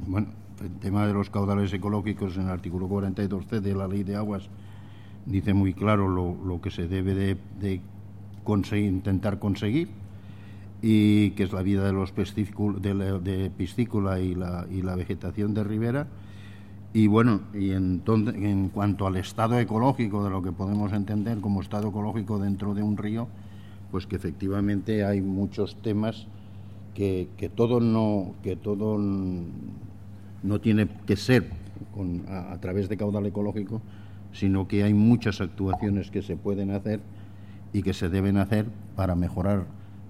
bueno, 0.06 0.28
el 0.62 0.70
tema 0.78 1.06
de 1.06 1.12
los 1.12 1.28
caudales 1.28 1.73
ecológicos 1.73 2.36
en 2.36 2.44
el 2.44 2.51
artículo 2.51 2.89
42c 2.89 3.60
de 3.60 3.74
la 3.74 3.89
Ley 3.89 4.05
de 4.05 4.16
Aguas 4.16 4.48
dice 5.27 5.55
muy 5.55 5.74
claro 5.74 6.09
lo, 6.09 6.60
que 6.60 6.70
se 6.70 6.89
debe 6.89 7.15
de, 7.15 7.81
conseguir, 8.44 8.86
intentar 8.86 9.39
conseguir 9.39 9.89
y 10.81 11.31
que 11.31 11.42
es 11.42 11.52
la 11.52 11.62
vida 11.62 11.84
de 11.84 11.92
los 11.92 12.15
de, 12.15 13.20
de 13.23 13.50
piscícola 13.50 14.20
y 14.20 14.34
la, 14.34 14.67
y 14.70 14.83
la 14.83 14.94
vegetación 14.94 15.55
de 15.55 15.65
ribera 15.65 16.07
y 16.92 17.07
bueno, 17.07 17.42
y 17.52 17.73
entonces, 17.73 18.34
en 18.36 18.70
cuanto 18.70 19.07
al 19.07 19.17
estado 19.17 19.58
ecológico, 19.58 20.25
de 20.25 20.31
lo 20.31 20.42
que 20.42 20.52
podemos 20.52 20.92
entender 20.92 21.39
como 21.41 21.60
estado 21.60 21.89
ecológico 21.89 22.39
dentro 22.39 22.75
de 22.75 22.83
un 22.83 22.97
río, 22.97 23.28
pues 23.91 24.07
que 24.07 24.17
efectivamente 24.17 25.05
hay 25.05 25.20
muchos 25.20 25.81
temas 25.83 26.26
que, 26.94 27.28
que 27.36 27.49
todo 27.49 27.81
no 27.81 28.34
que 28.42 28.57
todo 28.57 28.99
no 28.99 30.60
tiene 30.60 30.89
que 31.07 31.17
ser 31.17 31.50
con, 31.94 32.25
a, 32.28 32.58
través 32.60 32.89
de 32.89 32.97
caudal 32.97 33.26
ecológico, 33.26 33.81
sino 34.33 34.68
que 34.68 34.83
hay 34.83 34.94
muchas 34.94 35.41
actuaciones 35.41 36.10
que 36.10 36.23
se 36.23 36.36
pueden 36.36 36.70
hacer 36.70 37.00
y 37.73 37.83
que 37.83 37.92
se 37.92 38.08
deben 38.08 38.36
hacer 38.36 38.67
para 38.97 39.15
mejorar 39.15 39.67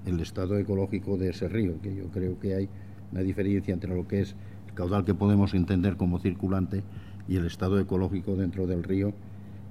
el 0.07 0.21
estado 0.21 0.57
ecológico 0.59 1.17
de 1.17 1.31
ese 1.31 1.49
río, 1.49 1.81
que 1.83 1.95
yo 1.95 2.09
creo 2.09 2.39
que 2.39 2.55
hay 2.55 2.69
una 3.13 3.23
diferencia 3.23 3.75
entre 3.75 3.95
lo 3.95 4.07
que 4.07 4.21
es 4.21 4.37
caudal 4.79 5.05
que 5.05 5.13
podemos 5.13 5.55
entender 5.55 5.97
como 5.97 6.21
circulante 6.21 6.85
y 7.27 7.37
el 7.37 7.47
estado 7.47 7.81
ecológico 7.81 8.37
dentro 8.37 8.69
del 8.69 8.85
río, 8.85 9.13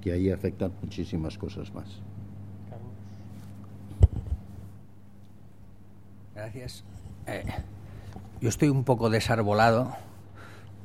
que 0.01 0.11
ahí 0.11 0.29
afecta 0.29 0.69
muchísimas 0.81 1.37
cosas 1.37 1.73
más. 1.73 1.87
Gracias. 6.35 6.83
Eh, 7.25 7.45
yo 8.41 8.49
estoy 8.49 8.67
un 8.67 8.83
poco 8.83 9.09
desarbolado 9.09 9.95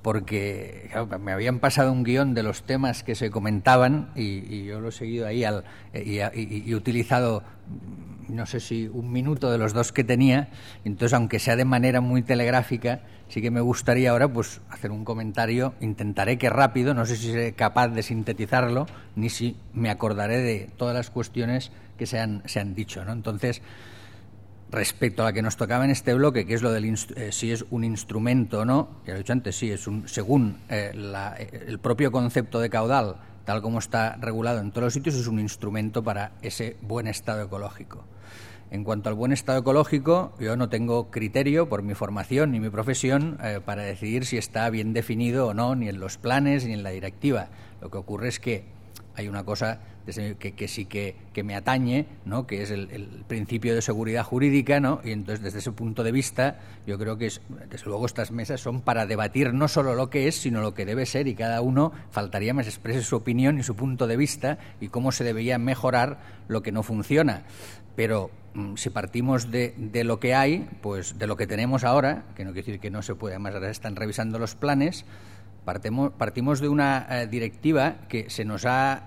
porque 0.02 0.88
me 1.20 1.32
habían 1.32 1.58
pasado 1.58 1.90
un 1.90 2.04
guion 2.04 2.32
de 2.34 2.44
los 2.44 2.62
temas 2.62 3.02
que 3.02 3.16
se 3.16 3.32
comentaban 3.32 4.12
y, 4.14 4.64
yo 4.64 4.78
lo 4.78 4.90
he 4.90 4.92
seguido 4.92 5.26
ahí 5.26 5.42
al, 5.42 5.64
y, 5.92 6.18
he 6.20 6.74
utilizado 6.76 7.42
no 8.28 8.46
sé 8.46 8.60
si 8.60 8.88
un 8.88 9.12
minuto 9.12 9.50
de 9.50 9.58
los 9.58 9.72
dos 9.72 9.92
que 9.92 10.04
tenía, 10.04 10.48
entonces 10.84 11.14
aunque 11.14 11.38
sea 11.38 11.56
de 11.56 11.64
manera 11.64 12.00
muy 12.00 12.22
telegráfica, 12.22 13.00
sí 13.28 13.40
que 13.40 13.50
me 13.50 13.60
gustaría 13.60 14.10
ahora 14.10 14.28
pues 14.28 14.60
hacer 14.70 14.90
un 14.90 15.04
comentario, 15.04 15.74
intentaré 15.80 16.38
que 16.38 16.50
rápido, 16.50 16.94
no 16.94 17.06
sé 17.06 17.16
si 17.16 17.30
seré 17.30 17.52
capaz 17.54 17.88
de 17.88 18.02
sintetizarlo, 18.02 18.86
ni 19.16 19.30
si 19.30 19.56
me 19.72 19.90
acordaré 19.90 20.38
de 20.38 20.70
todas 20.76 20.94
las 20.94 21.10
cuestiones 21.10 21.72
que 21.96 22.06
se 22.06 22.18
han, 22.18 22.42
se 22.46 22.60
han 22.60 22.74
dicho, 22.74 23.04
¿no? 23.04 23.12
Entonces, 23.12 23.62
respecto 24.72 25.22
a 25.22 25.26
la 25.26 25.32
que 25.32 25.42
nos 25.42 25.56
tocaba 25.56 25.84
en 25.84 25.90
este 25.90 26.14
bloque, 26.14 26.46
que 26.46 26.54
es 26.54 26.62
lo 26.62 26.72
del 26.72 26.84
eh, 27.16 27.30
si 27.30 27.52
es 27.52 27.64
un 27.70 27.84
instrumento 27.84 28.60
o 28.60 28.64
no, 28.64 28.88
ya 29.06 29.12
lo 29.12 29.16
he 29.16 29.18
dicho 29.18 29.32
antes, 29.32 29.56
sí, 29.56 29.70
es 29.70 29.86
un, 29.86 30.08
según 30.08 30.58
eh, 30.68 30.92
eh, 30.94 31.64
el 31.68 31.78
propio 31.78 32.10
concepto 32.10 32.58
de 32.58 32.70
caudal, 32.70 33.16
tal 33.44 33.60
como 33.60 33.78
está 33.78 34.16
regulado 34.16 34.60
en 34.60 34.70
todos 34.70 34.84
los 34.84 34.94
sitios, 34.94 35.14
es 35.14 35.26
un 35.26 35.38
instrumento 35.38 36.02
para 36.02 36.32
ese 36.42 36.76
buen 36.80 37.06
estado 37.06 37.42
ecológico. 37.42 38.04
En 38.72 38.84
cuanto 38.84 39.10
al 39.10 39.14
buen 39.14 39.32
estado 39.32 39.58
ecológico, 39.58 40.32
yo 40.40 40.56
no 40.56 40.70
tengo 40.70 41.10
criterio 41.10 41.68
por 41.68 41.82
mi 41.82 41.92
formación 41.92 42.52
ni 42.52 42.58
mi 42.58 42.70
profesión 42.70 43.36
eh, 43.44 43.60
para 43.62 43.82
decidir 43.82 44.24
si 44.24 44.38
está 44.38 44.70
bien 44.70 44.94
definido 44.94 45.48
o 45.48 45.52
no, 45.52 45.74
ni 45.74 45.90
en 45.90 46.00
los 46.00 46.16
planes 46.16 46.64
ni 46.64 46.72
en 46.72 46.82
la 46.82 46.88
directiva. 46.88 47.48
Lo 47.82 47.90
que 47.90 47.98
ocurre 47.98 48.28
es 48.28 48.40
que 48.40 48.64
hay 49.14 49.28
una 49.28 49.44
cosa 49.44 49.80
que, 50.06 50.68
sí 50.68 50.86
que, 50.86 51.42
me 51.44 51.54
atañe, 51.54 52.06
¿no? 52.24 52.46
que 52.46 52.62
es 52.62 52.70
el, 52.70 52.88
principio 53.28 53.74
de 53.74 53.82
seguridad 53.82 54.24
jurídica, 54.24 54.80
¿no? 54.80 55.02
y 55.04 55.10
entonces 55.12 55.44
desde 55.44 55.58
ese 55.58 55.72
punto 55.72 56.02
de 56.02 56.10
vista 56.10 56.58
yo 56.86 56.98
creo 56.98 57.18
que 57.18 57.30
desde 57.68 57.84
luego 57.84 58.06
estas 58.06 58.30
mesas 58.30 58.62
son 58.62 58.80
para 58.80 59.04
debatir 59.04 59.52
no 59.52 59.68
solo 59.68 59.94
lo 59.94 60.08
que 60.08 60.28
es, 60.28 60.36
sino 60.36 60.62
lo 60.62 60.72
que 60.72 60.86
debe 60.86 61.04
ser 61.04 61.28
y 61.28 61.34
cada 61.34 61.60
uno 61.60 61.92
faltaría 62.10 62.54
más 62.54 62.66
exprese 62.68 63.02
su 63.02 63.16
opinión 63.16 63.58
y 63.58 63.64
su 63.64 63.76
punto 63.76 64.06
de 64.06 64.16
vista 64.16 64.56
y 64.80 64.88
cómo 64.88 65.12
se 65.12 65.24
debería 65.24 65.58
mejorar 65.58 66.20
lo 66.48 66.62
que 66.62 66.72
no 66.72 66.82
funciona. 66.82 67.42
Pero 67.94 68.30
si 68.76 68.90
partimos 68.90 69.50
de, 69.50 69.74
de, 69.76 70.04
lo 70.04 70.20
que 70.20 70.34
hay, 70.34 70.68
pues 70.80 71.18
de 71.18 71.26
lo 71.26 71.36
que 71.36 71.46
tenemos 71.46 71.84
ahora, 71.84 72.24
que 72.36 72.44
no 72.44 72.52
quiere 72.52 72.66
decir 72.66 72.80
que 72.80 72.90
no 72.90 73.02
se 73.02 73.14
puede, 73.14 73.34
además 73.34 73.54
ahora 73.54 73.70
están 73.70 73.96
revisando 73.96 74.38
los 74.38 74.54
planes, 74.54 75.04
partimos 75.64 76.60
de 76.60 76.68
una 76.68 77.06
eh, 77.08 77.26
directiva 77.26 77.96
que 78.08 78.30
se 78.30 78.44
nos 78.44 78.64
ha 78.66 79.04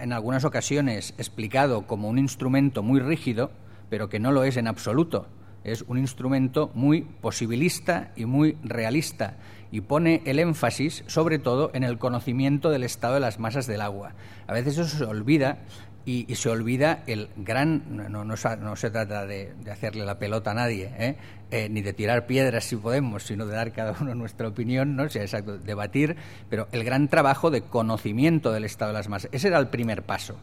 eh, 0.00 0.04
en 0.04 0.12
algunas 0.12 0.44
ocasiones 0.44 1.14
explicado 1.18 1.86
como 1.86 2.08
un 2.08 2.18
instrumento 2.18 2.82
muy 2.82 3.00
rígido, 3.00 3.50
pero 3.90 4.08
que 4.08 4.20
no 4.20 4.32
lo 4.32 4.44
es 4.44 4.56
en 4.56 4.68
absoluto. 4.68 5.26
Es 5.64 5.82
un 5.88 5.98
instrumento 5.98 6.70
muy 6.74 7.02
posibilista 7.02 8.12
y 8.14 8.24
muy 8.24 8.56
realista 8.62 9.36
y 9.72 9.80
pone 9.80 10.22
el 10.26 10.38
énfasis 10.38 11.02
sobre 11.08 11.40
todo 11.40 11.72
en 11.74 11.82
el 11.82 11.98
conocimiento 11.98 12.70
del 12.70 12.84
estado 12.84 13.14
de 13.14 13.20
las 13.20 13.40
masas 13.40 13.66
del 13.66 13.80
agua. 13.80 14.12
A 14.46 14.52
veces 14.52 14.78
eso 14.78 14.96
se 14.96 15.04
olvida 15.04 15.58
y, 16.06 16.32
se 16.36 16.48
olvida 16.48 17.02
el 17.08 17.28
gran, 17.36 17.82
no, 17.88 18.24
no, 18.24 18.36
se 18.36 18.90
trata 18.90 19.26
de, 19.26 19.52
hacerle 19.70 20.04
la 20.04 20.20
pelota 20.20 20.52
a 20.52 20.54
nadie, 20.54 20.92
¿eh? 20.98 21.16
Eh, 21.50 21.68
ni 21.68 21.82
de 21.82 21.92
tirar 21.92 22.26
piedras 22.26 22.64
si 22.64 22.76
podemos, 22.76 23.24
sino 23.24 23.44
de 23.44 23.54
dar 23.54 23.72
cada 23.72 23.96
uno 24.00 24.14
nuestra 24.14 24.46
opinión, 24.46 24.94
¿no? 24.94 25.08
sea, 25.08 25.22
exacto, 25.22 25.58
debatir, 25.58 26.16
pero 26.48 26.68
el 26.70 26.84
gran 26.84 27.08
trabajo 27.08 27.50
de 27.50 27.62
conocimiento 27.62 28.52
del 28.52 28.64
estado 28.64 28.92
de 28.92 28.98
las 28.98 29.08
masas. 29.08 29.30
Ese 29.32 29.48
era 29.48 29.58
el 29.58 29.66
primer 29.66 30.04
paso, 30.04 30.36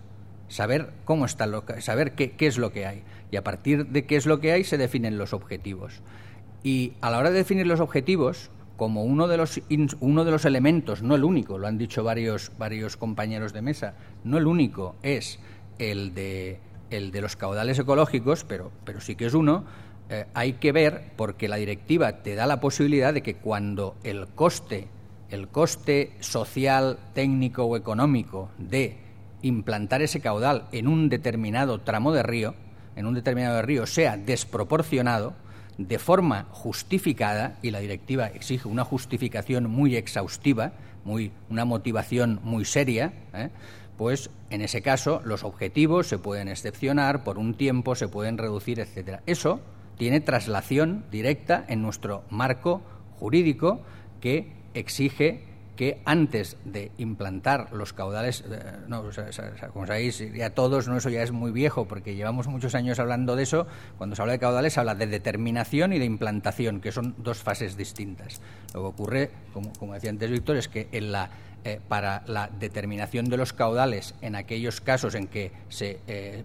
saber 0.50 0.92
cómo 1.06 1.26
está, 1.26 1.48
lo, 1.48 1.64
saber 1.80 2.12
qué, 2.12 2.32
qué 2.32 2.48
es 2.48 2.58
lo 2.58 2.74
que 2.74 2.86
hay. 2.86 3.04
Y 3.32 3.38
a 3.38 3.44
partir 3.44 3.88
de 3.88 4.06
qué 4.06 4.18
es 4.18 4.26
lo 4.26 4.42
que 4.42 4.52
hay 4.52 4.66
se 4.66 4.78
definen 4.78 5.18
los 5.18 5.32
objetivos. 5.32 6.02
Y 6.62 6.94
a 7.00 7.10
la 7.10 7.20
hora 7.20 7.32
de 7.32 7.38
definir 7.38 7.68
los 7.68 7.80
objetivos, 7.80 8.52
como 8.78 9.04
uno 9.04 9.28
de 9.28 9.38
los 9.38 9.62
uno 10.00 10.26
de 10.26 10.32
los 10.32 10.46
elementos, 10.46 11.04
no 11.04 11.16
el 11.16 11.24
único, 11.24 11.58
lo 11.58 11.68
han 11.68 11.78
dicho 11.78 12.04
varios 12.04 12.52
varios 12.58 12.98
compañeros 12.98 13.54
de 13.54 13.62
mesa, 13.62 13.94
no 14.24 14.38
el 14.38 14.48
único 14.48 14.96
es 15.04 15.40
el 15.80 16.14
de, 16.14 16.60
el 16.90 17.12
de 17.12 17.22
los 17.22 17.36
caudales 17.36 17.80
ecológicos, 17.80 18.44
pero, 18.44 18.72
pero 18.86 19.02
sí 19.02 19.16
que 19.16 19.26
es 19.26 19.34
uno, 19.34 19.66
eh, 20.10 20.26
hay 20.34 20.54
que 20.54 20.72
ver, 20.72 21.12
porque 21.16 21.48
la 21.48 21.56
directiva 21.56 22.24
te 22.24 22.36
da 22.36 22.46
la 22.46 22.60
posibilidad 22.60 23.14
de 23.14 23.24
que 23.24 23.36
cuando 23.36 23.96
el 24.04 24.28
coste, 24.28 24.88
el 25.30 25.48
coste 25.48 26.12
social, 26.20 27.00
técnico 27.14 27.64
o 27.64 27.78
económico 27.78 28.50
de 28.58 28.98
implantar 29.42 30.02
ese 30.02 30.20
caudal 30.20 30.68
en 30.72 30.88
un 30.88 31.10
determinado 31.10 31.82
tramo 31.82 32.12
de 32.12 32.24
río, 32.24 32.56
en 32.96 33.06
un 33.06 33.14
determinado 33.14 33.62
río, 33.62 33.86
sea 33.86 34.18
desproporcionado, 34.18 35.34
de 35.78 35.98
forma 35.98 36.46
justificada, 36.52 37.58
y 37.64 37.72
la 37.72 37.80
directiva 37.80 38.28
exige 38.28 38.68
una 38.68 38.84
justificación 38.84 39.70
muy 39.70 39.96
exhaustiva, 39.96 40.74
muy, 41.04 41.32
una 41.50 41.66
motivación 41.66 42.40
muy 42.44 42.66
seria, 42.66 43.14
¿eh? 43.34 43.50
Pues 43.98 44.30
en 44.50 44.62
ese 44.62 44.82
caso 44.82 45.22
los 45.24 45.44
objetivos 45.44 46.08
se 46.08 46.18
pueden 46.18 46.48
excepcionar, 46.48 47.24
por 47.24 47.38
un 47.38 47.56
tiempo 47.56 47.96
se 47.96 48.08
pueden 48.08 48.38
reducir, 48.38 48.80
etcétera. 48.80 49.22
Eso 49.26 49.60
tiene 49.98 50.22
traslación 50.22 51.06
directa 51.12 51.64
en 51.68 51.82
nuestro 51.82 52.24
marco 52.30 52.82
jurídico 53.20 53.82
que 54.20 54.52
exige 54.74 55.54
que 55.76 56.02
antes 56.06 56.58
de 56.66 56.92
implantar 56.98 57.74
los 57.74 57.94
caudales, 57.94 58.44
eh, 58.50 58.60
no, 58.88 59.04
como 59.74 59.88
sabéis, 59.88 60.24
ya 60.34 60.52
todos, 60.52 60.88
no, 60.88 60.98
eso 60.98 61.10
ya 61.10 61.24
es 61.24 61.32
muy 61.32 61.52
viejo 61.52 61.88
porque 61.88 62.16
llevamos 62.16 62.48
muchos 62.48 62.76
años 62.76 63.00
hablando 63.00 63.36
de 63.36 63.44
eso, 63.44 63.66
cuando 63.98 64.16
se 64.16 64.22
habla 64.22 64.34
de 64.34 64.40
caudales 64.40 64.74
se 64.74 64.80
habla 64.80 64.94
de 64.94 65.08
determinación 65.08 65.94
y 65.94 66.00
de 66.00 66.06
implantación, 66.06 66.80
que 66.80 66.92
son 66.92 67.16
dos 67.18 67.40
fases 67.40 67.76
distintas. 67.76 68.40
Lo 68.74 68.82
que 68.82 68.88
ocurre, 68.88 69.32
como, 69.52 69.74
como 69.74 69.94
decía 69.96 70.12
antes 70.12 70.30
Víctor, 70.30 70.58
es 70.58 70.68
que 70.68 70.90
en 70.92 71.12
la 71.12 71.30
eh, 71.66 71.80
para 71.88 72.24
la 72.28 72.50
determinación 72.60 73.30
de 73.30 73.38
los 73.38 73.54
caudales 73.54 74.16
en 74.22 74.36
aquellos 74.36 74.82
casos 74.82 75.16
en 75.16 75.28
que 75.28 75.52
se, 75.70 76.00
eh, 76.08 76.44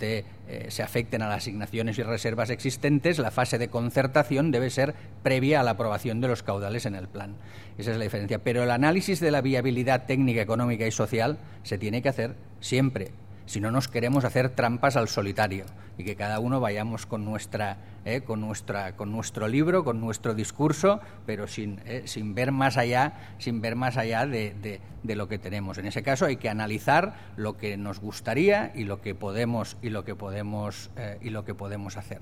eh, 0.00 0.66
se 0.68 0.82
afecten 0.82 1.22
a 1.22 1.28
las 1.28 1.38
asignaciones 1.38 1.98
y 1.98 2.04
reservas 2.04 2.50
existentes, 2.50 3.18
la 3.18 3.32
fase 3.32 3.58
de 3.58 3.66
concertación 3.66 4.52
debe 4.52 4.70
ser 4.70 4.94
previa 5.24 5.60
a 5.60 5.62
la 5.64 5.72
aprobación 5.72 6.20
de 6.20 6.28
los 6.28 6.44
caudales 6.44 6.86
en 6.86 6.94
el 6.94 7.08
plan. 7.08 7.34
Esa 7.78 7.90
es 7.90 7.96
la 7.96 8.04
diferencia. 8.04 8.38
Pero 8.38 8.62
el 8.62 8.70
análisis 8.70 9.18
de 9.18 9.32
la 9.32 9.40
viabilidad 9.40 10.06
técnica, 10.06 10.40
económica 10.40 10.86
y 10.86 10.92
social 10.92 11.38
se 11.64 11.76
tiene 11.76 12.00
que 12.00 12.08
hacer 12.08 12.34
siempre 12.60 13.10
si 13.48 13.60
no 13.60 13.70
nos 13.70 13.88
queremos 13.88 14.26
hacer 14.26 14.50
trampas 14.50 14.94
al 14.96 15.08
solitario 15.08 15.64
y 15.96 16.04
que 16.04 16.16
cada 16.16 16.38
uno 16.38 16.60
vayamos 16.60 17.06
con 17.06 17.24
nuestra, 17.24 17.78
eh, 18.04 18.20
con 18.20 18.42
nuestra, 18.42 18.94
con 18.94 19.10
nuestro 19.10 19.48
libro, 19.48 19.84
con 19.84 20.02
nuestro 20.02 20.34
discurso, 20.34 21.00
pero 21.24 21.48
sin, 21.48 21.80
eh, 21.86 22.02
sin 22.04 22.34
ver 22.34 22.52
más 22.52 22.76
allá, 22.76 23.34
sin 23.38 23.62
ver 23.62 23.74
más 23.74 23.96
allá 23.96 24.26
de, 24.26 24.80
de, 25.02 25.16
lo 25.16 25.28
que 25.28 25.38
tenemos. 25.38 25.78
En 25.78 25.86
ese 25.86 26.02
caso 26.02 26.26
hay 26.26 26.36
que 26.36 26.50
analizar 26.50 27.14
lo 27.36 27.56
que 27.56 27.78
nos 27.78 28.00
gustaría 28.00 28.70
y 28.74 28.84
lo 28.84 29.00
que 29.00 29.14
podemos 29.14 29.78
y 29.80 29.88
lo 29.88 30.04
que 30.04 30.14
podemos 30.14 30.90
eh, 30.96 31.16
y 31.22 31.30
lo 31.30 31.46
que 31.46 31.54
podemos 31.54 31.96
hacer. 31.96 32.20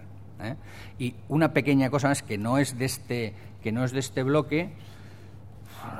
Y 0.98 1.14
una 1.28 1.52
pequeña 1.52 1.90
cosa 1.90 2.08
más 2.08 2.22
que 2.22 2.38
no 2.38 2.58
es 2.58 2.78
de 2.78 2.84
este 2.84 3.34
que 3.62 3.72
no 3.72 3.84
es 3.84 3.90
de 3.90 3.98
este 4.00 4.22
bloque 4.22 4.70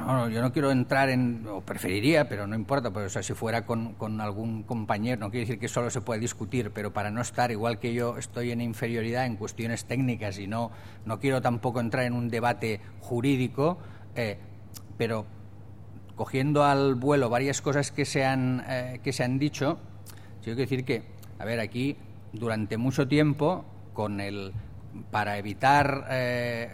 no, 0.01 0.29
yo 0.29 0.41
no 0.41 0.53
quiero 0.53 0.71
entrar 0.71 1.09
en, 1.09 1.47
o 1.49 1.61
preferiría, 1.61 2.29
pero 2.29 2.47
no 2.47 2.55
importa, 2.55 2.91
pues, 2.91 3.13
si 3.13 3.35
fuera 3.35 3.67
con, 3.67 3.95
con, 3.95 4.21
algún 4.21 4.63
compañero, 4.63 5.21
no 5.21 5.31
quiere 5.31 5.47
decir 5.47 5.59
que 5.59 5.69
solo 5.69 5.91
se 5.91 6.01
puede 6.01 6.21
discutir, 6.21 6.71
pero 6.71 6.93
para 6.93 7.11
no 7.11 7.21
estar, 7.21 7.51
igual 7.51 7.79
que 7.79 7.93
yo 7.93 8.17
estoy 8.17 8.53
en 8.53 8.61
inferioridad 8.61 9.27
en 9.27 9.37
cuestiones 9.37 9.85
técnicas 9.85 10.39
y 10.39 10.47
no, 10.47 10.71
no 11.05 11.19
quiero 11.19 11.43
tampoco 11.43 11.81
entrar 11.81 12.05
en 12.05 12.13
un 12.13 12.29
debate 12.29 12.81
jurídico, 13.01 13.79
eh, 14.15 14.39
pero 14.97 15.27
cogiendo 16.15 16.65
al 16.65 16.95
vuelo 16.95 17.29
varias 17.29 17.61
cosas 17.61 17.93
que 17.93 18.05
se 18.05 18.25
han, 18.25 18.65
eh, 18.69 19.01
que 19.03 19.13
se 19.13 19.25
han 19.25 19.39
dicho, 19.39 19.79
quiero 20.43 20.59
decir 20.59 20.85
que, 20.85 21.03
a 21.39 21.45
ver, 21.45 21.61
aquí 21.61 21.97
durante 22.33 22.77
mucho 22.77 23.07
tiempo, 23.09 23.65
con 23.93 24.21
el, 24.21 24.53
para 25.11 25.39
evitar, 25.39 26.07
eh, 26.11 26.71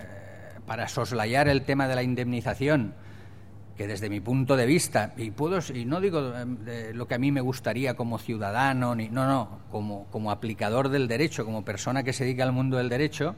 para 0.67 0.89
soslayar 0.89 1.49
el 1.49 1.63
tema 1.63 1.89
de 1.89 1.95
la 1.95 2.03
indemnización, 2.03 2.95
que 3.77 3.87
desde 3.87 4.11
mi 4.11 4.21
punto 4.21 4.57
de 4.57 4.67
vista, 4.67 5.15
y 5.17 5.31
puedo, 5.31 5.59
y 5.75 5.85
no 5.85 6.01
digo 6.01 6.33
eh, 6.67 6.93
lo 6.95 7.07
que 7.09 7.15
a 7.15 7.19
mí 7.19 7.33
me 7.33 7.41
gustaría 7.41 7.95
como 7.95 8.19
ciudadano, 8.19 8.95
ni, 8.95 9.09
no, 9.09 9.27
no, 9.27 9.61
como, 9.71 10.07
como 10.11 10.31
aplicador 10.31 10.89
del 10.89 11.09
derecho, 11.09 11.45
como 11.45 11.65
persona 11.65 12.03
que 12.03 12.13
se 12.13 12.25
dedica 12.25 12.45
al 12.45 12.53
mundo 12.53 12.77
del 12.77 12.89
derecho, 12.89 13.35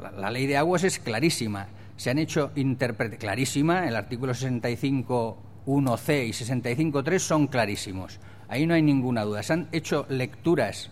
la, 0.00 0.10
la 0.12 0.30
ley 0.30 0.46
de 0.46 0.56
aguas 0.56 0.84
es 0.84 0.98
clarísima. 0.98 1.68
Se 1.96 2.10
han 2.10 2.18
hecho 2.18 2.50
interpretaciones, 2.56 3.20
clarísima, 3.20 3.86
el 3.86 3.94
artículo 3.94 4.32
65.1c 4.32 6.26
y 6.26 6.30
65.3 6.30 7.18
son 7.18 7.46
clarísimos. 7.46 8.18
Ahí 8.48 8.66
no 8.66 8.72
hay 8.74 8.82
ninguna 8.82 9.22
duda. 9.22 9.42
Se 9.42 9.52
han 9.52 9.68
hecho 9.70 10.06
lecturas 10.08 10.90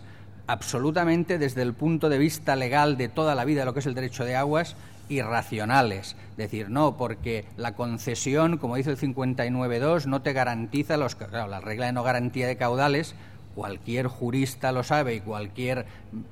absolutamente 0.49 1.37
desde 1.37 1.61
el 1.61 1.73
punto 1.73 2.09
de 2.09 2.17
vista 2.17 2.55
legal 2.55 2.97
de 2.97 3.07
toda 3.07 3.35
la 3.35 3.45
vida 3.45 3.61
de 3.61 3.65
lo 3.65 3.73
que 3.73 3.81
es 3.81 3.85
el 3.85 3.93
derecho 3.93 4.25
de 4.25 4.35
aguas 4.35 4.75
irracionales. 5.09 6.15
Decir, 6.37 6.69
no, 6.69 6.95
porque 6.95 7.45
la 7.57 7.75
concesión, 7.75 8.57
como 8.57 8.75
dice 8.75 8.91
el 8.91 8.97
59.2, 8.97 10.05
no 10.05 10.21
te 10.21 10.33
garantiza 10.33 10.97
los... 10.97 11.17
La 11.31 11.59
regla 11.59 11.87
de 11.87 11.93
no 11.93 12.03
garantía 12.03 12.47
de 12.47 12.55
caudales, 12.55 13.15
cualquier 13.55 14.07
jurista 14.07 14.71
lo 14.71 14.83
sabe 14.83 15.15
y 15.15 15.19
cualquier 15.19 15.85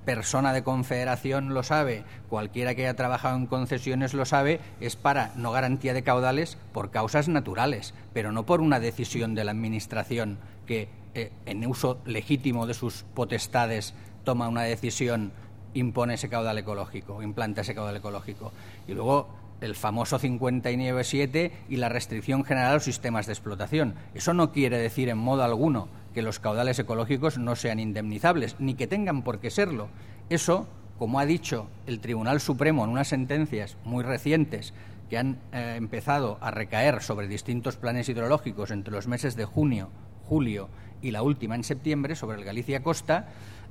persona 0.06 0.54
de 0.54 0.64
confederación 0.64 1.54
lo 1.54 1.64
sabe, 1.64 2.06
cualquiera 2.30 2.74
que 2.74 2.84
haya 2.84 2.96
trabajado 2.96 3.36
en 3.36 3.48
concesiones 3.48 4.14
lo 4.14 4.26
sabe, 4.26 4.62
es 4.80 4.96
para 4.96 5.34
no 5.36 5.52
garantía 5.52 5.94
de 5.94 6.04
caudales 6.04 6.58
por 6.72 6.90
causas 6.92 7.28
naturales, 7.28 7.94
pero 8.14 8.32
no 8.32 8.46
por 8.46 8.62
una 8.62 8.80
decisión 8.80 9.36
de 9.36 9.44
la 9.44 9.52
Administración 9.52 10.38
que, 10.66 10.88
eh, 11.16 11.32
en 11.46 11.66
uso 11.68 12.00
legítimo 12.06 12.66
de 12.66 12.74
sus 12.74 13.04
potestades, 13.14 13.94
toma 14.24 14.48
una 14.48 14.64
decisión 14.64 15.32
impone 15.80 16.16
ese 16.16 16.30
caudal 16.30 16.58
ecológico, 16.58 17.22
implanta 17.22 17.62
ese 17.62 17.76
caudal 17.76 17.98
ecológico. 17.98 18.52
Y 18.88 18.94
luego 18.94 19.28
el 19.62 19.76
famoso 19.76 20.20
59.7 20.20 21.52
y 21.70 21.78
la 21.78 21.90
restricción 21.90 22.44
general 22.44 22.72
a 22.72 22.74
los 22.76 22.84
sistemas 22.84 23.26
de 23.26 23.34
explotación. 23.34 23.96
Eso 24.14 24.34
no 24.34 24.52
quiere 24.52 24.78
decir 24.78 25.10
en 25.10 25.18
modo 25.18 25.44
alguno 25.44 25.88
que 26.14 26.22
los 26.22 26.40
caudales 26.40 26.80
ecológicos 26.80 27.38
no 27.38 27.56
sean 27.56 27.80
indemnizables, 27.80 28.56
ni 28.60 28.76
que 28.76 28.88
tengan 28.88 29.24
por 29.24 29.40
qué 29.40 29.50
serlo. 29.50 29.90
Eso, 30.30 30.68
como 30.98 31.20
ha 31.20 31.26
dicho 31.26 31.68
el 31.86 32.00
Tribunal 32.00 32.40
Supremo 32.40 32.84
en 32.84 32.92
unas 32.92 33.08
sentencias 33.08 33.78
muy 33.84 34.04
recientes 34.04 34.74
que 35.10 35.18
han 35.18 35.38
eh, 35.54 35.76
empezado 35.78 36.38
a 36.42 36.52
recaer 36.52 37.02
sobre 37.02 37.28
distintos 37.28 37.78
planes 37.78 38.10
hidrológicos 38.10 38.72
entre 38.72 38.94
los 38.94 39.08
meses 39.08 39.36
de 39.36 39.46
junio, 39.46 39.90
julio 40.26 40.70
y 41.02 41.12
la 41.12 41.22
última 41.22 41.56
en 41.56 41.64
septiembre 41.64 42.16
sobre 42.16 42.38
el 42.38 42.44
Galicia 42.44 42.84
Costa, 42.84 43.30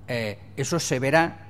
eh, 0.08 0.38
eso 0.56 0.78
se 0.78 0.98
verá 0.98 1.45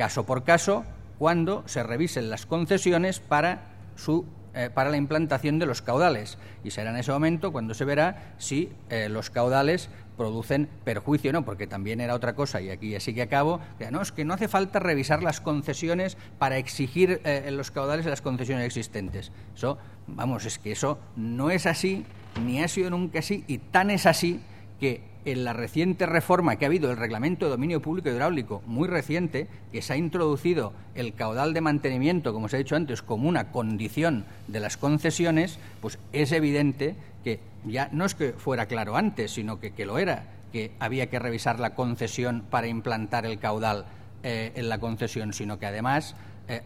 caso 0.00 0.24
por 0.24 0.44
caso 0.44 0.86
cuando 1.18 1.62
se 1.66 1.82
revisen 1.82 2.30
las 2.30 2.46
concesiones 2.46 3.20
para 3.20 3.64
su 3.96 4.24
eh, 4.54 4.70
para 4.72 4.88
la 4.88 4.96
implantación 4.96 5.58
de 5.58 5.66
los 5.66 5.82
caudales. 5.82 6.38
Y 6.64 6.70
será 6.70 6.88
en 6.88 6.96
ese 6.96 7.12
momento 7.12 7.52
cuando 7.52 7.74
se 7.74 7.84
verá 7.84 8.32
si 8.38 8.72
eh, 8.88 9.10
los 9.10 9.28
caudales 9.28 9.90
producen 10.16 10.70
perjuicio, 10.84 11.34
¿no? 11.34 11.44
Porque 11.44 11.66
también 11.66 12.00
era 12.00 12.14
otra 12.14 12.34
cosa, 12.34 12.62
y 12.62 12.70
aquí 12.70 12.88
ya 12.92 13.00
sí 13.00 13.12
que 13.12 13.20
acabo, 13.20 13.60
que 13.78 13.90
no, 13.90 14.00
es 14.00 14.10
que 14.10 14.24
no 14.24 14.32
hace 14.32 14.48
falta 14.48 14.78
revisar 14.78 15.22
las 15.22 15.42
concesiones 15.42 16.16
para 16.38 16.56
exigir 16.56 17.20
eh, 17.24 17.50
los 17.52 17.70
caudales 17.70 18.06
las 18.06 18.22
concesiones 18.22 18.64
existentes. 18.64 19.32
Eso, 19.54 19.76
vamos, 20.06 20.46
es 20.46 20.58
que 20.58 20.72
eso 20.72 20.98
no 21.14 21.50
es 21.50 21.66
así, 21.66 22.06
ni 22.42 22.62
ha 22.62 22.68
sido 22.68 22.88
nunca 22.88 23.18
así, 23.18 23.44
y 23.48 23.58
tan 23.58 23.90
es 23.90 24.06
así 24.06 24.40
que 24.80 25.09
en 25.24 25.44
la 25.44 25.52
reciente 25.52 26.06
reforma 26.06 26.56
que 26.56 26.64
ha 26.64 26.68
habido 26.68 26.88
del 26.88 26.96
reglamento 26.96 27.46
de 27.46 27.50
dominio 27.50 27.82
público 27.82 28.08
hidráulico, 28.08 28.62
muy 28.66 28.88
reciente, 28.88 29.48
que 29.72 29.82
se 29.82 29.92
ha 29.92 29.96
introducido 29.96 30.72
el 30.94 31.14
caudal 31.14 31.52
de 31.54 31.60
mantenimiento, 31.60 32.32
como 32.32 32.48
se 32.48 32.56
ha 32.56 32.58
dicho 32.58 32.76
antes, 32.76 33.02
como 33.02 33.28
una 33.28 33.50
condición 33.50 34.24
de 34.48 34.60
las 34.60 34.76
concesiones, 34.76 35.58
pues 35.80 35.98
es 36.12 36.32
evidente 36.32 36.94
que 37.24 37.40
ya 37.64 37.88
no 37.92 38.04
es 38.04 38.14
que 38.14 38.32
fuera 38.32 38.66
claro 38.66 38.96
antes, 38.96 39.32
sino 39.32 39.60
que, 39.60 39.72
que 39.72 39.86
lo 39.86 39.98
era, 39.98 40.24
que 40.52 40.72
había 40.80 41.08
que 41.08 41.18
revisar 41.18 41.60
la 41.60 41.74
concesión 41.74 42.42
para 42.50 42.66
implantar 42.66 43.26
el 43.26 43.38
caudal 43.38 43.84
eh, 44.22 44.52
en 44.54 44.68
la 44.68 44.78
concesión, 44.78 45.32
sino 45.32 45.58
que 45.58 45.66
además 45.66 46.14
eh, 46.48 46.62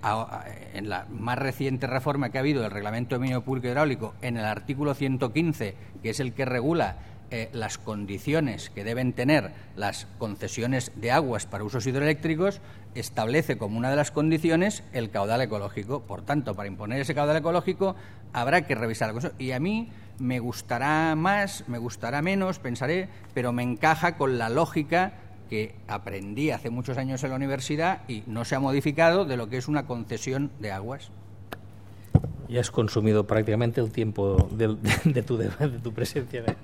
en 0.73 0.89
la 0.89 1.07
más 1.11 1.39
reciente 1.39 1.87
reforma 1.87 2.31
que 2.31 2.39
ha 2.39 2.41
habido 2.41 2.63
del 2.63 2.71
Reglamento 2.71 3.11
de 3.11 3.17
Dominio 3.17 3.43
Público 3.43 3.69
Hidráulico, 3.69 4.15
en 4.23 4.39
el 4.39 4.45
artículo 4.47 4.95
115, 4.95 5.75
que 6.03 6.11
es 6.11 6.21
el 6.21 6.33
que 6.33 6.47
regula 6.47 6.97
eh, 7.35 7.49
las 7.53 7.79
condiciones 7.79 8.71
que 8.71 8.85
deben 8.85 9.13
tener 9.13 9.51
las 9.75 10.07
concesiones 10.19 10.93
de 10.95 11.11
aguas 11.11 11.47
para 11.47 11.65
usos 11.65 11.85
hidroeléctricos, 11.85 12.61
establece 12.95 13.59
como 13.59 13.77
una 13.77 13.91
de 13.91 13.97
las 13.97 14.13
condiciones 14.13 14.85
el 14.93 15.11
caudal 15.11 15.41
ecológico. 15.41 16.03
Por 16.03 16.23
tanto, 16.23 16.55
para 16.55 16.69
imponer 16.69 17.01
ese 17.01 17.13
caudal 17.13 17.37
ecológico 17.37 17.97
habrá 18.33 18.69
que 18.69 18.77
revisar 18.77 19.13
la. 19.13 19.33
Y 19.37 19.51
a 19.51 19.59
mí 19.59 19.91
me 20.21 20.39
gustará 20.39 21.17
más, 21.17 21.65
me 21.67 21.79
gustará 21.79 22.23
menos, 22.23 22.61
pensaré, 22.61 23.09
pero 23.35 23.53
me 23.53 23.65
encaja 23.65 24.17
con 24.17 24.39
la 24.39 24.49
lógica 24.49 25.15
que 25.51 25.75
aprendí 25.89 26.53
hace 26.53 26.71
muchos 26.71 26.99
años 26.99 27.25
en 27.25 27.31
la 27.31 27.37
universidad 27.37 28.03
y 28.07 28.23
no 28.29 28.45
se 28.45 28.55
ha 28.55 28.61
modificado 28.61 29.25
de 29.25 29.37
lo 29.37 29.49
que 29.49 29.57
es 29.57 29.67
una 29.67 29.89
concesión 29.89 30.53
de 30.61 30.71
aguas. 30.71 31.11
Ya 32.49 32.61
has 32.61 32.71
consumido 32.71 33.25
prácticamente 33.27 33.81
el 33.81 33.91
tiempo 33.91 34.49
de, 34.57 34.77
de, 35.05 35.23
tu, 35.23 35.37
de, 35.37 35.49
tu, 35.83 35.93
presencia. 35.93 36.45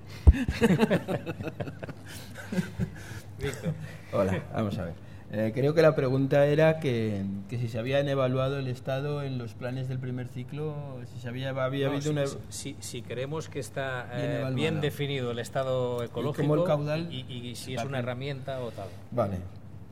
Hola, 4.12 4.42
vamos 4.52 4.78
a 4.78 4.84
ver. 4.84 4.94
Eh, 5.32 5.52
creo 5.54 5.74
que 5.74 5.82
la 5.82 5.94
pregunta 5.94 6.44
era 6.46 6.80
que, 6.80 7.22
que, 7.48 7.56
si 7.58 7.68
se 7.68 7.78
habían 7.78 8.08
evaluado 8.08 8.58
el 8.58 8.66
Estado 8.66 9.22
en 9.22 9.38
los 9.38 9.54
planes 9.54 9.88
del 9.88 10.00
primer 10.00 10.26
ciclo, 10.26 10.98
si 11.14 11.20
se 11.20 11.28
había, 11.28 11.50
había 11.50 11.86
no, 11.86 11.94
habido 11.94 12.10
una... 12.10 12.24
Si, 12.48 12.74
si, 12.80 13.02
creemos 13.02 13.48
que 13.48 13.60
está 13.60 14.08
bien, 14.12 14.30
eh, 14.30 14.50
bien, 14.54 14.80
definido 14.80 15.30
el 15.30 15.38
Estado 15.38 16.02
ecológico 16.02 16.42
y, 16.42 16.48
como 16.48 16.60
el 16.60 16.66
caudal, 16.66 17.14
y, 17.14 17.20
y 17.32 17.54
si 17.54 17.74
es 17.74 17.84
una 17.84 18.00
herramienta 18.00 18.60
o 18.60 18.72
tal. 18.72 18.88
Vale. 19.12 19.36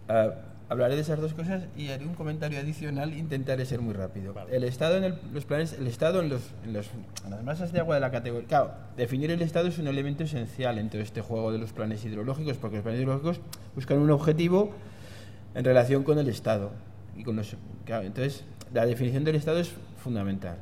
Uh, 0.08 0.32
hablaré 0.68 0.94
de 0.96 1.02
esas 1.02 1.20
dos 1.20 1.34
cosas 1.34 1.64
y 1.76 1.88
haré 1.88 2.04
un 2.04 2.14
comentario 2.14 2.58
adicional. 2.58 3.14
Intentaré 3.14 3.64
ser 3.64 3.80
muy 3.80 3.94
rápido. 3.94 4.34
Vale. 4.34 4.54
El 4.54 4.64
Estado 4.64 4.96
en 4.96 5.04
el, 5.04 5.18
los 5.32 5.44
planes, 5.44 5.72
el 5.72 5.86
Estado 5.86 6.20
en, 6.20 6.28
los, 6.28 6.42
en, 6.64 6.72
los, 6.72 6.86
en, 7.24 7.30
las 7.30 7.42
masas 7.42 7.72
de 7.72 7.80
agua 7.80 7.94
de 7.94 8.00
la 8.00 8.10
categoría. 8.10 8.46
Claro, 8.48 8.72
definir 8.96 9.30
el 9.30 9.42
Estado 9.42 9.68
es 9.68 9.78
un 9.78 9.88
elemento 9.88 10.24
esencial 10.24 10.78
en 10.78 10.90
todo 10.90 11.00
este 11.00 11.20
juego 11.20 11.52
de 11.52 11.58
los 11.58 11.72
planes 11.72 12.04
hidrológicos, 12.04 12.56
porque 12.58 12.76
los 12.76 12.82
planes 12.82 13.00
hidrológicos 13.00 13.40
buscan 13.74 13.98
un 13.98 14.10
objetivo 14.10 14.72
en 15.54 15.64
relación 15.64 16.02
con 16.02 16.18
el 16.18 16.28
Estado. 16.28 16.72
Y 17.16 17.24
con 17.24 17.36
los, 17.36 17.56
claro, 17.84 18.06
entonces, 18.06 18.44
la 18.72 18.86
definición 18.86 19.24
del 19.24 19.36
Estado 19.36 19.58
es 19.58 19.72
fundamental. 20.02 20.56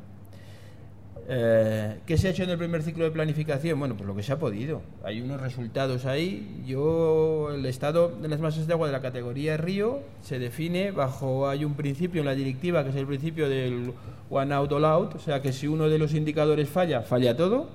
Eh, 1.28 1.98
¿Qué 2.06 2.16
se 2.16 2.28
ha 2.28 2.30
hecho 2.30 2.44
en 2.44 2.50
el 2.50 2.58
primer 2.58 2.82
ciclo 2.82 3.02
de 3.02 3.10
planificación? 3.10 3.80
Bueno, 3.80 3.96
pues 3.96 4.06
lo 4.06 4.14
que 4.14 4.22
se 4.22 4.32
ha 4.32 4.38
podido. 4.38 4.82
Hay 5.02 5.20
unos 5.20 5.40
resultados 5.40 6.06
ahí. 6.06 6.62
Yo, 6.64 7.50
el 7.52 7.66
estado 7.66 8.08
de 8.10 8.28
las 8.28 8.38
masas 8.38 8.68
de 8.68 8.72
agua 8.72 8.86
de 8.86 8.92
la 8.92 9.00
categoría 9.00 9.56
río 9.56 10.00
se 10.22 10.38
define 10.38 10.92
bajo, 10.92 11.48
hay 11.48 11.64
un 11.64 11.74
principio 11.74 12.20
en 12.20 12.26
la 12.26 12.34
directiva 12.34 12.84
que 12.84 12.90
es 12.90 12.96
el 12.96 13.06
principio 13.06 13.48
del 13.48 13.92
one 14.30 14.54
out 14.54 14.70
all 14.70 14.84
out, 14.84 15.14
o 15.16 15.18
sea 15.18 15.42
que 15.42 15.52
si 15.52 15.66
uno 15.66 15.88
de 15.88 15.98
los 15.98 16.14
indicadores 16.14 16.68
falla, 16.68 17.02
falla 17.02 17.36
todo, 17.36 17.70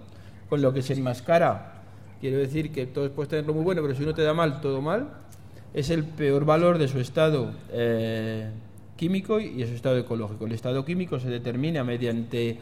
con 0.49 0.61
lo 0.61 0.73
que 0.73 0.81
se 0.81 0.93
enmascara. 0.93 1.73
Quiero 2.21 2.38
decir 2.38 2.71
que 2.71 2.85
todos 2.85 3.11
puedes 3.11 3.30
tenerlo 3.30 3.53
muy 3.53 3.63
bueno, 3.63 3.81
pero 3.81 3.95
si 3.95 4.03
uno 4.03 4.13
te 4.13 4.21
da 4.21 4.33
mal, 4.33 4.61
todo 4.61 4.81
mal. 4.81 5.09
Es 5.73 5.89
el 5.89 6.05
peor 6.05 6.45
valor 6.45 6.77
de 6.77 6.88
su 6.88 6.99
estado 6.99 7.51
eh, 7.71 8.49
químico 8.95 9.39
y 9.39 9.65
su 9.65 9.73
estado 9.73 9.97
ecológico. 9.97 10.45
El 10.45 10.51
estado 10.51 10.85
químico 10.85 11.19
se 11.19 11.30
determina 11.30 11.83
mediante 11.83 12.59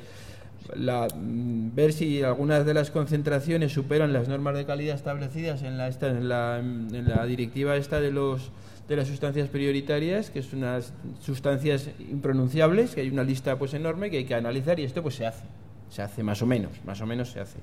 la, 0.76 1.08
ver 1.16 1.94
si 1.94 2.24
algunas 2.24 2.66
de 2.66 2.74
las 2.74 2.92
concentraciones 2.92 3.72
superan 3.72 4.14
las 4.14 4.28
normas 4.28 4.56
de 4.56 4.66
calidad 4.66 4.96
establecidas 4.96 5.64
en 5.64 5.78
la, 5.78 5.88
esta, 5.88 6.08
en 6.08 6.30
la, 6.30 6.60
en 6.60 7.08
la 7.08 7.26
directiva 7.26 7.76
esta 7.76 8.00
de 8.00 8.12
los 8.12 8.52
de 8.90 8.96
las 8.96 9.08
sustancias 9.08 9.48
prioritarias, 9.50 10.32
que 10.32 10.42
son 10.42 10.60
unas 10.60 10.94
sustancias 11.22 11.92
impronunciables, 12.00 12.96
que 12.96 13.02
hay 13.02 13.10
una 13.10 13.24
lista 13.24 13.58
pues 13.60 13.76
enorme 13.76 14.10
que 14.10 14.18
hay 14.18 14.26
que 14.26 14.34
analizar 14.34 14.80
y 14.80 14.84
esto 14.84 15.04
pues 15.04 15.14
se 15.14 15.28
hace, 15.28 15.44
se 15.92 16.02
hace 16.02 16.24
más 16.24 16.42
o 16.42 16.48
menos, 16.48 16.72
más 16.86 17.00
o 17.00 17.06
menos 17.06 17.30
se 17.30 17.40
hace. 17.40 17.60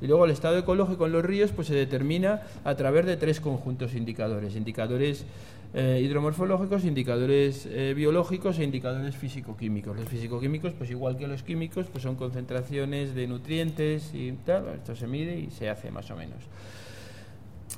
Y 0.00 0.06
luego 0.06 0.24
el 0.24 0.30
estado 0.30 0.56
ecológico 0.56 1.06
en 1.06 1.12
los 1.12 1.24
ríos 1.24 1.50
pues 1.50 1.66
se 1.66 1.74
determina 1.74 2.42
a 2.62 2.76
través 2.76 3.06
de 3.06 3.16
tres 3.16 3.40
conjuntos 3.40 3.94
indicadores, 3.94 4.54
indicadores 4.54 5.24
eh, 5.74 6.00
hidromorfológicos, 6.02 6.84
indicadores 6.84 7.66
eh, 7.66 7.92
biológicos 7.94 8.58
e 8.58 8.64
indicadores 8.64 9.16
físico-químicos. 9.16 9.96
Los 9.96 10.08
físico-químicos, 10.08 10.72
pues 10.72 10.90
igual 10.90 11.18
que 11.18 11.28
los 11.28 11.42
químicos, 11.42 11.86
pues 11.92 12.02
son 12.02 12.16
concentraciones 12.16 13.14
de 13.14 13.26
nutrientes 13.26 14.14
y 14.14 14.32
tal, 14.46 14.68
esto 14.68 14.96
se 14.96 15.06
mide 15.06 15.38
y 15.38 15.50
se 15.50 15.68
hace 15.68 15.90
más 15.90 16.10
o 16.10 16.16
menos. 16.16 16.38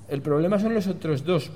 El 0.09 0.23
problema 0.23 0.59
son 0.61 0.75
los 0.75 0.87
otros 0.87 1.25
dos 1.25 1.51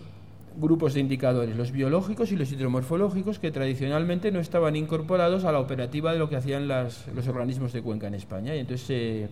grupos 0.57 0.95
de 0.95 1.01
indicadores, 1.01 1.57
los 1.57 1.71
biológicos 1.71 2.33
y 2.33 2.37
los 2.37 2.51
hidromorfológicos, 2.51 3.39
que 3.39 3.53
tradicionalmente 3.53 4.33
no 4.33 4.41
estaban 4.41 4.75
incorporados 4.75 5.45
a 5.45 5.53
la 5.53 5.61
operativa 5.61 6.13
de 6.13 6.19
lo 6.19 6.29
que 6.29 6.37
hacían 6.37 6.67
las, 6.67 7.07
los 7.15 7.29
organismos 7.29 7.73
de 7.73 7.83
cuenca 7.83 8.09
en 8.09 8.15
España. 8.15 8.57
Y 8.57 8.61
entonces, 8.61 9.31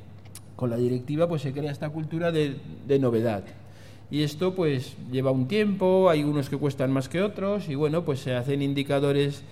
con 0.55 0.71
la 0.71 0.77
directiva, 0.77 1.29
pues 1.29 1.43
se 1.43 1.53
crea 1.53 1.71
esta 1.73 1.91
cultura 1.91 2.31
de 2.31 2.99
novedad. 3.01 3.45
Y 4.13 4.25
esto 4.25 4.55
pues 4.55 4.95
lleva 5.11 5.31
un 5.31 5.49
tiempo, 5.49 6.11
hay 6.11 6.23
unos 6.23 6.51
que 6.51 6.59
cuestan 6.59 6.93
más 6.93 7.09
que 7.09 7.23
otros 7.23 7.71
y 7.71 7.77
bueno, 7.77 8.05
pues 8.05 8.21
se 8.21 8.35
hacen 8.35 8.61
indicadores 8.61 9.43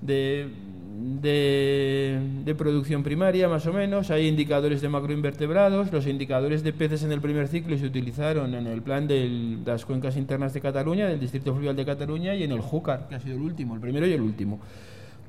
de, 0.00 0.48
de, 1.20 2.18
de, 2.42 2.54
producción 2.54 3.02
primaria 3.02 3.50
más 3.50 3.66
o 3.66 3.72
menos, 3.74 4.10
hay 4.10 4.26
indicadores 4.26 4.80
de 4.80 4.88
macroinvertebrados, 4.88 5.92
los 5.92 6.06
indicadores 6.06 6.62
de 6.62 6.72
peces 6.72 7.02
en 7.02 7.12
el 7.12 7.20
primer 7.20 7.48
ciclo 7.48 7.76
se 7.76 7.84
utilizaron 7.84 8.54
en 8.54 8.66
el 8.66 8.80
plan 8.80 9.06
de 9.06 9.58
las 9.66 9.84
cuencas 9.84 10.16
internas 10.16 10.54
de 10.54 10.62
Cataluña, 10.62 11.06
del 11.06 11.20
Distrito 11.20 11.52
Fluvial 11.52 11.76
de 11.76 11.84
Cataluña 11.84 12.34
y 12.34 12.44
en 12.44 12.52
el 12.52 12.60
Júcar, 12.60 13.08
que 13.10 13.16
ha 13.16 13.20
sido 13.20 13.36
el 13.36 13.42
último, 13.42 13.74
el 13.74 13.80
primero 13.82 14.06
y 14.06 14.14
el 14.14 14.22
último. 14.22 14.58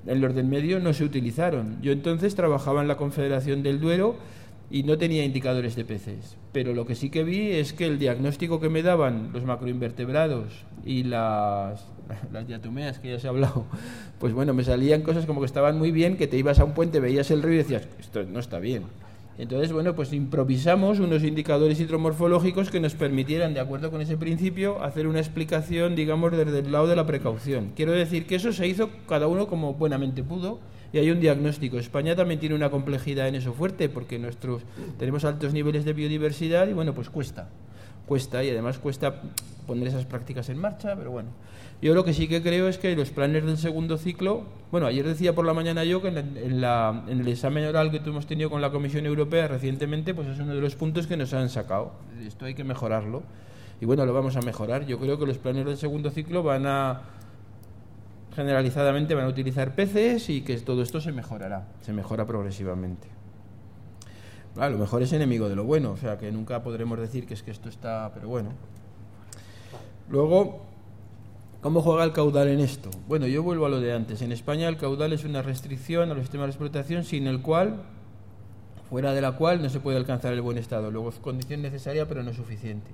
En 0.07 0.21
los 0.21 0.33
del 0.33 0.45
medio 0.45 0.79
no 0.79 0.93
se 0.93 1.03
utilizaron. 1.03 1.81
Yo 1.81 1.91
entonces 1.91 2.33
trabajaba 2.33 2.81
en 2.81 2.87
la 2.87 2.95
Confederación 2.95 3.61
del 3.61 3.81
Duero 3.81 4.15
y 4.71 4.83
no 4.83 4.97
tenía 4.97 5.25
indicadores 5.25 5.75
de 5.75 5.85
peces. 5.85 6.37
Pero 6.51 6.73
lo 6.73 6.85
que 6.85 6.95
sí 6.95 7.09
que 7.09 7.23
vi 7.23 7.51
es 7.51 7.73
que 7.73 7.85
el 7.85 7.99
diagnóstico 7.99 8.59
que 8.59 8.69
me 8.69 8.83
daban 8.83 9.31
los 9.33 9.43
macroinvertebrados 9.43 10.65
y 10.85 11.03
las, 11.03 11.85
las 12.31 12.47
diatomeas 12.47 12.99
que 12.99 13.11
ya 13.11 13.19
se 13.19 13.27
ha 13.27 13.31
hablado, 13.31 13.65
pues 14.19 14.33
bueno, 14.33 14.53
me 14.53 14.63
salían 14.63 15.01
cosas 15.01 15.25
como 15.25 15.39
que 15.39 15.45
estaban 15.45 15.77
muy 15.77 15.91
bien, 15.91 16.17
que 16.17 16.27
te 16.27 16.37
ibas 16.37 16.59
a 16.59 16.65
un 16.65 16.73
puente, 16.73 16.99
veías 16.99 17.31
el 17.31 17.41
río 17.41 17.53
y 17.53 17.57
decías, 17.57 17.87
esto 17.99 18.23
no 18.23 18.39
está 18.39 18.59
bien. 18.59 18.83
Entonces, 19.39 19.71
bueno, 19.71 19.95
pues 19.95 20.11
improvisamos 20.11 20.99
unos 20.99 21.23
indicadores 21.23 21.79
hidromorfológicos 21.79 22.69
que 22.69 22.81
nos 22.81 22.93
permitieran, 22.93 23.53
de 23.53 23.61
acuerdo 23.61 23.89
con 23.89 24.01
ese 24.01 24.17
principio, 24.17 24.83
hacer 24.83 25.07
una 25.07 25.19
explicación, 25.19 25.95
digamos, 25.95 26.33
desde 26.33 26.59
el 26.59 26.73
lado 26.73 26.87
de 26.87 26.97
la 26.97 27.05
precaución. 27.05 27.71
Quiero 27.73 27.93
decir 27.93 28.27
que 28.27 28.35
eso 28.35 28.51
se 28.51 28.67
hizo 28.67 28.89
cada 29.07 29.27
uno 29.27 29.47
como 29.47 29.75
buenamente 29.75 30.23
pudo 30.23 30.59
y 30.91 30.97
hay 30.97 31.11
un 31.11 31.19
diagnóstico. 31.19 31.77
España 31.77 32.15
también 32.15 32.39
tiene 32.39 32.55
una 32.55 32.69
complejidad 32.69 33.27
en 33.27 33.35
eso 33.35 33.53
fuerte 33.53 33.89
porque 33.89 34.19
nuestros 34.19 34.63
tenemos 34.97 35.25
altos 35.25 35.53
niveles 35.53 35.85
de 35.85 35.93
biodiversidad 35.93 36.67
y 36.67 36.73
bueno, 36.73 36.93
pues 36.93 37.09
cuesta. 37.09 37.49
Cuesta 38.05 38.43
y 38.43 38.49
además 38.49 38.79
cuesta 38.79 39.21
poner 39.67 39.87
esas 39.87 40.05
prácticas 40.05 40.49
en 40.49 40.57
marcha, 40.57 40.95
pero 40.95 41.11
bueno. 41.11 41.29
Yo 41.81 41.93
lo 41.93 42.03
que 42.03 42.13
sí 42.13 42.27
que 42.27 42.41
creo 42.41 42.67
es 42.67 42.77
que 42.77 42.93
los 42.95 43.11
planes 43.11 43.45
del 43.45 43.57
segundo 43.57 43.97
ciclo, 43.97 44.43
bueno, 44.71 44.87
ayer 44.87 45.07
decía 45.07 45.33
por 45.33 45.45
la 45.45 45.53
mañana 45.53 45.85
yo 45.85 46.01
que 46.01 46.09
en, 46.09 46.59
la, 46.59 47.03
en 47.07 47.21
el 47.21 47.27
examen 47.27 47.63
oral 47.65 47.91
que 47.91 47.97
hemos 47.97 48.25
tenido 48.25 48.49
con 48.49 48.61
la 48.61 48.71
Comisión 48.71 49.05
Europea 49.05 49.47
recientemente, 49.47 50.13
pues 50.13 50.27
es 50.27 50.39
uno 50.39 50.55
de 50.55 50.59
los 50.59 50.75
puntos 50.75 51.07
que 51.07 51.15
nos 51.15 51.33
han 51.33 51.49
sacado. 51.49 51.93
Esto 52.25 52.45
hay 52.45 52.55
que 52.55 52.65
mejorarlo. 52.65 53.23
Y 53.79 53.85
bueno, 53.85 54.05
lo 54.05 54.13
vamos 54.13 54.35
a 54.35 54.41
mejorar. 54.41 54.85
Yo 54.87 54.99
creo 54.99 55.17
que 55.17 55.25
los 55.25 55.37
planes 55.37 55.65
del 55.65 55.77
segundo 55.77 56.09
ciclo 56.09 56.43
van 56.43 56.65
a 56.65 57.01
generalizadamente 58.39 59.15
van 59.15 59.25
a 59.25 59.27
utilizar 59.27 59.75
peces 59.75 60.29
y 60.29 60.43
que 60.43 60.55
todo 60.59 60.81
esto 60.81 61.01
se 61.01 61.11
mejorará, 61.11 61.67
se 61.81 61.91
mejora 61.91 62.25
progresivamente. 62.25 63.09
A 64.55 64.69
lo 64.69 64.77
mejor 64.77 65.01
es 65.01 65.11
enemigo 65.11 65.49
de 65.49 65.57
lo 65.57 65.65
bueno, 65.65 65.91
o 65.91 65.97
sea 65.97 66.17
que 66.17 66.31
nunca 66.31 66.63
podremos 66.63 66.97
decir 66.97 67.27
que 67.27 67.33
es 67.33 67.43
que 67.43 67.51
esto 67.51 67.67
está, 67.67 68.09
pero 68.13 68.29
bueno. 68.29 68.51
Luego, 70.07 70.61
¿cómo 71.59 71.81
juega 71.81 72.05
el 72.05 72.13
caudal 72.13 72.47
en 72.47 72.61
esto? 72.61 72.89
Bueno, 73.09 73.27
yo 73.27 73.43
vuelvo 73.43 73.65
a 73.65 73.69
lo 73.69 73.81
de 73.81 73.91
antes. 73.91 74.21
En 74.21 74.31
España 74.31 74.69
el 74.69 74.77
caudal 74.77 75.11
es 75.11 75.25
una 75.25 75.41
restricción 75.41 76.09
a 76.09 76.13
los 76.13 76.23
sistemas 76.23 76.47
de 76.47 76.51
explotación 76.51 77.03
sin 77.03 77.27
el 77.27 77.41
cual 77.41 77.83
fuera 78.89 79.13
de 79.13 79.19
la 79.19 79.33
cual 79.33 79.61
no 79.61 79.67
se 79.67 79.81
puede 79.81 79.97
alcanzar 79.97 80.31
el 80.31 80.41
buen 80.41 80.57
estado. 80.57 80.91
Luego 80.91 81.09
es 81.09 81.15
condición 81.15 81.61
necesaria, 81.61 82.07
pero 82.07 82.23
no 82.23 82.33
suficiente. 82.33 82.89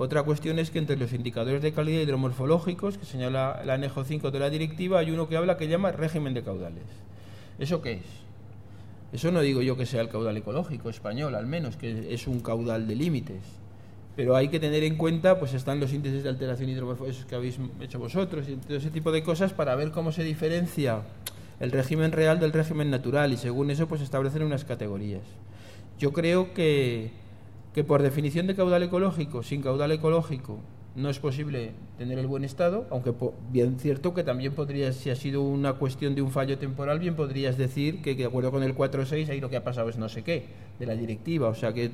Otra 0.00 0.22
cuestión 0.22 0.60
es 0.60 0.70
que 0.70 0.78
entre 0.78 0.96
los 0.96 1.12
indicadores 1.12 1.60
de 1.60 1.72
calidad 1.72 2.00
hidromorfológicos 2.00 2.96
que 2.96 3.04
señala 3.04 3.58
el 3.60 3.68
anejo 3.68 4.04
5 4.04 4.30
de 4.30 4.38
la 4.38 4.48
directiva 4.48 5.00
hay 5.00 5.10
uno 5.10 5.28
que 5.28 5.36
habla 5.36 5.56
que 5.56 5.66
llama 5.66 5.90
régimen 5.90 6.34
de 6.34 6.44
caudales. 6.44 6.84
¿Eso 7.58 7.82
qué 7.82 7.94
es? 7.94 8.04
Eso 9.12 9.32
no 9.32 9.40
digo 9.40 9.60
yo 9.60 9.76
que 9.76 9.86
sea 9.86 10.00
el 10.00 10.08
caudal 10.08 10.36
ecológico 10.36 10.88
español, 10.88 11.34
al 11.34 11.46
menos, 11.46 11.76
que 11.76 12.14
es 12.14 12.28
un 12.28 12.38
caudal 12.38 12.86
de 12.86 12.94
límites. 12.94 13.42
Pero 14.14 14.36
hay 14.36 14.46
que 14.50 14.60
tener 14.60 14.84
en 14.84 14.94
cuenta, 14.94 15.40
pues 15.40 15.52
están 15.52 15.80
los 15.80 15.92
índices 15.92 16.22
de 16.22 16.28
alteración 16.28 16.70
hidromorfológica 16.70 17.26
que 17.26 17.34
habéis 17.34 17.58
hecho 17.80 17.98
vosotros 17.98 18.48
y 18.48 18.54
todo 18.54 18.76
ese 18.76 18.92
tipo 18.92 19.10
de 19.10 19.24
cosas 19.24 19.52
para 19.52 19.74
ver 19.74 19.90
cómo 19.90 20.12
se 20.12 20.22
diferencia 20.22 21.02
el 21.58 21.72
régimen 21.72 22.12
real 22.12 22.38
del 22.38 22.52
régimen 22.52 22.88
natural 22.88 23.32
y 23.32 23.36
según 23.36 23.72
eso 23.72 23.88
pues 23.88 24.00
establecen 24.02 24.44
unas 24.44 24.64
categorías. 24.64 25.22
Yo 25.98 26.12
creo 26.12 26.54
que, 26.54 27.10
que 27.78 27.84
por 27.84 28.02
definición 28.02 28.48
de 28.48 28.56
caudal 28.56 28.82
ecológico, 28.82 29.44
sin 29.44 29.62
caudal 29.62 29.92
ecológico, 29.92 30.58
no 30.96 31.10
es 31.10 31.20
posible 31.20 31.74
tener 31.96 32.18
el 32.18 32.26
buen 32.26 32.42
estado, 32.42 32.88
aunque 32.90 33.14
bien 33.52 33.78
cierto 33.78 34.14
que 34.14 34.24
también 34.24 34.52
podrías, 34.52 34.96
si 34.96 35.10
ha 35.10 35.14
sido 35.14 35.42
una 35.42 35.74
cuestión 35.74 36.16
de 36.16 36.22
un 36.22 36.32
fallo 36.32 36.58
temporal, 36.58 36.98
bien 36.98 37.14
podrías 37.14 37.56
decir 37.56 38.02
que, 38.02 38.16
de 38.16 38.24
acuerdo 38.24 38.50
con 38.50 38.64
el 38.64 38.74
4.6 38.74 39.28
ahí 39.28 39.40
lo 39.40 39.48
que 39.48 39.56
ha 39.58 39.62
pasado 39.62 39.88
es 39.90 39.96
no 39.96 40.08
sé 40.08 40.24
qué, 40.24 40.46
de 40.80 40.86
la 40.86 40.96
directiva. 40.96 41.46
O 41.50 41.54
sea 41.54 41.72
que 41.72 41.92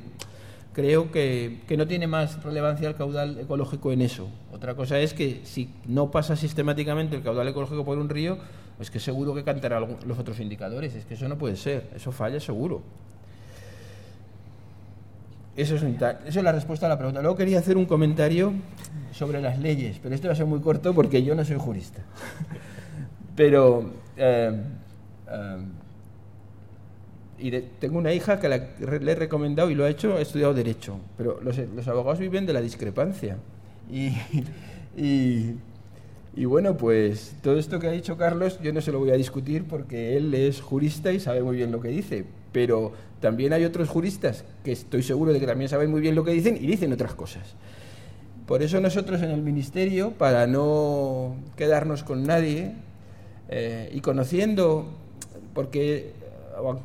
creo 0.73 1.13
que, 1.13 1.61
que, 1.69 1.77
no 1.77 1.87
tiene 1.87 2.07
más 2.07 2.43
relevancia 2.43 2.89
el 2.89 2.95
caudal 2.95 3.41
ecológico 3.41 3.93
en 3.93 4.01
eso. 4.01 4.31
Otra 4.55 4.75
cosa 4.75 4.99
es 4.99 5.13
que 5.13 5.43
si 5.43 5.69
no 5.85 6.11
pasa 6.11 6.35
sistemáticamente 6.35 7.15
el 7.15 7.23
caudal 7.23 7.47
ecológico 7.47 7.85
por 7.85 7.99
un 7.99 8.09
río, 8.09 8.39
es 8.81 8.91
que 8.91 9.01
seguro 9.01 9.35
que 9.35 9.45
cantará 9.45 9.81
los 9.81 10.19
otros 10.19 10.41
indicadores. 10.41 10.95
Es 10.95 11.05
que 11.05 11.13
eso 11.13 11.29
no 11.29 11.37
puede 11.37 11.57
ser, 11.57 11.91
eso 11.95 12.11
falla 12.11 12.41
seguro. 12.41 12.81
Eso 15.57 15.77
es, 15.77 15.83
eso 15.83 16.39
es 16.39 16.43
la 16.43 16.53
respuesta 16.53 16.87
a 16.87 16.89
la 16.89 16.99
pregunta. 16.99 17.21
Luego 17.21 17.37
quería 17.37 17.59
hacer 17.59 17.77
un 17.77 17.87
comentario 17.87 18.53
sobre 19.13 19.41
las 19.41 19.59
leyes, 19.59 19.99
pero 20.03 20.15
este 20.15 20.27
va 20.27 20.33
a 20.33 20.37
ser 20.37 20.47
muy 20.47 20.61
corto 20.61 20.93
porque 20.95 21.23
yo 21.23 21.35
no 21.35 21.45
soy 21.45 21.57
jurista. 21.59 22.03
Pero 23.37 23.91
eh, 24.17 24.63
eh, 25.29 25.57
y 27.39 27.51
tengo 27.79 27.99
una 27.99 28.13
hija 28.13 28.39
que 28.39 28.49
le 28.49 29.13
he 29.13 29.15
recomendado 29.15 29.71
y 29.71 29.75
lo 29.75 29.85
ha 29.85 29.91
hecho, 29.91 30.15
ha 30.15 30.21
estudiado 30.21 30.55
Derecho, 30.55 30.99
pero 31.17 31.41
los, 31.43 31.59
los 31.59 31.89
abogados 31.89 32.19
viven 32.21 32.47
de 32.47 32.53
la 32.53 32.61
discrepancia. 32.61 33.37
Y, 33.91 34.13
y, 34.97 35.57
y, 36.35 36.45
bueno, 36.45 36.77
pues 36.77 37.37
todo 37.43 37.59
esto 37.59 37.79
que 37.79 37.89
ha 37.89 37.91
dicho 37.91 38.17
Carlos 38.17 38.61
yo 38.63 38.73
no 38.73 38.81
se 38.81 38.93
lo 38.93 38.99
voy 38.99 39.11
a 39.11 39.15
discutir 39.15 39.65
porque 39.65 40.17
él 40.17 40.33
es 40.33 40.61
jurista 40.61 41.13
y 41.13 41.21
sabe 41.21 41.43
muy 41.43 41.57
bien 41.57 41.71
lo 41.71 41.81
que 41.81 41.89
dice, 41.89 42.25
pero 42.55 42.93
también 43.21 43.53
hay 43.53 43.65
otros 43.65 43.89
juristas 43.89 44.45
que 44.63 44.71
estoy 44.71 45.03
seguro 45.03 45.33
de 45.33 45.41
que 45.41 45.47
también 45.47 45.69
saben 45.69 45.91
muy 45.91 46.01
bien 46.01 46.15
lo 46.15 46.23
que 46.23 46.31
dicen 46.31 46.57
y 46.57 46.67
dicen 46.69 46.93
otras 46.93 47.13
cosas. 47.15 47.43
Por 48.47 48.63
eso 48.63 48.81
nosotros 48.81 49.21
en 49.23 49.31
el 49.31 49.43
Ministerio, 49.43 50.13
para 50.13 50.47
no 50.47 51.35
quedarnos 51.57 52.05
con 52.05 52.23
nadie 52.23 52.75
eh, 53.49 53.91
y 53.93 54.01
conociendo, 54.01 54.87
porque 55.53 56.13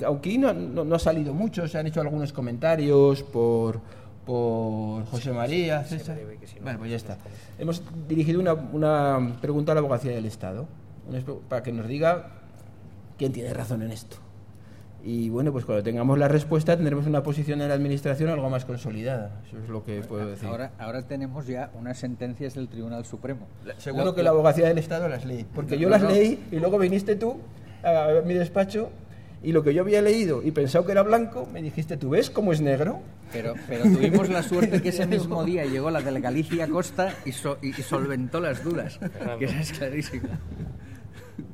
aunque 0.04 0.36
no, 0.40 0.54
no, 0.54 0.96
ha 0.96 1.00
salido 1.00 1.36
mucho, 1.36 1.68
se 1.68 1.78
han 1.78 1.86
hecho 1.86 2.02
algunos 2.02 2.34
comentarios 2.34 3.22
por, 3.22 3.80
por 4.26 5.06
José 5.06 5.32
María, 5.32 5.84
César. 5.84 6.18
Bueno, 6.64 6.80
pues 6.80 6.90
ya 6.90 6.98
está. 6.98 7.18
Hemos 7.60 7.84
dirigido 8.08 8.40
una, 8.40 8.54
una 8.54 9.38
pregunta 9.40 9.74
a 9.74 9.76
la 9.76 9.82
abogacía 9.82 10.14
del 10.14 10.26
Estado, 10.26 10.66
para 11.48 11.62
que 11.62 11.72
nos 11.72 11.88
diga 11.88 12.32
quién 13.20 13.32
tiene 13.34 13.54
razón 13.54 13.84
en 13.84 13.92
esto. 13.92 14.18
Y 15.04 15.30
bueno, 15.30 15.52
pues 15.52 15.66
cuando 15.66 15.84
tengamos 15.84 16.18
la 16.18 16.28
respuesta 16.28 16.76
tendremos 16.76 17.08
una 17.08 17.24
posición 17.24 17.62
en 17.62 17.70
la 17.70 17.74
Administración 17.74 18.30
algo 18.30 18.50
más 18.50 18.66
consolidada. 18.66 19.42
Eso 19.48 19.58
es 19.64 19.70
lo 19.70 19.84
que 19.84 20.02
puedo 20.02 20.28
decir. 20.28 20.48
Ahora, 20.48 20.72
ahora 20.78 21.04
tenemos 21.04 21.48
ya 21.48 21.72
unas 21.74 21.98
sentencias 21.98 22.56
del 22.56 22.68
Tribunal 22.68 23.06
Supremo. 23.06 23.48
Seguro 23.78 24.14
que 24.14 24.24
la 24.24 24.32
abogacía 24.32 24.68
del 24.68 24.78
Estado 24.78 25.08
las 25.08 25.26
leí. 25.26 25.46
Porque 25.56 25.78
yo 25.78 25.90
las 25.90 26.02
leí 26.02 26.44
y 26.52 26.58
luego 26.58 26.78
viniste 26.78 27.16
tú 27.16 27.38
a 27.84 28.22
mi 28.26 28.34
despacho 28.34 28.90
y 29.42 29.54
lo 29.54 29.64
que 29.64 29.74
yo 29.74 29.82
había 29.84 30.02
leído 30.02 30.44
y 30.44 30.52
pensado 30.52 30.86
que 30.86 30.92
era 30.92 31.02
blanco, 31.04 31.48
me 31.52 31.62
dijiste, 31.62 31.96
¿tú 31.96 32.10
ves 32.10 32.30
cómo 32.30 32.52
es 32.52 32.60
negro? 32.60 33.00
Pero, 33.32 33.54
pero 33.68 33.84
tuvimos 33.84 34.28
la 34.28 34.44
suerte 34.44 34.82
que 34.82 34.90
ese 34.90 35.06
mismo 35.08 35.46
día 35.46 35.66
llegó 35.66 35.90
la 35.92 36.02
de 36.02 36.20
Galicia 36.20 36.68
Costa 36.68 37.14
y, 37.26 37.30
y, 37.30 37.74
solventó 37.74 38.40
las 38.42 38.64
dudas, 38.64 39.00
que 39.38 39.46
esa 39.46 39.60
es 39.60 39.72
clarísima. 39.72 40.40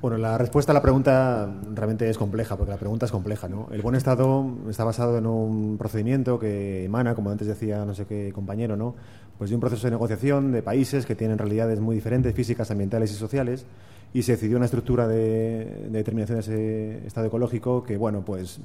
Bueno, 0.01 0.17
la 0.17 0.37
respuesta 0.37 0.71
a 0.71 0.75
la 0.75 0.81
pregunta 0.81 1.49
realmente 1.73 2.09
es 2.09 2.17
compleja, 2.17 2.55
porque 2.57 2.71
la 2.71 2.77
pregunta 2.77 3.05
es 3.05 3.11
compleja, 3.11 3.47
¿no? 3.47 3.67
El 3.71 3.81
buen 3.81 3.95
estado 3.95 4.45
está 4.69 4.83
basado 4.83 5.17
en 5.17 5.25
un 5.25 5.77
procedimiento 5.77 6.39
que 6.39 6.85
emana, 6.85 7.15
como 7.15 7.29
antes 7.29 7.47
decía 7.47 7.85
no 7.85 7.93
sé 7.93 8.05
qué 8.05 8.31
compañero, 8.33 8.75
¿no? 8.75 8.95
Pues 9.37 9.49
de 9.49 9.55
un 9.55 9.61
proceso 9.61 9.87
de 9.87 9.91
negociación 9.91 10.51
de 10.51 10.61
países 10.61 11.05
que 11.05 11.15
tienen 11.15 11.37
realidades 11.37 11.79
muy 11.79 11.95
diferentes, 11.95 12.33
físicas, 12.33 12.71
ambientales 12.71 13.11
y 13.11 13.15
sociales, 13.15 13.65
y 14.13 14.23
se 14.23 14.33
decidió 14.33 14.57
una 14.57 14.65
estructura 14.65 15.07
de, 15.07 15.87
determinación 15.89 16.37
de 16.37 16.41
ese 16.41 17.07
estado 17.07 17.27
ecológico 17.27 17.83
que, 17.83 17.97
bueno, 17.97 18.23
pues 18.23 18.59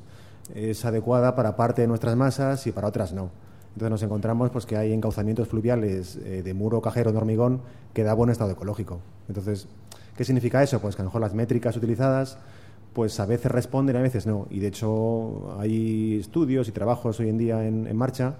es 0.54 0.84
adecuada 0.84 1.34
para 1.34 1.56
parte 1.56 1.82
de 1.82 1.88
nuestras 1.88 2.16
masas 2.16 2.66
y 2.66 2.72
para 2.72 2.88
otras 2.88 3.12
no. 3.12 3.30
Entonces 3.74 3.90
nos 3.90 4.02
encontramos 4.02 4.50
pues 4.50 4.66
que 4.66 4.76
hay 4.76 4.92
encauzamientos 4.92 5.48
fluviales 5.48 6.16
eh, 6.24 6.42
de 6.42 6.54
muro 6.54 6.80
cajero 6.80 7.12
de 7.12 7.18
hormigón 7.18 7.60
que 7.94 8.02
da 8.02 8.14
buen 8.14 8.30
estado 8.30 8.50
ecológico. 8.50 9.00
Entonces, 9.28 9.68
¿qué 10.20 10.26
significa 10.26 10.62
eso? 10.62 10.82
Pues 10.82 10.96
que 10.96 11.00
a 11.00 11.04
lo 11.04 11.08
mejor 11.08 11.22
las 11.22 11.32
métricas 11.32 11.74
utilizadas 11.78 12.36
pues 12.92 13.18
a 13.20 13.24
veces 13.24 13.50
responden, 13.50 13.96
a 13.96 14.02
veces 14.02 14.26
no. 14.26 14.48
Y 14.50 14.58
de 14.58 14.66
hecho 14.66 15.56
hay 15.58 16.18
estudios 16.20 16.68
y 16.68 16.72
trabajos 16.72 17.18
hoy 17.20 17.30
en 17.30 17.38
día 17.38 17.66
en, 17.66 17.96
marcha 17.96 18.34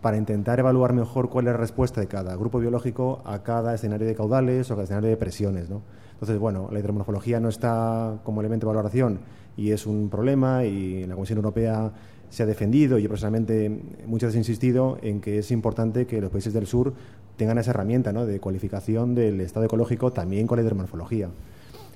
para 0.00 0.16
intentar 0.16 0.58
evaluar 0.58 0.94
mejor 0.94 1.28
cuál 1.28 1.46
es 1.46 1.52
la 1.52 1.58
respuesta 1.58 2.00
de 2.00 2.06
cada 2.06 2.34
grupo 2.36 2.60
biológico 2.60 3.20
a 3.26 3.42
cada 3.42 3.74
escenario 3.74 4.06
de 4.06 4.14
caudales 4.14 4.70
o 4.70 4.74
cada 4.74 4.84
escenario 4.84 5.10
de 5.10 5.18
presiones. 5.18 5.68
¿no? 5.68 5.82
Entonces, 6.14 6.38
bueno, 6.38 6.70
la 6.72 6.78
hidromorfología 6.78 7.40
no 7.40 7.50
está 7.50 8.20
como 8.24 8.40
elemento 8.40 8.66
de 8.66 8.68
valoración 8.74 9.18
y 9.54 9.72
es 9.72 9.84
un 9.84 10.08
problema 10.08 10.64
y 10.64 11.04
la 11.04 11.14
Comisión 11.14 11.36
Europea 11.36 11.92
se 12.30 12.42
ha 12.42 12.46
defendido 12.46 12.98
y 12.98 13.02
yo 13.02 13.08
personalmente 13.08 13.70
muchas 14.06 14.28
veces 14.28 14.36
he 14.36 14.38
insistido 14.38 14.98
en 15.02 15.20
que 15.20 15.38
es 15.38 15.50
importante 15.50 16.06
que 16.06 16.20
los 16.20 16.30
países 16.30 16.52
del 16.52 16.66
sur 16.66 16.92
tengan 17.36 17.58
esa 17.58 17.70
herramienta 17.70 18.12
¿no? 18.12 18.26
de 18.26 18.40
cualificación 18.40 19.14
del 19.14 19.40
estado 19.40 19.66
ecológico 19.66 20.12
también 20.12 20.46
con 20.46 20.56
la 20.56 20.62
hidromorfología. 20.62 21.30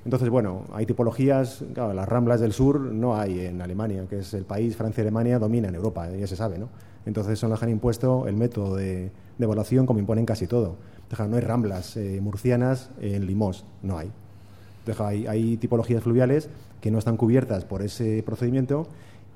Entonces, 0.05 0.29
bueno, 0.29 0.63
hay 0.73 0.85
tipologías, 0.85 1.63
claro, 1.73 1.93
las 1.93 2.07
ramblas 2.09 2.41
del 2.41 2.51
sur 2.51 2.79
no 2.79 3.15
hay 3.15 3.39
en 3.45 3.61
Alemania, 3.61 4.05
que 4.09 4.19
es 4.19 4.33
el 4.33 4.43
país, 4.43 4.75
Francia 4.75 5.01
y 5.01 5.03
Alemania 5.03 5.39
dominan 5.39 5.75
Europa, 5.75 6.09
ya 6.09 6.27
se 6.27 6.35
sabe, 6.35 6.57
¿no? 6.57 6.67
Entonces 7.05 7.39
son 7.39 7.49
las 7.49 7.59
que 7.59 7.65
han 7.65 7.71
impuesto 7.71 8.27
el 8.27 8.35
método 8.35 8.75
de, 8.75 9.11
evaluación 9.39 9.85
como 9.85 9.99
imponen 9.99 10.25
casi 10.25 10.47
todo. 10.47 10.75
no 11.29 11.35
hay 11.35 11.41
ramblas 11.41 11.95
eh, 11.95 12.19
murcianas 12.21 12.91
en 12.99 13.25
Limos, 13.25 13.65
no 13.81 13.97
hay. 13.97 14.11
hay, 14.99 15.27
hay 15.27 15.57
tipologías 15.57 16.03
fluviales 16.03 16.49
que 16.81 16.91
no 16.91 16.97
están 16.97 17.15
cubiertas 17.15 17.63
por 17.63 17.81
ese 17.81 18.23
procedimiento 18.23 18.87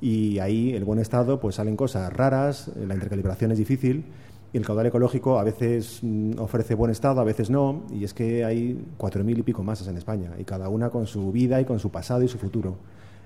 y 0.02 0.40
ahí 0.40 0.74
el 0.74 0.84
buen 0.84 1.00
estado 1.00 1.40
pues 1.40 1.56
salen 1.56 1.76
cosas 1.76 2.12
raras, 2.14 2.72
la 2.76 2.94
intercalibración 2.94 3.52
es 3.52 3.58
difícil 3.58 4.06
y 4.54 4.58
el 4.58 4.66
caudal 4.66 4.86
ecológico 4.86 5.40
a 5.40 5.44
veces 5.44 6.00
mm, 6.02 6.40
ofrece 6.40 6.76
buen 6.76 6.92
estado, 6.92 7.20
a 7.20 7.24
veces 7.24 7.50
no, 7.50 7.84
y 7.92 8.04
es 8.04 8.14
que 8.14 8.46
hay 8.46 8.86
cuatro 8.98 9.24
mil 9.24 9.38
y 9.38 9.44
pico 9.44 9.64
masas 9.64 9.88
en 9.88 9.98
España, 9.98 10.32
y 10.40 10.44
cada 10.44 10.70
una 10.70 10.90
con 10.90 11.06
su 11.08 11.32
vida 11.32 11.60
y 11.60 11.66
con 11.66 11.80
su 11.80 11.92
pasado 11.92 12.24
y 12.24 12.28
su 12.28 12.38
futuro. 12.38 12.78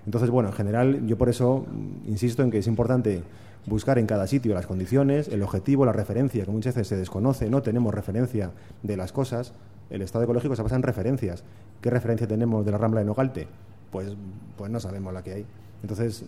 Entonces, 0.05 0.31
bueno, 0.31 0.49
en 0.49 0.55
general, 0.55 1.05
yo 1.05 1.17
por 1.17 1.29
eso 1.29 1.65
mm, 1.67 2.09
insisto 2.09 2.41
en 2.43 2.49
que 2.49 2.57
es 2.57 2.67
importante 2.67 3.23
buscar 3.67 3.99
en 3.99 4.07
cada 4.07 4.25
sitio 4.25 4.53
las 4.55 4.65
condiciones, 4.65 5.27
el 5.27 5.43
objetivo, 5.43 5.85
la 5.85 5.93
referencia, 5.93 6.43
que 6.45 6.51
muchas 6.51 6.73
veces 6.73 6.87
se 6.87 6.97
desconoce, 6.97 7.49
no 7.49 7.61
tenemos 7.61 7.93
referencia 7.93 8.51
de 8.81 8.97
las 8.97 9.11
cosas. 9.11 9.53
El 9.91 10.01
estado 10.01 10.23
ecológico 10.23 10.55
se 10.55 10.63
basa 10.63 10.75
en 10.75 10.83
referencias. 10.83 11.43
¿Qué 11.81 11.89
referencia 11.89 12.27
tenemos 12.27 12.65
de 12.65 12.71
la 12.71 12.77
Rambla 12.77 13.01
de 13.01 13.05
Nogalte? 13.05 13.47
Pues, 13.91 14.15
pues 14.57 14.71
no 14.71 14.79
sabemos 14.79 15.13
la 15.13 15.21
que 15.21 15.33
hay. 15.33 15.45
Entonces, 15.81 16.25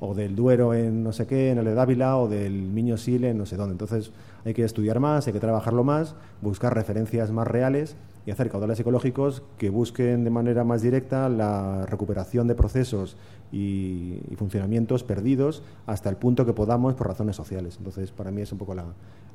o 0.00 0.14
del 0.14 0.36
Duero 0.36 0.74
en 0.74 1.02
no 1.02 1.12
sé 1.12 1.26
qué, 1.26 1.50
en 1.50 1.58
el 1.58 1.64
de 1.64 1.74
Dávila, 1.74 2.18
o 2.18 2.28
del 2.28 2.52
Miño 2.52 2.96
Sil 2.96 3.24
en 3.24 3.38
no 3.38 3.46
sé 3.46 3.56
dónde. 3.56 3.72
Entonces, 3.72 4.12
hay 4.44 4.54
que 4.54 4.64
estudiar 4.64 5.00
más, 5.00 5.26
hay 5.26 5.32
que 5.32 5.40
trabajarlo 5.40 5.84
más, 5.84 6.14
buscar 6.40 6.74
referencias 6.74 7.30
más 7.30 7.46
reales 7.46 7.96
y 8.26 8.30
hacer 8.30 8.50
caudales 8.50 8.78
ecológicos 8.78 9.42
que 9.56 9.70
busquen 9.70 10.22
de 10.22 10.30
manera 10.30 10.62
más 10.62 10.82
directa 10.82 11.28
la 11.28 11.86
recuperación 11.86 12.46
de 12.46 12.54
procesos 12.54 13.16
y, 13.50 14.20
funcionamientos 14.36 15.02
perdidos 15.02 15.62
hasta 15.86 16.10
el 16.10 16.16
punto 16.16 16.46
que 16.46 16.52
podamos 16.52 16.94
por 16.94 17.08
razones 17.08 17.36
sociales. 17.36 17.76
Entonces, 17.78 18.12
para 18.12 18.30
mí 18.30 18.42
es 18.42 18.52
un 18.52 18.58
poco 18.58 18.74
la, 18.74 18.84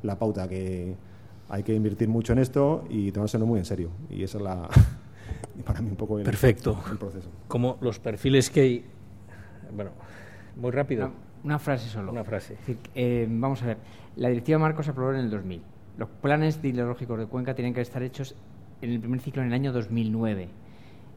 la 0.03 0.17
pauta 0.17 0.47
que 0.47 0.95
hay 1.49 1.63
que 1.63 1.73
invertir 1.73 2.07
mucho 2.07 2.33
en 2.33 2.39
esto 2.39 2.85
y 2.89 3.11
tomárselo 3.11 3.45
muy 3.45 3.59
en 3.59 3.65
serio. 3.65 3.89
Y 4.09 4.23
esa 4.23 4.37
es 4.37 4.43
la, 4.43 4.69
para 5.65 5.81
mí 5.81 5.89
un 5.89 5.95
poco 5.95 6.19
el, 6.19 6.23
Perfecto. 6.23 6.79
el 6.91 6.97
proceso. 6.97 7.29
Como 7.47 7.77
los 7.81 7.99
perfiles 7.99 8.49
que 8.49 8.61
hay... 8.61 8.85
Bueno, 9.75 9.91
muy 10.55 10.71
rápido. 10.71 11.11
una 11.43 11.59
frase 11.59 11.89
solo. 11.89 12.11
Una 12.11 12.23
frase. 12.23 12.57
Eh, 12.95 13.27
vamos 13.29 13.63
a 13.63 13.67
ver. 13.67 13.77
La 14.15 14.29
directiva 14.29 14.59
Marcos 14.59 14.85
se 14.85 14.91
aprobó 14.91 15.11
en 15.11 15.19
el 15.19 15.29
2000. 15.29 15.61
Los 15.97 16.09
planes 16.09 16.59
hidrológicos 16.63 17.19
de 17.19 17.25
Cuenca 17.27 17.53
tienen 17.53 17.73
que 17.73 17.81
estar 17.81 18.01
hechos 18.03 18.35
en 18.81 18.91
el 18.91 18.99
primer 18.99 19.19
ciclo 19.19 19.41
en 19.41 19.49
el 19.49 19.53
año 19.53 19.71
2009. 19.71 20.49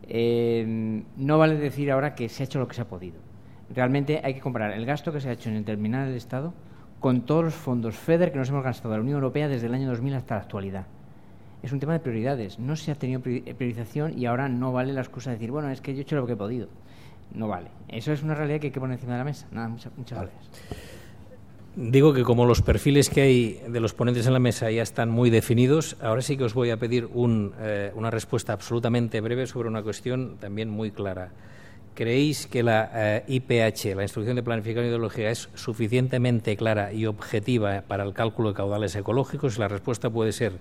Eh, 0.09 1.03
no 1.17 1.39
vale 1.39 1.57
decir 1.57 1.91
ahora 1.91 2.15
que 2.15 2.29
se 2.29 2.43
ha 2.43 2.47
hecho 2.47 2.59
lo 2.59 2.69
que 2.69 2.75
se 2.75 2.83
ha 2.83 2.89
podido. 2.89 3.17
realmente 3.75 4.21
hay 4.23 4.35
que 4.35 4.41
comparar 4.41 4.73
el 4.73 4.87
gasto 4.87 5.13
que 5.13 5.21
se 5.21 5.29
ha 5.29 5.33
hecho 5.33 5.49
en 5.49 5.57
el 5.57 5.65
terminal 5.65 6.07
del 6.07 6.17
Estado 6.17 6.55
con 7.01 7.23
todos 7.23 7.45
los 7.45 7.55
fondos 7.55 7.97
FEDER 7.97 8.31
que 8.31 8.39
nos 8.39 8.49
hemos 8.49 8.63
gastado 8.63 8.91
de 8.91 8.99
la 8.99 9.03
Unión 9.03 9.17
Europea 9.17 9.49
desde 9.49 9.67
el 9.67 9.75
año 9.75 9.89
2000 9.89 10.15
hasta 10.15 10.37
la 10.37 10.43
actualidad. 10.43 10.87
Es 11.63 11.73
un 11.73 11.81
tema 11.81 11.95
de 11.95 12.01
prioridades. 12.01 12.59
No 12.59 12.77
se 12.77 12.93
ha 12.93 12.95
tenido 12.95 13.21
priorización 13.21 14.17
y 14.17 14.27
ahora 14.27 14.49
no 14.49 14.73
vale 14.73 14.93
la 14.93 15.01
excusa 15.01 15.31
de 15.31 15.37
decir, 15.37 15.51
bueno, 15.51 15.69
es 15.71 15.81
que 15.81 15.95
yo 15.95 16.01
he 16.01 16.03
hecho 16.03 16.17
lo 16.17 16.27
que 16.27 16.35
he 16.35 16.37
podido. 16.37 16.69
No 17.33 17.49
vale. 17.49 17.69
Eso 17.89 18.13
es 18.13 18.23
una 18.23 18.35
realidad 18.35 18.61
que 18.61 18.69
hay 18.69 18.73
que 18.73 18.81
poner 18.81 18.95
encima 18.95 19.13
de 19.13 19.19
la 19.19 19.25
mesa. 19.25 19.47
Nada, 19.51 19.69
muchas, 19.69 19.93
gracias. 19.97 20.51
Digo 21.77 22.15
que 22.15 22.23
como 22.23 22.47
los 22.47 22.63
perfiles 22.63 23.11
que 23.11 23.21
hay 23.21 23.61
de 23.69 23.81
los 23.81 23.93
ponentes 23.93 24.27
en 24.27 24.33
la 24.33 24.39
mesa 24.39 24.71
ya 24.71 24.83
están 24.83 25.11
muy 25.11 25.29
definidos, 25.29 25.99
ahora 26.01 26.23
sí 26.23 26.39
que 26.39 26.45
os 26.45 26.55
voy 26.55 26.71
a 26.71 26.79
pedir 26.79 27.07
eh, 27.61 27.93
una 27.95 28.11
respuesta 28.11 28.55
absolutamente 28.55 29.21
breve 29.21 29.47
sobre 29.47 29.69
una 29.69 29.83
cuestión 29.83 30.39
también 30.41 30.71
muy 30.71 30.91
clara. 30.91 31.33
¿Creéis 31.95 32.47
que 32.47 32.63
la 32.63 33.23
IPH, 33.27 33.85
eh, 33.85 33.95
la 33.95 34.03
Instrucción 34.05 34.37
de 34.37 34.43
Planificación 34.43 34.87
Ideología, 34.87 35.31
es 35.31 35.51
suficientemente 35.55 36.57
clara 36.57 36.95
y 36.95 37.05
objetiva 37.05 37.83
para 37.87 38.05
el 38.05 38.15
cálculo 38.15 38.49
de 38.49 38.55
caudales 38.55 38.97
ecológicos? 38.97 39.59
La 39.59 39.69
respuesta 39.69 40.09
puede 40.09 40.33
ser 40.33 40.55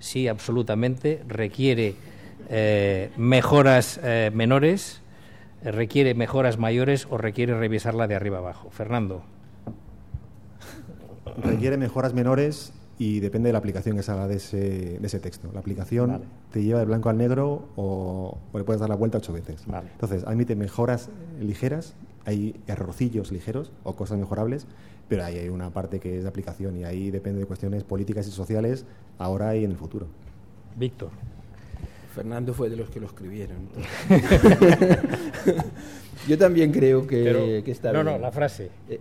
sí, 0.00 0.26
absolutamente. 0.26 1.22
Requiere 1.28 1.94
eh, 2.48 3.10
mejoras 3.16 4.00
menores, 4.32 5.00
requiere 5.62 6.14
mejoras 6.14 6.58
mayores 6.58 7.06
o 7.10 7.18
requiere 7.18 7.58
revisarla 7.58 8.06
de 8.06 8.14
arriba 8.14 8.38
abajo. 8.38 8.70
Fernando. 8.70 9.22
Requiere 11.42 11.76
mejoras 11.76 12.14
menores 12.14 12.72
y 12.98 13.20
depende 13.20 13.48
de 13.48 13.54
la 13.54 13.58
aplicación 13.58 13.96
que 13.96 14.02
salga 14.02 14.28
de 14.28 14.36
ese, 14.36 14.98
de 14.98 15.06
ese 15.06 15.20
texto. 15.20 15.48
La 15.54 15.60
aplicación 15.60 16.22
te 16.52 16.62
lleva 16.62 16.80
de 16.80 16.84
blanco 16.84 17.08
al 17.08 17.16
negro 17.16 17.68
o, 17.76 18.36
le 18.52 18.64
puedes 18.64 18.80
dar 18.80 18.90
la 18.90 18.96
vuelta 18.96 19.18
ocho 19.18 19.32
veces. 19.32 19.64
Entonces, 19.92 20.24
admite 20.24 20.54
mejoras 20.54 21.08
ligeras, 21.40 21.94
hay 22.26 22.60
errorcillos 22.66 23.32
ligeros 23.32 23.72
o 23.84 23.96
cosas 23.96 24.18
mejorables, 24.18 24.66
pero 25.08 25.24
ahí 25.24 25.38
hay 25.38 25.48
una 25.48 25.70
parte 25.70 25.98
que 25.98 26.18
es 26.18 26.24
de 26.24 26.28
aplicación 26.28 26.76
y 26.76 26.84
ahí 26.84 27.10
depende 27.10 27.40
de 27.40 27.46
cuestiones 27.46 27.84
políticas 27.84 28.28
y 28.28 28.32
sociales 28.32 28.84
ahora 29.18 29.56
y 29.56 29.64
en 29.64 29.70
el 29.70 29.76
futuro. 29.78 30.06
Víctor. 30.76 31.10
Fernando 32.10 32.52
fue 32.52 32.68
de 32.68 32.76
los 32.76 32.90
que 32.90 33.00
lo 33.00 33.06
escribieron. 33.06 33.68
Yo 36.28 36.36
también 36.36 36.72
creo 36.72 37.06
que, 37.06 37.62
está 37.66 37.92
bien. 37.92 38.04
No, 38.04 38.12
no, 38.12 38.18
la 38.18 38.30
frase. 38.30 38.70
Eh, 38.88 39.00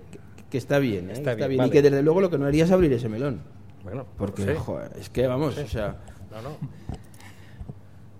que, 0.50 0.58
está 0.58 0.80
bien, 0.80 1.10
¿eh? 1.10 1.14
está, 1.14 1.36
bien. 1.48 1.66
Y 1.66 1.70
que 1.70 1.82
desde 1.82 2.02
luego 2.02 2.22
lo 2.22 2.30
que 2.30 2.38
no 2.38 2.46
haría 2.46 2.64
es 2.64 2.72
abrir 2.72 2.94
ese 2.94 3.10
melón. 3.10 3.42
Bueno, 3.84 4.06
porque 4.18 4.56
es 5.00 5.10
que 5.10 5.28
vamos, 5.28 5.58
o 5.58 5.68
sea. 5.68 5.98
No, 6.32 6.42
no. 6.42 6.58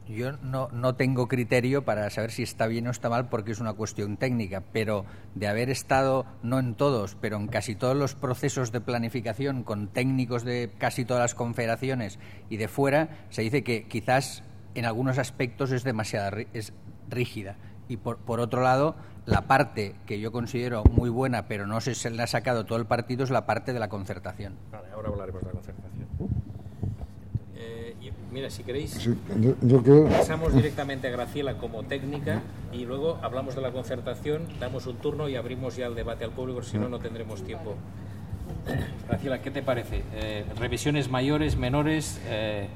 Yo 0.10 0.32
no, 0.42 0.70
no, 0.72 0.96
tengo 0.96 1.28
criterio 1.28 1.86
para 1.86 2.10
saber 2.10 2.32
si 2.32 2.42
está 2.42 2.66
bien 2.66 2.88
o 2.88 2.90
está 2.90 3.10
mal 3.10 3.30
porque 3.30 3.52
es 3.52 3.60
una 3.60 3.74
cuestión 3.74 4.18
técnica, 4.18 4.64
pero 4.74 5.06
de 5.36 5.48
haber 5.48 5.70
estado, 5.70 6.26
no 6.42 6.58
en 6.58 6.74
todos, 6.74 7.16
pero 7.22 7.38
en 7.38 7.48
casi 7.48 7.76
todos 7.76 7.96
los 7.96 8.16
procesos 8.16 8.72
de 8.72 8.82
planificación 8.82 9.62
con 9.62 9.88
técnicos 9.88 10.44
de 10.44 10.72
casi 10.80 11.06
todas 11.06 11.22
las 11.22 11.36
confederaciones 11.36 12.18
y 12.50 12.58
de 12.58 12.68
fuera, 12.68 13.28
se 13.30 13.44
dice 13.44 13.64
que 13.64 13.84
quizás 13.84 14.42
en 14.76 14.86
algunos 14.86 15.18
aspectos 15.18 15.72
es 15.72 15.84
demasiado 15.84 16.38
es 16.54 16.74
rígida. 17.10 17.56
Y 17.88 17.98
por, 17.98 18.18
por 18.18 18.40
otro 18.40 18.62
lado, 18.62 18.96
la 19.26 19.42
parte 19.42 19.96
que 20.06 20.20
yo 20.20 20.32
considero 20.32 20.84
muy 20.84 21.10
buena, 21.10 21.48
pero 21.48 21.68
no 21.68 21.82
sé 21.82 21.96
si 21.96 22.02
se 22.02 22.10
le 22.10 22.22
ha 22.22 22.28
sacado 22.28 22.66
todo 22.66 22.78
el 22.78 22.86
partido, 22.86 23.24
es 23.24 23.30
la 23.30 23.46
parte 23.46 23.74
de 23.74 23.80
la 23.80 23.90
concertación. 23.90 24.54
Vale, 24.72 24.88
ahora 24.94 25.10
hablaremos 25.10 25.42
de 25.42 25.48
la 25.48 25.54
concertación. 25.54 26.08
Eh, 27.56 27.96
mira, 28.32 28.50
si 28.50 28.64
queréis, 28.64 29.10
pasamos 30.10 30.54
directamente 30.54 31.08
a 31.08 31.12
Graciela 31.12 31.58
como 31.58 31.84
técnica 31.84 32.42
y 32.72 32.86
luego 32.86 33.20
hablamos 33.22 33.56
de 33.56 33.62
la 33.62 33.72
concertación, 33.72 34.48
damos 34.60 34.88
un 34.88 34.98
turno 34.98 35.28
y 35.28 35.36
abrimos 35.36 35.76
ya 35.76 35.88
el 35.88 35.96
debate 35.96 36.24
al 36.24 36.32
público, 36.32 36.62
si 36.62 36.78
no, 36.78 36.90
no 36.90 37.00
tendremos 37.00 37.44
tiempo. 37.44 37.76
Graciela, 39.08 39.42
¿qué 39.42 39.52
te 39.52 39.62
parece? 39.62 40.04
Eh, 40.14 40.46
¿Revisiones 40.58 41.10
mayores, 41.10 41.58
menores? 41.58 42.22
Eh, 42.28 42.68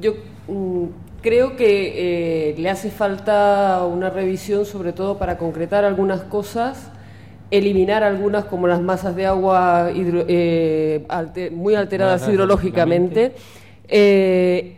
yo 0.00 0.14
mm, 0.48 0.86
creo 1.22 1.56
que 1.56 2.50
eh, 2.50 2.54
le 2.58 2.70
hace 2.70 2.90
falta 2.90 3.84
una 3.84 4.10
revisión, 4.10 4.64
sobre 4.64 4.92
todo 4.92 5.18
para 5.18 5.38
concretar 5.38 5.84
algunas 5.84 6.22
cosas, 6.22 6.90
eliminar 7.50 8.04
algunas 8.04 8.44
como 8.44 8.66
las 8.66 8.80
masas 8.80 9.16
de 9.16 9.26
agua 9.26 9.90
eh, 9.94 11.50
muy 11.52 11.74
alteradas 11.74 12.28
hidrológicamente, 12.28 13.32
eh, 13.88 14.76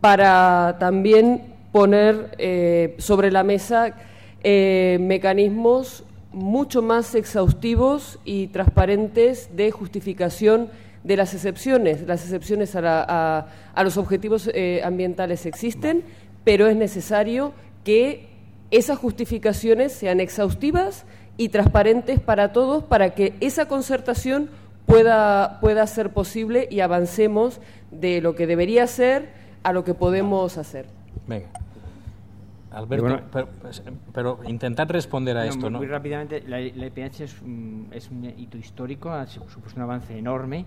para 0.00 0.76
también 0.78 1.42
poner 1.72 2.94
sobre 2.98 3.30
la 3.30 3.44
mesa 3.44 3.94
mecanismos 4.42 6.04
mucho 6.32 6.82
más 6.82 7.14
exhaustivos 7.14 8.18
y 8.24 8.48
transparentes 8.48 9.50
de 9.56 9.70
justificación 9.70 10.68
de 11.04 11.16
las 11.16 11.34
excepciones. 11.34 12.06
Las 12.06 12.22
excepciones 12.22 12.74
a, 12.76 13.46
los 13.82 13.96
objetivos 13.96 14.50
eh, 14.52 14.80
ambientales 14.84 15.46
existen, 15.46 16.04
pero 16.44 16.66
es 16.66 16.76
necesario 16.76 17.52
que 17.84 18.28
esas 18.70 18.98
justificaciones 18.98 19.92
sean 19.92 20.20
exhaustivas 20.20 21.04
y 21.36 21.48
transparentes 21.48 22.20
para 22.20 22.52
todos 22.52 22.84
para 22.84 23.14
que 23.14 23.34
esa 23.40 23.66
concertación 23.66 24.50
pueda, 24.86 25.58
pueda 25.60 25.86
ser 25.86 26.10
posible 26.10 26.68
y 26.70 26.80
avancemos 26.80 27.60
de 27.90 28.20
lo 28.20 28.34
que 28.34 28.46
debería 28.46 28.86
ser 28.86 29.30
a 29.62 29.72
lo 29.72 29.84
que 29.84 29.94
podemos 29.94 30.58
hacer. 30.58 30.86
Venga. 31.26 31.61
Alberto, 32.72 33.20
pues, 33.60 33.82
pero, 34.12 34.40
intentar 34.46 34.90
responder 34.90 35.36
a 35.36 35.46
esto, 35.46 35.68
¿no? 35.70 35.78
Muy 35.78 35.86
rápidamente, 35.86 36.42
la, 36.46 36.60
IPH 36.60 37.20
es 37.20 37.42
un, 37.42 37.88
es 37.92 38.10
un 38.10 38.24
hito 38.24 38.56
histórico, 38.56 39.10
ha 39.10 39.26
supuesto 39.26 39.76
un 39.76 39.82
avance 39.82 40.16
enorme 40.16 40.66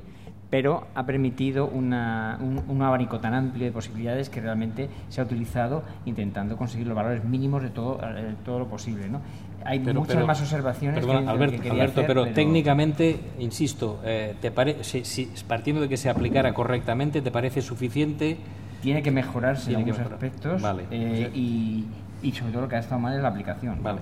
pero 0.50 0.88
ha 0.93 1.06
permitido 1.06 1.67
un, 1.67 1.93
abanico 1.93 3.19
tan 3.19 3.34
amplio 3.34 3.66
de 3.66 3.72
posibilidades 3.72 4.30
que 4.30 4.42
realmente 4.42 4.90
se 5.09 5.22
ha 5.22 5.24
utilizado 5.24 5.84
intentando 6.06 6.56
conseguir 6.56 6.88
los 6.88 6.95
valores 6.95 7.24
mínimos 7.24 7.64
de 7.64 7.69
todo, 7.69 8.00
eh, 8.01 8.35
todo 8.45 8.59
lo 8.59 8.67
posible. 8.67 9.09
¿no? 9.09 9.22
Hay 9.66 9.80
muchas 9.80 10.25
más 10.25 10.40
observaciones. 10.42 11.03
Alberto, 11.06 12.03
pero, 12.06 12.27
técnicamente, 12.27 13.19
insisto, 13.40 14.00
eh, 14.06 14.35
te 14.40 14.84
si, 14.84 15.30
partiendo 15.48 15.82
de 15.82 15.90
que 15.90 15.98
se 15.98 16.09
aplicara 16.09 16.53
correctamente, 16.53 17.22
¿te 17.22 17.32
parece 17.32 17.61
suficiente? 17.61 18.38
Tiene 18.85 19.01
que 19.01 19.09
mejorarse 19.09 19.72
en 19.72 19.77
algunos 19.77 19.99
aspectos 19.99 20.61
vale. 20.61 20.83
Eh, 20.91 21.31
y, 21.33 21.85
y 22.22 22.31
sobre 22.31 22.51
todo 22.51 22.61
lo 22.61 22.67
que 22.67 22.75
ha 22.75 22.80
estado 22.80 23.01
mal 23.01 23.15
es 23.15 23.22
la 23.23 23.30
aplicación. 23.30 23.81
Vale. 23.81 23.97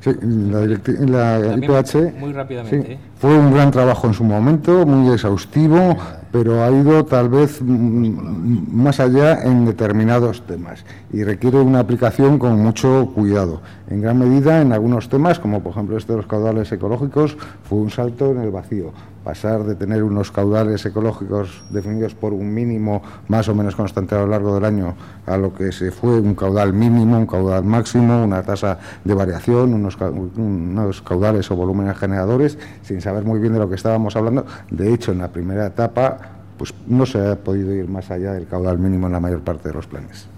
Sí, 0.00 0.10
la, 0.20 1.38
la 1.38 1.56
IPH 1.56 2.18
muy 2.18 2.32
rápidamente, 2.32 2.94
¿eh? 2.94 2.98
fue 3.20 3.38
un 3.38 3.54
gran 3.54 3.70
trabajo 3.70 4.08
en 4.08 4.14
su 4.14 4.24
momento, 4.24 4.84
muy 4.84 5.12
exhaustivo, 5.12 5.96
pero 6.32 6.64
ha 6.64 6.70
ido 6.72 7.04
tal 7.04 7.28
vez 7.28 7.62
más 7.62 8.98
allá 8.98 9.44
en 9.44 9.64
determinados 9.64 10.44
temas 10.44 10.84
y 11.12 11.22
requiere 11.22 11.60
una 11.60 11.78
aplicación 11.78 12.40
con 12.40 12.60
mucho 12.60 13.12
cuidado. 13.14 13.62
En 13.88 14.00
gran 14.00 14.18
medida, 14.18 14.60
en 14.60 14.72
algunos 14.72 15.08
temas, 15.08 15.38
como 15.38 15.60
por 15.62 15.70
ejemplo 15.70 15.96
este 15.96 16.14
de 16.14 16.16
los 16.16 16.26
caudales 16.26 16.72
ecológicos, 16.72 17.36
fue 17.62 17.78
un 17.78 17.90
salto 17.90 18.32
en 18.32 18.38
el 18.38 18.50
vacío 18.50 18.92
pasar 19.26 19.64
de 19.64 19.74
tener 19.74 20.04
unos 20.04 20.30
caudales 20.30 20.86
ecológicos 20.86 21.64
definidos 21.70 22.14
por 22.14 22.32
un 22.32 22.54
mínimo 22.54 23.02
más 23.26 23.48
o 23.48 23.56
menos 23.56 23.74
constante 23.74 24.14
a 24.14 24.18
lo 24.18 24.28
largo 24.28 24.54
del 24.54 24.64
año 24.64 24.94
a 25.26 25.36
lo 25.36 25.52
que 25.52 25.72
se 25.72 25.90
fue 25.90 26.20
un 26.20 26.36
caudal 26.36 26.72
mínimo, 26.72 27.18
un 27.18 27.26
caudal 27.26 27.64
máximo, 27.64 28.22
una 28.22 28.44
tasa 28.44 28.78
de 29.02 29.14
variación, 29.14 29.74
unos, 29.74 29.96
unos 30.36 31.02
caudales 31.02 31.50
o 31.50 31.56
volúmenes 31.56 31.98
generadores, 31.98 32.56
sin 32.82 33.00
saber 33.00 33.24
muy 33.24 33.40
bien 33.40 33.52
de 33.52 33.58
lo 33.58 33.68
que 33.68 33.74
estábamos 33.74 34.14
hablando. 34.14 34.46
De 34.70 34.94
hecho, 34.94 35.10
en 35.10 35.18
la 35.18 35.32
primera 35.32 35.66
etapa, 35.66 36.18
pues 36.56 36.72
no 36.86 37.04
se 37.04 37.18
ha 37.18 37.34
podido 37.34 37.74
ir 37.74 37.88
más 37.88 38.12
allá 38.12 38.32
del 38.32 38.46
caudal 38.46 38.78
mínimo 38.78 39.08
en 39.08 39.12
la 39.12 39.18
mayor 39.18 39.40
parte 39.40 39.70
de 39.70 39.74
los 39.74 39.88
planes. 39.88 40.28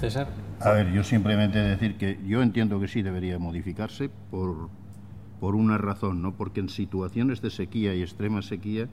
César. 0.00 0.26
A 0.58 0.72
ver, 0.72 0.90
yo 0.90 1.04
simplemente 1.04 1.60
decir 1.60 1.96
que 1.96 2.18
yo 2.26 2.42
entiendo 2.42 2.80
que 2.80 2.88
sí 2.88 3.02
debería 3.02 3.38
modificarse 3.38 4.10
por 4.32 4.68
por 5.40 5.54
una 5.54 5.78
razón, 5.78 6.22
¿no? 6.22 6.32
Porque 6.36 6.60
en 6.60 6.68
situaciones 6.68 7.42
de 7.42 7.50
sequía 7.50 7.94
y 7.94 8.02
extrema 8.02 8.42
sequía 8.42 8.88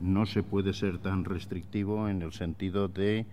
no 0.00 0.26
se 0.26 0.42
puede 0.42 0.72
ser 0.72 0.98
tan 0.98 1.24
restrictivo 1.24 2.08
en 2.08 2.22
el 2.22 2.32
sentido 2.32 2.88
de, 2.88 3.26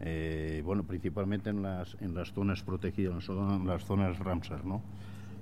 eh, 0.00 0.62
bueno, 0.64 0.84
principalmente 0.84 1.50
en 1.50 1.62
las, 1.62 1.96
en 2.00 2.14
las 2.14 2.32
zonas 2.32 2.62
protegidas, 2.62 3.28
en 3.28 3.66
las 3.66 3.84
zonas 3.84 4.18
Ramsar, 4.18 4.64
¿no? 4.64 4.82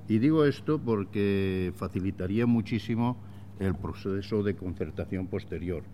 Y 0.09 0.19
digo 0.19 0.45
esto 0.45 0.79
porque 0.79 1.73
facilitaría 1.77 2.47
muchísimo 2.47 3.17
el 3.61 3.75
proceso 3.75 4.43
de 4.43 4.57
concertación 4.57 5.27
posterior. 5.27 5.85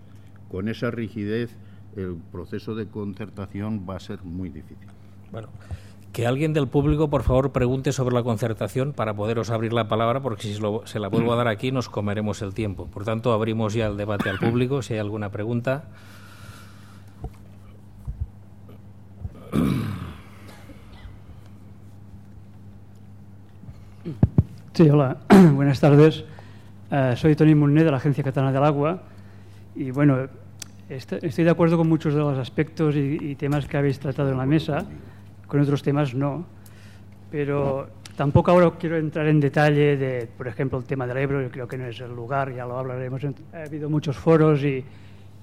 Con 0.48 0.68
esa 0.68 0.90
rigidez, 0.90 1.54
el 1.96 2.16
proceso 2.32 2.74
de 2.74 2.86
concertación 2.86 3.86
va 3.88 3.96
a 3.96 4.00
ser 4.00 4.22
muy 4.22 4.48
difícil. 4.48 4.88
Bueno, 5.30 5.48
que 6.12 6.26
alguien 6.26 6.52
del 6.52 6.68
público, 6.68 7.10
por 7.10 7.22
favor, 7.22 7.52
pregunte 7.52 7.92
sobre 7.92 8.14
la 8.14 8.22
concertación 8.22 8.92
para 8.92 9.14
poderos 9.14 9.50
abrir 9.50 9.72
la 9.72 9.88
palabra, 9.88 10.20
porque 10.20 10.42
si 10.42 10.58
se 10.84 10.98
la 10.98 11.08
vuelvo 11.08 11.32
a 11.32 11.36
dar 11.36 11.48
aquí 11.48 11.70
nos 11.70 11.88
comeremos 11.88 12.42
el 12.42 12.54
tiempo. 12.54 12.86
Por 12.86 13.04
tanto, 13.04 13.32
abrimos 13.32 13.74
ya 13.74 13.86
el 13.86 13.96
debate 13.96 14.28
al 14.28 14.38
público, 14.38 14.82
si 14.82 14.94
hay 14.94 15.00
alguna 15.00 15.30
pregunta. 15.30 15.84
Sí, 24.78 24.88
hola, 24.88 25.16
buenas 25.54 25.80
tardes. 25.80 26.24
Uh, 26.90 27.16
soy 27.16 27.34
Tony 27.34 27.56
Munné 27.56 27.82
de 27.82 27.90
la 27.90 27.96
Agencia 27.96 28.22
Catalana 28.22 28.52
del 28.52 28.62
Agua 28.62 29.02
y 29.74 29.90
bueno, 29.90 30.28
est 30.88 31.12
estoy 31.12 31.44
de 31.44 31.50
acuerdo 31.50 31.76
con 31.76 31.88
muchos 31.88 32.14
de 32.14 32.20
los 32.20 32.38
aspectos 32.38 32.94
y, 32.96 33.34
temas 33.34 33.66
que 33.66 33.76
habéis 33.76 33.98
tratado 33.98 34.30
en 34.30 34.38
la 34.38 34.46
mesa, 34.46 34.86
con 35.48 35.60
otros 35.60 35.82
temas 35.82 36.14
no, 36.14 36.46
pero 37.30 37.88
tampoco 38.16 38.52
ahora 38.52 38.70
quiero 38.78 38.96
entrar 38.96 39.26
en 39.26 39.40
detalle 39.40 39.96
de, 39.96 40.28
por 40.36 40.46
ejemplo, 40.46 40.78
el 40.78 40.84
tema 40.84 41.04
del 41.06 41.16
Ebro, 41.16 41.42
yo 41.42 41.50
creo 41.50 41.66
que 41.66 41.76
no 41.76 41.86
es 41.86 41.98
el 42.00 42.14
lugar, 42.14 42.54
ya 42.54 42.64
lo 42.64 42.78
hablaremos, 42.78 43.20
ha 43.24 43.62
habido 43.66 43.90
muchos 43.90 44.16
foros 44.16 44.62
y, 44.62 44.84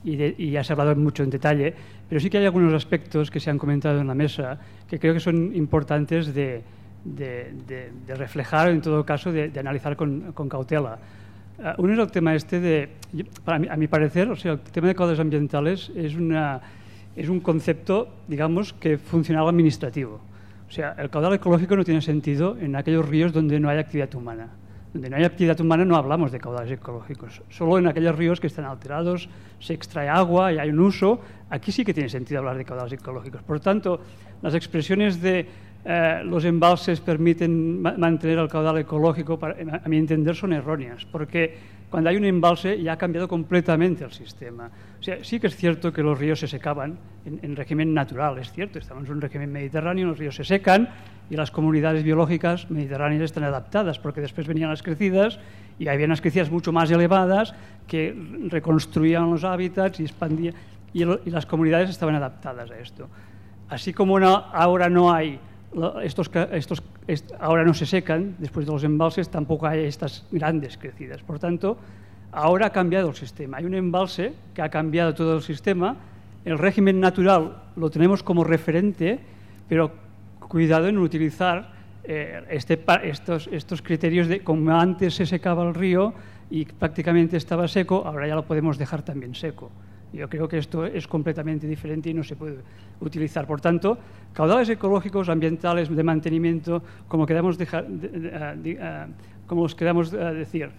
y, 0.05 0.15
de, 0.15 0.35
y 0.37 0.51
ya 0.51 0.63
se 0.63 0.71
ha 0.71 0.75
hablado 0.75 0.95
mucho 0.95 1.23
en 1.23 1.29
detalle, 1.29 1.73
pero 2.07 2.21
sí 2.21 2.29
que 2.29 2.37
hay 2.37 2.45
algunos 2.45 2.73
aspectos 2.73 3.29
que 3.29 3.41
se 3.41 3.49
han 3.49 3.57
comentado 3.57 3.99
en 3.99 4.07
la 4.07 4.15
mesa 4.15 4.57
que 4.87 4.97
creo 4.99 5.13
que 5.13 5.19
son 5.19 5.53
importantes 5.53 6.33
de 6.33 6.63
de, 7.05 7.91
de, 8.07 8.15
reflejar, 8.15 8.69
en 8.69 8.81
todo 8.81 9.05
caso, 9.05 9.31
de, 9.31 9.51
analizar 9.57 9.95
con, 9.95 10.33
con 10.33 10.49
cautela. 10.49 10.97
Uh, 11.57 11.81
uno 11.81 11.93
es 11.93 11.99
el 11.99 12.11
tema 12.11 12.35
este 12.35 12.59
de, 12.59 12.89
para 13.45 13.71
a 13.71 13.77
mi 13.77 13.87
parecer, 13.87 14.29
o 14.29 14.35
sea, 14.35 14.53
el 14.53 14.59
tema 14.59 14.87
de 14.87 14.95
caudales 14.95 15.19
ambientales 15.19 15.91
es, 15.95 16.15
una, 16.15 16.59
es 17.15 17.29
un 17.29 17.39
concepto, 17.39 18.09
digamos, 18.27 18.73
que 18.73 18.97
funcional 18.97 19.47
administrativo. 19.47 20.19
O 20.67 20.71
sea, 20.71 20.95
el 20.97 21.09
caudal 21.09 21.33
ecológico 21.33 21.75
no 21.75 21.83
tiene 21.83 22.01
sentido 22.01 22.57
en 22.59 22.75
aquellos 22.75 23.07
ríos 23.07 23.31
donde 23.31 23.59
no 23.59 23.69
hay 23.69 23.77
actividad 23.77 24.13
humana. 24.15 24.49
Donde 24.93 25.09
no 25.09 25.17
hay 25.17 25.23
actividad 25.23 25.59
humana 25.59 25.85
no 25.85 25.95
hablamos 25.95 26.31
de 26.31 26.39
caudales 26.39 26.71
ecológicos. 26.71 27.41
Solo 27.49 27.77
en 27.77 27.87
aquellos 27.87 28.15
ríos 28.15 28.39
que 28.39 28.47
están 28.47 28.65
alterados, 28.65 29.29
se 29.59 29.73
extrae 29.73 30.09
agua 30.09 30.53
y 30.53 30.57
hay 30.57 30.69
un 30.69 30.79
uso, 30.79 31.19
aquí 31.49 31.71
sí 31.71 31.85
que 31.85 31.93
tiene 31.93 32.09
sentido 32.09 32.39
hablar 32.39 32.57
de 32.57 32.65
caudales 32.65 32.93
ecológicos. 32.93 33.43
Por 33.43 33.59
tanto, 33.59 33.99
las 34.41 34.55
expresiones 34.55 35.21
de 35.21 35.47
eh, 35.87 36.21
los 36.25 36.43
embalses 36.45 36.99
permiten 36.99 37.79
ma 37.79 37.93
mantener 37.93 38.39
el 38.39 38.49
caudal 38.49 38.79
ecológico, 38.79 39.37
a 39.37 39.87
mi 39.87 39.97
entender, 39.97 40.35
son 40.35 40.53
erróneas, 40.53 41.05
porque 41.05 41.53
cuando 41.91 42.09
hay 42.09 42.17
un 42.17 42.25
embalse 42.25 42.81
ya 42.81 42.93
ha 42.93 42.97
cambiado 42.97 43.27
completamente 43.27 44.03
el 44.03 44.11
sistema. 44.11 44.69
Sea, 45.05 45.23
sí 45.23 45.39
que 45.39 45.45
es 45.45 45.55
cierto 45.55 45.93
que 45.93 46.01
los 46.01 46.17
ríos 46.17 46.39
se 46.39 46.47
secaban 46.47 46.97
en, 47.27 47.39
en 47.43 47.55
régimen 47.55 47.93
natural, 47.93 48.39
es 48.39 48.51
cierto, 48.51 48.79
estamos 48.79 49.05
en 49.05 49.11
un 49.11 49.21
régimen 49.21 49.51
mediterráneo, 49.51 50.07
los 50.07 50.17
ríos 50.17 50.35
se 50.35 50.43
secan 50.43 50.89
y 51.29 51.35
las 51.35 51.51
comunidades 51.51 52.01
biológicas 52.01 52.71
mediterráneas 52.71 53.21
están 53.21 53.43
adaptadas, 53.43 53.99
porque 53.99 54.19
después 54.19 54.47
venían 54.47 54.71
las 54.71 54.81
crecidas 54.81 55.37
y 55.77 55.89
había 55.89 56.07
unas 56.07 56.21
crecidas 56.21 56.49
mucho 56.49 56.71
más 56.71 56.89
elevadas 56.89 57.53
que 57.85 58.17
reconstruían 58.49 59.29
los 59.29 59.43
hábitats 59.43 59.99
y 59.99 60.05
expandían, 60.05 60.55
y, 60.91 61.03
y 61.03 61.29
las 61.29 61.45
comunidades 61.45 61.91
estaban 61.91 62.15
adaptadas 62.15 62.71
a 62.71 62.79
esto. 62.79 63.07
Así 63.69 63.93
como 63.93 64.19
no, 64.19 64.33
ahora 64.35 64.89
no 64.89 65.13
hay 65.13 65.39
estos, 66.01 66.31
estos 66.51 66.81
est, 67.05 67.31
ahora 67.39 67.63
no 67.63 67.75
se 67.75 67.85
secan, 67.85 68.37
después 68.39 68.65
de 68.65 68.71
los 68.71 68.83
embalses 68.83 69.29
tampoco 69.29 69.67
hay 69.67 69.85
estas 69.85 70.25
grandes 70.31 70.79
crecidas. 70.79 71.21
Por 71.21 71.37
tanto, 71.37 71.77
ahora 72.31 72.67
ha 72.67 72.69
cambiado 72.71 73.09
el 73.09 73.15
sistema. 73.15 73.57
Hay 73.57 73.65
un 73.65 73.75
embalse 73.75 74.33
que 74.53 74.61
ha 74.61 74.69
cambiado 74.69 75.13
todo 75.13 75.35
el 75.35 75.41
sistema. 75.41 75.95
El 76.43 76.57
régimen 76.57 76.99
natural 76.99 77.63
lo 77.75 77.89
tenemos 77.89 78.23
como 78.23 78.43
referente, 78.43 79.19
pero 79.67 79.91
cuidado 80.39 80.87
en 80.87 80.97
utilizar 80.97 81.73
eh, 82.03 82.43
este, 82.49 82.79
estos, 83.51 83.81
criterios 83.81 84.27
de 84.27 84.41
como 84.41 84.71
antes 84.71 85.15
se 85.15 85.25
secaba 85.25 85.67
el 85.67 85.73
río 85.73 86.13
y 86.51 86.65
prácticamente 86.65 87.37
estaba 87.37 87.67
seco, 87.67 88.03
ahora 88.05 88.27
ya 88.27 88.35
lo 88.35 88.45
podemos 88.45 88.77
dejar 88.77 89.01
también 89.01 89.33
seco. 89.33 89.71
Yo 90.13 90.29
creo 90.29 90.47
que 90.47 90.59
esto 90.59 90.85
es 90.85 91.07
completamente 91.07 91.67
diferente 91.67 92.09
y 92.09 92.13
no 92.13 92.23
se 92.23 92.35
puede 92.35 92.57
utilizar. 93.01 93.47
Por 93.47 93.59
tanto, 93.59 93.97
caudales 94.33 94.69
ecológicos, 94.69 95.27
ambientales, 95.29 95.93
de 95.93 96.03
mantenimiento, 96.03 96.83
como, 97.07 97.25
queramos 97.25 97.57
de, 97.57 97.65
uh, 97.65 99.47
como 99.47 99.63
los 99.63 99.75
queramos 99.75 100.11
decir, 100.11 100.69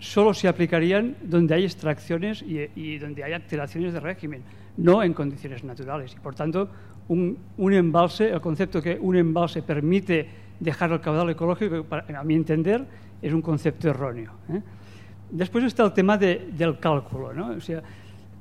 solo 0.00 0.34
se 0.34 0.48
aplicarían 0.48 1.14
donde 1.22 1.54
hay 1.54 1.64
extracciones 1.64 2.42
y, 2.42 2.98
donde 2.98 3.22
hay 3.22 3.34
alteraciones 3.34 3.92
de 3.92 4.00
régimen, 4.00 4.42
no 4.78 5.02
en 5.02 5.14
condiciones 5.14 5.62
naturales. 5.62 6.14
Y, 6.14 6.20
por 6.20 6.34
tanto, 6.34 6.68
un, 7.08 7.38
embalse, 7.58 8.30
el 8.30 8.40
concepto 8.40 8.82
que 8.82 8.98
un 9.00 9.14
embalse 9.14 9.62
permite 9.62 10.28
dejar 10.58 10.90
el 10.92 11.00
caudal 11.00 11.30
ecológico, 11.30 11.84
para, 11.84 12.18
a 12.18 12.24
mi 12.24 12.34
entender, 12.34 12.84
es 13.20 13.32
un 13.32 13.42
concepto 13.42 13.88
erróneo. 13.88 14.32
¿eh? 14.48 14.60
Después 15.30 15.64
está 15.64 15.84
el 15.84 15.92
tema 15.92 16.16
de, 16.16 16.48
del 16.52 16.78
cálculo. 16.78 17.32
¿no? 17.32 17.50
O 17.50 17.60
sea, 17.60 17.82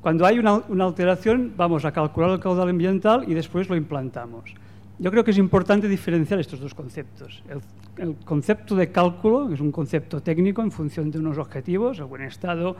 cuando 0.02 0.26
hay 0.26 0.40
una, 0.40 0.64
alteración, 0.80 1.54
vamos 1.58 1.84
a 1.84 1.92
calcular 1.92 2.32
el 2.32 2.40
caudal 2.40 2.70
ambiental 2.70 3.26
y 3.28 3.34
después 3.34 3.68
lo 3.68 3.76
implantamos. 3.76 4.54
Yo 5.00 5.12
creo 5.12 5.24
que 5.24 5.32
es 5.32 5.38
importante 5.38 5.88
diferenciar 5.88 6.40
estos 6.40 6.60
dos 6.60 6.74
conceptos. 6.74 7.42
El, 7.50 7.62
el, 8.06 8.16
concepto 8.18 8.76
de 8.76 8.92
cálculo, 8.92 9.52
es 9.54 9.62
un 9.62 9.72
concepto 9.72 10.22
técnico 10.22 10.62
en 10.62 10.72
función 10.72 11.10
de 11.10 11.20
unos 11.20 11.38
objetivos, 11.38 12.00
el 12.00 12.06
buen 12.06 12.24
estado, 12.24 12.76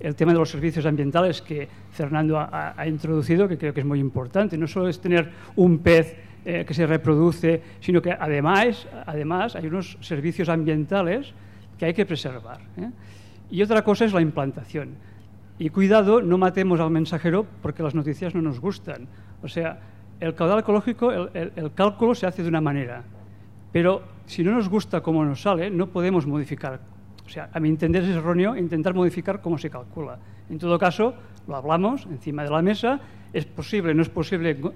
el 0.00 0.14
tema 0.14 0.32
de 0.32 0.38
los 0.38 0.50
servicios 0.50 0.86
ambientales 0.86 1.42
que 1.42 1.68
Fernando 1.90 2.38
ha, 2.38 2.74
ha 2.76 2.86
introducido, 2.86 3.48
que 3.48 3.58
creo 3.58 3.74
que 3.74 3.80
es 3.80 3.86
muy 3.86 3.98
importante. 3.98 4.56
No 4.56 4.66
solo 4.66 4.88
es 4.88 5.00
tener 5.00 5.30
un 5.56 5.78
pez 5.78 6.16
eh, 6.44 6.64
que 6.66 6.74
se 6.74 6.86
reproduce, 6.86 7.62
sino 7.80 8.02
que 8.02 8.12
además, 8.12 8.86
además 9.06 9.56
hay 9.56 9.66
unos 9.66 9.96
servicios 10.02 10.50
ambientales 10.50 11.32
que 11.78 11.86
hay 11.86 11.94
que 11.94 12.04
preservar. 12.04 12.60
¿eh? 12.76 12.90
Y 13.50 13.62
otra 13.62 13.82
cosa 13.82 14.04
es 14.04 14.12
la 14.12 14.20
implantación. 14.20 14.90
Y 15.58 15.70
cuidado, 15.70 16.20
no 16.20 16.36
matemos 16.36 16.80
al 16.80 16.90
mensajero 16.90 17.46
porque 17.62 17.82
las 17.82 17.94
noticias 17.94 18.34
no 18.34 18.42
nos 18.42 18.60
gustan. 18.60 19.06
O 19.42 19.48
sea, 19.48 19.80
el 20.20 20.34
caudal 20.34 20.60
ecológico, 20.60 21.10
el, 21.12 21.72
cálculo 21.74 22.14
se 22.14 22.26
hace 22.26 22.42
de 22.42 22.48
una 22.48 22.60
manera, 22.60 23.02
pero 23.72 24.02
si 24.26 24.42
no 24.42 24.52
nos 24.52 24.68
gusta 24.68 25.00
cómo 25.00 25.24
nos 25.24 25.42
sale, 25.42 25.70
no 25.70 25.88
podemos 25.88 26.26
modificar. 26.26 26.80
O 27.26 27.28
sea, 27.28 27.48
a 27.52 27.60
mi 27.60 27.68
entender 27.68 28.04
es 28.04 28.10
erróneo 28.10 28.56
intentar 28.56 28.94
modificar 28.94 29.40
cómo 29.40 29.58
se 29.58 29.70
calcula. 29.70 30.18
En 30.50 30.58
todo 30.58 30.78
caso, 30.78 31.14
lo 31.48 31.56
hablamos 31.56 32.06
encima 32.06 32.44
de 32.44 32.50
la 32.50 32.62
mesa, 32.62 33.00
es 33.32 33.46
posible, 33.46 33.94
no 33.94 34.02
es 34.02 34.08
posible 34.08 34.58
uh, 34.62 34.70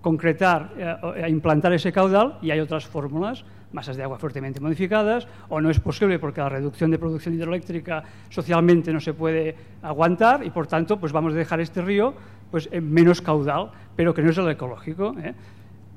concretar, 0.00 1.02
uh, 1.02 1.28
implantar 1.28 1.72
ese 1.72 1.92
caudal 1.92 2.38
y 2.40 2.50
hay 2.50 2.60
otras 2.60 2.86
fórmulas 2.86 3.44
masas 3.72 3.96
de 3.96 4.02
agua 4.02 4.18
fuertemente 4.18 4.60
modificadas, 4.60 5.28
o 5.48 5.60
no 5.60 5.70
es 5.70 5.80
posible 5.80 6.18
porque 6.18 6.40
la 6.40 6.48
reducción 6.48 6.90
de 6.90 6.98
producción 6.98 7.34
hidroeléctrica 7.34 8.02
socialmente 8.28 8.92
no 8.92 9.00
se 9.00 9.14
puede 9.14 9.54
aguantar 9.82 10.44
y 10.44 10.50
por 10.50 10.66
tanto 10.66 10.98
pues 10.98 11.12
vamos 11.12 11.34
a 11.34 11.36
dejar 11.36 11.60
este 11.60 11.82
río 11.82 12.14
pues 12.50 12.68
en 12.72 12.90
menos 12.90 13.22
caudal, 13.22 13.70
pero 14.00 14.14
que 14.14 14.22
no 14.22 14.30
es 14.30 14.38
el 14.38 14.48
ecológico. 14.48 15.14
¿eh? 15.22 15.34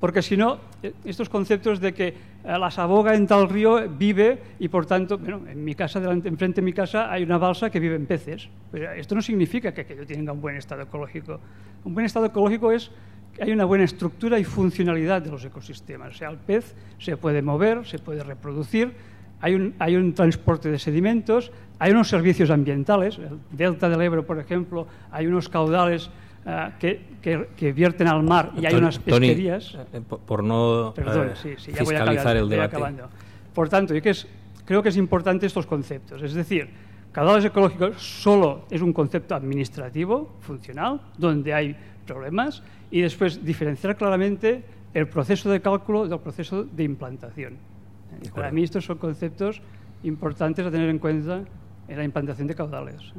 Porque 0.02 0.22
si 0.22 0.36
no, 0.36 0.58
estos 1.06 1.30
conceptos 1.30 1.80
de 1.80 1.94
que 1.94 2.14
la 2.44 2.70
saboga 2.70 3.16
en 3.16 3.26
tal 3.28 3.48
río 3.48 3.88
vive 3.88 4.40
y 4.60 4.68
por 4.68 4.86
tanto, 4.86 5.18
bueno, 5.18 5.40
en 5.48 5.64
mi 5.64 5.74
casa, 5.74 6.02
delante, 6.02 6.28
enfrente 6.28 6.60
de 6.60 6.66
mi 6.66 6.74
casa 6.74 7.10
hay 7.10 7.24
una 7.24 7.38
balsa 7.38 7.70
que 7.70 7.80
vive 7.80 7.96
en 7.96 8.06
peces. 8.06 8.50
Pero 8.74 8.92
esto 8.92 9.16
no 9.16 9.22
significa 9.22 9.74
que 9.74 9.80
aquello 9.80 10.06
tenga 10.06 10.34
un 10.34 10.42
buen 10.42 10.58
estado 10.58 10.82
ecológico. 10.82 11.40
Un 11.86 11.94
buen 11.94 12.06
estado 12.06 12.26
ecológico 12.26 12.74
es 12.74 12.92
hay 13.40 13.54
una 13.54 13.64
buena 13.64 13.86
estructura 13.86 14.38
y 14.38 14.44
funcionalidad 14.44 15.22
de 15.22 15.32
los 15.32 15.46
ecosistemas. 15.46 16.16
O 16.16 16.18
sea, 16.18 16.30
el 16.30 16.40
pez 16.40 16.76
se 16.98 17.16
puede 17.16 17.42
mover, 17.42 17.86
se 17.86 18.00
puede 18.00 18.22
reproducir, 18.22 18.92
hay 19.40 19.56
un, 19.56 19.76
hay 19.80 19.96
un 19.96 20.14
transporte 20.14 20.70
de 20.70 20.78
sedimentos, 20.78 21.54
hay 21.80 21.94
unos 21.94 22.10
servicios 22.10 22.50
ambientales. 22.50 23.18
El 23.18 23.40
delta 23.50 23.88
del 23.88 24.02
Ebro, 24.02 24.26
por 24.26 24.40
ejemplo, 24.40 24.88
hay 25.10 25.26
unos 25.26 25.48
caudales 25.48 26.10
uh, 26.46 26.78
que, 26.80 27.02
que, 27.22 27.50
que, 27.56 27.74
vierten 27.74 28.08
al 28.08 28.24
mar 28.24 28.52
y 28.58 28.66
hay 28.66 28.76
unas 28.76 29.00
pesquerías. 29.00 29.72
Tony, 29.72 29.84
eh, 29.94 30.18
por 30.26 30.44
no 30.44 30.94
Perdón, 30.96 31.30
eh, 31.30 31.36
sí, 31.36 31.54
sí, 31.58 31.72
ya 31.72 31.80
fiscalizar 31.80 32.06
voy 32.06 32.18
acabar, 32.18 32.38
el 32.38 32.50
debate. 32.50 32.76
Acabando. 32.76 33.10
Por 33.54 33.70
tanto, 33.70 33.94
yo 33.94 34.02
que 34.02 34.10
es, 34.10 34.28
creo 34.66 34.82
que 34.82 34.90
es 34.90 34.98
importante 34.98 35.46
estos 35.46 35.66
conceptos. 35.66 36.22
Es 36.22 36.34
decir, 36.34 36.70
caudales 37.12 37.46
ecológicos 37.46 38.02
solo 38.02 38.66
es 38.70 38.82
un 38.82 38.94
concepto 38.94 39.36
administrativo, 39.36 40.36
funcional, 40.40 41.02
donde 41.18 41.54
hay 41.54 41.76
problemas 42.06 42.64
y 42.92 43.02
después 43.02 43.44
diferenciar 43.44 43.96
claramente 43.96 44.64
el 44.94 45.08
proceso 45.08 45.50
de 45.50 45.62
cálculo 45.62 46.08
del 46.08 46.20
proceso 46.20 46.64
de 46.64 46.84
implantación. 46.84 47.58
De 48.22 48.30
Para 48.30 48.52
mí 48.52 48.64
estos 48.64 48.86
son 48.86 48.98
conceptos 48.98 49.62
importantes 50.04 50.66
a 50.66 50.72
tener 50.72 50.90
en 50.90 51.00
cuenta 51.00 51.44
en 51.88 51.98
la 51.98 52.04
implantación 52.04 52.48
de 52.48 52.56
caudales. 52.56 53.14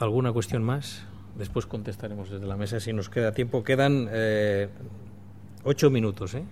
¿Alguna 0.00 0.32
cuestión 0.32 0.62
más? 0.62 1.02
Después 1.36 1.66
contestaremos 1.66 2.30
desde 2.30 2.46
la 2.46 2.56
mesa 2.56 2.80
si 2.80 2.94
nos 2.94 3.10
queda 3.10 3.32
tiempo. 3.32 3.62
Quedan 3.62 4.08
eh, 4.10 4.70
ocho 5.62 5.90
minutos. 5.90 6.34
¿eh? 6.34 6.42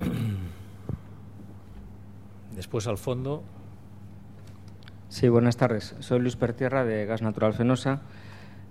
Después 2.54 2.86
al 2.86 2.96
fondo. 2.96 3.42
Sí, 5.08 5.28
buenas 5.28 5.56
tardes. 5.56 5.96
Soy 5.98 6.20
Luis 6.20 6.36
Pertierra 6.36 6.84
de 6.84 7.06
Gas 7.06 7.22
Natural 7.22 7.54
Fenosa. 7.54 8.02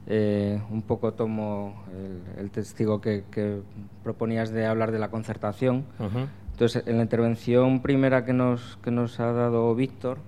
Eh, 0.07 0.61
un 0.69 0.83
poco 0.83 1.13
tomo 1.13 1.83
el, 1.93 2.21
el 2.39 2.51
testigo 2.51 3.01
que, 3.01 3.25
que, 3.29 3.59
proponías 4.05 4.51
de 4.51 4.65
hablar 4.65 4.93
de 4.93 4.99
la 4.99 5.11
concertación. 5.11 5.83
Uh 5.99 6.03
-huh. 6.03 6.27
Entonces, 6.53 6.83
en 6.87 6.95
la 6.95 7.03
intervención 7.03 7.81
primera 7.81 8.23
que 8.23 8.31
nos, 8.31 8.77
que 8.81 8.91
nos 8.91 9.19
ha 9.19 9.33
dado 9.33 9.75
Víctor, 9.75 10.19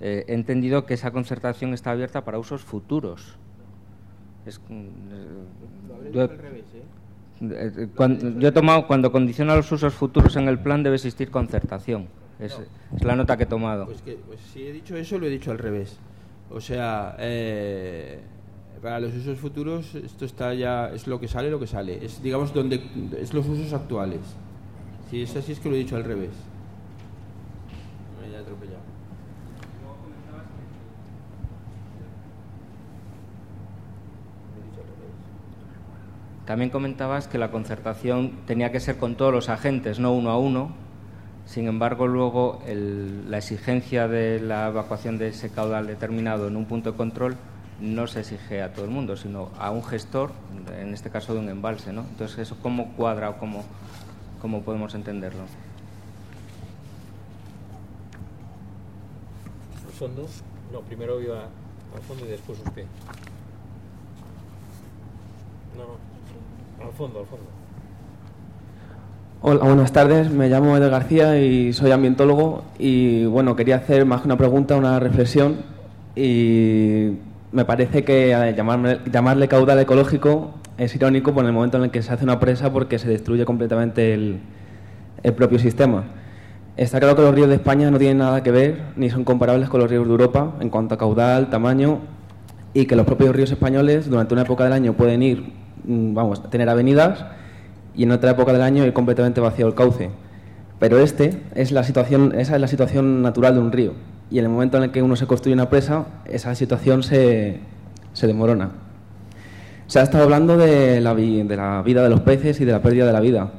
eh, 0.00 0.24
he 0.28 0.34
entendido 0.34 0.86
que 0.86 0.94
esa 0.94 1.10
concertación 1.10 1.74
está 1.74 1.92
abierta 1.92 2.24
para 2.24 2.38
usos 2.38 2.62
futuros. 2.62 3.36
Es, 4.44 4.60
eh, 4.70 4.88
habré 5.94 6.08
dicho 6.08 6.20
al 6.20 6.38
revés, 6.38 6.64
¿eh? 6.74 6.82
Eh, 7.40 7.88
cuando, 7.94 8.38
yo 8.38 8.48
he 8.48 8.52
tomado, 8.52 8.86
cuando 8.86 9.12
condiciona 9.12 9.54
los 9.54 9.70
usos 9.70 9.92
futuros 9.92 10.36
en 10.36 10.48
el 10.48 10.58
plan 10.58 10.82
debe 10.82 10.96
existir 10.96 11.30
concertación. 11.30 12.08
Es, 12.38 12.58
es 12.94 13.04
la 13.04 13.16
nota 13.16 13.36
que 13.36 13.44
he 13.44 13.46
tomado. 13.46 13.86
Pues, 13.86 14.02
que, 14.02 14.18
pues 14.26 14.40
si 14.40 14.66
he 14.66 14.72
dicho 14.72 14.96
eso, 14.96 15.18
lo 15.18 15.26
he 15.26 15.30
dicho 15.30 15.50
al 15.50 15.58
revés. 15.58 15.98
O 16.50 16.60
sea, 16.60 17.16
eh, 17.18 18.20
para 18.82 19.00
los 19.00 19.14
usos 19.14 19.38
futuros 19.38 19.94
esto 19.94 20.24
está 20.24 20.54
ya 20.54 20.90
es 20.90 21.06
lo 21.06 21.18
que 21.18 21.28
sale, 21.28 21.50
lo 21.50 21.58
que 21.58 21.66
sale. 21.66 22.04
Es 22.04 22.22
digamos 22.22 22.54
donde 22.54 22.80
es 23.18 23.34
los 23.34 23.46
usos 23.46 23.72
actuales. 23.72 24.20
Si 25.10 25.22
es 25.22 25.34
así 25.36 25.52
es 25.52 25.60
que 25.60 25.68
lo 25.68 25.74
he 25.74 25.78
dicho 25.78 25.96
al 25.96 26.04
revés. 26.04 26.30
Me 28.20 28.34
he 28.34 28.38
atropellado. 28.38 28.96
También 36.46 36.70
comentabas 36.70 37.26
que 37.26 37.38
la 37.38 37.50
concertación 37.50 38.30
tenía 38.46 38.70
que 38.70 38.78
ser 38.78 38.98
con 38.98 39.16
todos 39.16 39.32
los 39.32 39.48
agentes, 39.48 39.98
no 39.98 40.12
uno 40.12 40.30
a 40.30 40.38
uno. 40.38 40.70
Sin 41.44 41.66
embargo, 41.66 42.06
luego 42.06 42.60
la 42.66 43.38
exigencia 43.38 44.06
de 44.06 44.40
la 44.40 44.68
evacuación 44.68 45.18
de 45.18 45.28
ese 45.28 45.50
caudal 45.50 45.88
determinado 45.88 46.46
en 46.46 46.56
un 46.56 46.66
punto 46.66 46.92
de 46.92 46.96
control 46.96 47.36
no 47.80 48.06
se 48.06 48.20
exige 48.20 48.62
a 48.62 48.72
todo 48.72 48.84
el 48.84 48.90
mundo, 48.92 49.16
sino 49.16 49.50
a 49.58 49.70
un 49.70 49.84
gestor, 49.84 50.30
en 50.78 50.94
este 50.94 51.10
caso 51.10 51.34
de 51.34 51.40
un 51.40 51.48
embalse. 51.48 51.92
¿no? 51.92 52.02
Entonces, 52.02 52.38
¿eso 52.38 52.56
cómo 52.62 52.92
cuadra 52.92 53.30
o 53.30 53.38
cómo, 53.38 53.64
cómo 54.40 54.62
podemos 54.62 54.94
entenderlo? 54.94 55.42
¿Al 59.84 59.92
fondo? 59.92 60.26
No, 60.72 60.80
primero 60.80 61.20
iba 61.20 61.42
al 61.42 62.02
fondo 62.06 62.24
y 62.24 62.28
después 62.28 62.58
usted. 62.64 62.86
No, 65.76 65.82
no. 65.82 66.15
Al 66.82 66.92
fondo, 66.92 67.20
al 67.20 67.26
fondo. 67.26 67.44
Hola, 69.42 69.64
buenas 69.64 69.92
tardes. 69.92 70.30
Me 70.30 70.48
llamo 70.48 70.76
Eder 70.76 70.90
García 70.90 71.40
y 71.40 71.72
soy 71.72 71.90
ambientólogo. 71.90 72.64
Y 72.78 73.24
bueno, 73.26 73.56
quería 73.56 73.76
hacer 73.76 74.04
más 74.06 74.20
que 74.22 74.28
una 74.28 74.36
pregunta, 74.36 74.76
una 74.76 74.98
reflexión. 75.00 75.56
Y 76.14 77.12
me 77.52 77.64
parece 77.64 78.04
que 78.04 78.30
llamarme- 78.56 78.98
llamarle 79.10 79.48
caudal 79.48 79.78
ecológico 79.78 80.52
es 80.78 80.94
irónico 80.94 81.32
por 81.32 81.44
el 81.44 81.52
momento 81.52 81.76
en 81.78 81.84
el 81.84 81.90
que 81.90 82.02
se 82.02 82.12
hace 82.12 82.24
una 82.24 82.38
presa 82.40 82.72
porque 82.72 82.98
se 82.98 83.08
destruye 83.08 83.44
completamente 83.44 84.14
el, 84.14 84.40
el 85.22 85.32
propio 85.34 85.58
sistema. 85.58 86.04
Está 86.76 86.98
claro 87.00 87.16
que 87.16 87.22
los 87.22 87.34
ríos 87.34 87.48
de 87.48 87.54
España 87.54 87.90
no 87.90 87.98
tienen 87.98 88.18
nada 88.18 88.42
que 88.42 88.50
ver 88.50 88.82
ni 88.96 89.08
son 89.08 89.24
comparables 89.24 89.70
con 89.70 89.80
los 89.80 89.88
ríos 89.90 90.04
de 90.04 90.10
Europa 90.10 90.54
en 90.60 90.68
cuanto 90.68 90.94
a 90.94 90.98
caudal, 90.98 91.48
tamaño 91.48 92.00
y 92.74 92.84
que 92.84 92.96
los 92.96 93.06
propios 93.06 93.34
ríos 93.34 93.50
españoles 93.50 94.10
durante 94.10 94.34
una 94.34 94.42
época 94.42 94.64
del 94.64 94.74
año 94.74 94.92
pueden 94.92 95.22
ir, 95.22 95.52
vamos, 95.84 96.40
a 96.40 96.50
tener 96.50 96.68
avenidas 96.68 97.24
y 97.94 98.04
en 98.04 98.12
otra 98.12 98.32
época 98.32 98.52
del 98.52 98.62
año 98.62 98.84
ir 98.84 98.92
completamente 98.92 99.40
vacío 99.40 99.66
el 99.66 99.74
cauce. 99.74 100.10
Pero 100.78 100.98
este 100.98 101.42
es 101.54 101.72
la 101.72 101.84
situación, 101.84 102.34
esa 102.36 102.54
es 102.54 102.60
la 102.60 102.68
situación 102.68 103.22
natural 103.22 103.54
de 103.54 103.60
un 103.60 103.72
río 103.72 103.92
y 104.30 104.38
en 104.38 104.44
el 104.44 104.50
momento 104.50 104.76
en 104.76 104.84
el 104.84 104.90
que 104.90 105.02
uno 105.02 105.16
se 105.16 105.26
construye 105.26 105.54
una 105.54 105.70
presa, 105.70 106.06
esa 106.26 106.54
situación 106.54 107.02
se, 107.02 107.60
se 108.12 108.26
demorona. 108.26 108.70
Se 109.86 110.00
ha 110.00 110.02
estado 110.02 110.24
hablando 110.24 110.56
de 110.56 111.00
la, 111.00 111.14
vida 111.14 112.02
de 112.02 112.10
los 112.10 112.20
peces 112.20 112.60
y 112.60 112.64
de 112.64 112.72
la 112.72 112.82
pérdida 112.82 113.06
de 113.06 113.12
la 113.12 113.20
vida. 113.20 113.52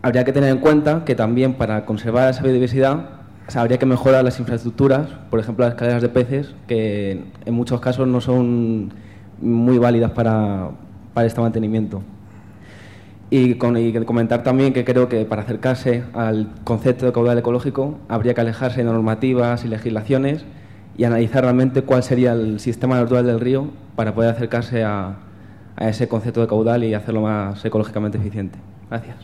Habría 0.00 0.24
que 0.24 0.32
tener 0.32 0.48
en 0.50 0.58
cuenta 0.58 1.04
que 1.04 1.14
también 1.14 1.54
para 1.54 1.84
conservar 1.84 2.30
esa 2.30 2.42
biodiversidad 2.42 3.20
habría 3.54 3.78
que 3.78 3.84
mejorar 3.84 4.24
las 4.24 4.38
infraestructuras, 4.38 5.08
por 5.28 5.40
ejemplo 5.40 5.64
las 5.64 5.74
escaleras 5.74 6.00
de 6.00 6.08
peces, 6.08 6.54
que 6.66 7.24
en 7.44 7.54
muchos 7.54 7.80
casos 7.80 8.06
no 8.06 8.20
son 8.20 8.92
muy 9.42 9.76
válidas 9.76 10.12
para, 10.12 10.70
para 11.14 11.26
este 11.26 11.40
mantenimiento. 11.40 12.02
Y, 13.30 13.54
con- 13.54 13.76
y 13.76 13.92
comentar 14.04 14.42
también 14.42 14.72
que 14.72 14.84
creo 14.84 15.08
que 15.08 15.24
para 15.24 15.42
acercarse 15.42 16.02
al 16.14 16.48
concepto 16.64 17.06
de 17.06 17.12
caudal 17.12 17.38
ecológico 17.38 17.98
habría 18.08 18.34
que 18.34 18.40
alejarse 18.40 18.78
de 18.78 18.84
normativas 18.84 19.64
y 19.64 19.68
legislaciones 19.68 20.44
y 20.96 21.04
analizar 21.04 21.44
realmente 21.44 21.82
cuál 21.82 22.02
sería 22.02 22.32
el 22.32 22.58
sistema 22.58 22.96
natural 22.96 23.24
del 23.26 23.38
río 23.38 23.68
para 23.94 24.14
poder 24.14 24.30
acercarse 24.30 24.82
a, 24.82 25.16
a 25.76 25.88
ese 25.88 26.08
concepto 26.08 26.40
de 26.40 26.48
caudal 26.48 26.82
y 26.82 26.92
hacerlo 26.94 27.22
más 27.22 27.64
ecológicamente 27.64 28.18
eficiente. 28.18 28.58
Gracias. 28.90 29.16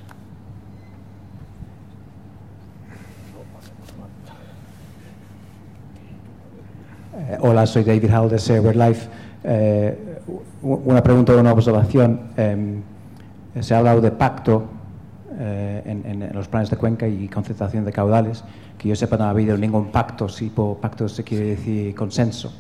Eh, 7.19 7.39
hola, 7.41 7.67
soy 7.67 7.83
David 7.83 8.11
Hall 8.15 8.29
de 8.31 8.39
Life. 8.77 9.09
Eh, 9.43 10.16
una 10.63 11.03
pregunta 11.03 11.33
o 11.35 11.41
una 11.41 11.53
observación. 11.53 12.21
Eh, 12.37 12.81
se 13.61 13.75
ha 13.75 13.79
hablado 13.79 14.01
de 14.01 14.11
pacto 14.11 14.65
eh, 15.39 15.83
en, 15.87 16.23
en 16.23 16.35
los 16.35 16.49
planes 16.49 16.71
de 16.71 16.77
cuenca 16.77 17.07
y 17.09 17.29
concentración 17.29 17.85
de 17.85 17.93
caudales. 17.93 18.45
Que 18.79 18.89
yo 18.89 18.97
sepa, 18.97 19.17
no 19.17 19.25
ha 19.25 19.31
habido 19.31 19.57
ningún 19.57 19.91
pacto. 19.91 20.29
Si 20.29 20.51
por 20.51 20.79
pacto 20.79 21.09
se 21.09 21.25
quiere 21.25 21.47
decir 21.47 21.95
consenso. 21.95 22.53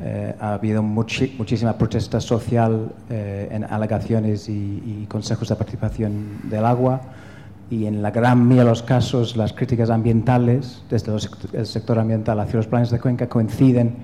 Eh, 0.00 0.34
ha 0.40 0.54
habido 0.54 0.82
muchi- 0.82 1.36
muchísima 1.36 1.74
protesta 1.74 2.18
social 2.20 2.92
eh, 3.10 3.48
en 3.52 3.62
alegaciones 3.64 4.48
y, 4.48 4.82
y 4.84 5.06
consejos 5.08 5.48
de 5.50 5.54
participación 5.54 6.40
del 6.44 6.64
agua 6.64 7.00
y 7.70 7.84
en 7.86 8.02
la 8.02 8.10
gran 8.10 8.38
mayoría 8.38 8.64
de 8.64 8.68
los 8.70 8.82
casos 8.82 9.36
las 9.36 9.52
críticas 9.52 9.90
ambientales 9.90 10.82
desde 10.90 11.12
los 11.12 11.30
el 11.52 11.66
sector 11.66 11.98
ambiental 11.98 12.40
hacia 12.40 12.56
los 12.56 12.66
planes 12.66 12.90
de 12.90 12.98
cuenca 12.98 13.28
coinciden 13.28 13.96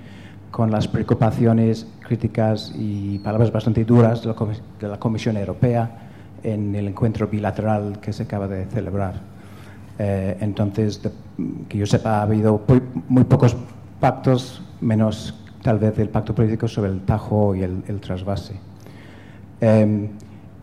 con 0.51 0.71
las 0.71 0.89
preocupaciones, 0.89 1.87
críticas 2.01 2.73
y 2.77 3.19
palabras 3.19 3.53
bastante 3.53 3.85
duras 3.85 4.23
de 4.23 4.89
la, 4.89 4.99
Comisión 4.99 5.37
Europea 5.37 5.91
en 6.43 6.75
el 6.75 6.89
encuentro 6.89 7.27
bilateral 7.27 7.99
que 8.01 8.13
se 8.13 8.25
acaba 8.25 8.49
de 8.49 8.67
celebrar. 8.67 9.15
Eh, 9.99 10.37
entonces, 10.41 11.03
de- 11.03 11.11
que 11.69 11.79
yo 11.79 11.87
sepa, 11.87 12.19
ha 12.19 12.23
habido 12.23 12.63
muy, 12.67 12.83
muy 13.09 13.25
pocos 13.25 13.57
pactos, 14.01 14.63
menos 14.81 15.35
tal 15.63 15.79
vez 15.79 15.99
el 15.99 16.09
pacto 16.09 16.35
político 16.35 16.69
sobre 16.69 16.91
el 16.91 17.01
Tajo 17.01 17.55
y 17.55 17.63
el, 17.63 17.83
el 17.89 18.01
trasvase. 18.01 18.55
Eh, 19.61 20.09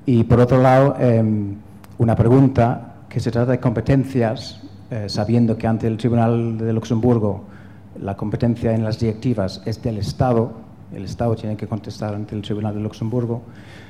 y 0.05 0.23
por 0.23 0.39
otro 0.39 0.61
lado, 0.61 0.95
eh, 0.99 1.23
una 1.97 2.15
pregunta 2.15 2.95
que 3.09 3.19
se 3.19 3.31
trata 3.31 3.51
de 3.51 3.59
competencias, 3.59 4.61
eh, 4.89 5.05
sabiendo 5.07 5.57
que 5.57 5.67
ante 5.67 5.87
el 5.87 5.97
Tribunal 5.97 6.57
de 6.57 6.73
Luxemburgo 6.73 7.45
la 8.01 8.15
competencia 8.15 8.73
en 8.73 8.83
las 8.83 8.99
directivas 8.99 9.61
es 9.65 9.81
del 9.81 9.97
Estado, 9.97 10.51
el 10.93 11.03
Estado 11.05 11.35
tiene 11.35 11.57
que 11.57 11.67
contestar 11.67 12.13
ante 12.13 12.35
el 12.35 12.41
Tribunal 12.41 12.73
de 12.75 12.81
Luxemburgo. 12.81 13.41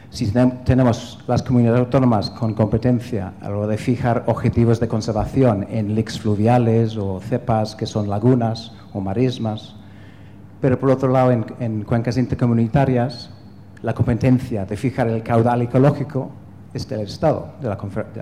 Si 0.09 0.27
tenem- 0.31 0.63
tenemos 0.63 1.19
las 1.27 1.43
comunidades 1.43 1.79
autónomas 1.81 2.29
con 2.29 2.53
competencia 2.53 3.33
a 3.41 3.49
lo 3.49 3.67
de 3.67 3.77
fijar 3.77 4.23
objetivos 4.27 4.79
de 4.79 4.87
conservación 4.87 5.67
en 5.69 5.93
leaks 5.95 6.19
fluviales 6.19 6.95
o 6.95 7.19
cepas 7.19 7.75
que 7.75 7.85
son 7.85 8.09
lagunas 8.09 8.71
o 8.93 9.01
marismas, 9.01 9.75
pero 10.61 10.79
por 10.79 10.89
otro 10.91 11.09
lado, 11.11 11.31
en, 11.31 11.45
en 11.59 11.83
cuencas 11.83 12.17
intercomunitarias, 12.17 13.29
la 13.81 13.93
competencia 13.93 14.65
de 14.65 14.77
fijar 14.77 15.07
el 15.09 15.21
caudal 15.21 15.61
ecológico 15.63 16.31
es 16.73 16.87
del 16.87 17.01
Estado, 17.01 17.49
de 17.61 17.67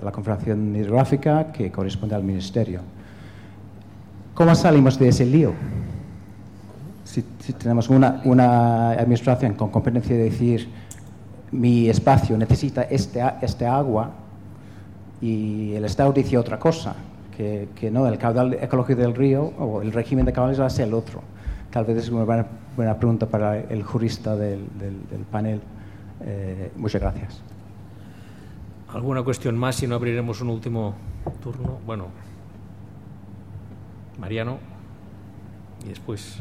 la 0.02 0.12
Confederación 0.12 0.74
Hidrográfica, 0.76 1.52
que 1.52 1.70
corresponde 1.70 2.14
al 2.14 2.24
Ministerio. 2.24 2.80
¿Cómo 4.34 4.54
salimos 4.54 4.98
de 4.98 5.08
ese 5.08 5.24
lío? 5.24 5.52
Si, 7.04 7.24
si 7.40 7.52
tenemos 7.52 7.88
una, 7.88 8.20
una 8.24 8.90
administración 8.92 9.54
con 9.54 9.70
competencia 9.70 10.16
de 10.16 10.24
decir, 10.24 10.68
mi 11.52 11.88
espacio 11.88 12.36
necesita 12.36 12.82
este, 12.82 13.22
a- 13.22 13.38
este 13.42 13.66
agua, 13.66 14.10
y 15.20 15.72
el 15.74 15.84
Estado 15.84 16.12
dice 16.12 16.36
otra 16.36 16.58
cosa, 16.58 16.94
que, 17.36 17.68
que 17.76 17.90
no, 17.90 18.06
el 18.08 18.18
caudal 18.18 18.54
ecológico 18.54 19.00
del 19.00 19.14
río 19.14 19.44
o 19.58 19.82
el 19.82 19.92
régimen 19.92 20.24
de 20.26 20.32
caudales 20.32 20.60
va 20.60 20.66
a 20.66 20.70
ser 20.70 20.88
el 20.88 20.94
otro. 20.94 21.20
Tal 21.70 21.84
vez 21.84 21.96
es 21.98 22.08
una 22.08 22.24
buena, 22.24 22.46
buena 22.76 22.96
pregunta 22.96 23.26
para 23.26 23.58
el 23.58 23.82
jurista 23.82 24.36
del, 24.36 24.66
del- 24.78 25.08
del 25.10 25.20
panel. 25.30 25.60
Eh, 26.24 26.70
muchas 26.76 27.00
gracias. 27.00 27.40
¿Alguna 28.92 29.22
cuestión 29.22 29.56
más? 29.56 29.76
Si 29.76 29.86
no, 29.86 29.94
abriremos 29.96 30.40
un 30.40 30.50
último 30.50 30.94
turno. 31.42 31.78
Bueno, 31.86 32.06
Mariano. 34.18 34.58
Y 35.84 35.88
después, 35.88 36.36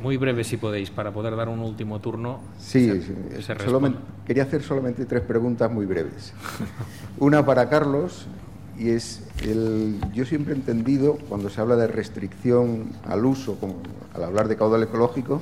muy 0.00 0.16
breve 0.16 0.44
si 0.44 0.56
podéis, 0.56 0.90
para 0.90 1.12
poder 1.12 1.34
dar 1.36 1.48
un 1.48 1.58
último 1.60 2.00
turno. 2.00 2.40
Sí, 2.58 2.86
Se- 2.88 3.02
sí, 3.02 3.14
se 3.42 3.58
solamente- 3.58 3.98
quería 4.26 4.44
hacer 4.44 4.62
solamente 4.62 5.04
tres 5.06 5.22
preguntas 5.22 5.70
muy 5.70 5.86
breves. 5.86 6.32
Una 7.18 7.44
para 7.44 7.68
Carlos, 7.68 8.26
y 8.78 8.90
es, 8.90 9.26
el, 9.42 9.98
yo 10.14 10.24
siempre 10.24 10.52
he 10.52 10.56
entendido, 10.56 11.16
cuando 11.28 11.50
se 11.50 11.60
habla 11.60 11.74
de 11.76 11.88
restricción 11.88 12.90
al 13.04 13.24
uso, 13.24 13.56
como 13.56 13.76
al 14.14 14.22
hablar 14.22 14.46
de 14.46 14.56
caudal 14.56 14.82
ecológico, 14.84 15.40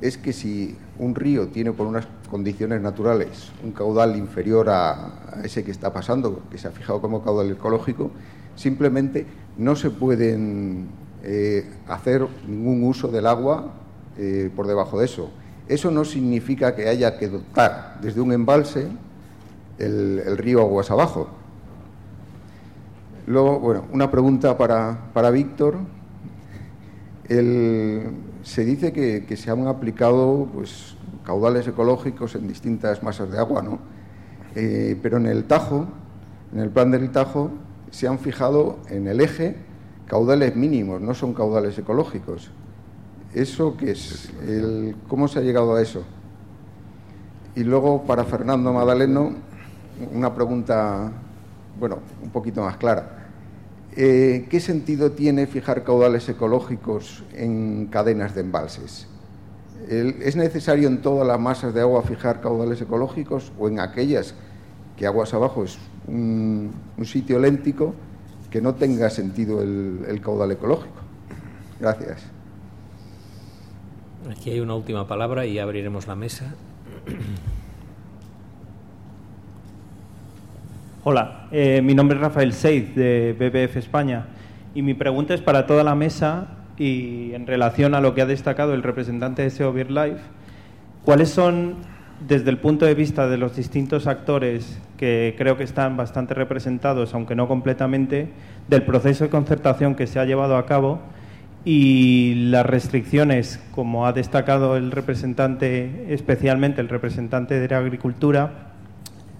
es 0.00 0.16
que 0.16 0.32
si 0.32 0.78
un 0.98 1.14
río 1.14 1.48
tiene 1.48 1.72
por 1.72 1.86
unas 1.86 2.06
condiciones 2.30 2.80
naturales 2.80 3.50
un 3.64 3.72
caudal 3.72 4.16
inferior 4.16 4.70
a, 4.70 4.92
a 5.40 5.42
ese 5.44 5.64
que 5.64 5.70
está 5.72 5.92
pasando, 5.92 6.42
que 6.50 6.58
se 6.58 6.68
ha 6.68 6.70
fijado 6.70 7.00
como 7.00 7.22
caudal 7.24 7.50
ecológico, 7.50 8.10
simplemente 8.54 9.26
no 9.56 9.76
se 9.76 9.90
pueden 9.90 10.88
eh, 11.22 11.68
hacer 11.86 12.26
ningún 12.48 12.84
uso 12.84 13.08
del 13.08 13.26
agua 13.26 13.72
eh, 14.16 14.50
por 14.54 14.66
debajo 14.66 14.98
de 14.98 15.04
eso. 15.04 15.30
Eso 15.68 15.90
no 15.90 16.04
significa 16.04 16.74
que 16.74 16.88
haya 16.88 17.18
que 17.18 17.28
dotar 17.28 17.98
desde 18.02 18.20
un 18.20 18.32
embalse 18.32 18.88
el, 19.78 20.36
río 20.36 20.60
aguas 20.60 20.90
abajo. 20.90 21.28
Luego, 23.26 23.60
bueno, 23.60 23.84
una 23.92 24.10
pregunta 24.10 24.56
para, 24.58 25.10
para 25.12 25.30
Víctor. 25.30 25.78
se 27.28 28.64
dice 28.64 28.92
que, 28.92 29.36
se 29.36 29.50
han 29.50 29.66
aplicado 29.68 30.48
pues, 30.52 30.96
caudales 31.24 31.66
ecológicos 31.68 32.34
en 32.34 32.48
distintas 32.48 33.02
masas 33.02 33.30
de 33.30 33.38
agua, 33.38 33.62
¿no? 33.62 33.78
Eh, 34.54 34.98
pero 35.00 35.18
en 35.18 35.26
el 35.26 35.44
Tajo, 35.44 35.86
en 36.52 36.60
el 36.60 36.70
plan 36.70 36.90
del 36.90 37.10
Tajo, 37.10 37.50
se 37.90 38.08
han 38.08 38.18
fijado 38.18 38.78
en 38.88 39.06
el 39.06 39.20
eje 39.20 39.56
caudales 40.06 40.56
mínimos, 40.56 41.00
no 41.00 41.14
son 41.14 41.34
caudales 41.34 41.78
ecológicos. 41.78 42.50
¿Eso 43.32 43.76
qué 43.76 43.92
es? 43.92 44.30
¿Cómo 45.08 45.28
se 45.28 45.38
ha 45.38 45.42
llegado 45.42 45.76
a 45.76 45.82
eso? 45.82 46.02
Y 47.54 47.62
luego, 47.62 48.02
para 48.02 48.24
Fernando 48.24 48.72
Madaleno, 48.72 49.34
una 50.12 50.34
pregunta, 50.34 51.12
bueno, 51.78 51.98
un 52.22 52.30
poquito 52.30 52.62
más 52.62 52.76
clara. 52.76 53.28
Eh, 53.96 54.46
¿Qué 54.50 54.60
sentido 54.60 55.12
tiene 55.12 55.46
fijar 55.46 55.84
caudales 55.84 56.28
ecológicos 56.28 57.24
en 57.32 57.86
cadenas 57.86 58.34
de 58.34 58.40
embalses? 58.40 59.06
¿Es 59.88 60.36
necesario 60.36 60.88
en 60.88 61.02
todas 61.02 61.26
las 61.26 61.40
masas 61.40 61.72
de 61.74 61.80
agua 61.80 62.02
fijar 62.02 62.40
caudales 62.40 62.80
ecológicos 62.80 63.52
o 63.58 63.68
en 63.68 63.80
aquellas 63.80 64.34
que 64.96 65.06
aguas 65.06 65.32
abajo 65.34 65.64
es 65.64 65.78
un, 66.10 66.72
sitio 67.04 67.38
léntico 67.38 67.94
que 68.50 68.60
no 68.60 68.74
tenga 68.74 69.08
sentido 69.10 69.62
el 69.62 70.20
caudal 70.22 70.50
ecológico? 70.50 71.00
Gracias. 71.80 72.30
Aquí 74.28 74.50
hay 74.50 74.60
una 74.60 74.74
última 74.74 75.06
palabra 75.06 75.46
y 75.46 75.58
abriremos 75.58 76.06
la 76.06 76.14
mesa. 76.14 76.54
Hola, 81.02 81.48
eh, 81.50 81.80
mi 81.82 81.94
nombre 81.94 82.16
es 82.16 82.20
Rafael 82.20 82.52
Seiz 82.52 82.94
de 82.94 83.34
BBF 83.38 83.78
España 83.78 84.26
y 84.74 84.82
mi 84.82 84.92
pregunta 84.92 85.32
es 85.32 85.40
para 85.40 85.66
toda 85.66 85.82
la 85.82 85.94
mesa 85.94 86.58
y 86.76 87.32
en 87.32 87.46
relación 87.46 87.94
a 87.94 88.02
lo 88.02 88.14
que 88.14 88.20
ha 88.20 88.26
destacado 88.26 88.74
el 88.74 88.82
representante 88.82 89.40
de 89.40 89.48
SEO 89.48 89.72
Life, 89.72 90.20
¿cuáles 91.04 91.30
son, 91.30 91.76
desde 92.26 92.50
el 92.50 92.58
punto 92.58 92.84
de 92.84 92.94
vista 92.94 93.28
de 93.28 93.38
los 93.38 93.56
distintos 93.56 94.06
actores 94.06 94.78
que 94.98 95.34
creo 95.38 95.56
que 95.56 95.64
están 95.64 95.96
bastante 95.96 96.34
representados, 96.34 97.14
aunque 97.14 97.34
no 97.34 97.48
completamente, 97.48 98.28
del 98.68 98.82
proceso 98.82 99.24
de 99.24 99.30
concertación 99.30 99.94
que 99.94 100.06
se 100.06 100.18
ha 100.18 100.24
llevado 100.24 100.56
a 100.56 100.66
cabo 100.66 101.00
y 101.64 102.34
las 102.50 102.64
restricciones, 102.64 103.60
como 103.72 104.06
ha 104.06 104.12
destacado 104.12 104.76
el 104.76 104.90
representante, 104.90 106.12
especialmente 106.12 106.80
el 106.80 106.88
representante 106.88 107.58
de 107.58 107.68
la 107.68 107.78
agricultura, 107.78 108.70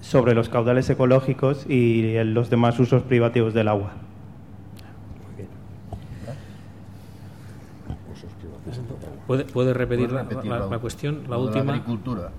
sobre 0.00 0.34
los 0.34 0.49
caudales 0.49 0.89
ecológicos 0.89 1.67
y 1.68 2.15
los 2.25 2.49
demás 2.49 2.78
usos 2.81 3.02
privativos 3.02 3.52
del 3.55 3.68
agua. 3.68 3.92
¿Puede, 9.26 9.75
repetir, 9.75 10.10
la, 10.10 10.25
cuestión, 10.81 11.23
la 11.28 11.39
última? 11.39 11.73
agricultura. 11.73 12.31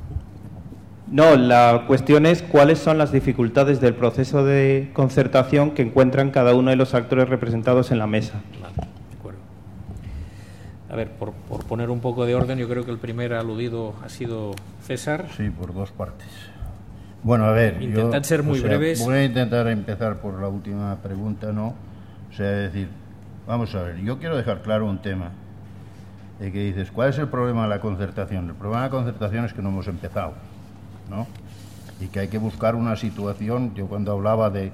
No, 1.11 1.35
la 1.35 1.83
cuestión 1.88 2.25
es 2.25 2.41
cuáles 2.41 2.80
son 2.80 2.98
las 2.98 3.11
dificultades 3.11 3.81
del 3.81 3.93
proceso 3.93 4.45
de 4.45 4.91
concertación 4.93 5.72
que 5.72 5.81
encuentran 5.81 6.31
cada 6.31 6.56
uno 6.56 6.69
de 6.69 6.77
los 6.77 6.93
actores 6.93 7.27
representados 7.27 7.91
en 7.91 7.99
la 7.99 8.07
mesa. 8.07 8.40
de 8.53 9.17
acuerdo. 9.17 9.40
A 10.90 10.95
ver, 10.95 11.11
por, 11.11 11.33
por 11.33 11.65
poner 11.65 11.90
un 11.90 11.99
poco 11.99 12.25
de 12.25 12.33
orden, 12.33 12.57
yo 12.57 12.69
creo 12.69 12.85
que 12.85 12.91
el 12.91 12.98
primer 12.98 13.33
aludido 13.33 13.93
ha 14.06 14.07
sido 14.07 14.51
César. 14.83 15.25
Sí, 15.35 15.49
por 15.49 15.73
dos 15.73 15.91
partes. 15.91 16.30
Bueno, 17.23 17.43
a 17.43 17.51
ver. 17.51 17.81
Intentad 17.81 18.23
ser 18.23 18.41
muy 18.41 18.61
breves. 18.61 19.03
Voy 19.03 19.15
a 19.15 19.25
intentar 19.25 19.67
empezar 19.67 20.22
por 20.22 20.40
la 20.40 20.48
última 20.48 20.95
pregunta, 21.03 21.51
¿no? 21.51 21.75
O 22.30 22.33
sea, 22.33 22.48
decir, 22.48 22.88
vamos 23.45 23.75
a 23.75 23.83
ver, 23.83 23.98
yo 23.98 24.17
quiero 24.17 24.38
dejar 24.38 24.61
claro 24.61 24.85
un 24.85 25.01
tema. 25.01 25.31
De 26.40 26.51
que 26.51 26.64
dices, 26.64 26.90
¿cuál 26.90 27.09
es 27.09 27.17
el 27.19 27.27
problema 27.27 27.64
de 27.64 27.69
la 27.69 27.81
concertación? 27.81 28.48
El 28.49 28.56
problema 28.56 28.83
de 28.83 28.88
la 28.88 28.91
concertación 28.91 29.45
es 29.45 29.53
que 29.53 29.61
no 29.61 29.69
hemos 29.69 29.88
empezado, 29.88 30.33
Y 31.99 32.07
que 32.07 32.22
hay 32.22 32.27
que 32.27 32.38
buscar 32.38 32.75
una 32.75 32.95
situación, 32.95 33.73
yo 33.75 33.88
cuando 33.88 34.11
hablaba 34.11 34.49
de, 34.49 34.72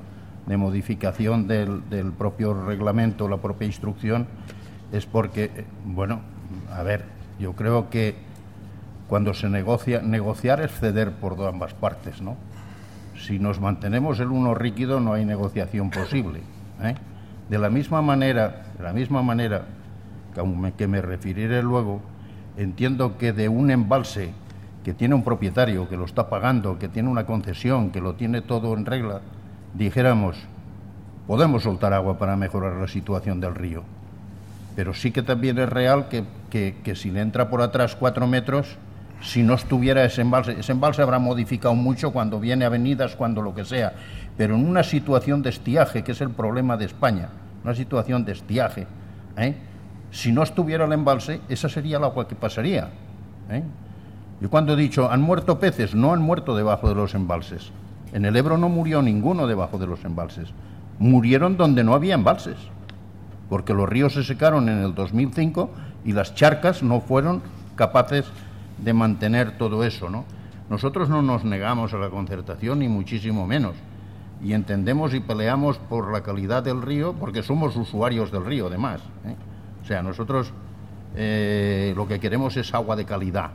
modificación 0.48 1.48
del, 1.48 2.14
propio 2.17 2.53
reglamento, 2.53 3.27
la 3.27 3.38
propia 3.38 3.67
instrucción, 3.67 4.27
es 4.91 5.06
porque, 5.06 5.45
eh, 5.45 5.66
bueno, 5.85 6.22
a 6.72 6.83
ver, 6.83 7.03
yo 7.40 7.53
creo 7.53 7.90
que 7.90 8.16
cuando 9.07 9.33
se 9.33 9.49
negocia, 9.49 10.01
negociar 10.01 10.61
es 10.61 10.72
ceder 10.72 11.11
por 11.11 11.41
ambas 11.45 11.74
partes, 11.74 12.22
¿no? 12.22 12.38
Si 13.19 13.40
nos 13.40 13.59
mantenemos 13.59 14.19
el 14.19 14.27
uno 14.27 14.53
rígido 14.53 14.99
no 14.99 15.14
hay 15.14 15.25
negociación 15.25 15.90
posible. 15.90 16.41
¿eh? 16.83 16.95
De 17.49 17.57
la 17.57 17.69
misma 17.69 18.01
manera, 18.01 18.67
de 18.77 18.83
la 18.83 18.93
misma 18.93 19.22
manera 19.22 19.66
que 20.77 20.88
me 20.88 21.01
referiré 21.01 21.64
luego, 21.64 21.99
entiendo 22.57 23.17
que 23.17 23.33
de 23.33 23.49
un 23.49 23.72
embalse 23.72 24.33
que 24.88 24.93
tiene 24.93 25.16
un 25.16 25.24
propietario, 25.25 25.90
que 25.90 25.98
lo 25.98 26.06
está 26.06 26.30
pagando, 26.30 26.80
que 26.80 26.88
tiene 26.88 27.09
una 27.09 27.25
concesión, 27.25 27.91
que 27.91 27.99
lo 27.99 28.16
tiene 28.16 28.40
todo 28.40 28.74
en 28.74 28.85
regla, 28.85 29.19
dijéramos, 29.74 30.38
podemos 31.27 31.64
soltar 31.64 31.91
agua 31.91 32.17
para 32.17 32.38
mejorar 32.38 32.77
la 32.77 32.88
situación 32.88 33.41
del 33.41 33.53
río. 33.53 33.83
Pero 34.77 34.93
sí 34.93 35.11
que 35.11 35.24
también 35.24 35.57
es 35.57 35.67
real 35.67 36.07
que, 36.07 36.24
que 36.49 36.95
si 36.95 37.11
le 37.11 37.19
entra 37.19 37.49
por 37.49 37.61
atrás 37.61 37.98
cuatro 37.98 38.27
metros, 38.27 38.77
si 39.19 39.43
no 39.43 39.56
estuviera 39.56 40.06
ese 40.06 40.22
embalse. 40.22 40.57
Ese 40.57 40.72
embalse 40.72 41.01
habrá 41.01 41.19
modificado 41.19 41.75
mucho 41.75 42.14
cuando 42.14 42.40
viene 42.40 42.64
avenidas, 42.64 43.17
cuando 43.17 43.41
lo 43.41 43.53
que 43.53 43.66
sea, 43.66 43.91
pero 44.38 44.56
en 44.56 44.66
una 44.66 44.83
situación 44.83 45.41
de 45.41 45.49
estiaje, 45.49 46.06
que 46.06 46.14
es 46.14 46.22
el 46.22 46.30
problema 46.30 46.77
de 46.77 46.85
España, 46.85 47.27
una 47.61 47.75
situación 47.75 48.24
de 48.24 48.32
estiaje, 48.32 48.88
¿eh? 49.35 49.53
si 50.11 50.32
no 50.32 50.43
estuviera 50.43 50.85
el 50.85 50.93
embalse, 50.93 51.41
esa 51.49 51.67
sería 51.67 51.98
el 51.98 52.06
agua 52.06 52.25
que 52.25 52.35
pasaría. 52.35 52.88
¿eh? 53.49 53.64
Yo 54.40 54.49
cuando 54.49 54.74
he 54.74 54.75
dicho, 54.75 55.09
han 55.09 55.22
muerto 55.22 55.59
peces, 55.59 55.95
no 55.95 56.14
han 56.14 56.22
muerto 56.22 56.56
debajo 56.56 56.88
de 56.90 56.95
los 56.95 57.16
embalses. 57.16 57.72
En 58.14 58.25
el 58.25 58.35
Ebro 58.35 58.57
no 58.57 58.69
murió 58.69 59.01
ninguno 59.01 59.48
debajo 59.48 59.77
de 59.77 59.88
los 59.88 60.06
embalses. 60.06 60.49
Murieron 60.99 61.57
donde 61.57 61.83
no 61.83 61.93
había 61.93 62.16
embalses, 62.16 62.57
porque 63.49 63.74
los 63.74 63.90
ríos 63.90 64.14
se 64.14 64.24
secaron 64.24 64.69
en 64.69 64.80
el 64.80 64.93
2005 64.93 65.69
y 66.06 66.14
las 66.14 66.35
charcas 66.35 66.83
no 66.83 67.01
fueron 67.01 67.41
capaces 67.75 68.25
de 68.77 68.93
mantener 68.93 69.57
todo 69.57 69.83
eso, 69.83 70.09
¿no? 70.09 70.25
Nosotros 70.69 71.09
no 71.09 71.22
nos 71.22 71.43
negamos 71.45 71.93
a 71.93 71.98
la 71.98 72.09
concertación, 72.09 72.80
ni 72.80 72.90
muchísimo 72.90 73.48
menos. 73.48 73.75
Y 74.43 74.53
entendemos 74.53 75.14
y 75.14 75.19
peleamos 75.19 75.77
por 75.77 76.11
la 76.11 76.22
calidad 76.22 76.61
del 76.61 76.82
río, 76.82 77.14
porque 77.14 77.41
somos 77.41 77.75
usuarios 77.75 78.32
del 78.32 78.45
río, 78.45 78.67
además. 78.67 79.01
¿eh? 79.25 79.35
O 79.82 79.85
sea, 79.85 80.03
nosotros 80.03 80.51
eh, 81.16 81.93
lo 81.95 82.07
que 82.07 82.19
queremos 82.19 82.57
es 82.57 82.74
agua 82.74 82.95
de 82.95 83.06
calidad. 83.06 83.51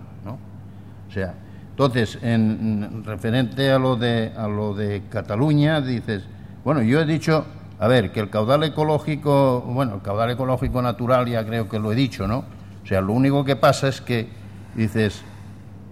O 1.12 1.14
sea, 1.14 1.34
entonces, 1.68 2.18
en, 2.22 3.04
referente 3.04 3.70
a 3.70 3.78
lo, 3.78 3.96
de, 3.96 4.32
a 4.34 4.48
lo 4.48 4.72
de 4.72 5.02
Cataluña, 5.10 5.82
dices, 5.82 6.22
bueno, 6.64 6.80
yo 6.80 7.02
he 7.02 7.04
dicho, 7.04 7.44
a 7.78 7.86
ver, 7.86 8.12
que 8.12 8.20
el 8.20 8.30
caudal 8.30 8.64
ecológico, 8.64 9.60
bueno, 9.60 9.96
el 9.96 10.00
caudal 10.00 10.30
ecológico 10.30 10.80
natural 10.80 11.28
ya 11.28 11.44
creo 11.44 11.68
que 11.68 11.78
lo 11.78 11.92
he 11.92 11.94
dicho, 11.94 12.26
¿no? 12.26 12.44
O 12.82 12.86
sea, 12.86 13.02
lo 13.02 13.12
único 13.12 13.44
que 13.44 13.56
pasa 13.56 13.88
es 13.88 14.00
que 14.00 14.26
dices, 14.74 15.22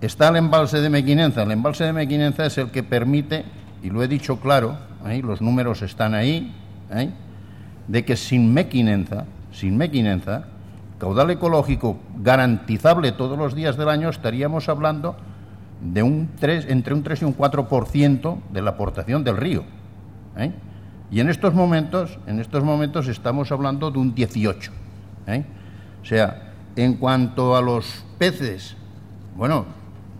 está 0.00 0.28
el 0.28 0.36
embalse 0.36 0.80
de 0.80 0.88
Mequinenza. 0.88 1.42
El 1.42 1.50
embalse 1.50 1.84
de 1.84 1.92
Mequinenza 1.92 2.46
es 2.46 2.56
el 2.56 2.70
que 2.70 2.82
permite, 2.82 3.44
y 3.82 3.90
lo 3.90 4.02
he 4.02 4.08
dicho 4.08 4.40
claro, 4.40 4.78
¿eh? 5.06 5.20
los 5.22 5.42
números 5.42 5.82
están 5.82 6.14
ahí, 6.14 6.50
¿eh? 6.92 7.10
de 7.88 8.04
que 8.06 8.16
sin 8.16 8.54
Mequinenza, 8.54 9.26
sin 9.52 9.76
Mequinenza, 9.76 10.46
caudal 11.00 11.30
ecológico 11.30 11.98
garantizable 12.18 13.10
todos 13.12 13.36
los 13.36 13.54
días 13.54 13.76
del 13.76 13.88
año, 13.88 14.10
estaríamos 14.10 14.68
hablando 14.68 15.16
de 15.80 16.02
un 16.02 16.28
3, 16.38 16.66
entre 16.68 16.94
un 16.94 17.02
3 17.02 17.22
y 17.22 17.24
un 17.24 17.36
4% 17.36 18.38
de 18.52 18.62
la 18.62 18.70
aportación 18.70 19.24
del 19.24 19.38
río. 19.38 19.64
¿eh? 20.36 20.52
Y 21.10 21.20
en 21.20 21.30
estos 21.30 21.54
momentos, 21.54 22.18
en 22.26 22.38
estos 22.38 22.62
momentos 22.62 23.08
estamos 23.08 23.50
hablando 23.50 23.90
de 23.90 23.98
un 23.98 24.14
18. 24.14 24.70
O 26.02 26.04
sea, 26.04 26.52
en 26.76 26.94
cuanto 26.94 27.56
a 27.56 27.62
los 27.62 28.04
peces, 28.18 28.76
bueno, 29.36 29.64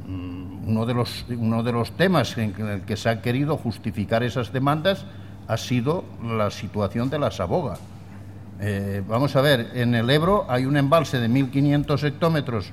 mm, 0.08 0.68
uno 0.68 0.86
de 0.86 0.94
los, 0.94 1.26
uno 1.28 1.62
de 1.62 1.72
los 1.72 1.92
temas 1.92 2.36
en 2.38 2.54
el 2.58 2.82
que 2.82 2.96
se 2.96 3.08
ha 3.08 3.20
querido 3.20 3.56
justificar 3.56 4.22
esas 4.22 4.52
demandas 4.52 5.04
ha 5.46 5.56
sido 5.56 6.04
la 6.22 6.50
situación 6.50 7.10
de 7.10 7.18
la 7.18 7.30
saboga. 7.30 7.76
Eh, 8.62 9.02
vamos 9.08 9.34
a 9.36 9.40
ver, 9.40 9.70
en 9.74 9.94
el 9.94 10.10
Ebro 10.10 10.44
hay 10.48 10.66
un 10.66 10.76
embalse 10.76 11.18
de 11.18 11.30
1.500 11.30 12.04
hectómetros 12.04 12.72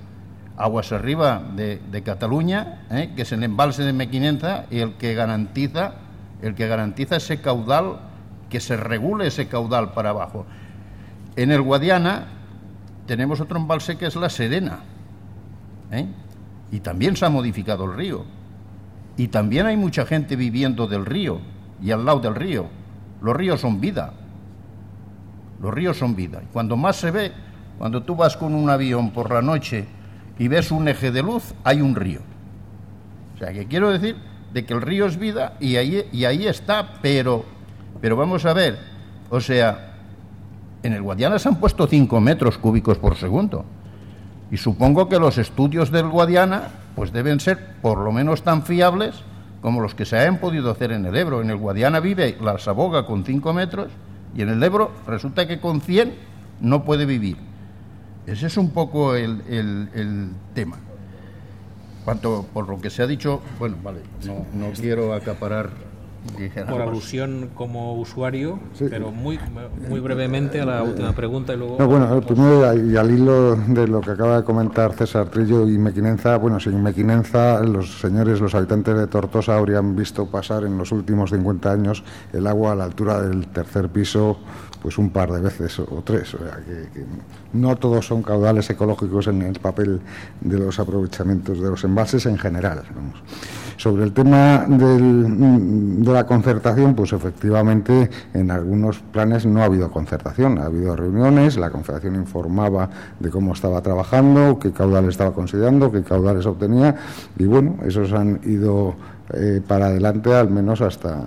aguas 0.58 0.92
arriba 0.92 1.42
de, 1.56 2.02
Cataluña, 2.04 2.86
eh, 2.92 3.14
que 3.16 3.22
es 3.22 3.32
el 3.32 3.44
embalse 3.44 3.84
de 3.84 3.94
Mequinenza, 3.94 4.66
y 4.70 4.80
el 4.80 4.96
que 4.96 5.14
garantiza, 5.14 5.94
el 6.42 6.56
que 6.56 6.68
garantiza 6.68 7.16
ese 7.16 7.40
caudal, 7.40 8.00
que 8.50 8.60
se 8.60 8.76
regule 8.76 9.28
ese 9.28 9.48
caudal 9.48 9.94
para 9.94 10.10
abajo. 10.10 10.46
En 11.38 11.52
el 11.52 11.62
Guadiana 11.62 12.28
tenemos 13.06 13.40
otro 13.40 13.58
embalse 13.58 13.98
que 13.98 14.08
es 14.08 14.16
la 14.16 14.30
Serena. 14.30 14.80
¿eh? 15.92 16.06
Y 16.72 16.82
también 16.82 17.16
se 17.16 17.26
ha 17.26 17.30
modificado 17.30 17.86
el 17.86 17.94
río. 17.94 18.26
Y 19.16 19.30
también 19.30 19.66
hay 19.68 19.78
mucha 19.78 20.06
gente 20.06 20.36
viviendo 20.36 20.88
del 20.88 21.06
río 21.06 21.40
y 21.82 21.92
al 21.92 22.06
lado 22.06 22.20
del 22.20 22.36
río. 22.36 22.68
Los 23.22 23.36
ríos 23.36 23.62
son 23.62 23.80
vida. 23.80 24.14
Los 25.62 25.74
ríos 25.74 25.98
son 25.98 26.16
vida. 26.16 26.42
Y 26.44 26.48
cuando 26.48 26.78
más 26.78 26.98
se 26.98 27.12
ve, 27.12 27.32
cuando 27.78 28.04
tú 28.04 28.16
vas 28.16 28.38
con 28.38 28.54
un 28.56 28.70
avión 28.70 29.12
por 29.12 29.32
la 29.32 29.42
noche 29.42 29.86
y 30.40 30.48
ves 30.48 30.72
un 30.72 30.88
eje 30.88 31.12
de 31.12 31.24
luz, 31.24 31.54
hay 31.64 31.82
un 31.82 31.96
río. 31.96 32.20
O 33.36 33.38
sea, 33.38 33.54
que 33.54 33.68
quiero 33.68 33.92
decir 33.92 34.16
de 34.54 34.66
que 34.66 34.74
el 34.74 34.82
río 34.82 35.06
es 35.06 35.18
vida 35.18 35.54
y 35.60 35.76
ahí, 35.76 36.08
y 36.12 36.26
ahí 36.26 36.48
está, 36.48 36.94
pero, 37.02 37.46
pero 38.02 38.16
vamos 38.16 38.46
a 38.46 38.54
ver, 38.54 38.80
o 39.30 39.40
sea, 39.40 39.96
en 40.84 40.94
el 40.94 41.02
Guadiana 41.02 41.38
se 41.40 41.50
han 41.50 41.58
puesto 41.58 41.88
5 41.88 42.20
metros 42.22 42.58
cúbicos 42.58 42.98
por 42.98 43.16
segundo. 43.16 43.66
Y 44.50 44.58
supongo 44.58 45.10
que 45.10 45.20
los 45.20 45.38
estudios 45.38 45.92
del 45.92 46.08
Guadiana 46.08 46.70
pues 46.96 47.12
deben 47.12 47.40
ser 47.40 47.76
por 47.82 48.00
lo 48.00 48.12
menos 48.12 48.42
tan 48.42 48.64
fiables 48.64 49.16
como 49.62 49.82
los 49.82 49.94
que 49.94 50.06
se 50.06 50.18
han 50.20 50.38
podido 50.38 50.72
hacer 50.72 50.92
en 50.92 51.06
el 51.06 51.16
Ebro. 51.16 51.42
En 51.42 51.50
el 51.50 51.58
Guadiana 51.58 52.00
vive 52.00 52.38
la 52.42 52.58
saboga 52.58 53.06
con 53.06 53.26
5 53.26 53.54
metros 53.54 53.90
y 54.38 54.44
en 54.44 54.50
el 54.50 54.62
Ebro 54.62 54.92
resulta 55.08 55.48
que 55.48 55.60
con 55.60 55.82
100 55.82 56.14
no 56.62 56.86
puede 56.86 57.06
vivir. 57.06 57.38
Ese 58.28 58.46
es 58.46 58.56
un 58.58 58.70
poco 58.70 59.16
el, 59.16 59.42
el, 59.50 59.90
el 59.96 60.30
tema. 60.54 60.78
Cuanto 62.06 62.46
por 62.54 62.70
lo 62.70 62.80
que 62.80 62.92
se 62.92 63.02
ha 63.02 63.08
dicho, 63.08 63.42
bueno, 63.58 63.78
vale, 63.84 64.02
no, 64.26 64.46
no 64.54 64.72
quiero 64.74 65.14
acaparar 65.14 65.72
por 66.70 66.82
alusión 66.82 67.50
como 67.54 67.94
usuario, 67.96 68.60
pero 68.90 69.12
muy, 69.12 69.40
muy 69.90 70.00
brevemente 70.00 70.62
a 70.62 70.66
la 70.66 70.84
última 70.84 71.14
pregunta 71.14 71.54
y 71.54 71.58
luego... 71.58 71.78
No, 71.80 71.88
bueno, 71.88 72.22
primero 72.22 72.76
y 72.76 72.96
al 72.96 73.12
hilo 73.12 73.56
de 73.56 73.88
lo 73.88 74.02
que 74.02 74.12
acaba 74.12 74.38
de 74.38 74.44
comentar 74.44 74.94
César 74.94 75.30
Trillo 75.30 75.68
y 75.68 75.78
Mequinenza, 75.78 76.38
bueno, 76.38 76.60
sin 76.60 76.82
Mequinenza 76.82 77.62
los 77.64 78.00
señores, 78.00 78.40
los 78.40 78.56
habitantes 78.56 78.98
de 78.98 79.08
Tortosa 79.08 79.58
habrían 79.58 79.96
visto 79.96 80.26
pasar 80.30 80.64
en 80.64 80.78
los 80.78 80.92
últimos 80.92 81.32
50 81.32 81.72
años 81.72 82.04
el 82.34 82.48
agua 82.48 82.74
a 82.74 82.76
la 82.76 82.84
altura 82.86 83.22
del 83.22 83.48
tercer 83.48 83.90
piso 83.90 84.38
pues 84.82 84.98
un 84.98 85.10
par 85.10 85.32
de 85.32 85.42
veces 85.42 85.80
o 85.80 86.02
tres. 86.04 86.34
O 86.36 86.38
sea, 86.38 86.58
que, 86.58 87.04
no 87.54 87.76
todos 87.76 88.06
son 88.06 88.22
caudales 88.24 88.70
ecológicos 88.70 89.28
en 89.28 89.42
el 89.42 89.60
papel 89.60 90.02
de 90.42 90.60
los 90.60 90.80
aprovechamientos 90.80 91.60
de 91.60 91.70
los 91.70 91.84
embalses 91.84 92.26
en 92.26 92.38
general. 92.38 92.84
Sobre 93.78 94.04
el 94.04 94.12
tema 94.12 94.66
del, 94.68 96.04
de 96.04 96.12
la 96.12 96.26
concertación, 96.26 96.96
pues 96.96 97.14
efectivamente 97.14 98.10
en 98.34 98.50
algunos 98.50 99.00
planes 99.00 99.46
no 99.46 99.62
ha 99.62 99.66
habido 99.66 99.92
concertación, 99.92 100.58
ha 100.58 100.66
habido 100.66 100.96
reuniones, 100.96 101.58
la 101.58 101.70
Confederación 101.70 102.16
informaba 102.16 102.90
de 103.20 103.30
cómo 103.30 103.54
estaba 103.54 103.82
trabajando, 103.82 104.58
qué 104.60 104.72
caudales 104.72 105.12
estaba 105.12 105.32
considerando, 105.32 105.92
qué 105.92 106.02
caudales 106.02 106.48
obtenía, 106.48 106.96
y 107.38 107.46
bueno, 107.46 107.78
esos 107.86 108.12
han 108.14 108.40
ido 108.44 108.96
eh, 109.34 109.62
para 109.66 109.88
adelante 109.88 110.34
al 110.34 110.50
menos 110.50 110.82
hasta, 110.82 111.20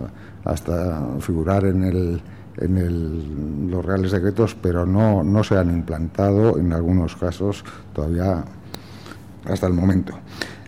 hasta 0.45 1.07
figurar 1.21 1.65
en 1.65 1.85
el 1.85 2.21
en 2.61 3.71
los 3.71 3.85
reales 3.85 4.11
decretos, 4.11 4.57
pero 4.61 4.85
no, 4.85 5.23
no 5.23 5.43
se 5.45 5.57
han 5.57 5.71
implantado 5.71 6.59
en 6.59 6.73
algunos 6.73 7.17
casos 7.17 7.65
todavía 7.95 8.45
hasta 9.45 9.67
el 9.67 9.73
momento. 9.73 10.15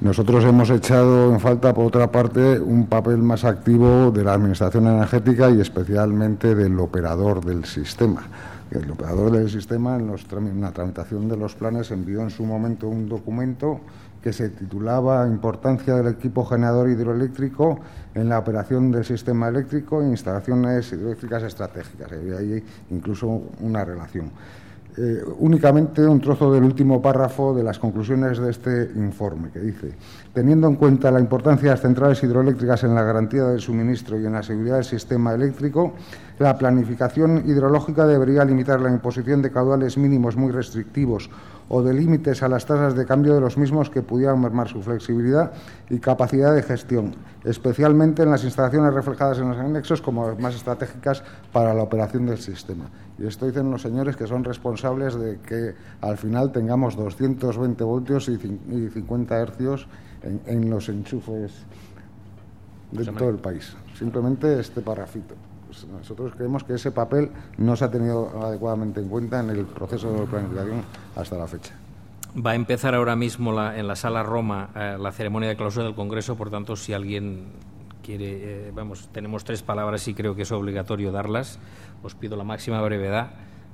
Nosotros 0.00 0.44
hemos 0.44 0.70
echado 0.70 1.32
en 1.32 1.40
falta, 1.40 1.72
por 1.72 1.86
otra 1.86 2.10
parte, 2.10 2.58
un 2.58 2.86
papel 2.86 3.18
más 3.18 3.44
activo 3.44 4.10
de 4.10 4.24
la 4.24 4.34
Administración 4.34 4.86
Energética 4.86 5.50
y 5.50 5.60
especialmente 5.60 6.54
del 6.54 6.78
operador 6.80 7.44
del 7.44 7.64
sistema. 7.64 8.22
El 8.70 8.90
operador 8.90 9.30
del 9.30 9.50
sistema, 9.50 9.96
en, 9.96 10.10
en 10.10 10.60
la 10.60 10.72
tramitación 10.72 11.28
de 11.28 11.36
los 11.36 11.54
planes, 11.54 11.90
envió 11.90 12.22
en 12.22 12.30
su 12.30 12.44
momento 12.44 12.88
un 12.88 13.08
documento 13.08 13.80
que 14.22 14.32
se 14.32 14.48
titulaba 14.48 15.26
Importancia 15.26 15.94
del 15.94 16.14
equipo 16.14 16.44
generador 16.44 16.88
hidroeléctrico 16.88 17.80
en 18.14 18.28
la 18.28 18.38
operación 18.38 18.90
del 18.90 19.04
sistema 19.04 19.48
eléctrico 19.48 20.00
e 20.00 20.06
instalaciones 20.06 20.92
hidroeléctricas 20.92 21.42
estratégicas. 21.42 22.12
Había 22.12 22.38
ahí 22.38 22.64
incluso 22.90 23.42
una 23.60 23.84
relación. 23.84 24.30
Eh, 24.94 25.24
únicamente 25.38 26.06
un 26.06 26.20
trozo 26.20 26.52
del 26.52 26.64
último 26.64 27.00
párrafo 27.00 27.54
de 27.54 27.62
las 27.62 27.78
conclusiones 27.78 28.38
de 28.38 28.50
este 28.50 28.90
informe, 28.94 29.48
que 29.50 29.58
dice, 29.58 29.94
teniendo 30.34 30.68
en 30.68 30.74
cuenta 30.74 31.10
la 31.10 31.18
importancia 31.18 31.70
de 31.70 31.70
las 31.70 31.80
centrales 31.80 32.22
hidroeléctricas 32.22 32.84
en 32.84 32.94
la 32.94 33.02
garantía 33.02 33.44
del 33.44 33.60
suministro 33.60 34.20
y 34.20 34.26
en 34.26 34.32
la 34.32 34.42
seguridad 34.42 34.74
del 34.74 34.84
sistema 34.84 35.32
eléctrico, 35.32 35.94
la 36.38 36.58
planificación 36.58 37.42
hidrológica 37.46 38.06
debería 38.06 38.44
limitar 38.44 38.82
la 38.82 38.90
imposición 38.90 39.40
de 39.40 39.50
caudales 39.50 39.96
mínimos 39.96 40.36
muy 40.36 40.52
restrictivos 40.52 41.30
o 41.74 41.82
de 41.82 41.94
límites 41.94 42.42
a 42.42 42.48
las 42.48 42.66
tasas 42.66 42.94
de 42.94 43.06
cambio 43.06 43.34
de 43.34 43.40
los 43.40 43.56
mismos 43.56 43.88
que 43.88 44.02
pudieran 44.02 44.38
mermar 44.38 44.68
su 44.68 44.82
flexibilidad 44.82 45.52
y 45.88 46.00
capacidad 46.00 46.54
de 46.54 46.62
gestión, 46.62 47.14
especialmente 47.44 48.24
en 48.24 48.30
las 48.30 48.44
instalaciones 48.44 48.92
reflejadas 48.92 49.38
en 49.38 49.48
los 49.48 49.56
anexos 49.56 50.02
como 50.02 50.36
más 50.36 50.54
estratégicas 50.54 51.24
para 51.50 51.72
la 51.72 51.82
operación 51.82 52.26
del 52.26 52.36
sistema. 52.36 52.90
Y 53.18 53.26
esto 53.26 53.46
dicen 53.46 53.70
los 53.70 53.80
señores 53.80 54.16
que 54.16 54.26
son 54.26 54.44
responsables 54.44 55.14
de 55.14 55.38
que 55.38 55.74
al 56.02 56.18
final 56.18 56.52
tengamos 56.52 56.94
220 56.94 57.82
voltios 57.84 58.28
y 58.28 58.36
50 58.36 59.34
hercios 59.38 59.88
en, 60.22 60.68
los 60.68 60.90
enchufes 60.90 61.52
de 62.90 63.06
todo 63.06 63.30
el 63.30 63.38
país. 63.38 63.74
Simplemente 63.98 64.60
este 64.60 64.82
parrafito. 64.82 65.51
Pues 65.72 65.86
nosotros 65.86 66.34
creemos 66.36 66.64
que 66.64 66.74
ese 66.74 66.90
papel 66.90 67.30
no 67.56 67.76
se 67.76 67.86
ha 67.86 67.90
tenido 67.90 68.28
adecuadamente 68.44 69.00
en 69.00 69.08
cuenta 69.08 69.40
en 69.40 69.48
el 69.48 69.64
proceso 69.64 70.12
de 70.12 70.26
planificación 70.26 70.82
hasta 71.16 71.38
la 71.38 71.46
fecha. 71.46 71.72
Va 72.36 72.50
a 72.50 72.54
empezar 72.54 72.94
ahora 72.94 73.16
mismo 73.16 73.58
en 73.58 73.88
la 73.88 73.96
sala 73.96 74.22
Roma 74.22 74.68
eh, 74.76 74.98
la 75.00 75.12
ceremonia 75.12 75.48
de 75.48 75.56
clausura 75.56 75.86
del 75.86 75.94
Congreso, 75.94 76.36
por 76.36 76.50
tanto, 76.50 76.76
si 76.76 76.92
alguien 76.92 77.52
quiere, 78.02 78.66
eh, 78.68 78.70
vamos, 78.74 79.08
tenemos 79.12 79.44
tres 79.44 79.62
palabras 79.62 80.06
y 80.08 80.12
creo 80.12 80.34
que 80.34 80.42
es 80.42 80.52
obligatorio 80.52 81.10
darlas. 81.10 81.58
Os 82.02 82.14
pido 82.14 82.36
la 82.36 82.44
máxima 82.44 82.82
brevedad. 82.82 83.30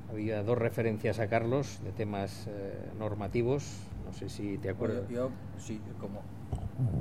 Había 0.09 0.44
dos 0.44 0.57
referencias 0.57 1.18
a 1.18 1.27
Carlos 1.27 1.81
de 1.83 1.91
temas 1.91 2.47
eh, 2.47 2.78
normativos. 2.97 3.65
No 4.07 4.12
sé 4.12 4.28
si 4.28 4.57
te 4.59 4.70
acuerdas. 4.70 5.09
yo, 5.09 5.31
sí, 5.59 5.81
como 6.01 6.23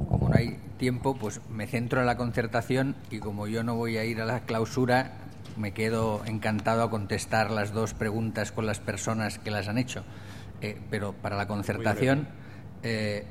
como 0.09 0.30
no 0.30 0.35
hay 0.35 0.59
tiempo, 0.77 1.16
pues 1.16 1.42
me 1.50 1.67
centro 1.67 2.00
en 2.00 2.06
la 2.06 2.17
concertación 2.17 2.95
y 3.11 3.19
como 3.19 3.48
yo 3.48 3.64
no 3.64 3.76
voy 3.76 3.98
a 3.98 4.06
ir 4.06 4.22
a 4.22 4.26
la 4.26 4.42
clausura, 4.42 5.11
me 5.58 5.72
quedo 5.72 6.24
encantado 6.26 6.84
a 6.84 6.90
contestar 6.90 7.51
las 7.51 7.74
dos 7.74 7.93
preguntas 7.93 8.51
con 8.51 8.66
las 8.66 8.80
personas 8.80 9.40
que 9.40 9.51
las 9.51 9.67
han 9.67 9.77
hecho. 9.77 10.03
Eh, 10.61 10.80
pero 10.90 11.14
para 11.14 11.38
la 11.38 11.48
concertación, 11.48 12.27
eh, 12.84 13.26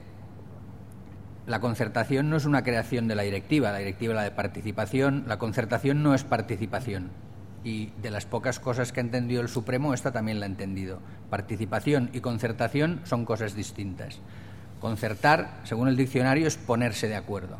la 1.47 1.61
concertación 1.61 2.31
no 2.31 2.37
es 2.37 2.45
una 2.45 2.63
creación 2.63 3.09
de 3.09 3.15
la 3.15 3.23
directiva, 3.23 3.73
la 3.73 3.79
directiva 3.79 4.13
es 4.13 4.17
la 4.17 4.23
de 4.25 4.31
participación, 4.31 5.25
la 5.27 5.39
concertación 5.39 6.03
no 6.03 6.15
es 6.15 6.25
participación. 6.25 7.11
Y 7.65 7.87
de 8.01 8.11
las 8.11 8.27
pocas 8.27 8.61
cosas 8.61 8.93
que 8.93 9.01
ha 9.01 9.03
entendido 9.03 9.43
el 9.43 9.49
Supremo, 9.49 9.93
esta 9.93 10.13
también 10.13 10.39
la 10.39 10.47
ha 10.47 10.49
entendido. 10.49 11.01
Participación 11.31 12.11
y 12.13 12.21
concertación 12.21 13.01
son 13.05 13.25
cosas 13.25 13.57
distintas. 13.57 14.21
Concertar, 14.87 15.63
según 15.65 15.89
el 15.89 15.97
diccionario, 15.97 16.47
es 16.47 16.57
ponerse 16.57 17.09
de 17.09 17.17
acuerdo. 17.17 17.59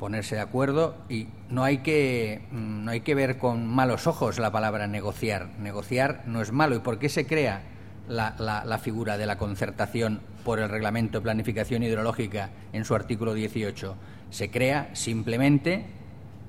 Ponerse 0.00 0.34
de 0.34 0.40
acuerdo 0.40 0.96
y 1.08 1.28
no 1.48 1.62
hay 1.62 1.78
que, 1.78 2.44
mm, 2.50 2.84
no 2.84 2.90
hay 2.90 3.02
que 3.02 3.14
ver 3.14 3.38
con 3.38 3.68
malos 3.68 4.08
ojos 4.08 4.40
la 4.40 4.50
palabra 4.50 4.88
negociar. 4.88 5.50
Negociar 5.60 6.24
no 6.26 6.42
es 6.42 6.50
malo. 6.50 6.74
¿Y 6.74 6.80
por 6.80 6.98
qué 6.98 7.08
se 7.08 7.24
crea 7.24 7.62
la, 8.08 8.34
la, 8.66 8.78
figura 8.78 9.16
de 9.16 9.26
la 9.26 9.38
concertación 9.38 10.22
por 10.44 10.58
el 10.58 10.70
Reglamento 10.70 11.18
de 11.18 11.22
Planificación 11.22 11.84
Hidrológica 11.84 12.50
en 12.72 12.84
su 12.84 12.96
artículo 12.96 13.32
18? 13.32 13.94
Se 14.30 14.50
crea 14.50 14.90
simplemente 14.92 15.84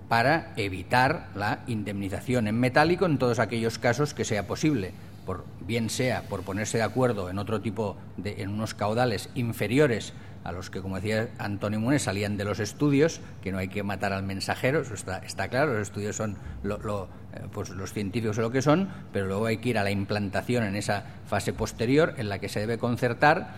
para 0.10 0.52
evitar 0.56 1.28
la 1.36 1.60
indemnización 1.68 2.48
en 2.48 2.60
metálico 2.60 3.06
en 3.06 3.20
todos 3.20 3.38
aquellos 3.38 3.78
casos 3.78 4.16
que 4.16 4.26
sea 4.26 4.48
posible 4.48 4.94
por, 5.28 5.46
bien 5.60 5.92
sea 5.92 6.24
por 6.24 6.42
ponerse 6.42 6.78
de 6.78 6.84
acuerdo 6.84 7.30
en 7.30 7.38
otro 7.38 7.62
tipo 7.62 7.98
de, 8.16 8.42
en 8.42 8.50
unos 8.50 8.74
caudales 8.74 9.30
inferiores 9.36 10.14
a 10.44 10.54
los 10.54 10.70
que, 10.70 10.82
como 10.82 10.96
decía 10.96 11.30
Antonio 11.38 11.80
Munes, 11.80 12.04
salían 12.04 12.38
de 12.38 12.46
los 12.46 12.60
estudios, 12.60 13.20
que 13.44 13.52
no 13.52 13.58
hay 13.58 13.68
que 13.68 13.84
matar 13.84 14.14
al 14.14 14.24
mensajero, 14.24 14.82
eso 14.82 14.94
está, 14.94 15.18
está 15.18 15.50
claro, 15.50 15.74
los 15.74 15.82
estudios 15.82 16.16
son 16.16 16.38
lo, 16.64 17.10
eh, 17.34 17.42
pues 17.52 17.70
los 17.70 17.92
científicos 17.92 18.38
son 18.38 18.44
lo 18.44 18.52
que 18.52 18.62
son, 18.62 18.90
pero 19.12 19.28
luego 19.28 19.46
hay 19.46 19.58
que 19.58 19.70
ir 19.70 19.78
a 19.78 19.84
la 19.84 19.92
implantación 19.92 20.64
en 20.64 20.78
esa 20.78 21.04
fase 21.26 21.52
posterior 21.52 22.16
en 22.18 22.30
la 22.30 22.40
que 22.40 22.48
se 22.48 22.62
debe 22.62 22.78
concertar 22.78 23.56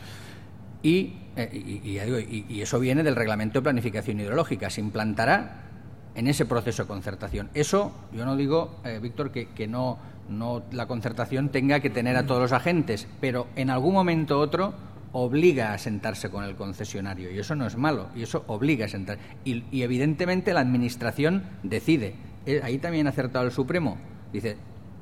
y, 0.82 1.18
eh, 1.36 2.46
y 2.50 2.62
eso 2.62 2.80
viene 2.80 3.04
del 3.04 3.16
reglamento 3.16 3.60
de 3.60 3.64
planificación 3.64 4.20
hidrológica, 4.20 4.72
se 4.72 4.82
implantará 4.82 5.70
en 6.16 6.28
ese 6.28 6.46
proceso 6.46 6.84
de 6.84 6.88
concertación. 6.88 7.50
Eso, 7.54 7.94
yo 8.12 8.26
no 8.26 8.36
digo, 8.36 8.80
eh, 8.84 9.00
Víctor, 9.02 9.32
que, 9.32 9.48
que 9.50 9.68
no 9.68 9.98
no 10.30 10.64
la 10.72 10.88
concertación 10.88 11.50
tenga 11.50 11.80
que 11.80 11.90
tener 11.90 12.16
a 12.16 12.26
todos 12.26 12.42
los 12.42 12.52
agentes, 12.52 13.08
pero 13.20 13.48
en 13.56 13.70
algún 13.70 13.94
momento 13.94 14.38
u 14.38 14.42
otro 14.42 14.74
obliga 15.12 15.74
a 15.74 15.78
sentarse 15.78 16.30
con 16.30 16.44
el 16.44 16.56
concesionario 16.56 17.32
y 17.32 17.40
eso 17.40 17.56
no 17.56 17.66
es 17.66 17.76
malo 17.76 18.10
y 18.16 18.24
eso 18.24 18.44
obliga 18.48 18.86
a 18.86 18.90
sentar 18.90 19.18
y, 19.44 19.64
evidentemente 19.82 20.54
la 20.54 20.60
administración 20.60 21.44
decide 21.64 22.14
eh, 22.46 22.62
ahí 22.64 22.78
también 22.78 23.08
ha 23.08 23.10
acertado 23.10 23.44
el 23.46 23.52
Supremo 23.52 23.98
dice 24.32 24.58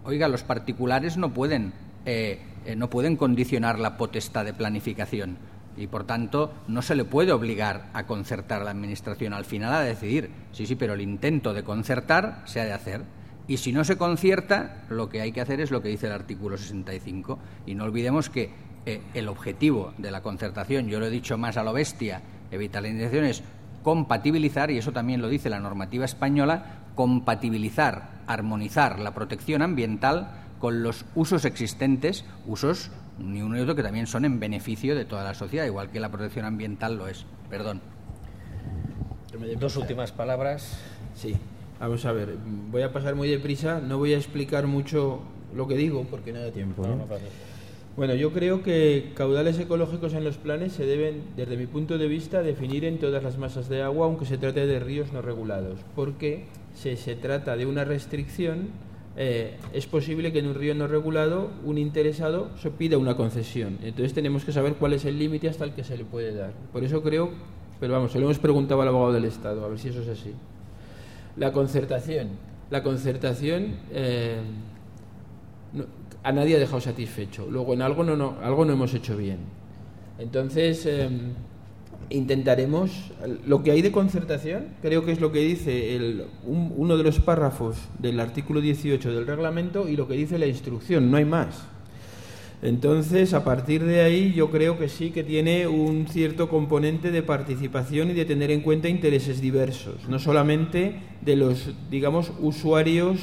oiga 0.06 0.30
los 0.30 0.44
particulares 0.44 1.18
no 1.18 1.34
pueden 1.34 1.74
eh, 2.06 2.40
eh, 2.66 2.78
no 2.78 2.90
pueden 2.90 3.18
condicionar 3.18 3.80
la 3.80 3.98
potestad 3.98 4.46
de 4.46 4.54
planificación 4.54 5.38
y 5.78 5.88
por 5.88 6.06
tanto 6.06 6.54
no 6.68 6.82
se 6.82 6.96
le 6.96 7.06
puede 7.06 7.32
obligar 7.32 7.90
a 7.94 8.08
concertar 8.08 8.62
a 8.62 8.66
la 8.66 8.72
Administración. 8.72 9.34
Al 9.34 9.46
final 9.46 9.74
a 9.74 9.82
decidir, 9.82 10.32
sí, 10.52 10.66
sí, 10.66 10.76
pero 10.76 10.96
el 10.96 11.02
intento 11.02 11.54
de 11.54 11.64
concertar 11.64 12.42
se 12.46 12.60
ha 12.60 12.66
de 12.66 12.74
hacer. 12.74 13.04
Y 13.48 13.58
si 13.58 13.72
no 13.72 13.84
se 13.84 13.98
concierta, 13.98 14.84
lo 14.90 15.08
que 15.10 15.22
hay 15.22 15.32
que 15.32 15.42
hacer 15.42 15.62
es 15.62 15.72
lo 15.72 15.82
que 15.82 15.90
dice 15.90 16.08
el 16.08 16.14
artículo 16.14 16.58
65. 16.58 17.40
Y 17.66 17.76
no 17.76 17.86
olvidemos 17.86 18.30
que 18.30 18.52
eh, 18.86 19.02
el 19.14 19.30
objetivo 19.30 19.94
de 19.98 20.12
la 20.12 20.22
concertación, 20.22 20.88
yo 20.88 21.00
lo 21.00 21.06
he 21.06 21.10
dicho 21.10 21.38
más 21.38 21.56
a 21.58 21.64
lo 21.64 21.74
bestia, 21.74 22.22
evitar 22.52 22.82
la 22.82 22.90
indemnización, 22.90 23.26
es 23.26 23.44
compatibilizar, 23.84 24.70
y 24.70 24.78
eso 24.78 24.92
también 24.92 25.22
lo 25.22 25.30
dice 25.30 25.50
la 25.50 25.60
normativa 25.60 26.04
española, 26.04 26.84
compatibilizar, 26.96 28.22
armonizar 28.28 29.00
la 29.00 29.14
protección 29.14 29.62
ambiental 29.62 30.32
con 30.60 30.84
los 30.84 31.06
usos 31.16 31.46
existentes, 31.46 32.26
usos 32.46 32.92
ni 33.18 33.42
uno 33.42 33.56
ni 33.56 33.62
otro 33.62 33.76
que 33.76 33.84
también 33.84 34.08
son 34.08 34.26
en 34.26 34.40
beneficio 34.40 34.96
de 34.96 35.06
toda 35.06 35.24
la 35.24 35.34
sociedad, 35.34 35.66
igual 35.66 35.90
que 35.90 36.00
la 36.00 36.10
protección 36.10 36.46
ambiental 36.46 36.98
lo 36.98 37.08
es. 37.08 37.26
Perdón. 37.50 37.82
Dos 39.60 39.78
últimas 39.78 40.12
palabras. 40.12 40.78
Sí, 41.16 41.36
vamos 41.80 42.06
a 42.06 42.12
ver, 42.12 42.36
voy 42.72 42.82
a 42.82 42.92
pasar 42.92 43.16
muy 43.16 43.28
deprisa, 43.30 43.80
no 43.80 43.98
voy 43.98 44.14
a 44.14 44.18
explicar 44.18 44.68
mucho 44.68 45.22
lo 45.56 45.68
que 45.68 45.76
digo 45.76 46.06
porque 46.10 46.34
no 46.34 46.40
da 46.40 46.52
tiempo. 46.52 46.86
¿no? 46.86 47.06
Bueno, 47.96 48.14
yo 48.14 48.32
creo 48.32 48.62
que 48.62 49.12
caudales 49.16 49.58
ecológicos 49.58 50.14
en 50.14 50.24
los 50.24 50.38
planes 50.38 50.74
se 50.74 50.86
deben, 50.86 51.24
desde 51.36 51.58
mi 51.58 51.66
punto 51.66 51.98
de 51.98 52.08
vista, 52.08 52.44
definir 52.44 52.86
en 52.86 53.00
todas 53.00 53.24
las 53.24 53.40
masas 53.40 53.70
de 53.70 53.82
agua, 53.82 54.06
aunque 54.06 54.26
se 54.26 54.38
trate 54.38 54.68
de 54.68 54.80
ríos 54.80 55.12
no 55.14 55.24
regulados, 55.24 55.80
porque 55.96 56.46
si 56.76 56.96
se 56.96 57.16
trata 57.16 57.58
de 57.58 57.66
una 57.66 57.86
restricción, 57.86 58.68
eh, 59.16 59.58
es 59.74 59.88
posible 59.88 60.32
que 60.32 60.38
en 60.40 60.48
un 60.48 60.54
río 60.54 60.76
no 60.76 60.86
regulado 60.86 61.50
un 61.66 61.80
interesado 61.80 62.52
se 62.62 62.70
pida 62.70 63.00
una 63.00 63.18
concesión. 63.18 63.80
Entonces 63.82 64.14
tenemos 64.14 64.46
que 64.46 64.52
saber 64.52 64.76
cuál 64.76 64.94
es 64.94 65.04
el 65.06 65.18
límite 65.18 65.50
hasta 65.50 65.66
el 65.66 65.74
que 65.74 65.84
se 65.84 65.98
le 65.98 66.06
puede 66.06 66.36
dar. 66.36 66.54
Por 66.72 66.84
eso 66.84 67.02
creo, 67.02 67.32
pero 67.80 67.94
vamos, 67.94 68.12
se 68.12 68.20
lo 68.20 68.26
hemos 68.26 68.38
preguntado 68.38 68.80
al 68.84 68.90
abogado 68.90 69.14
del 69.14 69.26
Estado, 69.26 69.66
a 69.66 69.70
ver 69.70 69.80
si 69.80 69.88
eso 69.88 70.04
es 70.04 70.10
así. 70.10 70.36
La 71.38 71.52
concertación. 71.52 72.30
La 72.70 72.84
concertación 72.84 73.76
eh, 73.92 74.40
a 76.24 76.32
nadie 76.32 76.56
ha 76.56 76.60
dejado 76.60 76.82
satisfecho. 76.82 77.48
Luego 77.50 77.74
en 77.74 77.82
algo 77.82 78.04
no, 78.04 78.16
no, 78.16 78.38
algo 78.42 78.66
no 78.66 78.74
hemos 78.74 78.94
hecho 78.94 79.16
bien. 79.18 79.40
Entonces... 80.20 80.86
Eh, 80.86 81.10
intentaremos 82.10 83.12
lo 83.46 83.64
que 83.64 83.72
hay 83.72 83.82
de 83.82 83.92
concertación 83.92 84.68
creo 84.82 85.04
que 85.04 85.12
es 85.12 85.20
lo 85.20 85.34
que 85.34 85.40
dice 85.40 86.26
uno 86.46 86.96
de 86.96 87.04
los 87.04 87.20
párrafos 87.20 87.78
del 88.00 88.22
artículo 88.22 88.62
18 88.62 89.12
del 89.12 89.28
reglamento 89.28 89.90
y 89.90 89.98
lo 89.98 90.08
que 90.08 90.14
dice 90.14 90.38
la 90.38 90.46
instrucción 90.46 91.12
no 91.12 91.18
hay 91.18 91.26
más 91.26 91.68
entonces 92.62 93.34
a 93.34 93.44
partir 93.44 93.84
de 93.84 94.02
ahí 94.02 94.34
yo 94.34 94.50
creo 94.50 94.78
que 94.78 94.90
sí 94.90 95.12
que 95.12 95.24
tiene 95.24 95.68
un 95.68 96.08
cierto 96.08 96.50
componente 96.50 97.12
de 97.12 97.24
participación 97.24 98.10
y 98.12 98.14
de 98.14 98.26
tener 98.26 98.50
en 98.52 98.62
cuenta 98.62 98.90
intereses 98.90 99.42
diversos 99.42 100.08
no 100.10 100.20
solamente 100.20 101.00
de 101.22 101.36
los 101.36 101.72
digamos 101.92 102.32
usuarios 102.40 103.20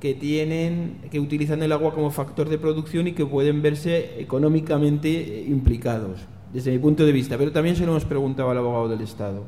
que 0.00 0.14
tienen 0.14 0.98
que 1.10 1.20
utilizan 1.20 1.62
el 1.62 1.72
agua 1.72 1.94
como 1.94 2.10
factor 2.10 2.48
de 2.48 2.58
producción 2.58 3.08
y 3.08 3.12
que 3.12 3.26
pueden 3.26 3.60
verse 3.60 4.20
económicamente 4.20 5.44
implicados 5.48 6.20
desde 6.52 6.72
mi 6.72 6.78
punto 6.78 7.04
de 7.06 7.12
vista, 7.12 7.38
pero 7.38 7.52
también 7.52 7.76
se 7.76 7.84
lo 7.84 7.92
hemos 7.92 8.04
preguntado 8.04 8.50
al 8.50 8.58
abogado 8.58 8.88
del 8.88 9.00
Estado. 9.02 9.44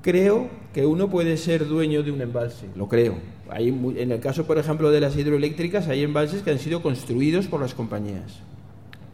Creo 0.00 0.48
que 0.72 0.86
uno 0.86 1.08
puede 1.08 1.36
ser 1.36 1.68
dueño 1.68 2.02
de 2.02 2.10
un 2.10 2.20
embalse, 2.20 2.66
lo 2.74 2.88
creo. 2.88 3.14
Hay, 3.52 3.68
en 3.68 4.12
el 4.12 4.20
caso, 4.20 4.46
por 4.46 4.58
ejemplo, 4.58 4.90
de 4.90 5.00
las 5.00 5.16
hidroeléctricas, 5.16 5.88
hay 5.88 6.02
embalses 6.02 6.42
que 6.42 6.50
han 6.50 6.58
sido 6.58 6.82
construidos 6.82 7.46
por 7.46 7.60
las 7.60 7.74
compañías 7.74 8.40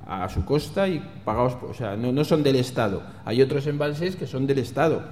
a 0.06 0.28
su 0.30 0.44
costa 0.44 0.88
y 0.88 1.02
pagados, 1.24 1.56
o 1.68 1.74
sea, 1.74 1.96
no, 1.96 2.24
son 2.24 2.42
del 2.42 2.56
Estado. 2.56 3.02
Hay 3.24 3.42
otros 3.42 3.66
embalses 3.66 4.16
que 4.16 4.26
son 4.26 4.46
del 4.46 4.58
Estado, 4.58 5.02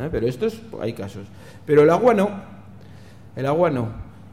¿eh? 0.00 0.08
pero 0.10 0.26
estos 0.26 0.60
hay 0.80 0.94
casos. 0.94 1.26
Pero 1.64 1.82
el 1.82 1.90
agua 1.90 2.14
no, 2.14 2.30
el 3.36 3.46
agua 3.46 3.70
no. 3.70 3.88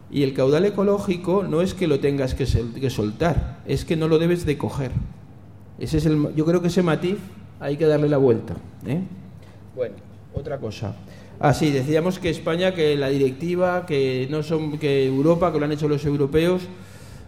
Y 0.09 0.23
el 0.23 0.33
caudal 0.33 0.65
ecológico 0.65 1.43
no 1.43 1.61
es 1.61 1.75
que 1.75 1.85
lo 1.85 1.99
tengas 1.99 2.33
que 2.33 2.47
soltar, 2.89 3.59
es 3.67 3.85
que 3.85 3.95
no 3.95 4.07
lo 4.07 4.17
debes 4.17 4.45
de 4.45 4.57
coger. 4.57 4.91
Ese 5.77 5.97
es 5.97 6.05
el, 6.05 6.33
yo 6.35 6.45
creo 6.45 6.61
que 6.61 6.69
ese 6.69 6.81
matiz 6.81 7.17
hay 7.59 7.77
que 7.77 7.85
darle 7.85 8.09
la 8.09 8.17
vuelta. 8.17 8.55
¿eh? 8.87 9.01
Bueno, 9.75 9.95
otra 10.33 10.57
cosa. 10.57 10.95
Ah, 11.41 11.53
sí, 11.53 11.71
decíamos 11.71 12.19
que 12.19 12.29
España, 12.29 12.73
que 12.73 12.97
la 12.97 13.07
directiva, 13.07 13.85
que 13.85 14.27
no 14.29 14.43
son, 14.43 14.77
que 14.77 15.05
Europa, 15.05 15.53
que 15.53 15.59
lo 15.59 15.63
han 15.63 15.71
hecho 15.71 15.87
los 15.87 16.03
europeos. 16.03 16.63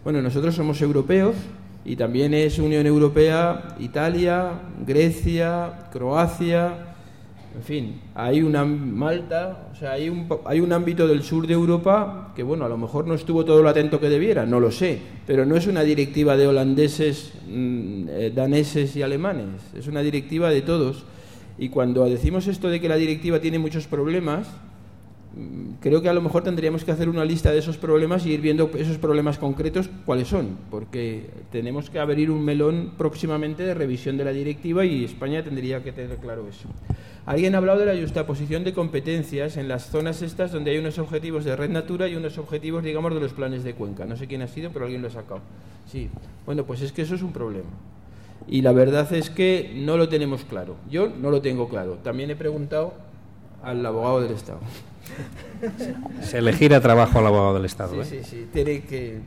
Bueno, 0.03 0.21
nosotros 0.21 0.53
somos 0.53 0.81
europeos 0.81 1.33
y 1.85 1.95
también 1.95 2.33
es 2.33 2.59
Unión 2.59 2.85
Europea, 2.85 3.77
Italia, 3.79 4.51
Grecia, 4.85 5.87
Croacia, 5.93 6.91
en 7.55 7.63
fin, 7.63 8.01
hay 8.13 8.41
una 8.41 8.65
Malta, 8.65 9.69
o 9.71 9.75
sea, 9.75 9.93
hay 9.93 10.09
un, 10.09 10.27
hay 10.45 10.59
un 10.59 10.73
ámbito 10.73 11.07
del 11.07 11.23
sur 11.23 11.47
de 11.47 11.53
Europa 11.53 12.33
que, 12.35 12.43
bueno, 12.43 12.65
a 12.65 12.69
lo 12.69 12.77
mejor 12.77 13.07
no 13.07 13.13
estuvo 13.13 13.45
todo 13.45 13.61
lo 13.61 13.69
atento 13.69 13.99
que 13.99 14.09
debiera, 14.09 14.45
no 14.45 14.59
lo 14.59 14.71
sé, 14.71 14.99
pero 15.25 15.45
no 15.45 15.55
es 15.55 15.67
una 15.67 15.83
directiva 15.83 16.35
de 16.35 16.47
holandeses, 16.47 17.31
mm, 17.47 18.07
eh, 18.09 18.31
daneses 18.33 18.95
y 18.97 19.03
alemanes, 19.03 19.61
es 19.73 19.87
una 19.87 20.01
directiva 20.01 20.49
de 20.49 20.61
todos. 20.61 21.05
Y 21.61 21.69
cuando 21.69 22.03
decimos 22.09 22.47
esto 22.47 22.69
de 22.69 22.81
que 22.81 22.89
la 22.89 22.95
directiva 22.95 23.39
tiene 23.39 23.59
muchos 23.59 23.85
problemas, 23.85 24.47
creo 25.79 26.01
que 26.01 26.09
a 26.09 26.13
lo 26.13 26.19
mejor 26.19 26.43
tendríamos 26.43 26.83
que 26.83 26.89
hacer 26.89 27.07
una 27.07 27.23
lista 27.23 27.51
de 27.51 27.59
esos 27.59 27.77
problemas 27.77 28.25
y 28.25 28.31
ir 28.31 28.41
viendo 28.41 28.71
esos 28.73 28.97
problemas 28.97 29.37
concretos 29.37 29.87
cuáles 30.03 30.27
son, 30.27 30.57
porque 30.71 31.29
tenemos 31.51 31.91
que 31.91 31.99
abrir 31.99 32.31
un 32.31 32.43
melón 32.43 32.93
próximamente 32.97 33.61
de 33.61 33.75
revisión 33.75 34.17
de 34.17 34.25
la 34.25 34.31
directiva 34.31 34.85
y 34.85 35.05
España 35.05 35.43
tendría 35.43 35.83
que 35.83 35.91
tener 35.91 36.17
claro 36.17 36.47
eso. 36.49 36.67
Alguien 37.27 37.53
ha 37.53 37.59
hablado 37.59 37.81
de 37.81 37.93
la 37.93 38.01
justaposición 38.01 38.63
de 38.63 38.73
competencias 38.73 39.55
en 39.55 39.67
las 39.67 39.91
zonas 39.91 40.23
estas 40.23 40.51
donde 40.51 40.71
hay 40.71 40.79
unos 40.79 40.97
objetivos 40.97 41.45
de 41.45 41.55
red 41.55 41.69
natura 41.69 42.07
y 42.07 42.15
unos 42.15 42.39
objetivos, 42.39 42.83
digamos, 42.83 43.13
de 43.13 43.19
los 43.19 43.33
planes 43.33 43.63
de 43.63 43.75
cuenca. 43.75 44.05
No 44.05 44.17
sé 44.17 44.25
quién 44.25 44.41
ha 44.41 44.47
sido, 44.47 44.71
pero 44.71 44.85
alguien 44.85 45.03
lo 45.03 45.09
ha 45.09 45.11
sacado. 45.11 45.41
Sí, 45.85 46.09
bueno, 46.43 46.65
pues 46.65 46.81
es 46.81 46.91
que 46.91 47.03
eso 47.03 47.13
es 47.13 47.21
un 47.21 47.31
problema. 47.31 47.69
Y 48.47 48.61
la 48.61 48.71
verdad 48.71 49.11
es 49.13 49.29
que 49.29 49.71
no 49.75 49.97
lo 49.97 50.09
tenemos 50.09 50.43
claro. 50.43 50.75
Yo 50.89 51.07
no 51.07 51.29
lo 51.29 51.41
tengo 51.41 51.69
claro. 51.69 51.99
También 52.03 52.31
he 52.31 52.35
preguntado 52.35 52.93
al 53.63 53.85
abogado 53.85 54.21
del 54.21 54.31
Estado. 54.31 54.59
Se 56.21 56.37
elegir 56.39 56.73
a 56.73 56.81
trabajo 56.81 57.19
al 57.19 57.27
abogado 57.27 57.55
del 57.55 57.65
Estado. 57.65 58.03
Sí, 58.03 58.17
¿eh? 58.17 58.23
sí, 58.23 58.29
sí. 58.29 58.49
Tiene 58.51 58.81
que. 58.81 59.19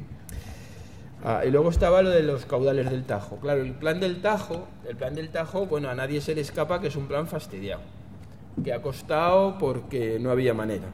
Ah, 1.25 1.43
y 1.47 1.51
luego 1.51 1.71
estaba 1.71 2.03
lo 2.03 2.11
de 2.11 2.23
los 2.23 2.45
caudales 2.45 2.91
del 2.91 3.05
Tajo. 3.05 3.37
Claro, 3.37 3.63
el 3.63 3.73
plan 3.73 3.99
del 3.99 4.21
Tajo, 4.21 4.67
el 4.87 4.97
plan 4.97 5.15
del 5.15 5.31
Tajo, 5.31 5.67
bueno, 5.67 5.89
a 5.89 5.95
nadie 5.95 6.21
se 6.21 6.35
le 6.35 6.43
escapa 6.43 6.81
que 6.81 6.89
es 6.89 6.97
un 6.97 7.07
plan 7.07 7.27
fastidiado, 7.27 7.81
que 8.63 8.75
ha 8.75 8.83
costado 8.83 9.57
porque 9.59 10.19
no 10.21 10.31
había 10.31 10.53
manera. 10.53 10.85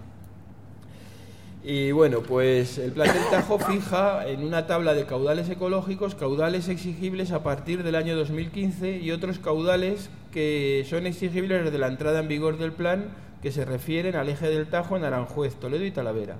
Y 1.62 1.92
bueno, 1.92 2.22
pues 2.22 2.78
el 2.78 2.92
plan 2.92 3.12
del 3.12 3.22
Tajo 3.30 3.58
fija 3.58 4.26
en 4.26 4.44
una 4.44 4.66
tabla 4.66 4.94
de 4.94 5.04
caudales 5.04 5.50
ecológicos 5.50 6.14
caudales 6.14 6.68
exigibles 6.68 7.32
a 7.32 7.42
partir 7.42 7.82
del 7.82 7.96
año 7.96 8.16
2015 8.16 8.96
y 8.96 9.10
otros 9.10 9.38
caudales 9.38 10.08
que 10.32 10.86
son 10.88 11.06
exigibles 11.06 11.64
desde 11.64 11.76
la 11.76 11.88
entrada 11.88 12.20
en 12.20 12.28
vigor 12.28 12.56
del 12.56 12.72
plan 12.72 13.10
que 13.42 13.52
se 13.52 13.66
refieren 13.66 14.16
al 14.16 14.30
eje 14.30 14.48
del 14.48 14.68
Tajo 14.68 14.96
en 14.96 15.04
Aranjuez, 15.04 15.54
Toledo 15.56 15.84
y 15.84 15.90
Talavera. 15.90 16.38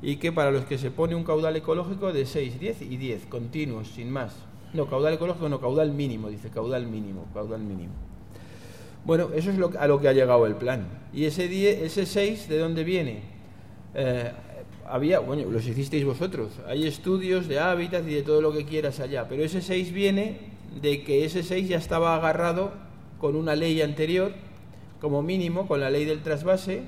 Y 0.00 0.16
que 0.16 0.32
para 0.32 0.50
los 0.50 0.64
que 0.64 0.78
se 0.78 0.90
pone 0.90 1.14
un 1.14 1.24
caudal 1.24 1.56
ecológico 1.56 2.12
de 2.12 2.24
6, 2.24 2.58
10 2.58 2.82
y 2.82 2.96
10, 2.96 3.26
continuos, 3.26 3.88
sin 3.88 4.10
más. 4.10 4.34
No, 4.72 4.86
caudal 4.86 5.14
ecológico, 5.14 5.48
no, 5.48 5.60
caudal 5.60 5.92
mínimo, 5.92 6.30
dice, 6.30 6.48
caudal 6.48 6.86
mínimo, 6.86 7.26
caudal 7.34 7.60
mínimo. 7.60 7.92
Bueno, 9.04 9.28
eso 9.34 9.50
es 9.50 9.58
lo, 9.58 9.72
a 9.78 9.86
lo 9.86 10.00
que 10.00 10.08
ha 10.08 10.12
llegado 10.12 10.46
el 10.46 10.56
plan. 10.56 10.86
¿Y 11.12 11.26
ese, 11.26 11.48
10, 11.48 11.82
ese 11.82 12.06
6 12.06 12.48
de 12.48 12.58
dónde 12.58 12.84
viene? 12.84 13.34
Eh, 13.94 14.32
había, 14.88 15.18
bueno, 15.20 15.50
los 15.50 15.66
hicisteis 15.66 16.04
vosotros. 16.04 16.52
Hay 16.66 16.86
estudios 16.86 17.48
de 17.48 17.58
hábitat 17.58 18.06
y 18.06 18.14
de 18.14 18.22
todo 18.22 18.40
lo 18.40 18.52
que 18.52 18.64
quieras 18.64 19.00
allá, 19.00 19.26
pero 19.28 19.42
ese 19.44 19.62
6 19.62 19.92
viene 19.92 20.38
de 20.80 21.02
que 21.02 21.24
ese 21.24 21.42
6 21.42 21.68
ya 21.68 21.78
estaba 21.78 22.16
agarrado 22.16 22.72
con 23.18 23.36
una 23.36 23.54
ley 23.54 23.80
anterior 23.80 24.32
como 25.00 25.22
mínimo 25.22 25.66
con 25.66 25.80
la 25.80 25.90
ley 25.90 26.04
del 26.04 26.22
trasvase 26.22 26.82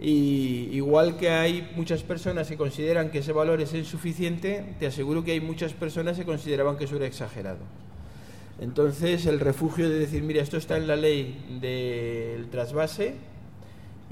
y 0.00 0.68
igual 0.72 1.16
que 1.16 1.30
hay 1.30 1.70
muchas 1.76 2.02
personas 2.02 2.48
que 2.48 2.56
consideran 2.56 3.10
que 3.10 3.18
ese 3.18 3.32
valor 3.32 3.60
es 3.60 3.74
insuficiente, 3.74 4.74
te 4.78 4.86
aseguro 4.86 5.22
que 5.22 5.32
hay 5.32 5.40
muchas 5.40 5.72
personas 5.72 6.16
que 6.16 6.24
consideraban 6.24 6.76
que 6.76 6.84
eso 6.84 6.96
era 6.96 7.06
exagerado. 7.06 7.58
Entonces, 8.60 9.26
el 9.26 9.40
refugio 9.40 9.88
de 9.88 9.98
decir, 9.98 10.22
mira, 10.22 10.42
esto 10.42 10.56
está 10.56 10.76
en 10.76 10.86
la 10.86 10.96
ley 10.96 11.58
del 11.60 12.48
trasvase, 12.48 13.14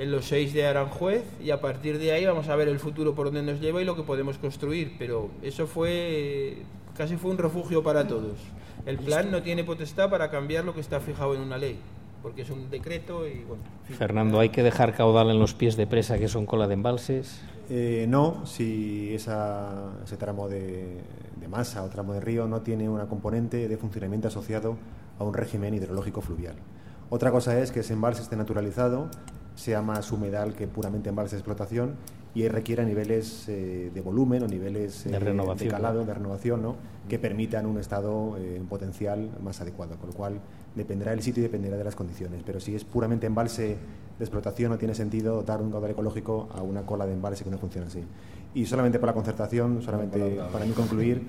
en 0.01 0.11
los 0.11 0.25
seis 0.25 0.55
de 0.55 0.67
Aranjuez, 0.67 1.25
y 1.45 1.51
a 1.51 1.61
partir 1.61 1.99
de 1.99 2.13
ahí 2.13 2.25
vamos 2.25 2.49
a 2.49 2.57
ver 2.57 2.69
el 2.69 2.79
futuro 2.79 3.15
por 3.15 3.27
donde 3.27 3.43
nos 3.53 3.61
lleva 3.61 3.83
y 3.83 3.85
lo 3.85 3.95
que 3.95 4.03
podemos 4.03 4.39
construir. 4.39 4.97
Pero 4.99 5.29
eso 5.43 5.67
fue, 5.67 6.63
casi 6.97 7.19
fue 7.19 7.31
un 7.31 7.37
refugio 7.37 7.83
para 7.83 8.09
todos. 8.09 8.39
El 8.87 8.97
plan 8.97 9.31
no 9.31 9.43
tiene 9.43 9.63
potestad 9.63 10.09
para 10.09 10.31
cambiar 10.31 10.65
lo 10.65 10.73
que 10.73 10.81
está 10.81 11.01
fijado 11.01 11.35
en 11.35 11.43
una 11.43 11.59
ley. 11.59 11.79
porque 12.23 12.43
es 12.43 12.51
un 12.51 12.71
decreto 12.71 13.29
y 13.29 13.45
bueno. 13.45 13.63
Fernando, 13.99 14.41
¿hay 14.41 14.49
que 14.49 14.63
dejar 14.63 14.95
caudal 14.95 15.31
en 15.31 15.39
los 15.39 15.53
pies 15.53 15.77
de 15.77 15.87
presa 15.87 16.19
que 16.19 16.29
son 16.29 16.47
cola 16.47 16.67
de 16.67 16.75
embalses? 16.75 17.43
Eh, 17.69 18.07
no, 18.09 18.47
si 18.47 19.15
esa, 19.15 19.93
ese 20.03 20.17
tramo 20.17 20.49
de, 20.49 20.99
de, 21.37 21.49
masa 21.49 21.83
o 21.83 21.89
tramo 21.91 22.15
de 22.15 22.21
río 22.21 22.49
no 22.49 22.63
tiene 22.63 22.89
una 22.89 23.07
componente 23.07 23.69
de 23.69 23.77
funcionamiento 23.77 24.29
asociado 24.29 24.77
a 25.19 25.25
un 25.25 25.35
régimen 25.35 25.75
hidrológico 25.75 26.23
fluvial. 26.23 26.57
Otra 27.11 27.31
cosa 27.31 27.59
es 27.59 27.71
que 27.71 27.81
ese 27.81 27.93
embalse 27.93 28.23
esté 28.23 28.37
naturalizado, 28.37 29.09
sea 29.61 29.83
más 29.83 30.11
humedal 30.11 30.55
que 30.55 30.67
puramente 30.67 31.11
embalse 31.11 31.37
de 31.37 31.41
explotación 31.41 31.97
y 32.35 32.49
requiera 32.49 32.85
niveles 32.85 33.47
eh, 33.49 33.91
de 33.93 34.01
volumen 34.01 34.43
o 34.43 34.47
niveles 34.47 35.05
de, 35.05 35.19
renovación, 35.19 35.69
de 35.69 35.75
calado, 35.75 36.05
de 36.05 36.15
renovación, 36.15 36.63
¿no? 36.63 36.77
que 37.09 37.19
permitan 37.19 37.67
un 37.67 37.79
estado 37.79 38.37
eh, 38.39 38.63
potencial 38.69 39.31
más 39.43 39.61
adecuado, 39.61 39.97
con 39.97 40.11
lo 40.11 40.17
cual 40.17 40.41
dependerá 40.75 41.11
del 41.11 41.23
sitio 41.23 41.43
y 41.43 41.45
dependerá 41.45 41.77
de 41.77 41.85
las 41.85 41.97
condiciones. 41.97 42.43
Pero 42.47 42.61
si 42.61 42.75
es 42.75 42.85
puramente 42.85 43.27
embalse 43.27 43.77
de 44.19 44.25
explotación, 44.25 44.71
no 44.71 44.79
tiene 44.79 44.95
sentido 44.95 45.35
dotar 45.35 45.61
un 45.61 45.71
caudal 45.71 45.91
ecológico 45.91 46.49
a 46.55 46.63
una 46.63 46.87
cola 46.87 47.05
de 47.05 47.13
embalse 47.13 47.45
que 47.45 47.51
no 47.51 47.59
funciona 47.59 47.89
así. 47.89 48.05
Y 48.55 48.65
solamente 48.67 48.99
por 48.99 49.09
la 49.09 49.15
concertación, 49.15 49.83
solamente 49.83 50.41
para 50.53 50.65
mí 50.65 50.73
concluir 50.73 51.27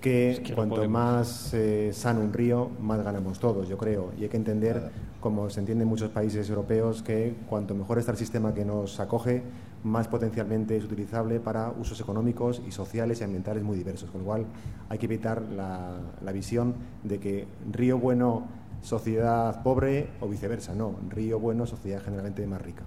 que, 0.00 0.30
es 0.32 0.40
que 0.40 0.54
cuanto 0.54 0.82
no 0.82 0.88
más 0.88 1.52
eh, 1.54 1.92
sano 1.92 2.20
un 2.20 2.32
río, 2.32 2.70
más 2.80 3.02
ganamos 3.04 3.38
todos, 3.38 3.68
yo 3.68 3.78
creo. 3.78 4.12
Y 4.18 4.22
hay 4.24 4.28
que 4.28 4.36
entender, 4.36 4.90
como 5.20 5.48
se 5.50 5.60
entiende 5.60 5.82
en 5.84 5.88
muchos 5.88 6.10
países 6.10 6.48
europeos, 6.48 7.02
que 7.02 7.36
cuanto 7.48 7.74
mejor 7.74 7.98
está 7.98 8.12
el 8.12 8.18
sistema 8.18 8.52
que 8.54 8.64
nos 8.64 8.98
acoge, 8.98 9.42
más 9.84 10.08
potencialmente 10.08 10.76
es 10.76 10.84
utilizable 10.84 11.40
para 11.40 11.70
usos 11.70 12.00
económicos 12.00 12.60
y 12.66 12.72
sociales 12.72 13.20
y 13.20 13.24
ambientales 13.24 13.62
muy 13.62 13.76
diversos. 13.76 14.10
Con 14.10 14.20
lo 14.20 14.26
cual 14.26 14.46
hay 14.88 14.98
que 14.98 15.06
evitar 15.06 15.42
la, 15.42 15.98
la 16.22 16.32
visión 16.32 16.74
de 17.04 17.18
que 17.18 17.46
río 17.70 17.98
bueno, 17.98 18.48
sociedad 18.82 19.62
pobre 19.62 20.08
o 20.20 20.28
viceversa. 20.28 20.74
No, 20.74 20.96
río 21.08 21.38
bueno, 21.38 21.66
sociedad 21.66 22.02
generalmente 22.02 22.46
más 22.46 22.62
rica. 22.62 22.82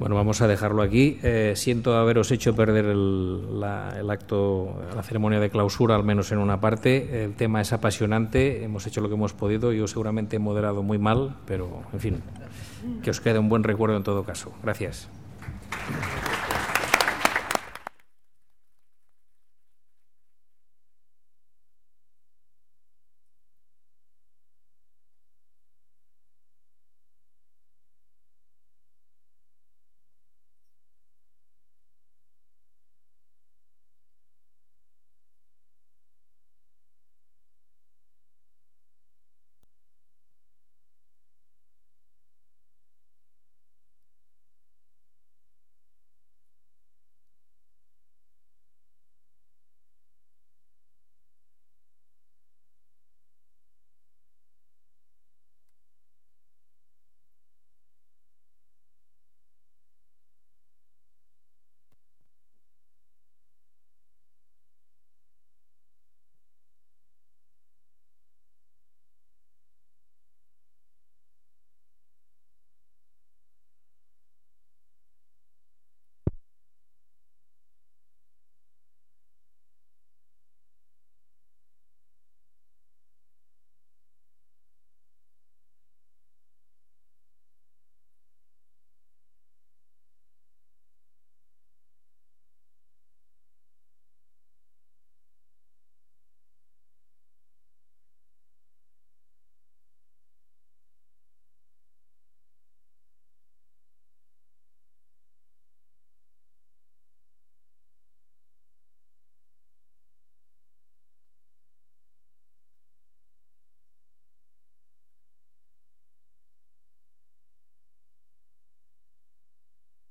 Bueno, 0.00 0.14
vamos 0.14 0.40
a 0.40 0.48
dejarlo 0.48 0.80
aquí. 0.80 1.18
Eh, 1.22 1.52
siento 1.56 1.94
haberos 1.94 2.30
hecho 2.30 2.56
perder 2.56 2.86
el, 2.86 3.62
acto, 4.08 4.82
la 4.96 5.02
ceremonia 5.02 5.38
de 5.40 5.50
clausura, 5.50 5.94
al 5.94 6.04
menos 6.04 6.32
en 6.32 6.38
una 6.38 6.58
parte. 6.58 7.24
El 7.24 7.34
tema 7.34 7.60
es 7.60 7.74
apasionante, 7.74 8.64
hemos 8.64 8.86
hecho 8.86 9.02
lo 9.02 9.08
que 9.08 9.16
hemos 9.16 9.34
podido. 9.34 9.74
Yo 9.74 9.86
seguramente 9.86 10.36
he 10.36 10.38
moderado 10.38 10.82
muy 10.82 10.96
mal, 10.96 11.36
pero 11.44 11.82
en 11.92 12.00
fin, 12.00 12.22
que 13.02 13.10
os 13.10 13.20
quede 13.20 13.38
un 13.38 13.50
buen 13.50 13.62
recuerdo 13.62 13.98
en 13.98 14.02
todo 14.02 14.24
caso. 14.24 14.54
Gracias. 14.62 15.06